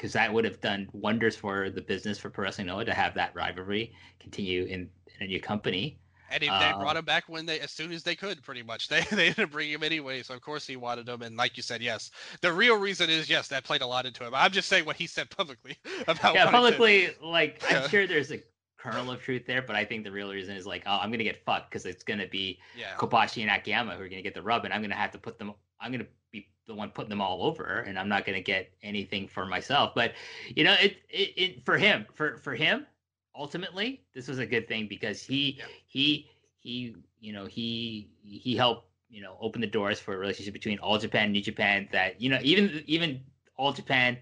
because 0.00 0.14
that 0.14 0.32
would 0.32 0.46
have 0.46 0.58
done 0.62 0.88
wonders 0.94 1.36
for 1.36 1.68
the 1.68 1.82
business 1.82 2.18
for 2.18 2.30
Pro 2.30 2.44
Wrestling 2.44 2.68
Noah 2.68 2.86
to 2.86 2.94
have 2.94 3.12
that 3.14 3.34
rivalry 3.34 3.92
continue 4.18 4.64
in, 4.64 4.88
in 5.18 5.20
a 5.20 5.26
new 5.26 5.38
company. 5.38 5.98
And 6.30 6.42
if 6.42 6.48
they 6.48 6.72
brought 6.72 6.96
um, 6.96 6.98
him 6.98 7.04
back 7.04 7.24
when 7.28 7.44
they, 7.44 7.60
as 7.60 7.70
soon 7.70 7.92
as 7.92 8.02
they 8.02 8.14
could, 8.14 8.42
pretty 8.42 8.62
much. 8.62 8.88
They 8.88 9.02
they 9.10 9.32
didn't 9.32 9.52
bring 9.52 9.68
him 9.68 9.82
anyway, 9.82 10.22
so 10.22 10.32
of 10.32 10.40
course 10.40 10.66
he 10.66 10.76
wanted 10.76 11.06
him. 11.06 11.20
And 11.20 11.36
like 11.36 11.58
you 11.58 11.62
said, 11.62 11.82
yes, 11.82 12.12
the 12.40 12.50
real 12.50 12.78
reason 12.78 13.10
is 13.10 13.28
yes, 13.28 13.48
that 13.48 13.64
played 13.64 13.82
a 13.82 13.86
lot 13.86 14.06
into 14.06 14.24
him. 14.24 14.34
I'm 14.34 14.52
just 14.52 14.68
saying 14.68 14.86
what 14.86 14.96
he 14.96 15.06
said 15.06 15.28
publicly 15.28 15.76
about. 16.08 16.34
Yeah, 16.34 16.50
publicly, 16.50 17.10
like 17.22 17.62
I'm 17.70 17.86
sure 17.90 18.06
there's 18.06 18.32
a 18.32 18.40
kernel 18.78 19.10
of 19.10 19.20
truth 19.20 19.42
there, 19.46 19.60
but 19.60 19.76
I 19.76 19.84
think 19.84 20.04
the 20.04 20.12
real 20.12 20.30
reason 20.30 20.56
is 20.56 20.66
like, 20.66 20.84
oh, 20.86 20.98
I'm 21.02 21.10
gonna 21.10 21.24
get 21.24 21.44
fucked 21.44 21.70
because 21.70 21.84
it's 21.84 22.04
gonna 22.04 22.28
be 22.28 22.58
yeah. 22.74 22.94
Kobashi 22.96 23.42
and 23.42 23.50
Akiyama 23.50 23.96
who 23.96 24.02
are 24.04 24.08
gonna 24.08 24.22
get 24.22 24.34
the 24.34 24.42
rub, 24.42 24.64
and 24.64 24.72
I'm 24.72 24.80
gonna 24.80 24.94
have 24.94 25.10
to 25.10 25.18
put 25.18 25.38
them. 25.38 25.52
I'm 25.78 25.92
gonna 25.92 26.06
be 26.32 26.48
the 26.70 26.76
one 26.76 26.90
putting 26.90 27.10
them 27.10 27.20
all 27.20 27.42
over, 27.42 27.80
and 27.80 27.98
I'm 27.98 28.08
not 28.08 28.24
gonna 28.24 28.40
get 28.40 28.70
anything 28.82 29.28
for 29.28 29.44
myself. 29.44 29.92
But 29.94 30.12
you 30.54 30.64
know, 30.64 30.74
it 30.74 30.96
it, 31.10 31.32
it 31.36 31.64
for 31.64 31.76
him, 31.76 32.06
for 32.14 32.38
for 32.38 32.54
him, 32.54 32.86
ultimately, 33.34 34.02
this 34.14 34.28
was 34.28 34.38
a 34.38 34.46
good 34.46 34.68
thing 34.68 34.86
because 34.88 35.22
he 35.22 35.56
yeah. 35.58 35.64
he 35.86 36.30
he 36.58 36.94
you 37.18 37.32
know 37.32 37.46
he 37.46 38.10
he 38.22 38.56
helped 38.56 38.86
you 39.08 39.22
know 39.22 39.36
open 39.40 39.60
the 39.60 39.66
doors 39.66 39.98
for 39.98 40.14
a 40.14 40.18
relationship 40.18 40.52
between 40.52 40.78
All 40.78 40.98
Japan 40.98 41.24
and 41.24 41.32
New 41.32 41.42
Japan 41.42 41.88
that 41.92 42.20
you 42.20 42.30
know 42.30 42.38
even 42.42 42.82
even 42.86 43.20
All 43.56 43.72
Japan 43.72 44.16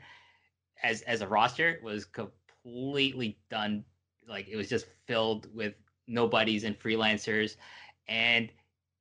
as 0.83 1.03
as 1.03 1.21
a 1.21 1.29
roster 1.29 1.79
was 1.83 2.05
completely 2.05 3.39
done 3.51 3.85
like 4.29 4.49
it 4.49 4.57
was 4.57 4.69
just 4.69 4.87
filled 5.07 5.55
with 5.55 5.75
nobodies 6.07 6.65
and 6.65 6.79
freelancers 6.79 7.57
and 8.09 8.51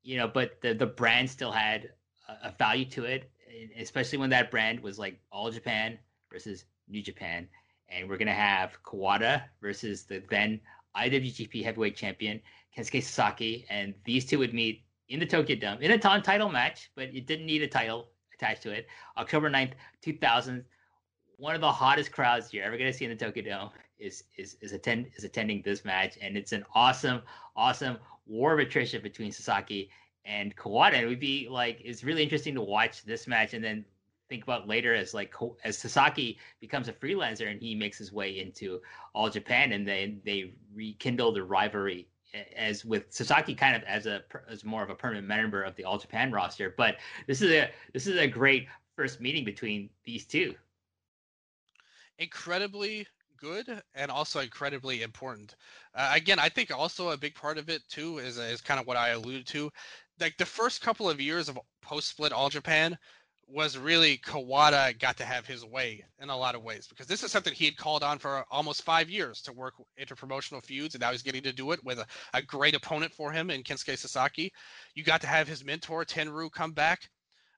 you 0.03 0.17
know 0.17 0.27
but 0.27 0.59
the 0.61 0.73
the 0.73 0.85
brand 0.85 1.29
still 1.29 1.51
had 1.51 1.91
a, 2.27 2.47
a 2.47 2.55
value 2.57 2.85
to 2.85 3.05
it 3.05 3.31
especially 3.79 4.17
when 4.17 4.29
that 4.29 4.51
brand 4.51 4.79
was 4.79 4.99
like 4.99 5.19
all 5.31 5.51
japan 5.51 5.97
versus 6.31 6.65
new 6.87 7.01
japan. 7.01 7.47
And 7.89 8.09
we're 8.09 8.17
gonna 8.17 8.33
have 8.33 8.81
kawada 8.83 9.43
versus 9.61 10.03
the 10.03 10.21
then 10.29 10.59
iwgp 10.95 11.63
heavyweight 11.63 11.95
champion 11.95 12.41
kensuke 12.75 13.03
sasaki. 13.03 13.65
And 13.69 13.93
these 14.03 14.25
two 14.25 14.39
would 14.39 14.53
meet 14.53 14.83
in 15.09 15.19
the 15.19 15.25
tokyo 15.25 15.55
dome 15.55 15.81
in 15.81 15.91
a 15.91 15.97
title 15.97 16.49
match 16.49 16.91
but 16.95 17.05
it 17.13 17.27
didn't 17.27 17.45
need 17.45 17.61
a 17.61 17.67
title 17.67 18.09
attached 18.33 18.61
to 18.63 18.71
it. 18.71 18.87
October 19.17 19.49
9th 19.49 19.73
2000 20.01 20.63
one 21.37 21.53
of 21.53 21.61
the 21.61 21.71
hottest 21.71 22.11
crowds 22.11 22.53
you're 22.53 22.63
ever 22.63 22.77
to 22.77 22.91
see 22.91 23.05
in 23.05 23.11
the 23.11 23.15
Tokyo 23.15 23.43
Dome 23.43 23.69
is 23.99 24.23
is 24.37 24.57
is 24.61 24.73
attend 24.73 25.07
is 25.15 25.23
attending 25.23 25.61
this 25.61 25.85
match, 25.85 26.17
and 26.21 26.35
it's 26.35 26.51
an 26.51 26.65
awesome, 26.73 27.21
awesome 27.55 27.97
war 28.25 28.53
of 28.53 28.59
attrition 28.59 29.01
between 29.01 29.31
Sasaki 29.31 29.89
and 30.27 30.55
Kawada. 30.55 31.01
It 31.01 31.07
would 31.07 31.19
be 31.19 31.47
like 31.49 31.81
it's 31.83 32.03
really 32.03 32.23
interesting 32.23 32.53
to 32.55 32.61
watch 32.61 33.03
this 33.03 33.27
match, 33.27 33.53
and 33.53 33.63
then 33.63 33.85
think 34.29 34.43
about 34.43 34.67
later 34.67 34.93
as 34.93 35.13
like 35.13 35.33
as 35.63 35.77
Sasaki 35.77 36.37
becomes 36.59 36.87
a 36.89 36.93
freelancer 36.93 37.49
and 37.49 37.61
he 37.61 37.73
makes 37.73 37.97
his 37.97 38.11
way 38.11 38.39
into 38.39 38.81
All 39.13 39.29
Japan, 39.29 39.71
and 39.71 39.87
then 39.87 40.21
they 40.25 40.53
rekindle 40.73 41.31
the 41.31 41.43
rivalry 41.43 42.07
as 42.55 42.83
with 42.83 43.05
Sasaki 43.09 43.55
kind 43.55 43.75
of 43.75 43.83
as 43.83 44.05
a 44.05 44.21
as 44.49 44.63
more 44.65 44.83
of 44.83 44.89
a 44.89 44.95
permanent 44.95 45.25
member 45.25 45.63
of 45.63 45.75
the 45.75 45.85
All 45.85 45.97
Japan 45.97 46.31
roster. 46.31 46.73
But 46.77 46.97
this 47.25 47.41
is 47.41 47.51
a 47.51 47.71
this 47.93 48.05
is 48.05 48.17
a 48.17 48.27
great 48.27 48.67
first 48.95 49.21
meeting 49.21 49.45
between 49.45 49.89
these 50.03 50.25
two 50.25 50.55
incredibly 52.19 53.07
good 53.37 53.81
and 53.93 54.11
also 54.11 54.39
incredibly 54.39 55.03
important. 55.03 55.55
Uh, 55.93 56.11
again, 56.13 56.39
I 56.39 56.49
think 56.49 56.71
also 56.71 57.11
a 57.11 57.17
big 57.17 57.35
part 57.35 57.57
of 57.57 57.69
it 57.69 57.81
too 57.87 58.17
is 58.17 58.37
is 58.37 58.61
kind 58.61 58.79
of 58.79 58.87
what 58.87 58.97
I 58.97 59.09
alluded 59.09 59.45
to. 59.47 59.71
Like 60.19 60.37
the 60.37 60.45
first 60.45 60.81
couple 60.81 61.09
of 61.09 61.21
years 61.21 61.49
of 61.49 61.59
post 61.81 62.09
split 62.09 62.31
All 62.31 62.49
Japan 62.49 62.97
was 63.49 63.77
really 63.77 64.17
Kawada 64.17 64.97
got 64.99 65.15
to 65.17 65.25
have 65.25 65.45
his 65.45 65.63
way 65.63 66.03
in 66.19 66.29
a 66.29 66.35
lot 66.35 66.55
of 66.55 66.63
ways 66.63 66.85
because 66.87 67.07
this 67.07 67.23
is 67.23 67.31
something 67.31 67.53
he 67.53 67.65
had 67.65 67.77
called 67.77 68.03
on 68.03 68.19
for 68.19 68.43
almost 68.51 68.83
five 68.83 69.09
years 69.09 69.41
to 69.43 69.53
work 69.53 69.75
interpromotional 69.99 70.63
feuds, 70.63 70.95
and 70.95 71.01
now 71.01 71.11
he's 71.11 71.21
getting 71.21 71.43
to 71.43 71.53
do 71.53 71.71
it 71.71 71.83
with 71.85 71.99
a, 71.99 72.05
a 72.33 72.41
great 72.41 72.75
opponent 72.75 73.13
for 73.13 73.31
him 73.31 73.49
in 73.49 73.63
Kensuke 73.63 73.97
Sasaki. 73.97 74.51
You 74.95 75.03
got 75.03 75.21
to 75.21 75.27
have 75.27 75.47
his 75.47 75.63
mentor 75.63 76.03
Tenryu 76.03 76.51
come 76.51 76.73
back 76.73 77.09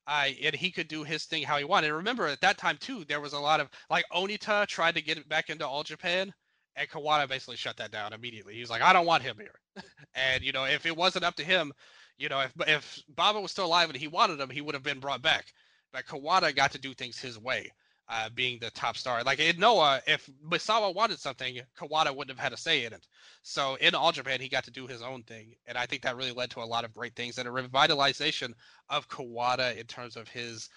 and 0.10 0.56
he 0.56 0.72
could 0.72 0.88
do 0.88 1.04
his 1.04 1.26
thing 1.26 1.44
how 1.44 1.58
he 1.58 1.64
wanted. 1.64 1.94
Remember 1.94 2.28
at 2.28 2.42
that 2.42 2.58
time 2.58 2.78
too, 2.80 3.06
there 3.06 3.22
was 3.22 3.34
a 3.34 3.40
lot 3.40 3.60
of 3.60 3.70
like 3.90 4.06
Onita 4.14 4.66
tried 4.68 4.96
to 4.96 5.02
get 5.02 5.28
back 5.30 5.50
into 5.50 5.68
All 5.68 5.84
Japan, 5.84 6.34
and 6.76 6.90
Kawada 6.90 7.28
basically 7.28 7.58
shut 7.58 7.78
that 7.78 7.92
down 7.92 8.14
immediately. 8.14 8.56
He 8.56 8.62
was 8.62 8.70
like, 8.70 8.82
I 8.82 8.94
don't 8.94 9.06
want 9.06 9.24
him 9.24 9.38
here. 9.38 9.84
and 10.16 10.44
you 10.44 10.52
know, 10.52 10.66
if 10.66 10.86
it 10.86 10.96
wasn't 10.96 11.26
up 11.26 11.36
to 11.36 11.44
him, 11.44 11.72
you 12.20 12.30
know, 12.30 12.42
if 12.42 12.52
if 12.68 13.04
Baba 13.16 13.42
was 13.42 13.52
still 13.52 13.66
alive 13.66 13.90
and 13.90 13.98
he 13.98 14.08
wanted 14.08 14.40
him, 14.40 14.50
he 14.50 14.62
would 14.62 14.76
have 14.76 14.84
been 14.84 15.00
brought 15.00 15.22
back. 15.22 15.54
But 15.92 16.06
Kawada 16.06 16.56
got 16.56 16.72
to 16.74 16.78
do 16.78 16.94
things 16.94 17.18
his 17.18 17.40
way 17.40 17.72
uh, 18.10 18.30
being 18.36 18.60
the 18.60 18.70
top 18.72 18.98
star. 18.98 19.24
Like 19.24 19.40
in 19.40 19.60
Noah, 19.60 20.02
if 20.06 20.30
Misawa 20.48 20.94
wanted 20.94 21.20
something, 21.20 21.62
Kawada 21.78 22.16
wouldn't 22.16 22.38
have 22.38 22.44
had 22.44 22.54
a 22.54 22.58
say 22.58 22.86
in 22.86 22.94
it. 22.94 23.08
So 23.42 23.76
in 23.76 23.96
All 23.96 24.12
Japan, 24.12 24.42
he 24.42 24.50
got 24.50 24.66
to 24.66 24.72
do 24.72 24.86
his 24.86 25.02
own 25.02 25.24
thing, 25.24 25.56
and 25.66 25.78
I 25.78 25.86
think 25.86 26.02
that 26.04 26.18
really 26.18 26.32
led 26.32 26.52
to 26.52 26.62
a 26.62 26.66
lot 26.66 26.86
of 26.86 26.94
great 26.94 27.16
things 27.16 27.38
and 27.38 27.48
a 27.48 27.52
revitalization 27.52 28.54
of 28.90 29.08
Kawada 29.08 29.78
in 29.78 29.86
terms 29.86 30.18
of 30.18 30.28
his 30.28 30.70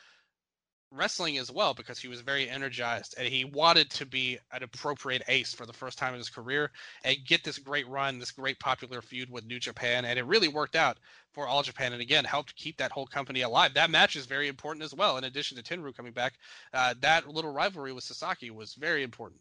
wrestling 0.93 1.39
as 1.39 1.51
well 1.51 1.74
because 1.74 1.98
he 1.98 2.09
was 2.09 2.20
very 2.20 2.48
energized 2.48 3.14
and 3.19 3.27
he 3.27 3.44
wanted 3.47 3.90
to 3.90 4.05
be 4.05 4.39
an 4.52 4.62
appropriate 4.62 5.23
ace 5.28 5.55
for 5.55 5.64
the 5.64 5.73
first 5.73 5.98
time 5.98 6.12
in 6.12 6.19
his 6.19 6.28
career 6.28 6.70
and 7.05 7.16
get 7.27 7.43
this 7.43 7.59
great 7.59 7.89
run, 7.89 8.19
this 8.19 8.31
great 8.31 8.59
popular 8.60 9.01
feud 9.01 9.31
with 9.31 9.47
New 9.47 9.59
Japan. 9.59 10.05
And 10.05 10.19
it 10.19 10.27
really 10.27 10.48
worked 10.48 10.77
out 10.77 10.98
for 11.33 11.47
All 11.49 11.63
Japan 11.63 11.93
and 11.93 12.03
again 12.03 12.25
helped 12.25 12.55
keep 12.57 12.77
that 12.79 12.93
whole 12.93 13.07
company 13.07 13.43
alive. 13.43 13.75
That 13.75 13.91
match 13.91 14.17
is 14.17 14.27
very 14.27 14.49
important 14.49 14.85
as 14.85 14.95
well. 14.95 15.17
In 15.17 15.25
addition 15.25 15.57
to 15.57 15.63
Tenryu 15.63 15.97
coming 15.97 16.13
back, 16.13 16.35
uh, 16.75 16.95
that 17.01 17.29
little 17.29 17.53
rivalry 17.53 17.93
with 17.93 18.05
Sasaki 18.05 18.51
was 18.51 18.75
very 18.75 19.03
important. 19.03 19.41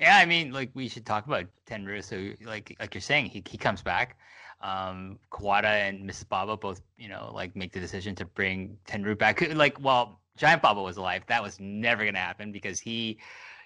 Yeah, 0.00 0.16
I 0.16 0.26
mean, 0.26 0.52
like 0.52 0.70
we 0.74 0.88
should 0.88 1.04
talk 1.04 1.26
about 1.26 1.46
Tenryu. 1.66 2.02
So, 2.02 2.46
like, 2.46 2.76
like 2.80 2.94
you're 2.94 3.00
saying, 3.00 3.26
he 3.26 3.42
he 3.48 3.58
comes 3.58 3.82
back. 3.82 4.16
Um, 4.60 5.18
Kawada 5.30 5.88
and 5.88 6.08
Mrs. 6.08 6.28
Baba 6.28 6.56
both, 6.56 6.80
you 6.96 7.08
know, 7.08 7.30
like 7.34 7.54
make 7.54 7.72
the 7.72 7.80
decision 7.80 8.14
to 8.16 8.24
bring 8.24 8.76
Tenryu 8.86 9.16
back. 9.16 9.40
Like, 9.54 9.80
well, 9.80 10.20
Giant 10.36 10.62
Baba 10.62 10.82
was 10.82 10.96
alive. 10.96 11.22
That 11.26 11.42
was 11.42 11.58
never 11.60 12.04
gonna 12.04 12.18
happen 12.18 12.52
because 12.52 12.78
he 12.78 13.18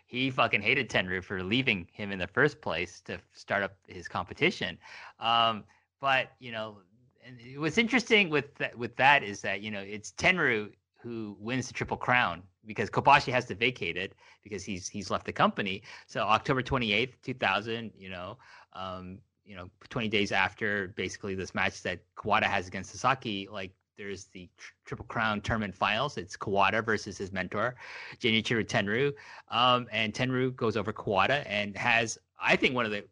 he 0.06 0.30
fucking 0.30 0.60
hated 0.60 0.90
Tenryu 0.90 1.22
for 1.22 1.42
leaving 1.42 1.88
him 1.92 2.12
in 2.12 2.18
the 2.18 2.26
first 2.26 2.60
place 2.60 3.00
to 3.02 3.18
start 3.32 3.62
up 3.62 3.74
his 3.86 4.08
competition. 4.08 4.78
Um, 5.20 5.64
but 6.00 6.32
you 6.38 6.52
know, 6.52 6.78
and 7.24 7.60
what's 7.60 7.78
interesting 7.78 8.30
with 8.30 8.54
that, 8.56 8.76
with 8.76 8.96
that 8.96 9.22
is 9.22 9.40
that 9.42 9.60
you 9.62 9.70
know 9.70 9.80
it's 9.80 10.12
Tenryu 10.12 10.72
who 11.00 11.36
wins 11.40 11.66
the 11.66 11.74
Triple 11.74 11.96
Crown 11.96 12.42
because 12.64 12.88
Kobashi 12.88 13.32
has 13.32 13.44
to 13.46 13.54
vacate 13.54 13.96
it 13.96 14.14
because 14.42 14.64
he's 14.64 14.88
he's 14.88 15.10
left 15.10 15.26
the 15.26 15.32
company. 15.32 15.82
So 16.06 16.20
October 16.20 16.62
28th, 16.62 17.14
2000, 17.22 17.90
you 17.96 18.08
know, 18.08 18.38
um, 18.74 19.18
you 19.44 19.56
know, 19.56 19.68
20 19.90 20.08
days 20.08 20.32
after 20.32 20.88
basically 20.96 21.34
this 21.34 21.54
match 21.54 21.82
that 21.82 22.00
Kawada 22.16 22.44
has 22.44 22.68
against 22.68 22.92
Sasaki, 22.92 23.48
like 23.50 23.72
there's 23.98 24.26
the 24.26 24.48
tr- 24.56 24.72
Triple 24.84 25.06
Crown 25.06 25.40
tournament 25.40 25.74
finals. 25.74 26.16
It's 26.16 26.36
Kawada 26.36 26.84
versus 26.84 27.18
his 27.18 27.32
mentor, 27.32 27.74
Genichiro 28.18 28.64
Tenryu. 28.64 29.12
Um, 29.48 29.86
and 29.90 30.12
Tenryu 30.12 30.54
goes 30.54 30.76
over 30.76 30.92
Kawada 30.92 31.44
and 31.46 31.76
has, 31.76 32.18
I 32.40 32.56
think, 32.56 32.74
one 32.74 32.86
of 32.86 32.92
the 32.92 33.04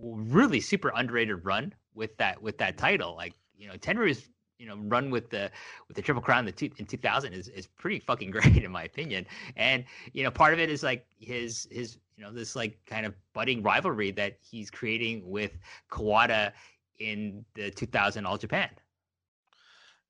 really 0.00 0.60
super 0.60 0.92
underrated 0.94 1.44
run 1.44 1.74
with 1.94 2.16
that 2.18 2.40
with 2.40 2.58
that 2.58 2.78
title. 2.78 3.16
Like, 3.16 3.34
you 3.58 3.68
know, 3.68 3.74
Tenryu's 3.74 4.28
you 4.58 4.66
know 4.66 4.76
run 4.76 5.10
with 5.10 5.30
the 5.30 5.50
with 5.86 5.96
the 5.96 6.02
triple 6.02 6.22
crown 6.22 6.40
in, 6.40 6.46
the 6.46 6.52
two, 6.52 6.70
in 6.78 6.86
2000 6.86 7.32
is, 7.32 7.48
is 7.48 7.66
pretty 7.66 8.00
fucking 8.00 8.30
great 8.32 8.56
in 8.56 8.72
my 8.72 8.82
opinion 8.82 9.24
and 9.56 9.84
you 10.12 10.24
know 10.24 10.32
part 10.32 10.52
of 10.52 10.58
it 10.58 10.68
is 10.68 10.82
like 10.82 11.06
his 11.20 11.68
his 11.70 11.98
you 12.16 12.24
know 12.24 12.32
this 12.32 12.56
like 12.56 12.76
kind 12.84 13.06
of 13.06 13.14
budding 13.34 13.62
rivalry 13.62 14.10
that 14.10 14.36
he's 14.40 14.68
creating 14.68 15.22
with 15.30 15.52
Kawada 15.92 16.50
in 16.98 17.44
the 17.54 17.70
2000 17.70 18.26
All 18.26 18.36
Japan 18.36 18.70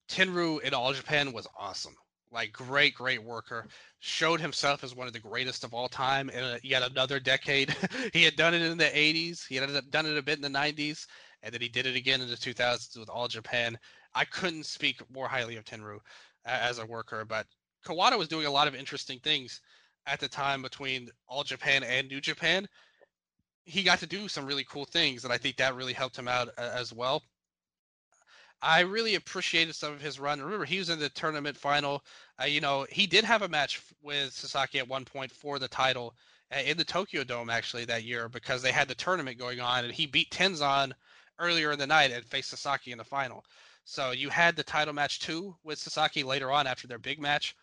Tenryu 0.08 0.60
in 0.62 0.74
All 0.74 0.92
Japan 0.92 1.32
was 1.32 1.46
awesome. 1.56 1.94
Like 2.30 2.52
great, 2.52 2.94
great 2.94 3.22
worker. 3.22 3.68
Showed 4.00 4.40
himself 4.40 4.84
as 4.84 4.94
one 4.94 5.06
of 5.06 5.12
the 5.12 5.18
greatest 5.18 5.64
of 5.64 5.72
all 5.72 5.88
time 5.88 6.28
in 6.30 6.58
yet 6.62 6.82
another 6.82 7.20
decade. 7.20 7.74
he 8.12 8.22
had 8.22 8.36
done 8.36 8.54
it 8.54 8.62
in 8.62 8.76
the 8.76 8.84
80s. 8.84 9.46
He 9.46 9.56
had 9.56 9.90
done 9.90 10.06
it 10.06 10.16
a 10.16 10.22
bit 10.22 10.36
in 10.36 10.42
the 10.42 10.58
90s, 10.58 11.06
and 11.42 11.52
then 11.52 11.60
he 11.60 11.68
did 11.68 11.86
it 11.86 11.96
again 11.96 12.20
in 12.20 12.28
the 12.28 12.36
2000s 12.36 12.98
with 12.98 13.08
All 13.08 13.28
Japan. 13.28 13.78
I 14.14 14.24
couldn't 14.24 14.66
speak 14.66 15.00
more 15.12 15.28
highly 15.28 15.56
of 15.56 15.64
Tenryu 15.64 15.98
as 16.44 16.78
a 16.78 16.86
worker, 16.86 17.24
but 17.24 17.46
Kawada 17.84 18.18
was 18.18 18.28
doing 18.28 18.46
a 18.46 18.50
lot 18.50 18.68
of 18.68 18.74
interesting 18.74 19.18
things 19.20 19.60
at 20.06 20.20
the 20.20 20.28
time 20.28 20.62
between 20.62 21.10
All 21.28 21.44
Japan 21.44 21.82
and 21.82 22.08
New 22.08 22.20
Japan. 22.20 22.66
He 23.64 23.82
got 23.82 23.98
to 24.00 24.06
do 24.06 24.28
some 24.28 24.46
really 24.46 24.64
cool 24.64 24.86
things, 24.86 25.24
and 25.24 25.32
I 25.32 25.38
think 25.38 25.56
that 25.56 25.74
really 25.74 25.92
helped 25.92 26.18
him 26.18 26.28
out 26.28 26.48
as 26.56 26.92
well. 26.92 27.22
I 28.60 28.80
really 28.80 29.14
appreciated 29.14 29.76
some 29.76 29.92
of 29.92 30.00
his 30.00 30.18
run. 30.18 30.42
Remember, 30.42 30.64
he 30.64 30.78
was 30.78 30.88
in 30.88 30.98
the 30.98 31.10
tournament 31.10 31.56
final. 31.56 32.02
Uh, 32.40 32.46
you 32.46 32.60
know, 32.60 32.86
he 32.90 33.06
did 33.06 33.24
have 33.24 33.42
a 33.42 33.48
match 33.48 33.80
with 34.02 34.32
Sasaki 34.32 34.80
at 34.80 34.88
one 34.88 35.04
point 35.04 35.30
for 35.30 35.60
the 35.60 35.68
title 35.68 36.16
uh, 36.54 36.60
in 36.60 36.76
the 36.76 36.84
Tokyo 36.84 37.22
Dome 37.22 37.50
actually 37.50 37.84
that 37.84 38.02
year 38.02 38.28
because 38.28 38.60
they 38.60 38.72
had 38.72 38.88
the 38.88 38.94
tournament 38.96 39.38
going 39.38 39.60
on, 39.60 39.84
and 39.84 39.94
he 39.94 40.06
beat 40.06 40.30
Tenzan 40.30 40.92
earlier 41.38 41.72
in 41.72 41.78
the 41.78 41.86
night 41.86 42.10
and 42.10 42.24
faced 42.24 42.50
Sasaki 42.50 42.92
in 42.92 42.98
the 42.98 43.04
final. 43.04 43.44
So 43.84 44.10
you 44.10 44.28
had 44.28 44.56
the 44.56 44.64
title 44.64 44.94
match 44.94 45.20
too 45.20 45.56
with 45.64 45.78
Sasaki 45.78 46.22
later 46.22 46.50
on 46.50 46.66
after 46.66 46.86
their 46.86 46.98
big 46.98 47.18
match. 47.20 47.54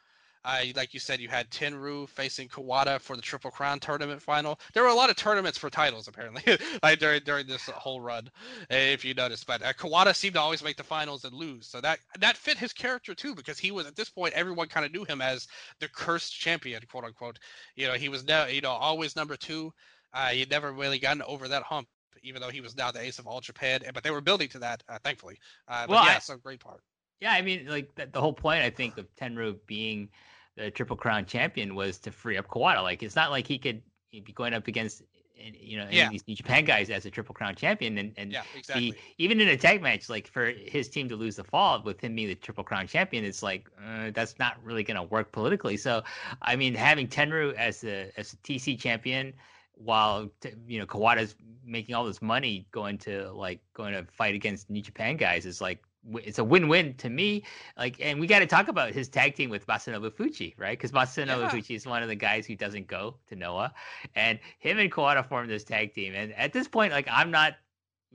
Uh, 0.45 0.63
like 0.75 0.93
you 0.93 0.99
said, 0.99 1.19
you 1.19 1.27
had 1.27 1.49
Tenryu 1.49 2.07
facing 2.07 2.47
Kawada 2.47 3.01
for 3.01 3.15
the 3.15 3.21
Triple 3.21 3.49
Crown 3.49 3.79
tournament 3.79 4.21
final. 4.21 4.59
There 4.73 4.83
were 4.83 4.89
a 4.89 4.95
lot 4.95 5.09
of 5.09 5.15
tournaments 5.15 5.57
for 5.57 5.71
titles 5.71 6.07
apparently 6.07 6.43
like 6.83 6.99
during 6.99 7.23
during 7.23 7.47
this 7.47 7.65
whole 7.65 7.99
run, 7.99 8.29
if 8.69 9.03
you 9.03 9.15
noticed. 9.15 9.47
But 9.47 9.63
uh, 9.63 9.73
Kawada 9.73 10.15
seemed 10.15 10.35
to 10.35 10.41
always 10.41 10.63
make 10.63 10.77
the 10.77 10.83
finals 10.83 11.25
and 11.25 11.33
lose, 11.33 11.65
so 11.65 11.81
that 11.81 11.97
that 12.19 12.37
fit 12.37 12.59
his 12.59 12.73
character 12.73 13.15
too 13.15 13.33
because 13.33 13.57
he 13.57 13.71
was 13.71 13.87
at 13.87 13.95
this 13.95 14.09
point 14.09 14.35
everyone 14.35 14.67
kind 14.67 14.85
of 14.85 14.91
knew 14.91 15.03
him 15.03 15.19
as 15.19 15.47
the 15.79 15.89
cursed 15.89 16.39
champion, 16.39 16.83
quote 16.91 17.05
unquote. 17.05 17.39
You 17.75 17.87
know, 17.87 17.93
he 17.93 18.09
was 18.09 18.23
now 18.23 18.45
you 18.45 18.61
know 18.61 18.71
always 18.71 19.15
number 19.15 19.35
two. 19.35 19.73
Uh, 20.13 20.27
he'd 20.27 20.51
never 20.51 20.71
really 20.71 20.99
gotten 20.99 21.23
over 21.23 21.47
that 21.47 21.63
hump, 21.63 21.87
even 22.23 22.41
though 22.41 22.49
he 22.49 22.61
was 22.61 22.75
now 22.75 22.91
the 22.91 23.01
ace 23.01 23.19
of 23.19 23.27
all 23.27 23.41
Japan. 23.41 23.81
But 23.93 24.03
they 24.03 24.11
were 24.11 24.21
building 24.21 24.49
to 24.49 24.59
that, 24.59 24.83
uh, 24.89 24.99
thankfully. 25.03 25.39
Uh, 25.67 25.85
well, 25.89 26.03
yeah, 26.05 26.15
I, 26.15 26.19
so 26.19 26.37
great 26.37 26.59
part. 26.59 26.81
Yeah, 27.21 27.31
I 27.31 27.41
mean, 27.41 27.67
like 27.67 27.93
the, 27.95 28.07
the 28.07 28.21
whole 28.21 28.33
point 28.33 28.61
I 28.61 28.69
think 28.69 28.97
of 28.97 29.07
Tenryu 29.15 29.57
being 29.65 30.09
the 30.55 30.71
Triple 30.71 30.95
Crown 30.95 31.25
champion 31.25 31.75
was 31.75 31.97
to 31.99 32.11
free 32.11 32.37
up 32.37 32.47
Kawada. 32.47 32.81
Like 32.83 33.03
it's 33.03 33.15
not 33.15 33.31
like 33.31 33.47
he 33.47 33.57
could 33.57 33.81
be 34.11 34.33
going 34.33 34.53
up 34.53 34.67
against 34.67 35.03
you 35.37 35.77
know 35.77 35.87
yeah. 35.91 36.09
these 36.09 36.25
New 36.27 36.35
Japan 36.35 36.65
guys 36.65 36.89
as 36.89 37.05
a 37.05 37.11
Triple 37.11 37.35
Crown 37.35 37.55
champion, 37.55 37.97
and 37.97 38.13
and 38.17 38.31
yeah, 38.31 38.43
exactly. 38.55 38.91
the, 38.91 38.97
even 39.17 39.41
in 39.41 39.49
a 39.49 39.57
tag 39.57 39.81
match, 39.81 40.09
like 40.09 40.27
for 40.27 40.45
his 40.45 40.89
team 40.89 41.09
to 41.09 41.15
lose 41.15 41.35
the 41.35 41.43
fall 41.43 41.81
with 41.83 41.99
him 42.01 42.15
being 42.15 42.29
the 42.29 42.35
Triple 42.35 42.63
Crown 42.63 42.87
champion, 42.87 43.25
it's 43.25 43.43
like 43.43 43.67
uh, 43.85 44.11
that's 44.13 44.39
not 44.39 44.57
really 44.63 44.83
going 44.83 44.97
to 44.97 45.03
work 45.03 45.31
politically. 45.31 45.77
So, 45.77 46.03
I 46.41 46.55
mean, 46.55 46.73
having 46.73 47.07
Tenryu 47.07 47.53
as 47.55 47.83
a 47.83 48.11
as 48.17 48.33
a 48.33 48.37
TC 48.37 48.79
champion 48.79 49.33
while 49.75 50.29
you 50.67 50.79
know 50.79 50.85
Kawada's 50.85 51.35
making 51.65 51.95
all 51.95 52.05
this 52.05 52.21
money 52.21 52.67
going 52.71 52.97
to 52.99 53.31
like 53.31 53.59
going 53.73 53.93
to 53.93 54.05
fight 54.11 54.35
against 54.35 54.69
New 54.69 54.81
Japan 54.81 55.17
guys 55.17 55.45
is 55.45 55.61
like 55.61 55.79
it's 56.13 56.39
a 56.39 56.43
win-win 56.43 56.93
to 56.95 57.09
me. 57.09 57.43
Like, 57.77 57.99
and 57.99 58.19
we 58.19 58.27
got 58.27 58.39
to 58.39 58.45
talk 58.45 58.67
about 58.67 58.93
his 58.93 59.07
tag 59.07 59.35
team 59.35 59.49
with 59.49 59.65
Masanobu 59.67 60.11
Fuchi, 60.11 60.53
right? 60.57 60.77
Because 60.77 60.91
Masanobu 60.91 61.41
yeah. 61.41 61.49
Fuchi 61.49 61.75
is 61.75 61.85
one 61.85 62.03
of 62.03 62.09
the 62.09 62.15
guys 62.15 62.45
who 62.45 62.55
doesn't 62.55 62.87
go 62.87 63.15
to 63.27 63.35
Noah, 63.35 63.73
and 64.15 64.39
him 64.59 64.77
and 64.77 64.91
Kawada 64.91 65.27
formed 65.27 65.49
this 65.49 65.63
tag 65.63 65.93
team. 65.93 66.13
And 66.13 66.33
at 66.33 66.53
this 66.53 66.67
point, 66.67 66.91
like, 66.91 67.07
I'm 67.09 67.31
not 67.31 67.55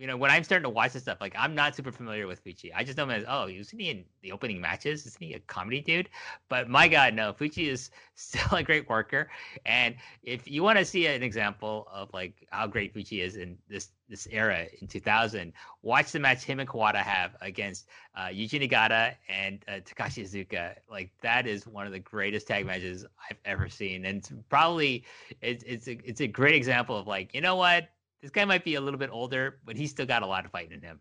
you 0.00 0.06
know, 0.06 0.16
when 0.16 0.30
I'm 0.30 0.42
starting 0.44 0.62
to 0.62 0.70
watch 0.70 0.94
this 0.94 1.02
stuff, 1.02 1.18
like 1.20 1.34
I'm 1.38 1.54
not 1.54 1.76
super 1.76 1.92
familiar 1.92 2.26
with 2.26 2.42
Fuchi. 2.42 2.70
I 2.74 2.84
just 2.84 2.96
know 2.96 3.04
him 3.04 3.10
as, 3.10 3.24
oh, 3.28 3.48
isn't 3.48 3.78
he 3.78 3.90
in 3.90 4.06
the 4.22 4.32
opening 4.32 4.58
matches? 4.58 5.04
Isn't 5.04 5.22
he 5.22 5.34
a 5.34 5.40
comedy 5.40 5.82
dude? 5.82 6.08
But 6.48 6.70
my 6.70 6.88
God, 6.88 7.12
no, 7.12 7.34
Fuchi 7.34 7.68
is 7.68 7.90
still 8.14 8.56
a 8.56 8.62
great 8.62 8.88
worker. 8.88 9.30
And 9.66 9.94
if 10.22 10.48
you 10.48 10.62
want 10.62 10.78
to 10.78 10.86
see 10.86 11.06
an 11.06 11.22
example 11.22 11.86
of 11.92 12.08
like 12.14 12.46
how 12.50 12.66
great 12.66 12.94
Fuchi 12.94 13.22
is 13.22 13.36
in 13.36 13.58
this 13.68 13.90
this 14.08 14.26
era 14.30 14.66
in 14.80 14.88
2000, 14.88 15.52
watch 15.82 16.12
the 16.12 16.18
match 16.18 16.44
him 16.44 16.60
and 16.60 16.68
Kawada 16.68 16.96
have 16.96 17.36
against 17.42 17.86
uh, 18.16 18.28
Yuji 18.28 18.66
Nagata 18.66 19.14
and 19.28 19.62
uh, 19.68 19.72
Takashi 19.84 20.24
Iizuka. 20.24 20.76
Like 20.90 21.10
that 21.20 21.46
is 21.46 21.66
one 21.66 21.86
of 21.86 21.92
the 21.92 21.98
greatest 21.98 22.48
tag 22.48 22.64
matches 22.64 23.04
I've 23.30 23.38
ever 23.44 23.68
seen, 23.68 24.06
and 24.06 24.18
it's 24.18 24.32
probably 24.48 25.04
it's 25.42 25.62
it's 25.64 25.88
a, 25.88 25.98
it's 26.08 26.22
a 26.22 26.26
great 26.26 26.54
example 26.54 26.96
of 26.96 27.06
like 27.06 27.34
you 27.34 27.42
know 27.42 27.56
what 27.56 27.90
this 28.22 28.30
guy 28.30 28.44
might 28.44 28.64
be 28.64 28.74
a 28.74 28.80
little 28.80 28.98
bit 28.98 29.10
older, 29.10 29.58
but 29.64 29.76
he's 29.76 29.90
still 29.90 30.06
got 30.06 30.22
a 30.22 30.26
lot 30.26 30.44
of 30.44 30.50
fight 30.50 30.72
in 30.72 30.80
him. 30.80 31.00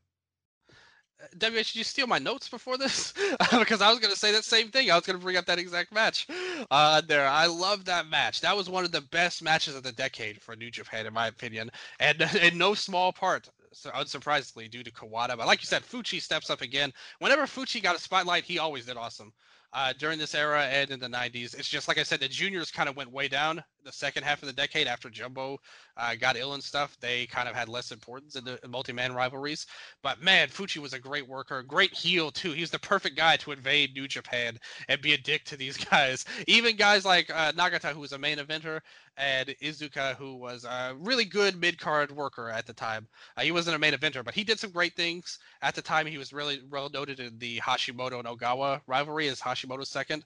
WH, 1.35 1.51
did 1.51 1.75
you 1.75 1.83
steal 1.83 2.07
my 2.07 2.17
notes 2.17 2.47
before 2.47 2.77
this? 2.77 3.13
because 3.59 3.81
I 3.81 3.89
was 3.89 3.99
going 3.99 4.13
to 4.13 4.19
say 4.19 4.31
that 4.31 4.45
same 4.45 4.69
thing. 4.69 4.89
I 4.89 4.95
was 4.95 5.05
going 5.05 5.19
to 5.19 5.23
bring 5.23 5.35
up 5.35 5.45
that 5.47 5.59
exact 5.59 5.93
match 5.93 6.27
uh, 6.71 7.01
there. 7.01 7.27
I 7.27 7.45
love 7.45 7.83
that 7.85 8.07
match. 8.07 8.39
That 8.39 8.55
was 8.55 8.69
one 8.69 8.85
of 8.85 8.93
the 8.93 9.01
best 9.01 9.43
matches 9.43 9.75
of 9.75 9.83
the 9.83 9.91
decade 9.91 10.41
for 10.41 10.55
New 10.55 10.71
Japan, 10.71 11.05
in 11.05 11.13
my 11.13 11.27
opinion, 11.27 11.71
and 11.99 12.21
in 12.41 12.57
no 12.57 12.73
small 12.73 13.11
part, 13.11 13.49
so 13.73 13.89
unsurprisingly, 13.91 14.71
due 14.71 14.83
to 14.83 14.91
Kawada. 14.91 15.35
But 15.35 15.47
like 15.47 15.61
you 15.61 15.67
said, 15.67 15.83
Fuchi 15.83 16.21
steps 16.21 16.49
up 16.49 16.61
again. 16.61 16.93
Whenever 17.19 17.43
Fuchi 17.43 17.83
got 17.83 17.97
a 17.97 17.99
spotlight, 17.99 18.45
he 18.45 18.59
always 18.59 18.85
did 18.85 18.95
awesome 18.95 19.33
uh, 19.73 19.93
during 19.97 20.19
this 20.19 20.35
era 20.35 20.63
and 20.63 20.89
in 20.89 20.99
the 20.99 21.07
90s. 21.07 21.57
It's 21.57 21.69
just 21.69 21.87
like 21.87 21.97
I 21.97 22.03
said, 22.03 22.19
the 22.19 22.27
juniors 22.27 22.71
kind 22.71 22.89
of 22.89 22.95
went 22.95 23.11
way 23.11 23.27
down 23.27 23.63
the 23.83 23.91
second 23.91 24.23
half 24.23 24.41
of 24.41 24.47
the 24.47 24.53
decade 24.53 24.87
after 24.87 25.09
Jumbo 25.09 25.59
uh, 25.97 26.15
got 26.15 26.37
ill 26.37 26.53
and 26.53 26.63
stuff. 26.63 26.97
They 26.99 27.25
kind 27.27 27.47
of 27.49 27.55
had 27.55 27.69
less 27.69 27.91
importance 27.91 28.35
in 28.35 28.43
the 28.43 28.59
multi-man 28.67 29.13
rivalries. 29.13 29.65
But 30.01 30.21
man, 30.21 30.49
Fuchi 30.49 30.77
was 30.77 30.93
a 30.93 30.99
great 30.99 31.27
worker, 31.27 31.63
great 31.63 31.93
heel 31.93 32.31
too. 32.31 32.51
He's 32.51 32.71
the 32.71 32.79
perfect 32.79 33.15
guy 33.15 33.37
to 33.37 33.51
invade 33.51 33.93
New 33.93 34.07
Japan 34.07 34.57
and 34.87 35.01
be 35.01 35.13
a 35.13 35.17
dick 35.17 35.45
to 35.45 35.57
these 35.57 35.77
guys. 35.91 36.25
Even 36.47 36.75
guys 36.75 37.05
like 37.05 37.29
uh, 37.29 37.51
Nagata, 37.53 37.93
who 37.93 37.99
was 37.99 38.13
a 38.13 38.17
main 38.17 38.37
eventer, 38.37 38.81
and 39.17 39.49
Iizuka, 39.61 40.15
who 40.15 40.35
was 40.35 40.63
a 40.63 40.95
really 40.97 41.25
good 41.25 41.59
mid-card 41.59 42.11
worker 42.11 42.49
at 42.49 42.65
the 42.65 42.73
time. 42.73 43.07
Uh, 43.35 43.41
he 43.41 43.51
wasn't 43.51 43.75
a 43.75 43.79
main 43.79 43.93
eventer, 43.93 44.23
but 44.23 44.33
he 44.33 44.43
did 44.43 44.59
some 44.59 44.71
great 44.71 44.95
things 44.95 45.39
at 45.61 45.75
the 45.75 45.81
time. 45.81 46.05
He 46.05 46.17
was 46.17 46.31
really 46.31 46.61
well 46.69 46.89
noted 46.89 47.19
in 47.19 47.37
the 47.37 47.59
Hashimoto 47.59 48.19
and 48.19 48.27
Ogawa 48.27 48.81
rivalry 48.87 49.27
as 49.27 49.41
Hashimoto's 49.41 49.89
second. 49.89 50.23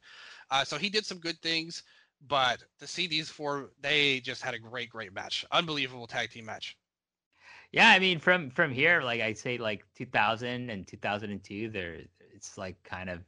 Uh, 0.51 0.63
so 0.63 0.77
he 0.77 0.89
did 0.89 1.05
some 1.05 1.17
good 1.17 1.41
things. 1.41 1.84
But 2.28 2.64
to 2.80 2.88
see 2.88 3.08
these 3.08 3.30
four, 3.30 3.72
they 3.82 4.20
just 4.22 4.41
had 4.41 4.54
a 4.54 4.60
great, 4.60 4.90
great 4.90 5.14
match. 5.14 5.45
Unbelievable 5.52 6.08
tag 6.08 6.32
team 6.32 6.45
match. 6.45 6.78
Yeah, 7.72 7.90
I 7.90 8.00
mean, 8.00 8.20
from 8.20 8.52
from 8.52 8.72
here, 8.72 9.02
like 9.02 9.20
I'd 9.20 9.38
say, 9.38 9.58
like 9.58 9.84
2000 9.95 10.70
and 10.70 10.88
2002, 10.88 11.70
there 11.70 11.98
it's 12.34 12.58
like 12.58 12.82
kind 12.84 13.10
of 13.10 13.20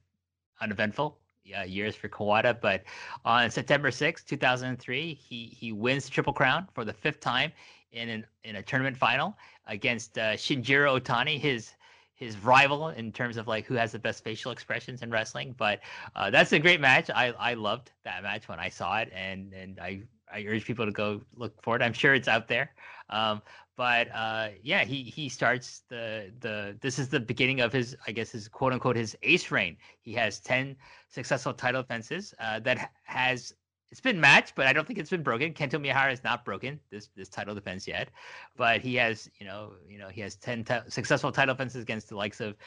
uneventful. 0.62 1.20
years 1.44 1.96
for 1.96 2.10
Kawada. 2.10 2.60
But 2.60 2.84
on 3.24 3.50
September 3.50 3.92
6, 3.92 4.24
2003, 4.24 5.14
he 5.14 5.46
he 5.48 5.72
wins 5.72 6.06
the 6.06 6.12
Triple 6.12 6.34
Crown 6.34 6.68
for 6.74 6.86
the 6.86 6.94
fifth 6.94 7.20
time 7.20 7.52
in 7.92 8.10
an 8.10 8.26
in 8.44 8.58
a 8.58 8.64
tournament 8.64 8.98
final 8.98 9.36
against 9.68 10.18
uh, 10.18 10.34
Shinjiro 10.34 11.00
Otani, 11.00 11.40
his 11.40 11.74
his 12.16 12.38
rival 12.38 12.90
in 12.90 13.12
terms 13.12 13.38
of 13.38 13.48
like 13.48 13.66
who 13.66 13.76
has 13.76 13.92
the 13.92 14.00
best 14.00 14.24
facial 14.24 14.52
expressions 14.52 15.02
in 15.02 15.12
wrestling. 15.12 15.54
But 15.58 15.82
uh, 16.16 16.30
that's 16.30 16.52
a 16.54 16.60
great 16.60 16.82
match. 16.82 17.10
I 17.14 17.34
I 17.38 17.54
loved 17.54 17.92
that 18.04 18.24
match 18.24 18.48
when 18.48 18.60
I 18.60 18.70
saw 18.70 18.98
it, 19.00 19.12
and 19.14 19.54
and 19.54 19.80
I 19.80 20.04
I 20.34 20.46
urge 20.48 20.66
people 20.66 20.86
to 20.86 20.92
go 20.92 21.22
look 21.36 21.62
for 21.62 21.76
it. 21.76 21.82
I'm 21.82 21.94
sure 21.94 22.14
it's 22.14 22.28
out 22.28 22.48
there. 22.48 22.72
Um, 23.10 23.42
but 23.78 24.08
uh, 24.14 24.50
yeah, 24.64 24.86
he 24.86 25.04
he 25.04 25.28
starts 25.28 25.84
the 25.90 26.32
the 26.40 26.78
this 26.80 26.98
is 26.98 27.10
the 27.10 27.20
beginning 27.20 27.60
of 27.60 27.74
his 27.74 27.96
I 28.08 28.12
guess 28.12 28.32
his 28.32 28.48
quote 28.48 28.72
unquote 28.72 28.96
his 28.96 29.18
ace 29.22 29.52
reign. 29.52 29.78
He 30.02 30.14
has 30.14 30.40
ten 30.40 30.76
successful 31.10 31.54
title 31.54 31.82
defenses 31.82 32.34
uh, 32.40 32.60
that 32.62 32.92
has 33.04 33.54
it's 33.96 34.02
been 34.02 34.20
matched, 34.20 34.56
but 34.56 34.68
I 34.68 34.74
don't 34.74 34.86
think 34.86 35.00
it's 35.00 35.10
been 35.10 35.24
broken. 35.24 35.54
Kento 35.54 35.80
Miyahara 35.80 36.12
is 36.12 36.22
not 36.22 36.44
broken 36.44 36.82
this 36.90 37.08
this 37.16 37.30
title 37.30 37.56
defense 37.56 37.88
yet, 37.88 38.10
but 38.58 38.82
he 38.82 38.96
has 38.96 39.30
you 39.40 39.46
know 39.46 39.72
you 39.88 39.98
know 39.98 40.10
he 40.10 40.20
has 40.20 40.36
ten 40.36 40.66
t- 40.66 40.76
successful 40.90 41.32
title 41.32 41.56
defenses 41.56 41.82
against 41.82 42.10
the 42.10 42.18
likes 42.18 42.42
of 42.42 42.58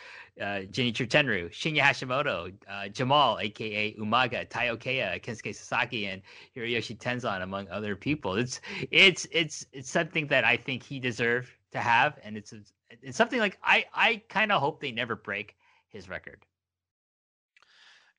uh, 0.41 0.65
Genichiro 0.73 1.07
Tenryu, 1.07 1.51
Shinya 1.51 1.81
Hashimoto, 1.81 2.55
uh, 2.67 2.89
Jamal, 2.89 3.39
aka 3.41 3.93
Umaga, 3.97 4.49
Taiyo 4.49 4.81
Kea, 4.81 5.21
Kensuke 5.21 5.55
Sasaki, 5.55 6.07
and 6.07 6.23
Hiroyoshi 6.57 6.97
Tenzan, 6.97 7.43
among 7.43 7.69
other 7.69 7.95
people. 7.95 8.37
It's 8.37 8.63
it's 8.91 9.27
it's 9.31 9.67
it's 9.75 9.91
something 9.91 10.29
that 10.29 10.45
I 10.47 10.57
think 10.57 10.83
he 10.83 10.99
deserved 10.99 11.51
to 11.73 11.79
have, 11.79 12.19
and 12.25 12.39
it's 12.39 12.55
it's 13.03 13.19
something 13.19 13.39
like 13.39 13.59
I 13.63 13.85
I 13.93 14.23
kind 14.31 14.51
of 14.51 14.63
hope 14.63 14.81
they 14.81 14.93
never 14.93 15.15
break 15.15 15.57
his 15.91 16.09
record. 16.09 16.47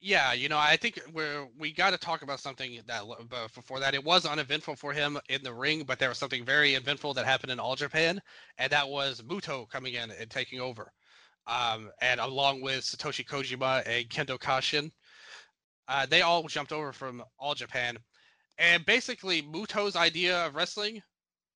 Yeah, 0.01 0.31
you 0.31 0.47
know, 0.47 0.57
I 0.57 0.77
think 0.77 0.99
we're 1.13 1.45
we 1.57 1.73
got 1.73 1.89
to 1.91 1.97
talk 1.97 2.21
about 2.21 2.39
something 2.39 2.80
that 2.88 3.03
before 3.53 3.80
that 3.81 3.93
it 3.93 4.03
was 4.03 4.26
uneventful 4.26 4.76
for 4.77 4.93
him 4.93 5.19
in 5.27 5.43
the 5.43 5.53
ring, 5.53 5.84
but 5.84 5.99
there 5.99 6.07
was 6.07 6.17
something 6.17 6.45
very 6.45 6.76
eventful 6.76 7.13
that 7.15 7.26
happened 7.26 7.51
in 7.51 7.59
All 7.59 7.76
Japan, 7.76 8.21
and 8.57 8.71
that 8.71 8.88
was 8.88 9.21
Muto 9.21 9.67
coming 9.69 9.95
in 9.95 10.11
and 10.11 10.30
taking 10.31 10.61
over, 10.61 10.93
um, 11.47 11.91
and 12.01 12.21
along 12.21 12.61
with 12.61 12.85
Satoshi 12.85 13.26
Kojima 13.26 13.84
and 13.85 14.09
Kendo 14.09 14.39
Kashin, 14.39 14.89
uh, 15.89 16.05
they 16.05 16.21
all 16.21 16.43
jumped 16.47 16.71
over 16.71 16.93
from 16.93 17.23
All 17.39 17.55
Japan, 17.55 17.97
and 18.59 18.85
basically 18.85 19.41
Muto's 19.41 19.95
idea 19.97 20.45
of 20.45 20.55
wrestling 20.55 21.01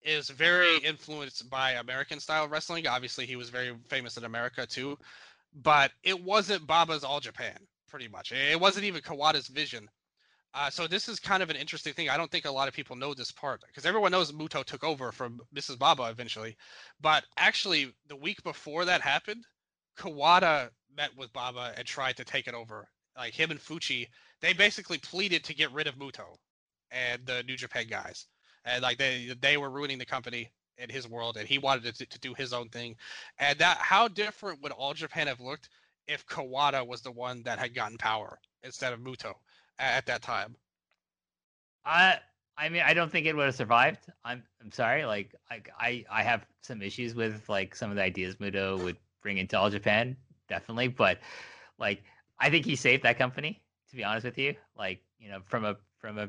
is 0.02 0.30
very 0.30 0.78
influenced 0.78 1.50
by 1.50 1.72
American 1.72 2.20
style 2.20 2.48
wrestling. 2.48 2.86
Obviously, 2.86 3.26
he 3.26 3.36
was 3.36 3.50
very 3.50 3.76
famous 3.88 4.16
in 4.18 4.24
America 4.24 4.66
too, 4.66 4.98
but 5.62 5.92
it 6.04 6.22
wasn't 6.22 6.66
Baba's 6.66 7.04
All 7.04 7.20
Japan 7.20 7.58
pretty 7.90 8.08
much. 8.08 8.32
It 8.32 8.58
wasn't 8.58 8.86
even 8.86 9.02
Kawada's 9.02 9.48
vision. 9.48 9.88
Uh, 10.52 10.70
so 10.70 10.86
this 10.86 11.08
is 11.08 11.20
kind 11.20 11.42
of 11.42 11.50
an 11.50 11.56
interesting 11.56 11.92
thing. 11.92 12.08
I 12.08 12.16
don't 12.16 12.30
think 12.30 12.44
a 12.44 12.50
lot 12.50 12.66
of 12.66 12.74
people 12.74 12.96
know 12.96 13.14
this 13.14 13.30
part 13.30 13.62
because 13.66 13.86
everyone 13.86 14.10
knows 14.10 14.32
Muto 14.32 14.64
took 14.64 14.82
over 14.82 15.12
from 15.12 15.40
Mrs. 15.54 15.78
Baba 15.78 16.08
eventually, 16.10 16.56
but 17.00 17.24
actually 17.36 17.92
the 18.08 18.16
week 18.16 18.42
before 18.42 18.84
that 18.84 19.00
happened, 19.00 19.44
Kawada 19.96 20.70
met 20.96 21.16
with 21.16 21.32
Baba 21.32 21.72
and 21.76 21.86
tried 21.86 22.16
to 22.16 22.24
take 22.24 22.48
it 22.48 22.54
over. 22.54 22.88
Like 23.16 23.34
him 23.34 23.50
and 23.50 23.60
Fuchi, 23.60 24.08
they 24.40 24.52
basically 24.52 24.98
pleaded 24.98 25.44
to 25.44 25.54
get 25.54 25.72
rid 25.72 25.86
of 25.86 25.96
Muto 25.96 26.38
and 26.90 27.24
the 27.26 27.44
New 27.44 27.56
Japan 27.56 27.86
guys, 27.88 28.26
and 28.64 28.82
like 28.82 28.98
they 28.98 29.34
they 29.40 29.56
were 29.56 29.70
ruining 29.70 29.98
the 29.98 30.06
company 30.06 30.50
in 30.78 30.88
his 30.88 31.06
world, 31.06 31.36
and 31.36 31.46
he 31.46 31.58
wanted 31.58 31.94
to, 31.94 32.06
to 32.06 32.18
do 32.18 32.34
his 32.34 32.52
own 32.52 32.68
thing. 32.70 32.96
And 33.38 33.58
that 33.58 33.76
how 33.78 34.08
different 34.08 34.62
would 34.62 34.72
All 34.72 34.94
Japan 34.94 35.26
have 35.26 35.40
looked 35.40 35.68
if 36.10 36.26
Kawada 36.26 36.84
was 36.86 37.02
the 37.02 37.12
one 37.12 37.42
that 37.44 37.58
had 37.58 37.74
gotten 37.74 37.96
power 37.96 38.38
instead 38.64 38.92
of 38.92 39.00
Muto 39.00 39.32
at 39.78 40.06
that 40.06 40.22
time. 40.22 40.56
I 41.84 42.18
I 42.58 42.68
mean 42.68 42.82
I 42.84 42.92
don't 42.94 43.10
think 43.10 43.26
it 43.26 43.36
would 43.36 43.46
have 43.46 43.54
survived. 43.54 44.06
I'm 44.24 44.42
I'm 44.60 44.72
sorry. 44.72 45.04
Like 45.04 45.34
I 45.50 45.62
I 45.78 46.04
I 46.10 46.22
have 46.22 46.44
some 46.62 46.82
issues 46.82 47.14
with 47.14 47.48
like 47.48 47.74
some 47.74 47.90
of 47.90 47.96
the 47.96 48.02
ideas 48.02 48.36
Muto 48.36 48.82
would 48.82 48.96
bring 49.22 49.38
into 49.38 49.58
all 49.58 49.70
Japan, 49.70 50.16
definitely. 50.48 50.88
But 50.88 51.20
like 51.78 52.02
I 52.40 52.50
think 52.50 52.66
he 52.66 52.76
saved 52.76 53.04
that 53.04 53.16
company. 53.16 53.62
To 53.90 53.96
be 53.96 54.04
honest 54.04 54.24
with 54.24 54.38
you, 54.38 54.54
like 54.76 55.00
you 55.18 55.28
know 55.28 55.40
from 55.46 55.64
a 55.64 55.76
from 55.98 56.18
a 56.18 56.28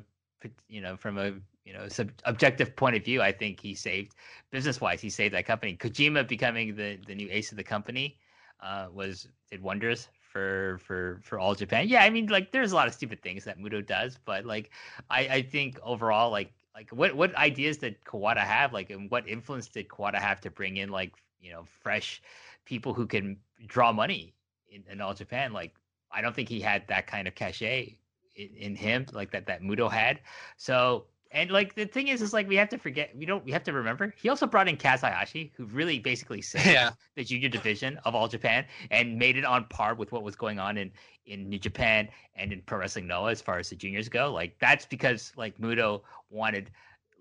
you 0.67 0.81
know 0.81 0.95
from 0.95 1.17
a 1.17 1.33
you 1.65 1.73
know 1.73 1.87
sub- 1.87 2.11
objective 2.25 2.75
point 2.75 2.95
of 2.95 3.03
view, 3.03 3.21
I 3.21 3.31
think 3.31 3.59
he 3.59 3.73
saved 3.73 4.13
business 4.51 4.79
wise. 4.79 5.01
He 5.01 5.09
saved 5.09 5.33
that 5.33 5.45
company. 5.45 5.75
Kojima 5.75 6.27
becoming 6.27 6.75
the 6.75 6.99
the 7.07 7.15
new 7.15 7.27
ace 7.31 7.51
of 7.51 7.57
the 7.57 7.63
company 7.63 8.17
uh, 8.61 8.87
was 8.93 9.27
did 9.49 9.61
wonders 9.61 10.07
for 10.19 10.79
for 10.83 11.19
for 11.23 11.39
all 11.39 11.55
Japan. 11.55 11.87
Yeah, 11.87 12.03
I 12.03 12.09
mean 12.09 12.27
like 12.27 12.51
there's 12.51 12.71
a 12.71 12.75
lot 12.75 12.87
of 12.87 12.93
stupid 12.93 13.21
things 13.21 13.43
that 13.45 13.59
Muto 13.59 13.85
does, 13.85 14.17
but 14.23 14.45
like 14.45 14.71
I 15.09 15.19
I 15.27 15.41
think 15.41 15.79
overall 15.83 16.31
like 16.31 16.53
like 16.73 16.89
what 16.91 17.15
what 17.15 17.35
ideas 17.35 17.77
did 17.77 18.03
Kawada 18.05 18.39
have 18.39 18.73
like 18.73 18.89
and 18.89 19.09
what 19.11 19.27
influence 19.27 19.67
did 19.67 19.87
Kawada 19.87 20.15
have 20.19 20.41
to 20.41 20.51
bring 20.51 20.77
in 20.77 20.89
like 20.89 21.13
you 21.39 21.51
know 21.51 21.63
fresh 21.81 22.21
people 22.65 22.93
who 22.93 23.05
can 23.07 23.37
draw 23.67 23.91
money 23.91 24.33
in, 24.69 24.83
in 24.89 25.01
all 25.01 25.13
Japan 25.13 25.53
like 25.53 25.73
I 26.11 26.21
don't 26.21 26.35
think 26.35 26.49
he 26.49 26.59
had 26.59 26.87
that 26.87 27.07
kind 27.07 27.27
of 27.27 27.35
cachet 27.35 27.97
in, 28.35 28.49
in 28.55 28.75
him 28.75 29.05
like 29.13 29.31
that 29.31 29.47
that 29.47 29.61
Muto 29.61 29.91
had. 29.91 30.21
So 30.57 31.05
and 31.33 31.49
like 31.49 31.75
the 31.75 31.85
thing 31.85 32.09
is, 32.09 32.21
is 32.21 32.33
like 32.33 32.47
we 32.47 32.55
have 32.57 32.69
to 32.69 32.77
forget. 32.77 33.15
We 33.15 33.25
don't. 33.25 33.43
We 33.45 33.51
have 33.51 33.63
to 33.63 33.73
remember. 33.73 34.13
He 34.21 34.29
also 34.29 34.45
brought 34.45 34.67
in 34.67 34.75
Kaz 34.75 34.99
Hayashi, 34.99 35.51
who 35.55 35.65
really 35.65 35.99
basically 35.99 36.41
saved 36.41 36.65
yeah. 36.65 36.91
the 37.15 37.23
junior 37.23 37.49
division 37.49 37.97
of 38.03 38.15
All 38.15 38.27
Japan 38.27 38.65
and 38.89 39.17
made 39.17 39.37
it 39.37 39.45
on 39.45 39.65
par 39.65 39.95
with 39.95 40.11
what 40.11 40.23
was 40.23 40.35
going 40.35 40.59
on 40.59 40.77
in 40.77 40.91
in 41.25 41.47
New 41.47 41.59
Japan 41.59 42.09
and 42.35 42.51
in 42.51 42.61
Pro 42.61 42.79
Wrestling 42.79 43.07
Noah 43.07 43.31
as 43.31 43.41
far 43.41 43.59
as 43.59 43.69
the 43.69 43.75
juniors 43.75 44.09
go. 44.09 44.31
Like 44.31 44.57
that's 44.59 44.85
because 44.85 45.31
like 45.37 45.57
Muto 45.57 46.01
wanted 46.29 46.69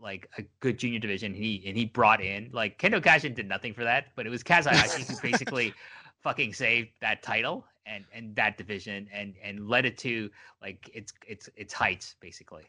like 0.00 0.28
a 0.38 0.42
good 0.58 0.78
junior 0.78 0.98
division. 0.98 1.32
He 1.32 1.62
and 1.66 1.76
he 1.76 1.84
brought 1.84 2.20
in 2.20 2.50
like 2.52 2.78
Kendo 2.78 3.00
Kashin 3.00 3.34
did 3.34 3.48
nothing 3.48 3.74
for 3.74 3.84
that, 3.84 4.06
but 4.16 4.26
it 4.26 4.30
was 4.30 4.42
Kaz 4.42 4.68
Hayashi 4.68 5.04
who 5.04 5.20
basically 5.22 5.72
fucking 6.20 6.52
saved 6.52 6.90
that 7.00 7.22
title 7.22 7.64
and 7.86 8.04
and 8.12 8.34
that 8.34 8.58
division 8.58 9.08
and 9.12 9.34
and 9.42 9.68
led 9.68 9.84
it 9.84 9.96
to 9.98 10.30
like 10.60 10.90
its 10.92 11.12
its 11.28 11.48
its 11.56 11.72
heights 11.72 12.16
basically 12.20 12.64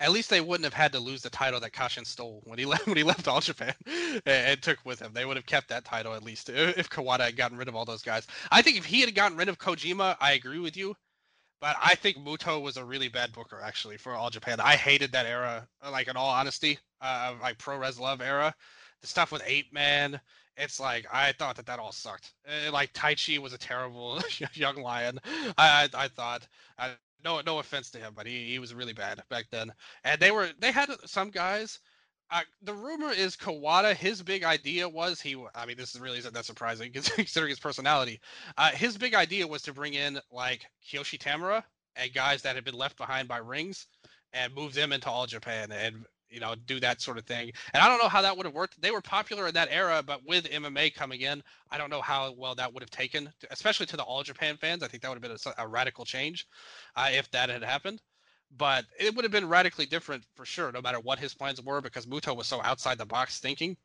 at 0.00 0.12
least 0.12 0.30
they 0.30 0.40
wouldn't 0.40 0.64
have 0.64 0.74
had 0.74 0.92
to 0.92 1.00
lose 1.00 1.22
the 1.22 1.30
title 1.30 1.60
that 1.60 1.72
Kashin 1.72 2.06
stole 2.06 2.42
when 2.44 2.58
he 2.58 2.64
left 2.66 2.86
when 2.86 2.96
he 2.96 3.02
left 3.02 3.28
All 3.28 3.40
Japan 3.40 3.74
and, 3.86 4.22
and, 4.26 4.62
took 4.62 4.78
with 4.84 5.00
him. 5.00 5.12
They 5.12 5.24
would 5.24 5.36
have 5.36 5.46
kept 5.46 5.68
that 5.68 5.84
title 5.84 6.14
at 6.14 6.22
least 6.22 6.48
if 6.48 6.90
Kawada 6.90 7.24
had 7.24 7.36
gotten 7.36 7.56
rid 7.58 7.68
of 7.68 7.76
all 7.76 7.84
those 7.84 8.02
guys. 8.02 8.26
I 8.50 8.62
think 8.62 8.76
if 8.76 8.84
he 8.84 9.00
had 9.00 9.14
gotten 9.14 9.36
rid 9.36 9.48
of 9.48 9.58
Kojima, 9.58 10.16
I 10.20 10.32
agree 10.32 10.58
with 10.58 10.76
you. 10.76 10.94
But 11.60 11.76
I 11.82 11.94
think 11.94 12.18
Muto 12.18 12.60
was 12.60 12.76
a 12.76 12.84
really 12.84 13.08
bad 13.08 13.32
booker 13.32 13.60
actually 13.62 13.96
for 13.96 14.14
All 14.14 14.28
Japan. 14.28 14.60
I 14.60 14.76
hated 14.76 15.12
that 15.12 15.26
era, 15.26 15.66
like 15.90 16.08
in 16.08 16.16
all 16.16 16.28
honesty, 16.28 16.78
uh, 17.00 17.34
like 17.40 17.58
Pro 17.58 17.78
Res 17.78 17.98
Love 17.98 18.20
era. 18.20 18.54
The 19.00 19.06
stuff 19.06 19.32
with 19.32 19.42
Eight 19.46 19.72
Man, 19.72 20.20
it's 20.56 20.78
like 20.78 21.06
I 21.12 21.32
thought 21.32 21.56
that 21.56 21.66
that 21.66 21.78
all 21.78 21.92
sucked. 21.92 22.32
Uh, 22.46 22.70
like 22.70 22.92
Taichi 22.92 23.38
was 23.38 23.52
a 23.52 23.58
terrible 23.58 24.20
young 24.52 24.76
lion. 24.76 25.18
I 25.56 25.88
I, 25.94 26.04
I 26.04 26.08
thought. 26.08 26.46
I, 26.78 26.92
no 27.24 27.40
no 27.40 27.58
offense 27.58 27.90
to 27.92 27.98
him, 27.98 28.12
but 28.14 28.26
he, 28.26 28.52
he 28.52 28.58
was 28.58 28.74
really 28.74 28.92
bad 28.92 29.22
back 29.30 29.46
then. 29.50 29.72
And 30.04 30.20
they 30.20 30.30
were 30.30 30.50
they 30.58 30.72
had 30.72 30.90
some 31.06 31.30
guys. 31.30 31.80
Uh, 32.30 32.40
the 32.62 32.74
rumor 32.74 33.10
is 33.10 33.36
Kawada. 33.36 33.94
His 33.94 34.22
big 34.22 34.44
idea 34.44 34.88
was 34.88 35.20
he. 35.20 35.36
I 35.54 35.66
mean, 35.66 35.76
this 35.76 35.94
is 35.94 36.00
really 36.00 36.18
isn't 36.18 36.34
that 36.34 36.46
surprising 36.46 36.92
considering 37.16 37.50
his 37.50 37.60
personality. 37.60 38.20
Uh, 38.56 38.70
his 38.70 38.96
big 38.96 39.14
idea 39.14 39.46
was 39.46 39.62
to 39.62 39.72
bring 39.72 39.94
in 39.94 40.18
like 40.32 40.64
Kiyoshi 40.90 41.18
Tamura 41.18 41.62
and 41.96 42.12
guys 42.12 42.42
that 42.42 42.56
had 42.56 42.64
been 42.64 42.74
left 42.74 42.96
behind 42.96 43.28
by 43.28 43.38
rings, 43.38 43.86
and 44.32 44.54
move 44.54 44.74
them 44.74 44.92
into 44.92 45.08
All 45.08 45.26
Japan 45.26 45.70
and 45.70 46.04
you 46.34 46.40
know, 46.40 46.54
do 46.66 46.80
that 46.80 47.00
sort 47.00 47.16
of 47.16 47.24
thing. 47.24 47.52
And 47.72 47.82
I 47.82 47.88
don't 47.88 48.02
know 48.02 48.08
how 48.08 48.20
that 48.22 48.36
would 48.36 48.44
have 48.44 48.54
worked. 48.54 48.80
They 48.80 48.90
were 48.90 49.00
popular 49.00 49.46
in 49.46 49.54
that 49.54 49.68
era, 49.70 50.02
but 50.04 50.26
with 50.26 50.50
MMA 50.50 50.94
coming 50.94 51.20
in, 51.20 51.42
I 51.70 51.78
don't 51.78 51.90
know 51.90 52.02
how 52.02 52.32
well 52.32 52.54
that 52.56 52.74
would 52.74 52.82
have 52.82 52.90
taken, 52.90 53.32
especially 53.50 53.86
to 53.86 53.96
the 53.96 54.02
All 54.02 54.22
Japan 54.22 54.56
fans. 54.56 54.82
I 54.82 54.88
think 54.88 55.02
that 55.02 55.08
would 55.10 55.22
have 55.22 55.30
been 55.44 55.52
a, 55.58 55.64
a 55.64 55.68
radical 55.68 56.04
change 56.04 56.46
uh, 56.96 57.10
if 57.12 57.30
that 57.30 57.48
had 57.48 57.62
happened. 57.62 58.02
But 58.56 58.84
it 58.98 59.14
would 59.14 59.24
have 59.24 59.32
been 59.32 59.48
radically 59.48 59.86
different 59.86 60.24
for 60.34 60.44
sure, 60.44 60.70
no 60.70 60.80
matter 60.80 61.00
what 61.00 61.18
his 61.18 61.34
plans 61.34 61.62
were, 61.62 61.80
because 61.80 62.06
Muto 62.06 62.36
was 62.36 62.46
so 62.46 62.60
outside 62.62 62.98
the 62.98 63.06
box 63.06 63.40
thinking. 63.40 63.76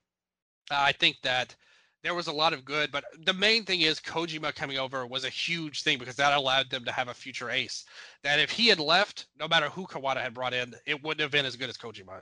Uh, 0.71 0.75
I 0.77 0.91
think 0.91 1.17
that 1.23 1.55
there 2.01 2.15
was 2.15 2.27
a 2.27 2.31
lot 2.31 2.53
of 2.53 2.63
good, 2.63 2.91
but 2.91 3.03
the 3.25 3.33
main 3.33 3.65
thing 3.65 3.81
is 3.81 3.99
Kojima 3.99 4.55
coming 4.55 4.77
over 4.77 5.05
was 5.05 5.25
a 5.25 5.29
huge 5.29 5.83
thing 5.83 5.97
because 5.97 6.15
that 6.15 6.33
allowed 6.33 6.69
them 6.69 6.85
to 6.85 6.91
have 6.91 7.09
a 7.09 7.13
future 7.13 7.49
ace. 7.49 7.83
That 8.23 8.39
if 8.39 8.49
he 8.49 8.67
had 8.67 8.79
left, 8.79 9.27
no 9.39 9.47
matter 9.47 9.69
who 9.69 9.85
Kawada 9.85 10.21
had 10.21 10.33
brought 10.33 10.53
in, 10.53 10.73
it 10.85 11.03
wouldn't 11.03 11.21
have 11.21 11.31
been 11.31 11.45
as 11.45 11.55
good 11.55 11.69
as 11.69 11.77
Kojima. 11.77 12.21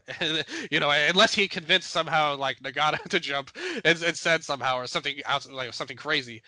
you 0.72 0.80
know, 0.80 0.89
unless 0.89 1.33
he 1.33 1.47
convinced 1.47 1.91
somehow 1.91 2.35
like 2.35 2.59
Nagata 2.59 3.01
to 3.09 3.19
jump 3.19 3.51
and 3.85 3.97
said 3.97 4.43
somehow 4.43 4.77
or 4.77 4.88
something 4.88 5.15
else, 5.25 5.49
like 5.49 5.73
something 5.73 5.97
crazy. 5.97 6.41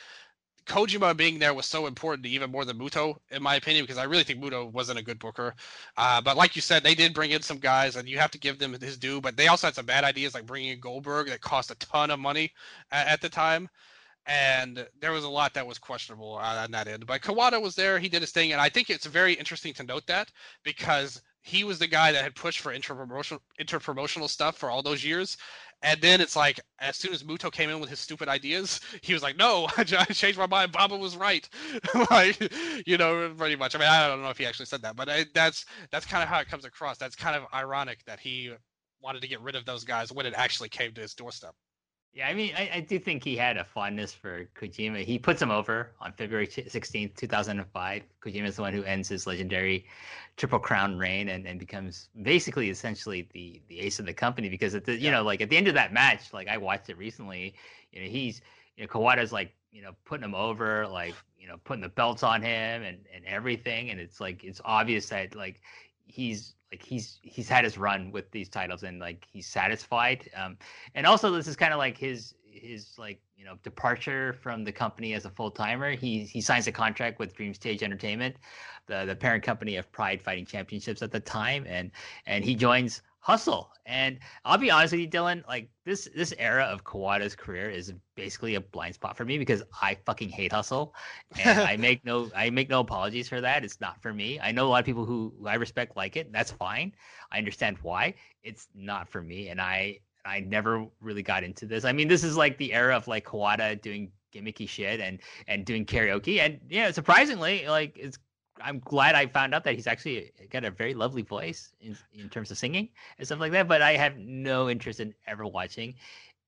Kojima 0.69 1.17
being 1.17 1.39
there 1.39 1.53
was 1.53 1.65
so 1.65 1.87
important, 1.87 2.25
even 2.27 2.51
more 2.51 2.65
than 2.65 2.79
Muto, 2.79 3.17
in 3.31 3.43
my 3.43 3.55
opinion, 3.55 3.83
because 3.85 3.97
I 3.97 4.05
really 4.05 4.23
think 4.23 4.41
Muto 4.41 4.71
wasn't 4.71 4.99
a 4.99 5.03
good 5.03 5.19
booker. 5.19 5.55
Uh, 5.97 6.21
but 6.21 6.37
like 6.37 6.55
you 6.55 6.61
said, 6.61 6.83
they 6.83 6.95
did 6.95 7.13
bring 7.13 7.31
in 7.31 7.41
some 7.43 7.59
guys, 7.59 7.97
and 7.97 8.07
you 8.09 8.19
have 8.19 8.31
to 8.31 8.39
give 8.39 8.59
them 8.59 8.73
his 8.79 8.97
due. 8.97 9.21
But 9.21 9.37
they 9.37 9.47
also 9.49 9.67
had 9.67 9.75
some 9.75 9.87
bad 9.87 10.05
ideas, 10.05 10.35
like 10.35 10.45
bringing 10.47 10.69
in 10.71 10.79
Goldberg 10.81 11.27
that 11.29 11.41
cost 11.41 11.71
a 11.71 11.75
ton 11.75 12.11
of 12.11 12.19
money 12.19 12.53
at, 12.91 13.07
at 13.07 13.21
the 13.21 13.29
time. 13.29 13.69
and 14.27 14.87
there 15.01 15.11
was 15.13 15.25
a 15.25 15.29
lot 15.29 15.53
that 15.55 15.67
was 15.67 15.79
questionable 15.79 16.33
on 16.33 16.71
that 16.71 16.87
end. 16.87 17.07
But 17.07 17.21
Kawada 17.21 17.61
was 17.61 17.75
there; 17.75 17.99
he 17.99 18.09
did 18.09 18.21
his 18.21 18.31
thing, 18.31 18.51
and 18.53 18.61
I 18.61 18.69
think 18.69 18.89
it's 18.89 19.05
very 19.07 19.33
interesting 19.33 19.73
to 19.75 19.83
note 19.83 20.07
that 20.07 20.31
because 20.63 21.21
he 21.41 21.63
was 21.63 21.79
the 21.79 21.87
guy 21.87 22.11
that 22.11 22.23
had 22.23 22.35
pushed 22.35 22.59
for 22.59 22.73
interpromotional 22.73 23.39
interpromotional 23.59 24.29
stuff 24.29 24.57
for 24.57 24.69
all 24.69 24.81
those 24.81 25.03
years. 25.03 25.37
And 25.81 26.01
then 26.01 26.19
it's 26.19 26.35
like, 26.35 26.59
as 26.79 26.97
soon 26.97 27.13
as 27.13 27.23
Muto 27.23 27.49
came 27.49 27.69
in 27.69 27.79
with 27.79 27.89
his 27.89 27.99
stupid 27.99 28.27
ideas, 28.27 28.81
he 29.01 29.13
was 29.13 29.23
like, 29.23 29.37
"No, 29.37 29.67
I 29.77 29.83
changed 29.83 30.37
my 30.37 30.47
mind. 30.47 30.71
Baba 30.71 30.97
was 30.97 31.15
right." 31.15 31.47
like, 32.11 32.37
you 32.85 32.97
know, 32.97 33.33
pretty 33.37 33.55
much. 33.55 33.75
I 33.75 33.79
mean, 33.79 33.87
I 33.87 34.07
don't 34.07 34.21
know 34.21 34.29
if 34.29 34.37
he 34.37 34.45
actually 34.45 34.65
said 34.65 34.81
that, 34.81 34.95
but 34.95 35.09
I, 35.09 35.25
that's 35.33 35.65
that's 35.91 36.05
kind 36.05 36.23
of 36.23 36.29
how 36.29 36.39
it 36.39 36.49
comes 36.49 36.65
across. 36.65 36.97
That's 36.97 37.15
kind 37.15 37.35
of 37.35 37.43
ironic 37.53 38.03
that 38.05 38.19
he 38.19 38.51
wanted 39.01 39.21
to 39.21 39.27
get 39.27 39.41
rid 39.41 39.55
of 39.55 39.65
those 39.65 39.83
guys 39.85 40.11
when 40.11 40.25
it 40.25 40.33
actually 40.35 40.69
came 40.69 40.91
to 40.93 41.01
his 41.01 41.13
doorstep. 41.13 41.55
Yeah, 42.13 42.27
I 42.27 42.33
mean, 42.33 42.53
I, 42.57 42.69
I, 42.75 42.79
do 42.79 42.97
think 42.97 43.23
he 43.23 43.35
had 43.35 43.57
a 43.57 43.63
fondness 43.63 44.11
for 44.11 44.45
Kojima. 44.59 45.03
He 45.03 45.19
puts 45.19 45.39
him 45.39 45.51
over 45.51 45.91
on 46.01 46.11
February 46.11 46.47
16th, 46.47 47.15
2005. 47.15 48.03
Kojima 48.21 48.45
is 48.45 48.55
the 48.55 48.61
one 48.63 48.73
who 48.73 48.83
ends 48.83 49.07
his 49.07 49.27
legendary 49.27 49.85
Triple 50.35 50.57
Crown 50.57 50.97
reign 50.97 51.29
and, 51.29 51.45
and 51.45 51.59
becomes 51.59 52.09
basically 52.23 52.71
essentially 52.71 53.29
the, 53.33 53.61
the 53.67 53.79
ace 53.79 53.99
of 53.99 54.07
the 54.07 54.13
company 54.13 54.49
because 54.49 54.73
at 54.73 54.85
the, 54.85 54.93
you 54.93 55.05
yeah. 55.05 55.11
know, 55.11 55.23
like 55.23 55.41
at 55.41 55.49
the 55.49 55.57
end 55.57 55.67
of 55.67 55.75
that 55.75 55.93
match, 55.93 56.33
like 56.33 56.47
I 56.47 56.57
watched 56.57 56.89
it 56.89 56.97
recently, 56.97 57.53
you 57.91 58.01
know, 58.01 58.07
he's, 58.07 58.41
you 58.75 58.83
know, 58.83 58.87
Kawada's 58.87 59.31
like, 59.31 59.53
you 59.71 59.83
know, 59.83 59.91
putting 60.05 60.23
him 60.23 60.33
over, 60.33 60.87
like, 60.87 61.13
you 61.37 61.47
know, 61.47 61.57
putting 61.63 61.81
the 61.81 61.89
belts 61.89 62.23
on 62.23 62.41
him 62.41 62.81
and, 62.81 62.97
and 63.13 63.23
everything. 63.25 63.91
And 63.91 63.99
it's 63.99 64.19
like, 64.19 64.43
it's 64.43 64.61
obvious 64.65 65.09
that 65.09 65.35
like 65.35 65.61
he's 66.07 66.55
like 66.71 66.83
he's 66.83 67.19
he's 67.23 67.49
had 67.49 67.63
his 67.63 67.77
run 67.77 68.11
with 68.11 68.29
these 68.31 68.49
titles 68.49 68.83
and 68.83 68.99
like 68.99 69.27
he's 69.31 69.47
satisfied 69.47 70.29
um 70.35 70.57
and 70.95 71.05
also 71.05 71.31
this 71.31 71.47
is 71.47 71.55
kind 71.55 71.73
of 71.73 71.79
like 71.79 71.97
his 71.97 72.35
his 72.45 72.95
like 72.97 73.19
you 73.37 73.45
know 73.45 73.55
departure 73.63 74.33
from 74.41 74.63
the 74.63 74.71
company 74.71 75.13
as 75.13 75.25
a 75.25 75.29
full 75.29 75.51
timer 75.51 75.91
he 75.91 76.19
he 76.19 76.41
signs 76.41 76.67
a 76.67 76.71
contract 76.71 77.19
with 77.19 77.33
dream 77.35 77.53
stage 77.53 77.81
entertainment 77.83 78.35
the 78.87 79.05
the 79.05 79.15
parent 79.15 79.43
company 79.43 79.77
of 79.77 79.91
pride 79.91 80.21
fighting 80.21 80.45
championships 80.45 81.01
at 81.01 81.11
the 81.11 81.19
time 81.19 81.65
and 81.67 81.91
and 82.25 82.43
he 82.43 82.55
joins 82.55 83.01
hustle. 83.19 83.71
And 83.85 84.19
I'll 84.45 84.57
be 84.57 84.69
honest 84.71 84.91
with 84.91 85.01
you, 85.01 85.07
Dylan, 85.07 85.45
like 85.47 85.69
this 85.83 86.07
this 86.15 86.33
era 86.37 86.63
of 86.63 86.83
Kawada's 86.83 87.35
career 87.35 87.69
is 87.69 87.93
basically 88.15 88.55
a 88.55 88.61
blind 88.61 88.95
spot 88.95 89.17
for 89.17 89.25
me 89.25 89.37
because 89.37 89.63
I 89.81 89.97
fucking 90.05 90.29
hate 90.29 90.51
hustle. 90.51 90.93
And 91.43 91.59
I 91.59 91.75
make 91.87 92.05
no 92.05 92.29
I 92.35 92.49
make 92.49 92.69
no 92.69 92.79
apologies 92.79 93.27
for 93.27 93.41
that. 93.41 93.63
It's 93.63 93.81
not 93.81 94.01
for 94.01 94.13
me. 94.13 94.39
I 94.39 94.51
know 94.51 94.67
a 94.67 94.69
lot 94.69 94.79
of 94.79 94.85
people 94.85 95.05
who 95.05 95.33
I 95.45 95.55
respect 95.55 95.97
like 95.97 96.17
it. 96.17 96.31
That's 96.31 96.51
fine. 96.51 96.93
I 97.31 97.37
understand 97.39 97.77
why. 97.81 98.13
It's 98.43 98.67
not 98.75 99.09
for 99.09 99.21
me. 99.21 99.49
And 99.49 99.59
I 99.59 99.99
I 100.25 100.41
never 100.41 100.85
really 101.01 101.23
got 101.23 101.43
into 101.43 101.65
this. 101.65 101.85
I 101.85 101.91
mean, 101.91 102.07
this 102.07 102.23
is 102.23 102.37
like 102.37 102.57
the 102.57 102.73
era 102.73 102.95
of 102.95 103.07
like 103.07 103.25
Kawada 103.25 103.81
doing 103.81 104.11
gimmicky 104.31 104.69
shit 104.69 104.99
and 104.99 105.19
and 105.47 105.65
doing 105.65 105.83
karaoke 105.83 106.37
and 106.37 106.59
yeah 106.69 106.91
surprisingly 106.91 107.67
like 107.67 107.97
it's 107.97 108.19
I'm 108.61 108.79
glad 108.79 109.15
I 109.15 109.27
found 109.27 109.53
out 109.53 109.63
that 109.63 109.75
he's 109.75 109.87
actually 109.87 110.31
got 110.49 110.65
a 110.65 110.71
very 110.71 110.93
lovely 110.93 111.21
voice 111.21 111.69
in, 111.81 111.97
in 112.13 112.29
terms 112.29 112.51
of 112.51 112.57
singing 112.57 112.89
and 113.17 113.25
stuff 113.27 113.39
like 113.39 113.51
that. 113.53 113.67
But 113.67 113.81
I 113.81 113.93
have 113.93 114.17
no 114.17 114.69
interest 114.69 114.99
in 114.99 115.13
ever 115.27 115.45
watching 115.45 115.95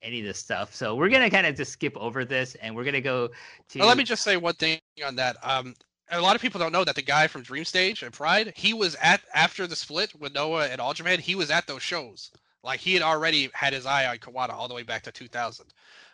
any 0.02 0.20
of 0.20 0.26
this 0.26 0.40
stuff. 0.40 0.74
So 0.74 0.96
we're 0.96 1.10
gonna 1.10 1.30
kind 1.30 1.46
of 1.48 1.56
just 1.56 1.72
skip 1.72 1.96
over 1.98 2.26
this, 2.26 2.56
and 2.56 2.76
we're 2.76 2.84
gonna 2.84 3.02
go 3.02 3.30
to. 3.70 3.80
Well, 3.80 3.88
let 3.88 3.98
me 3.98 4.04
just 4.04 4.24
say 4.24 4.38
one 4.38 4.56
thing 4.56 4.80
on 5.06 5.16
that. 5.16 5.38
Um, 5.44 5.76
a 6.12 6.20
lot 6.20 6.36
of 6.36 6.42
people 6.42 6.60
don't 6.60 6.74
know 6.74 6.84
that 6.84 6.96
the 6.96 7.02
guy 7.02 7.28
from 7.28 7.42
Dream 7.42 7.64
Stage 7.64 8.04
and 8.04 8.12
Pride, 8.12 8.54
he 8.56 8.74
was 8.74 8.96
at 9.02 9.22
after 9.34 9.68
the 9.68 9.76
split 9.76 10.14
with 10.20 10.34
Noah 10.34 10.68
and 10.68 10.82
All 10.82 10.94
Japan. 10.94 11.20
He 11.20 11.36
was 11.36 11.50
at 11.50 11.68
those 11.68 11.82
shows. 11.82 12.32
Like 12.64 12.80
he 12.80 12.94
had 12.94 13.02
already 13.02 13.50
had 13.54 13.74
his 13.74 13.86
eye 13.86 14.06
on 14.06 14.18
Kawada 14.18 14.54
all 14.54 14.68
the 14.68 14.74
way 14.74 14.84
back 14.84 15.04
to 15.04 15.12
2000. 15.12 15.66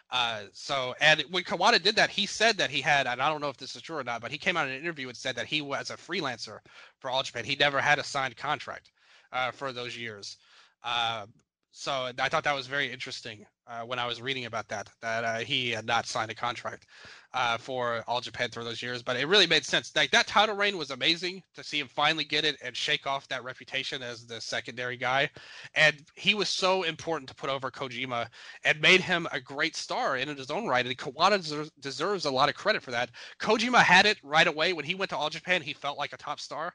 Uh, 0.09 0.43
so, 0.53 0.95
and 1.01 1.21
when 1.31 1.43
Kawada 1.43 1.81
did 1.81 1.97
that, 1.97 2.09
he 2.09 2.25
said 2.25 2.57
that 2.57 2.69
he 2.69 2.81
had, 2.81 3.07
and 3.07 3.21
I 3.21 3.29
don't 3.29 3.41
know 3.41 3.49
if 3.49 3.57
this 3.57 3.75
is 3.75 3.81
true 3.81 3.97
or 3.97 4.03
not, 4.03 4.21
but 4.21 4.31
he 4.31 4.37
came 4.37 4.55
out 4.55 4.67
in 4.67 4.73
an 4.73 4.79
interview 4.79 5.07
and 5.09 5.17
said 5.17 5.35
that 5.35 5.47
he 5.47 5.61
was 5.61 5.89
a 5.89 5.97
freelancer 5.97 6.59
for 6.99 7.09
All 7.09 7.23
Japan. 7.23 7.43
He 7.43 7.55
never 7.55 7.81
had 7.81 7.99
a 7.99 8.03
signed 8.03 8.37
contract 8.37 8.91
uh, 9.33 9.51
for 9.51 9.73
those 9.73 9.97
years. 9.97 10.37
Uh, 10.83 11.25
so 11.71 12.11
I 12.19 12.29
thought 12.29 12.45
that 12.45 12.55
was 12.55 12.67
very 12.67 12.91
interesting 12.91 13.45
uh, 13.69 13.81
when 13.81 13.99
I 13.99 14.05
was 14.05 14.21
reading 14.21 14.45
about 14.45 14.67
that, 14.69 14.89
that 15.01 15.23
uh, 15.23 15.37
he 15.39 15.71
had 15.71 15.85
not 15.85 16.05
signed 16.05 16.31
a 16.31 16.35
contract 16.35 16.85
uh, 17.33 17.57
for 17.57 18.03
All 18.07 18.21
Japan 18.21 18.49
through 18.49 18.63
those 18.63 18.81
years. 18.81 19.03
But 19.03 19.17
it 19.17 19.27
really 19.27 19.47
made 19.47 19.65
sense. 19.65 19.91
Like 19.95 20.11
that 20.11 20.27
title 20.27 20.55
reign 20.55 20.77
was 20.77 20.91
amazing 20.91 21.43
to 21.55 21.63
see 21.63 21.79
him 21.79 21.87
finally 21.87 22.23
get 22.23 22.45
it 22.45 22.57
and 22.63 22.75
shake 22.75 23.05
off 23.05 23.27
that 23.27 23.43
reputation 23.43 24.01
as 24.01 24.25
the 24.25 24.39
secondary 24.39 24.97
guy. 24.97 25.29
And 25.75 26.01
he 26.15 26.33
was 26.33 26.49
so 26.49 26.83
important 26.83 27.29
to 27.29 27.35
put 27.35 27.49
over 27.49 27.69
Kojima 27.69 28.27
and 28.63 28.81
made 28.81 29.01
him 29.01 29.27
a 29.31 29.39
great 29.39 29.75
star 29.75 30.17
in 30.17 30.35
his 30.35 30.49
own 30.49 30.67
right. 30.67 30.85
And 30.85 30.97
Kawada 30.97 31.37
deserves, 31.37 31.71
deserves 31.79 32.25
a 32.25 32.31
lot 32.31 32.49
of 32.49 32.55
credit 32.55 32.81
for 32.81 32.91
that. 32.91 33.11
Kojima 33.39 33.83
had 33.83 34.05
it 34.05 34.17
right 34.23 34.47
away 34.47 34.73
when 34.73 34.85
he 34.85 34.95
went 34.95 35.09
to 35.09 35.17
All 35.17 35.29
Japan. 35.29 35.61
He 35.61 35.73
felt 35.73 35.97
like 35.97 36.13
a 36.13 36.17
top 36.17 36.39
star 36.39 36.73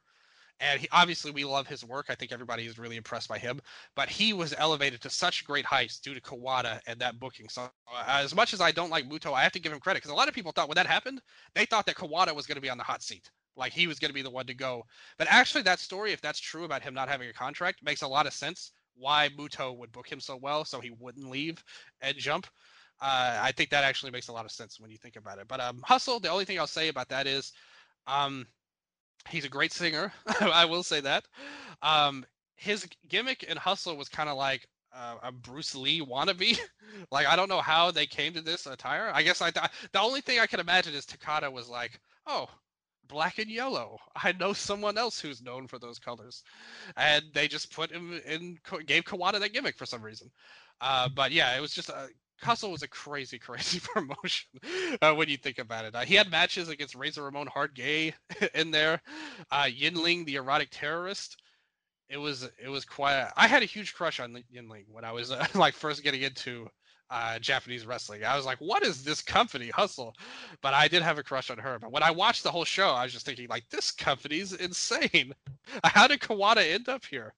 and 0.61 0.81
he, 0.81 0.89
obviously 0.93 1.31
we 1.31 1.45
love 1.45 1.67
his 1.67 1.85
work. 1.85 2.07
I 2.09 2.15
think 2.15 2.33
everybody 2.33 2.67
is 2.67 2.79
really 2.79 2.97
impressed 2.97 3.29
by 3.29 3.39
him. 3.39 3.61
But 3.97 4.09
he 4.09 4.33
was 4.33 4.55
elevated 4.57 5.01
to 5.03 5.11
such 5.11 5.45
great 5.45 5.65
heights 5.65 5.99
due 5.99 6.15
to 6.15 6.21
Kawada 6.21 6.81
and 6.87 7.01
that 7.01 7.19
booking. 7.19 7.49
So 7.49 7.63
uh, 7.63 8.05
as 8.07 8.35
much 8.35 8.55
as 8.55 8.61
I 8.61 8.71
don't 8.71 8.91
like 8.91 9.09
Muto, 9.09 9.33
I 9.33 9.43
have 9.43 9.53
to 9.53 9.61
give 9.61 9.73
him 9.73 9.81
credit 9.81 9.99
because 9.99 10.13
a 10.13 10.17
lot 10.17 10.29
of 10.29 10.35
people 10.35 10.53
thought 10.53 10.69
when 10.69 10.77
that 10.77 10.87
happened, 10.87 11.21
they 11.55 11.65
thought 11.65 11.87
that 11.87 11.97
Kawada 11.97 12.35
was 12.35 12.47
going 12.47 12.57
to 12.57 12.63
be 12.63 12.71
on 12.71 12.79
the 12.79 12.85
hot 12.85 13.03
seat, 13.03 13.31
like 13.57 13.73
he 13.73 13.87
was 13.87 13.99
going 13.99 14.11
to 14.11 14.15
be 14.15 14.23
the 14.23 14.31
one 14.31 14.47
to 14.47 14.55
go. 14.55 14.85
But 15.19 15.27
actually, 15.31 15.63
that 15.63 15.81
story, 15.81 16.13
if 16.13 16.21
that's 16.21 16.41
true 16.41 16.65
about 16.65 16.83
him 16.83 16.95
not 16.95 17.09
having 17.09 17.29
a 17.29 17.33
contract, 17.33 17.83
makes 17.83 18.03
a 18.03 18.09
lot 18.09 18.27
of 18.27 18.33
sense. 18.33 18.73
Why 18.95 19.31
Muto 19.37 19.77
would 19.77 19.91
book 19.91 20.11
him 20.11 20.21
so 20.21 20.37
well, 20.37 20.65
so 20.65 20.79
he 20.79 20.91
wouldn't 20.91 21.31
leave 21.31 21.65
and 22.03 22.17
jump. 22.17 22.47
Uh, 23.01 23.41
I 23.43 23.51
think 23.53 23.71
that 23.71 23.85
actually 23.85 24.13
makes 24.13 24.29
a 24.29 24.33
lot 24.33 24.45
of 24.45 24.53
sense 24.53 24.79
when 24.79 24.91
you 24.91 24.97
think 24.97 25.17
about 25.17 25.39
it. 25.39 25.49
But 25.49 25.61
um, 25.61 25.81
Hustle, 25.85 26.21
the 26.21 26.29
only 26.29 26.45
thing 26.45 26.59
I'll 26.61 26.67
say 26.69 26.89
about 26.89 27.09
that 27.09 27.27
is, 27.27 27.53
um, 28.07 28.47
He's 29.29 29.45
a 29.45 29.49
great 29.49 29.73
singer. 29.73 30.13
I 30.41 30.65
will 30.65 30.83
say 30.83 31.01
that. 31.01 31.25
Um, 31.83 32.25
his 32.57 32.87
gimmick 33.09 33.43
in 33.45 33.57
Hustle 33.57 33.97
was 33.97 34.09
kind 34.09 34.29
of 34.29 34.37
like 34.37 34.67
uh, 34.95 35.17
a 35.23 35.33
Bruce 35.33 35.75
Lee 35.75 36.01
wannabe. 36.01 36.59
like 37.11 37.27
I 37.27 37.37
don't 37.37 37.49
know 37.49 37.61
how 37.61 37.91
they 37.91 38.07
came 38.07 38.33
to 38.35 38.41
this 38.41 38.67
attire. 38.67 39.11
I 39.15 39.23
guess 39.23 39.41
I 39.41 39.51
th- 39.51 39.71
the 39.93 40.01
only 40.01 40.21
thing 40.21 40.39
I 40.39 40.47
can 40.47 40.61
imagine 40.61 40.95
is 40.95 41.07
Takada 41.07 41.51
was 41.51 41.69
like, 41.69 41.99
"Oh, 42.27 42.49
black 43.09 43.39
and 43.39 43.51
yellow. 43.51 43.99
I 44.17 44.33
know 44.33 44.53
someone 44.53 44.99
else 44.99 45.19
who's 45.21 45.43
known 45.43 45.67
for 45.67 45.79
those 45.79 45.99
colors," 45.99 46.43
and 46.97 47.25
they 47.33 47.49
just 47.49 47.73
put 47.73 47.91
him 47.91 48.21
in 48.27 48.59
gave 48.87 49.05
Kawada 49.05 49.41
that 49.41 49.53
gimmick 49.53 49.77
for 49.77 49.87
some 49.87 50.03
reason. 50.03 50.31
Uh, 50.81 51.09
but 51.09 51.33
yeah, 51.33 51.57
it 51.57 51.61
was 51.61 51.73
just 51.73 51.89
a 51.89 52.09
Hustle 52.43 52.71
was 52.71 52.83
a 52.83 52.89
crazy, 52.89 53.39
crazy 53.41 53.81
promotion 53.81 54.49
uh, 55.01 55.15
when 55.15 55.29
you 55.29 55.37
think 55.37 55.59
about 55.59 55.85
it. 55.85 55.95
Uh, 55.95 56.01
he 56.01 56.15
had 56.15 56.31
matches 56.31 56.69
against 56.69 56.95
Razor 56.95 57.23
Ramon 57.23 57.47
Hard 57.47 57.75
Gay 57.75 58.15
in 58.55 58.71
there, 58.71 59.01
uh, 59.51 59.65
Yinling 59.65 60.27
the 60.27 60.37
erotic 60.37 60.69
terrorist. 60.71 61.37
It 62.09 62.19
was 62.19 62.49
it 62.63 62.69
was 62.69 62.85
quite. 62.85 63.31
I 63.37 63.47
had 63.47 63.63
a 63.63 63.67
huge 63.67 63.95
crush 63.95 64.21
on 64.21 64.43
Yinling 64.55 64.85
when 64.89 65.05
I 65.05 65.13
was 65.13 65.31
uh, 65.31 65.47
like 65.55 65.75
first 65.75 66.03
getting 66.03 66.23
into 66.23 66.69
uh, 67.13 67.39
Japanese 67.39 67.85
wrestling. 67.85 68.25
I 68.25 68.37
was 68.37 68.47
like, 68.47 68.59
what 68.59 68.83
is 68.83 69.05
this 69.05 69.21
company, 69.21 69.69
Hustle? 69.69 70.17
But 70.63 70.73
I 70.73 70.89
did 70.89 71.03
have 71.03 71.19
a 71.19 71.23
crush 71.23 71.51
on 71.51 71.59
her. 71.59 71.79
But 71.79 71.93
when 71.93 72.03
I 72.03 72.11
watched 72.11 72.43
the 72.43 72.51
whole 72.51 72.65
show, 72.65 72.89
I 72.89 73.05
was 73.05 73.13
just 73.13 73.27
thinking, 73.27 73.49
like, 73.49 73.69
this 73.69 73.91
company's 73.91 74.55
insane. 74.55 75.35
How 75.85 76.07
did 76.07 76.21
Kawada 76.21 76.67
end 76.67 76.89
up 76.89 77.05
here? 77.05 77.35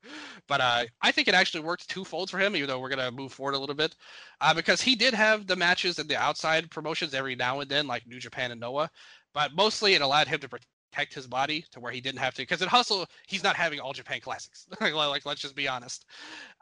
But 0.46 0.60
uh, 0.60 0.84
I 1.02 1.10
think 1.10 1.26
it 1.26 1.34
actually 1.34 1.64
worked 1.64 1.88
twofold 1.88 2.30
for 2.30 2.38
him, 2.38 2.54
even 2.54 2.68
though 2.68 2.78
we're 2.78 2.88
going 2.88 3.04
to 3.04 3.10
move 3.10 3.32
forward 3.32 3.56
a 3.56 3.58
little 3.58 3.74
bit, 3.74 3.96
uh, 4.40 4.54
because 4.54 4.80
he 4.80 4.94
did 4.94 5.12
have 5.12 5.46
the 5.48 5.56
matches 5.56 5.98
and 5.98 6.08
the 6.08 6.16
outside 6.16 6.70
promotions 6.70 7.12
every 7.12 7.34
now 7.34 7.58
and 7.58 7.68
then, 7.68 7.88
like 7.88 8.06
New 8.06 8.20
Japan 8.20 8.52
and 8.52 8.60
Noah. 8.60 8.90
But 9.32 9.56
mostly 9.56 9.94
it 9.94 10.02
allowed 10.02 10.28
him 10.28 10.38
to 10.40 10.48
protect 10.94 11.14
his 11.14 11.26
body 11.26 11.64
to 11.72 11.80
where 11.80 11.92
he 11.92 12.00
didn't 12.00 12.20
have 12.20 12.34
to 12.34 12.42
because 12.42 12.62
in 12.62 12.68
hustle 12.68 13.06
he's 13.26 13.42
not 13.42 13.56
having 13.56 13.80
all 13.80 13.92
japan 13.92 14.20
classics. 14.20 14.66
Like 14.80 14.94
like, 14.94 15.26
let's 15.26 15.40
just 15.40 15.56
be 15.56 15.66
honest. 15.66 16.04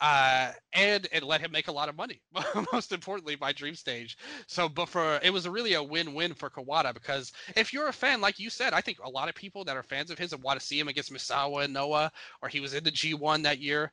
Uh, 0.01 0.53
and 0.75 1.09
it 1.13 1.23
let 1.23 1.41
him 1.41 1.51
make 1.51 1.69
a 1.69 1.73
lot 1.73 1.89
of 1.89 1.97
money 1.97 2.23
most 2.73 2.93
importantly 2.93 3.35
by 3.35 3.53
dream 3.53 3.75
stage. 3.75 4.17
So 4.47 4.69
but 4.69 4.89
for 4.89 5.19
it 5.23 5.33
was 5.33 5.49
really 5.49 5.75
a 5.75 5.83
win-win 5.83 6.35
for 6.35 6.49
kawada 6.51 6.95
because 6.95 7.33
if 7.57 7.73
you're 7.73 7.89
a 7.89 7.93
fan 7.93 8.21
like 8.21 8.39
you 8.39 8.49
said 8.49 8.73
i 8.73 8.81
think 8.81 8.99
a 9.05 9.11
lot 9.11 9.29
of 9.29 9.35
people 9.35 9.65
that 9.65 9.77
are 9.77 9.83
fans 9.83 10.11
of 10.11 10.19
his 10.19 10.33
and 10.33 10.43
want 10.43 10.59
to 10.59 10.65
see 10.65 10.79
him 10.79 10.89
against 10.89 11.13
misawa 11.13 11.65
and 11.65 11.73
noah 11.73 12.11
or 12.43 12.49
he 12.49 12.61
was 12.61 12.75
in 12.75 12.85
the 12.85 12.91
g1 12.91 13.43
that 13.43 13.59
year 13.59 13.93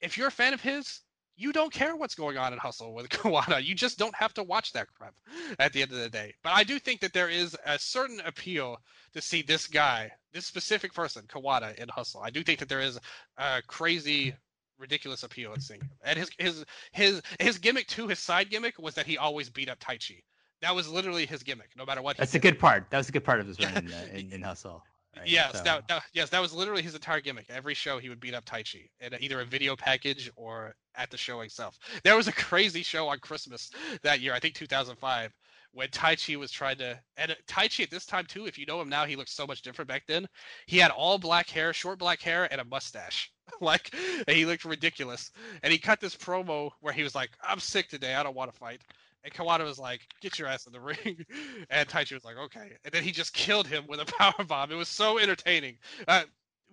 if 0.00 0.16
you're 0.16 0.28
a 0.28 0.30
fan 0.30 0.54
of 0.54 0.60
his 0.60 1.00
you 1.36 1.52
don't 1.52 1.72
care 1.72 1.94
what's 1.94 2.14
going 2.14 2.38
on 2.38 2.52
in 2.52 2.58
Hustle 2.58 2.94
with 2.94 3.08
Kawada. 3.10 3.62
You 3.62 3.74
just 3.74 3.98
don't 3.98 4.14
have 4.14 4.34
to 4.34 4.42
watch 4.42 4.72
that 4.72 4.88
crap 4.94 5.14
at 5.58 5.72
the 5.72 5.82
end 5.82 5.92
of 5.92 5.98
the 5.98 6.08
day. 6.08 6.34
But 6.42 6.54
I 6.54 6.64
do 6.64 6.78
think 6.78 7.00
that 7.00 7.12
there 7.12 7.28
is 7.28 7.56
a 7.64 7.78
certain 7.78 8.20
appeal 8.24 8.78
to 9.12 9.20
see 9.20 9.42
this 9.42 9.66
guy, 9.66 10.10
this 10.32 10.46
specific 10.46 10.92
person, 10.94 11.24
Kawada, 11.28 11.74
in 11.76 11.88
Hustle. 11.88 12.22
I 12.22 12.30
do 12.30 12.42
think 12.42 12.58
that 12.60 12.68
there 12.68 12.80
is 12.80 12.98
a 13.36 13.62
crazy, 13.66 14.34
ridiculous 14.78 15.22
appeal 15.22 15.52
in 15.52 15.60
seeing 15.60 15.80
him. 15.80 15.90
And 16.04 16.18
his 16.18 16.30
his 16.38 16.64
his 16.92 17.22
his 17.38 17.58
gimmick 17.58 17.86
too, 17.86 18.08
his 18.08 18.18
side 18.18 18.50
gimmick 18.50 18.78
was 18.78 18.94
that 18.94 19.06
he 19.06 19.18
always 19.18 19.50
beat 19.50 19.68
up 19.68 19.78
Taichi. 19.78 20.22
That 20.62 20.74
was 20.74 20.88
literally 20.88 21.26
his 21.26 21.42
gimmick, 21.42 21.68
no 21.76 21.84
matter 21.84 22.00
what. 22.00 22.16
That's 22.16 22.34
a 22.34 22.38
good 22.38 22.58
part. 22.58 22.86
That 22.90 22.98
was 22.98 23.10
a 23.10 23.12
good 23.12 23.24
part 23.24 23.40
of 23.40 23.46
his 23.46 23.60
run 23.60 23.76
in, 23.76 23.92
uh, 23.92 24.06
in, 24.12 24.32
in 24.32 24.42
Hustle. 24.42 24.82
Right? 25.16 25.28
Yes, 25.28 25.58
so. 25.58 25.64
that, 25.64 25.88
that, 25.88 26.02
yes, 26.12 26.30
that 26.30 26.40
was 26.40 26.52
literally 26.52 26.82
his 26.82 26.94
entire 26.94 27.20
gimmick. 27.20 27.46
Every 27.48 27.74
show 27.74 27.98
he 27.98 28.08
would 28.08 28.20
beat 28.20 28.34
up 28.34 28.44
Taichi 28.44 28.88
in 29.00 29.14
either 29.20 29.40
a 29.40 29.44
video 29.44 29.76
package 29.76 30.30
or 30.36 30.74
at 30.94 31.10
the 31.10 31.16
show 31.16 31.40
itself. 31.40 31.78
There 32.04 32.16
was 32.16 32.28
a 32.28 32.32
crazy 32.32 32.82
show 32.82 33.08
on 33.08 33.18
Christmas 33.18 33.70
that 34.02 34.20
year, 34.20 34.34
I 34.34 34.40
think 34.40 34.54
2005, 34.54 35.32
when 35.72 35.88
Taichi 35.88 36.36
was 36.36 36.50
trying 36.50 36.78
to 36.78 36.98
and 37.16 37.36
Taichi 37.46 37.82
at 37.82 37.90
this 37.90 38.06
time 38.06 38.24
too, 38.24 38.46
if 38.46 38.58
you 38.58 38.64
know 38.66 38.80
him 38.80 38.88
now, 38.88 39.04
he 39.04 39.16
looks 39.16 39.32
so 39.32 39.46
much 39.46 39.62
different 39.62 39.88
back 39.88 40.04
then. 40.06 40.26
He 40.66 40.78
had 40.78 40.90
all 40.90 41.18
black 41.18 41.50
hair, 41.50 41.72
short 41.72 41.98
black 41.98 42.20
hair, 42.22 42.50
and 42.50 42.60
a 42.60 42.64
mustache. 42.64 43.30
like 43.60 43.94
he 44.28 44.46
looked 44.46 44.64
ridiculous. 44.64 45.30
And 45.62 45.72
he 45.72 45.78
cut 45.78 46.00
this 46.00 46.16
promo 46.16 46.70
where 46.80 46.92
he 46.92 47.02
was 47.02 47.14
like, 47.14 47.30
I'm 47.42 47.60
sick 47.60 47.88
today, 47.88 48.14
I 48.14 48.22
don't 48.22 48.36
want 48.36 48.52
to 48.52 48.58
fight. 48.58 48.82
And 49.26 49.34
Kawada 49.34 49.64
was 49.64 49.76
like, 49.76 50.06
"Get 50.20 50.38
your 50.38 50.46
ass 50.46 50.66
in 50.66 50.72
the 50.72 50.80
ring," 50.92 51.26
and 51.68 51.88
Taichi 51.88 52.12
was 52.14 52.24
like, 52.24 52.36
"Okay." 52.36 52.76
And 52.84 52.94
then 52.94 53.02
he 53.02 53.10
just 53.10 53.32
killed 53.34 53.66
him 53.66 53.84
with 53.88 53.98
a 54.00 54.04
power 54.18 54.44
bomb. 54.44 54.70
It 54.70 54.76
was 54.76 54.88
so 54.88 55.18
entertaining. 55.18 55.78
Uh, 56.06 56.22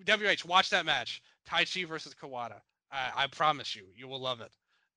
WH, 0.07 0.45
watch 0.45 0.69
that 0.69 0.85
match, 0.85 1.23
Taichi 1.49 1.87
versus 1.87 2.13
Kawada. 2.13 2.61
I 2.91 3.25
promise 3.25 3.75
you, 3.75 3.85
you 3.95 4.07
will 4.07 4.21
love 4.21 4.39
it. 4.39 4.51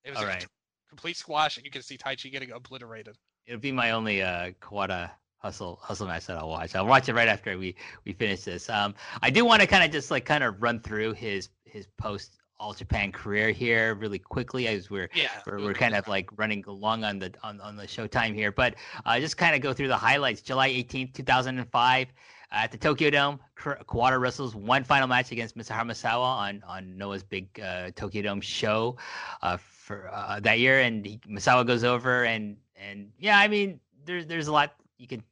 It 0.05 0.11
was 0.11 0.19
All 0.19 0.25
a 0.27 0.29
right. 0.29 0.47
complete 0.91 1.17
squash, 1.17 1.57
and 1.57 1.65
you 1.65 1.71
can 1.71 1.81
see 1.81 1.97
Taichi 1.97 2.31
getting 2.31 2.53
obliterated. 2.53 3.17
It'll 3.47 3.59
be 3.59 3.73
my 3.73 3.93
only 3.93 4.21
uh, 4.21 4.51
Kawada 4.61 5.11
hustle 5.39 5.79
hustle 5.83 6.07
match 6.07 6.27
that 6.27 6.37
I'll 6.37 6.51
watch. 6.51 6.75
I'll 6.75 6.87
watch 6.87 7.09
it 7.09 7.15
right 7.15 7.29
after 7.29 7.57
we 7.57 7.75
we 8.05 8.13
finish 8.13 8.43
this. 8.43 8.69
Um, 8.69 8.95
I 9.23 9.31
do 9.31 9.47
want 9.47 9.63
to 9.63 9.67
kind 9.67 9.83
of 9.83 9.91
just 9.91 10.11
like 10.11 10.27
kind 10.27 10.45
of 10.45 10.63
run 10.63 10.81
through 10.81 11.15
his 11.15 11.49
his 11.65 11.87
post 11.97 12.37
All 12.59 12.73
Japan 12.73 13.13
career 13.13 13.51
here 13.51 13.95
really 13.95 14.19
quickly 14.19 14.67
as 14.69 14.91
we're 14.91 15.11
Yeah, 15.15 15.29
we're, 15.47 15.61
we're 15.61 15.75
kind 15.75 15.95
of 15.95 16.09
like 16.09 16.31
running 16.39 16.65
along 16.67 17.05
on 17.05 17.19
the 17.19 17.33
on, 17.43 17.61
on 17.61 17.77
the 17.77 17.87
show 17.87 18.07
time 18.07 18.35
here, 18.35 18.51
but 18.51 18.75
uh, 19.05 19.21
just 19.21 19.37
kind 19.37 19.55
of 19.55 19.61
go 19.61 19.73
through 19.73 19.89
the 19.89 19.97
highlights. 19.97 20.41
July 20.41 20.71
18th, 20.71 21.13
2005, 21.15 22.09
at 22.53 22.73
the 22.73 22.79
Tokyo 22.79 23.11
Dome, 23.11 23.41
Ka- 23.55 23.77
Kawada 23.89 24.19
wrestles 24.21 24.55
one 24.55 24.85
final 24.85 25.07
match 25.07 25.33
against 25.33 25.57
Mitsuharu 25.57 25.91
Misawa 25.91 26.25
on 26.25 26.63
on 26.67 26.97
Noah's 26.97 27.23
big 27.23 27.49
uh, 27.61 27.91
Tokyo 27.95 28.23
Dome 28.23 28.41
show 28.41 28.97
uh, 29.43 29.57
for 29.57 30.11
uh, 30.13 30.41
that 30.41 30.59
year, 30.59 30.81
and 30.81 31.05
he, 31.05 31.19
Misawa 31.29 31.67
goes 31.67 31.85
over 31.85 32.25
and 32.25 32.57
and 32.77 33.11
yeah, 33.19 33.39
I 33.39 33.49
mean 33.49 33.81
there's 34.05 34.27
there's 34.27 34.49
a 34.49 34.53
lot 34.53 34.75
you 34.99 35.07
can 35.07 35.23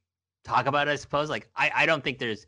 talk 0.45 0.67
about, 0.67 0.89
I 0.89 0.97
suppose. 0.97 1.31
Like 1.31 1.49
I 1.57 1.71
I 1.75 1.87
don't 1.87 2.03
think 2.03 2.19
there's 2.19 2.47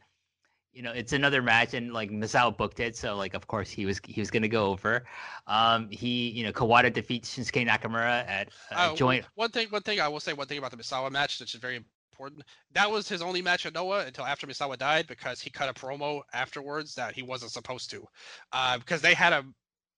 you 0.77 0.83
know, 0.83 0.93
it's 0.93 1.15
another 1.15 1.41
match, 1.41 1.73
and 1.73 1.95
like 1.95 2.11
Misawa 2.11 2.55
booked 2.55 2.81
it, 2.81 2.97
so 2.97 3.17
like 3.17 3.33
of 3.33 3.47
course 3.47 3.71
he 3.71 3.87
was 3.87 3.99
he 4.07 4.21
was 4.21 4.31
gonna 4.31 4.47
go 4.47 4.67
over. 4.67 5.05
Um, 5.47 5.89
he 5.91 6.29
you 6.29 6.45
know 6.45 6.53
Kawada 6.53 6.93
defeats 6.93 7.35
Shinsuke 7.35 7.67
Nakamura 7.67 8.29
at 8.29 8.51
uh, 8.71 8.95
joint. 8.95 9.25
One 9.37 9.51
thing, 9.51 9.69
one 9.71 9.81
thing 9.81 10.01
I 10.01 10.09
will 10.09 10.21
say, 10.21 10.35
one 10.35 10.47
thing 10.47 10.59
about 10.59 10.73
the 10.73 10.77
Misawa 10.77 11.11
match, 11.11 11.41
which 11.41 11.55
is 11.55 11.61
very 11.61 11.83
important. 12.13 12.43
That 12.73 12.91
was 12.91 13.09
his 13.09 13.23
only 13.23 13.41
match 13.41 13.65
at 13.65 13.73
Noah 13.73 14.05
until 14.05 14.27
after 14.27 14.47
Misawa 14.47 14.77
died, 14.77 15.07
because 15.07 15.41
he 15.41 15.49
cut 15.49 15.71
a 15.71 15.73
promo 15.73 16.21
afterwards 16.35 16.95
that 16.97 17.15
he 17.15 17.23
wasn't 17.23 17.53
supposed 17.53 17.89
to, 17.91 18.07
uh, 18.53 18.77
because 18.77 19.01
they 19.01 19.15
had 19.15 19.33
a 19.33 19.45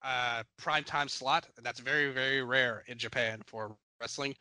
uh, 0.05 0.45
prime 0.59 0.85
time 0.85 1.09
slot, 1.09 1.49
and 1.57 1.67
that's 1.67 1.81
very, 1.81 2.13
very 2.13 2.45
rare 2.45 2.85
in 2.87 2.99
Japan 2.99 3.43
for 3.47 3.77
wrestling. 4.01 4.37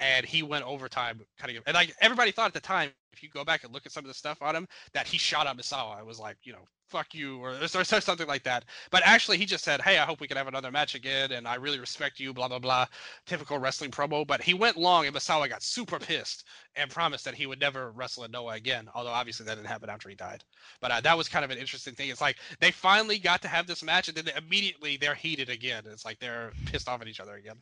And 0.00 0.24
he 0.26 0.42
went 0.42 0.64
overtime, 0.64 1.20
cutting 1.38 1.56
him. 1.56 1.62
And 1.66 1.74
like 1.74 1.94
everybody 2.00 2.32
thought 2.32 2.48
at 2.48 2.54
the 2.54 2.60
time, 2.60 2.90
if 3.12 3.22
you 3.22 3.28
go 3.28 3.44
back 3.44 3.64
and 3.64 3.72
look 3.72 3.86
at 3.86 3.92
some 3.92 4.04
of 4.04 4.08
the 4.08 4.14
stuff 4.14 4.40
on 4.40 4.56
him, 4.56 4.66
that 4.94 5.06
he 5.06 5.18
shot 5.18 5.46
at 5.46 5.56
Misawa. 5.56 5.98
It 5.98 6.06
was 6.06 6.18
like, 6.18 6.36
you 6.42 6.52
know, 6.52 6.66
fuck 6.90 7.14
you, 7.14 7.38
or, 7.38 7.54
or 7.62 7.84
something 7.84 8.26
like 8.26 8.42
that. 8.42 8.64
But 8.90 9.02
actually, 9.04 9.38
he 9.38 9.46
just 9.46 9.64
said, 9.64 9.80
"Hey, 9.80 9.98
I 9.98 10.04
hope 10.04 10.20
we 10.20 10.26
can 10.26 10.36
have 10.36 10.48
another 10.48 10.70
match 10.70 10.94
again, 10.94 11.32
and 11.32 11.46
I 11.46 11.54
really 11.54 11.78
respect 11.78 12.18
you." 12.18 12.34
Blah 12.34 12.48
blah 12.48 12.58
blah. 12.58 12.86
Typical 13.26 13.58
wrestling 13.58 13.90
promo. 13.90 14.26
But 14.26 14.42
he 14.42 14.54
went 14.54 14.76
long, 14.76 15.06
and 15.06 15.14
Misawa 15.14 15.48
got 15.48 15.62
super 15.62 15.98
pissed 15.98 16.44
and 16.74 16.90
promised 16.90 17.24
that 17.24 17.34
he 17.34 17.46
would 17.46 17.60
never 17.60 17.92
wrestle 17.92 18.24
in 18.24 18.30
Noah 18.32 18.54
again. 18.54 18.88
Although 18.94 19.10
obviously 19.10 19.46
that 19.46 19.54
didn't 19.54 19.68
happen 19.68 19.88
after 19.88 20.08
he 20.08 20.14
died. 20.14 20.44
But 20.80 20.90
uh, 20.90 21.00
that 21.02 21.16
was 21.16 21.28
kind 21.28 21.44
of 21.44 21.50
an 21.50 21.58
interesting 21.58 21.94
thing. 21.94 22.10
It's 22.10 22.20
like 22.20 22.36
they 22.60 22.70
finally 22.70 23.18
got 23.18 23.40
to 23.42 23.48
have 23.48 23.66
this 23.66 23.82
match, 23.82 24.08
and 24.08 24.16
then 24.16 24.32
immediately 24.36 24.96
they're 24.96 25.14
heated 25.14 25.48
again. 25.48 25.84
It's 25.86 26.04
like 26.04 26.18
they're 26.18 26.52
pissed 26.66 26.88
off 26.88 27.00
at 27.00 27.08
each 27.08 27.20
other 27.20 27.34
again. 27.34 27.56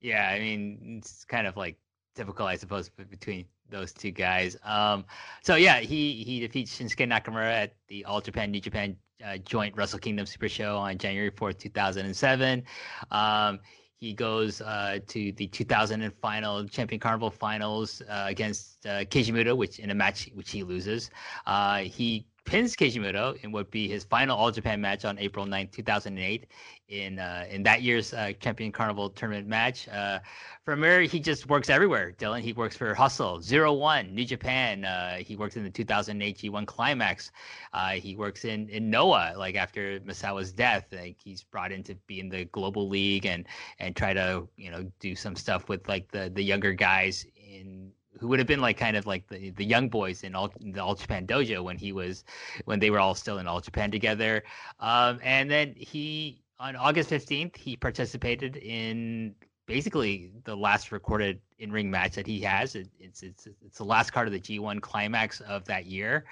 Yeah, 0.00 0.28
I 0.28 0.38
mean 0.38 0.98
it's 0.98 1.24
kind 1.24 1.46
of 1.46 1.56
like 1.56 1.76
typical, 2.14 2.46
I 2.46 2.56
suppose, 2.56 2.88
between 2.88 3.46
those 3.68 3.92
two 3.92 4.10
guys. 4.10 4.56
Um, 4.64 5.04
so 5.42 5.54
yeah, 5.56 5.80
he 5.80 6.22
he 6.24 6.40
defeats 6.40 6.78
Shinsuke 6.78 7.08
Nakamura 7.08 7.50
at 7.50 7.74
the 7.88 8.04
All 8.04 8.20
Japan 8.20 8.50
New 8.50 8.60
Japan 8.60 8.96
uh, 9.24 9.36
Joint 9.38 9.76
Wrestle 9.76 9.98
Kingdom 9.98 10.26
Super 10.26 10.48
Show 10.48 10.76
on 10.76 10.98
January 10.98 11.30
fourth, 11.30 11.58
two 11.58 11.70
thousand 11.70 12.06
and 12.06 12.16
seven. 12.16 12.64
Um, 13.10 13.60
he 14.00 14.14
goes 14.14 14.62
uh, 14.62 14.98
to 15.08 15.30
the 15.32 15.46
2000 15.46 16.00
and 16.00 16.14
final 16.22 16.66
Champion 16.66 16.98
Carnival 16.98 17.30
finals 17.30 18.00
uh, 18.08 18.24
against 18.28 18.86
uh, 18.86 19.04
Keiji 19.04 19.54
which 19.56 19.78
in 19.78 19.90
a 19.90 19.94
match 19.94 20.30
which 20.34 20.50
he 20.50 20.62
loses. 20.62 21.10
Uh, 21.46 21.80
he 21.80 22.26
pins 22.50 22.74
Keiji 22.74 22.96
in 23.44 23.52
what 23.52 23.60
would 23.60 23.70
be 23.70 23.88
his 23.88 24.02
final 24.02 24.36
All 24.36 24.50
Japan 24.50 24.80
match 24.80 25.04
on 25.04 25.16
April 25.18 25.46
9th, 25.46 25.70
2008, 25.70 26.46
in 26.88 27.20
uh, 27.20 27.44
in 27.48 27.62
that 27.62 27.82
year's 27.82 28.12
uh, 28.12 28.32
Champion 28.40 28.72
Carnival 28.72 29.08
tournament 29.08 29.46
match. 29.46 29.86
Uh, 29.88 30.18
from 30.64 30.80
there, 30.80 31.02
he 31.02 31.20
just 31.20 31.48
works 31.48 31.70
everywhere. 31.70 32.12
Dylan, 32.18 32.40
he 32.40 32.52
works 32.52 32.76
for 32.76 32.92
Hustle, 32.92 33.40
Zero 33.40 33.72
One, 33.72 34.12
New 34.12 34.24
Japan. 34.24 34.84
Uh, 34.84 35.18
he 35.18 35.36
works 35.36 35.56
in 35.56 35.62
the 35.62 35.70
2008 35.70 36.38
G1 36.38 36.66
Climax. 36.66 37.30
Uh, 37.72 37.90
he 37.90 38.16
works 38.16 38.44
in 38.44 38.68
in 38.68 38.90
Noah, 38.90 39.34
like 39.36 39.54
after 39.54 40.00
Misawa's 40.00 40.52
death. 40.52 40.86
Like 40.90 41.18
he's 41.22 41.44
brought 41.44 41.70
in 41.70 41.84
to 41.84 41.94
be 42.08 42.18
in 42.18 42.28
the 42.28 42.46
Global 42.46 42.88
League 42.88 43.26
and 43.26 43.46
and 43.78 43.94
try 43.94 44.12
to 44.12 44.48
you 44.56 44.72
know 44.72 44.90
do 44.98 45.14
some 45.14 45.36
stuff 45.36 45.68
with 45.68 45.88
like 45.88 46.10
the 46.10 46.32
the 46.34 46.42
younger 46.42 46.72
guys 46.72 47.24
in 47.36 47.92
who 48.20 48.28
would 48.28 48.38
have 48.38 48.46
been 48.46 48.60
like 48.60 48.76
kind 48.76 48.96
of 48.96 49.06
like 49.06 49.26
the, 49.28 49.50
the 49.50 49.64
young 49.64 49.88
boys 49.88 50.22
in 50.22 50.34
all 50.34 50.52
the 50.60 50.82
All 50.82 50.94
Japan 50.94 51.26
Dojo 51.26 51.64
when 51.64 51.78
he 51.78 51.92
was 51.92 52.24
when 52.66 52.78
they 52.78 52.90
were 52.90 53.00
all 53.00 53.14
still 53.14 53.38
in 53.38 53.46
All 53.46 53.60
Japan 53.60 53.90
together. 53.90 54.44
Um, 54.78 55.18
and 55.22 55.50
then 55.50 55.74
he 55.76 56.42
on 56.58 56.76
August 56.76 57.08
fifteenth 57.08 57.56
he 57.56 57.76
participated 57.76 58.56
in 58.56 59.34
basically 59.70 60.32
the 60.44 60.56
last 60.56 60.90
recorded 60.90 61.40
in 61.60 61.70
ring 61.70 61.90
match 61.90 62.16
that 62.16 62.26
he 62.26 62.40
has. 62.40 62.74
It, 62.74 62.88
it's 62.98 63.22
it's 63.22 63.46
it's 63.64 63.78
the 63.78 63.84
last 63.84 64.10
card 64.10 64.26
of 64.26 64.32
the 64.32 64.40
G1 64.40 64.82
climax 64.82 65.40
of 65.40 65.64
that 65.66 65.86
year. 65.86 66.24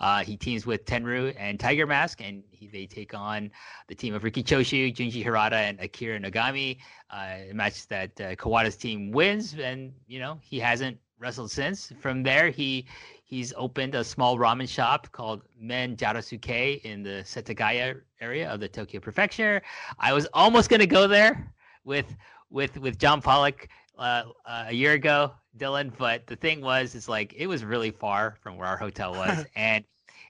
Uh, 0.00 0.22
he 0.22 0.36
teams 0.36 0.64
with 0.64 0.84
Tenryu 0.86 1.34
and 1.36 1.58
Tiger 1.58 1.86
Mask, 1.86 2.20
and 2.22 2.44
he, 2.50 2.68
they 2.68 2.86
take 2.86 3.12
on 3.12 3.50
the 3.88 3.94
team 3.94 4.14
of 4.14 4.22
Riki 4.22 4.42
Choshu, 4.42 4.94
Junji 4.94 5.22
Hirata, 5.22 5.56
and 5.56 5.80
Akira 5.80 6.20
Nagami. 6.20 6.78
Uh, 7.10 7.50
a 7.50 7.52
match 7.52 7.86
that 7.88 8.18
uh, 8.20 8.34
Kawada's 8.36 8.76
team 8.76 9.10
wins, 9.10 9.54
and 9.58 9.92
you 10.06 10.20
know 10.20 10.38
he 10.40 10.60
hasn't 10.60 10.96
wrestled 11.18 11.50
since. 11.50 11.92
From 12.00 12.22
there, 12.22 12.50
he 12.50 12.86
he's 13.24 13.52
opened 13.56 13.94
a 13.94 14.04
small 14.04 14.38
ramen 14.38 14.68
shop 14.68 15.10
called 15.12 15.42
Men 15.58 15.96
Jarasuke 15.96 16.82
in 16.82 17.02
the 17.02 17.22
Setagaya 17.24 18.00
area 18.20 18.50
of 18.50 18.60
the 18.60 18.68
Tokyo 18.68 19.00
Prefecture. 19.00 19.62
I 19.98 20.12
was 20.12 20.26
almost 20.34 20.70
gonna 20.70 20.86
go 20.86 21.06
there 21.06 21.52
with 21.84 22.16
with 22.50 22.78
with 22.78 22.98
John 22.98 23.20
Pollock 23.20 23.68
uh, 23.98 24.24
uh, 24.46 24.64
a 24.68 24.74
year 24.74 24.92
ago, 24.92 25.32
Dylan, 25.58 25.92
but 25.96 26.26
the 26.26 26.36
thing 26.36 26.60
was, 26.60 26.94
is 26.94 27.08
like 27.08 27.34
it 27.36 27.46
was 27.46 27.64
really 27.64 27.90
far 27.90 28.36
from 28.40 28.56
where 28.56 28.66
our 28.68 28.76
hotel 28.76 29.12
was, 29.24 29.44
and 29.56 29.84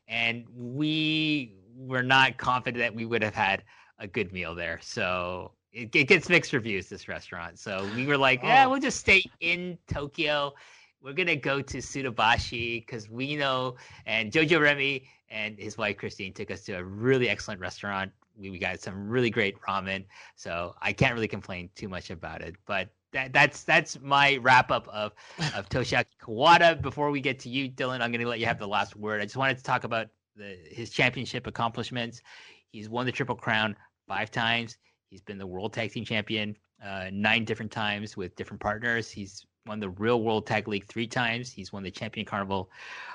and 0.08 0.44
we 0.54 1.56
were 1.76 2.02
not 2.02 2.36
confident 2.36 2.78
that 2.78 2.94
we 2.94 3.04
would 3.04 3.22
have 3.22 3.34
had 3.34 3.64
a 3.98 4.06
good 4.06 4.32
meal 4.32 4.54
there. 4.54 4.78
So 4.82 5.52
it, 5.74 5.94
it 5.94 6.04
gets 6.04 6.28
mixed 6.28 6.52
reviews. 6.52 6.88
This 6.88 7.08
restaurant, 7.08 7.58
so 7.58 7.88
we 7.96 8.06
were 8.06 8.16
like, 8.16 8.42
yeah, 8.42 8.64
Oh. 8.64 8.70
we'll 8.70 8.80
just 8.80 9.00
stay 9.00 9.22
in 9.40 9.76
Tokyo. 9.92 10.54
We're 11.02 11.12
gonna 11.12 11.36
go 11.36 11.60
to 11.60 11.78
Suidobashi 11.78 12.80
because 12.86 13.10
we 13.10 13.36
know, 13.36 13.76
and 14.06 14.32
Jojo 14.32 14.60
Remy 14.60 15.04
and 15.28 15.58
his 15.58 15.76
wife 15.76 15.98
Christine 15.98 16.32
took 16.32 16.50
us 16.50 16.62
to 16.62 16.74
a 16.74 16.84
really 16.84 17.28
excellent 17.28 17.60
restaurant. 17.60 18.10
We, 18.36 18.50
we 18.50 18.58
got 18.58 18.80
some 18.80 19.08
really 19.08 19.30
great 19.30 19.60
ramen, 19.60 20.04
so 20.34 20.74
I 20.80 20.92
can't 20.92 21.14
really 21.14 21.28
complain 21.28 21.68
too 21.74 21.88
much 21.88 22.10
about 22.10 22.40
it. 22.40 22.56
But 22.66 22.88
that, 23.12 23.32
that's 23.32 23.64
that's 23.64 24.00
my 24.00 24.38
wrap 24.38 24.70
up 24.70 24.88
of 24.88 25.12
of 25.54 25.68
Toshiaki 25.68 26.06
Kawada. 26.22 26.80
Before 26.80 27.10
we 27.10 27.20
get 27.20 27.38
to 27.40 27.48
you, 27.50 27.68
Dylan, 27.68 28.00
I'm 28.00 28.10
gonna 28.12 28.26
let 28.26 28.38
you 28.40 28.46
have 28.46 28.58
the 28.58 28.68
last 28.68 28.96
word. 28.96 29.20
I 29.20 29.24
just 29.24 29.36
wanted 29.36 29.58
to 29.58 29.62
talk 29.64 29.84
about 29.84 30.06
the, 30.36 30.56
his 30.70 30.90
championship 30.90 31.46
accomplishments. 31.46 32.22
He's 32.70 32.88
won 32.88 33.06
the 33.06 33.12
Triple 33.12 33.36
Crown 33.36 33.76
five 34.08 34.30
times. 34.30 34.78
He's 35.14 35.22
been 35.22 35.38
the 35.38 35.46
World 35.46 35.72
Tag 35.72 35.92
Team 35.92 36.04
Champion 36.04 36.56
uh, 36.84 37.04
nine 37.12 37.44
different 37.44 37.70
times 37.70 38.16
with 38.16 38.34
different 38.34 38.60
partners. 38.60 39.12
He's 39.12 39.46
won 39.64 39.78
the 39.78 39.90
Real 39.90 40.20
World 40.20 40.44
Tag 40.44 40.66
League 40.66 40.88
three 40.88 41.06
times. 41.06 41.52
He's 41.52 41.72
won 41.72 41.84
the 41.84 41.90
Champion 41.92 42.26
Carnival 42.26 42.68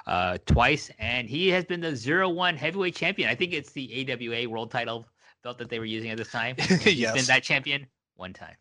uh, 0.08 0.38
twice, 0.46 0.90
and 0.98 1.28
he 1.28 1.50
has 1.50 1.66
been 1.66 1.82
the 1.82 1.94
zero 1.94 2.30
one 2.30 2.56
heavyweight 2.56 2.96
champion. 2.96 3.30
I 3.30 3.36
think 3.36 3.52
it's 3.52 3.74
the 3.74 4.10
AWA 4.10 4.48
World 4.48 4.72
Title 4.72 5.06
belt 5.44 5.58
that 5.58 5.68
they 5.68 5.78
were 5.78 5.84
using 5.84 6.10
at 6.10 6.18
this 6.18 6.32
time. 6.32 6.56
He's 6.80 7.00
Yes. 7.00 7.16
been 7.16 7.26
that 7.26 7.44
champion 7.44 7.86
one 8.16 8.32
time. 8.32 8.56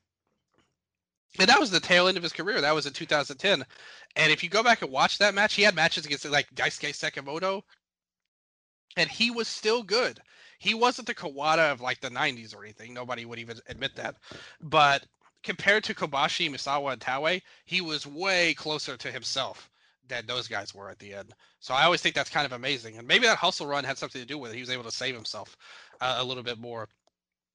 And 1.39 1.49
that 1.49 1.61
was 1.61 1.71
the 1.71 1.79
tail 1.79 2.09
end 2.09 2.17
of 2.17 2.25
his 2.25 2.33
career. 2.33 2.61
That 2.61 2.75
was 2.75 2.87
in 2.87 2.93
2010. 2.93 3.65
And 4.17 4.33
if 4.33 4.43
you 4.43 4.51
go 4.51 4.65
back 4.65 4.83
and 4.83 4.91
watch 4.91 5.19
that 5.19 5.33
match, 5.37 5.55
he 5.55 5.63
had 5.63 5.77
matches 5.77 6.07
against 6.07 6.29
like 6.29 6.53
Daisuke 6.57 6.91
Sekimoto, 6.91 7.63
and 8.97 9.09
he 9.09 9.31
was 9.31 9.47
still 9.47 9.85
good. 9.85 10.19
He 10.59 10.75
wasn't 10.75 11.07
the 11.09 11.15
Kawada 11.15 11.73
of 11.73 11.81
like 11.81 12.01
the 12.01 12.11
90s 12.11 12.55
or 12.55 12.63
anything. 12.65 12.93
Nobody 12.95 13.25
would 13.25 13.39
even 13.39 13.59
admit 13.69 13.95
that. 13.97 14.17
But 14.61 15.07
compared 15.43 15.85
to 15.85 15.95
Kobashi, 15.95 16.51
Misawa, 16.51 16.93
and 16.93 17.01
Taue, 17.01 17.41
he 17.65 17.81
was 17.81 18.07
way 18.07 18.55
closer 18.55 18.97
to 18.97 19.11
himself 19.11 19.71
than 20.09 20.27
those 20.27 20.49
guys 20.49 20.75
were 20.75 20.91
at 20.91 20.99
the 20.99 21.15
end. 21.15 21.35
So 21.61 21.75
I 21.75 21.85
always 21.85 22.01
think 22.03 22.15
that's 22.15 22.31
kind 22.31 22.47
of 22.47 22.53
amazing. 22.53 22.99
And 22.99 23.07
maybe 23.07 23.27
that 23.27 23.39
hustle 23.39 23.67
run 23.67 23.85
had 23.85 23.99
something 23.99 24.21
to 24.21 24.27
do 24.27 24.39
with 24.39 24.53
it. 24.53 24.55
He 24.55 24.61
was 24.61 24.71
able 24.71 24.85
to 24.85 24.91
save 24.91 25.15
himself 25.15 25.57
uh, 26.01 26.17
a 26.19 26.25
little 26.25 26.43
bit 26.43 26.59
more. 26.59 26.89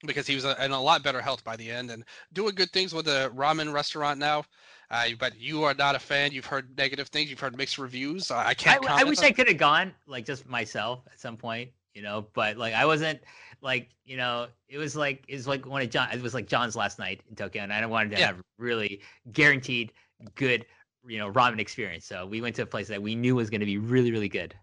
because 0.06 0.28
he 0.28 0.36
was 0.36 0.44
in 0.46 0.72
a 0.72 0.82
lot 0.82 1.02
better 1.04 1.22
health 1.22 1.44
by 1.44 1.56
the 1.56 1.72
end 1.72 1.90
and 1.90 2.04
doing 2.34 2.54
good 2.56 2.72
things 2.72 2.94
with 2.94 3.06
the 3.06 3.32
ramen 3.36 3.74
restaurant 3.74 4.20
now. 4.20 4.44
Uh, 4.92 5.08
but 5.18 5.40
you 5.40 5.64
are 5.64 5.74
not 5.74 5.96
a 5.96 6.00
fan. 6.00 6.32
You've 6.32 6.46
heard 6.46 6.78
negative 6.78 7.08
things. 7.08 7.30
You've 7.30 7.40
heard 7.40 7.58
mixed 7.58 7.78
reviews. 7.78 8.30
I 8.30 8.54
can't. 8.54 8.86
I, 8.88 9.02
I 9.02 9.04
wish. 9.06 9.20
I 9.20 9.32
could 9.32 9.48
have 9.48 9.58
gone, 9.58 9.94
like 10.06 10.26
just 10.26 10.46
myself 10.48 11.00
at 11.12 11.20
some 11.20 11.38
point, 11.38 11.72
you 11.94 12.02
know. 12.02 12.26
But 12.34 12.58
like 12.58 12.74
I 12.74 12.86
wasn't, 12.86 13.20
like 13.62 13.90
you 14.06 14.18
know, 14.18 14.48
it 14.68 14.78
was 14.78 14.96
like 14.96 15.24
it 15.28 15.36
was 15.36 15.48
like 15.48 15.66
one 15.66 15.82
of 15.82 15.90
John. 15.90 16.10
It 16.12 16.22
was 16.22 16.34
like 16.34 16.48
John's 16.48 16.76
last 16.76 17.00
night 17.00 17.22
in 17.30 17.36
Tokyo, 17.36 17.64
and 17.64 17.74
I 17.74 17.86
wanted 17.86 18.12
to 18.12 18.20
yeah. 18.20 18.28
have 18.28 18.44
really 18.58 19.02
guaranteed 19.32 19.94
good, 20.36 20.66
you 21.08 21.18
know, 21.18 21.32
ramen 21.32 21.60
experience. 21.60 22.06
So 22.06 22.26
we 22.26 22.42
went 22.42 22.56
to 22.58 22.64
a 22.64 22.66
place 22.66 22.88
that 22.88 23.02
we 23.02 23.16
knew 23.16 23.36
was 23.36 23.50
going 23.50 23.62
to 23.62 23.66
be 23.66 23.78
really, 23.78 24.12
really 24.12 24.30
good. 24.30 24.54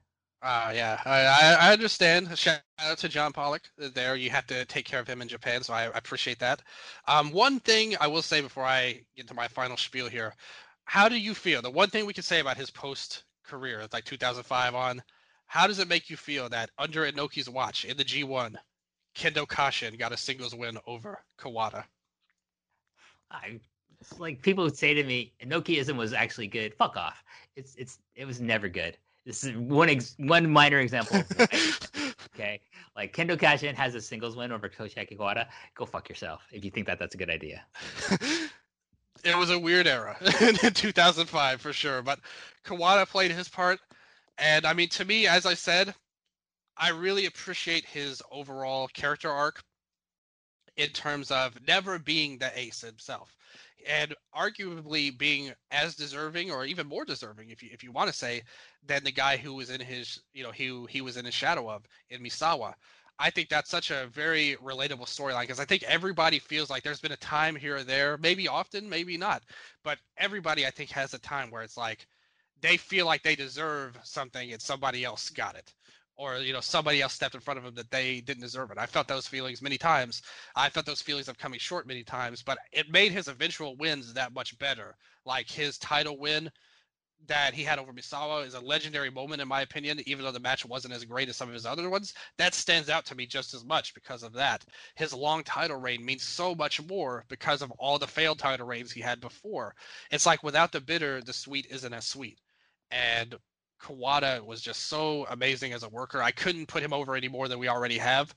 Uh, 0.43 0.73
yeah, 0.75 0.99
I, 1.05 1.69
I 1.69 1.73
understand. 1.73 2.37
Shout 2.39 2.61
out 2.79 2.97
to 2.99 3.11
John 3.11 3.33
Pollock. 3.33 3.63
There, 3.77 4.17
you 4.17 4.31
have 4.31 4.47
to 4.47 4.65
take 4.65 4.87
care 4.87 4.99
of 4.99 5.07
him 5.07 5.21
in 5.21 5.29
Japan, 5.29 5.63
so 5.63 5.75
I, 5.75 5.85
I 5.85 5.99
appreciate 5.99 6.39
that. 6.39 6.63
Um, 7.07 7.31
one 7.31 7.61
thing 7.61 7.95
I 8.01 8.07
will 8.07 8.23
say 8.23 8.41
before 8.41 8.65
I 8.65 9.03
get 9.17 9.29
to 9.29 9.35
my 9.35 9.49
final 9.49 9.77
spiel 9.77 10.09
here: 10.09 10.35
How 10.85 11.11
do 11.11 11.19
you 11.21 11.35
feel? 11.35 11.61
The 11.61 11.71
one 11.71 11.91
thing 11.91 12.07
we 12.07 12.15
can 12.15 12.23
say 12.23 12.41
about 12.41 12.57
his 12.57 12.71
post 12.71 13.25
career, 13.45 13.87
like 13.93 14.05
2005 14.07 14.75
on, 14.75 15.03
how 15.51 15.67
does 15.67 15.81
it 15.81 15.89
make 15.89 16.09
you 16.09 16.17
feel 16.17 16.49
that 16.49 16.71
under 16.79 17.11
Inoki's 17.11 17.51
watch 17.51 17.85
in 17.85 17.97
the 17.97 18.05
G1, 18.05 18.55
Kendo 19.17 19.49
Kashin 19.49 19.99
got 19.99 20.13
a 20.13 20.17
singles 20.17 20.55
win 20.55 20.79
over 20.87 21.19
Kawada? 21.41 21.83
I 23.33 23.59
it's 24.01 24.21
like 24.21 24.43
people 24.43 24.63
would 24.63 24.77
say 24.77 24.95
to 24.95 25.03
me, 25.03 25.33
Inokiism 25.45 25.97
was 25.97 26.13
actually 26.13 26.47
good. 26.47 26.73
Fuck 26.75 26.97
off. 26.97 27.25
It's 27.57 27.75
it's 27.75 27.99
it 28.15 28.27
was 28.27 28.41
never 28.41 28.69
good. 28.69 28.97
This 29.27 29.43
is 29.43 29.57
one 29.57 29.89
ex- 29.89 30.15
one 30.19 30.49
minor 30.49 30.79
example. 30.79 31.21
okay, 32.33 32.61
like 32.95 33.13
Kendo 33.13 33.37
Kashin 33.37 33.75
has 33.75 33.97
a 33.97 34.01
singles 34.01 34.37
win 34.37 34.53
over 34.53 34.69
Toshiaki 34.69 35.19
Kawada. 35.19 35.49
Go 35.75 35.85
fuck 35.85 36.09
yourself 36.09 36.43
if 36.53 36.65
you 36.65 36.71
think 36.71 36.87
that 36.87 37.01
that's 37.01 37.17
a 37.17 37.19
good 37.19 37.29
idea. 37.29 37.65
it 39.25 39.37
was 39.37 39.51
a 39.51 39.59
weird 39.59 39.89
era 39.89 40.17
in 40.41 40.73
2005 40.73 41.61
for 41.61 41.73
sure, 41.73 42.03
but 42.03 42.21
Kawada 42.65 43.05
played 43.05 43.33
his 43.33 43.49
part, 43.49 43.81
and 44.41 44.67
I 44.67 44.73
mean, 44.73 44.89
to 44.91 45.05
me, 45.05 45.27
as 45.27 45.47
I 45.47 45.55
said, 45.55 45.95
I 46.77 46.91
really 46.91 47.27
appreciate 47.27 47.85
his 47.85 48.23
overall 48.33 48.89
character 48.89 49.31
arc 49.31 49.63
in 50.77 50.89
terms 50.91 51.31
of 51.31 51.59
never 51.67 51.99
being 51.99 52.39
the 52.39 52.51
ace 52.59 52.81
himself 52.81 53.37
and 53.87 54.15
arguably 54.35 55.17
being 55.17 55.53
as 55.71 55.95
deserving 55.95 56.51
or 56.51 56.65
even 56.65 56.87
more 56.87 57.05
deserving 57.05 57.51
if 57.51 57.63
you 57.63 57.71
if 57.73 57.83
you 57.83 57.93
want 57.93 58.09
to 58.09 58.17
say 58.17 58.43
than 58.87 59.05
the 59.05 59.13
guy 59.13 59.37
who 59.37 59.55
was 59.55 59.71
in 59.71 59.81
his 59.81 60.21
you 60.33 60.43
know 60.43 60.51
he 60.51 60.85
he 60.89 61.01
was 61.01 61.17
in 61.17 61.25
his 61.25 61.35
shadow 61.35 61.71
of 61.71 61.83
in 62.11 62.23
Misawa. 62.23 62.75
I 63.19 63.29
think 63.29 63.51
that's 63.51 63.69
such 63.69 63.91
a 63.91 64.09
very 64.11 64.57
relatable 64.65 65.05
storyline 65.07 65.43
because 65.43 65.61
I 65.61 65.67
think 65.67 65.83
everybody 65.83 66.39
feels 66.39 66.71
like 66.71 66.83
there's 66.83 67.01
been 67.03 67.13
a 67.13 67.17
time 67.17 67.55
here 67.55 67.77
or 67.77 67.85
there, 67.85 68.17
maybe 68.17 68.49
often, 68.49 68.89
maybe 68.89 69.19
not, 69.19 69.43
but 69.85 69.99
everybody 70.17 70.67
I 70.67 70.71
think 70.71 70.89
has 70.91 71.13
a 71.13 71.19
time 71.19 71.51
where 71.51 71.63
it's 71.63 71.77
like 71.77 72.07
they 72.61 72.77
feel 72.77 73.07
like 73.07 73.23
they 73.23 73.37
deserve 73.37 73.99
something 74.03 74.53
and 74.53 74.61
somebody 74.61 75.05
else 75.05 75.31
got 75.31 75.57
it 75.57 75.73
or 76.21 76.37
you 76.37 76.53
know 76.53 76.61
somebody 76.61 77.01
else 77.01 77.15
stepped 77.15 77.35
in 77.35 77.41
front 77.41 77.57
of 77.57 77.65
them 77.65 77.75
that 77.75 77.91
they 77.91 78.21
didn't 78.21 78.43
deserve 78.43 78.71
it. 78.71 78.77
I 78.77 78.85
felt 78.85 79.09
those 79.09 79.27
feelings 79.27 79.63
many 79.63 79.79
times. 79.79 80.21
I 80.55 80.69
felt 80.69 80.85
those 80.85 81.01
feelings 81.01 81.29
of 81.29 81.39
coming 81.39 81.59
short 81.59 81.87
many 81.87 82.05
times, 82.05 82.43
but 82.43 82.59
it 82.73 82.91
made 82.91 83.13
his 83.13 83.27
eventual 83.29 83.75
wins 83.77 84.13
that 84.13 84.35
much 84.35 84.59
better. 84.59 84.97
Like 85.25 85.51
his 85.51 85.79
title 85.79 86.19
win 86.19 86.51
that 87.27 87.55
he 87.55 87.63
had 87.63 87.79
over 87.79 87.93
Misawa 87.93 88.47
is 88.47 88.53
a 88.53 88.61
legendary 88.61 89.11
moment 89.11 89.41
in 89.41 89.49
my 89.49 89.63
opinion, 89.63 90.01
even 90.05 90.23
though 90.23 90.31
the 90.31 90.41
match 90.41 90.67
wasn't 90.67 90.93
as 90.93 91.07
great 91.07 91.31
as 91.31 91.37
some 91.37 91.49
of 91.49 91.55
his 91.55 91.65
other 91.67 91.89
ones. 91.89 92.13
That 92.37 92.53
stands 92.53 92.91
out 92.91 93.07
to 93.07 93.15
me 93.15 93.25
just 93.25 93.55
as 93.55 93.65
much 93.65 93.95
because 93.95 94.23
of 94.23 94.35
that. 94.35 94.67
His 94.97 95.15
long 95.15 95.43
title 95.43 95.79
reign 95.79 96.05
means 96.05 96.23
so 96.23 96.55
much 96.55 96.83
more 96.87 97.25
because 97.29 97.63
of 97.63 97.71
all 97.73 97.99
the 97.99 98.07
failed 98.07 98.39
title 98.39 98.67
reigns 98.67 98.93
he 98.93 99.01
had 99.01 99.23
before. 99.23 99.75
It's 100.11 100.27
like 100.27 100.43
without 100.43 100.73
the 100.73 100.83
bitter, 100.83 101.23
the 101.23 101.33
sweet 101.33 101.67
isn't 101.71 101.95
as 101.95 102.07
sweet. 102.07 102.39
And 102.91 103.37
Kawada 103.81 104.45
was 104.45 104.61
just 104.61 104.89
so 104.89 105.27
amazing 105.31 105.73
as 105.73 105.83
a 105.83 105.89
worker. 105.89 106.23
I 106.23 106.31
couldn't 106.31 106.67
put 106.67 106.83
him 106.83 106.93
over 106.93 107.15
any 107.15 107.29
more 107.29 107.49
than 107.49 107.59
we 107.59 107.69
already 107.69 107.99
have. 107.99 108.35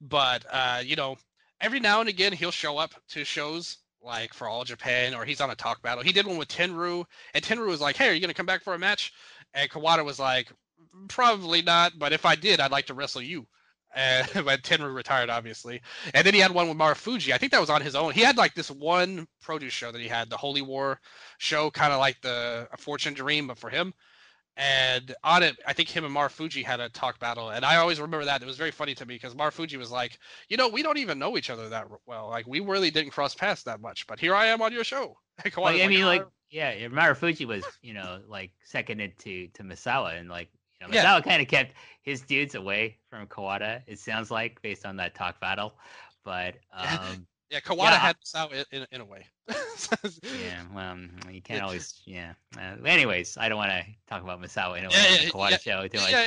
But 0.00 0.44
uh, 0.50 0.82
you 0.84 0.96
know, 0.96 1.16
every 1.60 1.80
now 1.80 2.00
and 2.00 2.08
again 2.08 2.32
he'll 2.32 2.50
show 2.50 2.78
up 2.78 2.94
to 3.10 3.24
shows 3.24 3.78
like 4.02 4.32
for 4.32 4.48
All 4.48 4.64
Japan 4.64 5.14
or 5.14 5.24
he's 5.24 5.40
on 5.40 5.50
a 5.50 5.54
talk 5.54 5.82
battle. 5.82 6.02
He 6.02 6.12
did 6.12 6.26
one 6.26 6.38
with 6.38 6.48
Tenryu, 6.48 7.04
and 7.34 7.44
Tenryu 7.44 7.66
was 7.66 7.80
like, 7.80 7.96
"Hey, 7.96 8.08
are 8.08 8.12
you 8.12 8.20
gonna 8.20 8.34
come 8.34 8.46
back 8.46 8.62
for 8.62 8.74
a 8.74 8.78
match?" 8.78 9.12
And 9.54 9.70
Kawada 9.70 10.04
was 10.04 10.18
like, 10.18 10.50
"Probably 11.08 11.62
not, 11.62 11.98
but 11.98 12.12
if 12.12 12.24
I 12.24 12.34
did, 12.34 12.60
I'd 12.60 12.70
like 12.70 12.86
to 12.86 12.94
wrestle 12.94 13.22
you." 13.22 13.46
And 13.94 14.26
when 14.46 14.58
Tenryu 14.58 14.94
retired, 14.94 15.30
obviously, 15.30 15.80
and 16.14 16.26
then 16.26 16.34
he 16.34 16.40
had 16.40 16.52
one 16.52 16.68
with 16.68 16.78
Marufuji. 16.78 17.32
I 17.32 17.38
think 17.38 17.52
that 17.52 17.60
was 17.60 17.70
on 17.70 17.82
his 17.82 17.94
own. 17.94 18.12
He 18.12 18.20
had 18.20 18.36
like 18.36 18.54
this 18.54 18.70
one 18.70 19.26
produce 19.40 19.72
show 19.72 19.90
that 19.92 20.00
he 20.00 20.08
had, 20.08 20.30
the 20.30 20.36
Holy 20.36 20.62
War 20.62 21.00
show, 21.38 21.70
kind 21.70 21.92
of 21.92 21.98
like 21.98 22.20
the 22.20 22.68
Fortune 22.78 23.14
Dream, 23.14 23.46
but 23.48 23.58
for 23.58 23.70
him 23.70 23.92
and 24.60 25.14
on 25.24 25.42
it, 25.42 25.56
I 25.66 25.72
think 25.72 25.88
him 25.88 26.04
and 26.04 26.14
Marufuji 26.14 26.62
had 26.64 26.80
a 26.80 26.90
talk 26.90 27.18
battle, 27.18 27.50
and 27.50 27.64
I 27.64 27.76
always 27.76 27.98
remember 27.98 28.26
that. 28.26 28.42
It 28.42 28.46
was 28.46 28.58
very 28.58 28.70
funny 28.70 28.94
to 28.94 29.06
me 29.06 29.14
because 29.14 29.34
Marufuji 29.34 29.78
was 29.78 29.90
like, 29.90 30.18
"You 30.48 30.58
know, 30.58 30.68
we 30.68 30.82
don't 30.82 30.98
even 30.98 31.18
know 31.18 31.38
each 31.38 31.48
other 31.48 31.68
that 31.70 31.86
well. 32.04 32.28
Like, 32.28 32.46
we 32.46 32.60
really 32.60 32.90
didn't 32.90 33.12
cross 33.12 33.34
paths 33.34 33.62
that 33.62 33.80
much, 33.80 34.06
but 34.06 34.20
here 34.20 34.34
I 34.34 34.46
am 34.46 34.60
on 34.60 34.72
your 34.72 34.84
show." 34.84 35.16
like, 35.56 35.80
I 35.80 35.86
mean, 35.86 36.04
like, 36.04 36.26
yeah, 36.50 36.74
Marufuji 36.88 37.46
was, 37.46 37.64
you 37.80 37.94
know, 37.94 38.20
like 38.28 38.52
seconded 38.64 39.18
to 39.20 39.48
to 39.48 39.62
Misawa, 39.62 40.18
and 40.18 40.28
like, 40.28 40.50
you 40.80 40.88
know, 40.88 40.92
Misawa 40.92 41.02
yeah. 41.02 41.20
kind 41.20 41.42
of 41.42 41.48
kept 41.48 41.74
his 42.02 42.22
dudes 42.22 42.54
away 42.54 42.96
from 43.08 43.26
Kawada. 43.26 43.82
It 43.86 43.98
sounds 43.98 44.30
like 44.30 44.60
based 44.62 44.86
on 44.86 44.96
that 44.96 45.14
talk 45.14 45.40
battle, 45.40 45.74
but 46.24 46.54
um, 46.72 47.26
yeah, 47.50 47.60
Kawada 47.60 47.90
yeah, 47.90 47.98
had 47.98 48.16
out 48.36 48.52
in, 48.70 48.86
in 48.92 49.00
a 49.00 49.04
way. 49.04 49.26
yeah, 49.48 50.62
well, 50.74 50.96
you 51.30 51.42
can't 51.42 51.62
always. 51.62 52.00
Yeah. 52.04 52.34
Uh, 52.56 52.76
anyways, 52.84 53.36
I 53.36 53.48
don't 53.48 53.58
want 53.58 53.70
to 53.70 53.84
talk 54.08 54.22
about 54.22 54.40
Misawa 54.40 54.78
in 54.78 54.84
a 54.84 54.88
way. 54.88 54.94
Yeah, 54.94 55.20
yeah, 55.22 55.28
Kawada 55.30 55.50
yeah, 55.50 55.58
show. 55.58 55.88
Too 55.88 55.98
yeah, 55.98 56.26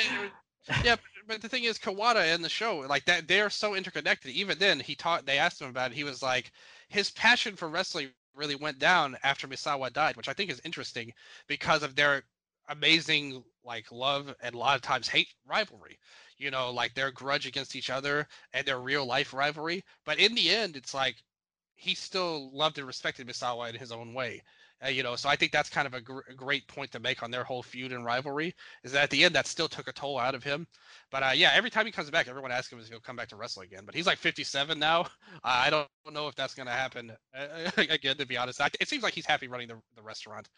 yeah, 0.84 0.96
but 1.28 1.42
the 1.42 1.50
thing 1.50 1.64
is, 1.64 1.78
Kawada 1.78 2.34
and 2.34 2.44
the 2.44 2.50
show, 2.50 2.80
like 2.90 3.06
that, 3.06 3.28
they 3.28 3.42
are 3.42 3.50
so 3.50 3.76
interconnected. 3.76 4.32
Even 4.32 4.60
then, 4.60 4.80
he 4.80 4.96
taught. 4.96 5.26
They 5.26 5.38
asked 5.38 5.62
him 5.62 5.70
about 5.70 5.92
it. 5.92 5.96
He 5.96 6.04
was 6.04 6.22
like, 6.22 6.52
his 6.90 7.12
passion 7.12 7.56
for 7.56 7.70
wrestling 7.70 8.10
really 8.36 8.56
went 8.56 8.80
down 8.80 9.18
after 9.24 9.48
Misawa 9.48 9.94
died, 9.94 10.18
which 10.18 10.28
I 10.28 10.34
think 10.34 10.50
is 10.50 10.62
interesting 10.66 11.14
because 11.48 11.84
of 11.84 11.96
their 11.96 12.24
amazing 12.70 13.44
like 13.66 13.92
love 13.92 14.33
and 14.42 14.56
a 14.56 14.58
lot 14.58 14.75
of 14.75 14.82
times 14.82 15.08
hate 15.08 15.33
rivalry 15.48 15.98
you 16.38 16.51
know, 16.51 16.72
like 16.72 16.93
their 16.93 17.11
grudge 17.11 17.48
against 17.48 17.75
each 17.75 17.90
other 17.90 18.27
and 18.53 18.66
their 18.66 18.80
real 18.80 19.06
life 19.06 19.33
rivalry. 19.33 19.83
But 20.06 20.19
in 20.19 20.35
the 20.35 20.50
end, 20.50 20.75
it's 20.75 20.93
like 20.93 21.16
he 21.75 21.95
still 21.95 22.51
loved 22.53 22.77
and 22.77 22.88
respected 22.88 23.27
Misawa 23.27 23.69
in 23.69 23.75
his 23.75 23.92
own 23.92 24.14
way. 24.14 24.42
Uh, 24.83 24.90
you 24.90 25.01
know, 25.01 25.16
so 25.16 25.30
I 25.30 25.38
think 25.38 25.53
that's 25.53 25.69
kind 25.69 25.88
of 25.88 25.93
a, 25.93 26.01
gr- 26.01 26.30
a, 26.30 26.33
great 26.33 26.67
point 26.67 26.92
to 26.92 27.00
make 27.00 27.24
on 27.24 27.32
their 27.32 27.45
whole 27.45 27.64
feud 27.64 27.93
and 27.93 28.03
rivalry 28.03 28.53
is 28.83 28.92
that 28.92 29.03
at 29.03 29.09
the 29.11 29.24
end 29.24 29.33
that 29.33 29.48
still 29.48 29.69
took 29.69 29.88
a 29.88 29.93
toll 29.93 30.19
out 30.19 30.35
of 30.35 30.43
him. 30.43 30.67
But 31.09 31.24
uh, 31.24 31.32
yeah, 31.33 31.51
every 31.53 31.69
time 31.69 31.85
he 31.85 31.92
comes 31.92 32.09
back, 32.09 32.27
everyone 32.27 32.51
asks 32.51 32.74
him 32.74 32.80
if 32.80 32.90
he'll 32.90 33.00
come 33.00 33.16
back 33.16 33.30
to 33.30 33.38
wrestle 33.38 33.61
again. 33.61 33.83
But 33.85 33.95
he's 33.95 34.08
like 34.08 34.17
57 34.17 34.77
now. 34.77 35.08
I 35.43 35.69
don't 35.69 35.88
know 36.11 36.27
if 36.27 36.35
that's 36.35 36.53
going 36.53 36.67
to 36.67 36.74
happen 36.74 37.14
uh, 37.33 37.72
again. 37.77 38.17
To 38.17 38.25
be 38.25 38.35
honest, 38.35 38.59
it 38.82 38.90
seems 38.90 39.03
like 39.03 39.14
he's 39.14 39.25
happy 39.25 39.48
running 39.48 39.69
the, 39.69 39.80
the 39.95 40.03
restaurant. 40.03 40.50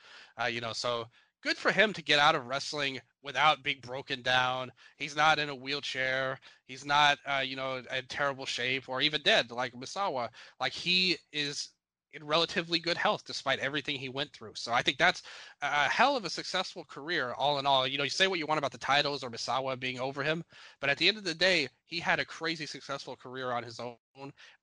Uh, 0.41 0.45
you 0.45 0.59
know, 0.59 0.73
so 0.73 1.05
good 1.45 1.57
for 1.57 1.71
him 1.71 1.93
to 1.93 2.01
get 2.01 2.17
out 2.17 2.33
of 2.33 2.47
wrestling 2.47 2.99
without 3.21 3.61
being 3.61 3.79
broken 3.81 4.23
down. 4.23 4.71
He's 4.97 5.15
not 5.15 5.37
in 5.37 5.49
a 5.49 5.55
wheelchair. 5.55 6.39
He's 6.65 6.83
not, 6.83 7.19
uh, 7.27 7.43
you 7.45 7.55
know, 7.55 7.75
in 7.75 8.05
terrible 8.09 8.47
shape 8.47 8.89
or 8.89 8.99
even 8.99 9.21
dead 9.21 9.51
like 9.51 9.73
Misawa. 9.73 10.29
Like 10.59 10.73
he 10.73 11.17
is 11.31 11.69
in 12.13 12.25
relatively 12.25 12.79
good 12.79 12.97
health 12.97 13.23
despite 13.25 13.59
everything 13.59 13.97
he 13.97 14.09
went 14.09 14.33
through. 14.33 14.53
So 14.55 14.73
I 14.73 14.81
think 14.81 14.97
that's 14.97 15.21
a 15.61 15.87
hell 15.87 16.17
of 16.17 16.25
a 16.25 16.29
successful 16.31 16.83
career 16.85 17.33
all 17.37 17.59
in 17.59 17.67
all. 17.67 17.85
You 17.85 17.99
know, 17.99 18.05
you 18.05 18.09
say 18.09 18.25
what 18.25 18.39
you 18.39 18.47
want 18.47 18.57
about 18.57 18.71
the 18.71 18.79
titles 18.79 19.23
or 19.23 19.29
Misawa 19.29 19.79
being 19.79 19.99
over 19.99 20.23
him, 20.23 20.43
but 20.79 20.89
at 20.89 20.97
the 20.97 21.07
end 21.07 21.17
of 21.17 21.25
the 21.25 21.35
day, 21.35 21.67
he 21.83 21.99
had 21.99 22.19
a 22.19 22.25
crazy 22.25 22.65
successful 22.65 23.15
career 23.15 23.51
on 23.51 23.63
his 23.63 23.79
own 23.79 23.97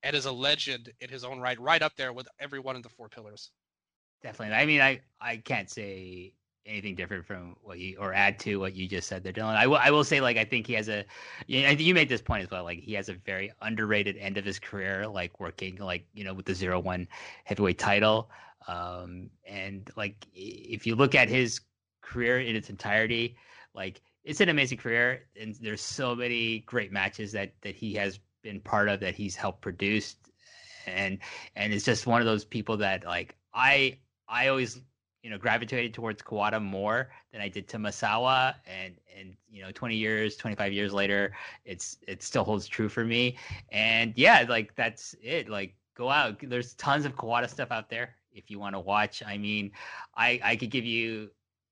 and 0.01 0.15
is 0.15 0.25
a 0.25 0.31
legend 0.31 0.91
in 0.99 1.09
his 1.09 1.23
own 1.23 1.39
right, 1.39 1.59
right 1.61 1.81
up 1.81 1.95
there 1.95 2.11
with 2.11 2.27
every 2.39 2.59
one 2.59 2.75
of 2.75 2.83
the 2.83 2.89
four 2.89 3.07
pillars. 3.07 3.51
Definitely. 4.21 4.55
I 4.55 4.65
mean, 4.65 4.81
I 4.81 5.01
I 5.21 5.37
can't 5.37 5.69
say 5.69 6.33
anything 6.65 6.95
different 6.95 7.25
from 7.25 7.55
what 7.61 7.79
you 7.79 7.97
or 7.99 8.13
add 8.13 8.39
to 8.39 8.59
what 8.59 8.75
you 8.75 8.87
just 8.87 9.07
said 9.07 9.23
there, 9.23 9.33
Dylan. 9.33 9.55
I 9.55 9.67
will 9.67 9.77
I 9.77 9.91
will 9.91 10.03
say 10.03 10.21
like 10.21 10.37
I 10.37 10.45
think 10.45 10.67
he 10.67 10.73
has 10.73 10.89
a 10.89 10.99
I 10.99 11.03
think 11.47 11.81
you 11.81 11.93
made 11.93 12.09
this 12.09 12.21
point 12.21 12.43
as 12.43 12.51
well. 12.51 12.63
Like 12.63 12.79
he 12.79 12.93
has 12.93 13.09
a 13.09 13.13
very 13.13 13.51
underrated 13.61 14.17
end 14.17 14.37
of 14.37 14.45
his 14.45 14.59
career, 14.59 15.07
like 15.07 15.39
working 15.39 15.77
like 15.77 16.05
you 16.13 16.23
know 16.23 16.33
with 16.33 16.45
the 16.45 16.55
zero 16.55 16.79
one 16.79 17.07
heavyweight 17.43 17.79
title. 17.79 18.29
Um, 18.67 19.29
and 19.45 19.89
like 19.97 20.25
if 20.33 20.87
you 20.87 20.95
look 20.95 21.15
at 21.15 21.29
his 21.29 21.61
career 22.01 22.39
in 22.39 22.55
its 22.55 22.69
entirety, 22.69 23.35
like 23.73 24.01
it's 24.23 24.41
an 24.41 24.49
amazing 24.49 24.77
career, 24.77 25.23
and 25.39 25.55
there's 25.61 25.81
so 25.81 26.15
many 26.15 26.59
great 26.59 26.91
matches 26.91 27.31
that 27.33 27.53
that 27.61 27.75
he 27.75 27.93
has 27.95 28.19
been 28.41 28.59
part 28.59 28.89
of 28.89 28.99
that 29.01 29.15
he's 29.15 29.35
helped 29.35 29.61
produce, 29.61 30.15
and 30.87 31.19
and 31.55 31.73
it's 31.73 31.85
just 31.85 32.07
one 32.07 32.21
of 32.21 32.25
those 32.25 32.45
people 32.45 32.77
that 32.77 33.05
like 33.05 33.35
I 33.53 33.97
I 34.27 34.47
always 34.47 34.81
you 35.23 35.29
know 35.29 35.37
gravitated 35.37 35.93
towards 35.93 36.21
Kawada 36.21 36.61
more 36.61 37.09
than 37.31 37.41
I 37.41 37.47
did 37.47 37.67
to 37.69 37.77
Misawa, 37.77 38.55
and 38.67 38.93
and 39.17 39.35
you 39.49 39.63
know 39.63 39.71
20 39.71 39.95
years, 39.95 40.35
25 40.35 40.73
years 40.73 40.93
later, 40.93 41.33
it's 41.65 41.97
it 42.07 42.21
still 42.21 42.43
holds 42.43 42.67
true 42.67 42.89
for 42.89 43.05
me. 43.05 43.37
And 43.71 44.13
yeah, 44.15 44.45
like 44.47 44.75
that's 44.75 45.15
it. 45.23 45.49
Like 45.49 45.75
go 45.95 46.09
out. 46.09 46.37
There's 46.43 46.73
tons 46.75 47.05
of 47.05 47.15
Kawada 47.15 47.49
stuff 47.49 47.71
out 47.71 47.89
there 47.89 48.15
if 48.33 48.51
you 48.51 48.59
want 48.59 48.75
to 48.75 48.79
watch. 48.79 49.23
I 49.25 49.37
mean, 49.37 49.71
I 50.15 50.39
I 50.43 50.55
could 50.57 50.69
give 50.69 50.85
you 50.85 51.31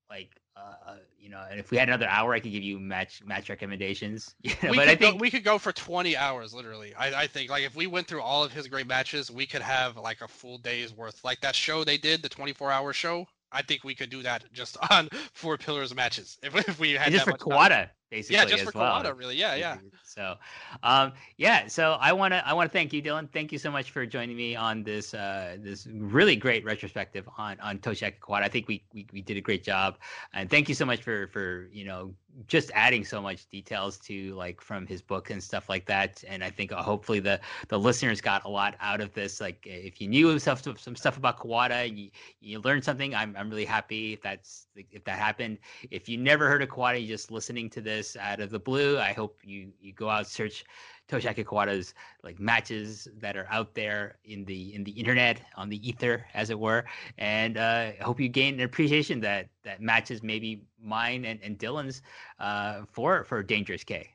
like 0.09 0.41
uh, 0.55 0.95
you 1.17 1.29
know, 1.29 1.43
and 1.49 1.59
if 1.59 1.71
we 1.71 1.77
had 1.77 1.87
another 1.87 2.07
hour, 2.07 2.33
I 2.33 2.39
could 2.39 2.51
give 2.51 2.63
you 2.63 2.79
match 2.79 3.23
match 3.23 3.49
recommendations. 3.49 4.35
You 4.43 4.53
know, 4.63 4.71
we 4.71 4.77
but 4.77 4.87
I 4.87 4.95
think 4.95 5.15
go, 5.15 5.19
we 5.19 5.29
could 5.29 5.43
go 5.43 5.57
for 5.57 5.71
20 5.71 6.17
hours, 6.17 6.53
literally. 6.53 6.93
I, 6.95 7.23
I 7.23 7.27
think 7.27 7.49
like 7.49 7.63
if 7.63 7.75
we 7.75 7.87
went 7.87 8.07
through 8.07 8.21
all 8.21 8.43
of 8.43 8.51
his 8.51 8.67
great 8.67 8.87
matches, 8.87 9.31
we 9.31 9.45
could 9.45 9.61
have 9.61 9.97
like 9.97 10.21
a 10.21 10.27
full 10.27 10.57
day's 10.57 10.93
worth. 10.93 11.23
Like 11.23 11.41
that 11.41 11.55
show 11.55 11.83
they 11.83 11.97
did, 11.97 12.21
the 12.21 12.29
24 12.29 12.71
hour 12.71 12.93
show. 12.93 13.27
I 13.51 13.61
think 13.61 13.83
we 13.83 13.95
could 13.95 14.09
do 14.09 14.21
that 14.23 14.43
just 14.53 14.77
on 14.91 15.09
four 15.33 15.57
pillars 15.57 15.93
matches 15.93 16.37
if, 16.43 16.55
if 16.55 16.79
we 16.79 16.91
had 16.91 17.07
and 17.07 17.13
just 17.13 17.25
that 17.25 17.39
for. 17.39 17.45
Kawada, 17.49 17.89
basically. 18.11 18.35
Yeah, 18.35 18.45
just 18.45 18.71
for 18.71 18.77
well. 18.77 19.01
Kawada, 19.01 19.17
really. 19.17 19.35
Yeah, 19.35 19.55
yeah. 19.55 19.77
So, 20.11 20.35
um, 20.83 21.13
yeah. 21.37 21.67
So 21.67 21.93
I 22.01 22.11
want 22.11 22.33
to 22.33 22.45
I 22.45 22.51
want 22.51 22.69
to 22.69 22.73
thank 22.73 22.91
you, 22.91 23.01
Dylan. 23.01 23.31
Thank 23.31 23.53
you 23.53 23.57
so 23.57 23.71
much 23.71 23.91
for 23.91 24.05
joining 24.05 24.35
me 24.35 24.57
on 24.57 24.83
this 24.83 25.13
uh, 25.13 25.55
this 25.61 25.87
really 25.89 26.35
great 26.35 26.65
retrospective 26.65 27.29
on 27.37 27.57
on 27.61 27.77
Toshiaki 27.77 28.19
Kawada. 28.19 28.43
I 28.43 28.49
think 28.49 28.67
we, 28.67 28.83
we 28.93 29.07
we 29.13 29.21
did 29.21 29.37
a 29.37 29.41
great 29.41 29.63
job, 29.63 29.97
and 30.33 30.49
thank 30.49 30.67
you 30.67 30.75
so 30.75 30.83
much 30.83 31.01
for 31.01 31.27
for 31.27 31.69
you 31.71 31.85
know 31.85 32.13
just 32.47 32.71
adding 32.73 33.05
so 33.05 33.21
much 33.21 33.49
details 33.49 33.97
to 33.99 34.33
like 34.35 34.59
from 34.59 34.85
his 34.85 35.01
book 35.01 35.29
and 35.29 35.41
stuff 35.41 35.69
like 35.69 35.85
that. 35.85 36.21
And 36.27 36.43
I 36.43 36.49
think 36.49 36.73
uh, 36.73 36.83
hopefully 36.83 37.21
the 37.21 37.39
the 37.69 37.79
listeners 37.79 38.19
got 38.19 38.43
a 38.43 38.49
lot 38.49 38.75
out 38.81 38.99
of 38.99 39.13
this. 39.13 39.39
Like 39.39 39.65
if 39.65 40.01
you 40.01 40.09
knew 40.09 40.37
stuff 40.39 40.61
some 40.77 40.95
stuff 40.97 41.15
about 41.15 41.39
Kawada, 41.39 41.87
you 41.95 42.09
you 42.41 42.59
learned 42.59 42.83
something. 42.83 43.15
I'm 43.15 43.33
I'm 43.37 43.49
really 43.49 43.65
happy 43.65 44.11
if 44.11 44.21
that's 44.21 44.67
if 44.75 45.05
that 45.05 45.19
happened. 45.19 45.57
If 45.89 46.09
you 46.09 46.17
never 46.17 46.49
heard 46.49 46.61
of 46.61 46.67
Kawada, 46.67 47.01
you 47.01 47.07
just 47.07 47.31
listening 47.31 47.69
to 47.69 47.79
this 47.79 48.00
out 48.19 48.39
of 48.39 48.49
the 48.49 48.59
blue. 48.59 48.97
I 48.99 49.13
hope 49.13 49.39
you 49.43 49.71
you 49.79 49.93
go 49.93 50.09
out 50.09 50.27
search 50.27 50.65
Toshiaki 51.11 51.43
Kawada's 51.43 51.93
like 52.23 52.39
matches 52.39 53.07
that 53.19 53.35
are 53.35 53.47
out 53.49 53.73
there 53.73 54.17
in 54.23 54.45
the 54.45 54.73
in 54.73 54.83
the 54.83 54.91
internet 54.91 55.41
on 55.55 55.69
the 55.69 55.87
ether, 55.87 56.25
as 56.33 56.49
it 56.49 56.59
were. 56.59 56.85
And 57.17 57.57
uh, 57.57 57.91
I 57.99 58.03
hope 58.03 58.19
you 58.19 58.29
gain 58.29 58.55
an 58.55 58.61
appreciation 58.61 59.19
that 59.21 59.49
that 59.63 59.81
matches 59.81 60.23
maybe 60.23 60.63
mine 60.81 61.25
and, 61.25 61.39
and 61.43 61.57
Dylan's 61.57 62.01
uh, 62.39 62.83
for 62.91 63.23
for 63.25 63.43
Dangerous 63.43 63.83
K. 63.83 64.09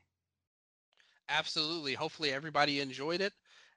Absolutely. 1.29 1.93
Hopefully 1.93 2.31
everybody 2.31 2.79
enjoyed 2.79 3.21
it, 3.21 3.33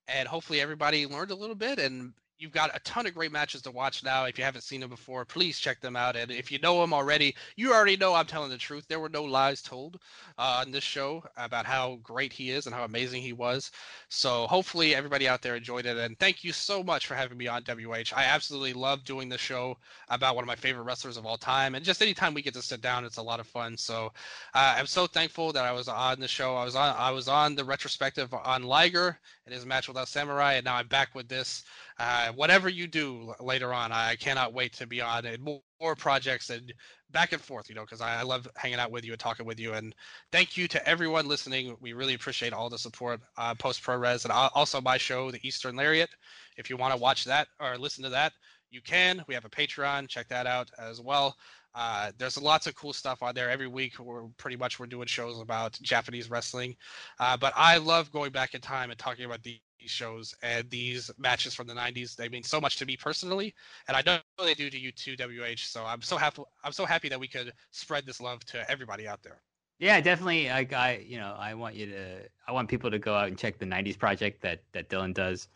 and 0.09 0.27
hopefully 0.27 0.61
everybody 0.61 1.07
learned 1.07 1.31
a 1.31 1.35
little 1.35 1.57
bit. 1.57 1.79
And 1.79 2.13
you've 2.41 2.53
got 2.53 2.75
a 2.75 2.81
ton 2.81 3.07
of 3.07 3.15
great 3.15 3.31
matches 3.31 3.63
to 3.63 3.71
watch 3.71 4.03
now. 4.03 4.25
If 4.25 4.39
you 4.39 4.45
haven't 4.45 4.63
seen 4.63 4.81
them 4.81 4.91
before, 4.91 5.25
please 5.25 5.59
check 5.59 5.81
them 5.81 5.95
out. 5.95 6.17
And 6.17 6.31
if 6.31 6.51
you 6.51 6.59
know 6.59 6.81
them 6.81 6.95
already, 6.95 7.37
you 7.57 7.73
already 7.73 7.97
know 7.97 8.15
I'm 8.15 8.27
telling 8.27 8.51
the 8.51 8.57
truth. 8.57 8.87
There 8.89 8.99
were 8.99 9.11
no 9.11 9.23
lies 9.25 9.61
told 9.61 9.99
uh, 10.39 10.63
on 10.65 10.73
this 10.73 10.83
show 10.83 11.23
about 11.37 11.67
how 11.67 11.99
great 12.03 12.33
he 12.33 12.51
is 12.51 12.67
and 12.67 12.75
how 12.75 12.85
amazing 12.85 13.23
he 13.23 13.35
was. 13.35 13.71
So 14.09 14.47
hopefully 14.47 14.95
everybody 14.95 15.29
out 15.29 15.43
there 15.43 15.55
enjoyed 15.55 15.87
it. 15.87 15.99
And 15.99 16.19
thank 16.19 16.43
you 16.43 16.53
so 16.53 16.83
much 16.83 17.07
for 17.07 17.15
having 17.15 17.37
me 17.37 17.47
on 17.47 17.63
WH. 17.63 18.13
I 18.17 18.25
absolutely 18.25 18.73
love 18.73 19.05
doing 19.05 19.29
the 19.29 19.39
show 19.39 19.77
about 20.09 20.35
one 20.35 20.43
of 20.43 20.49
my 20.49 20.57
favorite 20.57 20.85
wrestlers 20.85 21.19
of 21.19 21.27
all 21.27 21.37
time. 21.37 21.75
And 21.75 21.85
just 21.85 22.01
anytime 22.01 22.33
we 22.33 22.43
get 22.43 22.55
to 22.55 22.63
sit 22.63 22.81
down, 22.81 23.05
it's 23.05 23.19
a 23.19 23.23
lot 23.23 23.41
of 23.41 23.47
fun. 23.47 23.77
So 23.77 24.13
uh, 24.55 24.75
I'm 24.79 24.87
so 24.87 25.07
thankful 25.07 25.53
that 25.53 25.65
I 25.67 25.73
was 25.73 25.89
on 25.89 26.21
the 26.21 26.29
show. 26.29 26.57
I 26.57 26.65
was 26.65 26.75
on 26.75 26.97
I 26.97 27.11
was 27.11 27.29
on 27.29 27.55
the 27.55 27.65
retrospective 27.65 28.33
on 28.33 28.63
Liger 28.63 29.19
and 29.45 29.55
his 29.55 29.67
match 29.67 29.89
without 29.89 30.09
Samurai, 30.09 30.55
and 30.55 30.65
now 30.65 30.77
I'm 30.77 30.87
back 30.87 31.15
with 31.15 31.29
this. 31.29 31.65
Uh, 32.03 32.33
whatever 32.33 32.71
you 32.71 32.87
do 32.87 33.35
later 33.41 33.75
on, 33.75 33.93
I 33.93 34.17
cannot 34.17 34.55
wait 34.55 34.73
to 34.75 34.87
be 34.87 35.03
on. 35.03 35.27
More, 35.39 35.61
more 35.83 35.95
projects 35.95 36.49
and 36.49 36.73
back 37.11 37.33
and 37.33 37.43
forth, 37.43 37.69
you 37.69 37.75
know, 37.75 37.83
because 37.83 38.01
I, 38.01 38.21
I, 38.21 38.23
love 38.23 38.49
hanging 38.57 38.79
out 38.79 38.91
with 38.91 39.05
you 39.05 39.13
and 39.13 39.21
talking 39.21 39.45
with 39.45 39.61
you. 39.61 39.75
And 39.75 39.95
thank 40.33 40.57
you 40.57 40.67
to 40.69 40.89
everyone 40.89 41.29
listening. 41.29 41.77
We 41.79 41.93
really 41.93 42.15
appreciate 42.15 42.55
all 42.55 42.71
the 42.71 42.79
support 42.79 43.21
uh, 43.37 43.55
Post 43.55 43.83
Puroresu 43.83 44.25
and 44.25 44.33
also 44.33 44.81
my 44.81 44.97
show, 44.97 45.31
The 45.31 45.47
Eastern 45.47 45.77
Lariat. 45.77 46.09
If 46.57 46.71
you 46.71 46.79
want 46.79 46.95
to 46.95 46.99
watch 47.01 47.27
that 47.27 47.49
or 47.61 47.77
listen 47.77 48.03
to 48.05 48.11
that, 48.11 48.33
you 48.71 48.81
can. 48.81 49.23
We 49.29 49.35
have 49.35 49.45
a 49.45 49.51
Patreon. 49.51 50.09
Check 50.09 50.29
that 50.29 50.47
out 50.47 50.71
as 50.79 51.03
well. 51.03 51.37
Uh, 51.75 52.13
there's 52.19 52.41
lots 52.41 52.67
of 52.67 52.75
cool 52.75 52.93
stuff 52.93 53.23
on 53.23 53.35
there. 53.35 53.51
Every 53.51 53.69
week. 53.69 53.99
We're 53.99 54.25
pretty 54.37 54.57
much 54.57 54.79
we're 54.79 54.87
doing 54.87 55.07
shows 55.07 55.41
about 55.41 55.79
Japanese 55.83 56.31
wrestling, 56.31 56.77
uh, 57.19 57.37
but 57.37 57.53
I 57.57 57.79
love 57.79 58.11
going 58.13 58.33
back 58.33 58.55
in 58.55 58.61
time 58.61 58.91
and 58.91 58.99
talking 58.99 59.25
about 59.25 59.43
the 59.43 59.61
these 59.81 59.91
shows 59.91 60.35
and 60.43 60.69
these 60.71 61.11
matches 61.19 61.55
from 61.55 61.67
the 61.67 61.75
90s 61.75 62.15
they 62.15 62.29
mean 62.29 62.43
so 62.43 62.61
much 62.61 62.77
to 62.77 62.87
me 62.87 62.97
personally 62.97 63.55
and 63.89 63.97
i 63.97 64.03
know 64.05 64.19
they 64.45 64.55
do 64.55 64.69
to 64.69 64.79
you 64.79 64.93
too 64.93 65.17
wh 65.19 65.59
so 65.59 65.85
i'm 65.85 66.03
so 66.03 66.17
happy 66.17 66.43
i'm 66.65 66.73
so 66.73 66.85
happy 66.85 67.09
that 67.09 67.19
we 67.19 67.27
could 67.27 67.53
spread 67.71 68.05
this 68.07 68.21
love 68.21 68.45
to 68.45 68.71
everybody 68.71 69.09
out 69.09 69.23
there. 69.23 69.41
Yeah 69.79 70.01
definitely 70.01 70.49
like 70.49 70.73
i 70.73 71.03
you 71.07 71.19
know 71.19 71.35
i 71.39 71.55
want 71.55 71.75
you 71.75 71.87
to 71.87 72.19
i 72.47 72.53
want 72.53 72.69
people 72.69 72.91
to 72.91 72.99
go 72.99 73.15
out 73.15 73.29
and 73.29 73.39
check 73.39 73.59
the 73.59 73.65
90s 73.65 73.99
project 73.99 74.43
that 74.43 74.63
that 74.73 74.91
dylan 74.91 75.15
does 75.15 75.49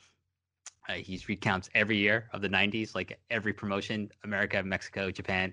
uh, 0.89 0.95
he 0.95 1.21
recounts 1.29 1.71
every 1.75 1.97
year 1.97 2.29
of 2.33 2.43
the 2.43 2.49
90s, 2.49 2.95
like 2.95 3.19
every 3.31 3.53
promotion, 3.53 4.11
America, 4.23 4.63
Mexico, 4.63 5.11
Japan. 5.11 5.53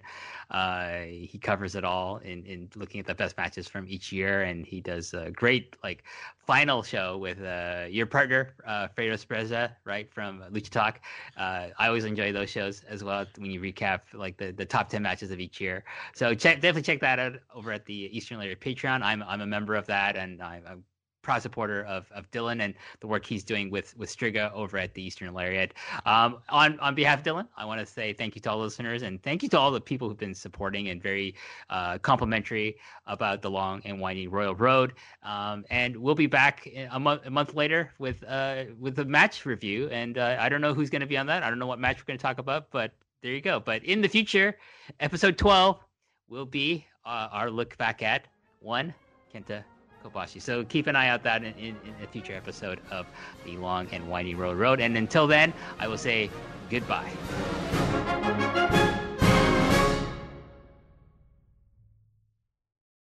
Uh, 0.50 1.02
he 1.04 1.40
covers 1.42 1.76
it 1.76 1.84
all 1.86 2.18
in, 2.18 2.46
in 2.46 2.70
looking 2.76 3.00
at 3.00 3.06
the 3.06 3.16
best 3.16 3.38
matches 3.38 3.68
from 3.68 3.86
each 3.88 4.12
year. 4.12 4.44
And 4.44 4.66
he 4.66 4.82
does 4.82 5.14
a 5.14 5.32
great 5.32 5.78
like 5.84 6.04
final 6.46 6.84
show 6.84 7.18
with 7.18 7.42
uh, 7.42 7.86
your 7.90 8.06
partner, 8.06 8.56
uh, 8.68 8.88
Fredo 8.90 9.14
Spreza, 9.14 9.72
right, 9.86 10.12
from 10.12 10.44
Lucha 10.52 10.70
Talk. 10.70 11.00
Uh, 11.38 11.68
I 11.80 11.88
always 11.88 12.04
enjoy 12.04 12.34
those 12.34 12.50
shows 12.50 12.84
as 12.90 13.04
well 13.04 13.26
when 13.38 13.52
you 13.52 13.62
recap 13.62 14.02
like 14.14 14.38
the, 14.38 14.52
the 14.52 14.66
top 14.66 14.90
10 14.90 15.02
matches 15.02 15.32
of 15.32 15.40
each 15.40 15.62
year. 15.62 15.84
So 16.14 16.34
check, 16.34 16.58
definitely 16.58 16.82
check 16.84 17.00
that 17.02 17.20
out 17.20 17.36
over 17.56 17.72
at 17.72 17.86
the 17.86 18.10
Eastern 18.16 18.40
Lariat 18.40 18.60
Patreon. 18.60 19.02
I'm, 19.02 19.24
I'm 19.24 19.42
a 19.42 19.48
member 19.48 19.76
of 19.76 19.86
that 19.88 20.18
and 20.18 20.42
I'm, 20.42 20.64
I'm 20.68 20.84
proud 21.22 21.42
supporter 21.42 21.84
of, 21.84 22.12
of 22.12 22.30
Dylan 22.32 22.62
and 22.62 22.74
the 23.00 23.08
work 23.08 23.26
he's 23.26 23.44
doing 23.44 23.70
with 23.70 23.96
with 23.98 24.10
Striga 24.10 24.52
over 24.54 24.78
at 24.78 24.94
the 24.94 25.04
Eastern 25.04 25.34
Lariat. 25.34 25.74
Um, 26.06 26.38
on 26.50 26.80
on 26.80 26.96
behalf 26.96 27.20
of 27.20 27.26
Dylan, 27.26 27.48
I 27.56 27.66
want 27.66 27.80
to 27.80 27.86
say 27.86 28.14
thank 28.14 28.36
you 28.36 28.42
to 28.42 28.52
all 28.52 28.58
the 28.58 28.64
listeners 28.64 29.04
and 29.04 29.22
thank 29.24 29.44
you 29.44 29.50
to 29.50 29.60
all 29.60 29.72
the 29.72 29.82
people 29.82 30.08
who've 30.08 30.18
been 30.18 30.36
supporting 30.36 30.90
and 30.90 31.02
very 31.02 31.36
uh, 31.70 31.98
complimentary 32.00 32.78
about 33.06 33.42
the 33.42 33.50
long 33.50 33.82
and 33.86 34.00
winding 34.00 34.30
Royal 34.30 34.56
Road. 34.56 34.94
Um, 35.24 35.66
and 35.70 35.96
we'll 35.96 36.16
be 36.16 36.28
back 36.28 36.68
a 36.92 37.00
month 37.00 37.22
a 37.26 37.30
month 37.30 37.54
later 37.54 37.92
with 38.00 38.24
uh, 38.28 38.66
with 38.80 39.00
a 39.00 39.06
match 39.06 39.46
review. 39.46 39.90
And 39.90 40.18
uh, 40.18 40.38
I 40.40 40.50
don't 40.50 40.62
know 40.62 40.74
who's 40.74 40.90
going 40.90 41.02
to 41.02 41.08
be 41.08 41.18
on 41.18 41.28
that. 41.28 41.44
I 41.44 41.50
don't 41.50 41.60
know 41.60 41.68
what 41.68 41.80
match 41.80 42.00
we're 42.00 42.06
going 42.06 42.18
to 42.18 42.24
talk 42.24 42.40
about, 42.40 42.72
but 42.72 42.94
there 43.22 43.32
you 43.32 43.42
go. 43.42 43.60
But 43.60 43.84
in 43.84 44.02
the 44.02 44.10
future, 44.10 44.58
episode 45.00 45.38
twelve 45.38 45.80
will 46.28 46.46
be 46.46 46.86
uh, 47.06 47.28
our 47.32 47.50
look 47.50 47.78
back 47.78 48.02
at 48.02 48.28
one 48.60 48.94
Kenta 49.34 49.64
Kobashi. 50.04 50.42
So 50.42 50.64
keep 50.64 50.88
an 50.88 50.96
eye 50.96 51.10
out 51.10 51.24
that 51.24 51.44
in, 51.44 51.54
in, 51.54 51.76
in, 51.86 51.94
a 52.04 52.08
future 52.08 52.34
episode 52.34 52.80
of 52.92 53.06
the 53.46 53.58
Long 53.58 53.88
and 53.92 54.10
Winding 54.10 54.38
Road 54.38 54.58
Road. 54.58 54.80
And 54.80 54.98
until 54.98 55.28
then, 55.28 55.54
I 55.80 55.88
will 55.88 55.98
say 55.98 56.30
goodbye. 56.70 57.12